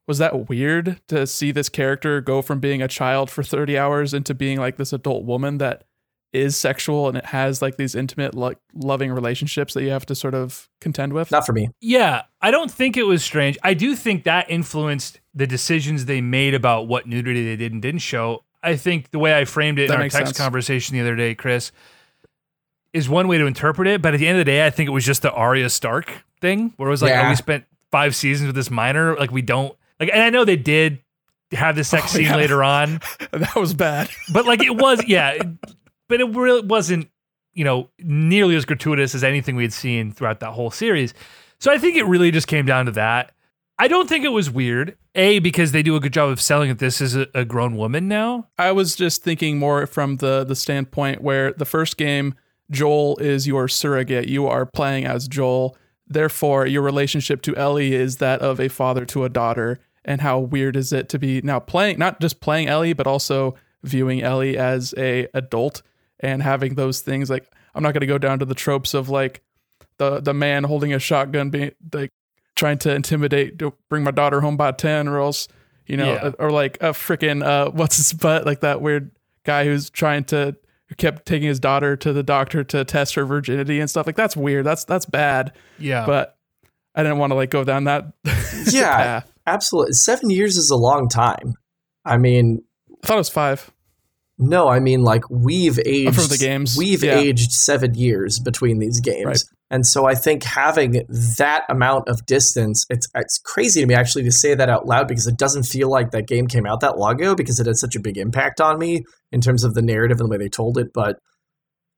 was 0.08 0.18
that 0.18 0.48
weird 0.48 1.00
to 1.06 1.26
see 1.26 1.52
this 1.52 1.68
character 1.68 2.20
go 2.20 2.42
from 2.42 2.58
being 2.58 2.82
a 2.82 2.88
child 2.88 3.30
for 3.30 3.42
30 3.44 3.78
hours 3.78 4.12
into 4.14 4.34
being 4.34 4.58
like 4.58 4.76
this 4.76 4.92
adult 4.92 5.24
woman 5.24 5.58
that 5.58 5.84
is 6.32 6.56
sexual 6.56 7.08
and 7.08 7.16
it 7.16 7.26
has 7.26 7.62
like 7.62 7.76
these 7.76 7.94
intimate 7.94 8.34
like 8.34 8.58
loving 8.74 9.10
relationships 9.12 9.72
that 9.74 9.82
you 9.82 9.90
have 9.90 10.04
to 10.04 10.14
sort 10.14 10.34
of 10.34 10.68
contend 10.80 11.12
with 11.12 11.30
Not 11.30 11.46
for 11.46 11.52
me. 11.52 11.70
Yeah, 11.80 12.22
I 12.42 12.50
don't 12.50 12.70
think 12.70 12.96
it 12.96 13.04
was 13.04 13.22
strange. 13.24 13.56
I 13.62 13.72
do 13.74 13.94
think 13.94 14.24
that 14.24 14.50
influenced 14.50 15.20
the 15.34 15.46
decisions 15.46 16.04
they 16.06 16.20
made 16.20 16.52
about 16.54 16.88
what 16.88 17.06
nudity 17.06 17.44
they 17.44 17.56
did 17.56 17.72
and 17.72 17.80
didn't 17.80 18.00
show. 18.00 18.44
I 18.62 18.76
think 18.76 19.10
the 19.10 19.18
way 19.18 19.38
I 19.38 19.44
framed 19.44 19.78
it 19.78 19.88
That 19.88 19.94
in 19.94 20.00
our 20.00 20.08
text 20.08 20.28
sense. 20.34 20.38
conversation 20.38 20.94
the 20.96 21.00
other 21.00 21.16
day, 21.16 21.34
Chris, 21.34 21.70
is 22.92 23.08
one 23.08 23.28
way 23.28 23.38
to 23.38 23.46
interpret 23.46 23.88
it. 23.88 24.02
But 24.02 24.14
at 24.14 24.20
the 24.20 24.26
end 24.26 24.38
of 24.38 24.44
the 24.44 24.50
day, 24.50 24.66
I 24.66 24.70
think 24.70 24.88
it 24.88 24.92
was 24.92 25.04
just 25.04 25.22
the 25.22 25.32
Arya 25.32 25.70
Stark 25.70 26.10
thing, 26.40 26.72
where 26.76 26.88
it 26.88 26.90
was 26.90 27.02
like, 27.02 27.10
Yeah. 27.10 27.26
oh, 27.26 27.30
we 27.30 27.36
spent 27.36 27.64
five 27.90 28.14
seasons 28.16 28.48
with 28.48 28.56
this 28.56 28.70
minor, 28.70 29.16
like 29.16 29.30
we 29.30 29.42
don't 29.42 29.74
like. 30.00 30.10
And 30.12 30.22
I 30.22 30.30
know 30.30 30.44
they 30.44 30.56
did 30.56 31.00
have 31.52 31.76
the 31.76 31.84
sex 31.84 32.06
Oh, 32.14 32.16
scene 32.18 32.26
yeah. 32.26 32.36
later 32.36 32.62
on, 32.62 33.00
that 33.32 33.56
was 33.56 33.72
bad 33.74 34.10
but 34.32 34.44
like 34.46 34.62
it 34.62 34.76
was, 34.76 35.02
yeah, 35.06 35.38
but 36.08 36.20
it 36.20 36.28
really 36.34 36.60
wasn't, 36.60 37.08
you 37.54 37.64
know, 37.64 37.88
nearly 37.98 38.54
as 38.54 38.64
gratuitous 38.64 39.14
as 39.14 39.24
anything 39.24 39.56
we 39.56 39.62
had 39.64 39.72
seen 39.72 40.12
throughout 40.12 40.40
that 40.40 40.50
whole 40.50 40.70
series. 40.70 41.14
So 41.58 41.72
I 41.72 41.78
think 41.78 41.96
it 41.96 42.04
really 42.04 42.30
just 42.30 42.46
came 42.48 42.66
down 42.66 42.86
to 42.86 42.92
that. 42.92 43.32
I 43.78 43.88
don't 43.88 44.08
think 44.08 44.24
it 44.24 44.28
was 44.28 44.50
weird. 44.50 44.96
A 45.14 45.38
because 45.38 45.72
they 45.72 45.82
do 45.82 45.96
a 45.96 46.00
good 46.00 46.12
job 46.12 46.28
of 46.28 46.40
selling 46.40 46.68
that 46.68 46.78
this 46.80 47.00
is 47.00 47.16
a, 47.16 47.26
a 47.34 47.44
grown 47.44 47.76
woman 47.76 48.08
now. 48.08 48.48
I 48.58 48.72
was 48.72 48.94
just 48.94 49.22
thinking 49.22 49.58
more 49.58 49.86
from 49.86 50.16
the 50.16 50.44
the 50.44 50.54
standpoint 50.54 51.22
where 51.22 51.52
the 51.52 51.64
first 51.64 51.96
game 51.96 52.34
Joel 52.70 53.16
is 53.18 53.46
your 53.46 53.68
surrogate. 53.68 54.28
You 54.28 54.46
are 54.46 54.66
playing 54.66 55.06
as 55.06 55.26
Joel. 55.28 55.76
Therefore, 56.06 56.66
your 56.66 56.82
relationship 56.82 57.40
to 57.42 57.56
Ellie 57.56 57.94
is 57.94 58.16
that 58.18 58.40
of 58.40 58.60
a 58.60 58.68
father 58.68 59.04
to 59.06 59.24
a 59.24 59.28
daughter. 59.28 59.78
And 60.04 60.20
how 60.20 60.38
weird 60.38 60.76
is 60.76 60.92
it 60.92 61.08
to 61.10 61.18
be 61.18 61.40
now 61.42 61.60
playing 61.60 61.98
not 61.98 62.20
just 62.20 62.40
playing 62.40 62.68
Ellie, 62.68 62.92
but 62.94 63.06
also 63.06 63.54
viewing 63.82 64.22
Ellie 64.22 64.56
as 64.56 64.94
a 64.96 65.28
adult 65.34 65.82
and 66.20 66.42
having 66.42 66.74
those 66.74 67.00
things 67.00 67.28
like 67.30 67.50
I'm 67.74 67.82
not 67.82 67.92
going 67.92 68.00
to 68.00 68.06
go 68.06 68.18
down 68.18 68.38
to 68.40 68.44
the 68.44 68.54
tropes 68.54 68.94
of 68.94 69.08
like 69.08 69.42
the 69.98 70.20
the 70.20 70.34
man 70.34 70.64
holding 70.64 70.92
a 70.94 70.98
shotgun 70.98 71.50
being 71.50 71.72
like 71.92 72.10
trying 72.56 72.78
to 72.78 72.94
intimidate 72.94 73.58
to 73.58 73.72
bring 73.88 74.02
my 74.02 74.10
daughter 74.10 74.40
home 74.40 74.56
by 74.56 74.72
10 74.72 75.06
or 75.08 75.20
else 75.20 75.46
you 75.86 75.96
know 75.96 76.12
Yeah. 76.14 76.30
or 76.38 76.50
like 76.50 76.76
a 76.80 76.90
freaking 76.90 77.44
uh 77.44 77.70
what's 77.74 77.96
his 77.98 78.12
butt 78.12 78.46
like 78.46 78.60
that 78.60 78.80
weird 78.80 79.10
guy 79.44 79.64
who's 79.64 79.90
trying 79.90 80.24
to 80.24 80.56
who 80.88 80.94
kept 80.96 81.24
taking 81.26 81.46
his 81.48 81.60
daughter 81.60 81.96
to 81.96 82.12
the 82.12 82.22
doctor 82.22 82.64
to 82.64 82.84
test 82.84 83.14
her 83.14 83.24
virginity 83.24 83.78
and 83.78 83.88
stuff 83.88 84.06
like 84.06 84.16
that's 84.16 84.36
weird 84.36 84.64
that's 84.66 84.84
that's 84.84 85.06
bad 85.06 85.52
Yeah, 85.78 86.04
but 86.06 86.36
i 86.96 87.02
didn't 87.04 87.18
want 87.18 87.30
to 87.30 87.34
like 87.36 87.50
go 87.50 87.62
down 87.62 87.84
that 87.84 88.12
Yeah. 88.70 88.96
path 89.20 89.32
Absolutely. 89.48 89.92
Seven 89.92 90.30
years 90.30 90.56
is 90.56 90.70
a 90.70 90.76
long 90.76 91.08
time. 91.08 91.54
I 92.04 92.16
mean, 92.16 92.62
i 93.02 93.06
thought 93.06 93.14
it 93.14 93.18
was 93.18 93.28
five 93.28 93.70
no, 94.38 94.68
I 94.68 94.78
mean 94.78 95.02
like 95.02 95.28
we've 95.28 95.80
aged 95.84 96.14
from 96.14 96.28
the 96.28 96.38
games, 96.38 96.76
We've 96.78 97.02
yeah. 97.02 97.18
aged 97.18 97.50
seven 97.50 97.94
years 97.94 98.38
between 98.38 98.78
these 98.78 99.00
games. 99.00 99.26
Right. 99.26 99.42
And 99.70 99.84
so 99.84 100.06
I 100.06 100.14
think 100.14 100.44
having 100.44 101.04
that 101.38 101.64
amount 101.68 102.08
of 102.08 102.24
distance, 102.24 102.86
it's 102.88 103.08
it's 103.14 103.38
crazy 103.38 103.80
to 103.80 103.86
me 103.86 103.94
actually 103.94 104.22
to 104.24 104.32
say 104.32 104.54
that 104.54 104.70
out 104.70 104.86
loud 104.86 105.08
because 105.08 105.26
it 105.26 105.36
doesn't 105.36 105.64
feel 105.64 105.90
like 105.90 106.12
that 106.12 106.28
game 106.28 106.46
came 106.46 106.66
out 106.66 106.80
that 106.80 106.98
long 106.98 107.20
ago 107.20 107.34
because 107.34 107.58
it 107.58 107.66
had 107.66 107.76
such 107.76 107.96
a 107.96 108.00
big 108.00 108.16
impact 108.16 108.60
on 108.60 108.78
me 108.78 109.04
in 109.32 109.40
terms 109.40 109.64
of 109.64 109.74
the 109.74 109.82
narrative 109.82 110.20
and 110.20 110.28
the 110.28 110.30
way 110.30 110.38
they 110.38 110.48
told 110.48 110.78
it. 110.78 110.92
But 110.94 111.18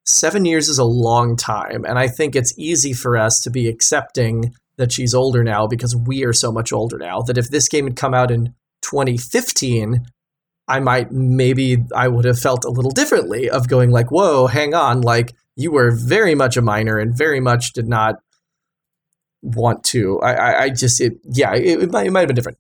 seven 0.07 0.47
years 0.47 0.69
is 0.69 0.79
a 0.79 0.85
long 0.85 1.37
time. 1.37 1.85
And 1.85 1.99
I 1.99 2.09
think 2.09 2.35
it's 2.35 2.59
easy 2.59 2.95
for 2.95 3.19
us 3.19 3.41
to 3.43 3.51
be 3.51 3.69
accepting 3.69 4.55
that 4.81 4.93
she's 4.93 5.15
older 5.15 5.45
now 5.45 5.67
because 5.67 5.95
we 5.95 6.25
are 6.25 6.33
so 6.33 6.51
much 6.51 6.73
older 6.73 6.99
now. 6.99 7.23
That 7.23 7.39
if 7.39 7.49
this 7.49 7.69
game 7.69 7.85
had 7.87 7.97
come 7.97 8.15
out 8.15 8.31
in 8.31 8.55
2015, 8.83 10.05
I 10.67 10.81
might 10.81 11.13
maybe 11.13 11.85
I 11.95 12.09
would 12.09 12.25
have 12.25 12.39
felt 12.39 12.65
a 12.65 12.71
little 12.71 12.91
differently 12.91 13.49
of 13.49 13.69
going 13.69 13.91
like, 13.91 14.11
whoa, 14.11 14.47
hang 14.47 14.75
on, 14.75 15.01
like 15.03 15.35
you 15.57 15.71
were 15.71 15.91
very 15.91 16.35
much 16.35 16.57
a 16.57 16.63
minor 16.63 16.99
and 16.99 17.17
very 17.17 17.41
much 17.41 17.73
did 17.73 17.89
not 17.89 18.17
want 19.43 19.85
to. 19.85 20.21
I, 20.21 20.33
I, 20.33 20.63
I 20.63 20.71
just 20.71 21.01
it 21.01 21.15
yeah, 21.25 21.55
it, 21.55 21.83
it 21.83 21.91
might 21.91 22.07
it 22.07 22.11
might 22.11 22.21
have 22.21 22.29
been 22.29 22.37
different. 22.37 22.59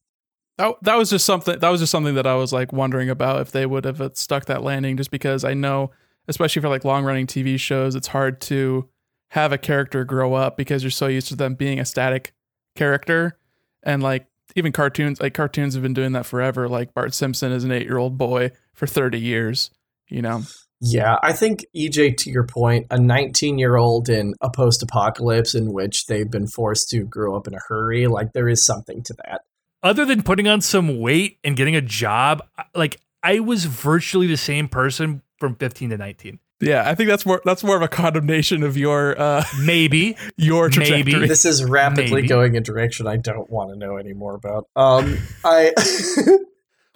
that, 0.58 0.74
that 0.82 0.96
was 0.96 1.10
just 1.10 1.24
something 1.24 1.58
that 1.58 1.68
was 1.68 1.80
just 1.80 1.90
something 1.90 2.14
that 2.14 2.26
i 2.26 2.34
was 2.34 2.52
like 2.52 2.72
wondering 2.72 3.08
about 3.08 3.40
if 3.40 3.50
they 3.50 3.64
would 3.64 3.84
have 3.84 4.00
uh, 4.00 4.10
stuck 4.14 4.44
that 4.44 4.62
landing 4.62 4.96
just 4.96 5.10
because 5.10 5.42
i 5.44 5.54
know 5.54 5.90
especially 6.28 6.60
for 6.60 6.68
like 6.68 6.84
long 6.84 7.02
running 7.04 7.26
tv 7.26 7.58
shows 7.58 7.94
it's 7.94 8.08
hard 8.08 8.40
to 8.40 8.86
have 9.30 9.52
a 9.52 9.58
character 9.58 10.04
grow 10.04 10.34
up 10.34 10.56
because 10.56 10.82
you're 10.82 10.90
so 10.90 11.06
used 11.06 11.28
to 11.28 11.36
them 11.36 11.54
being 11.54 11.78
a 11.78 11.84
static 11.84 12.32
character 12.76 13.38
and 13.82 14.02
like 14.02 14.26
even 14.56 14.72
cartoons 14.72 15.20
like 15.20 15.34
cartoons 15.34 15.74
have 15.74 15.82
been 15.82 15.94
doing 15.94 16.12
that 16.12 16.26
forever 16.26 16.68
like 16.68 16.92
bart 16.94 17.14
simpson 17.14 17.52
is 17.52 17.64
an 17.64 17.72
eight 17.72 17.86
year 17.86 17.98
old 17.98 18.16
boy 18.18 18.50
for 18.74 18.86
30 18.86 19.18
years 19.18 19.70
you 20.08 20.22
know 20.22 20.42
Yeah, 20.80 21.18
I 21.22 21.34
think 21.34 21.66
EJ, 21.76 22.16
to 22.18 22.30
your 22.30 22.46
point, 22.46 22.86
a 22.90 22.98
19 22.98 23.58
year 23.58 23.76
old 23.76 24.08
in 24.08 24.32
a 24.40 24.50
post 24.50 24.82
apocalypse 24.82 25.54
in 25.54 25.74
which 25.74 26.06
they've 26.06 26.30
been 26.30 26.46
forced 26.46 26.88
to 26.90 27.04
grow 27.04 27.36
up 27.36 27.46
in 27.46 27.54
a 27.54 27.60
hurry, 27.68 28.06
like 28.06 28.32
there 28.32 28.48
is 28.48 28.64
something 28.64 29.02
to 29.02 29.14
that. 29.26 29.42
Other 29.82 30.06
than 30.06 30.22
putting 30.22 30.48
on 30.48 30.62
some 30.62 30.98
weight 30.98 31.38
and 31.44 31.54
getting 31.54 31.76
a 31.76 31.82
job, 31.82 32.42
like 32.74 32.98
I 33.22 33.40
was 33.40 33.66
virtually 33.66 34.26
the 34.26 34.38
same 34.38 34.68
person 34.68 35.20
from 35.38 35.54
15 35.56 35.90
to 35.90 35.98
19. 35.98 36.38
Yeah, 36.60 36.88
I 36.88 36.94
think 36.94 37.08
that's 37.08 37.24
more 37.24 37.40
that's 37.44 37.64
more 37.64 37.76
of 37.76 37.82
a 37.82 37.88
condemnation 37.88 38.62
of 38.62 38.76
your 38.76 39.18
uh 39.20 39.44
Maybe. 39.62 40.16
your 40.36 40.68
Maybe. 40.68 40.84
trajectory. 41.12 41.26
This 41.26 41.44
is 41.44 41.64
rapidly 41.64 42.16
Maybe. 42.16 42.28
going 42.28 42.56
a 42.56 42.60
direction 42.60 43.06
I 43.06 43.16
don't 43.16 43.48
want 43.50 43.70
to 43.70 43.76
know 43.76 43.96
any 43.96 44.12
more 44.12 44.34
about. 44.34 44.68
Um, 44.76 45.18
I 45.44 45.72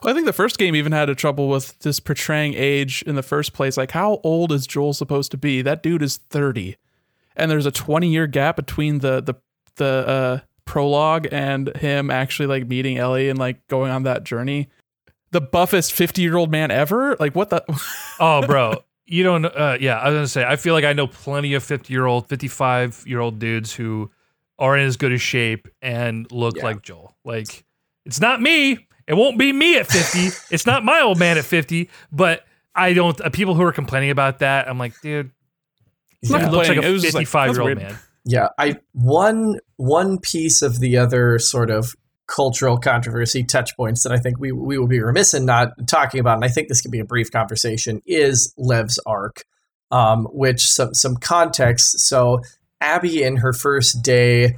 Well, 0.02 0.12
I 0.12 0.14
think 0.14 0.26
the 0.26 0.34
first 0.34 0.58
game 0.58 0.76
even 0.76 0.92
had 0.92 1.08
a 1.08 1.14
trouble 1.14 1.48
with 1.48 1.78
this 1.78 1.98
portraying 1.98 2.52
age 2.54 3.02
in 3.06 3.14
the 3.14 3.22
first 3.22 3.54
place. 3.54 3.78
Like, 3.78 3.92
how 3.92 4.20
old 4.22 4.52
is 4.52 4.66
Joel 4.66 4.92
supposed 4.92 5.30
to 5.30 5.38
be? 5.38 5.62
That 5.62 5.82
dude 5.82 6.02
is 6.02 6.18
thirty, 6.18 6.76
and 7.34 7.50
there's 7.50 7.64
a 7.64 7.70
twenty 7.70 8.12
year 8.12 8.26
gap 8.26 8.56
between 8.56 8.98
the 8.98 9.22
the 9.22 9.34
the 9.76 10.06
uh, 10.06 10.40
prologue 10.66 11.26
and 11.32 11.74
him 11.76 12.10
actually 12.10 12.46
like 12.46 12.68
meeting 12.68 12.98
Ellie 12.98 13.30
and 13.30 13.38
like 13.38 13.66
going 13.68 13.90
on 13.90 14.02
that 14.02 14.24
journey. 14.24 14.68
The 15.30 15.40
buffest 15.40 15.94
fifty 15.94 16.20
year 16.20 16.36
old 16.36 16.50
man 16.50 16.70
ever. 16.70 17.16
Like, 17.18 17.34
what 17.34 17.48
the? 17.48 17.64
Oh, 18.20 18.46
bro. 18.46 18.84
You 19.06 19.22
don't, 19.22 19.44
uh, 19.44 19.76
yeah, 19.80 19.98
I 19.98 20.08
was 20.08 20.14
going 20.14 20.24
to 20.24 20.28
say, 20.28 20.44
I 20.44 20.56
feel 20.56 20.72
like 20.74 20.84
I 20.84 20.92
know 20.94 21.06
plenty 21.06 21.54
of 21.54 21.62
50 21.62 21.92
year 21.92 22.06
old, 22.06 22.28
55 22.28 23.04
year 23.06 23.20
old 23.20 23.38
dudes 23.38 23.74
who 23.74 24.10
are 24.58 24.76
in 24.76 24.86
as 24.86 24.96
good 24.96 25.12
a 25.12 25.18
shape 25.18 25.68
and 25.82 26.30
look 26.32 26.56
Yeah. 26.56 26.64
like 26.64 26.82
Joel. 26.82 27.14
Like, 27.24 27.64
it's 28.06 28.20
not 28.20 28.40
me. 28.40 28.86
It 29.06 29.14
won't 29.14 29.38
be 29.38 29.52
me 29.52 29.76
at 29.76 29.86
50. 29.86 30.28
it's 30.54 30.64
not 30.64 30.84
my 30.84 31.00
old 31.00 31.18
man 31.18 31.36
at 31.36 31.44
50, 31.44 31.90
but 32.10 32.44
I 32.74 32.94
don't, 32.94 33.20
uh, 33.20 33.28
people 33.30 33.54
who 33.54 33.62
are 33.62 33.72
complaining 33.72 34.10
about 34.10 34.38
that, 34.38 34.68
I'm 34.68 34.78
like, 34.78 34.98
dude, 35.02 35.30
It's 36.22 36.30
not 36.30 36.40
he 36.42 36.48
looks 36.48 36.68
like 36.68 36.82
a 36.82 36.90
was 36.90 37.02
just 37.02 37.14
like, 37.14 37.26
55 37.26 37.52
year 37.52 37.62
old 37.62 37.76
man. 37.76 37.98
Yeah, 38.24 38.48
I 38.58 38.76
one 38.92 39.58
one 39.76 40.18
piece 40.18 40.62
of 40.62 40.80
the 40.80 40.96
other 40.96 41.38
sort 41.38 41.70
of 41.70 41.94
cultural 42.34 42.78
controversy 42.78 43.44
touch 43.44 43.76
points 43.76 44.02
that 44.02 44.12
I 44.12 44.18
think 44.18 44.38
we 44.38 44.50
we 44.50 44.78
will 44.78 44.88
be 44.88 45.00
remiss 45.00 45.34
in 45.34 45.44
not 45.44 45.86
talking 45.86 46.20
about, 46.20 46.36
and 46.36 46.44
I 46.44 46.48
think 46.48 46.68
this 46.68 46.80
could 46.80 46.90
be 46.90 47.00
a 47.00 47.04
brief 47.04 47.30
conversation, 47.30 48.02
is 48.06 48.52
Lev's 48.56 48.98
arc, 49.06 49.44
um, 49.90 50.24
which 50.32 50.62
some 50.66 50.94
some 50.94 51.16
context. 51.16 52.00
So 52.00 52.40
Abby 52.80 53.22
in 53.22 53.36
her 53.36 53.52
first 53.52 54.02
day 54.02 54.56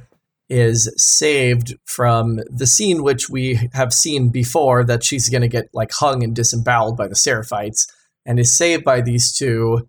is 0.49 0.91
saved 0.97 1.75
from 1.85 2.39
the 2.49 2.65
scene 2.65 3.03
which 3.03 3.29
we 3.29 3.69
have 3.73 3.93
seen 3.93 4.29
before 4.29 4.83
that 4.85 5.03
she's 5.03 5.29
going 5.29 5.41
to 5.41 5.47
get 5.47 5.65
like 5.73 5.91
hung 5.91 6.23
and 6.23 6.35
disemboweled 6.35 6.97
by 6.97 7.07
the 7.07 7.15
Seraphites, 7.15 7.85
and 8.25 8.39
is 8.39 8.55
saved 8.55 8.83
by 8.83 9.01
these 9.01 9.31
two 9.31 9.87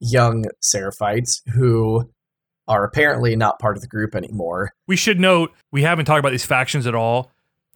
young 0.00 0.44
Seraphites 0.62 1.40
who 1.54 2.10
are 2.68 2.84
apparently 2.84 3.36
not 3.36 3.58
part 3.58 3.76
of 3.76 3.82
the 3.82 3.88
group 3.88 4.14
anymore. 4.14 4.72
We 4.86 4.96
should 4.96 5.20
note 5.20 5.52
we 5.70 5.82
haven't 5.82 6.04
talked 6.04 6.20
about 6.20 6.32
these 6.32 6.44
factions 6.44 6.86
at 6.86 6.94
all. 6.94 7.30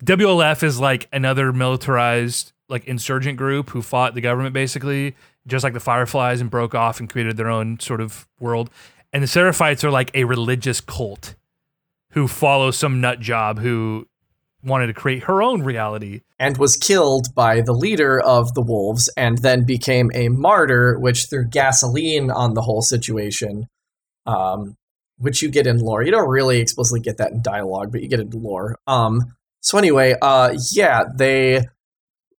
WLF 0.04 0.62
is 0.62 0.78
like 0.78 1.08
another 1.12 1.52
militarized, 1.52 2.52
like 2.68 2.84
insurgent 2.86 3.38
group 3.38 3.70
who 3.70 3.82
fought 3.82 4.14
the 4.14 4.20
government 4.20 4.52
basically, 4.52 5.16
just 5.46 5.64
like 5.64 5.72
the 5.72 5.80
Fireflies, 5.80 6.40
and 6.40 6.50
broke 6.50 6.74
off 6.74 7.00
and 7.00 7.08
created 7.08 7.36
their 7.36 7.48
own 7.48 7.80
sort 7.80 8.00
of 8.00 8.26
world. 8.38 8.70
And 9.12 9.22
the 9.22 9.26
Seraphites 9.26 9.84
are 9.84 9.90
like 9.90 10.10
a 10.14 10.24
religious 10.24 10.80
cult 10.80 11.34
who 12.10 12.28
follow 12.28 12.70
some 12.70 13.00
nut 13.00 13.20
job 13.20 13.58
who 13.58 14.06
wanted 14.62 14.88
to 14.88 14.94
create 14.94 15.24
her 15.24 15.42
own 15.42 15.62
reality. 15.62 16.22
And 16.38 16.56
was 16.58 16.76
killed 16.76 17.28
by 17.34 17.60
the 17.60 17.72
leader 17.72 18.20
of 18.20 18.52
the 18.54 18.62
wolves 18.62 19.08
and 19.16 19.38
then 19.38 19.64
became 19.64 20.10
a 20.14 20.28
martyr, 20.28 20.98
which 20.98 21.26
threw 21.30 21.46
gasoline 21.46 22.30
on 22.30 22.54
the 22.54 22.62
whole 22.62 22.82
situation, 22.82 23.68
um, 24.27 24.77
which 25.19 25.43
you 25.43 25.51
get 25.51 25.66
in 25.66 25.78
lore. 25.78 26.03
You 26.03 26.11
don't 26.11 26.28
really 26.28 26.61
explicitly 26.61 27.01
get 27.01 27.19
that 27.19 27.32
in 27.32 27.43
dialogue, 27.43 27.93
but 27.93 28.03
you 28.03 28.09
get 28.09 28.20
it 28.20 28.32
in 28.32 28.43
lore. 28.43 28.77
Um, 28.86 29.35
so 29.61 29.78
anyway, 29.78 30.15
uh, 30.20 30.57
yeah, 30.73 31.05
they 31.15 31.66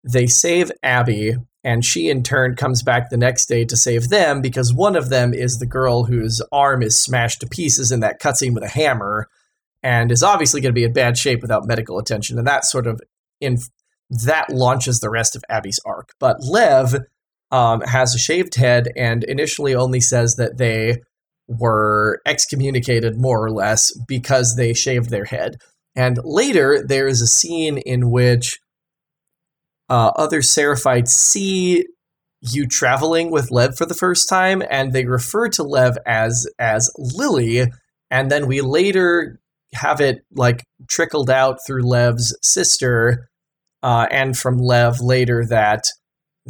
they 0.03 0.27
save 0.27 0.71
Abby, 0.83 1.35
and 1.63 1.83
she 1.83 2.09
in 2.09 2.23
turn 2.23 2.55
comes 2.55 2.83
back 2.83 3.09
the 3.09 3.17
next 3.17 3.47
day 3.47 3.65
to 3.65 3.75
save 3.75 4.09
them 4.09 4.41
because 4.41 4.73
one 4.73 4.95
of 4.95 5.09
them 5.09 5.33
is 5.33 5.57
the 5.57 5.65
girl 5.65 6.05
whose 6.05 6.41
arm 6.51 6.81
is 6.81 7.01
smashed 7.01 7.41
to 7.41 7.47
pieces 7.47 7.91
in 7.91 7.99
that 7.99 8.21
cutscene 8.21 8.53
with 8.53 8.63
a 8.63 8.69
hammer, 8.69 9.27
and 9.83 10.11
is 10.11 10.23
obviously 10.23 10.61
going 10.61 10.73
to 10.73 10.79
be 10.79 10.85
in 10.85 10.93
bad 10.93 11.17
shape 11.17 11.41
without 11.41 11.67
medical 11.67 11.99
attention, 11.99 12.37
and 12.37 12.47
that 12.47 12.65
sort 12.65 12.87
of 12.87 13.01
in 13.41 13.57
that 14.09 14.49
launches 14.49 14.99
the 14.99 15.09
rest 15.09 15.35
of 15.35 15.43
Abby's 15.49 15.79
arc. 15.85 16.13
But 16.19 16.37
Lev 16.41 16.95
um, 17.51 17.81
has 17.81 18.15
a 18.15 18.19
shaved 18.19 18.55
head 18.55 18.89
and 18.95 19.23
initially 19.23 19.75
only 19.75 19.99
says 19.99 20.35
that 20.35 20.57
they 20.57 21.01
were 21.47 22.21
excommunicated 22.25 23.19
more 23.19 23.43
or 23.43 23.51
less 23.51 23.91
because 24.07 24.55
they 24.55 24.73
shaved 24.73 25.09
their 25.09 25.25
head. 25.25 25.57
And 25.95 26.19
later, 26.23 26.83
there 26.85 27.07
is 27.07 27.21
a 27.21 27.27
scene 27.27 27.77
in 27.79 28.11
which 28.11 28.59
uh, 29.89 30.11
other 30.15 30.41
Seraphites 30.41 31.09
see 31.09 31.85
you 32.41 32.67
traveling 32.67 33.31
with 33.31 33.51
Lev 33.51 33.75
for 33.77 33.85
the 33.85 33.95
first 33.95 34.29
time, 34.29 34.61
and 34.69 34.93
they 34.93 35.05
refer 35.05 35.49
to 35.49 35.63
Lev 35.63 35.97
as 36.05 36.47
as 36.59 36.91
Lily. 36.97 37.65
And 38.11 38.29
then 38.29 38.47
we 38.47 38.61
later 38.61 39.39
have 39.73 39.99
it 39.99 40.19
like 40.33 40.63
trickled 40.87 41.29
out 41.29 41.59
through 41.65 41.87
Lev's 41.87 42.37
sister, 42.43 43.27
uh, 43.81 44.07
and 44.11 44.37
from 44.37 44.57
Lev 44.57 45.01
later 45.01 45.45
that 45.49 45.85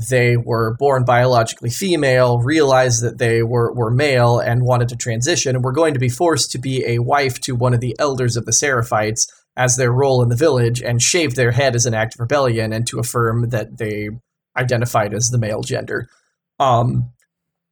they 0.09 0.37
were 0.37 0.75
born 0.77 1.03
biologically 1.03 1.69
female, 1.69 2.39
realized 2.39 3.03
that 3.03 3.17
they 3.17 3.41
were, 3.41 3.73
were 3.73 3.89
male, 3.89 4.37
and 4.39 4.61
wanted 4.63 4.89
to 4.89 4.95
transition, 4.95 5.55
and 5.55 5.63
were 5.63 5.71
going 5.71 5.93
to 5.95 5.99
be 5.99 6.09
forced 6.09 6.51
to 6.51 6.59
be 6.59 6.85
a 6.85 6.99
wife 6.99 7.39
to 7.41 7.55
one 7.55 7.73
of 7.73 7.79
the 7.79 7.95
elders 7.97 8.37
of 8.37 8.45
the 8.45 8.51
Seraphites 8.51 9.27
as 9.55 9.75
their 9.75 9.91
role 9.91 10.21
in 10.21 10.29
the 10.29 10.35
village, 10.35 10.81
and 10.81 11.01
shaved 11.01 11.35
their 11.35 11.51
head 11.51 11.75
as 11.75 11.87
an 11.87 11.95
act 11.95 12.13
of 12.15 12.19
rebellion 12.19 12.71
and 12.71 12.85
to 12.85 12.99
affirm 12.99 13.49
that 13.49 13.77
they 13.77 14.09
identified 14.55 15.15
as 15.15 15.29
the 15.29 15.39
male 15.39 15.61
gender. 15.61 16.07
Um, 16.59 17.11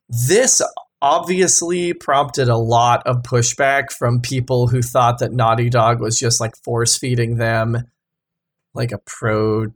this 0.09 0.61
obviously 1.01 1.93
prompted 1.93 2.47
a 2.47 2.57
lot 2.57 3.05
of 3.05 3.21
pushback 3.21 3.91
from 3.91 4.21
people 4.21 4.67
who 4.67 4.81
thought 4.81 5.19
that 5.19 5.31
Naughty 5.31 5.69
Dog 5.69 6.01
was 6.01 6.17
just 6.17 6.41
like 6.41 6.55
force 6.57 6.97
feeding 6.97 7.37
them 7.37 7.87
like 8.73 8.91
a 8.91 8.97
pro 8.97 9.67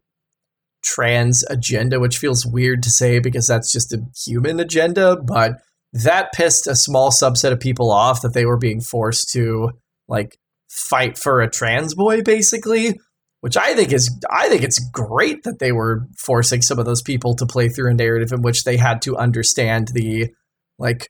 trans 0.84 1.44
agenda, 1.50 2.00
which 2.00 2.18
feels 2.18 2.46
weird 2.46 2.84
to 2.84 2.90
say 2.90 3.20
because 3.20 3.48
that's 3.48 3.72
just 3.72 3.94
a 3.94 4.02
human 4.26 4.60
agenda, 4.60 5.16
but 5.16 5.54
that 5.94 6.32
pissed 6.34 6.68
a 6.68 6.76
small 6.76 7.12
subset 7.12 7.52
of 7.52 7.60
people 7.60 7.92
off 7.92 8.22
that 8.22 8.34
they 8.34 8.46
were 8.46 8.58
being 8.58 8.82
forced 8.82 9.32
to 9.34 9.72
like 10.08 10.38
fight 10.70 11.18
for 11.18 11.42
a 11.42 11.50
trans 11.50 11.96
boy 11.96 12.22
basically, 12.22 13.00
which 13.42 13.58
I 13.58 13.74
think 13.74 13.92
is 13.92 14.10
I 14.30 14.50
think 14.50 14.64
it's 14.64 14.80
great 14.92 15.44
that 15.44 15.60
they 15.60 15.72
were 15.72 16.08
forcing 16.18 16.62
some 16.62 16.80
of 16.80 16.86
those 16.86 17.02
people 17.02 17.36
to 17.36 17.46
play 17.46 17.70
through 17.70 17.92
a 17.92 17.96
narrative 17.96 18.32
in 18.32 18.42
which 18.42 18.64
they 18.64 18.78
had 18.78 19.02
to 19.04 19.18
understand 19.18 19.90
the 19.94 20.30
like 20.78 21.10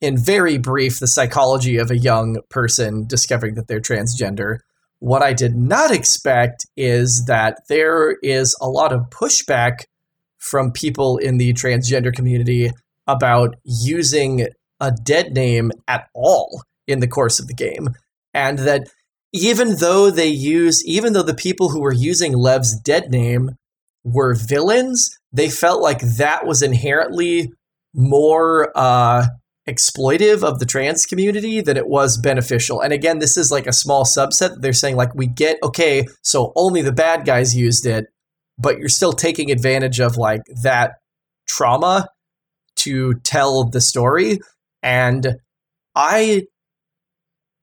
in 0.00 0.16
very 0.16 0.58
brief 0.58 1.00
the 1.00 1.06
psychology 1.06 1.78
of 1.78 1.90
a 1.90 1.98
young 1.98 2.38
person 2.50 3.06
discovering 3.06 3.54
that 3.54 3.66
they're 3.66 3.80
transgender. 3.80 4.58
What 5.00 5.22
I 5.22 5.32
did 5.32 5.54
not 5.54 5.90
expect 5.92 6.66
is 6.76 7.24
that 7.26 7.58
there 7.68 8.16
is 8.22 8.56
a 8.60 8.68
lot 8.68 8.92
of 8.92 9.10
pushback 9.10 9.84
from 10.38 10.72
people 10.72 11.18
in 11.18 11.38
the 11.38 11.52
transgender 11.54 12.12
community 12.12 12.70
about 13.06 13.56
using 13.64 14.48
a 14.80 14.92
dead 14.92 15.32
name 15.32 15.72
at 15.86 16.08
all 16.14 16.62
in 16.86 17.00
the 17.00 17.08
course 17.08 17.38
of 17.38 17.46
the 17.46 17.54
game. 17.54 17.90
And 18.34 18.58
that 18.60 18.88
even 19.32 19.76
though 19.76 20.10
they 20.10 20.28
use, 20.28 20.84
even 20.86 21.12
though 21.12 21.22
the 21.22 21.34
people 21.34 21.68
who 21.70 21.80
were 21.80 21.92
using 21.92 22.36
Lev's 22.36 22.78
dead 22.80 23.10
name 23.10 23.50
were 24.04 24.34
villains, 24.34 25.10
they 25.32 25.50
felt 25.50 25.82
like 25.82 26.00
that 26.00 26.46
was 26.46 26.62
inherently 26.62 27.52
more 27.94 28.72
uh, 28.74 29.26
exploitive 29.68 30.42
of 30.42 30.58
the 30.58 30.66
trans 30.66 31.04
community 31.04 31.60
than 31.60 31.76
it 31.76 31.86
was 31.86 32.16
beneficial. 32.16 32.80
And 32.80 32.92
again, 32.92 33.18
this 33.18 33.36
is 33.36 33.52
like 33.52 33.66
a 33.66 33.72
small 33.72 34.04
subset. 34.04 34.60
They're 34.60 34.72
saying 34.72 34.96
like 34.96 35.14
we 35.14 35.26
get 35.26 35.58
okay, 35.62 36.06
so 36.22 36.52
only 36.56 36.82
the 36.82 36.92
bad 36.92 37.26
guys 37.26 37.54
used 37.54 37.86
it, 37.86 38.06
but 38.58 38.78
you're 38.78 38.88
still 38.88 39.12
taking 39.12 39.50
advantage 39.50 40.00
of 40.00 40.16
like 40.16 40.42
that 40.62 40.94
trauma 41.46 42.08
to 42.76 43.14
tell 43.22 43.64
the 43.64 43.80
story. 43.80 44.38
And 44.82 45.36
I 45.94 46.46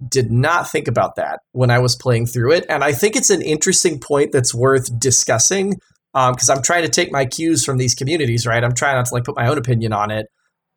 did 0.07 0.29
not 0.29 0.69
think 0.69 0.87
about 0.87 1.15
that 1.15 1.39
when 1.53 1.71
I 1.71 1.79
was 1.79 1.95
playing 1.95 2.27
through 2.27 2.51
it. 2.51 2.65
And 2.69 2.83
I 2.83 2.91
think 2.91 3.15
it's 3.15 3.29
an 3.29 3.41
interesting 3.41 3.99
point 3.99 4.31
that's 4.31 4.53
worth 4.53 4.99
discussing 4.99 5.75
um, 6.13 6.33
because 6.33 6.49
I'm 6.49 6.61
trying 6.61 6.83
to 6.83 6.89
take 6.89 7.11
my 7.11 7.25
cues 7.25 7.63
from 7.63 7.77
these 7.77 7.95
communities, 7.95 8.45
right? 8.45 8.63
I'm 8.63 8.75
trying 8.75 8.95
not 8.95 9.05
to 9.07 9.13
like 9.13 9.23
put 9.23 9.35
my 9.35 9.47
own 9.47 9.57
opinion 9.57 9.93
on 9.93 10.11
it 10.11 10.27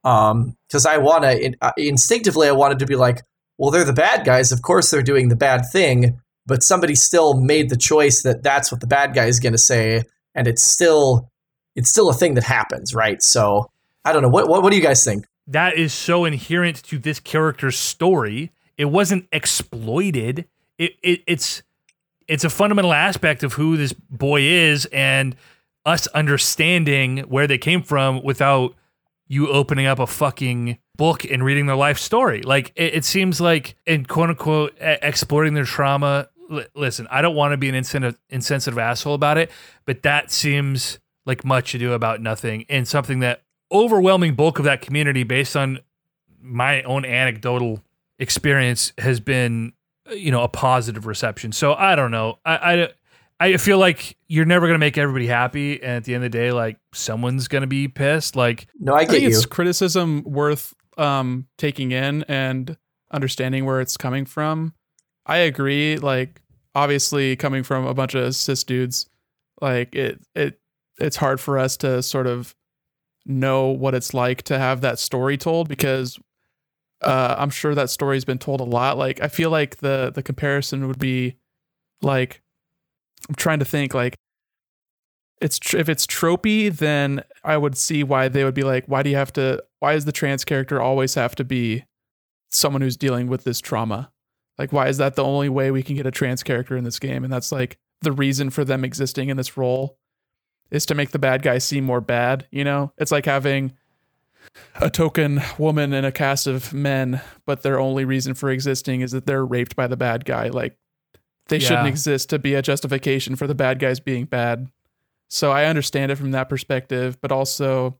because 0.02 0.86
I 0.86 0.98
want 0.98 1.24
to 1.24 1.54
uh, 1.60 1.72
instinctively 1.76 2.48
I 2.48 2.52
wanted 2.52 2.78
to 2.80 2.86
be 2.86 2.96
like, 2.96 3.22
well, 3.56 3.70
they're 3.70 3.84
the 3.84 3.92
bad 3.92 4.24
guys. 4.24 4.52
Of 4.52 4.62
course, 4.62 4.90
they're 4.90 5.02
doing 5.02 5.28
the 5.28 5.36
bad 5.36 5.62
thing, 5.72 6.20
but 6.46 6.62
somebody 6.62 6.94
still 6.94 7.40
made 7.40 7.70
the 7.70 7.76
choice 7.76 8.22
that 8.22 8.42
that's 8.42 8.70
what 8.70 8.80
the 8.80 8.86
bad 8.86 9.14
guy 9.14 9.26
is 9.26 9.40
going 9.40 9.52
to 9.52 9.58
say, 9.58 10.04
and 10.34 10.46
it's 10.46 10.62
still 10.62 11.30
it's 11.74 11.90
still 11.90 12.08
a 12.08 12.14
thing 12.14 12.34
that 12.34 12.44
happens, 12.44 12.94
right? 12.94 13.22
So 13.22 13.70
I 14.04 14.12
don't 14.12 14.22
know. 14.22 14.28
What, 14.28 14.48
what 14.48 14.62
what 14.62 14.70
do 14.70 14.76
you 14.76 14.82
guys 14.82 15.04
think? 15.04 15.24
that 15.48 15.78
is 15.78 15.92
so 15.94 16.26
inherent 16.26 16.82
to 16.84 16.98
this 16.98 17.18
character's 17.18 17.78
story. 17.78 18.52
It 18.76 18.84
wasn't 18.84 19.26
exploited. 19.32 20.46
It, 20.76 20.92
it 21.02 21.22
it's 21.26 21.62
it's 22.28 22.44
a 22.44 22.50
fundamental 22.50 22.92
aspect 22.92 23.42
of 23.42 23.54
who 23.54 23.76
this 23.76 23.94
boy 23.94 24.42
is 24.42 24.86
and 24.92 25.34
us 25.86 26.06
understanding 26.08 27.20
where 27.20 27.46
they 27.46 27.56
came 27.56 27.82
from 27.82 28.22
without 28.22 28.74
you 29.28 29.48
opening 29.48 29.86
up 29.86 29.98
a 29.98 30.06
fucking 30.06 30.78
book 30.96 31.24
and 31.24 31.44
reading 31.44 31.66
their 31.66 31.76
life 31.76 31.98
story. 31.98 32.42
Like 32.42 32.72
it, 32.74 32.94
it 32.94 33.04
seems 33.04 33.40
like 33.40 33.76
in 33.86 34.04
quote 34.04 34.30
unquote 34.30 34.72
e- 34.80 34.96
exploiting 35.02 35.54
their 35.54 35.64
trauma. 35.64 36.28
L- 36.50 36.64
listen, 36.74 37.06
I 37.10 37.22
don't 37.22 37.36
want 37.36 37.52
to 37.52 37.56
be 37.56 37.68
an 37.68 37.74
insensitive, 37.74 38.18
insensitive 38.30 38.78
asshole 38.78 39.14
about 39.14 39.38
it, 39.38 39.50
but 39.84 40.02
that 40.02 40.32
seems 40.32 40.98
like 41.26 41.44
much 41.44 41.74
ado 41.74 41.92
about 41.92 42.20
nothing 42.22 42.64
and 42.68 42.88
something 42.88 43.20
that 43.20 43.42
overwhelming 43.70 44.34
bulk 44.34 44.58
of 44.58 44.64
that 44.64 44.80
community 44.80 45.22
based 45.22 45.54
on 45.54 45.78
my 46.40 46.82
own 46.82 47.04
anecdotal 47.04 47.84
experience 48.18 48.92
has 48.98 49.20
been 49.20 49.72
uh, 50.10 50.14
you 50.14 50.30
know 50.30 50.42
a 50.42 50.48
positive 50.48 51.06
reception 51.06 51.52
so 51.52 51.74
i 51.74 51.94
don't 51.94 52.10
know 52.10 52.38
i 52.44 52.56
i, 52.56 52.88
I 53.40 53.56
feel 53.56 53.78
like 53.78 54.16
you're 54.26 54.44
never 54.44 54.66
going 54.66 54.74
to 54.74 54.78
make 54.84 54.98
everybody 54.98 55.26
happy 55.28 55.80
and 55.82 55.92
at 55.92 56.04
the 56.04 56.14
end 56.14 56.24
of 56.24 56.32
the 56.32 56.38
day 56.38 56.50
like 56.52 56.78
someone's 56.92 57.46
going 57.46 57.60
to 57.62 57.68
be 57.68 57.86
pissed 57.86 58.34
like 58.34 58.66
No, 58.80 58.94
I 58.94 58.98
I 58.98 59.04
get 59.04 59.10
think 59.12 59.22
you. 59.22 59.28
it's 59.28 59.46
criticism 59.46 60.22
worth 60.24 60.74
um, 60.96 61.46
taking 61.56 61.92
in 61.92 62.24
and 62.24 62.76
understanding 63.12 63.64
where 63.64 63.80
it's 63.80 63.96
coming 63.96 64.24
from. 64.24 64.74
I 65.24 65.36
agree. 65.38 65.96
Like, 65.96 66.40
obviously, 66.74 67.36
coming 67.36 67.62
from 67.62 67.86
a 67.86 67.94
bunch 67.94 68.14
of 68.14 68.34
cis 68.34 68.64
dudes, 68.64 69.06
like 69.60 69.94
it, 69.94 70.20
it, 70.34 70.58
it's 70.98 71.16
hard 71.16 71.38
for 71.40 71.56
us 71.58 71.76
to 71.78 72.02
sort 72.02 72.26
of 72.26 72.56
know 73.24 73.68
what 73.68 73.94
it's 73.94 74.12
like 74.14 74.42
to 74.44 74.58
have 74.58 74.80
that 74.80 74.98
story 74.98 75.36
told 75.36 75.68
because 75.68 76.18
uh, 77.02 77.36
I'm 77.38 77.50
sure 77.50 77.74
that 77.74 77.90
story's 77.90 78.24
been 78.24 78.38
told 78.38 78.60
a 78.60 78.64
lot. 78.64 78.98
Like, 78.98 79.20
I 79.22 79.28
feel 79.28 79.50
like 79.50 79.76
the 79.76 80.10
the 80.12 80.22
comparison 80.22 80.88
would 80.88 80.98
be 80.98 81.36
like, 82.02 82.42
I'm 83.28 83.34
trying 83.34 83.58
to 83.58 83.64
think 83.64 83.94
like 83.94 84.16
it's 85.40 85.58
tr- 85.58 85.78
if 85.78 85.88
it's 85.88 86.06
tropey, 86.06 86.74
then 86.74 87.22
I 87.44 87.56
would 87.56 87.76
see 87.76 88.02
why 88.02 88.28
they 88.28 88.44
would 88.44 88.54
be 88.54 88.64
like, 88.64 88.84
why 88.86 89.02
do 89.02 89.10
you 89.10 89.16
have 89.16 89.32
to? 89.34 89.62
Why 89.80 89.94
does 89.94 90.04
the 90.04 90.12
trans 90.12 90.44
character 90.44 90.80
always 90.80 91.14
have 91.14 91.34
to 91.36 91.44
be 91.44 91.84
someone 92.50 92.82
who's 92.82 92.96
dealing 92.96 93.28
with 93.28 93.44
this 93.44 93.60
trauma? 93.60 94.10
Like, 94.58 94.72
why 94.72 94.88
is 94.88 94.96
that 94.96 95.14
the 95.14 95.24
only 95.24 95.48
way 95.48 95.70
we 95.70 95.82
can 95.82 95.96
get 95.96 96.06
a 96.06 96.10
trans 96.10 96.42
character 96.42 96.76
in 96.76 96.84
this 96.84 96.98
game? 96.98 97.22
And 97.22 97.32
that's 97.32 97.52
like 97.52 97.78
the 98.02 98.12
reason 98.12 98.50
for 98.50 98.64
them 98.64 98.84
existing 98.84 99.28
in 99.28 99.36
this 99.36 99.56
role 99.56 99.98
is 100.70 100.84
to 100.86 100.94
make 100.94 101.10
the 101.10 101.18
bad 101.18 101.42
guy 101.42 101.58
seem 101.58 101.84
more 101.84 102.00
bad. 102.00 102.46
You 102.50 102.64
know, 102.64 102.92
it's 102.98 103.12
like 103.12 103.26
having 103.26 103.74
a 104.80 104.90
token 104.90 105.40
woman 105.58 105.92
in 105.92 106.04
a 106.04 106.12
cast 106.12 106.46
of 106.46 106.72
men, 106.72 107.20
but 107.46 107.62
their 107.62 107.78
only 107.78 108.04
reason 108.04 108.34
for 108.34 108.50
existing 108.50 109.00
is 109.02 109.12
that 109.12 109.26
they're 109.26 109.46
raped 109.46 109.76
by 109.76 109.86
the 109.86 109.96
bad 109.96 110.24
guy. 110.24 110.48
Like, 110.48 110.76
they 111.48 111.58
shouldn't 111.58 111.88
exist 111.88 112.30
to 112.30 112.38
be 112.38 112.54
a 112.54 112.62
justification 112.62 113.36
for 113.36 113.46
the 113.46 113.54
bad 113.54 113.78
guys 113.78 114.00
being 114.00 114.24
bad. 114.24 114.70
So 115.28 115.50
I 115.50 115.64
understand 115.66 116.10
it 116.10 116.16
from 116.16 116.30
that 116.30 116.48
perspective, 116.48 117.20
but 117.20 117.32
also 117.32 117.98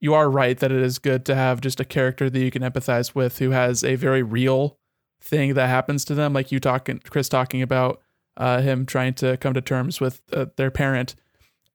you 0.00 0.14
are 0.14 0.30
right 0.30 0.58
that 0.58 0.72
it 0.72 0.82
is 0.82 0.98
good 0.98 1.24
to 1.26 1.34
have 1.34 1.60
just 1.60 1.80
a 1.80 1.84
character 1.84 2.28
that 2.28 2.38
you 2.38 2.50
can 2.50 2.62
empathize 2.62 3.14
with 3.14 3.38
who 3.38 3.50
has 3.50 3.84
a 3.84 3.94
very 3.94 4.22
real 4.22 4.78
thing 5.20 5.54
that 5.54 5.68
happens 5.68 6.04
to 6.06 6.14
them, 6.14 6.32
like 6.32 6.50
you 6.50 6.58
talking, 6.58 7.00
Chris 7.08 7.28
talking 7.28 7.62
about 7.62 8.02
uh, 8.36 8.60
him 8.60 8.84
trying 8.84 9.14
to 9.14 9.36
come 9.36 9.54
to 9.54 9.60
terms 9.60 10.00
with 10.00 10.20
uh, 10.32 10.46
their 10.56 10.70
parent, 10.70 11.14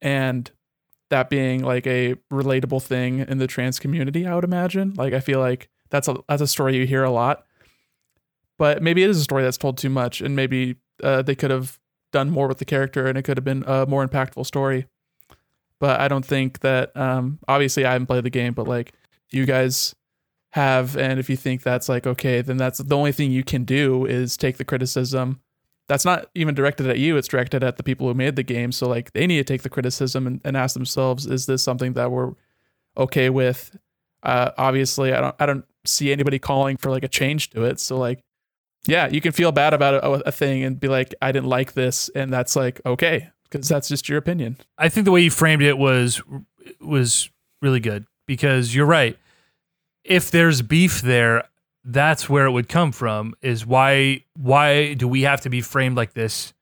and 0.02 0.52
that 1.10 1.30
being 1.30 1.64
like 1.64 1.88
a 1.88 2.16
relatable 2.32 2.84
thing 2.84 3.20
in 3.20 3.38
the 3.38 3.48
trans 3.48 3.80
community. 3.80 4.28
I 4.28 4.36
would 4.36 4.44
imagine. 4.44 4.94
Like 4.96 5.14
I 5.14 5.22
feel 5.22 5.40
like 5.40 5.70
that's 5.90 6.10
a 6.10 6.18
that's 6.28 6.42
a 6.42 6.48
story 6.48 6.76
you 6.76 6.86
hear 6.86 7.04
a 7.04 7.12
lot, 7.12 7.46
but 8.58 8.82
maybe 8.82 9.04
it 9.04 9.10
is 9.10 9.18
a 9.18 9.24
story 9.24 9.44
that's 9.44 9.58
told 9.58 9.78
too 9.78 9.90
much, 9.90 10.22
and 10.22 10.36
maybe 10.36 10.78
uh, 11.04 11.22
they 11.22 11.36
could 11.36 11.52
have 11.52 11.80
done 12.12 12.30
more 12.30 12.48
with 12.48 12.60
the 12.60 12.66
character 12.66 13.08
and 13.08 13.18
it 13.18 13.24
could 13.24 13.38
have 13.38 13.44
been 13.44 13.64
a 13.68 13.86
more 13.86 14.08
impactful 14.08 14.46
story. 14.46 14.88
But 15.80 16.00
I 16.00 16.08
don't 16.08 16.26
think 16.26 16.60
that 16.62 16.96
um 16.98 17.40
obviously 17.48 17.86
I 17.86 17.94
haven't 17.94 18.08
played 18.08 18.24
the 18.24 18.30
game, 18.30 18.54
but 18.54 18.68
like 18.68 18.94
you 19.30 19.46
guys 19.46 19.94
have 20.52 20.98
and 20.98 21.20
if 21.20 21.30
you 21.30 21.36
think 21.36 21.62
that's 21.62 21.90
like 21.90 22.08
okay, 22.08 22.42
then 22.42 22.58
that's 22.58 22.80
the 22.80 22.98
only 22.98 23.12
thing 23.12 23.32
you 23.32 23.44
can 23.44 23.64
do 23.64 24.06
is 24.06 24.38
take 24.38 24.58
the 24.58 24.66
criticism. 24.66 25.40
That's 25.88 26.06
not 26.06 26.30
even 26.36 26.56
directed 26.56 26.88
at 26.88 27.00
you, 27.00 27.16
it's 27.18 27.28
directed 27.28 27.64
at 27.64 27.78
the 27.78 27.84
people 27.84 28.08
who 28.08 28.14
made 28.14 28.36
the 28.36 28.44
game. 28.44 28.72
So 28.72 28.90
like 28.90 29.14
they 29.14 29.28
need 29.28 29.38
to 29.38 29.44
take 29.44 29.62
the 29.62 29.70
criticism 29.70 30.28
and, 30.28 30.42
and 30.44 30.58
ask 30.58 30.74
themselves, 30.74 31.26
is 31.26 31.46
this 31.46 31.62
something 31.62 31.94
that 31.94 32.12
we're 32.12 32.34
okay 32.98 33.30
with? 33.30 33.78
Uh 34.24 34.52
obviously 34.58 35.14
I 35.14 35.22
don't 35.22 35.36
I 35.40 35.46
don't 35.46 35.66
see 35.86 36.12
anybody 36.12 36.40
calling 36.40 36.78
for 36.78 36.90
like 36.90 37.04
a 37.04 37.08
change 37.08 37.52
to 37.52 37.64
it. 37.66 37.80
So 37.80 37.98
like 37.98 38.24
yeah, 38.88 39.08
you 39.08 39.22
can 39.22 39.32
feel 39.32 39.52
bad 39.52 39.74
about 39.74 39.96
a, 39.96 40.28
a 40.28 40.32
thing 40.32 40.64
and 40.64 40.80
be 40.80 40.88
like, 40.88 41.14
I 41.22 41.32
didn't 41.32 41.50
like 41.50 41.74
this, 41.74 42.10
and 42.16 42.32
that's 42.32 42.56
like 42.56 42.82
okay 42.86 43.30
because 43.50 43.68
that's 43.68 43.88
just 43.88 44.10
your 44.10 44.18
opinion. 44.18 44.58
I 44.78 44.90
think 44.90 45.06
the 45.06 45.12
way 45.12 45.22
you 45.22 45.32
framed 45.32 45.62
it 45.62 45.78
was 45.78 46.22
was 46.80 47.30
really 47.62 47.80
good 47.80 48.06
because 48.26 48.74
you're 48.74 48.86
right. 48.86 49.18
If 50.04 50.32
there's 50.32 50.62
beef 50.62 51.02
there, 51.02 51.44
that's 51.84 52.30
where 52.30 52.46
it 52.46 52.52
would 52.52 52.70
come 52.70 52.92
from. 52.92 53.34
Is 53.42 53.66
why 53.66 54.24
why 54.36 54.94
do 54.94 55.08
we 55.08 55.24
have 55.24 55.42
to 55.42 55.50
be 55.50 55.62
framed 55.62 55.98
like 55.98 56.14
this? 56.14 56.54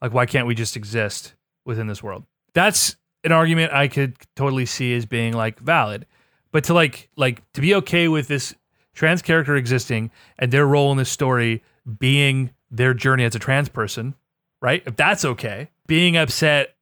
Like 0.00 0.12
why 0.12 0.26
can't 0.26 0.46
we 0.46 0.54
just 0.54 0.76
exist 0.76 1.34
within 1.64 1.86
this 1.86 2.02
world? 2.02 2.24
That's 2.52 2.96
an 3.24 3.32
argument 3.32 3.72
I 3.72 3.88
could 3.88 4.16
totally 4.36 4.66
see 4.66 4.94
as 4.94 5.06
being 5.06 5.32
like 5.32 5.58
valid. 5.60 6.06
But 6.52 6.64
to 6.64 6.74
like 6.74 7.08
like 7.16 7.42
to 7.54 7.60
be 7.60 7.74
okay 7.76 8.08
with 8.08 8.28
this 8.28 8.54
trans 8.94 9.22
character 9.22 9.56
existing 9.56 10.10
and 10.38 10.52
their 10.52 10.66
role 10.66 10.90
in 10.92 10.98
this 10.98 11.10
story 11.10 11.62
being 11.98 12.50
their 12.70 12.94
journey 12.94 13.24
as 13.24 13.34
a 13.34 13.38
trans 13.38 13.68
person, 13.68 14.14
right? 14.62 14.82
If 14.86 14.96
that's 14.96 15.24
okay, 15.24 15.70
being 15.86 16.16
upset 16.16 16.74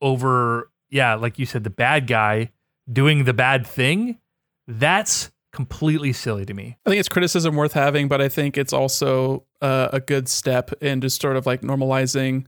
over, 0.00 0.70
yeah, 0.90 1.14
like 1.14 1.38
you 1.38 1.46
said, 1.46 1.64
the 1.64 1.70
bad 1.70 2.06
guy 2.06 2.50
doing 2.92 3.24
the 3.24 3.32
bad 3.32 3.66
thing, 3.66 4.18
that's 4.66 5.30
completely 5.52 6.12
silly 6.12 6.44
to 6.44 6.52
me. 6.52 6.76
I 6.84 6.90
think 6.90 7.00
it's 7.00 7.08
criticism 7.08 7.54
worth 7.54 7.72
having, 7.72 8.08
but 8.08 8.20
I 8.20 8.28
think 8.28 8.58
it's 8.58 8.72
also 8.72 9.44
uh, 9.62 9.88
a 9.92 10.00
good 10.00 10.28
step 10.28 10.72
in 10.82 11.00
just 11.00 11.20
sort 11.20 11.36
of 11.36 11.46
like 11.46 11.62
normalizing 11.62 12.46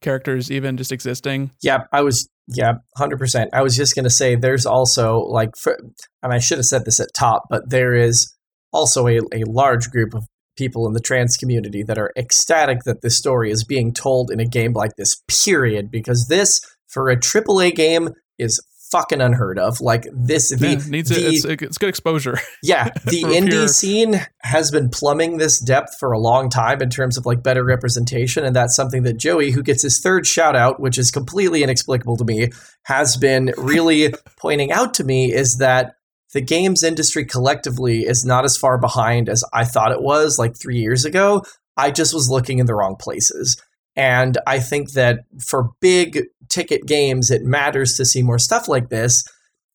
characters 0.00 0.50
even 0.50 0.76
just 0.76 0.92
existing. 0.92 1.50
Yeah, 1.62 1.84
I 1.92 2.02
was. 2.02 2.28
Yeah, 2.50 2.74
hundred 2.96 3.18
percent. 3.18 3.50
I 3.52 3.62
was 3.62 3.76
just 3.76 3.94
gonna 3.94 4.10
say, 4.10 4.34
there's 4.34 4.64
also 4.64 5.18
like, 5.18 5.54
for, 5.56 5.78
I 6.22 6.28
mean, 6.28 6.36
I 6.36 6.38
should 6.38 6.58
have 6.58 6.64
said 6.64 6.84
this 6.84 6.98
at 6.98 7.08
top, 7.14 7.44
but 7.50 7.68
there 7.68 7.94
is 7.94 8.34
also 8.72 9.06
a, 9.06 9.18
a 9.32 9.44
large 9.46 9.90
group 9.90 10.14
of 10.14 10.26
people 10.56 10.86
in 10.86 10.92
the 10.92 11.00
trans 11.00 11.36
community 11.36 11.82
that 11.84 11.98
are 11.98 12.12
ecstatic 12.16 12.82
that 12.84 13.00
this 13.00 13.16
story 13.16 13.50
is 13.50 13.64
being 13.64 13.92
told 13.92 14.30
in 14.30 14.40
a 14.40 14.46
game 14.46 14.72
like 14.72 14.96
this. 14.96 15.22
Period, 15.28 15.90
because 15.90 16.26
this 16.28 16.60
for 16.88 17.10
a 17.10 17.16
AAA 17.16 17.74
game 17.74 18.10
is 18.38 18.60
fucking 18.90 19.20
unheard 19.20 19.58
of. 19.58 19.80
Like 19.80 20.06
this, 20.12 20.50
the, 20.50 20.68
Yeah, 20.68 20.82
needs 20.88 21.10
the, 21.10 21.16
it. 21.16 21.34
It's, 21.34 21.44
it's 21.44 21.78
good 21.78 21.88
exposure. 21.88 22.38
yeah, 22.62 22.84
the 23.04 23.22
indie 23.22 23.50
pure- 23.50 23.68
scene 23.68 24.20
has 24.40 24.70
been 24.70 24.88
plumbing 24.88 25.38
this 25.38 25.58
depth 25.60 25.96
for 25.98 26.12
a 26.12 26.18
long 26.18 26.48
time 26.50 26.80
in 26.82 26.90
terms 26.90 27.16
of 27.16 27.26
like 27.26 27.42
better 27.42 27.64
representation, 27.64 28.44
and 28.44 28.54
that's 28.54 28.74
something 28.74 29.02
that 29.04 29.18
Joey, 29.18 29.50
who 29.50 29.62
gets 29.62 29.82
his 29.82 30.00
third 30.00 30.26
shout 30.26 30.56
out, 30.56 30.80
which 30.80 30.98
is 30.98 31.10
completely 31.10 31.62
inexplicable 31.62 32.16
to 32.16 32.24
me, 32.24 32.50
has 32.84 33.16
been 33.16 33.52
really 33.56 34.12
pointing 34.38 34.72
out 34.72 34.94
to 34.94 35.04
me 35.04 35.32
is 35.32 35.58
that 35.58 35.94
the 36.32 36.40
games 36.40 36.82
industry 36.82 37.24
collectively 37.24 38.00
is 38.00 38.24
not 38.24 38.44
as 38.44 38.56
far 38.56 38.78
behind 38.78 39.28
as 39.28 39.44
I 39.52 39.64
thought 39.64 39.92
it 39.92 40.02
was 40.02 40.38
like 40.38 40.56
three 40.56 40.78
years 40.78 41.04
ago. 41.04 41.42
I 41.76 41.90
just 41.90 42.12
was 42.12 42.28
looking 42.28 42.58
in 42.58 42.66
the 42.66 42.74
wrong 42.74 42.96
places. 42.96 43.60
And 43.96 44.38
I 44.46 44.60
think 44.60 44.92
that 44.92 45.20
for 45.44 45.70
big 45.80 46.24
ticket 46.48 46.86
games, 46.86 47.30
it 47.30 47.42
matters 47.42 47.94
to 47.94 48.04
see 48.04 48.22
more 48.22 48.38
stuff 48.38 48.68
like 48.68 48.90
this. 48.90 49.24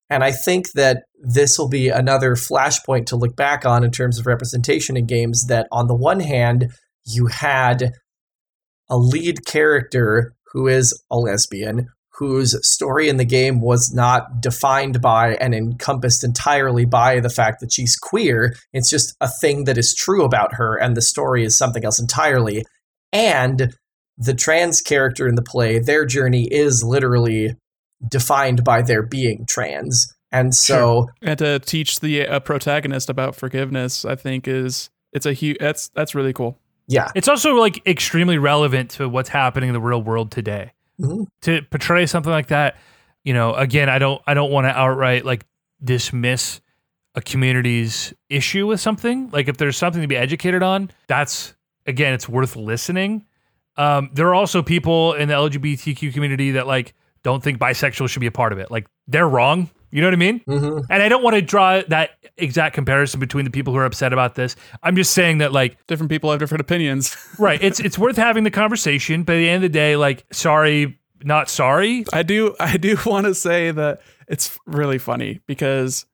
And 0.09 0.23
I 0.23 0.31
think 0.31 0.71
that 0.73 1.03
this 1.21 1.57
will 1.57 1.69
be 1.69 1.89
another 1.89 2.35
flashpoint 2.35 3.07
to 3.07 3.15
look 3.15 3.35
back 3.35 3.65
on 3.65 3.83
in 3.83 3.91
terms 3.91 4.19
of 4.19 4.27
representation 4.27 4.95
in 4.95 5.07
games. 5.07 5.45
That 5.47 5.67
on 5.71 5.87
the 5.87 5.95
one 5.95 6.19
hand, 6.19 6.71
you 7.05 7.27
had 7.27 7.93
a 8.89 8.97
lead 8.97 9.45
character 9.45 10.35
who 10.51 10.67
is 10.67 10.93
a 11.09 11.17
lesbian, 11.17 11.89
whose 12.15 12.55
story 12.67 13.09
in 13.09 13.17
the 13.17 13.25
game 13.25 13.59
was 13.59 13.91
not 13.93 14.39
defined 14.39 15.01
by 15.01 15.35
and 15.35 15.55
encompassed 15.55 16.23
entirely 16.23 16.85
by 16.85 17.19
the 17.19 17.29
fact 17.29 17.59
that 17.59 17.73
she's 17.73 17.95
queer. 17.95 18.55
It's 18.71 18.89
just 18.89 19.15
a 19.19 19.29
thing 19.41 19.63
that 19.63 19.77
is 19.77 19.95
true 19.95 20.23
about 20.23 20.53
her, 20.55 20.75
and 20.75 20.95
the 20.95 21.01
story 21.01 21.43
is 21.43 21.57
something 21.57 21.83
else 21.83 21.99
entirely. 21.99 22.63
And 23.11 23.73
the 24.17 24.33
trans 24.33 24.81
character 24.81 25.27
in 25.27 25.35
the 25.35 25.41
play, 25.41 25.79
their 25.79 26.05
journey 26.05 26.47
is 26.51 26.83
literally 26.83 27.55
defined 28.07 28.63
by 28.63 28.81
their 28.81 29.01
being 29.01 29.45
trans. 29.47 30.07
And 30.31 30.53
so, 30.53 31.09
and 31.21 31.37
to 31.39 31.59
teach 31.59 31.99
the 31.99 32.27
uh, 32.27 32.39
protagonist 32.39 33.09
about 33.09 33.35
forgiveness, 33.35 34.03
I 34.03 34.15
think 34.15 34.47
is 34.47 34.89
it's 35.13 35.25
a 35.25 35.33
huge. 35.33 35.57
That's 35.59 35.89
that's 35.89 36.15
really 36.15 36.33
cool. 36.33 36.59
yeah. 36.87 37.09
It's 37.15 37.27
also 37.27 37.53
like 37.55 37.85
extremely 37.87 38.37
relevant 38.37 38.91
to 38.91 39.07
what's 39.07 39.29
happening 39.29 39.69
in 39.69 39.73
the 39.73 39.81
real 39.81 40.01
world 40.01 40.31
today. 40.31 40.71
To 41.41 41.61
portray 41.63 42.05
something 42.05 42.31
like 42.31 42.47
that, 42.47 42.77
you 43.23 43.33
know, 43.33 43.53
again, 43.53 43.89
I 43.89 43.99
don't 43.99 44.21
I 44.25 44.33
don't 44.33 44.51
want 44.51 44.65
to 44.65 44.77
outright 44.77 45.25
like 45.25 45.45
dismiss 45.83 46.61
a 47.15 47.21
community's 47.21 48.13
issue 48.29 48.67
with 48.67 48.79
something. 48.79 49.29
Like 49.31 49.47
if 49.47 49.57
there's 49.57 49.77
something 49.77 50.01
to 50.01 50.07
be 50.07 50.15
educated 50.15 50.63
on, 50.63 50.89
that's 51.07 51.55
again, 51.85 52.13
it's 52.13 52.27
worth 52.27 52.55
listening. 52.55 53.25
Um, 53.75 54.09
there 54.13 54.27
are 54.27 54.35
also 54.35 54.61
people 54.61 55.13
in 55.13 55.29
the 55.29 55.33
LGBTQ 55.33 56.13
community 56.13 56.51
that 56.51 56.67
like 56.67 56.93
don't 57.23 57.43
think 57.43 57.59
bisexual 57.59 58.09
should 58.09 58.19
be 58.19 58.27
a 58.27 58.31
part 58.31 58.53
of 58.53 58.59
it. 58.59 58.69
Like 58.71 58.87
they're 59.07 59.27
wrong. 59.27 59.69
You 59.93 60.01
know 60.01 60.07
what 60.07 60.13
I 60.13 60.17
mean? 60.17 60.39
hmm 60.47 60.79
And 60.89 61.03
I 61.03 61.07
don't 61.07 61.21
want 61.21 61.35
to 61.35 61.41
draw 61.41 61.81
that 61.87 62.11
exact 62.37 62.73
comparison 62.73 63.19
between 63.19 63.45
the 63.45 63.51
people 63.51 63.73
who 63.73 63.79
are 63.79 63.85
upset 63.85 64.11
about 64.11 64.33
this. 64.33 64.55
I'm 64.81 64.95
just 64.95 65.11
saying 65.11 65.37
that 65.37 65.51
like 65.51 65.77
Different 65.85 66.09
people 66.09 66.31
have 66.31 66.39
different 66.39 66.61
opinions. 66.61 67.15
right, 67.39 67.61
it's 67.61 67.79
it's 67.79 67.99
worth 67.99 68.15
having 68.17 68.43
the 68.43 68.49
conversation, 68.51 69.23
but 69.23 69.35
at 69.35 69.37
the 69.37 69.49
end 69.49 69.63
of 69.63 69.71
the 69.71 69.77
day, 69.77 69.95
like 69.95 70.25
sorry, 70.31 70.99
not 71.23 71.47
sorry. 71.47 72.05
I 72.11 72.23
do 72.23 72.55
I 72.59 72.77
do 72.77 72.97
want 73.05 73.27
to 73.27 73.35
say 73.35 73.69
that 73.69 74.01
it's 74.27 74.57
really 74.65 74.97
funny 74.97 75.41
because 75.45 76.07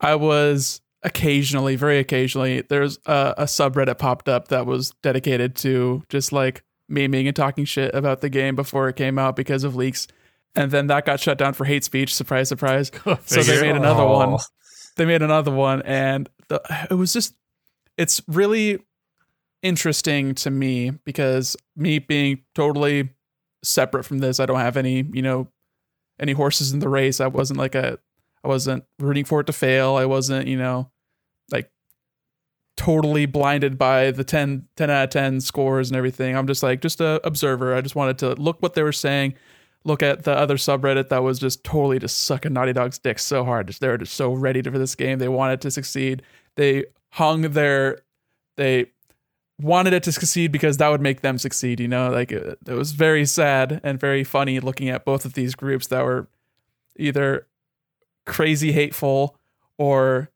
I 0.00 0.14
was 0.14 0.80
occasionally, 1.02 1.76
very 1.76 1.98
occasionally, 1.98 2.62
there's 2.62 2.98
a, 3.04 3.34
a 3.38 3.44
subreddit 3.44 3.98
popped 3.98 4.30
up 4.30 4.48
that 4.48 4.64
was 4.64 4.92
dedicated 5.02 5.56
to 5.56 6.02
just 6.08 6.32
like 6.32 6.64
memeing 6.90 7.26
and 7.26 7.36
talking 7.36 7.66
shit 7.66 7.94
about 7.94 8.22
the 8.22 8.30
game 8.30 8.56
before 8.56 8.88
it 8.88 8.96
came 8.96 9.18
out 9.18 9.36
because 9.36 9.62
of 9.62 9.76
leaks. 9.76 10.06
And 10.56 10.70
then 10.70 10.88
that 10.88 11.06
got 11.06 11.20
shut 11.20 11.38
down 11.38 11.54
for 11.54 11.64
hate 11.64 11.84
speech. 11.84 12.14
Surprise, 12.14 12.48
surprise. 12.48 12.90
so 13.24 13.42
they 13.42 13.60
made 13.60 13.76
another 13.76 14.04
one. 14.04 14.30
Oh. 14.30 14.38
They 14.96 15.06
made 15.06 15.22
another 15.22 15.52
one, 15.52 15.82
and 15.82 16.28
the, 16.48 16.60
it 16.90 16.94
was 16.94 17.12
just, 17.12 17.34
it's 17.96 18.20
really 18.26 18.80
interesting 19.62 20.34
to 20.34 20.50
me 20.50 20.90
because 21.04 21.56
me 21.76 21.98
being 22.00 22.42
totally 22.54 23.10
separate 23.62 24.04
from 24.04 24.18
this, 24.18 24.40
I 24.40 24.46
don't 24.46 24.58
have 24.58 24.76
any, 24.76 25.04
you 25.12 25.22
know, 25.22 25.48
any 26.18 26.32
horses 26.32 26.72
in 26.72 26.80
the 26.80 26.88
race. 26.88 27.20
I 27.20 27.28
wasn't 27.28 27.58
like 27.58 27.74
a, 27.74 27.98
I 28.44 28.48
wasn't 28.48 28.84
rooting 28.98 29.24
for 29.24 29.40
it 29.40 29.46
to 29.46 29.52
fail. 29.52 29.96
I 29.96 30.06
wasn't, 30.06 30.48
you 30.48 30.56
know, 30.56 30.90
like 31.50 31.70
totally 32.76 33.26
blinded 33.26 33.78
by 33.78 34.10
the 34.10 34.24
10, 34.24 34.66
10 34.76 34.90
out 34.90 35.04
of 35.04 35.10
10 35.10 35.40
scores 35.40 35.90
and 35.90 35.96
everything. 35.96 36.36
I'm 36.36 36.46
just 36.46 36.62
like, 36.62 36.80
just 36.80 37.00
a 37.00 37.20
observer. 37.26 37.74
I 37.74 37.80
just 37.80 37.94
wanted 37.94 38.18
to 38.18 38.34
look 38.34 38.62
what 38.62 38.74
they 38.74 38.82
were 38.82 38.92
saying, 38.92 39.34
look 39.84 40.02
at 40.02 40.24
the 40.24 40.32
other 40.32 40.56
subreddit 40.56 41.08
that 41.08 41.22
was 41.22 41.38
just 41.38 41.64
totally 41.64 41.98
just 41.98 42.24
sucking 42.24 42.52
Naughty 42.52 42.72
Dog's 42.72 42.98
dick 42.98 43.18
so 43.18 43.44
hard. 43.44 43.68
Just, 43.68 43.80
they 43.80 43.88
were 43.88 43.98
just 43.98 44.14
so 44.14 44.32
ready 44.32 44.62
for 44.62 44.78
this 44.78 44.94
game. 44.94 45.18
They 45.18 45.28
wanted 45.28 45.60
to 45.62 45.70
succeed. 45.70 46.22
They 46.56 46.84
hung 47.10 47.42
their, 47.42 48.02
they 48.56 48.86
wanted 49.60 49.92
it 49.92 50.02
to 50.04 50.12
succeed 50.12 50.52
because 50.52 50.76
that 50.76 50.88
would 50.88 51.00
make 51.00 51.22
them 51.22 51.38
succeed. 51.38 51.80
You 51.80 51.88
know, 51.88 52.10
like 52.10 52.32
it, 52.32 52.58
it 52.66 52.74
was 52.74 52.92
very 52.92 53.24
sad 53.24 53.80
and 53.82 53.98
very 53.98 54.24
funny 54.24 54.60
looking 54.60 54.88
at 54.88 55.04
both 55.04 55.24
of 55.24 55.34
these 55.34 55.54
groups 55.54 55.86
that 55.88 56.04
were 56.04 56.28
either 56.96 57.46
crazy 58.26 58.72
hateful 58.72 59.36
or 59.78 60.30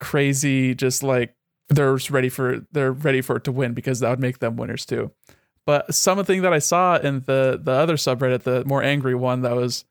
crazy 0.00 0.74
just 0.74 1.02
like 1.02 1.34
they're 1.68 1.96
ready 2.10 2.28
for 2.28 2.66
they're 2.72 2.92
ready 2.92 3.20
for 3.20 3.36
it 3.36 3.44
to 3.44 3.52
win 3.52 3.72
because 3.72 4.00
that 4.00 4.10
would 4.10 4.20
make 4.20 4.40
them 4.40 4.56
winners 4.56 4.84
too. 4.84 5.10
But 5.64 5.94
something 5.94 6.42
that 6.42 6.52
I 6.52 6.58
saw 6.58 6.96
in 6.96 7.20
the 7.20 7.60
the 7.62 7.72
other 7.72 7.94
subreddit, 7.94 8.42
the 8.42 8.64
more 8.64 8.82
angry 8.82 9.14
one, 9.14 9.42
that 9.42 9.54
was 9.54 9.84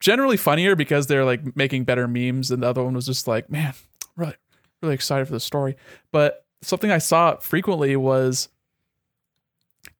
generally 0.00 0.36
funnier 0.36 0.76
because 0.76 1.06
they're 1.06 1.24
like 1.24 1.56
making 1.56 1.84
better 1.84 2.06
memes, 2.06 2.50
and 2.50 2.62
the 2.62 2.68
other 2.68 2.84
one 2.84 2.94
was 2.94 3.06
just 3.06 3.26
like, 3.26 3.50
man, 3.50 3.74
really, 4.16 4.34
really 4.82 4.94
excited 4.94 5.26
for 5.26 5.32
the 5.32 5.40
story. 5.40 5.76
But 6.12 6.44
something 6.62 6.90
I 6.90 6.98
saw 6.98 7.36
frequently 7.36 7.96
was 7.96 8.48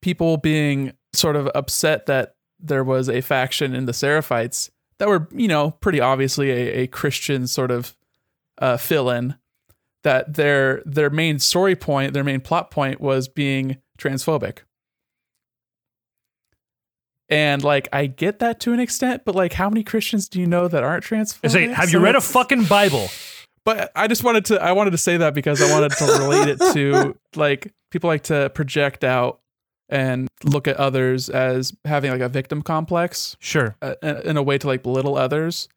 people 0.02 0.36
being 0.36 0.92
sort 1.14 1.36
of 1.36 1.50
upset 1.54 2.06
that 2.06 2.34
there 2.60 2.84
was 2.84 3.08
a 3.08 3.20
faction 3.20 3.74
in 3.74 3.86
the 3.86 3.92
Seraphites 3.92 4.70
that 4.98 5.08
were, 5.08 5.28
you 5.32 5.48
know, 5.48 5.70
pretty 5.70 6.00
obviously 6.00 6.50
a, 6.50 6.82
a 6.82 6.86
Christian 6.86 7.46
sort 7.46 7.70
of 7.70 7.96
uh, 8.58 8.76
fill 8.76 9.10
in. 9.10 9.36
That 10.02 10.34
their 10.34 10.82
their 10.84 11.08
main 11.08 11.38
story 11.38 11.74
point, 11.74 12.12
their 12.12 12.24
main 12.24 12.42
plot 12.42 12.70
point 12.70 13.00
was 13.00 13.26
being 13.26 13.78
transphobic. 13.98 14.58
And 17.34 17.64
like 17.64 17.88
I 17.92 18.06
get 18.06 18.38
that 18.38 18.60
to 18.60 18.72
an 18.72 18.80
extent, 18.80 19.24
but 19.24 19.34
like 19.34 19.52
how 19.54 19.68
many 19.68 19.82
Christians 19.82 20.28
do 20.28 20.38
you 20.40 20.46
know 20.46 20.68
that 20.68 20.84
aren't 20.84 21.04
transphobic? 21.04 21.50
Say, 21.50 21.66
have 21.68 21.86
you 21.86 21.98
So 21.98 22.00
read 22.00 22.14
a 22.16 22.20
fucking 22.20 22.64
Bible? 22.64 23.08
but 23.64 23.90
I 23.96 24.06
just 24.08 24.22
wanted 24.22 24.44
to 24.46 24.62
I 24.62 24.72
wanted 24.72 24.92
to 24.92 24.98
say 24.98 25.16
that 25.16 25.34
because 25.34 25.60
I 25.60 25.72
wanted 25.72 25.92
to 25.98 26.04
relate 26.04 26.48
it 26.48 26.58
to 26.74 27.16
like 27.34 27.72
people 27.90 28.08
like 28.08 28.22
to 28.24 28.50
project 28.50 29.02
out 29.04 29.40
and 29.88 30.28
look 30.44 30.68
at 30.68 30.76
others 30.76 31.28
as 31.28 31.74
having 31.84 32.10
like 32.10 32.20
a 32.20 32.28
victim 32.28 32.62
complex 32.62 33.36
Sure. 33.40 33.76
uh, 33.82 33.94
in 34.02 34.36
a 34.36 34.42
way 34.42 34.56
to 34.58 34.66
like 34.66 34.82
belittle 34.82 35.16
others. 35.16 35.68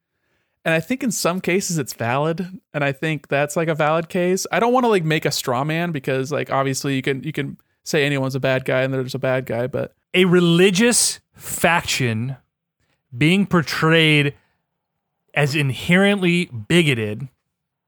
And 0.65 0.73
I 0.73 0.79
think 0.81 1.01
in 1.01 1.11
some 1.11 1.39
cases 1.39 1.77
it's 1.77 1.93
valid, 1.93 2.59
and 2.73 2.83
I 2.83 2.91
think 2.91 3.29
that's 3.29 3.55
like 3.55 3.69
a 3.69 3.75
valid 3.75 4.09
case. 4.09 4.45
I 4.51 4.59
don't 4.59 4.73
want 4.73 4.83
to 4.83 4.89
like 4.89 5.05
make 5.05 5.23
a 5.25 5.31
straw 5.31 5.63
man 5.63 5.91
because 5.91 6.29
like 6.31 6.51
obviously 6.51 6.95
you 6.95 7.01
can 7.01 7.23
you 7.23 7.31
can 7.31 7.57
say 7.85 8.05
anyone's 8.05 8.35
a 8.35 8.39
bad 8.39 8.65
guy 8.65 8.81
and 8.81 8.93
there's 8.93 9.15
a 9.15 9.19
bad 9.19 9.45
guy, 9.45 9.67
but 9.67 9.93
A 10.13 10.25
religious 10.25 11.19
faction 11.33 12.37
being 13.15 13.45
portrayed 13.45 14.33
as 15.33 15.55
inherently 15.55 16.45
bigoted 16.45 17.29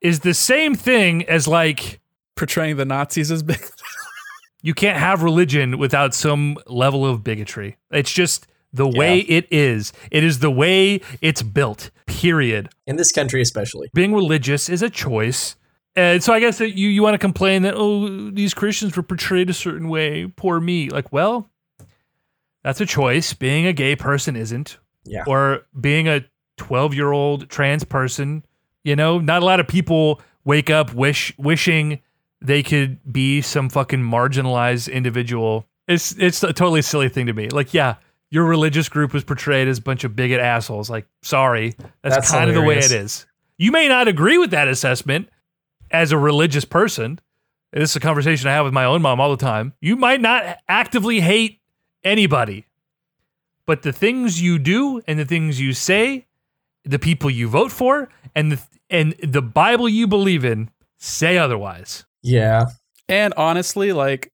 is 0.02 0.22
the 0.22 0.34
same 0.34 0.76
thing 0.76 1.28
as 1.28 1.48
like 1.48 2.00
portraying 2.36 2.78
the 2.78 2.86
Nazis 2.86 3.32
as 3.32 3.44
big. 3.44 3.60
you 4.62 4.74
can't 4.74 4.98
have 4.98 5.24
religion 5.24 5.78
without 5.78 6.14
some 6.14 6.58
level 6.68 7.06
of 7.06 7.24
bigotry. 7.24 7.78
It's 7.92 8.12
just 8.12 8.48
the 8.72 8.88
way 8.88 9.20
it 9.20 9.48
is. 9.52 9.92
It 10.12 10.24
is 10.24 10.40
the 10.40 10.52
way 10.52 11.02
it's 11.22 11.42
built. 11.42 11.92
Period. 12.06 12.70
in 12.86 12.98
this 12.98 13.12
country 13.12 13.42
especially. 13.42 13.90
Being 13.94 14.14
religious 14.14 14.68
is 14.68 14.82
a 14.82 14.90
choice. 14.90 15.56
And 15.96 16.24
so 16.24 16.34
I 16.34 16.40
guess 16.40 16.58
that 16.60 16.78
you 16.78 16.90
you 16.90 17.02
want 17.02 17.14
to 17.16 17.18
complain 17.18 17.64
that 17.64 17.74
oh 17.76 18.30
these 18.30 18.54
Christians 18.54 18.96
were 18.96 19.04
portrayed 19.04 19.50
a 19.50 19.54
certain 19.54 19.90
way, 19.90 20.28
poor 20.36 20.60
me. 20.60 20.90
Like, 20.90 21.12
well, 21.12 21.50
that's 22.64 22.82
a 22.82 22.86
choice. 22.86 23.34
Being 23.34 23.66
a 23.66 23.74
gay 23.74 23.96
person 23.96 24.36
isn't. 24.36 24.78
Yeah. 25.06 25.24
Or 25.26 25.62
being 25.80 26.08
a 26.08 26.26
12-year-old 26.58 27.50
trans 27.50 27.84
person, 27.84 28.46
you 28.84 28.96
know, 28.96 29.20
not 29.20 29.42
a 29.42 29.46
lot 29.46 29.60
of 29.60 29.68
people 29.68 30.22
wake 30.46 30.70
up 30.70 30.94
wish 30.94 31.34
wishing 31.38 32.00
they 32.42 32.64
could 32.64 33.00
be 33.12 33.42
some 33.42 33.70
fucking 33.70 34.02
marginalized 34.02 34.92
individual. 34.92 35.66
It's 35.88 36.16
it's 36.18 36.44
a 36.44 36.54
totally 36.54 36.82
silly 36.82 37.10
thing 37.10 37.26
to 37.26 37.34
me. 37.34 37.50
Like, 37.50 37.74
yeah, 37.74 37.96
your 38.30 38.46
religious 38.46 38.90
group 38.90 39.14
was 39.14 39.24
portrayed 39.24 39.68
as 39.68 39.80
a 39.80 39.82
bunch 39.82 40.04
of 40.04 40.16
bigot 40.16 40.40
assholes. 40.40 40.90
Like, 40.90 41.08
sorry, 41.22 41.74
that's, 42.02 42.16
That's 42.16 42.32
kind 42.32 42.50
of 42.50 42.56
the 42.56 42.62
way 42.62 42.78
it 42.78 42.92
is. 42.92 43.26
You 43.58 43.72
may 43.72 43.88
not 43.88 44.08
agree 44.08 44.38
with 44.38 44.52
that 44.52 44.68
assessment 44.68 45.30
as 45.92 46.12
a 46.12 46.18
religious 46.18 46.66
person. 46.66 47.20
And 47.72 47.84
this 47.84 47.92
is 47.92 47.96
a 47.96 48.00
conversation 48.00 48.48
I 48.48 48.54
have 48.54 48.66
with 48.66 48.74
my 48.74 48.86
own 48.86 49.02
mom 49.02 49.20
all 49.20 49.30
the 49.30 49.44
time. 49.44 49.74
You 49.82 49.96
might 49.96 50.22
not 50.22 50.58
actively 50.68 51.20
hate 51.20 51.59
anybody, 52.04 52.66
but 53.66 53.82
the 53.84 53.94
things 53.94 54.42
you 54.42 54.58
do 54.60 55.02
and 55.08 55.20
the 55.20 55.26
things 55.26 55.60
you 55.60 55.74
say, 55.74 56.26
the 56.84 57.00
people 57.00 57.30
you 57.30 57.48
vote 57.48 57.72
for, 57.72 58.10
and 58.36 58.52
the 58.54 58.62
and 58.90 59.16
the 59.22 59.42
Bible 59.42 59.88
you 59.88 60.08
believe 60.08 60.44
in 60.44 60.70
say 60.98 61.38
otherwise. 61.38 62.06
Yeah. 62.24 62.66
And 63.08 63.34
honestly, 63.38 63.94
like, 63.94 64.32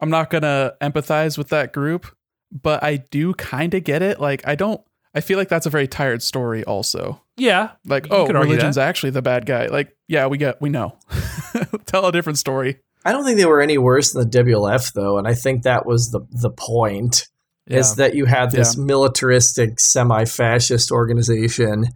I'm 0.00 0.10
not 0.10 0.30
gonna 0.30 0.74
empathize 0.80 1.36
with 1.38 1.48
that 1.48 1.72
group, 1.72 2.06
but 2.52 2.82
I 2.82 2.96
do 2.96 3.34
kind 3.34 3.74
of 3.74 3.84
get 3.84 4.02
it. 4.02 4.20
Like, 4.20 4.46
I 4.46 4.54
don't. 4.54 4.80
I 5.16 5.20
feel 5.20 5.38
like 5.38 5.48
that's 5.48 5.66
a 5.66 5.70
very 5.70 5.86
tired 5.86 6.22
story. 6.24 6.64
Also, 6.64 7.20
Yeah, 7.36 7.70
like, 7.86 8.08
oh, 8.10 8.26
could 8.26 8.34
religion's 8.34 8.74
that. 8.74 8.88
actually 8.88 9.10
the 9.10 9.22
bad 9.22 9.46
guy. 9.46 9.66
Like, 9.66 9.96
yeah, 10.08 10.26
we 10.26 10.38
get, 10.38 10.60
we 10.60 10.70
know. 10.70 10.98
Tell 11.86 12.06
a 12.06 12.12
different 12.12 12.38
story. 12.38 12.80
I 13.04 13.12
don't 13.12 13.24
think 13.24 13.38
they 13.38 13.46
were 13.46 13.60
any 13.60 13.78
worse 13.78 14.12
than 14.12 14.28
the 14.28 14.38
WLF 14.38 14.92
though, 14.92 15.18
and 15.18 15.28
I 15.28 15.34
think 15.34 15.62
that 15.62 15.86
was 15.86 16.10
the 16.10 16.20
the 16.30 16.50
point. 16.50 17.28
Is 17.66 17.94
that 17.96 18.14
you 18.14 18.26
had 18.26 18.50
this 18.50 18.76
militaristic 18.76 19.80
semi-fascist 19.80 20.92
organization 20.92 21.86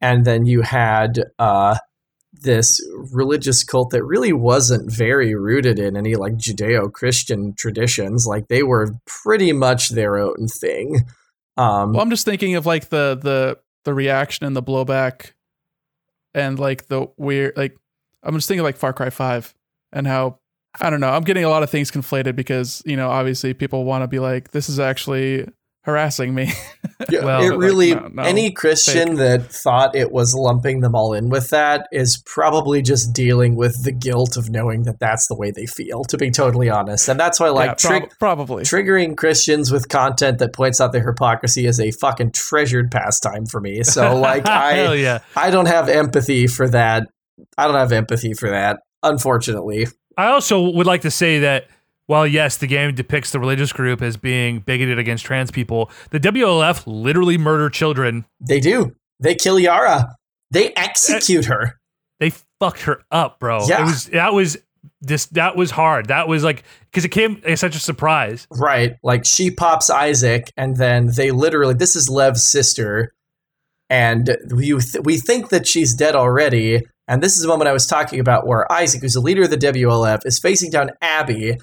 and 0.00 0.24
then 0.24 0.44
you 0.44 0.62
had 0.62 1.22
uh 1.38 1.76
this 2.32 2.80
religious 3.12 3.62
cult 3.62 3.90
that 3.90 4.02
really 4.04 4.32
wasn't 4.32 4.90
very 4.90 5.34
rooted 5.34 5.78
in 5.78 5.96
any 5.96 6.16
like 6.16 6.32
Judeo-Christian 6.34 7.54
traditions 7.56 8.26
like 8.26 8.48
they 8.48 8.62
were 8.62 8.94
pretty 9.06 9.52
much 9.52 9.90
their 9.90 10.16
own 10.16 10.48
thing. 10.48 11.06
Um 11.56 11.92
Well, 11.92 12.00
I'm 12.00 12.10
just 12.10 12.24
thinking 12.24 12.56
of 12.56 12.66
like 12.66 12.88
the 12.88 13.18
the 13.20 13.58
the 13.84 13.94
reaction 13.94 14.46
and 14.46 14.56
the 14.56 14.62
blowback, 14.62 15.32
and 16.34 16.58
like 16.58 16.88
the 16.88 17.08
weird 17.16 17.56
like 17.56 17.76
I'm 18.22 18.34
just 18.34 18.48
thinking 18.48 18.64
like 18.64 18.76
Far 18.76 18.92
Cry 18.92 19.10
Five 19.10 19.54
and 19.92 20.06
how 20.06 20.38
I 20.80 20.90
don't 20.90 21.00
know. 21.00 21.10
I'm 21.10 21.22
getting 21.22 21.44
a 21.44 21.50
lot 21.50 21.62
of 21.62 21.70
things 21.70 21.90
conflated 21.90 22.36
because 22.36 22.82
you 22.86 22.96
know 22.96 23.10
obviously 23.10 23.54
people 23.54 23.84
want 23.84 24.02
to 24.02 24.08
be 24.08 24.18
like 24.18 24.52
this 24.52 24.68
is 24.68 24.80
actually 24.80 25.46
harassing 25.82 26.34
me. 26.34 26.52
Yeah, 27.10 27.24
Well, 27.24 27.42
it 27.42 27.50
like, 27.50 27.58
really 27.58 27.94
no, 27.96 28.08
no, 28.12 28.22
any 28.22 28.52
Christian 28.52 29.16
that 29.16 29.52
thought 29.52 29.96
it 29.96 30.12
was 30.12 30.34
lumping 30.34 30.82
them 30.82 30.94
all 30.94 31.14
in 31.14 31.30
with 31.30 31.50
that 31.50 31.88
is 31.90 32.22
probably 32.24 32.80
just 32.80 33.12
dealing 33.12 33.56
with 33.56 33.82
the 33.82 33.90
guilt 33.90 34.36
of 34.36 34.48
knowing 34.48 34.84
that 34.84 35.00
that's 35.00 35.26
the 35.26 35.34
way 35.34 35.50
they 35.50 35.66
feel. 35.66 36.04
To 36.04 36.16
be 36.16 36.30
totally 36.30 36.70
honest, 36.70 37.08
and 37.08 37.18
that's 37.18 37.40
why 37.40 37.48
like 37.48 37.70
yeah, 37.70 37.74
tri- 37.74 37.98
prob- 38.00 38.10
probably. 38.20 38.62
triggering 38.62 39.16
Christians 39.16 39.72
with 39.72 39.88
content 39.88 40.38
that 40.38 40.52
points 40.52 40.80
out 40.80 40.92
their 40.92 41.04
hypocrisy 41.04 41.66
is 41.66 41.80
a 41.80 41.90
fucking 41.90 42.30
treasured 42.30 42.92
pastime 42.92 43.46
for 43.46 43.60
me. 43.60 43.82
So 43.82 44.16
like 44.20 44.46
I 44.46 44.94
yeah. 44.94 45.18
I 45.34 45.50
don't 45.50 45.66
have 45.66 45.88
empathy 45.88 46.46
for 46.46 46.68
that. 46.68 47.08
I 47.58 47.66
don't 47.66 47.74
have 47.74 47.90
empathy 47.90 48.34
for 48.34 48.50
that. 48.50 48.78
Unfortunately, 49.02 49.88
I 50.16 50.26
also 50.28 50.70
would 50.70 50.86
like 50.86 51.02
to 51.02 51.10
say 51.10 51.40
that 51.40 51.68
while 52.06 52.26
yes, 52.26 52.56
the 52.58 52.66
game 52.66 52.94
depicts 52.94 53.30
the 53.30 53.38
religious 53.40 53.72
group 53.72 54.02
as 54.02 54.16
being 54.16 54.60
bigoted 54.60 54.98
against 54.98 55.24
trans 55.24 55.50
people, 55.50 55.90
the 56.10 56.20
WLF 56.20 56.82
literally 56.86 57.38
murder 57.38 57.70
children. 57.70 58.24
they 58.40 58.60
do. 58.60 58.94
They 59.20 59.34
kill 59.34 59.58
Yara. 59.58 60.16
They 60.50 60.72
execute 60.74 61.44
her. 61.46 61.78
They 62.20 62.32
fucked 62.60 62.82
her 62.82 63.02
up, 63.10 63.38
bro. 63.38 63.66
Yeah. 63.66 63.82
It 63.82 63.84
was 63.84 64.04
that 64.06 64.32
was 64.34 64.58
this 65.00 65.26
that 65.26 65.56
was 65.56 65.70
hard. 65.70 66.06
That 66.06 66.28
was 66.28 66.44
like 66.44 66.64
because 66.90 67.04
it 67.04 67.10
came 67.10 67.40
as 67.44 67.60
such 67.60 67.74
a 67.74 67.80
surprise. 67.80 68.46
Right. 68.50 68.96
Like 69.02 69.24
she 69.24 69.50
pops 69.50 69.90
Isaac, 69.90 70.52
and 70.56 70.76
then 70.76 71.10
they 71.16 71.30
literally, 71.30 71.74
this 71.74 71.96
is 71.96 72.08
Lev's 72.08 72.46
sister, 72.46 73.12
and 73.88 74.36
we, 74.54 74.78
th- 74.78 75.04
we 75.04 75.18
think 75.18 75.48
that 75.50 75.66
she's 75.66 75.94
dead 75.94 76.14
already. 76.14 76.82
And 77.12 77.22
this 77.22 77.36
is 77.36 77.42
the 77.42 77.48
moment 77.48 77.68
I 77.68 77.74
was 77.74 77.86
talking 77.86 78.20
about 78.20 78.46
where 78.46 78.72
Isaac, 78.72 79.02
who's 79.02 79.12
the 79.12 79.20
leader 79.20 79.42
of 79.42 79.50
the 79.50 79.58
WLF, 79.58 80.24
is 80.24 80.38
facing 80.38 80.70
down 80.70 80.92
Abby 81.02 81.58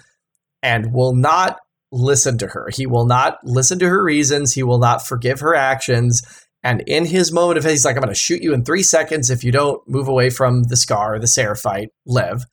and 0.61 0.93
will 0.93 1.15
not 1.15 1.57
listen 1.91 2.37
to 2.37 2.45
her. 2.45 2.69
He 2.71 2.85
will 2.85 3.07
not 3.07 3.39
listen 3.43 3.79
to 3.79 3.89
her 3.89 4.03
reasons. 4.03 4.53
He 4.53 4.61
will 4.61 4.77
not 4.77 5.07
forgive 5.07 5.39
her 5.39 5.55
actions. 5.55 6.21
And 6.61 6.81
in 6.81 7.03
his 7.03 7.31
moment 7.31 7.57
of 7.57 7.63
he's 7.63 7.83
like, 7.83 7.95
I'm 7.95 8.03
going 8.03 8.13
to 8.13 8.19
shoot 8.19 8.43
you 8.43 8.53
in 8.53 8.63
three 8.63 8.83
seconds 8.83 9.31
if 9.31 9.43
you 9.43 9.51
don't 9.51 9.81
move 9.89 10.07
away 10.07 10.29
from 10.29 10.65
the 10.65 10.77
Scar, 10.77 11.17
the 11.17 11.25
Seraphite, 11.25 11.89
Lev 12.05 12.45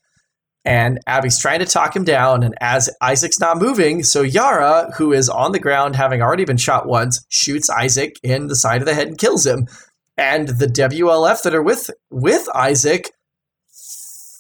and 0.67 0.99
Abby's 1.07 1.39
trying 1.39 1.61
to 1.61 1.65
talk 1.65 1.95
him 1.95 2.03
down. 2.03 2.43
And 2.43 2.55
as 2.61 2.91
Isaac's 3.01 3.39
not 3.39 3.57
moving, 3.57 4.03
so 4.03 4.23
Yara, 4.23 4.91
who 4.99 5.13
is 5.13 5.29
on 5.29 5.53
the 5.53 5.61
ground 5.61 5.95
having 5.95 6.21
already 6.21 6.45
been 6.45 6.57
shot 6.57 6.89
once, 6.89 7.25
shoots 7.29 7.71
Isaac 7.71 8.17
in 8.25 8.49
the 8.49 8.57
side 8.57 8.83
of 8.83 8.87
the 8.87 8.95
head 8.95 9.07
and 9.07 9.17
kills 9.17 9.47
him. 9.47 9.69
And 10.19 10.49
the 10.49 10.67
WLF 10.67 11.43
that 11.43 11.55
are 11.55 11.63
with 11.63 11.91
with 12.11 12.49
Isaac 12.55 13.11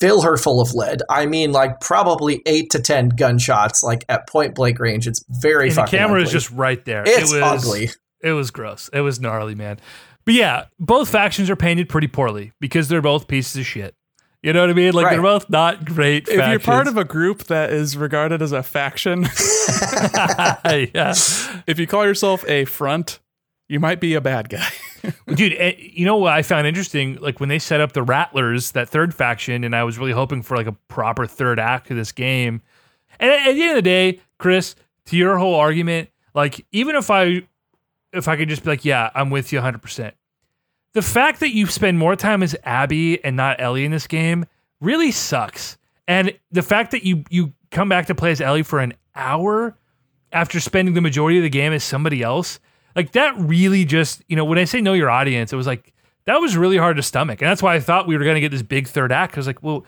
fill 0.00 0.22
her 0.22 0.36
full 0.36 0.60
of 0.60 0.74
lead. 0.74 1.02
I 1.08 1.26
mean, 1.26 1.52
like 1.52 1.80
probably 1.80 2.42
eight 2.46 2.70
to 2.70 2.80
ten 2.80 3.08
gunshots, 3.10 3.82
like 3.82 4.04
at 4.08 4.28
point 4.28 4.54
blank 4.54 4.78
range. 4.78 5.06
It's 5.06 5.24
very 5.28 5.64
And 5.68 5.72
the 5.72 5.76
fucking. 5.82 5.98
camera 5.98 6.22
is 6.22 6.30
just 6.30 6.50
right 6.50 6.82
there. 6.84 7.02
It's 7.06 7.32
it 7.32 7.42
was 7.42 7.64
ugly. 7.64 7.90
It 8.22 8.32
was 8.32 8.50
gross. 8.50 8.88
It 8.92 9.00
was 9.00 9.20
gnarly, 9.20 9.54
man. 9.54 9.78
But 10.24 10.34
yeah, 10.34 10.64
both 10.78 11.08
factions 11.08 11.50
are 11.50 11.56
painted 11.56 11.88
pretty 11.88 12.08
poorly 12.08 12.52
because 12.60 12.88
they're 12.88 13.02
both 13.02 13.28
pieces 13.28 13.56
of 13.60 13.66
shit. 13.66 13.94
You 14.42 14.52
know 14.52 14.60
what 14.60 14.70
I 14.70 14.74
mean? 14.74 14.92
Like 14.92 15.10
they're 15.10 15.22
both 15.22 15.48
not 15.50 15.84
great. 15.84 16.28
if 16.28 16.34
you're 16.34 16.58
part 16.60 16.88
of 16.88 16.96
a 16.96 17.04
group 17.04 17.44
that 17.44 17.72
is 17.72 17.96
regarded 17.96 18.42
as 18.42 18.52
a 18.52 18.62
faction, 18.62 19.22
yeah. 20.64 21.14
if 21.66 21.78
you 21.78 21.86
call 21.86 22.04
yourself 22.04 22.44
a 22.48 22.64
front, 22.64 23.18
you 23.68 23.80
might 23.80 24.00
be 24.00 24.14
a 24.14 24.20
bad 24.20 24.48
guy. 24.48 24.68
dude 25.34 25.54
eh, 25.54 25.74
you 25.78 26.04
know 26.04 26.16
what 26.16 26.32
i 26.32 26.42
found 26.42 26.66
interesting? 26.66 27.16
Like 27.16 27.40
when 27.40 27.48
they 27.48 27.58
set 27.58 27.80
up 27.80 27.92
the 27.92 28.02
rattlers 28.02 28.72
that 28.72 28.88
third 28.88 29.14
faction 29.14 29.64
and 29.64 29.74
i 29.74 29.84
was 29.84 29.98
really 29.98 30.12
hoping 30.12 30.42
for 30.42 30.56
like 30.56 30.66
a 30.66 30.72
proper 30.72 31.26
third 31.26 31.58
act 31.58 31.88
to 31.88 31.94
this 31.94 32.12
game. 32.12 32.62
And 33.18 33.30
at, 33.30 33.48
at 33.48 33.52
the 33.54 33.62
end 33.62 33.70
of 33.70 33.76
the 33.76 33.82
day 33.82 34.20
chris 34.38 34.74
to 35.06 35.16
your 35.16 35.38
whole 35.38 35.54
argument 35.54 36.10
like 36.34 36.64
even 36.72 36.96
if 36.96 37.10
i 37.10 37.42
if 38.12 38.28
i 38.28 38.36
could 38.36 38.48
just 38.48 38.64
be 38.64 38.70
like 38.70 38.84
yeah 38.84 39.10
i'm 39.14 39.30
with 39.30 39.52
you 39.52 39.60
100% 39.60 40.12
the 40.92 41.02
fact 41.02 41.40
that 41.40 41.54
you 41.54 41.66
spend 41.66 41.98
more 41.98 42.16
time 42.16 42.42
as 42.42 42.56
abby 42.64 43.22
and 43.24 43.36
not 43.36 43.60
ellie 43.60 43.84
in 43.84 43.90
this 43.90 44.06
game 44.06 44.46
really 44.80 45.10
sucks. 45.10 45.76
And 46.08 46.32
the 46.50 46.62
fact 46.62 46.92
that 46.92 47.04
you 47.04 47.24
you 47.30 47.52
come 47.70 47.88
back 47.88 48.06
to 48.06 48.14
play 48.14 48.30
as 48.30 48.40
ellie 48.40 48.62
for 48.62 48.78
an 48.78 48.94
hour 49.14 49.76
after 50.32 50.60
spending 50.60 50.94
the 50.94 51.00
majority 51.00 51.38
of 51.38 51.42
the 51.42 51.50
game 51.50 51.72
as 51.72 51.82
somebody 51.82 52.22
else 52.22 52.60
like 52.96 53.12
that 53.12 53.38
really 53.38 53.84
just 53.84 54.22
you 54.28 54.34
know 54.34 54.44
when 54.44 54.58
i 54.58 54.64
say 54.64 54.80
know 54.80 54.94
your 54.94 55.10
audience 55.10 55.52
it 55.52 55.56
was 55.56 55.66
like 55.66 55.92
that 56.24 56.40
was 56.40 56.56
really 56.56 56.76
hard 56.76 56.96
to 56.96 57.02
stomach 57.02 57.40
and 57.40 57.48
that's 57.48 57.62
why 57.62 57.74
i 57.74 57.80
thought 57.80 58.08
we 58.08 58.16
were 58.16 58.24
going 58.24 58.34
to 58.34 58.40
get 58.40 58.50
this 58.50 58.62
big 58.62 58.88
third 58.88 59.12
act 59.12 59.32
because 59.32 59.46
like 59.46 59.62
well 59.62 59.84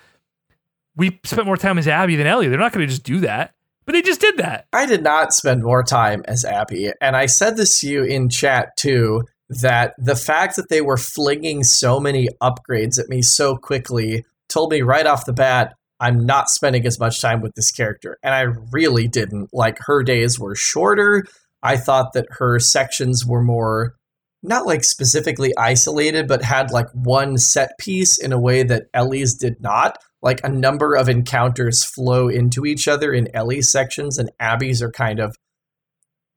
we 0.94 1.18
spent 1.24 1.46
more 1.46 1.56
time 1.56 1.78
as 1.78 1.88
abby 1.88 2.14
than 2.14 2.26
ellie 2.26 2.48
they're 2.48 2.58
not 2.58 2.72
going 2.72 2.86
to 2.86 2.90
just 2.90 3.02
do 3.02 3.20
that 3.20 3.54
but 3.88 3.94
they 3.94 4.02
just 4.02 4.20
did 4.20 4.36
that 4.36 4.66
I 4.70 4.84
did 4.84 5.02
not 5.02 5.32
spend 5.32 5.62
more 5.62 5.82
time 5.82 6.22
as 6.28 6.44
Abby. 6.44 6.92
And 7.00 7.16
I 7.16 7.24
said 7.24 7.56
this 7.56 7.80
to 7.80 7.88
you 7.88 8.04
in 8.04 8.28
chat 8.28 8.76
too 8.76 9.22
that 9.48 9.94
the 9.96 10.14
fact 10.14 10.56
that 10.56 10.68
they 10.68 10.82
were 10.82 10.98
flinging 10.98 11.64
so 11.64 11.98
many 11.98 12.28
upgrades 12.42 12.98
at 12.98 13.08
me 13.08 13.22
so 13.22 13.56
quickly 13.56 14.26
told 14.50 14.72
me 14.72 14.82
right 14.82 15.06
off 15.06 15.24
the 15.24 15.32
bat 15.32 15.74
I'm 16.00 16.26
not 16.26 16.50
spending 16.50 16.86
as 16.86 17.00
much 17.00 17.20
time 17.20 17.40
with 17.40 17.54
this 17.54 17.70
character. 17.70 18.18
And 18.22 18.34
I 18.34 18.42
really 18.72 19.08
didn't. 19.08 19.48
Like 19.52 19.78
her 19.86 20.02
days 20.02 20.38
were 20.38 20.54
shorter. 20.54 21.24
I 21.62 21.76
thought 21.76 22.12
that 22.12 22.26
her 22.38 22.58
sections 22.58 23.26
were 23.26 23.42
more 23.42 23.94
not 24.42 24.66
like 24.66 24.84
specifically 24.84 25.52
isolated, 25.56 26.28
but 26.28 26.42
had 26.42 26.70
like 26.70 26.88
one 26.92 27.36
set 27.38 27.76
piece 27.78 28.18
in 28.18 28.32
a 28.32 28.40
way 28.40 28.62
that 28.62 28.86
Ellie's 28.94 29.34
did 29.34 29.60
not. 29.60 29.98
Like 30.22 30.42
a 30.42 30.48
number 30.48 30.94
of 30.94 31.08
encounters 31.08 31.84
flow 31.84 32.28
into 32.28 32.66
each 32.66 32.88
other 32.88 33.12
in 33.12 33.34
Ellie's 33.34 33.70
sections, 33.70 34.18
and 34.18 34.30
Abby's 34.40 34.82
are 34.82 34.90
kind 34.90 35.20
of 35.20 35.36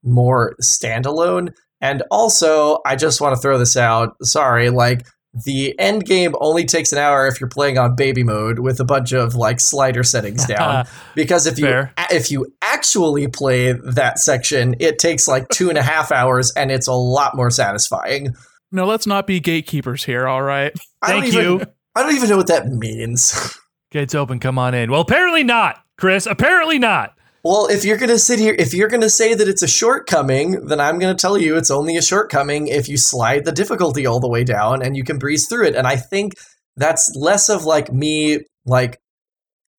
more 0.03 0.55
standalone. 0.61 1.49
And 1.79 2.03
also, 2.11 2.79
I 2.85 2.95
just 2.95 3.21
want 3.21 3.35
to 3.35 3.41
throw 3.41 3.57
this 3.57 3.75
out. 3.75 4.15
Sorry, 4.21 4.69
like 4.69 5.05
the 5.33 5.77
end 5.79 6.05
game 6.05 6.35
only 6.41 6.65
takes 6.65 6.91
an 6.91 6.97
hour 6.97 7.25
if 7.27 7.39
you're 7.39 7.49
playing 7.49 7.77
on 7.77 7.95
baby 7.95 8.23
mode 8.23 8.59
with 8.59 8.79
a 8.79 8.83
bunch 8.83 9.13
of 9.13 9.33
like 9.35 9.59
slider 9.61 10.03
settings 10.03 10.45
down. 10.47 10.85
because 11.15 11.47
if 11.47 11.57
you 11.57 11.87
if 12.11 12.29
you 12.31 12.47
actually 12.61 13.27
play 13.27 13.71
that 13.73 14.19
section, 14.19 14.75
it 14.79 14.99
takes 14.99 15.27
like 15.27 15.47
two 15.49 15.69
and 15.69 15.77
a 15.77 15.83
half 15.83 16.11
hours, 16.11 16.51
and 16.55 16.69
it's 16.71 16.87
a 16.87 16.93
lot 16.93 17.35
more 17.35 17.49
satisfying. 17.49 18.35
no, 18.71 18.85
let's 18.85 19.07
not 19.07 19.25
be 19.27 19.39
gatekeepers 19.39 20.03
here, 20.03 20.27
all 20.27 20.41
right? 20.41 20.73
I 21.01 21.07
Thank 21.07 21.25
even- 21.27 21.41
you. 21.43 21.61
I 21.95 22.03
don't 22.03 22.15
even 22.15 22.29
know 22.29 22.37
what 22.37 22.47
that 22.47 22.67
means. 22.67 23.57
gates 23.91 24.15
open 24.15 24.39
come 24.39 24.57
on 24.57 24.73
in 24.73 24.89
well 24.89 25.01
apparently 25.01 25.43
not 25.43 25.83
chris 25.97 26.25
apparently 26.25 26.79
not 26.79 27.13
Well, 27.43 27.67
if 27.67 27.83
you're 27.83 27.97
going 27.97 28.09
to 28.09 28.19
sit 28.19 28.39
here, 28.39 28.55
if 28.57 28.73
you're 28.73 28.87
going 28.87 29.01
to 29.01 29.09
say 29.09 29.33
that 29.33 29.47
it's 29.47 29.63
a 29.63 29.67
shortcoming, 29.67 30.65
then 30.67 30.79
I'm 30.79 30.99
going 30.99 31.15
to 31.15 31.19
tell 31.19 31.37
you 31.37 31.57
it's 31.57 31.71
only 31.71 31.97
a 31.97 32.01
shortcoming 32.01 32.67
if 32.67 32.87
you 32.87 32.97
slide 32.97 33.45
the 33.45 33.51
difficulty 33.51 34.05
all 34.05 34.19
the 34.19 34.29
way 34.29 34.43
down 34.43 34.83
and 34.83 34.95
you 34.95 35.03
can 35.03 35.17
breeze 35.17 35.47
through 35.47 35.67
it. 35.67 35.75
And 35.75 35.87
I 35.87 35.95
think 35.95 36.33
that's 36.77 37.15
less 37.15 37.49
of 37.49 37.65
like 37.65 37.91
me, 37.91 38.39
like, 38.65 38.99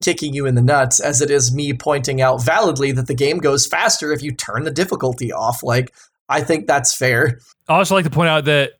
kicking 0.02 0.34
you 0.34 0.46
in 0.46 0.56
the 0.56 0.62
nuts 0.62 0.98
as 0.98 1.20
it 1.20 1.30
is 1.30 1.54
me 1.54 1.72
pointing 1.72 2.20
out 2.20 2.42
validly 2.42 2.90
that 2.90 3.06
the 3.06 3.14
game 3.14 3.38
goes 3.38 3.66
faster 3.66 4.12
if 4.12 4.20
you 4.20 4.34
turn 4.34 4.64
the 4.64 4.70
difficulty 4.72 5.32
off. 5.32 5.62
Like, 5.62 5.94
I 6.28 6.40
think 6.40 6.66
that's 6.66 6.96
fair. 6.96 7.38
i 7.68 7.74
also 7.74 7.94
like 7.94 8.04
to 8.04 8.10
point 8.10 8.28
out 8.28 8.46
that 8.46 8.72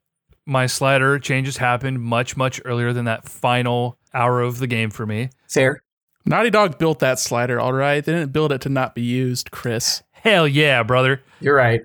my 0.47 0.67
slider 0.67 1.19
changes 1.19 1.57
happened 1.57 2.01
much 2.01 2.37
much 2.37 2.61
earlier 2.65 2.93
than 2.93 3.05
that 3.05 3.29
final 3.29 3.99
hour 4.13 4.41
of 4.41 4.59
the 4.59 4.67
game 4.67 4.91
for 4.91 5.07
me 5.07 5.31
Fair. 5.49 5.83
Naughty 6.25 6.51
Dog 6.51 6.79
built 6.79 6.99
that 7.01 7.19
slider, 7.19 7.59
all 7.61 7.73
right? 7.73 8.05
They 8.05 8.13
didn't 8.13 8.33
build 8.33 8.53
it 8.53 8.61
to 8.63 8.69
not 8.69 8.95
be 8.95 9.03
used, 9.03 9.51
Chris. 9.51 10.03
hell 10.13 10.47
yeah 10.47 10.83
brother 10.83 11.21
You're 11.41 11.57
right. 11.57 11.83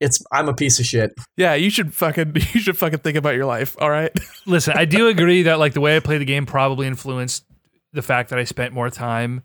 It's 0.00 0.22
I'm 0.30 0.48
a 0.48 0.54
piece 0.54 0.78
of 0.78 0.84
shit. 0.84 1.14
Yeah, 1.36 1.54
you 1.54 1.70
should 1.70 1.94
fucking 1.94 2.32
you 2.34 2.60
should 2.60 2.76
fucking 2.76 2.98
think 2.98 3.16
about 3.16 3.34
your 3.34 3.46
life, 3.46 3.76
all 3.80 3.90
right? 3.90 4.10
Listen, 4.46 4.74
I 4.76 4.84
do 4.84 5.08
agree 5.08 5.44
that 5.44 5.58
like 5.58 5.72
the 5.72 5.80
way 5.80 5.96
I 5.96 6.00
play 6.00 6.18
the 6.18 6.24
game 6.26 6.44
probably 6.46 6.86
influenced 6.86 7.44
the 7.92 8.02
fact 8.02 8.28
that 8.30 8.38
I 8.38 8.44
spent 8.44 8.74
more 8.74 8.90
time, 8.90 9.42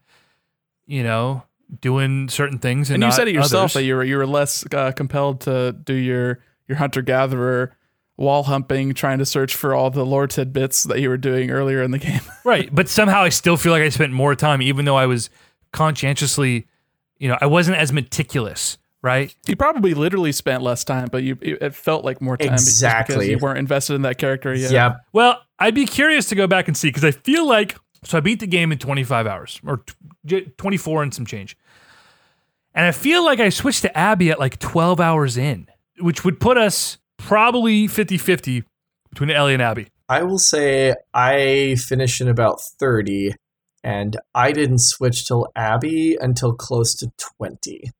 you 0.88 1.03
know, 1.03 1.44
doing 1.80 2.28
certain 2.28 2.60
things. 2.60 2.90
And, 2.90 2.95
And 2.95 3.03
you 3.03 3.08
not 3.08 3.16
said 3.16 3.28
it 3.30 3.34
yourself 3.34 3.64
others. 3.64 3.74
that 3.76 3.84
you 3.86 3.95
were 3.95 4.03
you 4.03 4.18
were 4.18 4.28
less 4.28 4.66
uh, 4.74 4.92
compelled 4.92 5.42
to 5.42 5.72
do 5.72 5.94
your 5.94 6.40
your 6.68 6.78
hunter 6.78 7.02
gatherer 7.02 7.78
wall 8.22 8.43
humping, 8.43 8.93
trying 8.93 9.17
to 9.19 9.25
search 9.25 9.56
for 9.56 9.74
all 9.75 9.90
the 9.90 10.06
lore 10.06 10.27
tidbits 10.27 10.83
that 10.83 11.00
you 11.00 11.09
were 11.09 11.17
doing 11.17 11.50
earlier 11.51 11.82
in 11.83 11.91
the 11.91 11.98
game. 12.00 12.22
right, 12.45 12.74
but 12.74 12.88
somehow 12.88 13.22
I 13.24 13.30
still 13.30 13.58
feel 13.58 13.72
like 13.74 13.82
I 13.83 13.90
spent 13.90 14.14
more 14.14 14.35
time, 14.35 14.61
even 14.61 14.85
though 14.85 14.95
I 14.95 15.06
was 15.08 15.30
conscientiously, 15.74 16.67
you 17.17 17.27
know, 17.27 17.38
I 17.41 17.45
wasn't 17.48 17.77
as 17.77 17.91
meticulous. 17.91 18.77
Right? 19.03 19.35
you 19.48 19.56
probably 19.56 19.95
literally 19.95 20.32
spent 20.32 20.61
less 20.61 20.83
time, 20.83 21.08
but 21.11 21.24
you 21.24 21.35
it 21.41 21.58
it 21.59 21.74
felt 21.74 22.06
like 22.06 22.22
more 22.22 22.38
time 22.38 22.50
because- 22.50 22.66
because 22.66 22.74
Exactly. 22.74 23.32
you 23.32 23.40
weren't 23.40 23.58
invested 23.58 23.95
in 23.95 24.03
that 24.03 24.19
character 24.19 24.53
yet. 24.53 24.69
Yep. 24.72 24.98
Well, 25.11 25.41
I'd 25.58 25.74
be 25.74 25.88
curious 25.88 26.27
to 26.27 26.35
go 26.35 26.45
back 26.45 26.67
and 26.67 26.77
see 26.77 26.90
because 26.90 27.03
I 27.03 27.09
feel 27.09 27.48
like 27.48 27.75
so 28.03 28.19
I 28.19 28.22
beat 28.22 28.40
the 28.41 28.45
game 28.45 28.72
in 28.72 28.77
25 28.77 29.25
hours 29.25 29.59
or 29.66 29.83
24 30.58 31.01
and 31.01 31.11
some 31.16 31.25
change. 31.25 31.58
And 32.75 32.85
I 32.85 32.91
feel 32.91 33.25
like 33.25 33.40
I 33.40 33.50
switched 33.50 33.82
to 33.82 33.98
Abby 33.98 34.30
at 34.30 34.40
like 34.40 34.59
12 34.59 35.00
hours 35.00 35.35
in, 35.35 35.67
which 36.00 36.24
would 36.24 36.40
put 36.40 36.58
us 36.59 37.00
probably 37.25 37.88
50-50 37.88 38.64
between 39.09 39.30
Ellie 39.30 39.53
and 39.53 39.61
Abby. 39.61 39.88
I 40.09 40.24
will 40.24 40.40
say 40.40 40.95
I 41.14 41.75
finished 41.75 42.22
in 42.22 42.27
about 42.27 42.59
30 42.80 43.35
and 43.83 44.17
I 44.35 44.51
didn't 44.51 44.80
switch 44.80 45.25
till 45.25 45.48
Abby 45.56 46.17
until 46.19 46.53
close 46.53 46.95
to 46.95 47.11
20. 47.38 47.91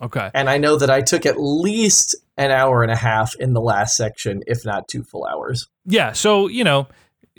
Okay. 0.00 0.30
And 0.32 0.48
I 0.48 0.58
know 0.58 0.76
that 0.76 0.90
I 0.90 1.00
took 1.00 1.26
at 1.26 1.34
least 1.38 2.14
an 2.36 2.50
hour 2.50 2.82
and 2.82 2.92
a 2.92 2.96
half 2.96 3.34
in 3.36 3.52
the 3.52 3.60
last 3.60 3.96
section, 3.96 4.42
if 4.46 4.64
not 4.64 4.88
two 4.88 5.02
full 5.02 5.26
hours. 5.26 5.66
Yeah. 5.84 6.12
So, 6.12 6.46
you 6.46 6.62
know, 6.64 6.86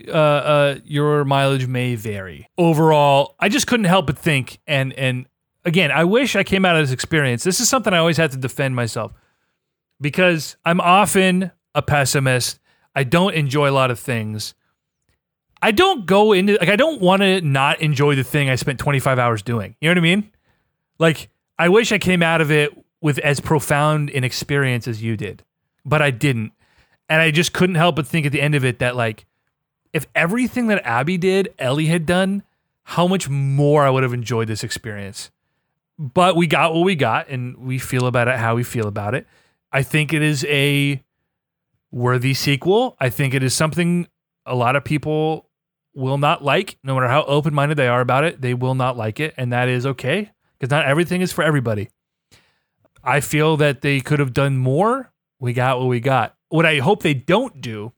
uh, 0.07 0.11
uh, 0.11 0.75
your 0.83 1.25
mileage 1.25 1.67
may 1.67 1.95
vary. 1.95 2.47
Overall, 2.57 3.35
I 3.39 3.49
just 3.49 3.67
couldn't 3.67 3.85
help 3.85 4.07
but 4.07 4.17
think, 4.17 4.59
and 4.67 4.93
and 4.93 5.25
again, 5.65 5.91
I 5.91 6.05
wish 6.05 6.35
I 6.35 6.43
came 6.43 6.65
out 6.65 6.75
of 6.75 6.83
this 6.83 6.93
experience. 6.93 7.43
This 7.43 7.59
is 7.59 7.67
something 7.67 7.93
I 7.93 7.97
always 7.97 8.17
had 8.17 8.31
to 8.31 8.37
defend 8.37 8.75
myself 8.75 9.11
because 10.01 10.55
I'm 10.65 10.81
often 10.81 11.51
a 11.75 11.81
pessimist. 11.81 12.59
I 12.95 13.03
don't 13.03 13.33
enjoy 13.33 13.69
a 13.69 13.71
lot 13.71 13.91
of 13.91 13.99
things. 13.99 14.53
I 15.61 15.71
don't 15.71 16.05
go 16.05 16.31
into 16.31 16.57
like 16.59 16.69
I 16.69 16.75
don't 16.75 17.01
want 17.01 17.21
to 17.21 17.41
not 17.41 17.81
enjoy 17.81 18.15
the 18.15 18.23
thing 18.23 18.49
I 18.49 18.55
spent 18.55 18.79
25 18.79 19.19
hours 19.19 19.41
doing. 19.41 19.75
You 19.81 19.89
know 19.89 19.91
what 19.91 19.97
I 19.97 20.01
mean? 20.01 20.31
Like 20.97 21.29
I 21.57 21.69
wish 21.69 21.91
I 21.91 21.97
came 21.97 22.23
out 22.23 22.41
of 22.41 22.51
it 22.51 22.71
with 23.01 23.19
as 23.19 23.39
profound 23.39 24.09
an 24.11 24.23
experience 24.23 24.87
as 24.87 25.03
you 25.03 25.17
did, 25.17 25.43
but 25.85 26.01
I 26.01 26.11
didn't. 26.11 26.53
And 27.09 27.21
I 27.21 27.31
just 27.31 27.53
couldn't 27.53 27.75
help 27.75 27.95
but 27.95 28.07
think 28.07 28.25
at 28.25 28.31
the 28.31 28.41
end 28.41 28.55
of 28.55 28.63
it 28.63 28.79
that 28.79 28.95
like 28.95 29.25
if 29.91 30.07
everything 30.15 30.67
that 30.67 30.85
Abby 30.85 31.17
did, 31.17 31.53
Ellie 31.57 31.87
had 31.87 32.05
done, 32.05 32.43
how 32.83 33.07
much 33.07 33.27
more 33.29 33.83
I 33.83 33.89
would 33.89 34.03
have 34.03 34.13
enjoyed 34.13 34.47
this 34.47 34.63
experience. 34.63 35.31
But 35.97 36.35
we 36.35 36.47
got 36.47 36.73
what 36.73 36.85
we 36.85 36.95
got 36.95 37.27
and 37.29 37.57
we 37.57 37.77
feel 37.77 38.05
about 38.05 38.27
it 38.27 38.37
how 38.37 38.55
we 38.55 38.63
feel 38.63 38.87
about 38.87 39.15
it. 39.15 39.27
I 39.71 39.83
think 39.83 40.13
it 40.13 40.21
is 40.21 40.45
a 40.45 41.03
worthy 41.91 42.33
sequel. 42.33 42.95
I 42.99 43.09
think 43.09 43.33
it 43.33 43.43
is 43.43 43.53
something 43.53 44.07
a 44.45 44.55
lot 44.55 44.75
of 44.75 44.83
people 44.83 45.49
will 45.93 46.17
not 46.17 46.43
like, 46.43 46.77
no 46.83 46.95
matter 46.95 47.07
how 47.07 47.23
open 47.23 47.53
minded 47.53 47.75
they 47.75 47.87
are 47.87 48.01
about 48.01 48.23
it. 48.23 48.41
They 48.41 48.53
will 48.53 48.75
not 48.75 48.97
like 48.97 49.19
it. 49.19 49.33
And 49.37 49.51
that 49.53 49.67
is 49.67 49.85
okay 49.85 50.31
because 50.57 50.71
not 50.71 50.85
everything 50.85 51.21
is 51.21 51.31
for 51.31 51.43
everybody. 51.43 51.89
I 53.03 53.21
feel 53.21 53.57
that 53.57 53.81
they 53.81 54.01
could 54.01 54.19
have 54.19 54.33
done 54.33 54.57
more. 54.57 55.11
We 55.39 55.53
got 55.53 55.79
what 55.79 55.87
we 55.87 55.99
got. 55.99 56.35
What 56.49 56.65
I 56.65 56.79
hope 56.79 57.03
they 57.03 57.13
don't 57.13 57.61
do 57.61 57.93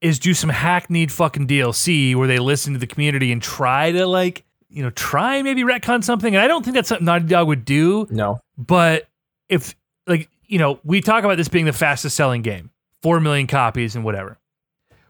is 0.00 0.18
do 0.18 0.34
some 0.34 0.50
hackneyed 0.50 1.10
fucking 1.10 1.46
DLC 1.46 2.14
where 2.14 2.28
they 2.28 2.38
listen 2.38 2.72
to 2.72 2.78
the 2.78 2.86
community 2.86 3.32
and 3.32 3.42
try 3.42 3.92
to 3.92 4.06
like, 4.06 4.44
you 4.68 4.82
know, 4.82 4.90
try 4.90 5.42
maybe 5.42 5.62
retcon 5.62 6.04
something. 6.04 6.34
And 6.34 6.42
I 6.42 6.48
don't 6.48 6.64
think 6.64 6.74
that's 6.74 6.88
something 6.88 7.04
Naughty 7.04 7.26
Dog 7.26 7.48
would 7.48 7.64
do. 7.64 8.06
No. 8.10 8.40
But 8.56 9.08
if 9.48 9.74
like, 10.06 10.28
you 10.48 10.58
know, 10.58 10.80
we 10.84 11.00
talk 11.00 11.24
about 11.24 11.36
this 11.36 11.48
being 11.48 11.64
the 11.64 11.72
fastest 11.72 12.16
selling 12.16 12.42
game, 12.42 12.70
four 13.02 13.20
million 13.20 13.46
copies 13.46 13.96
and 13.96 14.04
whatever. 14.04 14.38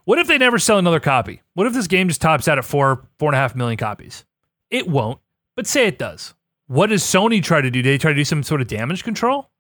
What 0.05 0.19
if 0.19 0.29
they 0.29 0.39
never 0.39 0.59
sell 0.59 0.79
another 0.79 1.01
copy? 1.01 1.43
What 1.55 1.67
if 1.67 1.73
this 1.73 1.89
game 1.89 2.09
just 2.09 2.21
tops 2.21 2.47
out 2.47 2.59
at 2.59 2.65
four, 2.65 3.09
four 3.19 3.31
and 3.31 3.37
a 3.37 3.39
half 3.39 3.57
million 3.57 3.77
copies? 3.77 4.25
It 4.71 4.89
won't, 4.89 5.19
but 5.57 5.67
say 5.67 5.87
it 5.87 5.99
does. 5.99 6.35
What 6.69 6.91
does 6.91 7.03
Sony 7.03 7.43
try 7.43 7.61
to 7.61 7.71
do? 7.71 7.83
Do 7.83 7.91
they 7.91 7.99
try 7.99 8.13
to 8.13 8.17
do 8.17 8.25
some 8.25 8.43
sort 8.43 8.61
of 8.61 8.69
damage 8.69 9.05
control 9.05 9.51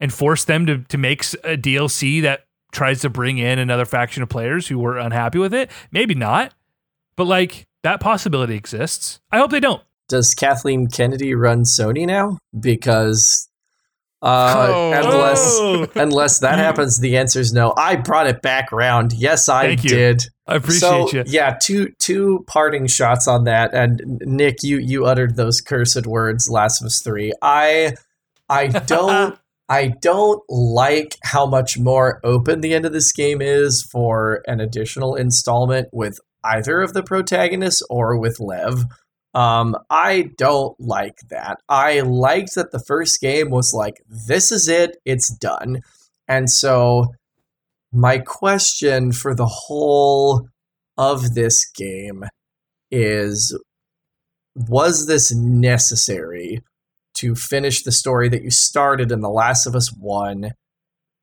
and 0.00 0.12
force 0.12 0.44
them 0.44 0.66
to, 0.66 0.78
to 0.78 0.98
make 0.98 1.22
a 1.44 1.56
DLC 1.56 2.22
that 2.22 2.46
tries 2.70 3.00
to 3.00 3.10
bring 3.10 3.38
in 3.38 3.58
another 3.58 3.84
faction 3.84 4.22
of 4.22 4.28
players 4.28 4.68
who 4.68 4.78
were 4.78 4.98
unhappy 4.98 5.38
with 5.38 5.54
it? 5.54 5.70
Maybe 5.90 6.14
not, 6.14 6.54
but 7.16 7.24
like 7.24 7.66
that 7.82 8.00
possibility 8.00 8.54
exists. 8.54 9.20
I 9.30 9.38
hope 9.38 9.50
they 9.50 9.60
don't. 9.60 9.82
Does 10.08 10.32
Kathleen 10.32 10.86
Kennedy 10.86 11.34
run 11.34 11.64
Sony 11.64 12.06
now? 12.06 12.38
Because 12.58 13.47
uh, 14.22 14.66
Oh. 14.70 14.92
unless 14.92 15.58
Oh. 15.60 15.86
unless 15.94 16.38
that 16.40 16.58
happens, 16.58 16.98
the 16.98 17.16
answer 17.16 17.40
is 17.40 17.52
no. 17.52 17.72
I 17.76 17.96
brought 17.96 18.26
it 18.26 18.42
back 18.42 18.72
round. 18.72 19.12
Yes, 19.12 19.48
I 19.48 19.66
Thank 19.68 19.84
you. 19.84 19.90
did. 19.90 20.22
I 20.46 20.56
appreciate 20.56 20.80
so, 20.80 21.10
you. 21.12 21.24
Yeah, 21.26 21.56
two 21.60 21.92
two 21.98 22.44
parting 22.46 22.86
shots 22.86 23.28
on 23.28 23.44
that. 23.44 23.74
And 23.74 24.00
Nick, 24.24 24.62
you 24.62 24.78
you 24.78 25.04
uttered 25.06 25.36
those 25.36 25.60
cursed 25.60 26.06
words, 26.06 26.48
Last 26.50 26.80
of 26.80 26.86
Us 26.86 27.00
Three. 27.02 27.32
I 27.42 27.94
I 28.48 28.66
don't 28.86 29.38
I 29.68 29.88
don't 30.00 30.42
like 30.48 31.16
how 31.22 31.44
much 31.46 31.78
more 31.78 32.20
open 32.24 32.62
the 32.62 32.72
end 32.74 32.86
of 32.86 32.92
this 32.92 33.12
game 33.12 33.42
is 33.42 33.82
for 33.82 34.42
an 34.46 34.60
additional 34.60 35.14
installment 35.14 35.88
with 35.92 36.18
either 36.42 36.80
of 36.80 36.94
the 36.94 37.02
protagonists 37.02 37.82
or 37.90 38.18
with 38.18 38.40
Lev. 38.40 38.84
Um, 39.38 39.76
I 39.88 40.30
don't 40.36 40.74
like 40.80 41.20
that. 41.30 41.58
I 41.68 42.00
liked 42.00 42.56
that 42.56 42.72
the 42.72 42.82
first 42.84 43.20
game 43.20 43.50
was 43.50 43.72
like, 43.72 44.02
this 44.08 44.50
is 44.50 44.66
it, 44.66 44.96
it's 45.04 45.32
done. 45.32 45.82
And 46.26 46.50
so 46.50 47.14
my 47.92 48.18
question 48.18 49.12
for 49.12 49.36
the 49.36 49.46
whole 49.46 50.48
of 50.96 51.34
this 51.34 51.70
game 51.70 52.24
is 52.90 53.56
was 54.56 55.06
this 55.06 55.32
necessary 55.32 56.60
to 57.14 57.36
finish 57.36 57.84
the 57.84 57.92
story 57.92 58.28
that 58.30 58.42
you 58.42 58.50
started 58.50 59.12
in 59.12 59.20
The 59.20 59.30
Last 59.30 59.66
of 59.66 59.76
Us 59.76 59.92
1 59.92 60.50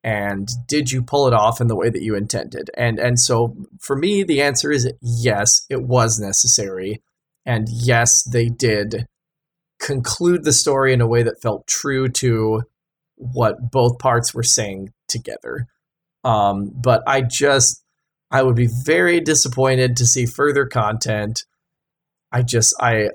and 0.06 0.48
did 0.70 0.90
you 0.90 1.02
pull 1.02 1.28
it 1.28 1.34
off 1.34 1.60
in 1.60 1.68
the 1.68 1.76
way 1.76 1.90
that 1.90 2.02
you 2.02 2.16
intended? 2.16 2.70
And 2.78 2.98
and 2.98 3.20
so 3.20 3.58
for 3.82 3.98
me 3.98 4.24
the 4.24 4.42
answer 4.42 4.72
is 4.72 4.90
yes, 5.02 5.66
it 5.70 5.84
was 5.84 6.18
necessary 6.18 7.02
and 7.46 7.68
yes, 7.70 8.24
they 8.24 8.50
did 8.50 9.06
conclude 9.80 10.44
the 10.44 10.54
story 10.54 10.94
in 10.94 11.02
a 11.02 11.08
way 11.08 11.24
that 11.24 11.42
felt 11.42 11.68
true 11.68 12.08
to 12.08 12.64
what 13.16 13.72
both 13.72 14.00
parts 14.00 14.34
were 14.34 14.44
saying 14.44 14.92
together. 15.08 15.68
Um, 16.24 16.72
but 16.74 17.04
I 17.06 17.22
just, 17.22 17.84
I 18.32 18.42
would 18.42 18.56
be 18.56 18.70
very 18.86 19.20
disappointed 19.20 19.96
to 19.98 20.06
see 20.06 20.26
further 20.26 20.66
content. 20.66 21.44
I 22.32 22.42
just, 22.42 22.74
I, 22.82 23.10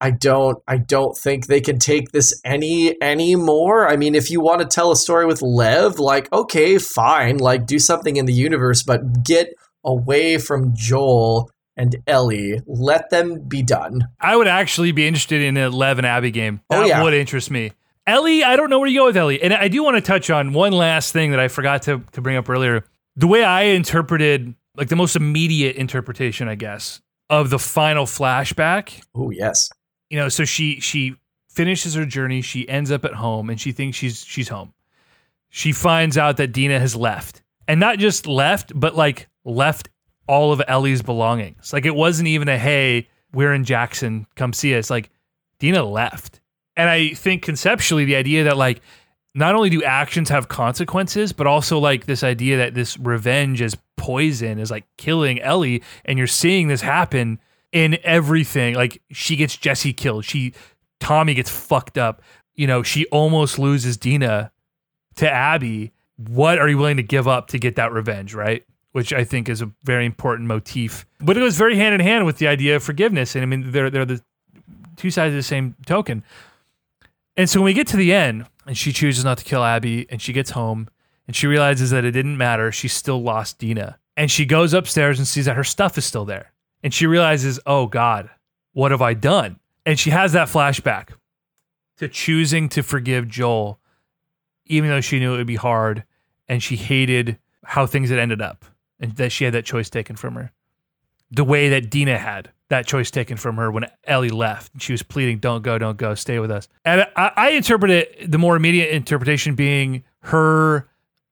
I 0.00 0.10
don't, 0.10 0.58
I 0.66 0.78
don't 0.78 1.16
think 1.16 1.46
they 1.46 1.60
can 1.60 1.78
take 1.78 2.10
this 2.10 2.40
any 2.44 3.00
any 3.02 3.34
more. 3.34 3.88
I 3.88 3.96
mean, 3.96 4.14
if 4.14 4.30
you 4.30 4.40
want 4.40 4.60
to 4.60 4.66
tell 4.66 4.92
a 4.92 4.96
story 4.96 5.26
with 5.26 5.42
Lev, 5.42 5.98
like, 5.98 6.32
okay, 6.32 6.78
fine, 6.78 7.38
like 7.38 7.66
do 7.66 7.78
something 7.78 8.16
in 8.16 8.26
the 8.26 8.32
universe, 8.32 8.82
but 8.82 9.24
get 9.24 9.48
away 9.84 10.38
from 10.38 10.72
Joel 10.74 11.50
and 11.78 11.96
Ellie. 12.06 12.60
Let 12.66 13.08
them 13.08 13.40
be 13.48 13.62
done. 13.62 14.06
I 14.20 14.36
would 14.36 14.48
actually 14.48 14.92
be 14.92 15.06
interested 15.06 15.40
in 15.40 15.56
a 15.56 15.70
Lev 15.70 15.96
and 15.98 16.06
Abby 16.06 16.30
game. 16.30 16.60
Oh, 16.68 16.80
That 16.80 16.88
yeah. 16.88 17.02
would 17.02 17.14
interest 17.14 17.50
me. 17.50 17.72
Ellie, 18.06 18.42
I 18.44 18.56
don't 18.56 18.68
know 18.70 18.78
where 18.78 18.88
you 18.88 18.98
go 19.00 19.06
with 19.06 19.16
Ellie. 19.16 19.40
And 19.42 19.54
I 19.54 19.68
do 19.68 19.82
want 19.84 19.96
to 19.96 20.00
touch 20.00 20.28
on 20.30 20.52
one 20.52 20.72
last 20.72 21.12
thing 21.12 21.30
that 21.30 21.40
I 21.40 21.48
forgot 21.48 21.82
to, 21.82 22.02
to 22.12 22.20
bring 22.20 22.36
up 22.36 22.48
earlier. 22.50 22.84
The 23.16 23.26
way 23.26 23.44
I 23.44 23.62
interpreted, 23.62 24.54
like 24.76 24.88
the 24.88 24.96
most 24.96 25.14
immediate 25.16 25.76
interpretation, 25.76 26.48
I 26.48 26.54
guess, 26.54 27.00
of 27.30 27.50
the 27.50 27.58
final 27.58 28.06
flashback. 28.06 29.02
Oh 29.14 29.30
yes, 29.30 29.68
You 30.10 30.18
know, 30.18 30.28
so 30.28 30.44
she 30.44 30.80
she 30.80 31.16
finishes 31.50 31.94
her 31.94 32.06
journey, 32.06 32.40
she 32.40 32.66
ends 32.68 32.90
up 32.90 33.04
at 33.04 33.14
home, 33.14 33.50
and 33.50 33.60
she 33.60 33.72
thinks 33.72 33.96
she's 33.98 34.24
she's 34.24 34.48
home. 34.48 34.72
She 35.50 35.72
finds 35.72 36.16
out 36.16 36.36
that 36.38 36.52
Dina 36.52 36.78
has 36.80 36.94
left. 36.96 37.42
And 37.66 37.78
not 37.80 37.98
just 37.98 38.26
left, 38.26 38.72
but 38.74 38.94
like 38.96 39.28
left 39.44 39.90
all 40.28 40.52
of 40.52 40.62
Ellie's 40.68 41.02
belongings. 41.02 41.72
Like 41.72 41.86
it 41.86 41.94
wasn't 41.94 42.28
even 42.28 42.48
a 42.48 42.58
hey, 42.58 43.08
we're 43.32 43.52
in 43.52 43.64
Jackson, 43.64 44.26
come 44.36 44.52
see 44.52 44.76
us. 44.76 44.90
Like 44.90 45.10
Dina 45.58 45.82
left. 45.82 46.40
And 46.76 46.88
I 46.88 47.14
think 47.14 47.42
conceptually 47.42 48.04
the 48.04 48.14
idea 48.16 48.44
that 48.44 48.56
like 48.56 48.80
not 49.34 49.54
only 49.54 49.70
do 49.70 49.82
actions 49.82 50.28
have 50.28 50.48
consequences, 50.48 51.32
but 51.32 51.46
also 51.46 51.78
like 51.78 52.06
this 52.06 52.22
idea 52.22 52.56
that 52.58 52.74
this 52.74 52.98
revenge 52.98 53.60
is 53.60 53.76
poison 53.96 54.58
is 54.58 54.70
like 54.70 54.84
killing 54.96 55.40
Ellie, 55.40 55.82
and 56.04 56.18
you're 56.18 56.26
seeing 56.26 56.68
this 56.68 56.80
happen 56.80 57.40
in 57.72 57.98
everything. 58.02 58.74
Like 58.74 59.02
she 59.10 59.36
gets 59.36 59.56
Jesse 59.56 59.92
killed, 59.92 60.24
she 60.24 60.54
Tommy 61.00 61.34
gets 61.34 61.50
fucked 61.50 61.98
up. 61.98 62.22
You 62.54 62.66
know, 62.66 62.82
she 62.82 63.06
almost 63.06 63.58
loses 63.58 63.96
Dina 63.96 64.50
to 65.16 65.30
Abby. 65.30 65.92
What 66.16 66.58
are 66.58 66.68
you 66.68 66.78
willing 66.78 66.96
to 66.96 67.02
give 67.04 67.28
up 67.28 67.48
to 67.48 67.58
get 67.58 67.76
that 67.76 67.92
revenge, 67.92 68.34
right? 68.34 68.64
Which 68.92 69.12
I 69.12 69.24
think 69.24 69.48
is 69.48 69.60
a 69.60 69.70
very 69.84 70.06
important 70.06 70.48
motif. 70.48 71.06
But 71.20 71.36
it 71.36 71.40
goes 71.40 71.56
very 71.56 71.76
hand 71.76 71.94
in 71.94 72.00
hand 72.00 72.24
with 72.24 72.38
the 72.38 72.48
idea 72.48 72.76
of 72.76 72.82
forgiveness. 72.82 73.34
And 73.34 73.42
I 73.42 73.46
mean, 73.46 73.70
they're 73.70 73.90
they're 73.90 74.04
the 74.04 74.22
two 74.96 75.10
sides 75.10 75.32
of 75.32 75.36
the 75.36 75.42
same 75.42 75.76
token. 75.86 76.24
And 77.36 77.48
so 77.48 77.60
when 77.60 77.66
we 77.66 77.74
get 77.74 77.86
to 77.88 77.96
the 77.96 78.12
end, 78.12 78.46
and 78.66 78.76
she 78.76 78.92
chooses 78.92 79.24
not 79.24 79.38
to 79.38 79.44
kill 79.44 79.62
Abby, 79.62 80.06
and 80.10 80.20
she 80.20 80.32
gets 80.32 80.50
home, 80.50 80.88
and 81.26 81.36
she 81.36 81.46
realizes 81.46 81.90
that 81.90 82.04
it 82.04 82.10
didn't 82.10 82.36
matter. 82.36 82.72
She 82.72 82.88
still 82.88 83.22
lost 83.22 83.58
Dina. 83.58 83.98
And 84.16 84.30
she 84.30 84.44
goes 84.44 84.72
upstairs 84.72 85.18
and 85.18 85.28
sees 85.28 85.44
that 85.44 85.54
her 85.54 85.62
stuff 85.62 85.96
is 85.96 86.04
still 86.04 86.24
there. 86.24 86.52
And 86.82 86.92
she 86.92 87.06
realizes, 87.06 87.60
oh 87.66 87.86
God, 87.86 88.30
what 88.72 88.90
have 88.90 89.02
I 89.02 89.14
done? 89.14 89.60
And 89.86 89.98
she 89.98 90.10
has 90.10 90.32
that 90.32 90.48
flashback 90.48 91.10
to 91.98 92.08
choosing 92.08 92.68
to 92.70 92.82
forgive 92.82 93.28
Joel, 93.28 93.78
even 94.66 94.90
though 94.90 95.00
she 95.00 95.20
knew 95.20 95.34
it 95.34 95.36
would 95.36 95.46
be 95.46 95.56
hard. 95.56 96.04
And 96.48 96.62
she 96.62 96.76
hated 96.76 97.38
how 97.62 97.86
things 97.86 98.10
had 98.10 98.18
ended 98.18 98.40
up 98.40 98.64
and 99.00 99.16
that 99.16 99.32
she 99.32 99.44
had 99.44 99.54
that 99.54 99.64
choice 99.64 99.88
taken 99.90 100.16
from 100.16 100.34
her. 100.34 100.52
The 101.30 101.44
way 101.44 101.68
that 101.68 101.90
Dina 101.90 102.18
had 102.18 102.50
that 102.68 102.86
choice 102.86 103.10
taken 103.10 103.36
from 103.36 103.56
her 103.56 103.70
when 103.70 103.86
Ellie 104.04 104.28
left. 104.28 104.72
She 104.80 104.92
was 104.92 105.02
pleading, 105.02 105.38
don't 105.38 105.62
go, 105.62 105.78
don't 105.78 105.96
go, 105.96 106.14
stay 106.14 106.38
with 106.38 106.50
us. 106.50 106.68
And 106.84 107.06
I, 107.16 107.32
I 107.36 107.50
interpret 107.50 107.90
it, 107.90 108.30
the 108.30 108.38
more 108.38 108.56
immediate 108.56 108.90
interpretation 108.94 109.54
being 109.54 110.04
her 110.20 110.88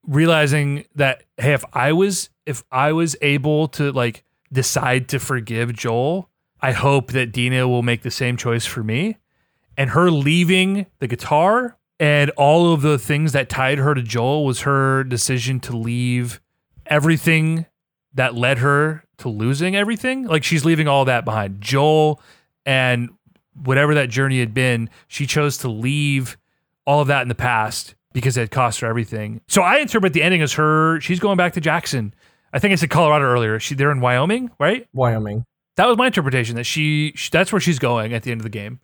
realizing 0.06 0.84
that, 0.94 1.24
hey, 1.36 1.52
if 1.52 1.64
I 1.72 1.92
was, 1.92 2.30
if 2.46 2.62
I 2.70 2.92
was 2.92 3.16
able 3.20 3.68
to 3.68 3.92
like 3.92 4.24
decide 4.52 5.08
to 5.08 5.18
forgive 5.18 5.74
Joel, 5.74 6.30
I 6.60 6.72
hope 6.72 7.12
that 7.12 7.32
Dina 7.32 7.68
will 7.68 7.82
make 7.82 8.02
the 8.02 8.10
same 8.10 8.36
choice 8.36 8.64
for 8.64 8.82
me. 8.82 9.18
And 9.76 9.90
her 9.90 10.10
leaving 10.10 10.86
the 11.00 11.06
guitar 11.06 11.76
And 11.98 12.30
all 12.30 12.72
of 12.72 12.82
the 12.82 12.98
things 12.98 13.32
that 13.32 13.48
tied 13.48 13.78
her 13.78 13.94
to 13.94 14.02
Joel 14.02 14.44
was 14.44 14.62
her 14.62 15.02
decision 15.04 15.60
to 15.60 15.76
leave 15.76 16.40
everything 16.88 17.66
that 18.14 18.34
led 18.34 18.58
her 18.58 19.04
to 19.18 19.28
losing 19.28 19.76
everything. 19.76 20.26
Like 20.26 20.44
she's 20.44 20.64
leaving 20.64 20.88
all 20.88 21.04
that 21.04 21.24
behind. 21.24 21.60
Joel 21.60 22.20
and 22.64 23.10
whatever 23.54 23.94
that 23.94 24.08
journey 24.08 24.40
had 24.40 24.54
been, 24.54 24.90
she 25.08 25.26
chose 25.26 25.58
to 25.58 25.68
leave 25.68 26.36
all 26.86 27.00
of 27.00 27.08
that 27.08 27.22
in 27.22 27.28
the 27.28 27.34
past 27.34 27.94
because 28.12 28.36
it 28.36 28.40
had 28.40 28.50
cost 28.50 28.80
her 28.80 28.86
everything. 28.86 29.40
So 29.48 29.62
I 29.62 29.78
interpret 29.78 30.12
the 30.12 30.22
ending 30.22 30.42
as 30.42 30.54
her 30.54 31.00
she's 31.00 31.20
going 31.20 31.36
back 31.36 31.52
to 31.54 31.60
Jackson. 31.60 32.14
I 32.52 32.58
think 32.58 32.72
I 32.72 32.76
said 32.76 32.90
Colorado 32.90 33.24
earlier. 33.24 33.60
She 33.60 33.74
they're 33.74 33.90
in 33.90 34.00
Wyoming, 34.00 34.50
right? 34.58 34.86
Wyoming. 34.94 35.44
That 35.76 35.86
was 35.86 35.98
my 35.98 36.06
interpretation 36.06 36.56
that 36.56 36.64
she, 36.64 37.12
she 37.14 37.28
that's 37.30 37.52
where 37.52 37.60
she's 37.60 37.78
going 37.78 38.14
at 38.14 38.22
the 38.22 38.30
end 38.30 38.40
of 38.40 38.44
the 38.44 38.50
game. 38.50 38.80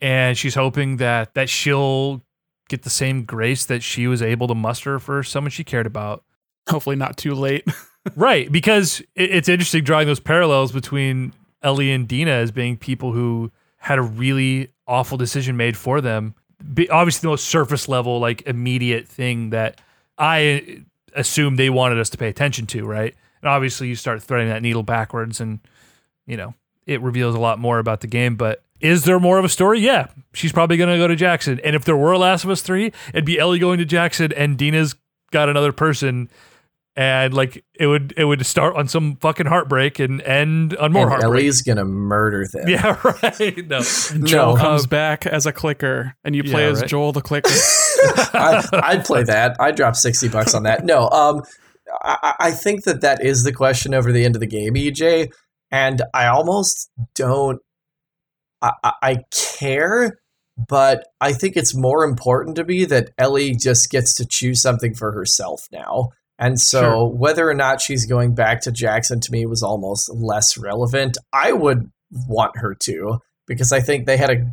And 0.00 0.38
she's 0.38 0.54
hoping 0.54 0.98
that 0.98 1.34
that 1.34 1.48
she'll 1.48 2.22
get 2.68 2.82
the 2.82 2.90
same 2.90 3.24
grace 3.24 3.64
that 3.64 3.82
she 3.82 4.06
was 4.06 4.22
able 4.22 4.46
to 4.48 4.54
muster 4.54 4.98
for 4.98 5.22
someone 5.22 5.50
she 5.50 5.64
cared 5.64 5.86
about. 5.86 6.22
Hopefully 6.68 6.96
not 6.96 7.16
too 7.16 7.34
late. 7.34 7.66
right, 8.16 8.50
because 8.50 9.00
it, 9.14 9.30
it's 9.30 9.48
interesting 9.48 9.84
drawing 9.84 10.06
those 10.06 10.20
parallels 10.20 10.72
between 10.72 11.32
Ellie 11.62 11.92
and 11.92 12.06
Dina 12.06 12.32
as 12.32 12.50
being 12.50 12.76
people 12.76 13.12
who 13.12 13.50
had 13.78 13.98
a 13.98 14.02
really 14.02 14.72
awful 14.86 15.18
decision 15.18 15.56
made 15.56 15.76
for 15.76 16.00
them. 16.00 16.34
Be, 16.74 16.88
obviously, 16.88 17.26
the 17.26 17.30
most 17.30 17.46
surface 17.46 17.88
level, 17.88 18.18
like 18.18 18.42
immediate 18.42 19.06
thing 19.06 19.50
that 19.50 19.80
I 20.18 20.84
assume 21.14 21.56
they 21.56 21.70
wanted 21.70 21.98
us 21.98 22.10
to 22.10 22.18
pay 22.18 22.28
attention 22.28 22.66
to, 22.68 22.86
right? 22.86 23.14
And 23.42 23.48
obviously, 23.48 23.88
you 23.88 23.94
start 23.94 24.22
threading 24.22 24.48
that 24.48 24.62
needle 24.62 24.82
backwards, 24.82 25.40
and 25.40 25.60
you 26.26 26.36
know 26.36 26.54
it 26.86 27.00
reveals 27.02 27.34
a 27.34 27.38
lot 27.38 27.58
more 27.58 27.78
about 27.78 28.00
the 28.00 28.06
game. 28.06 28.36
But 28.36 28.62
is 28.80 29.04
there 29.04 29.20
more 29.20 29.38
of 29.38 29.44
a 29.44 29.48
story? 29.48 29.80
Yeah, 29.80 30.08
she's 30.32 30.52
probably 30.52 30.76
going 30.76 30.90
to 30.90 30.96
go 30.96 31.08
to 31.08 31.16
Jackson. 31.16 31.60
And 31.62 31.76
if 31.76 31.84
there 31.84 31.96
were 31.96 32.16
Last 32.16 32.44
of 32.44 32.50
Us 32.50 32.62
three, 32.62 32.92
it'd 33.10 33.24
be 33.24 33.38
Ellie 33.38 33.58
going 33.58 33.78
to 33.78 33.84
Jackson, 33.84 34.32
and 34.32 34.56
Dina's 34.56 34.94
got 35.30 35.48
another 35.48 35.72
person 35.72 36.30
and 36.96 37.34
like 37.34 37.62
it 37.78 37.86
would 37.86 38.14
it 38.16 38.24
would 38.24 38.44
start 38.46 38.74
on 38.76 38.88
some 38.88 39.16
fucking 39.16 39.46
heartbreak 39.46 39.98
and 39.98 40.22
end 40.22 40.76
on 40.78 40.92
more 40.92 41.02
and 41.02 41.10
heartbreak. 41.10 41.40
Ellie's 41.42 41.62
gonna 41.62 41.84
murder 41.84 42.46
them. 42.50 42.68
Yeah, 42.68 42.98
right. 43.22 43.66
No, 43.68 43.80
Joel 44.24 44.54
No. 44.54 44.60
comes 44.60 44.84
Um, 44.84 44.88
back 44.88 45.26
as 45.26 45.44
a 45.46 45.52
clicker, 45.52 46.14
and 46.24 46.34
you 46.34 46.42
play 46.42 46.64
yeah, 46.64 46.70
as 46.70 46.80
right. 46.80 46.88
Joel 46.88 47.12
the 47.12 47.20
clicker. 47.20 47.50
I, 48.32 48.66
I'd 48.72 49.04
play 49.04 49.22
that. 49.24 49.56
I'd 49.60 49.76
drop 49.76 49.94
sixty 49.96 50.28
bucks 50.28 50.54
on 50.54 50.62
that. 50.62 50.84
No, 50.84 51.08
um, 51.10 51.42
I, 52.02 52.34
I 52.40 52.50
think 52.52 52.84
that 52.84 53.02
that 53.02 53.24
is 53.24 53.42
the 53.44 53.52
question 53.52 53.92
over 53.94 54.10
the 54.10 54.24
end 54.24 54.34
of 54.36 54.40
the 54.40 54.46
game, 54.46 54.74
EJ, 54.74 55.30
and 55.70 56.02
I 56.14 56.26
almost 56.26 56.90
don't. 57.14 57.58
I, 58.62 58.72
I, 58.82 58.92
I 59.02 59.16
care, 59.58 60.18
but 60.56 61.06
I 61.20 61.34
think 61.34 61.56
it's 61.56 61.76
more 61.76 62.04
important 62.04 62.56
to 62.56 62.64
me 62.64 62.86
that 62.86 63.10
Ellie 63.18 63.54
just 63.54 63.90
gets 63.90 64.14
to 64.16 64.26
choose 64.28 64.62
something 64.62 64.94
for 64.94 65.12
herself 65.12 65.60
now. 65.70 66.08
And 66.38 66.60
so, 66.60 66.80
Sure. 66.80 67.08
whether 67.08 67.48
or 67.48 67.54
not 67.54 67.80
she's 67.80 68.04
going 68.06 68.34
back 68.34 68.60
to 68.62 68.72
Jackson 68.72 69.20
to 69.20 69.32
me 69.32 69.46
was 69.46 69.62
almost 69.62 70.10
less 70.12 70.58
relevant. 70.58 71.16
I 71.32 71.52
would 71.52 71.90
want 72.28 72.58
her 72.58 72.74
to 72.74 73.20
because 73.46 73.72
I 73.72 73.80
think 73.80 74.06
they 74.06 74.16
had 74.16 74.30
a 74.30 74.46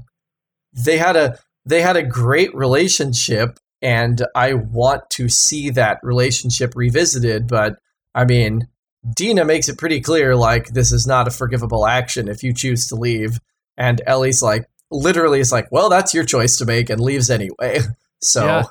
they 0.73 0.97
had 0.97 1.15
a 1.15 1.37
they 1.65 1.81
had 1.81 1.95
a 1.97 2.03
great 2.03 2.53
relationship 2.55 3.59
and 3.81 4.25
I 4.35 4.53
want 4.53 5.09
to 5.11 5.29
see 5.29 5.69
that 5.71 5.99
relationship 6.03 6.73
revisited 6.75 7.47
but 7.47 7.77
I 8.15 8.25
mean 8.25 8.67
Dina 9.15 9.45
makes 9.45 9.69
it 9.69 9.77
pretty 9.77 10.01
clear 10.01 10.35
like 10.35 10.69
this 10.69 10.91
is 10.91 11.05
not 11.05 11.27
a 11.27 11.31
forgivable 11.31 11.85
action 11.85 12.27
if 12.27 12.41
you 12.43 12.53
choose 12.53 12.87
to 12.87 12.95
leave 12.95 13.39
and 13.77 14.01
Ellie's 14.07 14.41
like 14.41 14.65
literally 14.89 15.39
is 15.39 15.51
like 15.51 15.71
well 15.71 15.89
that's 15.89 16.13
your 16.13 16.23
choice 16.23 16.57
to 16.57 16.65
make 16.65 16.89
and 16.89 16.99
leaves 16.99 17.29
anyway 17.29 17.79
so 18.21 18.45
Yeah. 18.45 18.63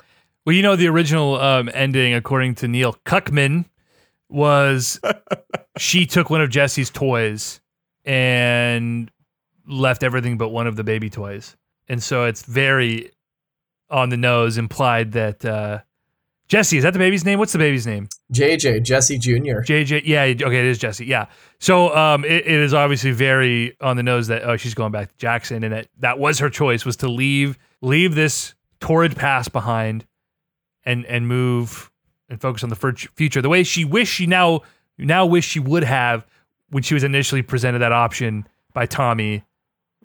Well, 0.45 0.55
you 0.55 0.61
know, 0.61 0.75
the 0.75 0.87
original 0.87 1.39
um, 1.39 1.69
ending, 1.73 2.13
according 2.13 2.55
to 2.55 2.67
Neil 2.67 2.97
Cuckman, 3.05 3.65
was 4.29 4.99
she 5.77 6.05
took 6.05 6.29
one 6.29 6.41
of 6.41 6.49
Jesse's 6.49 6.89
toys 6.89 7.61
and 8.03 9.09
left 9.67 10.03
everything 10.03 10.37
but 10.37 10.49
one 10.49 10.67
of 10.67 10.75
the 10.75 10.83
baby 10.83 11.09
toys. 11.09 11.55
And 11.87 12.01
so 12.01 12.25
it's 12.25 12.43
very 12.43 13.11
on 13.89 14.09
the 14.09 14.17
nose 14.17 14.57
implied 14.57 15.13
that 15.13 15.45
uh, 15.45 15.79
Jesse, 16.47 16.77
is 16.77 16.83
that 16.83 16.91
the 16.91 16.99
baby's 16.99 17.23
name? 17.23 17.39
What's 17.39 17.53
the 17.53 17.59
baby's 17.59 17.87
name? 17.87 18.09
JJ 18.33 18.83
Jesse 18.83 19.17
Jr. 19.17 19.61
JJ. 19.61 20.01
Yeah. 20.05 20.23
Okay. 20.23 20.59
It 20.59 20.65
is 20.65 20.77
Jesse. 20.77 21.05
Yeah. 21.05 21.27
So 21.59 21.95
um, 21.95 22.25
it, 22.25 22.45
it 22.45 22.59
is 22.59 22.73
obviously 22.73 23.11
very 23.11 23.77
on 23.79 23.95
the 23.95 24.03
nose 24.03 24.27
that 24.27 24.43
oh 24.43 24.57
she's 24.57 24.73
going 24.73 24.91
back 24.91 25.09
to 25.09 25.17
Jackson 25.17 25.63
and 25.63 25.73
that 25.73 25.87
that 25.99 26.19
was 26.19 26.39
her 26.39 26.49
choice 26.49 26.85
was 26.85 26.97
to 26.97 27.07
leave 27.07 27.57
leave 27.81 28.15
this 28.15 28.55
torrid 28.81 29.15
past 29.15 29.53
behind 29.53 30.05
and 30.85 31.05
and 31.05 31.27
move 31.27 31.91
and 32.29 32.41
focus 32.41 32.63
on 32.63 32.69
the 32.69 33.09
future 33.15 33.41
the 33.41 33.49
way 33.49 33.63
she 33.63 33.85
wished 33.85 34.13
she 34.13 34.25
now 34.25 34.61
now 34.97 35.25
wish 35.25 35.45
she 35.45 35.59
would 35.59 35.83
have 35.83 36.25
when 36.69 36.83
she 36.83 36.93
was 36.93 37.03
initially 37.03 37.41
presented 37.41 37.79
that 37.79 37.91
option 37.91 38.47
by 38.73 38.85
Tommy 38.85 39.43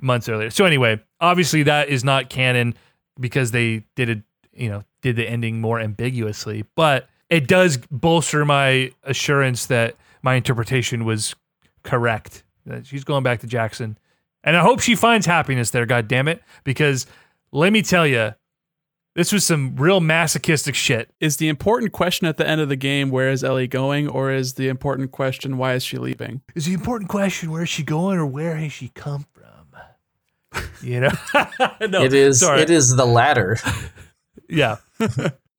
months 0.00 0.28
earlier. 0.28 0.50
So 0.50 0.64
anyway, 0.64 1.00
obviously 1.20 1.62
that 1.64 1.88
is 1.88 2.04
not 2.04 2.28
canon 2.28 2.74
because 3.18 3.50
they 3.50 3.84
did 3.96 4.08
it, 4.08 4.22
you 4.52 4.68
know, 4.68 4.84
did 5.02 5.16
the 5.16 5.28
ending 5.28 5.60
more 5.60 5.80
ambiguously, 5.80 6.64
but 6.76 7.08
it 7.30 7.48
does 7.48 7.78
bolster 7.90 8.44
my 8.44 8.92
assurance 9.02 9.66
that 9.66 9.96
my 10.22 10.34
interpretation 10.34 11.04
was 11.04 11.34
correct. 11.82 12.44
That 12.66 12.86
she's 12.86 13.04
going 13.04 13.22
back 13.22 13.40
to 13.40 13.46
Jackson. 13.46 13.98
And 14.44 14.56
I 14.56 14.62
hope 14.62 14.80
she 14.80 14.94
finds 14.94 15.26
happiness 15.26 15.70
there, 15.70 15.86
god 15.86 16.06
damn 16.06 16.28
it, 16.28 16.42
because 16.64 17.06
let 17.50 17.72
me 17.72 17.82
tell 17.82 18.06
you, 18.06 18.34
this 19.14 19.32
was 19.32 19.44
some 19.44 19.74
real 19.76 20.00
masochistic 20.00 20.74
shit. 20.74 21.10
is 21.20 21.38
the 21.38 21.48
important 21.48 21.92
question 21.92 22.26
at 22.26 22.36
the 22.36 22.46
end 22.46 22.60
of 22.60 22.68
the 22.68 22.76
game 22.76 23.10
where 23.10 23.30
is 23.30 23.42
Ellie 23.42 23.66
going, 23.66 24.08
or 24.08 24.30
is 24.30 24.54
the 24.54 24.68
important 24.68 25.10
question 25.10 25.58
why 25.58 25.74
is 25.74 25.82
she 25.82 25.98
leaving? 25.98 26.42
Is 26.54 26.66
the 26.66 26.74
important 26.74 27.08
question 27.10 27.50
where 27.50 27.62
is 27.62 27.68
she 27.68 27.82
going 27.82 28.18
or 28.18 28.26
where 28.26 28.56
has 28.56 28.72
she 28.72 28.88
come 28.88 29.26
from? 29.32 29.44
You 30.82 31.00
know? 31.00 31.10
no, 31.80 32.02
it 32.02 32.14
is 32.14 32.40
sorry. 32.40 32.62
it 32.62 32.70
is 32.70 32.96
the 32.96 33.06
latter. 33.06 33.56
Yeah. 34.50 34.76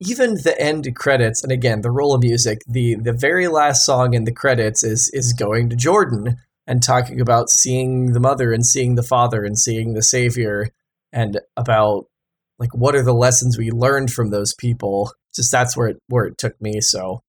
even 0.00 0.34
the 0.34 0.56
end 0.58 0.92
credits 0.96 1.42
and 1.44 1.52
again 1.52 1.82
the 1.82 1.90
roll 1.90 2.14
of 2.14 2.22
music 2.22 2.58
the 2.66 2.96
the 2.96 3.12
very 3.12 3.46
last 3.46 3.84
song 3.84 4.14
in 4.14 4.24
the 4.24 4.32
credits 4.32 4.82
is 4.82 5.10
is 5.12 5.32
going 5.32 5.68
to 5.68 5.76
jordan 5.76 6.36
and 6.66 6.82
talking 6.82 7.20
about 7.20 7.50
seeing 7.50 8.12
the 8.12 8.20
mother 8.20 8.52
and 8.52 8.66
seeing 8.66 8.94
the 8.94 9.02
father 9.02 9.44
and 9.44 9.58
seeing 9.58 9.92
the 9.92 10.02
savior 10.02 10.68
and 11.12 11.38
about 11.56 12.06
like 12.60 12.72
what 12.74 12.94
are 12.94 13.02
the 13.02 13.14
lessons 13.14 13.58
we 13.58 13.70
learned 13.70 14.12
from 14.12 14.30
those 14.30 14.54
people 14.54 15.12
just 15.34 15.50
that's 15.50 15.76
where 15.76 15.88
it 15.88 15.98
where 16.08 16.26
it 16.26 16.38
took 16.38 16.60
me 16.60 16.80
so 16.80 17.20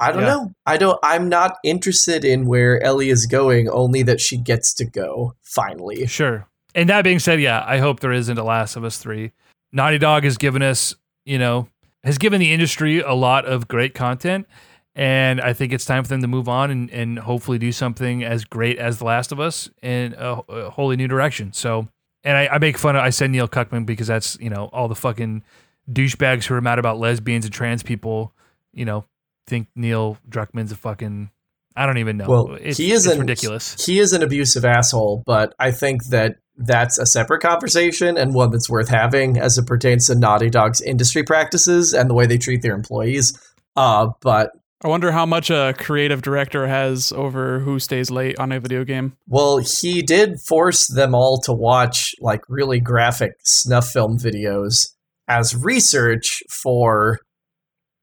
i 0.00 0.12
don't 0.12 0.22
Yeah. 0.22 0.28
know 0.28 0.52
i 0.66 0.76
don't 0.76 0.98
i'm 1.02 1.28
not 1.30 1.56
interested 1.64 2.24
in 2.24 2.44
where 2.46 2.82
ellie 2.82 3.08
is 3.08 3.24
going 3.26 3.68
only 3.70 4.02
that 4.02 4.20
she 4.20 4.36
gets 4.36 4.74
to 4.74 4.84
go 4.84 5.34
finally 5.42 6.06
Sure. 6.06 6.46
And 6.74 6.90
that 6.90 7.02
being 7.02 7.18
said, 7.18 7.40
yeah, 7.40 7.64
I 7.66 7.78
hope 7.78 8.00
there 8.00 8.12
isn't 8.12 8.38
a 8.38 8.44
Last 8.44 8.76
of 8.76 8.84
Us 8.84 8.98
3. 8.98 9.32
Naughty 9.72 9.98
Dog 9.98 10.22
has 10.24 10.36
given 10.36 10.62
us, 10.62 10.94
you 11.24 11.38
know, 11.38 11.66
has 12.04 12.18
given 12.18 12.40
the 12.40 12.52
industry 12.52 13.00
a 13.00 13.14
lot 13.14 13.46
of 13.46 13.66
great 13.66 13.94
content. 13.94 14.46
And 14.94 15.40
I 15.40 15.54
think 15.54 15.72
it's 15.72 15.86
time 15.86 16.04
for 16.04 16.08
them 16.08 16.20
to 16.20 16.28
move 16.28 16.46
on 16.46 16.70
and, 16.70 16.90
and 16.90 17.18
hopefully 17.18 17.58
do 17.58 17.72
something 17.72 18.22
as 18.22 18.44
great 18.44 18.78
as 18.78 18.98
The 18.98 19.06
Last 19.06 19.32
of 19.32 19.40
Us 19.40 19.70
in 19.82 20.14
a, 20.18 20.40
a 20.48 20.70
wholly 20.70 20.96
new 20.96 21.08
direction. 21.08 21.52
So, 21.54 21.88
and 22.28 22.36
I, 22.36 22.46
I 22.48 22.58
make 22.58 22.76
fun 22.76 22.94
of, 22.94 23.02
I 23.02 23.08
said 23.08 23.30
Neil 23.30 23.48
Cuckman 23.48 23.86
because 23.86 24.06
that's, 24.06 24.36
you 24.38 24.50
know, 24.50 24.68
all 24.70 24.86
the 24.86 24.94
fucking 24.94 25.42
douchebags 25.90 26.44
who 26.44 26.54
are 26.54 26.60
mad 26.60 26.78
about 26.78 26.98
lesbians 26.98 27.46
and 27.46 27.54
trans 27.54 27.82
people, 27.82 28.34
you 28.74 28.84
know, 28.84 29.06
think 29.46 29.68
Neil 29.74 30.18
Druckmann's 30.28 30.70
a 30.70 30.76
fucking, 30.76 31.30
I 31.74 31.86
don't 31.86 31.96
even 31.96 32.18
know. 32.18 32.26
Well, 32.28 32.58
it's, 32.60 32.76
he 32.76 32.92
it's 32.92 33.06
isn't 33.06 33.18
ridiculous. 33.18 33.82
He 33.86 33.98
is 33.98 34.12
an 34.12 34.22
abusive 34.22 34.66
asshole, 34.66 35.22
but 35.24 35.54
I 35.58 35.70
think 35.70 36.04
that 36.08 36.36
that's 36.54 36.98
a 36.98 37.06
separate 37.06 37.40
conversation 37.40 38.18
and 38.18 38.34
one 38.34 38.50
that's 38.50 38.68
worth 38.68 38.90
having 38.90 39.38
as 39.38 39.56
it 39.56 39.66
pertains 39.66 40.08
to 40.08 40.14
Naughty 40.14 40.50
Dog's 40.50 40.82
industry 40.82 41.22
practices 41.22 41.94
and 41.94 42.10
the 42.10 42.14
way 42.14 42.26
they 42.26 42.36
treat 42.36 42.60
their 42.60 42.74
employees. 42.74 43.40
Uh, 43.74 44.08
but 44.20 44.50
I 44.82 44.88
wonder 44.88 45.10
how 45.10 45.26
much 45.26 45.50
a 45.50 45.74
creative 45.76 46.22
director 46.22 46.68
has 46.68 47.10
over 47.12 47.58
who 47.58 47.80
stays 47.80 48.10
late 48.12 48.38
on 48.38 48.52
a 48.52 48.60
video 48.60 48.84
game. 48.84 49.16
well, 49.26 49.58
he 49.58 50.02
did 50.02 50.40
force 50.46 50.86
them 50.86 51.14
all 51.16 51.40
to 51.42 51.52
watch 51.52 52.14
like 52.20 52.42
really 52.48 52.78
graphic 52.78 53.32
snuff 53.42 53.88
film 53.88 54.18
videos 54.18 54.86
as 55.26 55.56
research 55.56 56.42
for 56.62 57.18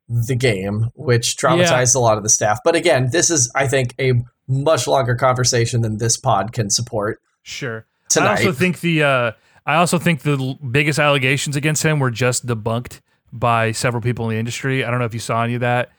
the 0.09 0.35
game, 0.35 0.89
which 0.95 1.37
traumatized 1.37 1.95
a 1.95 1.99
lot 1.99 2.17
of 2.17 2.23
the 2.23 2.29
staff. 2.29 2.59
But 2.63 2.75
again, 2.75 3.09
this 3.11 3.29
is, 3.31 3.49
I 3.55 3.67
think, 3.67 3.95
a 3.99 4.13
much 4.47 4.85
longer 4.87 5.15
conversation 5.15 5.81
than 5.81 5.97
this 5.97 6.17
pod 6.17 6.51
can 6.53 6.69
support 6.69 7.19
Sure. 7.41 7.85
tonight. 8.09 8.27
I 8.27 8.31
also 8.31 8.51
think 8.51 8.81
the 8.81 9.01
uh, 9.01 9.31
I 9.65 9.75
also 9.75 9.97
think 9.97 10.21
the 10.21 10.57
biggest 10.69 10.99
allegations 10.99 11.55
against 11.55 11.83
him 11.83 11.99
were 11.99 12.11
just 12.11 12.45
debunked 12.45 12.99
by 13.31 13.71
several 13.71 14.01
people 14.01 14.25
in 14.29 14.35
the 14.35 14.39
industry. 14.39 14.83
I 14.83 14.91
don't 14.91 14.99
know 14.99 15.05
if 15.05 15.13
you 15.13 15.19
saw 15.19 15.43
any 15.43 15.55
of 15.55 15.61
that 15.61 15.89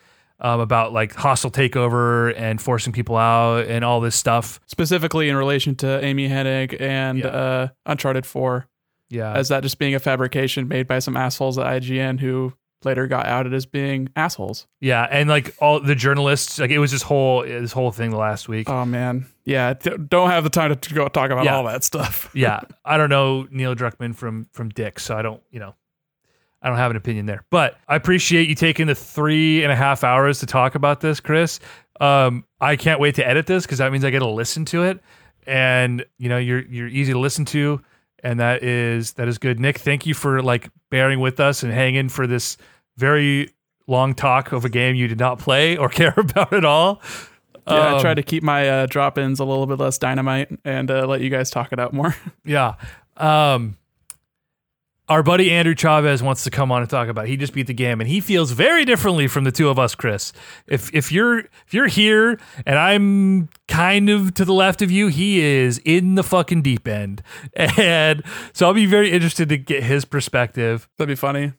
um, 0.40 0.60
about 0.60 0.92
like 0.92 1.15
hostile 1.15 1.50
takeover 1.50 2.34
and 2.36 2.60
forcing 2.60 2.92
people 2.92 3.16
out 3.16 3.66
and 3.66 3.84
all 3.84 4.00
this 4.00 4.15
stuff. 4.16 4.60
specifically 4.66 5.28
in 5.28 5.36
relation 5.36 5.74
to 5.76 6.05
Amy 6.05 6.28
Hennig 6.28 6.78
and 6.81 7.18
Yeah. 7.18 7.26
uh, 7.26 7.68
Uncharted 7.86 8.26
4. 8.26 8.66
Yeah. 9.08 9.32
as 9.34 9.48
that 9.50 9.62
just 9.62 9.78
being 9.78 9.94
a 9.94 10.00
fabrication 10.00 10.66
made 10.66 10.89
by 10.89 10.98
some 10.98 11.16
assholes 11.16 11.58
at 11.58 11.66
IGN 11.66 12.18
who 12.18 12.52
later 12.84 13.06
got 13.06 13.24
outed 13.26 13.55
as 13.55 13.65
being 13.65 14.08
assholes. 14.16 14.66
yeah, 14.81 15.06
and 15.10 15.28
like 15.28 15.55
all 15.60 15.78
the 15.81 15.94
journalists, 15.94 16.58
like 16.58 16.70
it 16.70 16.78
was 16.81 16.90
this 16.90 17.02
whole 17.02 17.42
this 17.42 17.70
whole 17.73 17.92
thing 17.92 18.10
the 18.10 18.16
last 18.16 18.48
week. 18.48 18.68
Oh 18.68 18.84
man, 18.84 19.26
yeah. 19.44 19.74
d- 19.74 19.92
Don't 20.08 20.31
have 20.31 20.42
the 20.44 20.50
time 20.50 20.74
to 20.76 20.94
go 20.94 21.06
talk 21.08 21.31
about 21.31 21.44
Yeah. 21.44 21.56
all 21.56 21.65
that 21.65 21.84
stuff. 21.84 22.31
yeah, 22.34 22.60
I 22.84 22.97
don't 22.97 23.08
know 23.08 23.47
Neil 23.50 23.74
Druckmann 23.76 24.15
from 24.15 24.48
from 24.52 24.68
Dick, 24.70 24.98
so 25.00 25.16
I 25.16 25.23
don't, 25.23 25.40
you 25.52 25.60
know, 25.60 25.74
I 26.62 26.68
don't 26.68 26.78
have 26.78 26.91
an 26.91 26.97
opinion 26.97 27.26
there. 27.26 27.44
But 27.51 27.78
I 27.89 27.97
appreciate 27.97 28.49
you 28.49 28.55
taking 28.55 28.86
the 28.86 28.94
three 28.94 29.62
and 29.62 29.70
a 29.73 29.76
half 29.76 30.02
hours 30.05 30.41
to 30.41 30.47
talk 30.47 30.75
about 30.75 31.01
this, 31.01 31.20
Chris. 31.20 31.60
Um, 32.01 32.44
I 32.60 32.76
can't 32.76 33.01
wait 33.01 33.15
to 33.17 33.26
edit 33.26 33.47
this 33.47 33.65
because 33.65 33.78
that 33.78 33.93
means 33.93 34.05
I 34.05 34.10
get 34.10 34.18
to 34.20 34.26
listen 34.28 34.65
to 34.67 34.83
it, 34.85 35.01
and 35.47 36.05
you 36.18 36.28
know, 36.28 36.39
you're 36.39 36.62
you're 36.67 36.89
easy 36.89 37.12
to 37.12 37.18
listen 37.18 37.44
to, 37.47 37.81
and 38.23 38.41
that 38.41 38.62
is 38.62 39.12
that 39.15 39.28
is 39.28 39.39
good. 39.39 39.60
Nick, 39.60 39.78
thank 39.78 40.07
you 40.07 40.15
for 40.15 40.43
like 40.43 40.68
bearing 40.91 41.20
with 41.20 41.41
us 41.41 41.62
and 41.62 41.73
hanging 41.73 42.09
for 42.09 42.26
this 42.26 42.57
very 42.97 43.51
long 43.86 44.15
talk 44.15 44.52
of 44.52 44.65
a 44.65 44.68
game 44.68 44.97
you 44.97 45.07
did 45.09 45.18
not 45.18 45.39
play 45.39 45.76
or 45.76 45.89
care 46.01 46.15
about 46.17 46.52
at 46.52 46.65
all. 46.65 47.01
Yeah, 47.68 47.75
I 47.75 47.93
Um, 47.94 48.01
try 48.01 48.15
to 48.15 48.23
keep 48.23 48.43
my 48.43 48.68
uh, 48.68 48.86
drop 48.86 49.17
ins 49.18 49.41
a 49.41 49.44
little 49.44 49.67
bit 49.67 49.78
less 49.78 49.99
dynamite 49.99 50.51
and 50.65 50.91
uh, 50.91 51.07
let 51.07 51.20
you 51.20 51.31
guys 51.31 51.51
talk 51.51 51.73
it 51.73 51.78
out 51.81 51.93
more. 51.93 52.15
Yeah. 52.44 52.75
Um, 53.17 53.76
our 55.09 55.23
buddy 55.23 55.51
Andrew 55.51 55.75
Chavez 55.75 56.23
wants 56.23 56.44
to 56.44 56.51
come 56.51 56.73
on 56.73 56.83
and 56.83 56.91
talk 56.91 57.09
about. 57.09 57.26
It. 57.26 57.28
He 57.28 57.36
just 57.36 57.52
beat 57.52 57.67
the 57.67 57.75
game, 57.75 58.01
and 58.01 58.09
he 58.09 58.20
feels 58.20 58.51
very 58.51 58.85
differently 58.85 59.28
from 59.28 59.44
the 59.44 59.52
two 59.52 59.68
of 59.68 59.78
us, 59.78 59.94
Chris. 59.94 60.33
If 60.67 60.93
if 60.94 61.12
you're 61.12 61.39
if 61.39 61.73
you're 61.73 61.86
here 61.86 62.39
and 62.65 62.78
I'm 62.78 63.49
kind 63.68 64.10
of 64.10 64.35
to 64.35 64.44
the 64.44 64.52
left 64.52 64.83
of 64.83 64.91
you, 64.91 65.09
he 65.09 65.41
is 65.41 65.81
in 65.85 66.17
the 66.17 66.25
fucking 66.25 66.62
deep 66.62 66.89
end, 66.89 67.23
and 67.55 68.23
so 68.52 68.67
I'll 68.67 68.75
be 68.75 68.86
very 68.86 69.10
interested 69.10 69.49
to 69.51 69.57
get 69.57 69.83
his 69.83 70.05
perspective. 70.05 70.89
That'd 70.99 71.09
be 71.09 71.15
funny. 71.15 71.52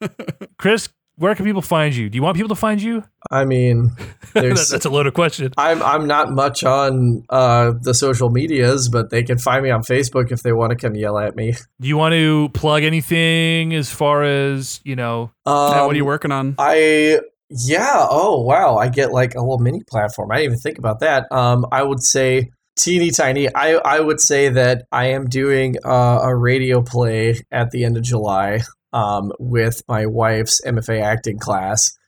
Chris, 0.58 0.88
where 1.16 1.34
can 1.34 1.44
people 1.44 1.62
find 1.62 1.94
you? 1.94 2.08
Do 2.10 2.16
you 2.16 2.22
want 2.22 2.36
people 2.36 2.48
to 2.48 2.54
find 2.56 2.82
you? 2.82 3.04
I 3.30 3.44
mean, 3.44 3.90
That- 4.34 4.66
That's 4.70 4.84
a 4.84 4.90
loaded 4.90 5.14
question. 5.14 5.52
I'm 5.56 5.80
I'm 5.82 6.06
not 6.06 6.30
much 6.32 6.64
on 6.64 7.22
uh, 7.30 7.72
the 7.80 7.94
social 7.94 8.30
medias, 8.30 8.88
but 8.88 9.10
they 9.10 9.22
can 9.22 9.38
find 9.38 9.62
me 9.62 9.70
on 9.70 9.82
Facebook 9.82 10.32
if 10.32 10.42
they 10.42 10.52
want 10.52 10.70
to 10.70 10.76
come 10.76 10.94
yell 10.96 11.18
at 11.18 11.36
me. 11.36 11.52
Do 11.80 11.88
you 11.88 11.96
want 11.96 12.14
to 12.14 12.48
plug 12.54 12.82
anything 12.82 13.74
as 13.74 13.90
far 13.90 14.24
as 14.24 14.80
you 14.84 14.96
know? 14.96 15.30
Um, 15.46 15.70
Matt, 15.70 15.86
what 15.86 15.92
are 15.94 15.96
you 15.96 16.04
working 16.04 16.32
on? 16.32 16.56
I 16.58 17.20
yeah. 17.50 18.06
Oh 18.10 18.42
wow, 18.42 18.76
I 18.76 18.88
get 18.88 19.12
like 19.12 19.34
a 19.34 19.40
little 19.40 19.58
mini 19.58 19.82
platform. 19.88 20.32
I 20.32 20.36
didn't 20.38 20.44
even 20.46 20.58
think 20.58 20.78
about 20.78 21.00
that. 21.00 21.30
Um, 21.30 21.64
I 21.70 21.82
would 21.84 22.02
say 22.02 22.50
teeny 22.76 23.10
tiny. 23.12 23.54
I 23.54 23.74
I 23.74 24.00
would 24.00 24.20
say 24.20 24.48
that 24.48 24.86
I 24.90 25.10
am 25.10 25.26
doing 25.26 25.76
uh, 25.84 26.20
a 26.22 26.34
radio 26.34 26.82
play 26.82 27.40
at 27.52 27.70
the 27.70 27.84
end 27.84 27.96
of 27.96 28.02
July. 28.02 28.62
Um, 28.94 29.32
with 29.40 29.82
my 29.88 30.06
wife's 30.06 30.60
MFA 30.64 31.02
acting 31.02 31.38
class, 31.38 31.98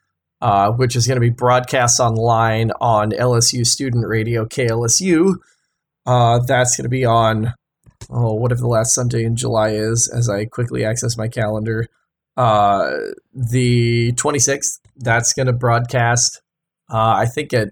uh, 0.40 0.70
which 0.70 0.94
is 0.94 1.06
going 1.06 1.16
to 1.16 1.20
be 1.20 1.30
broadcast 1.30 1.98
online 1.98 2.70
on 2.80 3.10
LSU 3.10 3.66
Student 3.66 4.06
Radio 4.06 4.46
KLSU. 4.46 5.34
Uh, 6.06 6.38
that's 6.46 6.76
going 6.76 6.84
to 6.84 6.88
be 6.88 7.04
on 7.04 7.52
oh 8.08 8.34
whatever 8.34 8.60
the 8.60 8.68
last 8.68 8.94
Sunday 8.94 9.24
in 9.24 9.34
July 9.34 9.70
is. 9.70 10.08
As 10.16 10.30
I 10.30 10.44
quickly 10.44 10.84
access 10.84 11.16
my 11.18 11.26
calendar, 11.26 11.88
uh, 12.36 12.90
the 13.32 14.12
26th 14.12 14.78
that's 14.96 15.32
going 15.32 15.46
to 15.46 15.52
broadcast 15.52 16.42
uh, 16.90 17.14
i 17.16 17.26
think 17.26 17.52
at 17.52 17.68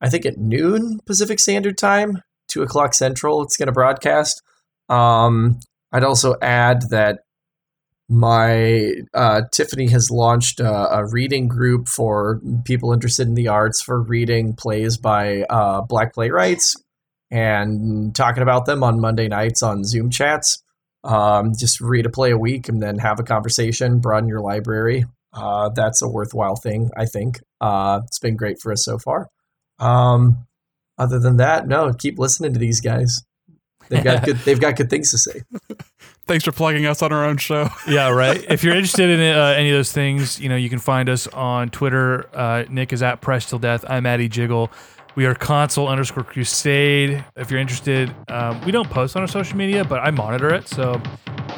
i 0.00 0.08
think 0.08 0.24
at 0.24 0.38
noon 0.38 0.98
pacific 1.06 1.38
standard 1.38 1.76
time 1.76 2.22
2 2.48 2.62
o'clock 2.62 2.94
central 2.94 3.42
it's 3.42 3.56
going 3.56 3.66
to 3.66 3.72
broadcast 3.72 4.42
um, 4.88 5.58
i'd 5.92 6.04
also 6.04 6.36
add 6.40 6.82
that 6.90 7.20
my 8.08 8.92
uh, 9.12 9.42
tiffany 9.52 9.88
has 9.88 10.10
launched 10.10 10.60
a, 10.60 10.98
a 10.98 11.10
reading 11.10 11.46
group 11.46 11.88
for 11.88 12.40
people 12.64 12.92
interested 12.92 13.28
in 13.28 13.34
the 13.34 13.48
arts 13.48 13.82
for 13.82 14.02
reading 14.02 14.54
plays 14.54 14.96
by 14.96 15.42
uh, 15.50 15.82
black 15.82 16.14
playwrights 16.14 16.74
and 17.30 18.14
talking 18.14 18.42
about 18.42 18.64
them 18.64 18.82
on 18.82 18.98
monday 18.98 19.28
nights 19.28 19.62
on 19.62 19.84
zoom 19.84 20.08
chats 20.08 20.62
um, 21.04 21.52
just 21.56 21.80
read 21.80 22.06
a 22.06 22.10
play 22.10 22.30
a 22.30 22.38
week 22.38 22.68
and 22.68 22.82
then 22.82 22.98
have 22.98 23.20
a 23.20 23.24
conversation, 23.24 24.00
broaden 24.00 24.28
your 24.28 24.40
library. 24.40 25.04
Uh, 25.32 25.68
that's 25.70 26.02
a 26.02 26.08
worthwhile 26.08 26.56
thing, 26.56 26.90
I 26.96 27.06
think. 27.06 27.40
Uh, 27.60 28.00
it's 28.04 28.18
been 28.18 28.36
great 28.36 28.58
for 28.60 28.72
us 28.72 28.84
so 28.84 28.98
far. 28.98 29.28
Um, 29.78 30.46
other 30.96 31.18
than 31.20 31.36
that, 31.36 31.68
no, 31.68 31.92
keep 31.92 32.18
listening 32.18 32.52
to 32.52 32.58
these 32.58 32.80
guys. 32.80 33.22
They've 33.88 34.02
got 34.02 34.24
good. 34.26 34.36
They've 34.38 34.60
got 34.60 34.76
good 34.76 34.90
things 34.90 35.10
to 35.12 35.18
say. 35.18 35.42
Thanks 36.28 36.44
for 36.44 36.52
plugging 36.52 36.84
us 36.84 37.00
on 37.00 37.10
our 37.10 37.24
own 37.24 37.38
show. 37.38 37.68
Yeah, 37.88 38.10
right. 38.10 38.44
if 38.50 38.62
you're 38.62 38.74
interested 38.74 39.08
in 39.08 39.20
uh, 39.20 39.54
any 39.56 39.70
of 39.70 39.76
those 39.76 39.92
things, 39.92 40.38
you 40.38 40.50
know, 40.50 40.56
you 40.56 40.68
can 40.68 40.78
find 40.78 41.08
us 41.08 41.26
on 41.28 41.70
Twitter. 41.70 42.28
Uh, 42.34 42.64
Nick 42.68 42.92
is 42.92 43.02
at 43.02 43.22
Press 43.22 43.48
Till 43.48 43.58
Death. 43.58 43.82
I'm 43.88 44.04
at 44.04 44.20
Jiggle. 44.30 44.70
We 45.14 45.24
are 45.24 45.34
console 45.34 45.88
underscore 45.88 46.24
crusade. 46.24 47.24
If 47.34 47.50
you're 47.50 47.60
interested, 47.60 48.14
um, 48.28 48.62
we 48.66 48.72
don't 48.72 48.90
post 48.90 49.16
on 49.16 49.22
our 49.22 49.28
social 49.28 49.56
media, 49.56 49.84
but 49.84 50.00
I 50.00 50.10
monitor 50.10 50.52
it. 50.54 50.68
So 50.68 51.00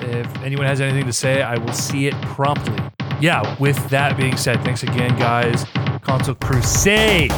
if 0.03 0.37
anyone 0.43 0.67
has 0.67 0.81
anything 0.81 1.05
to 1.07 1.13
say, 1.13 1.43
I 1.43 1.59
will 1.59 1.73
see 1.73 2.07
it 2.07 2.15
promptly. 2.23 2.79
Yeah, 3.21 3.57
with 3.59 3.89
that 3.91 4.17
being 4.17 4.37
said, 4.37 4.63
thanks 4.63 4.85
again, 4.85 5.19
guys. 5.19 5.65
Console 6.03 6.37
Crusade. 6.37 7.33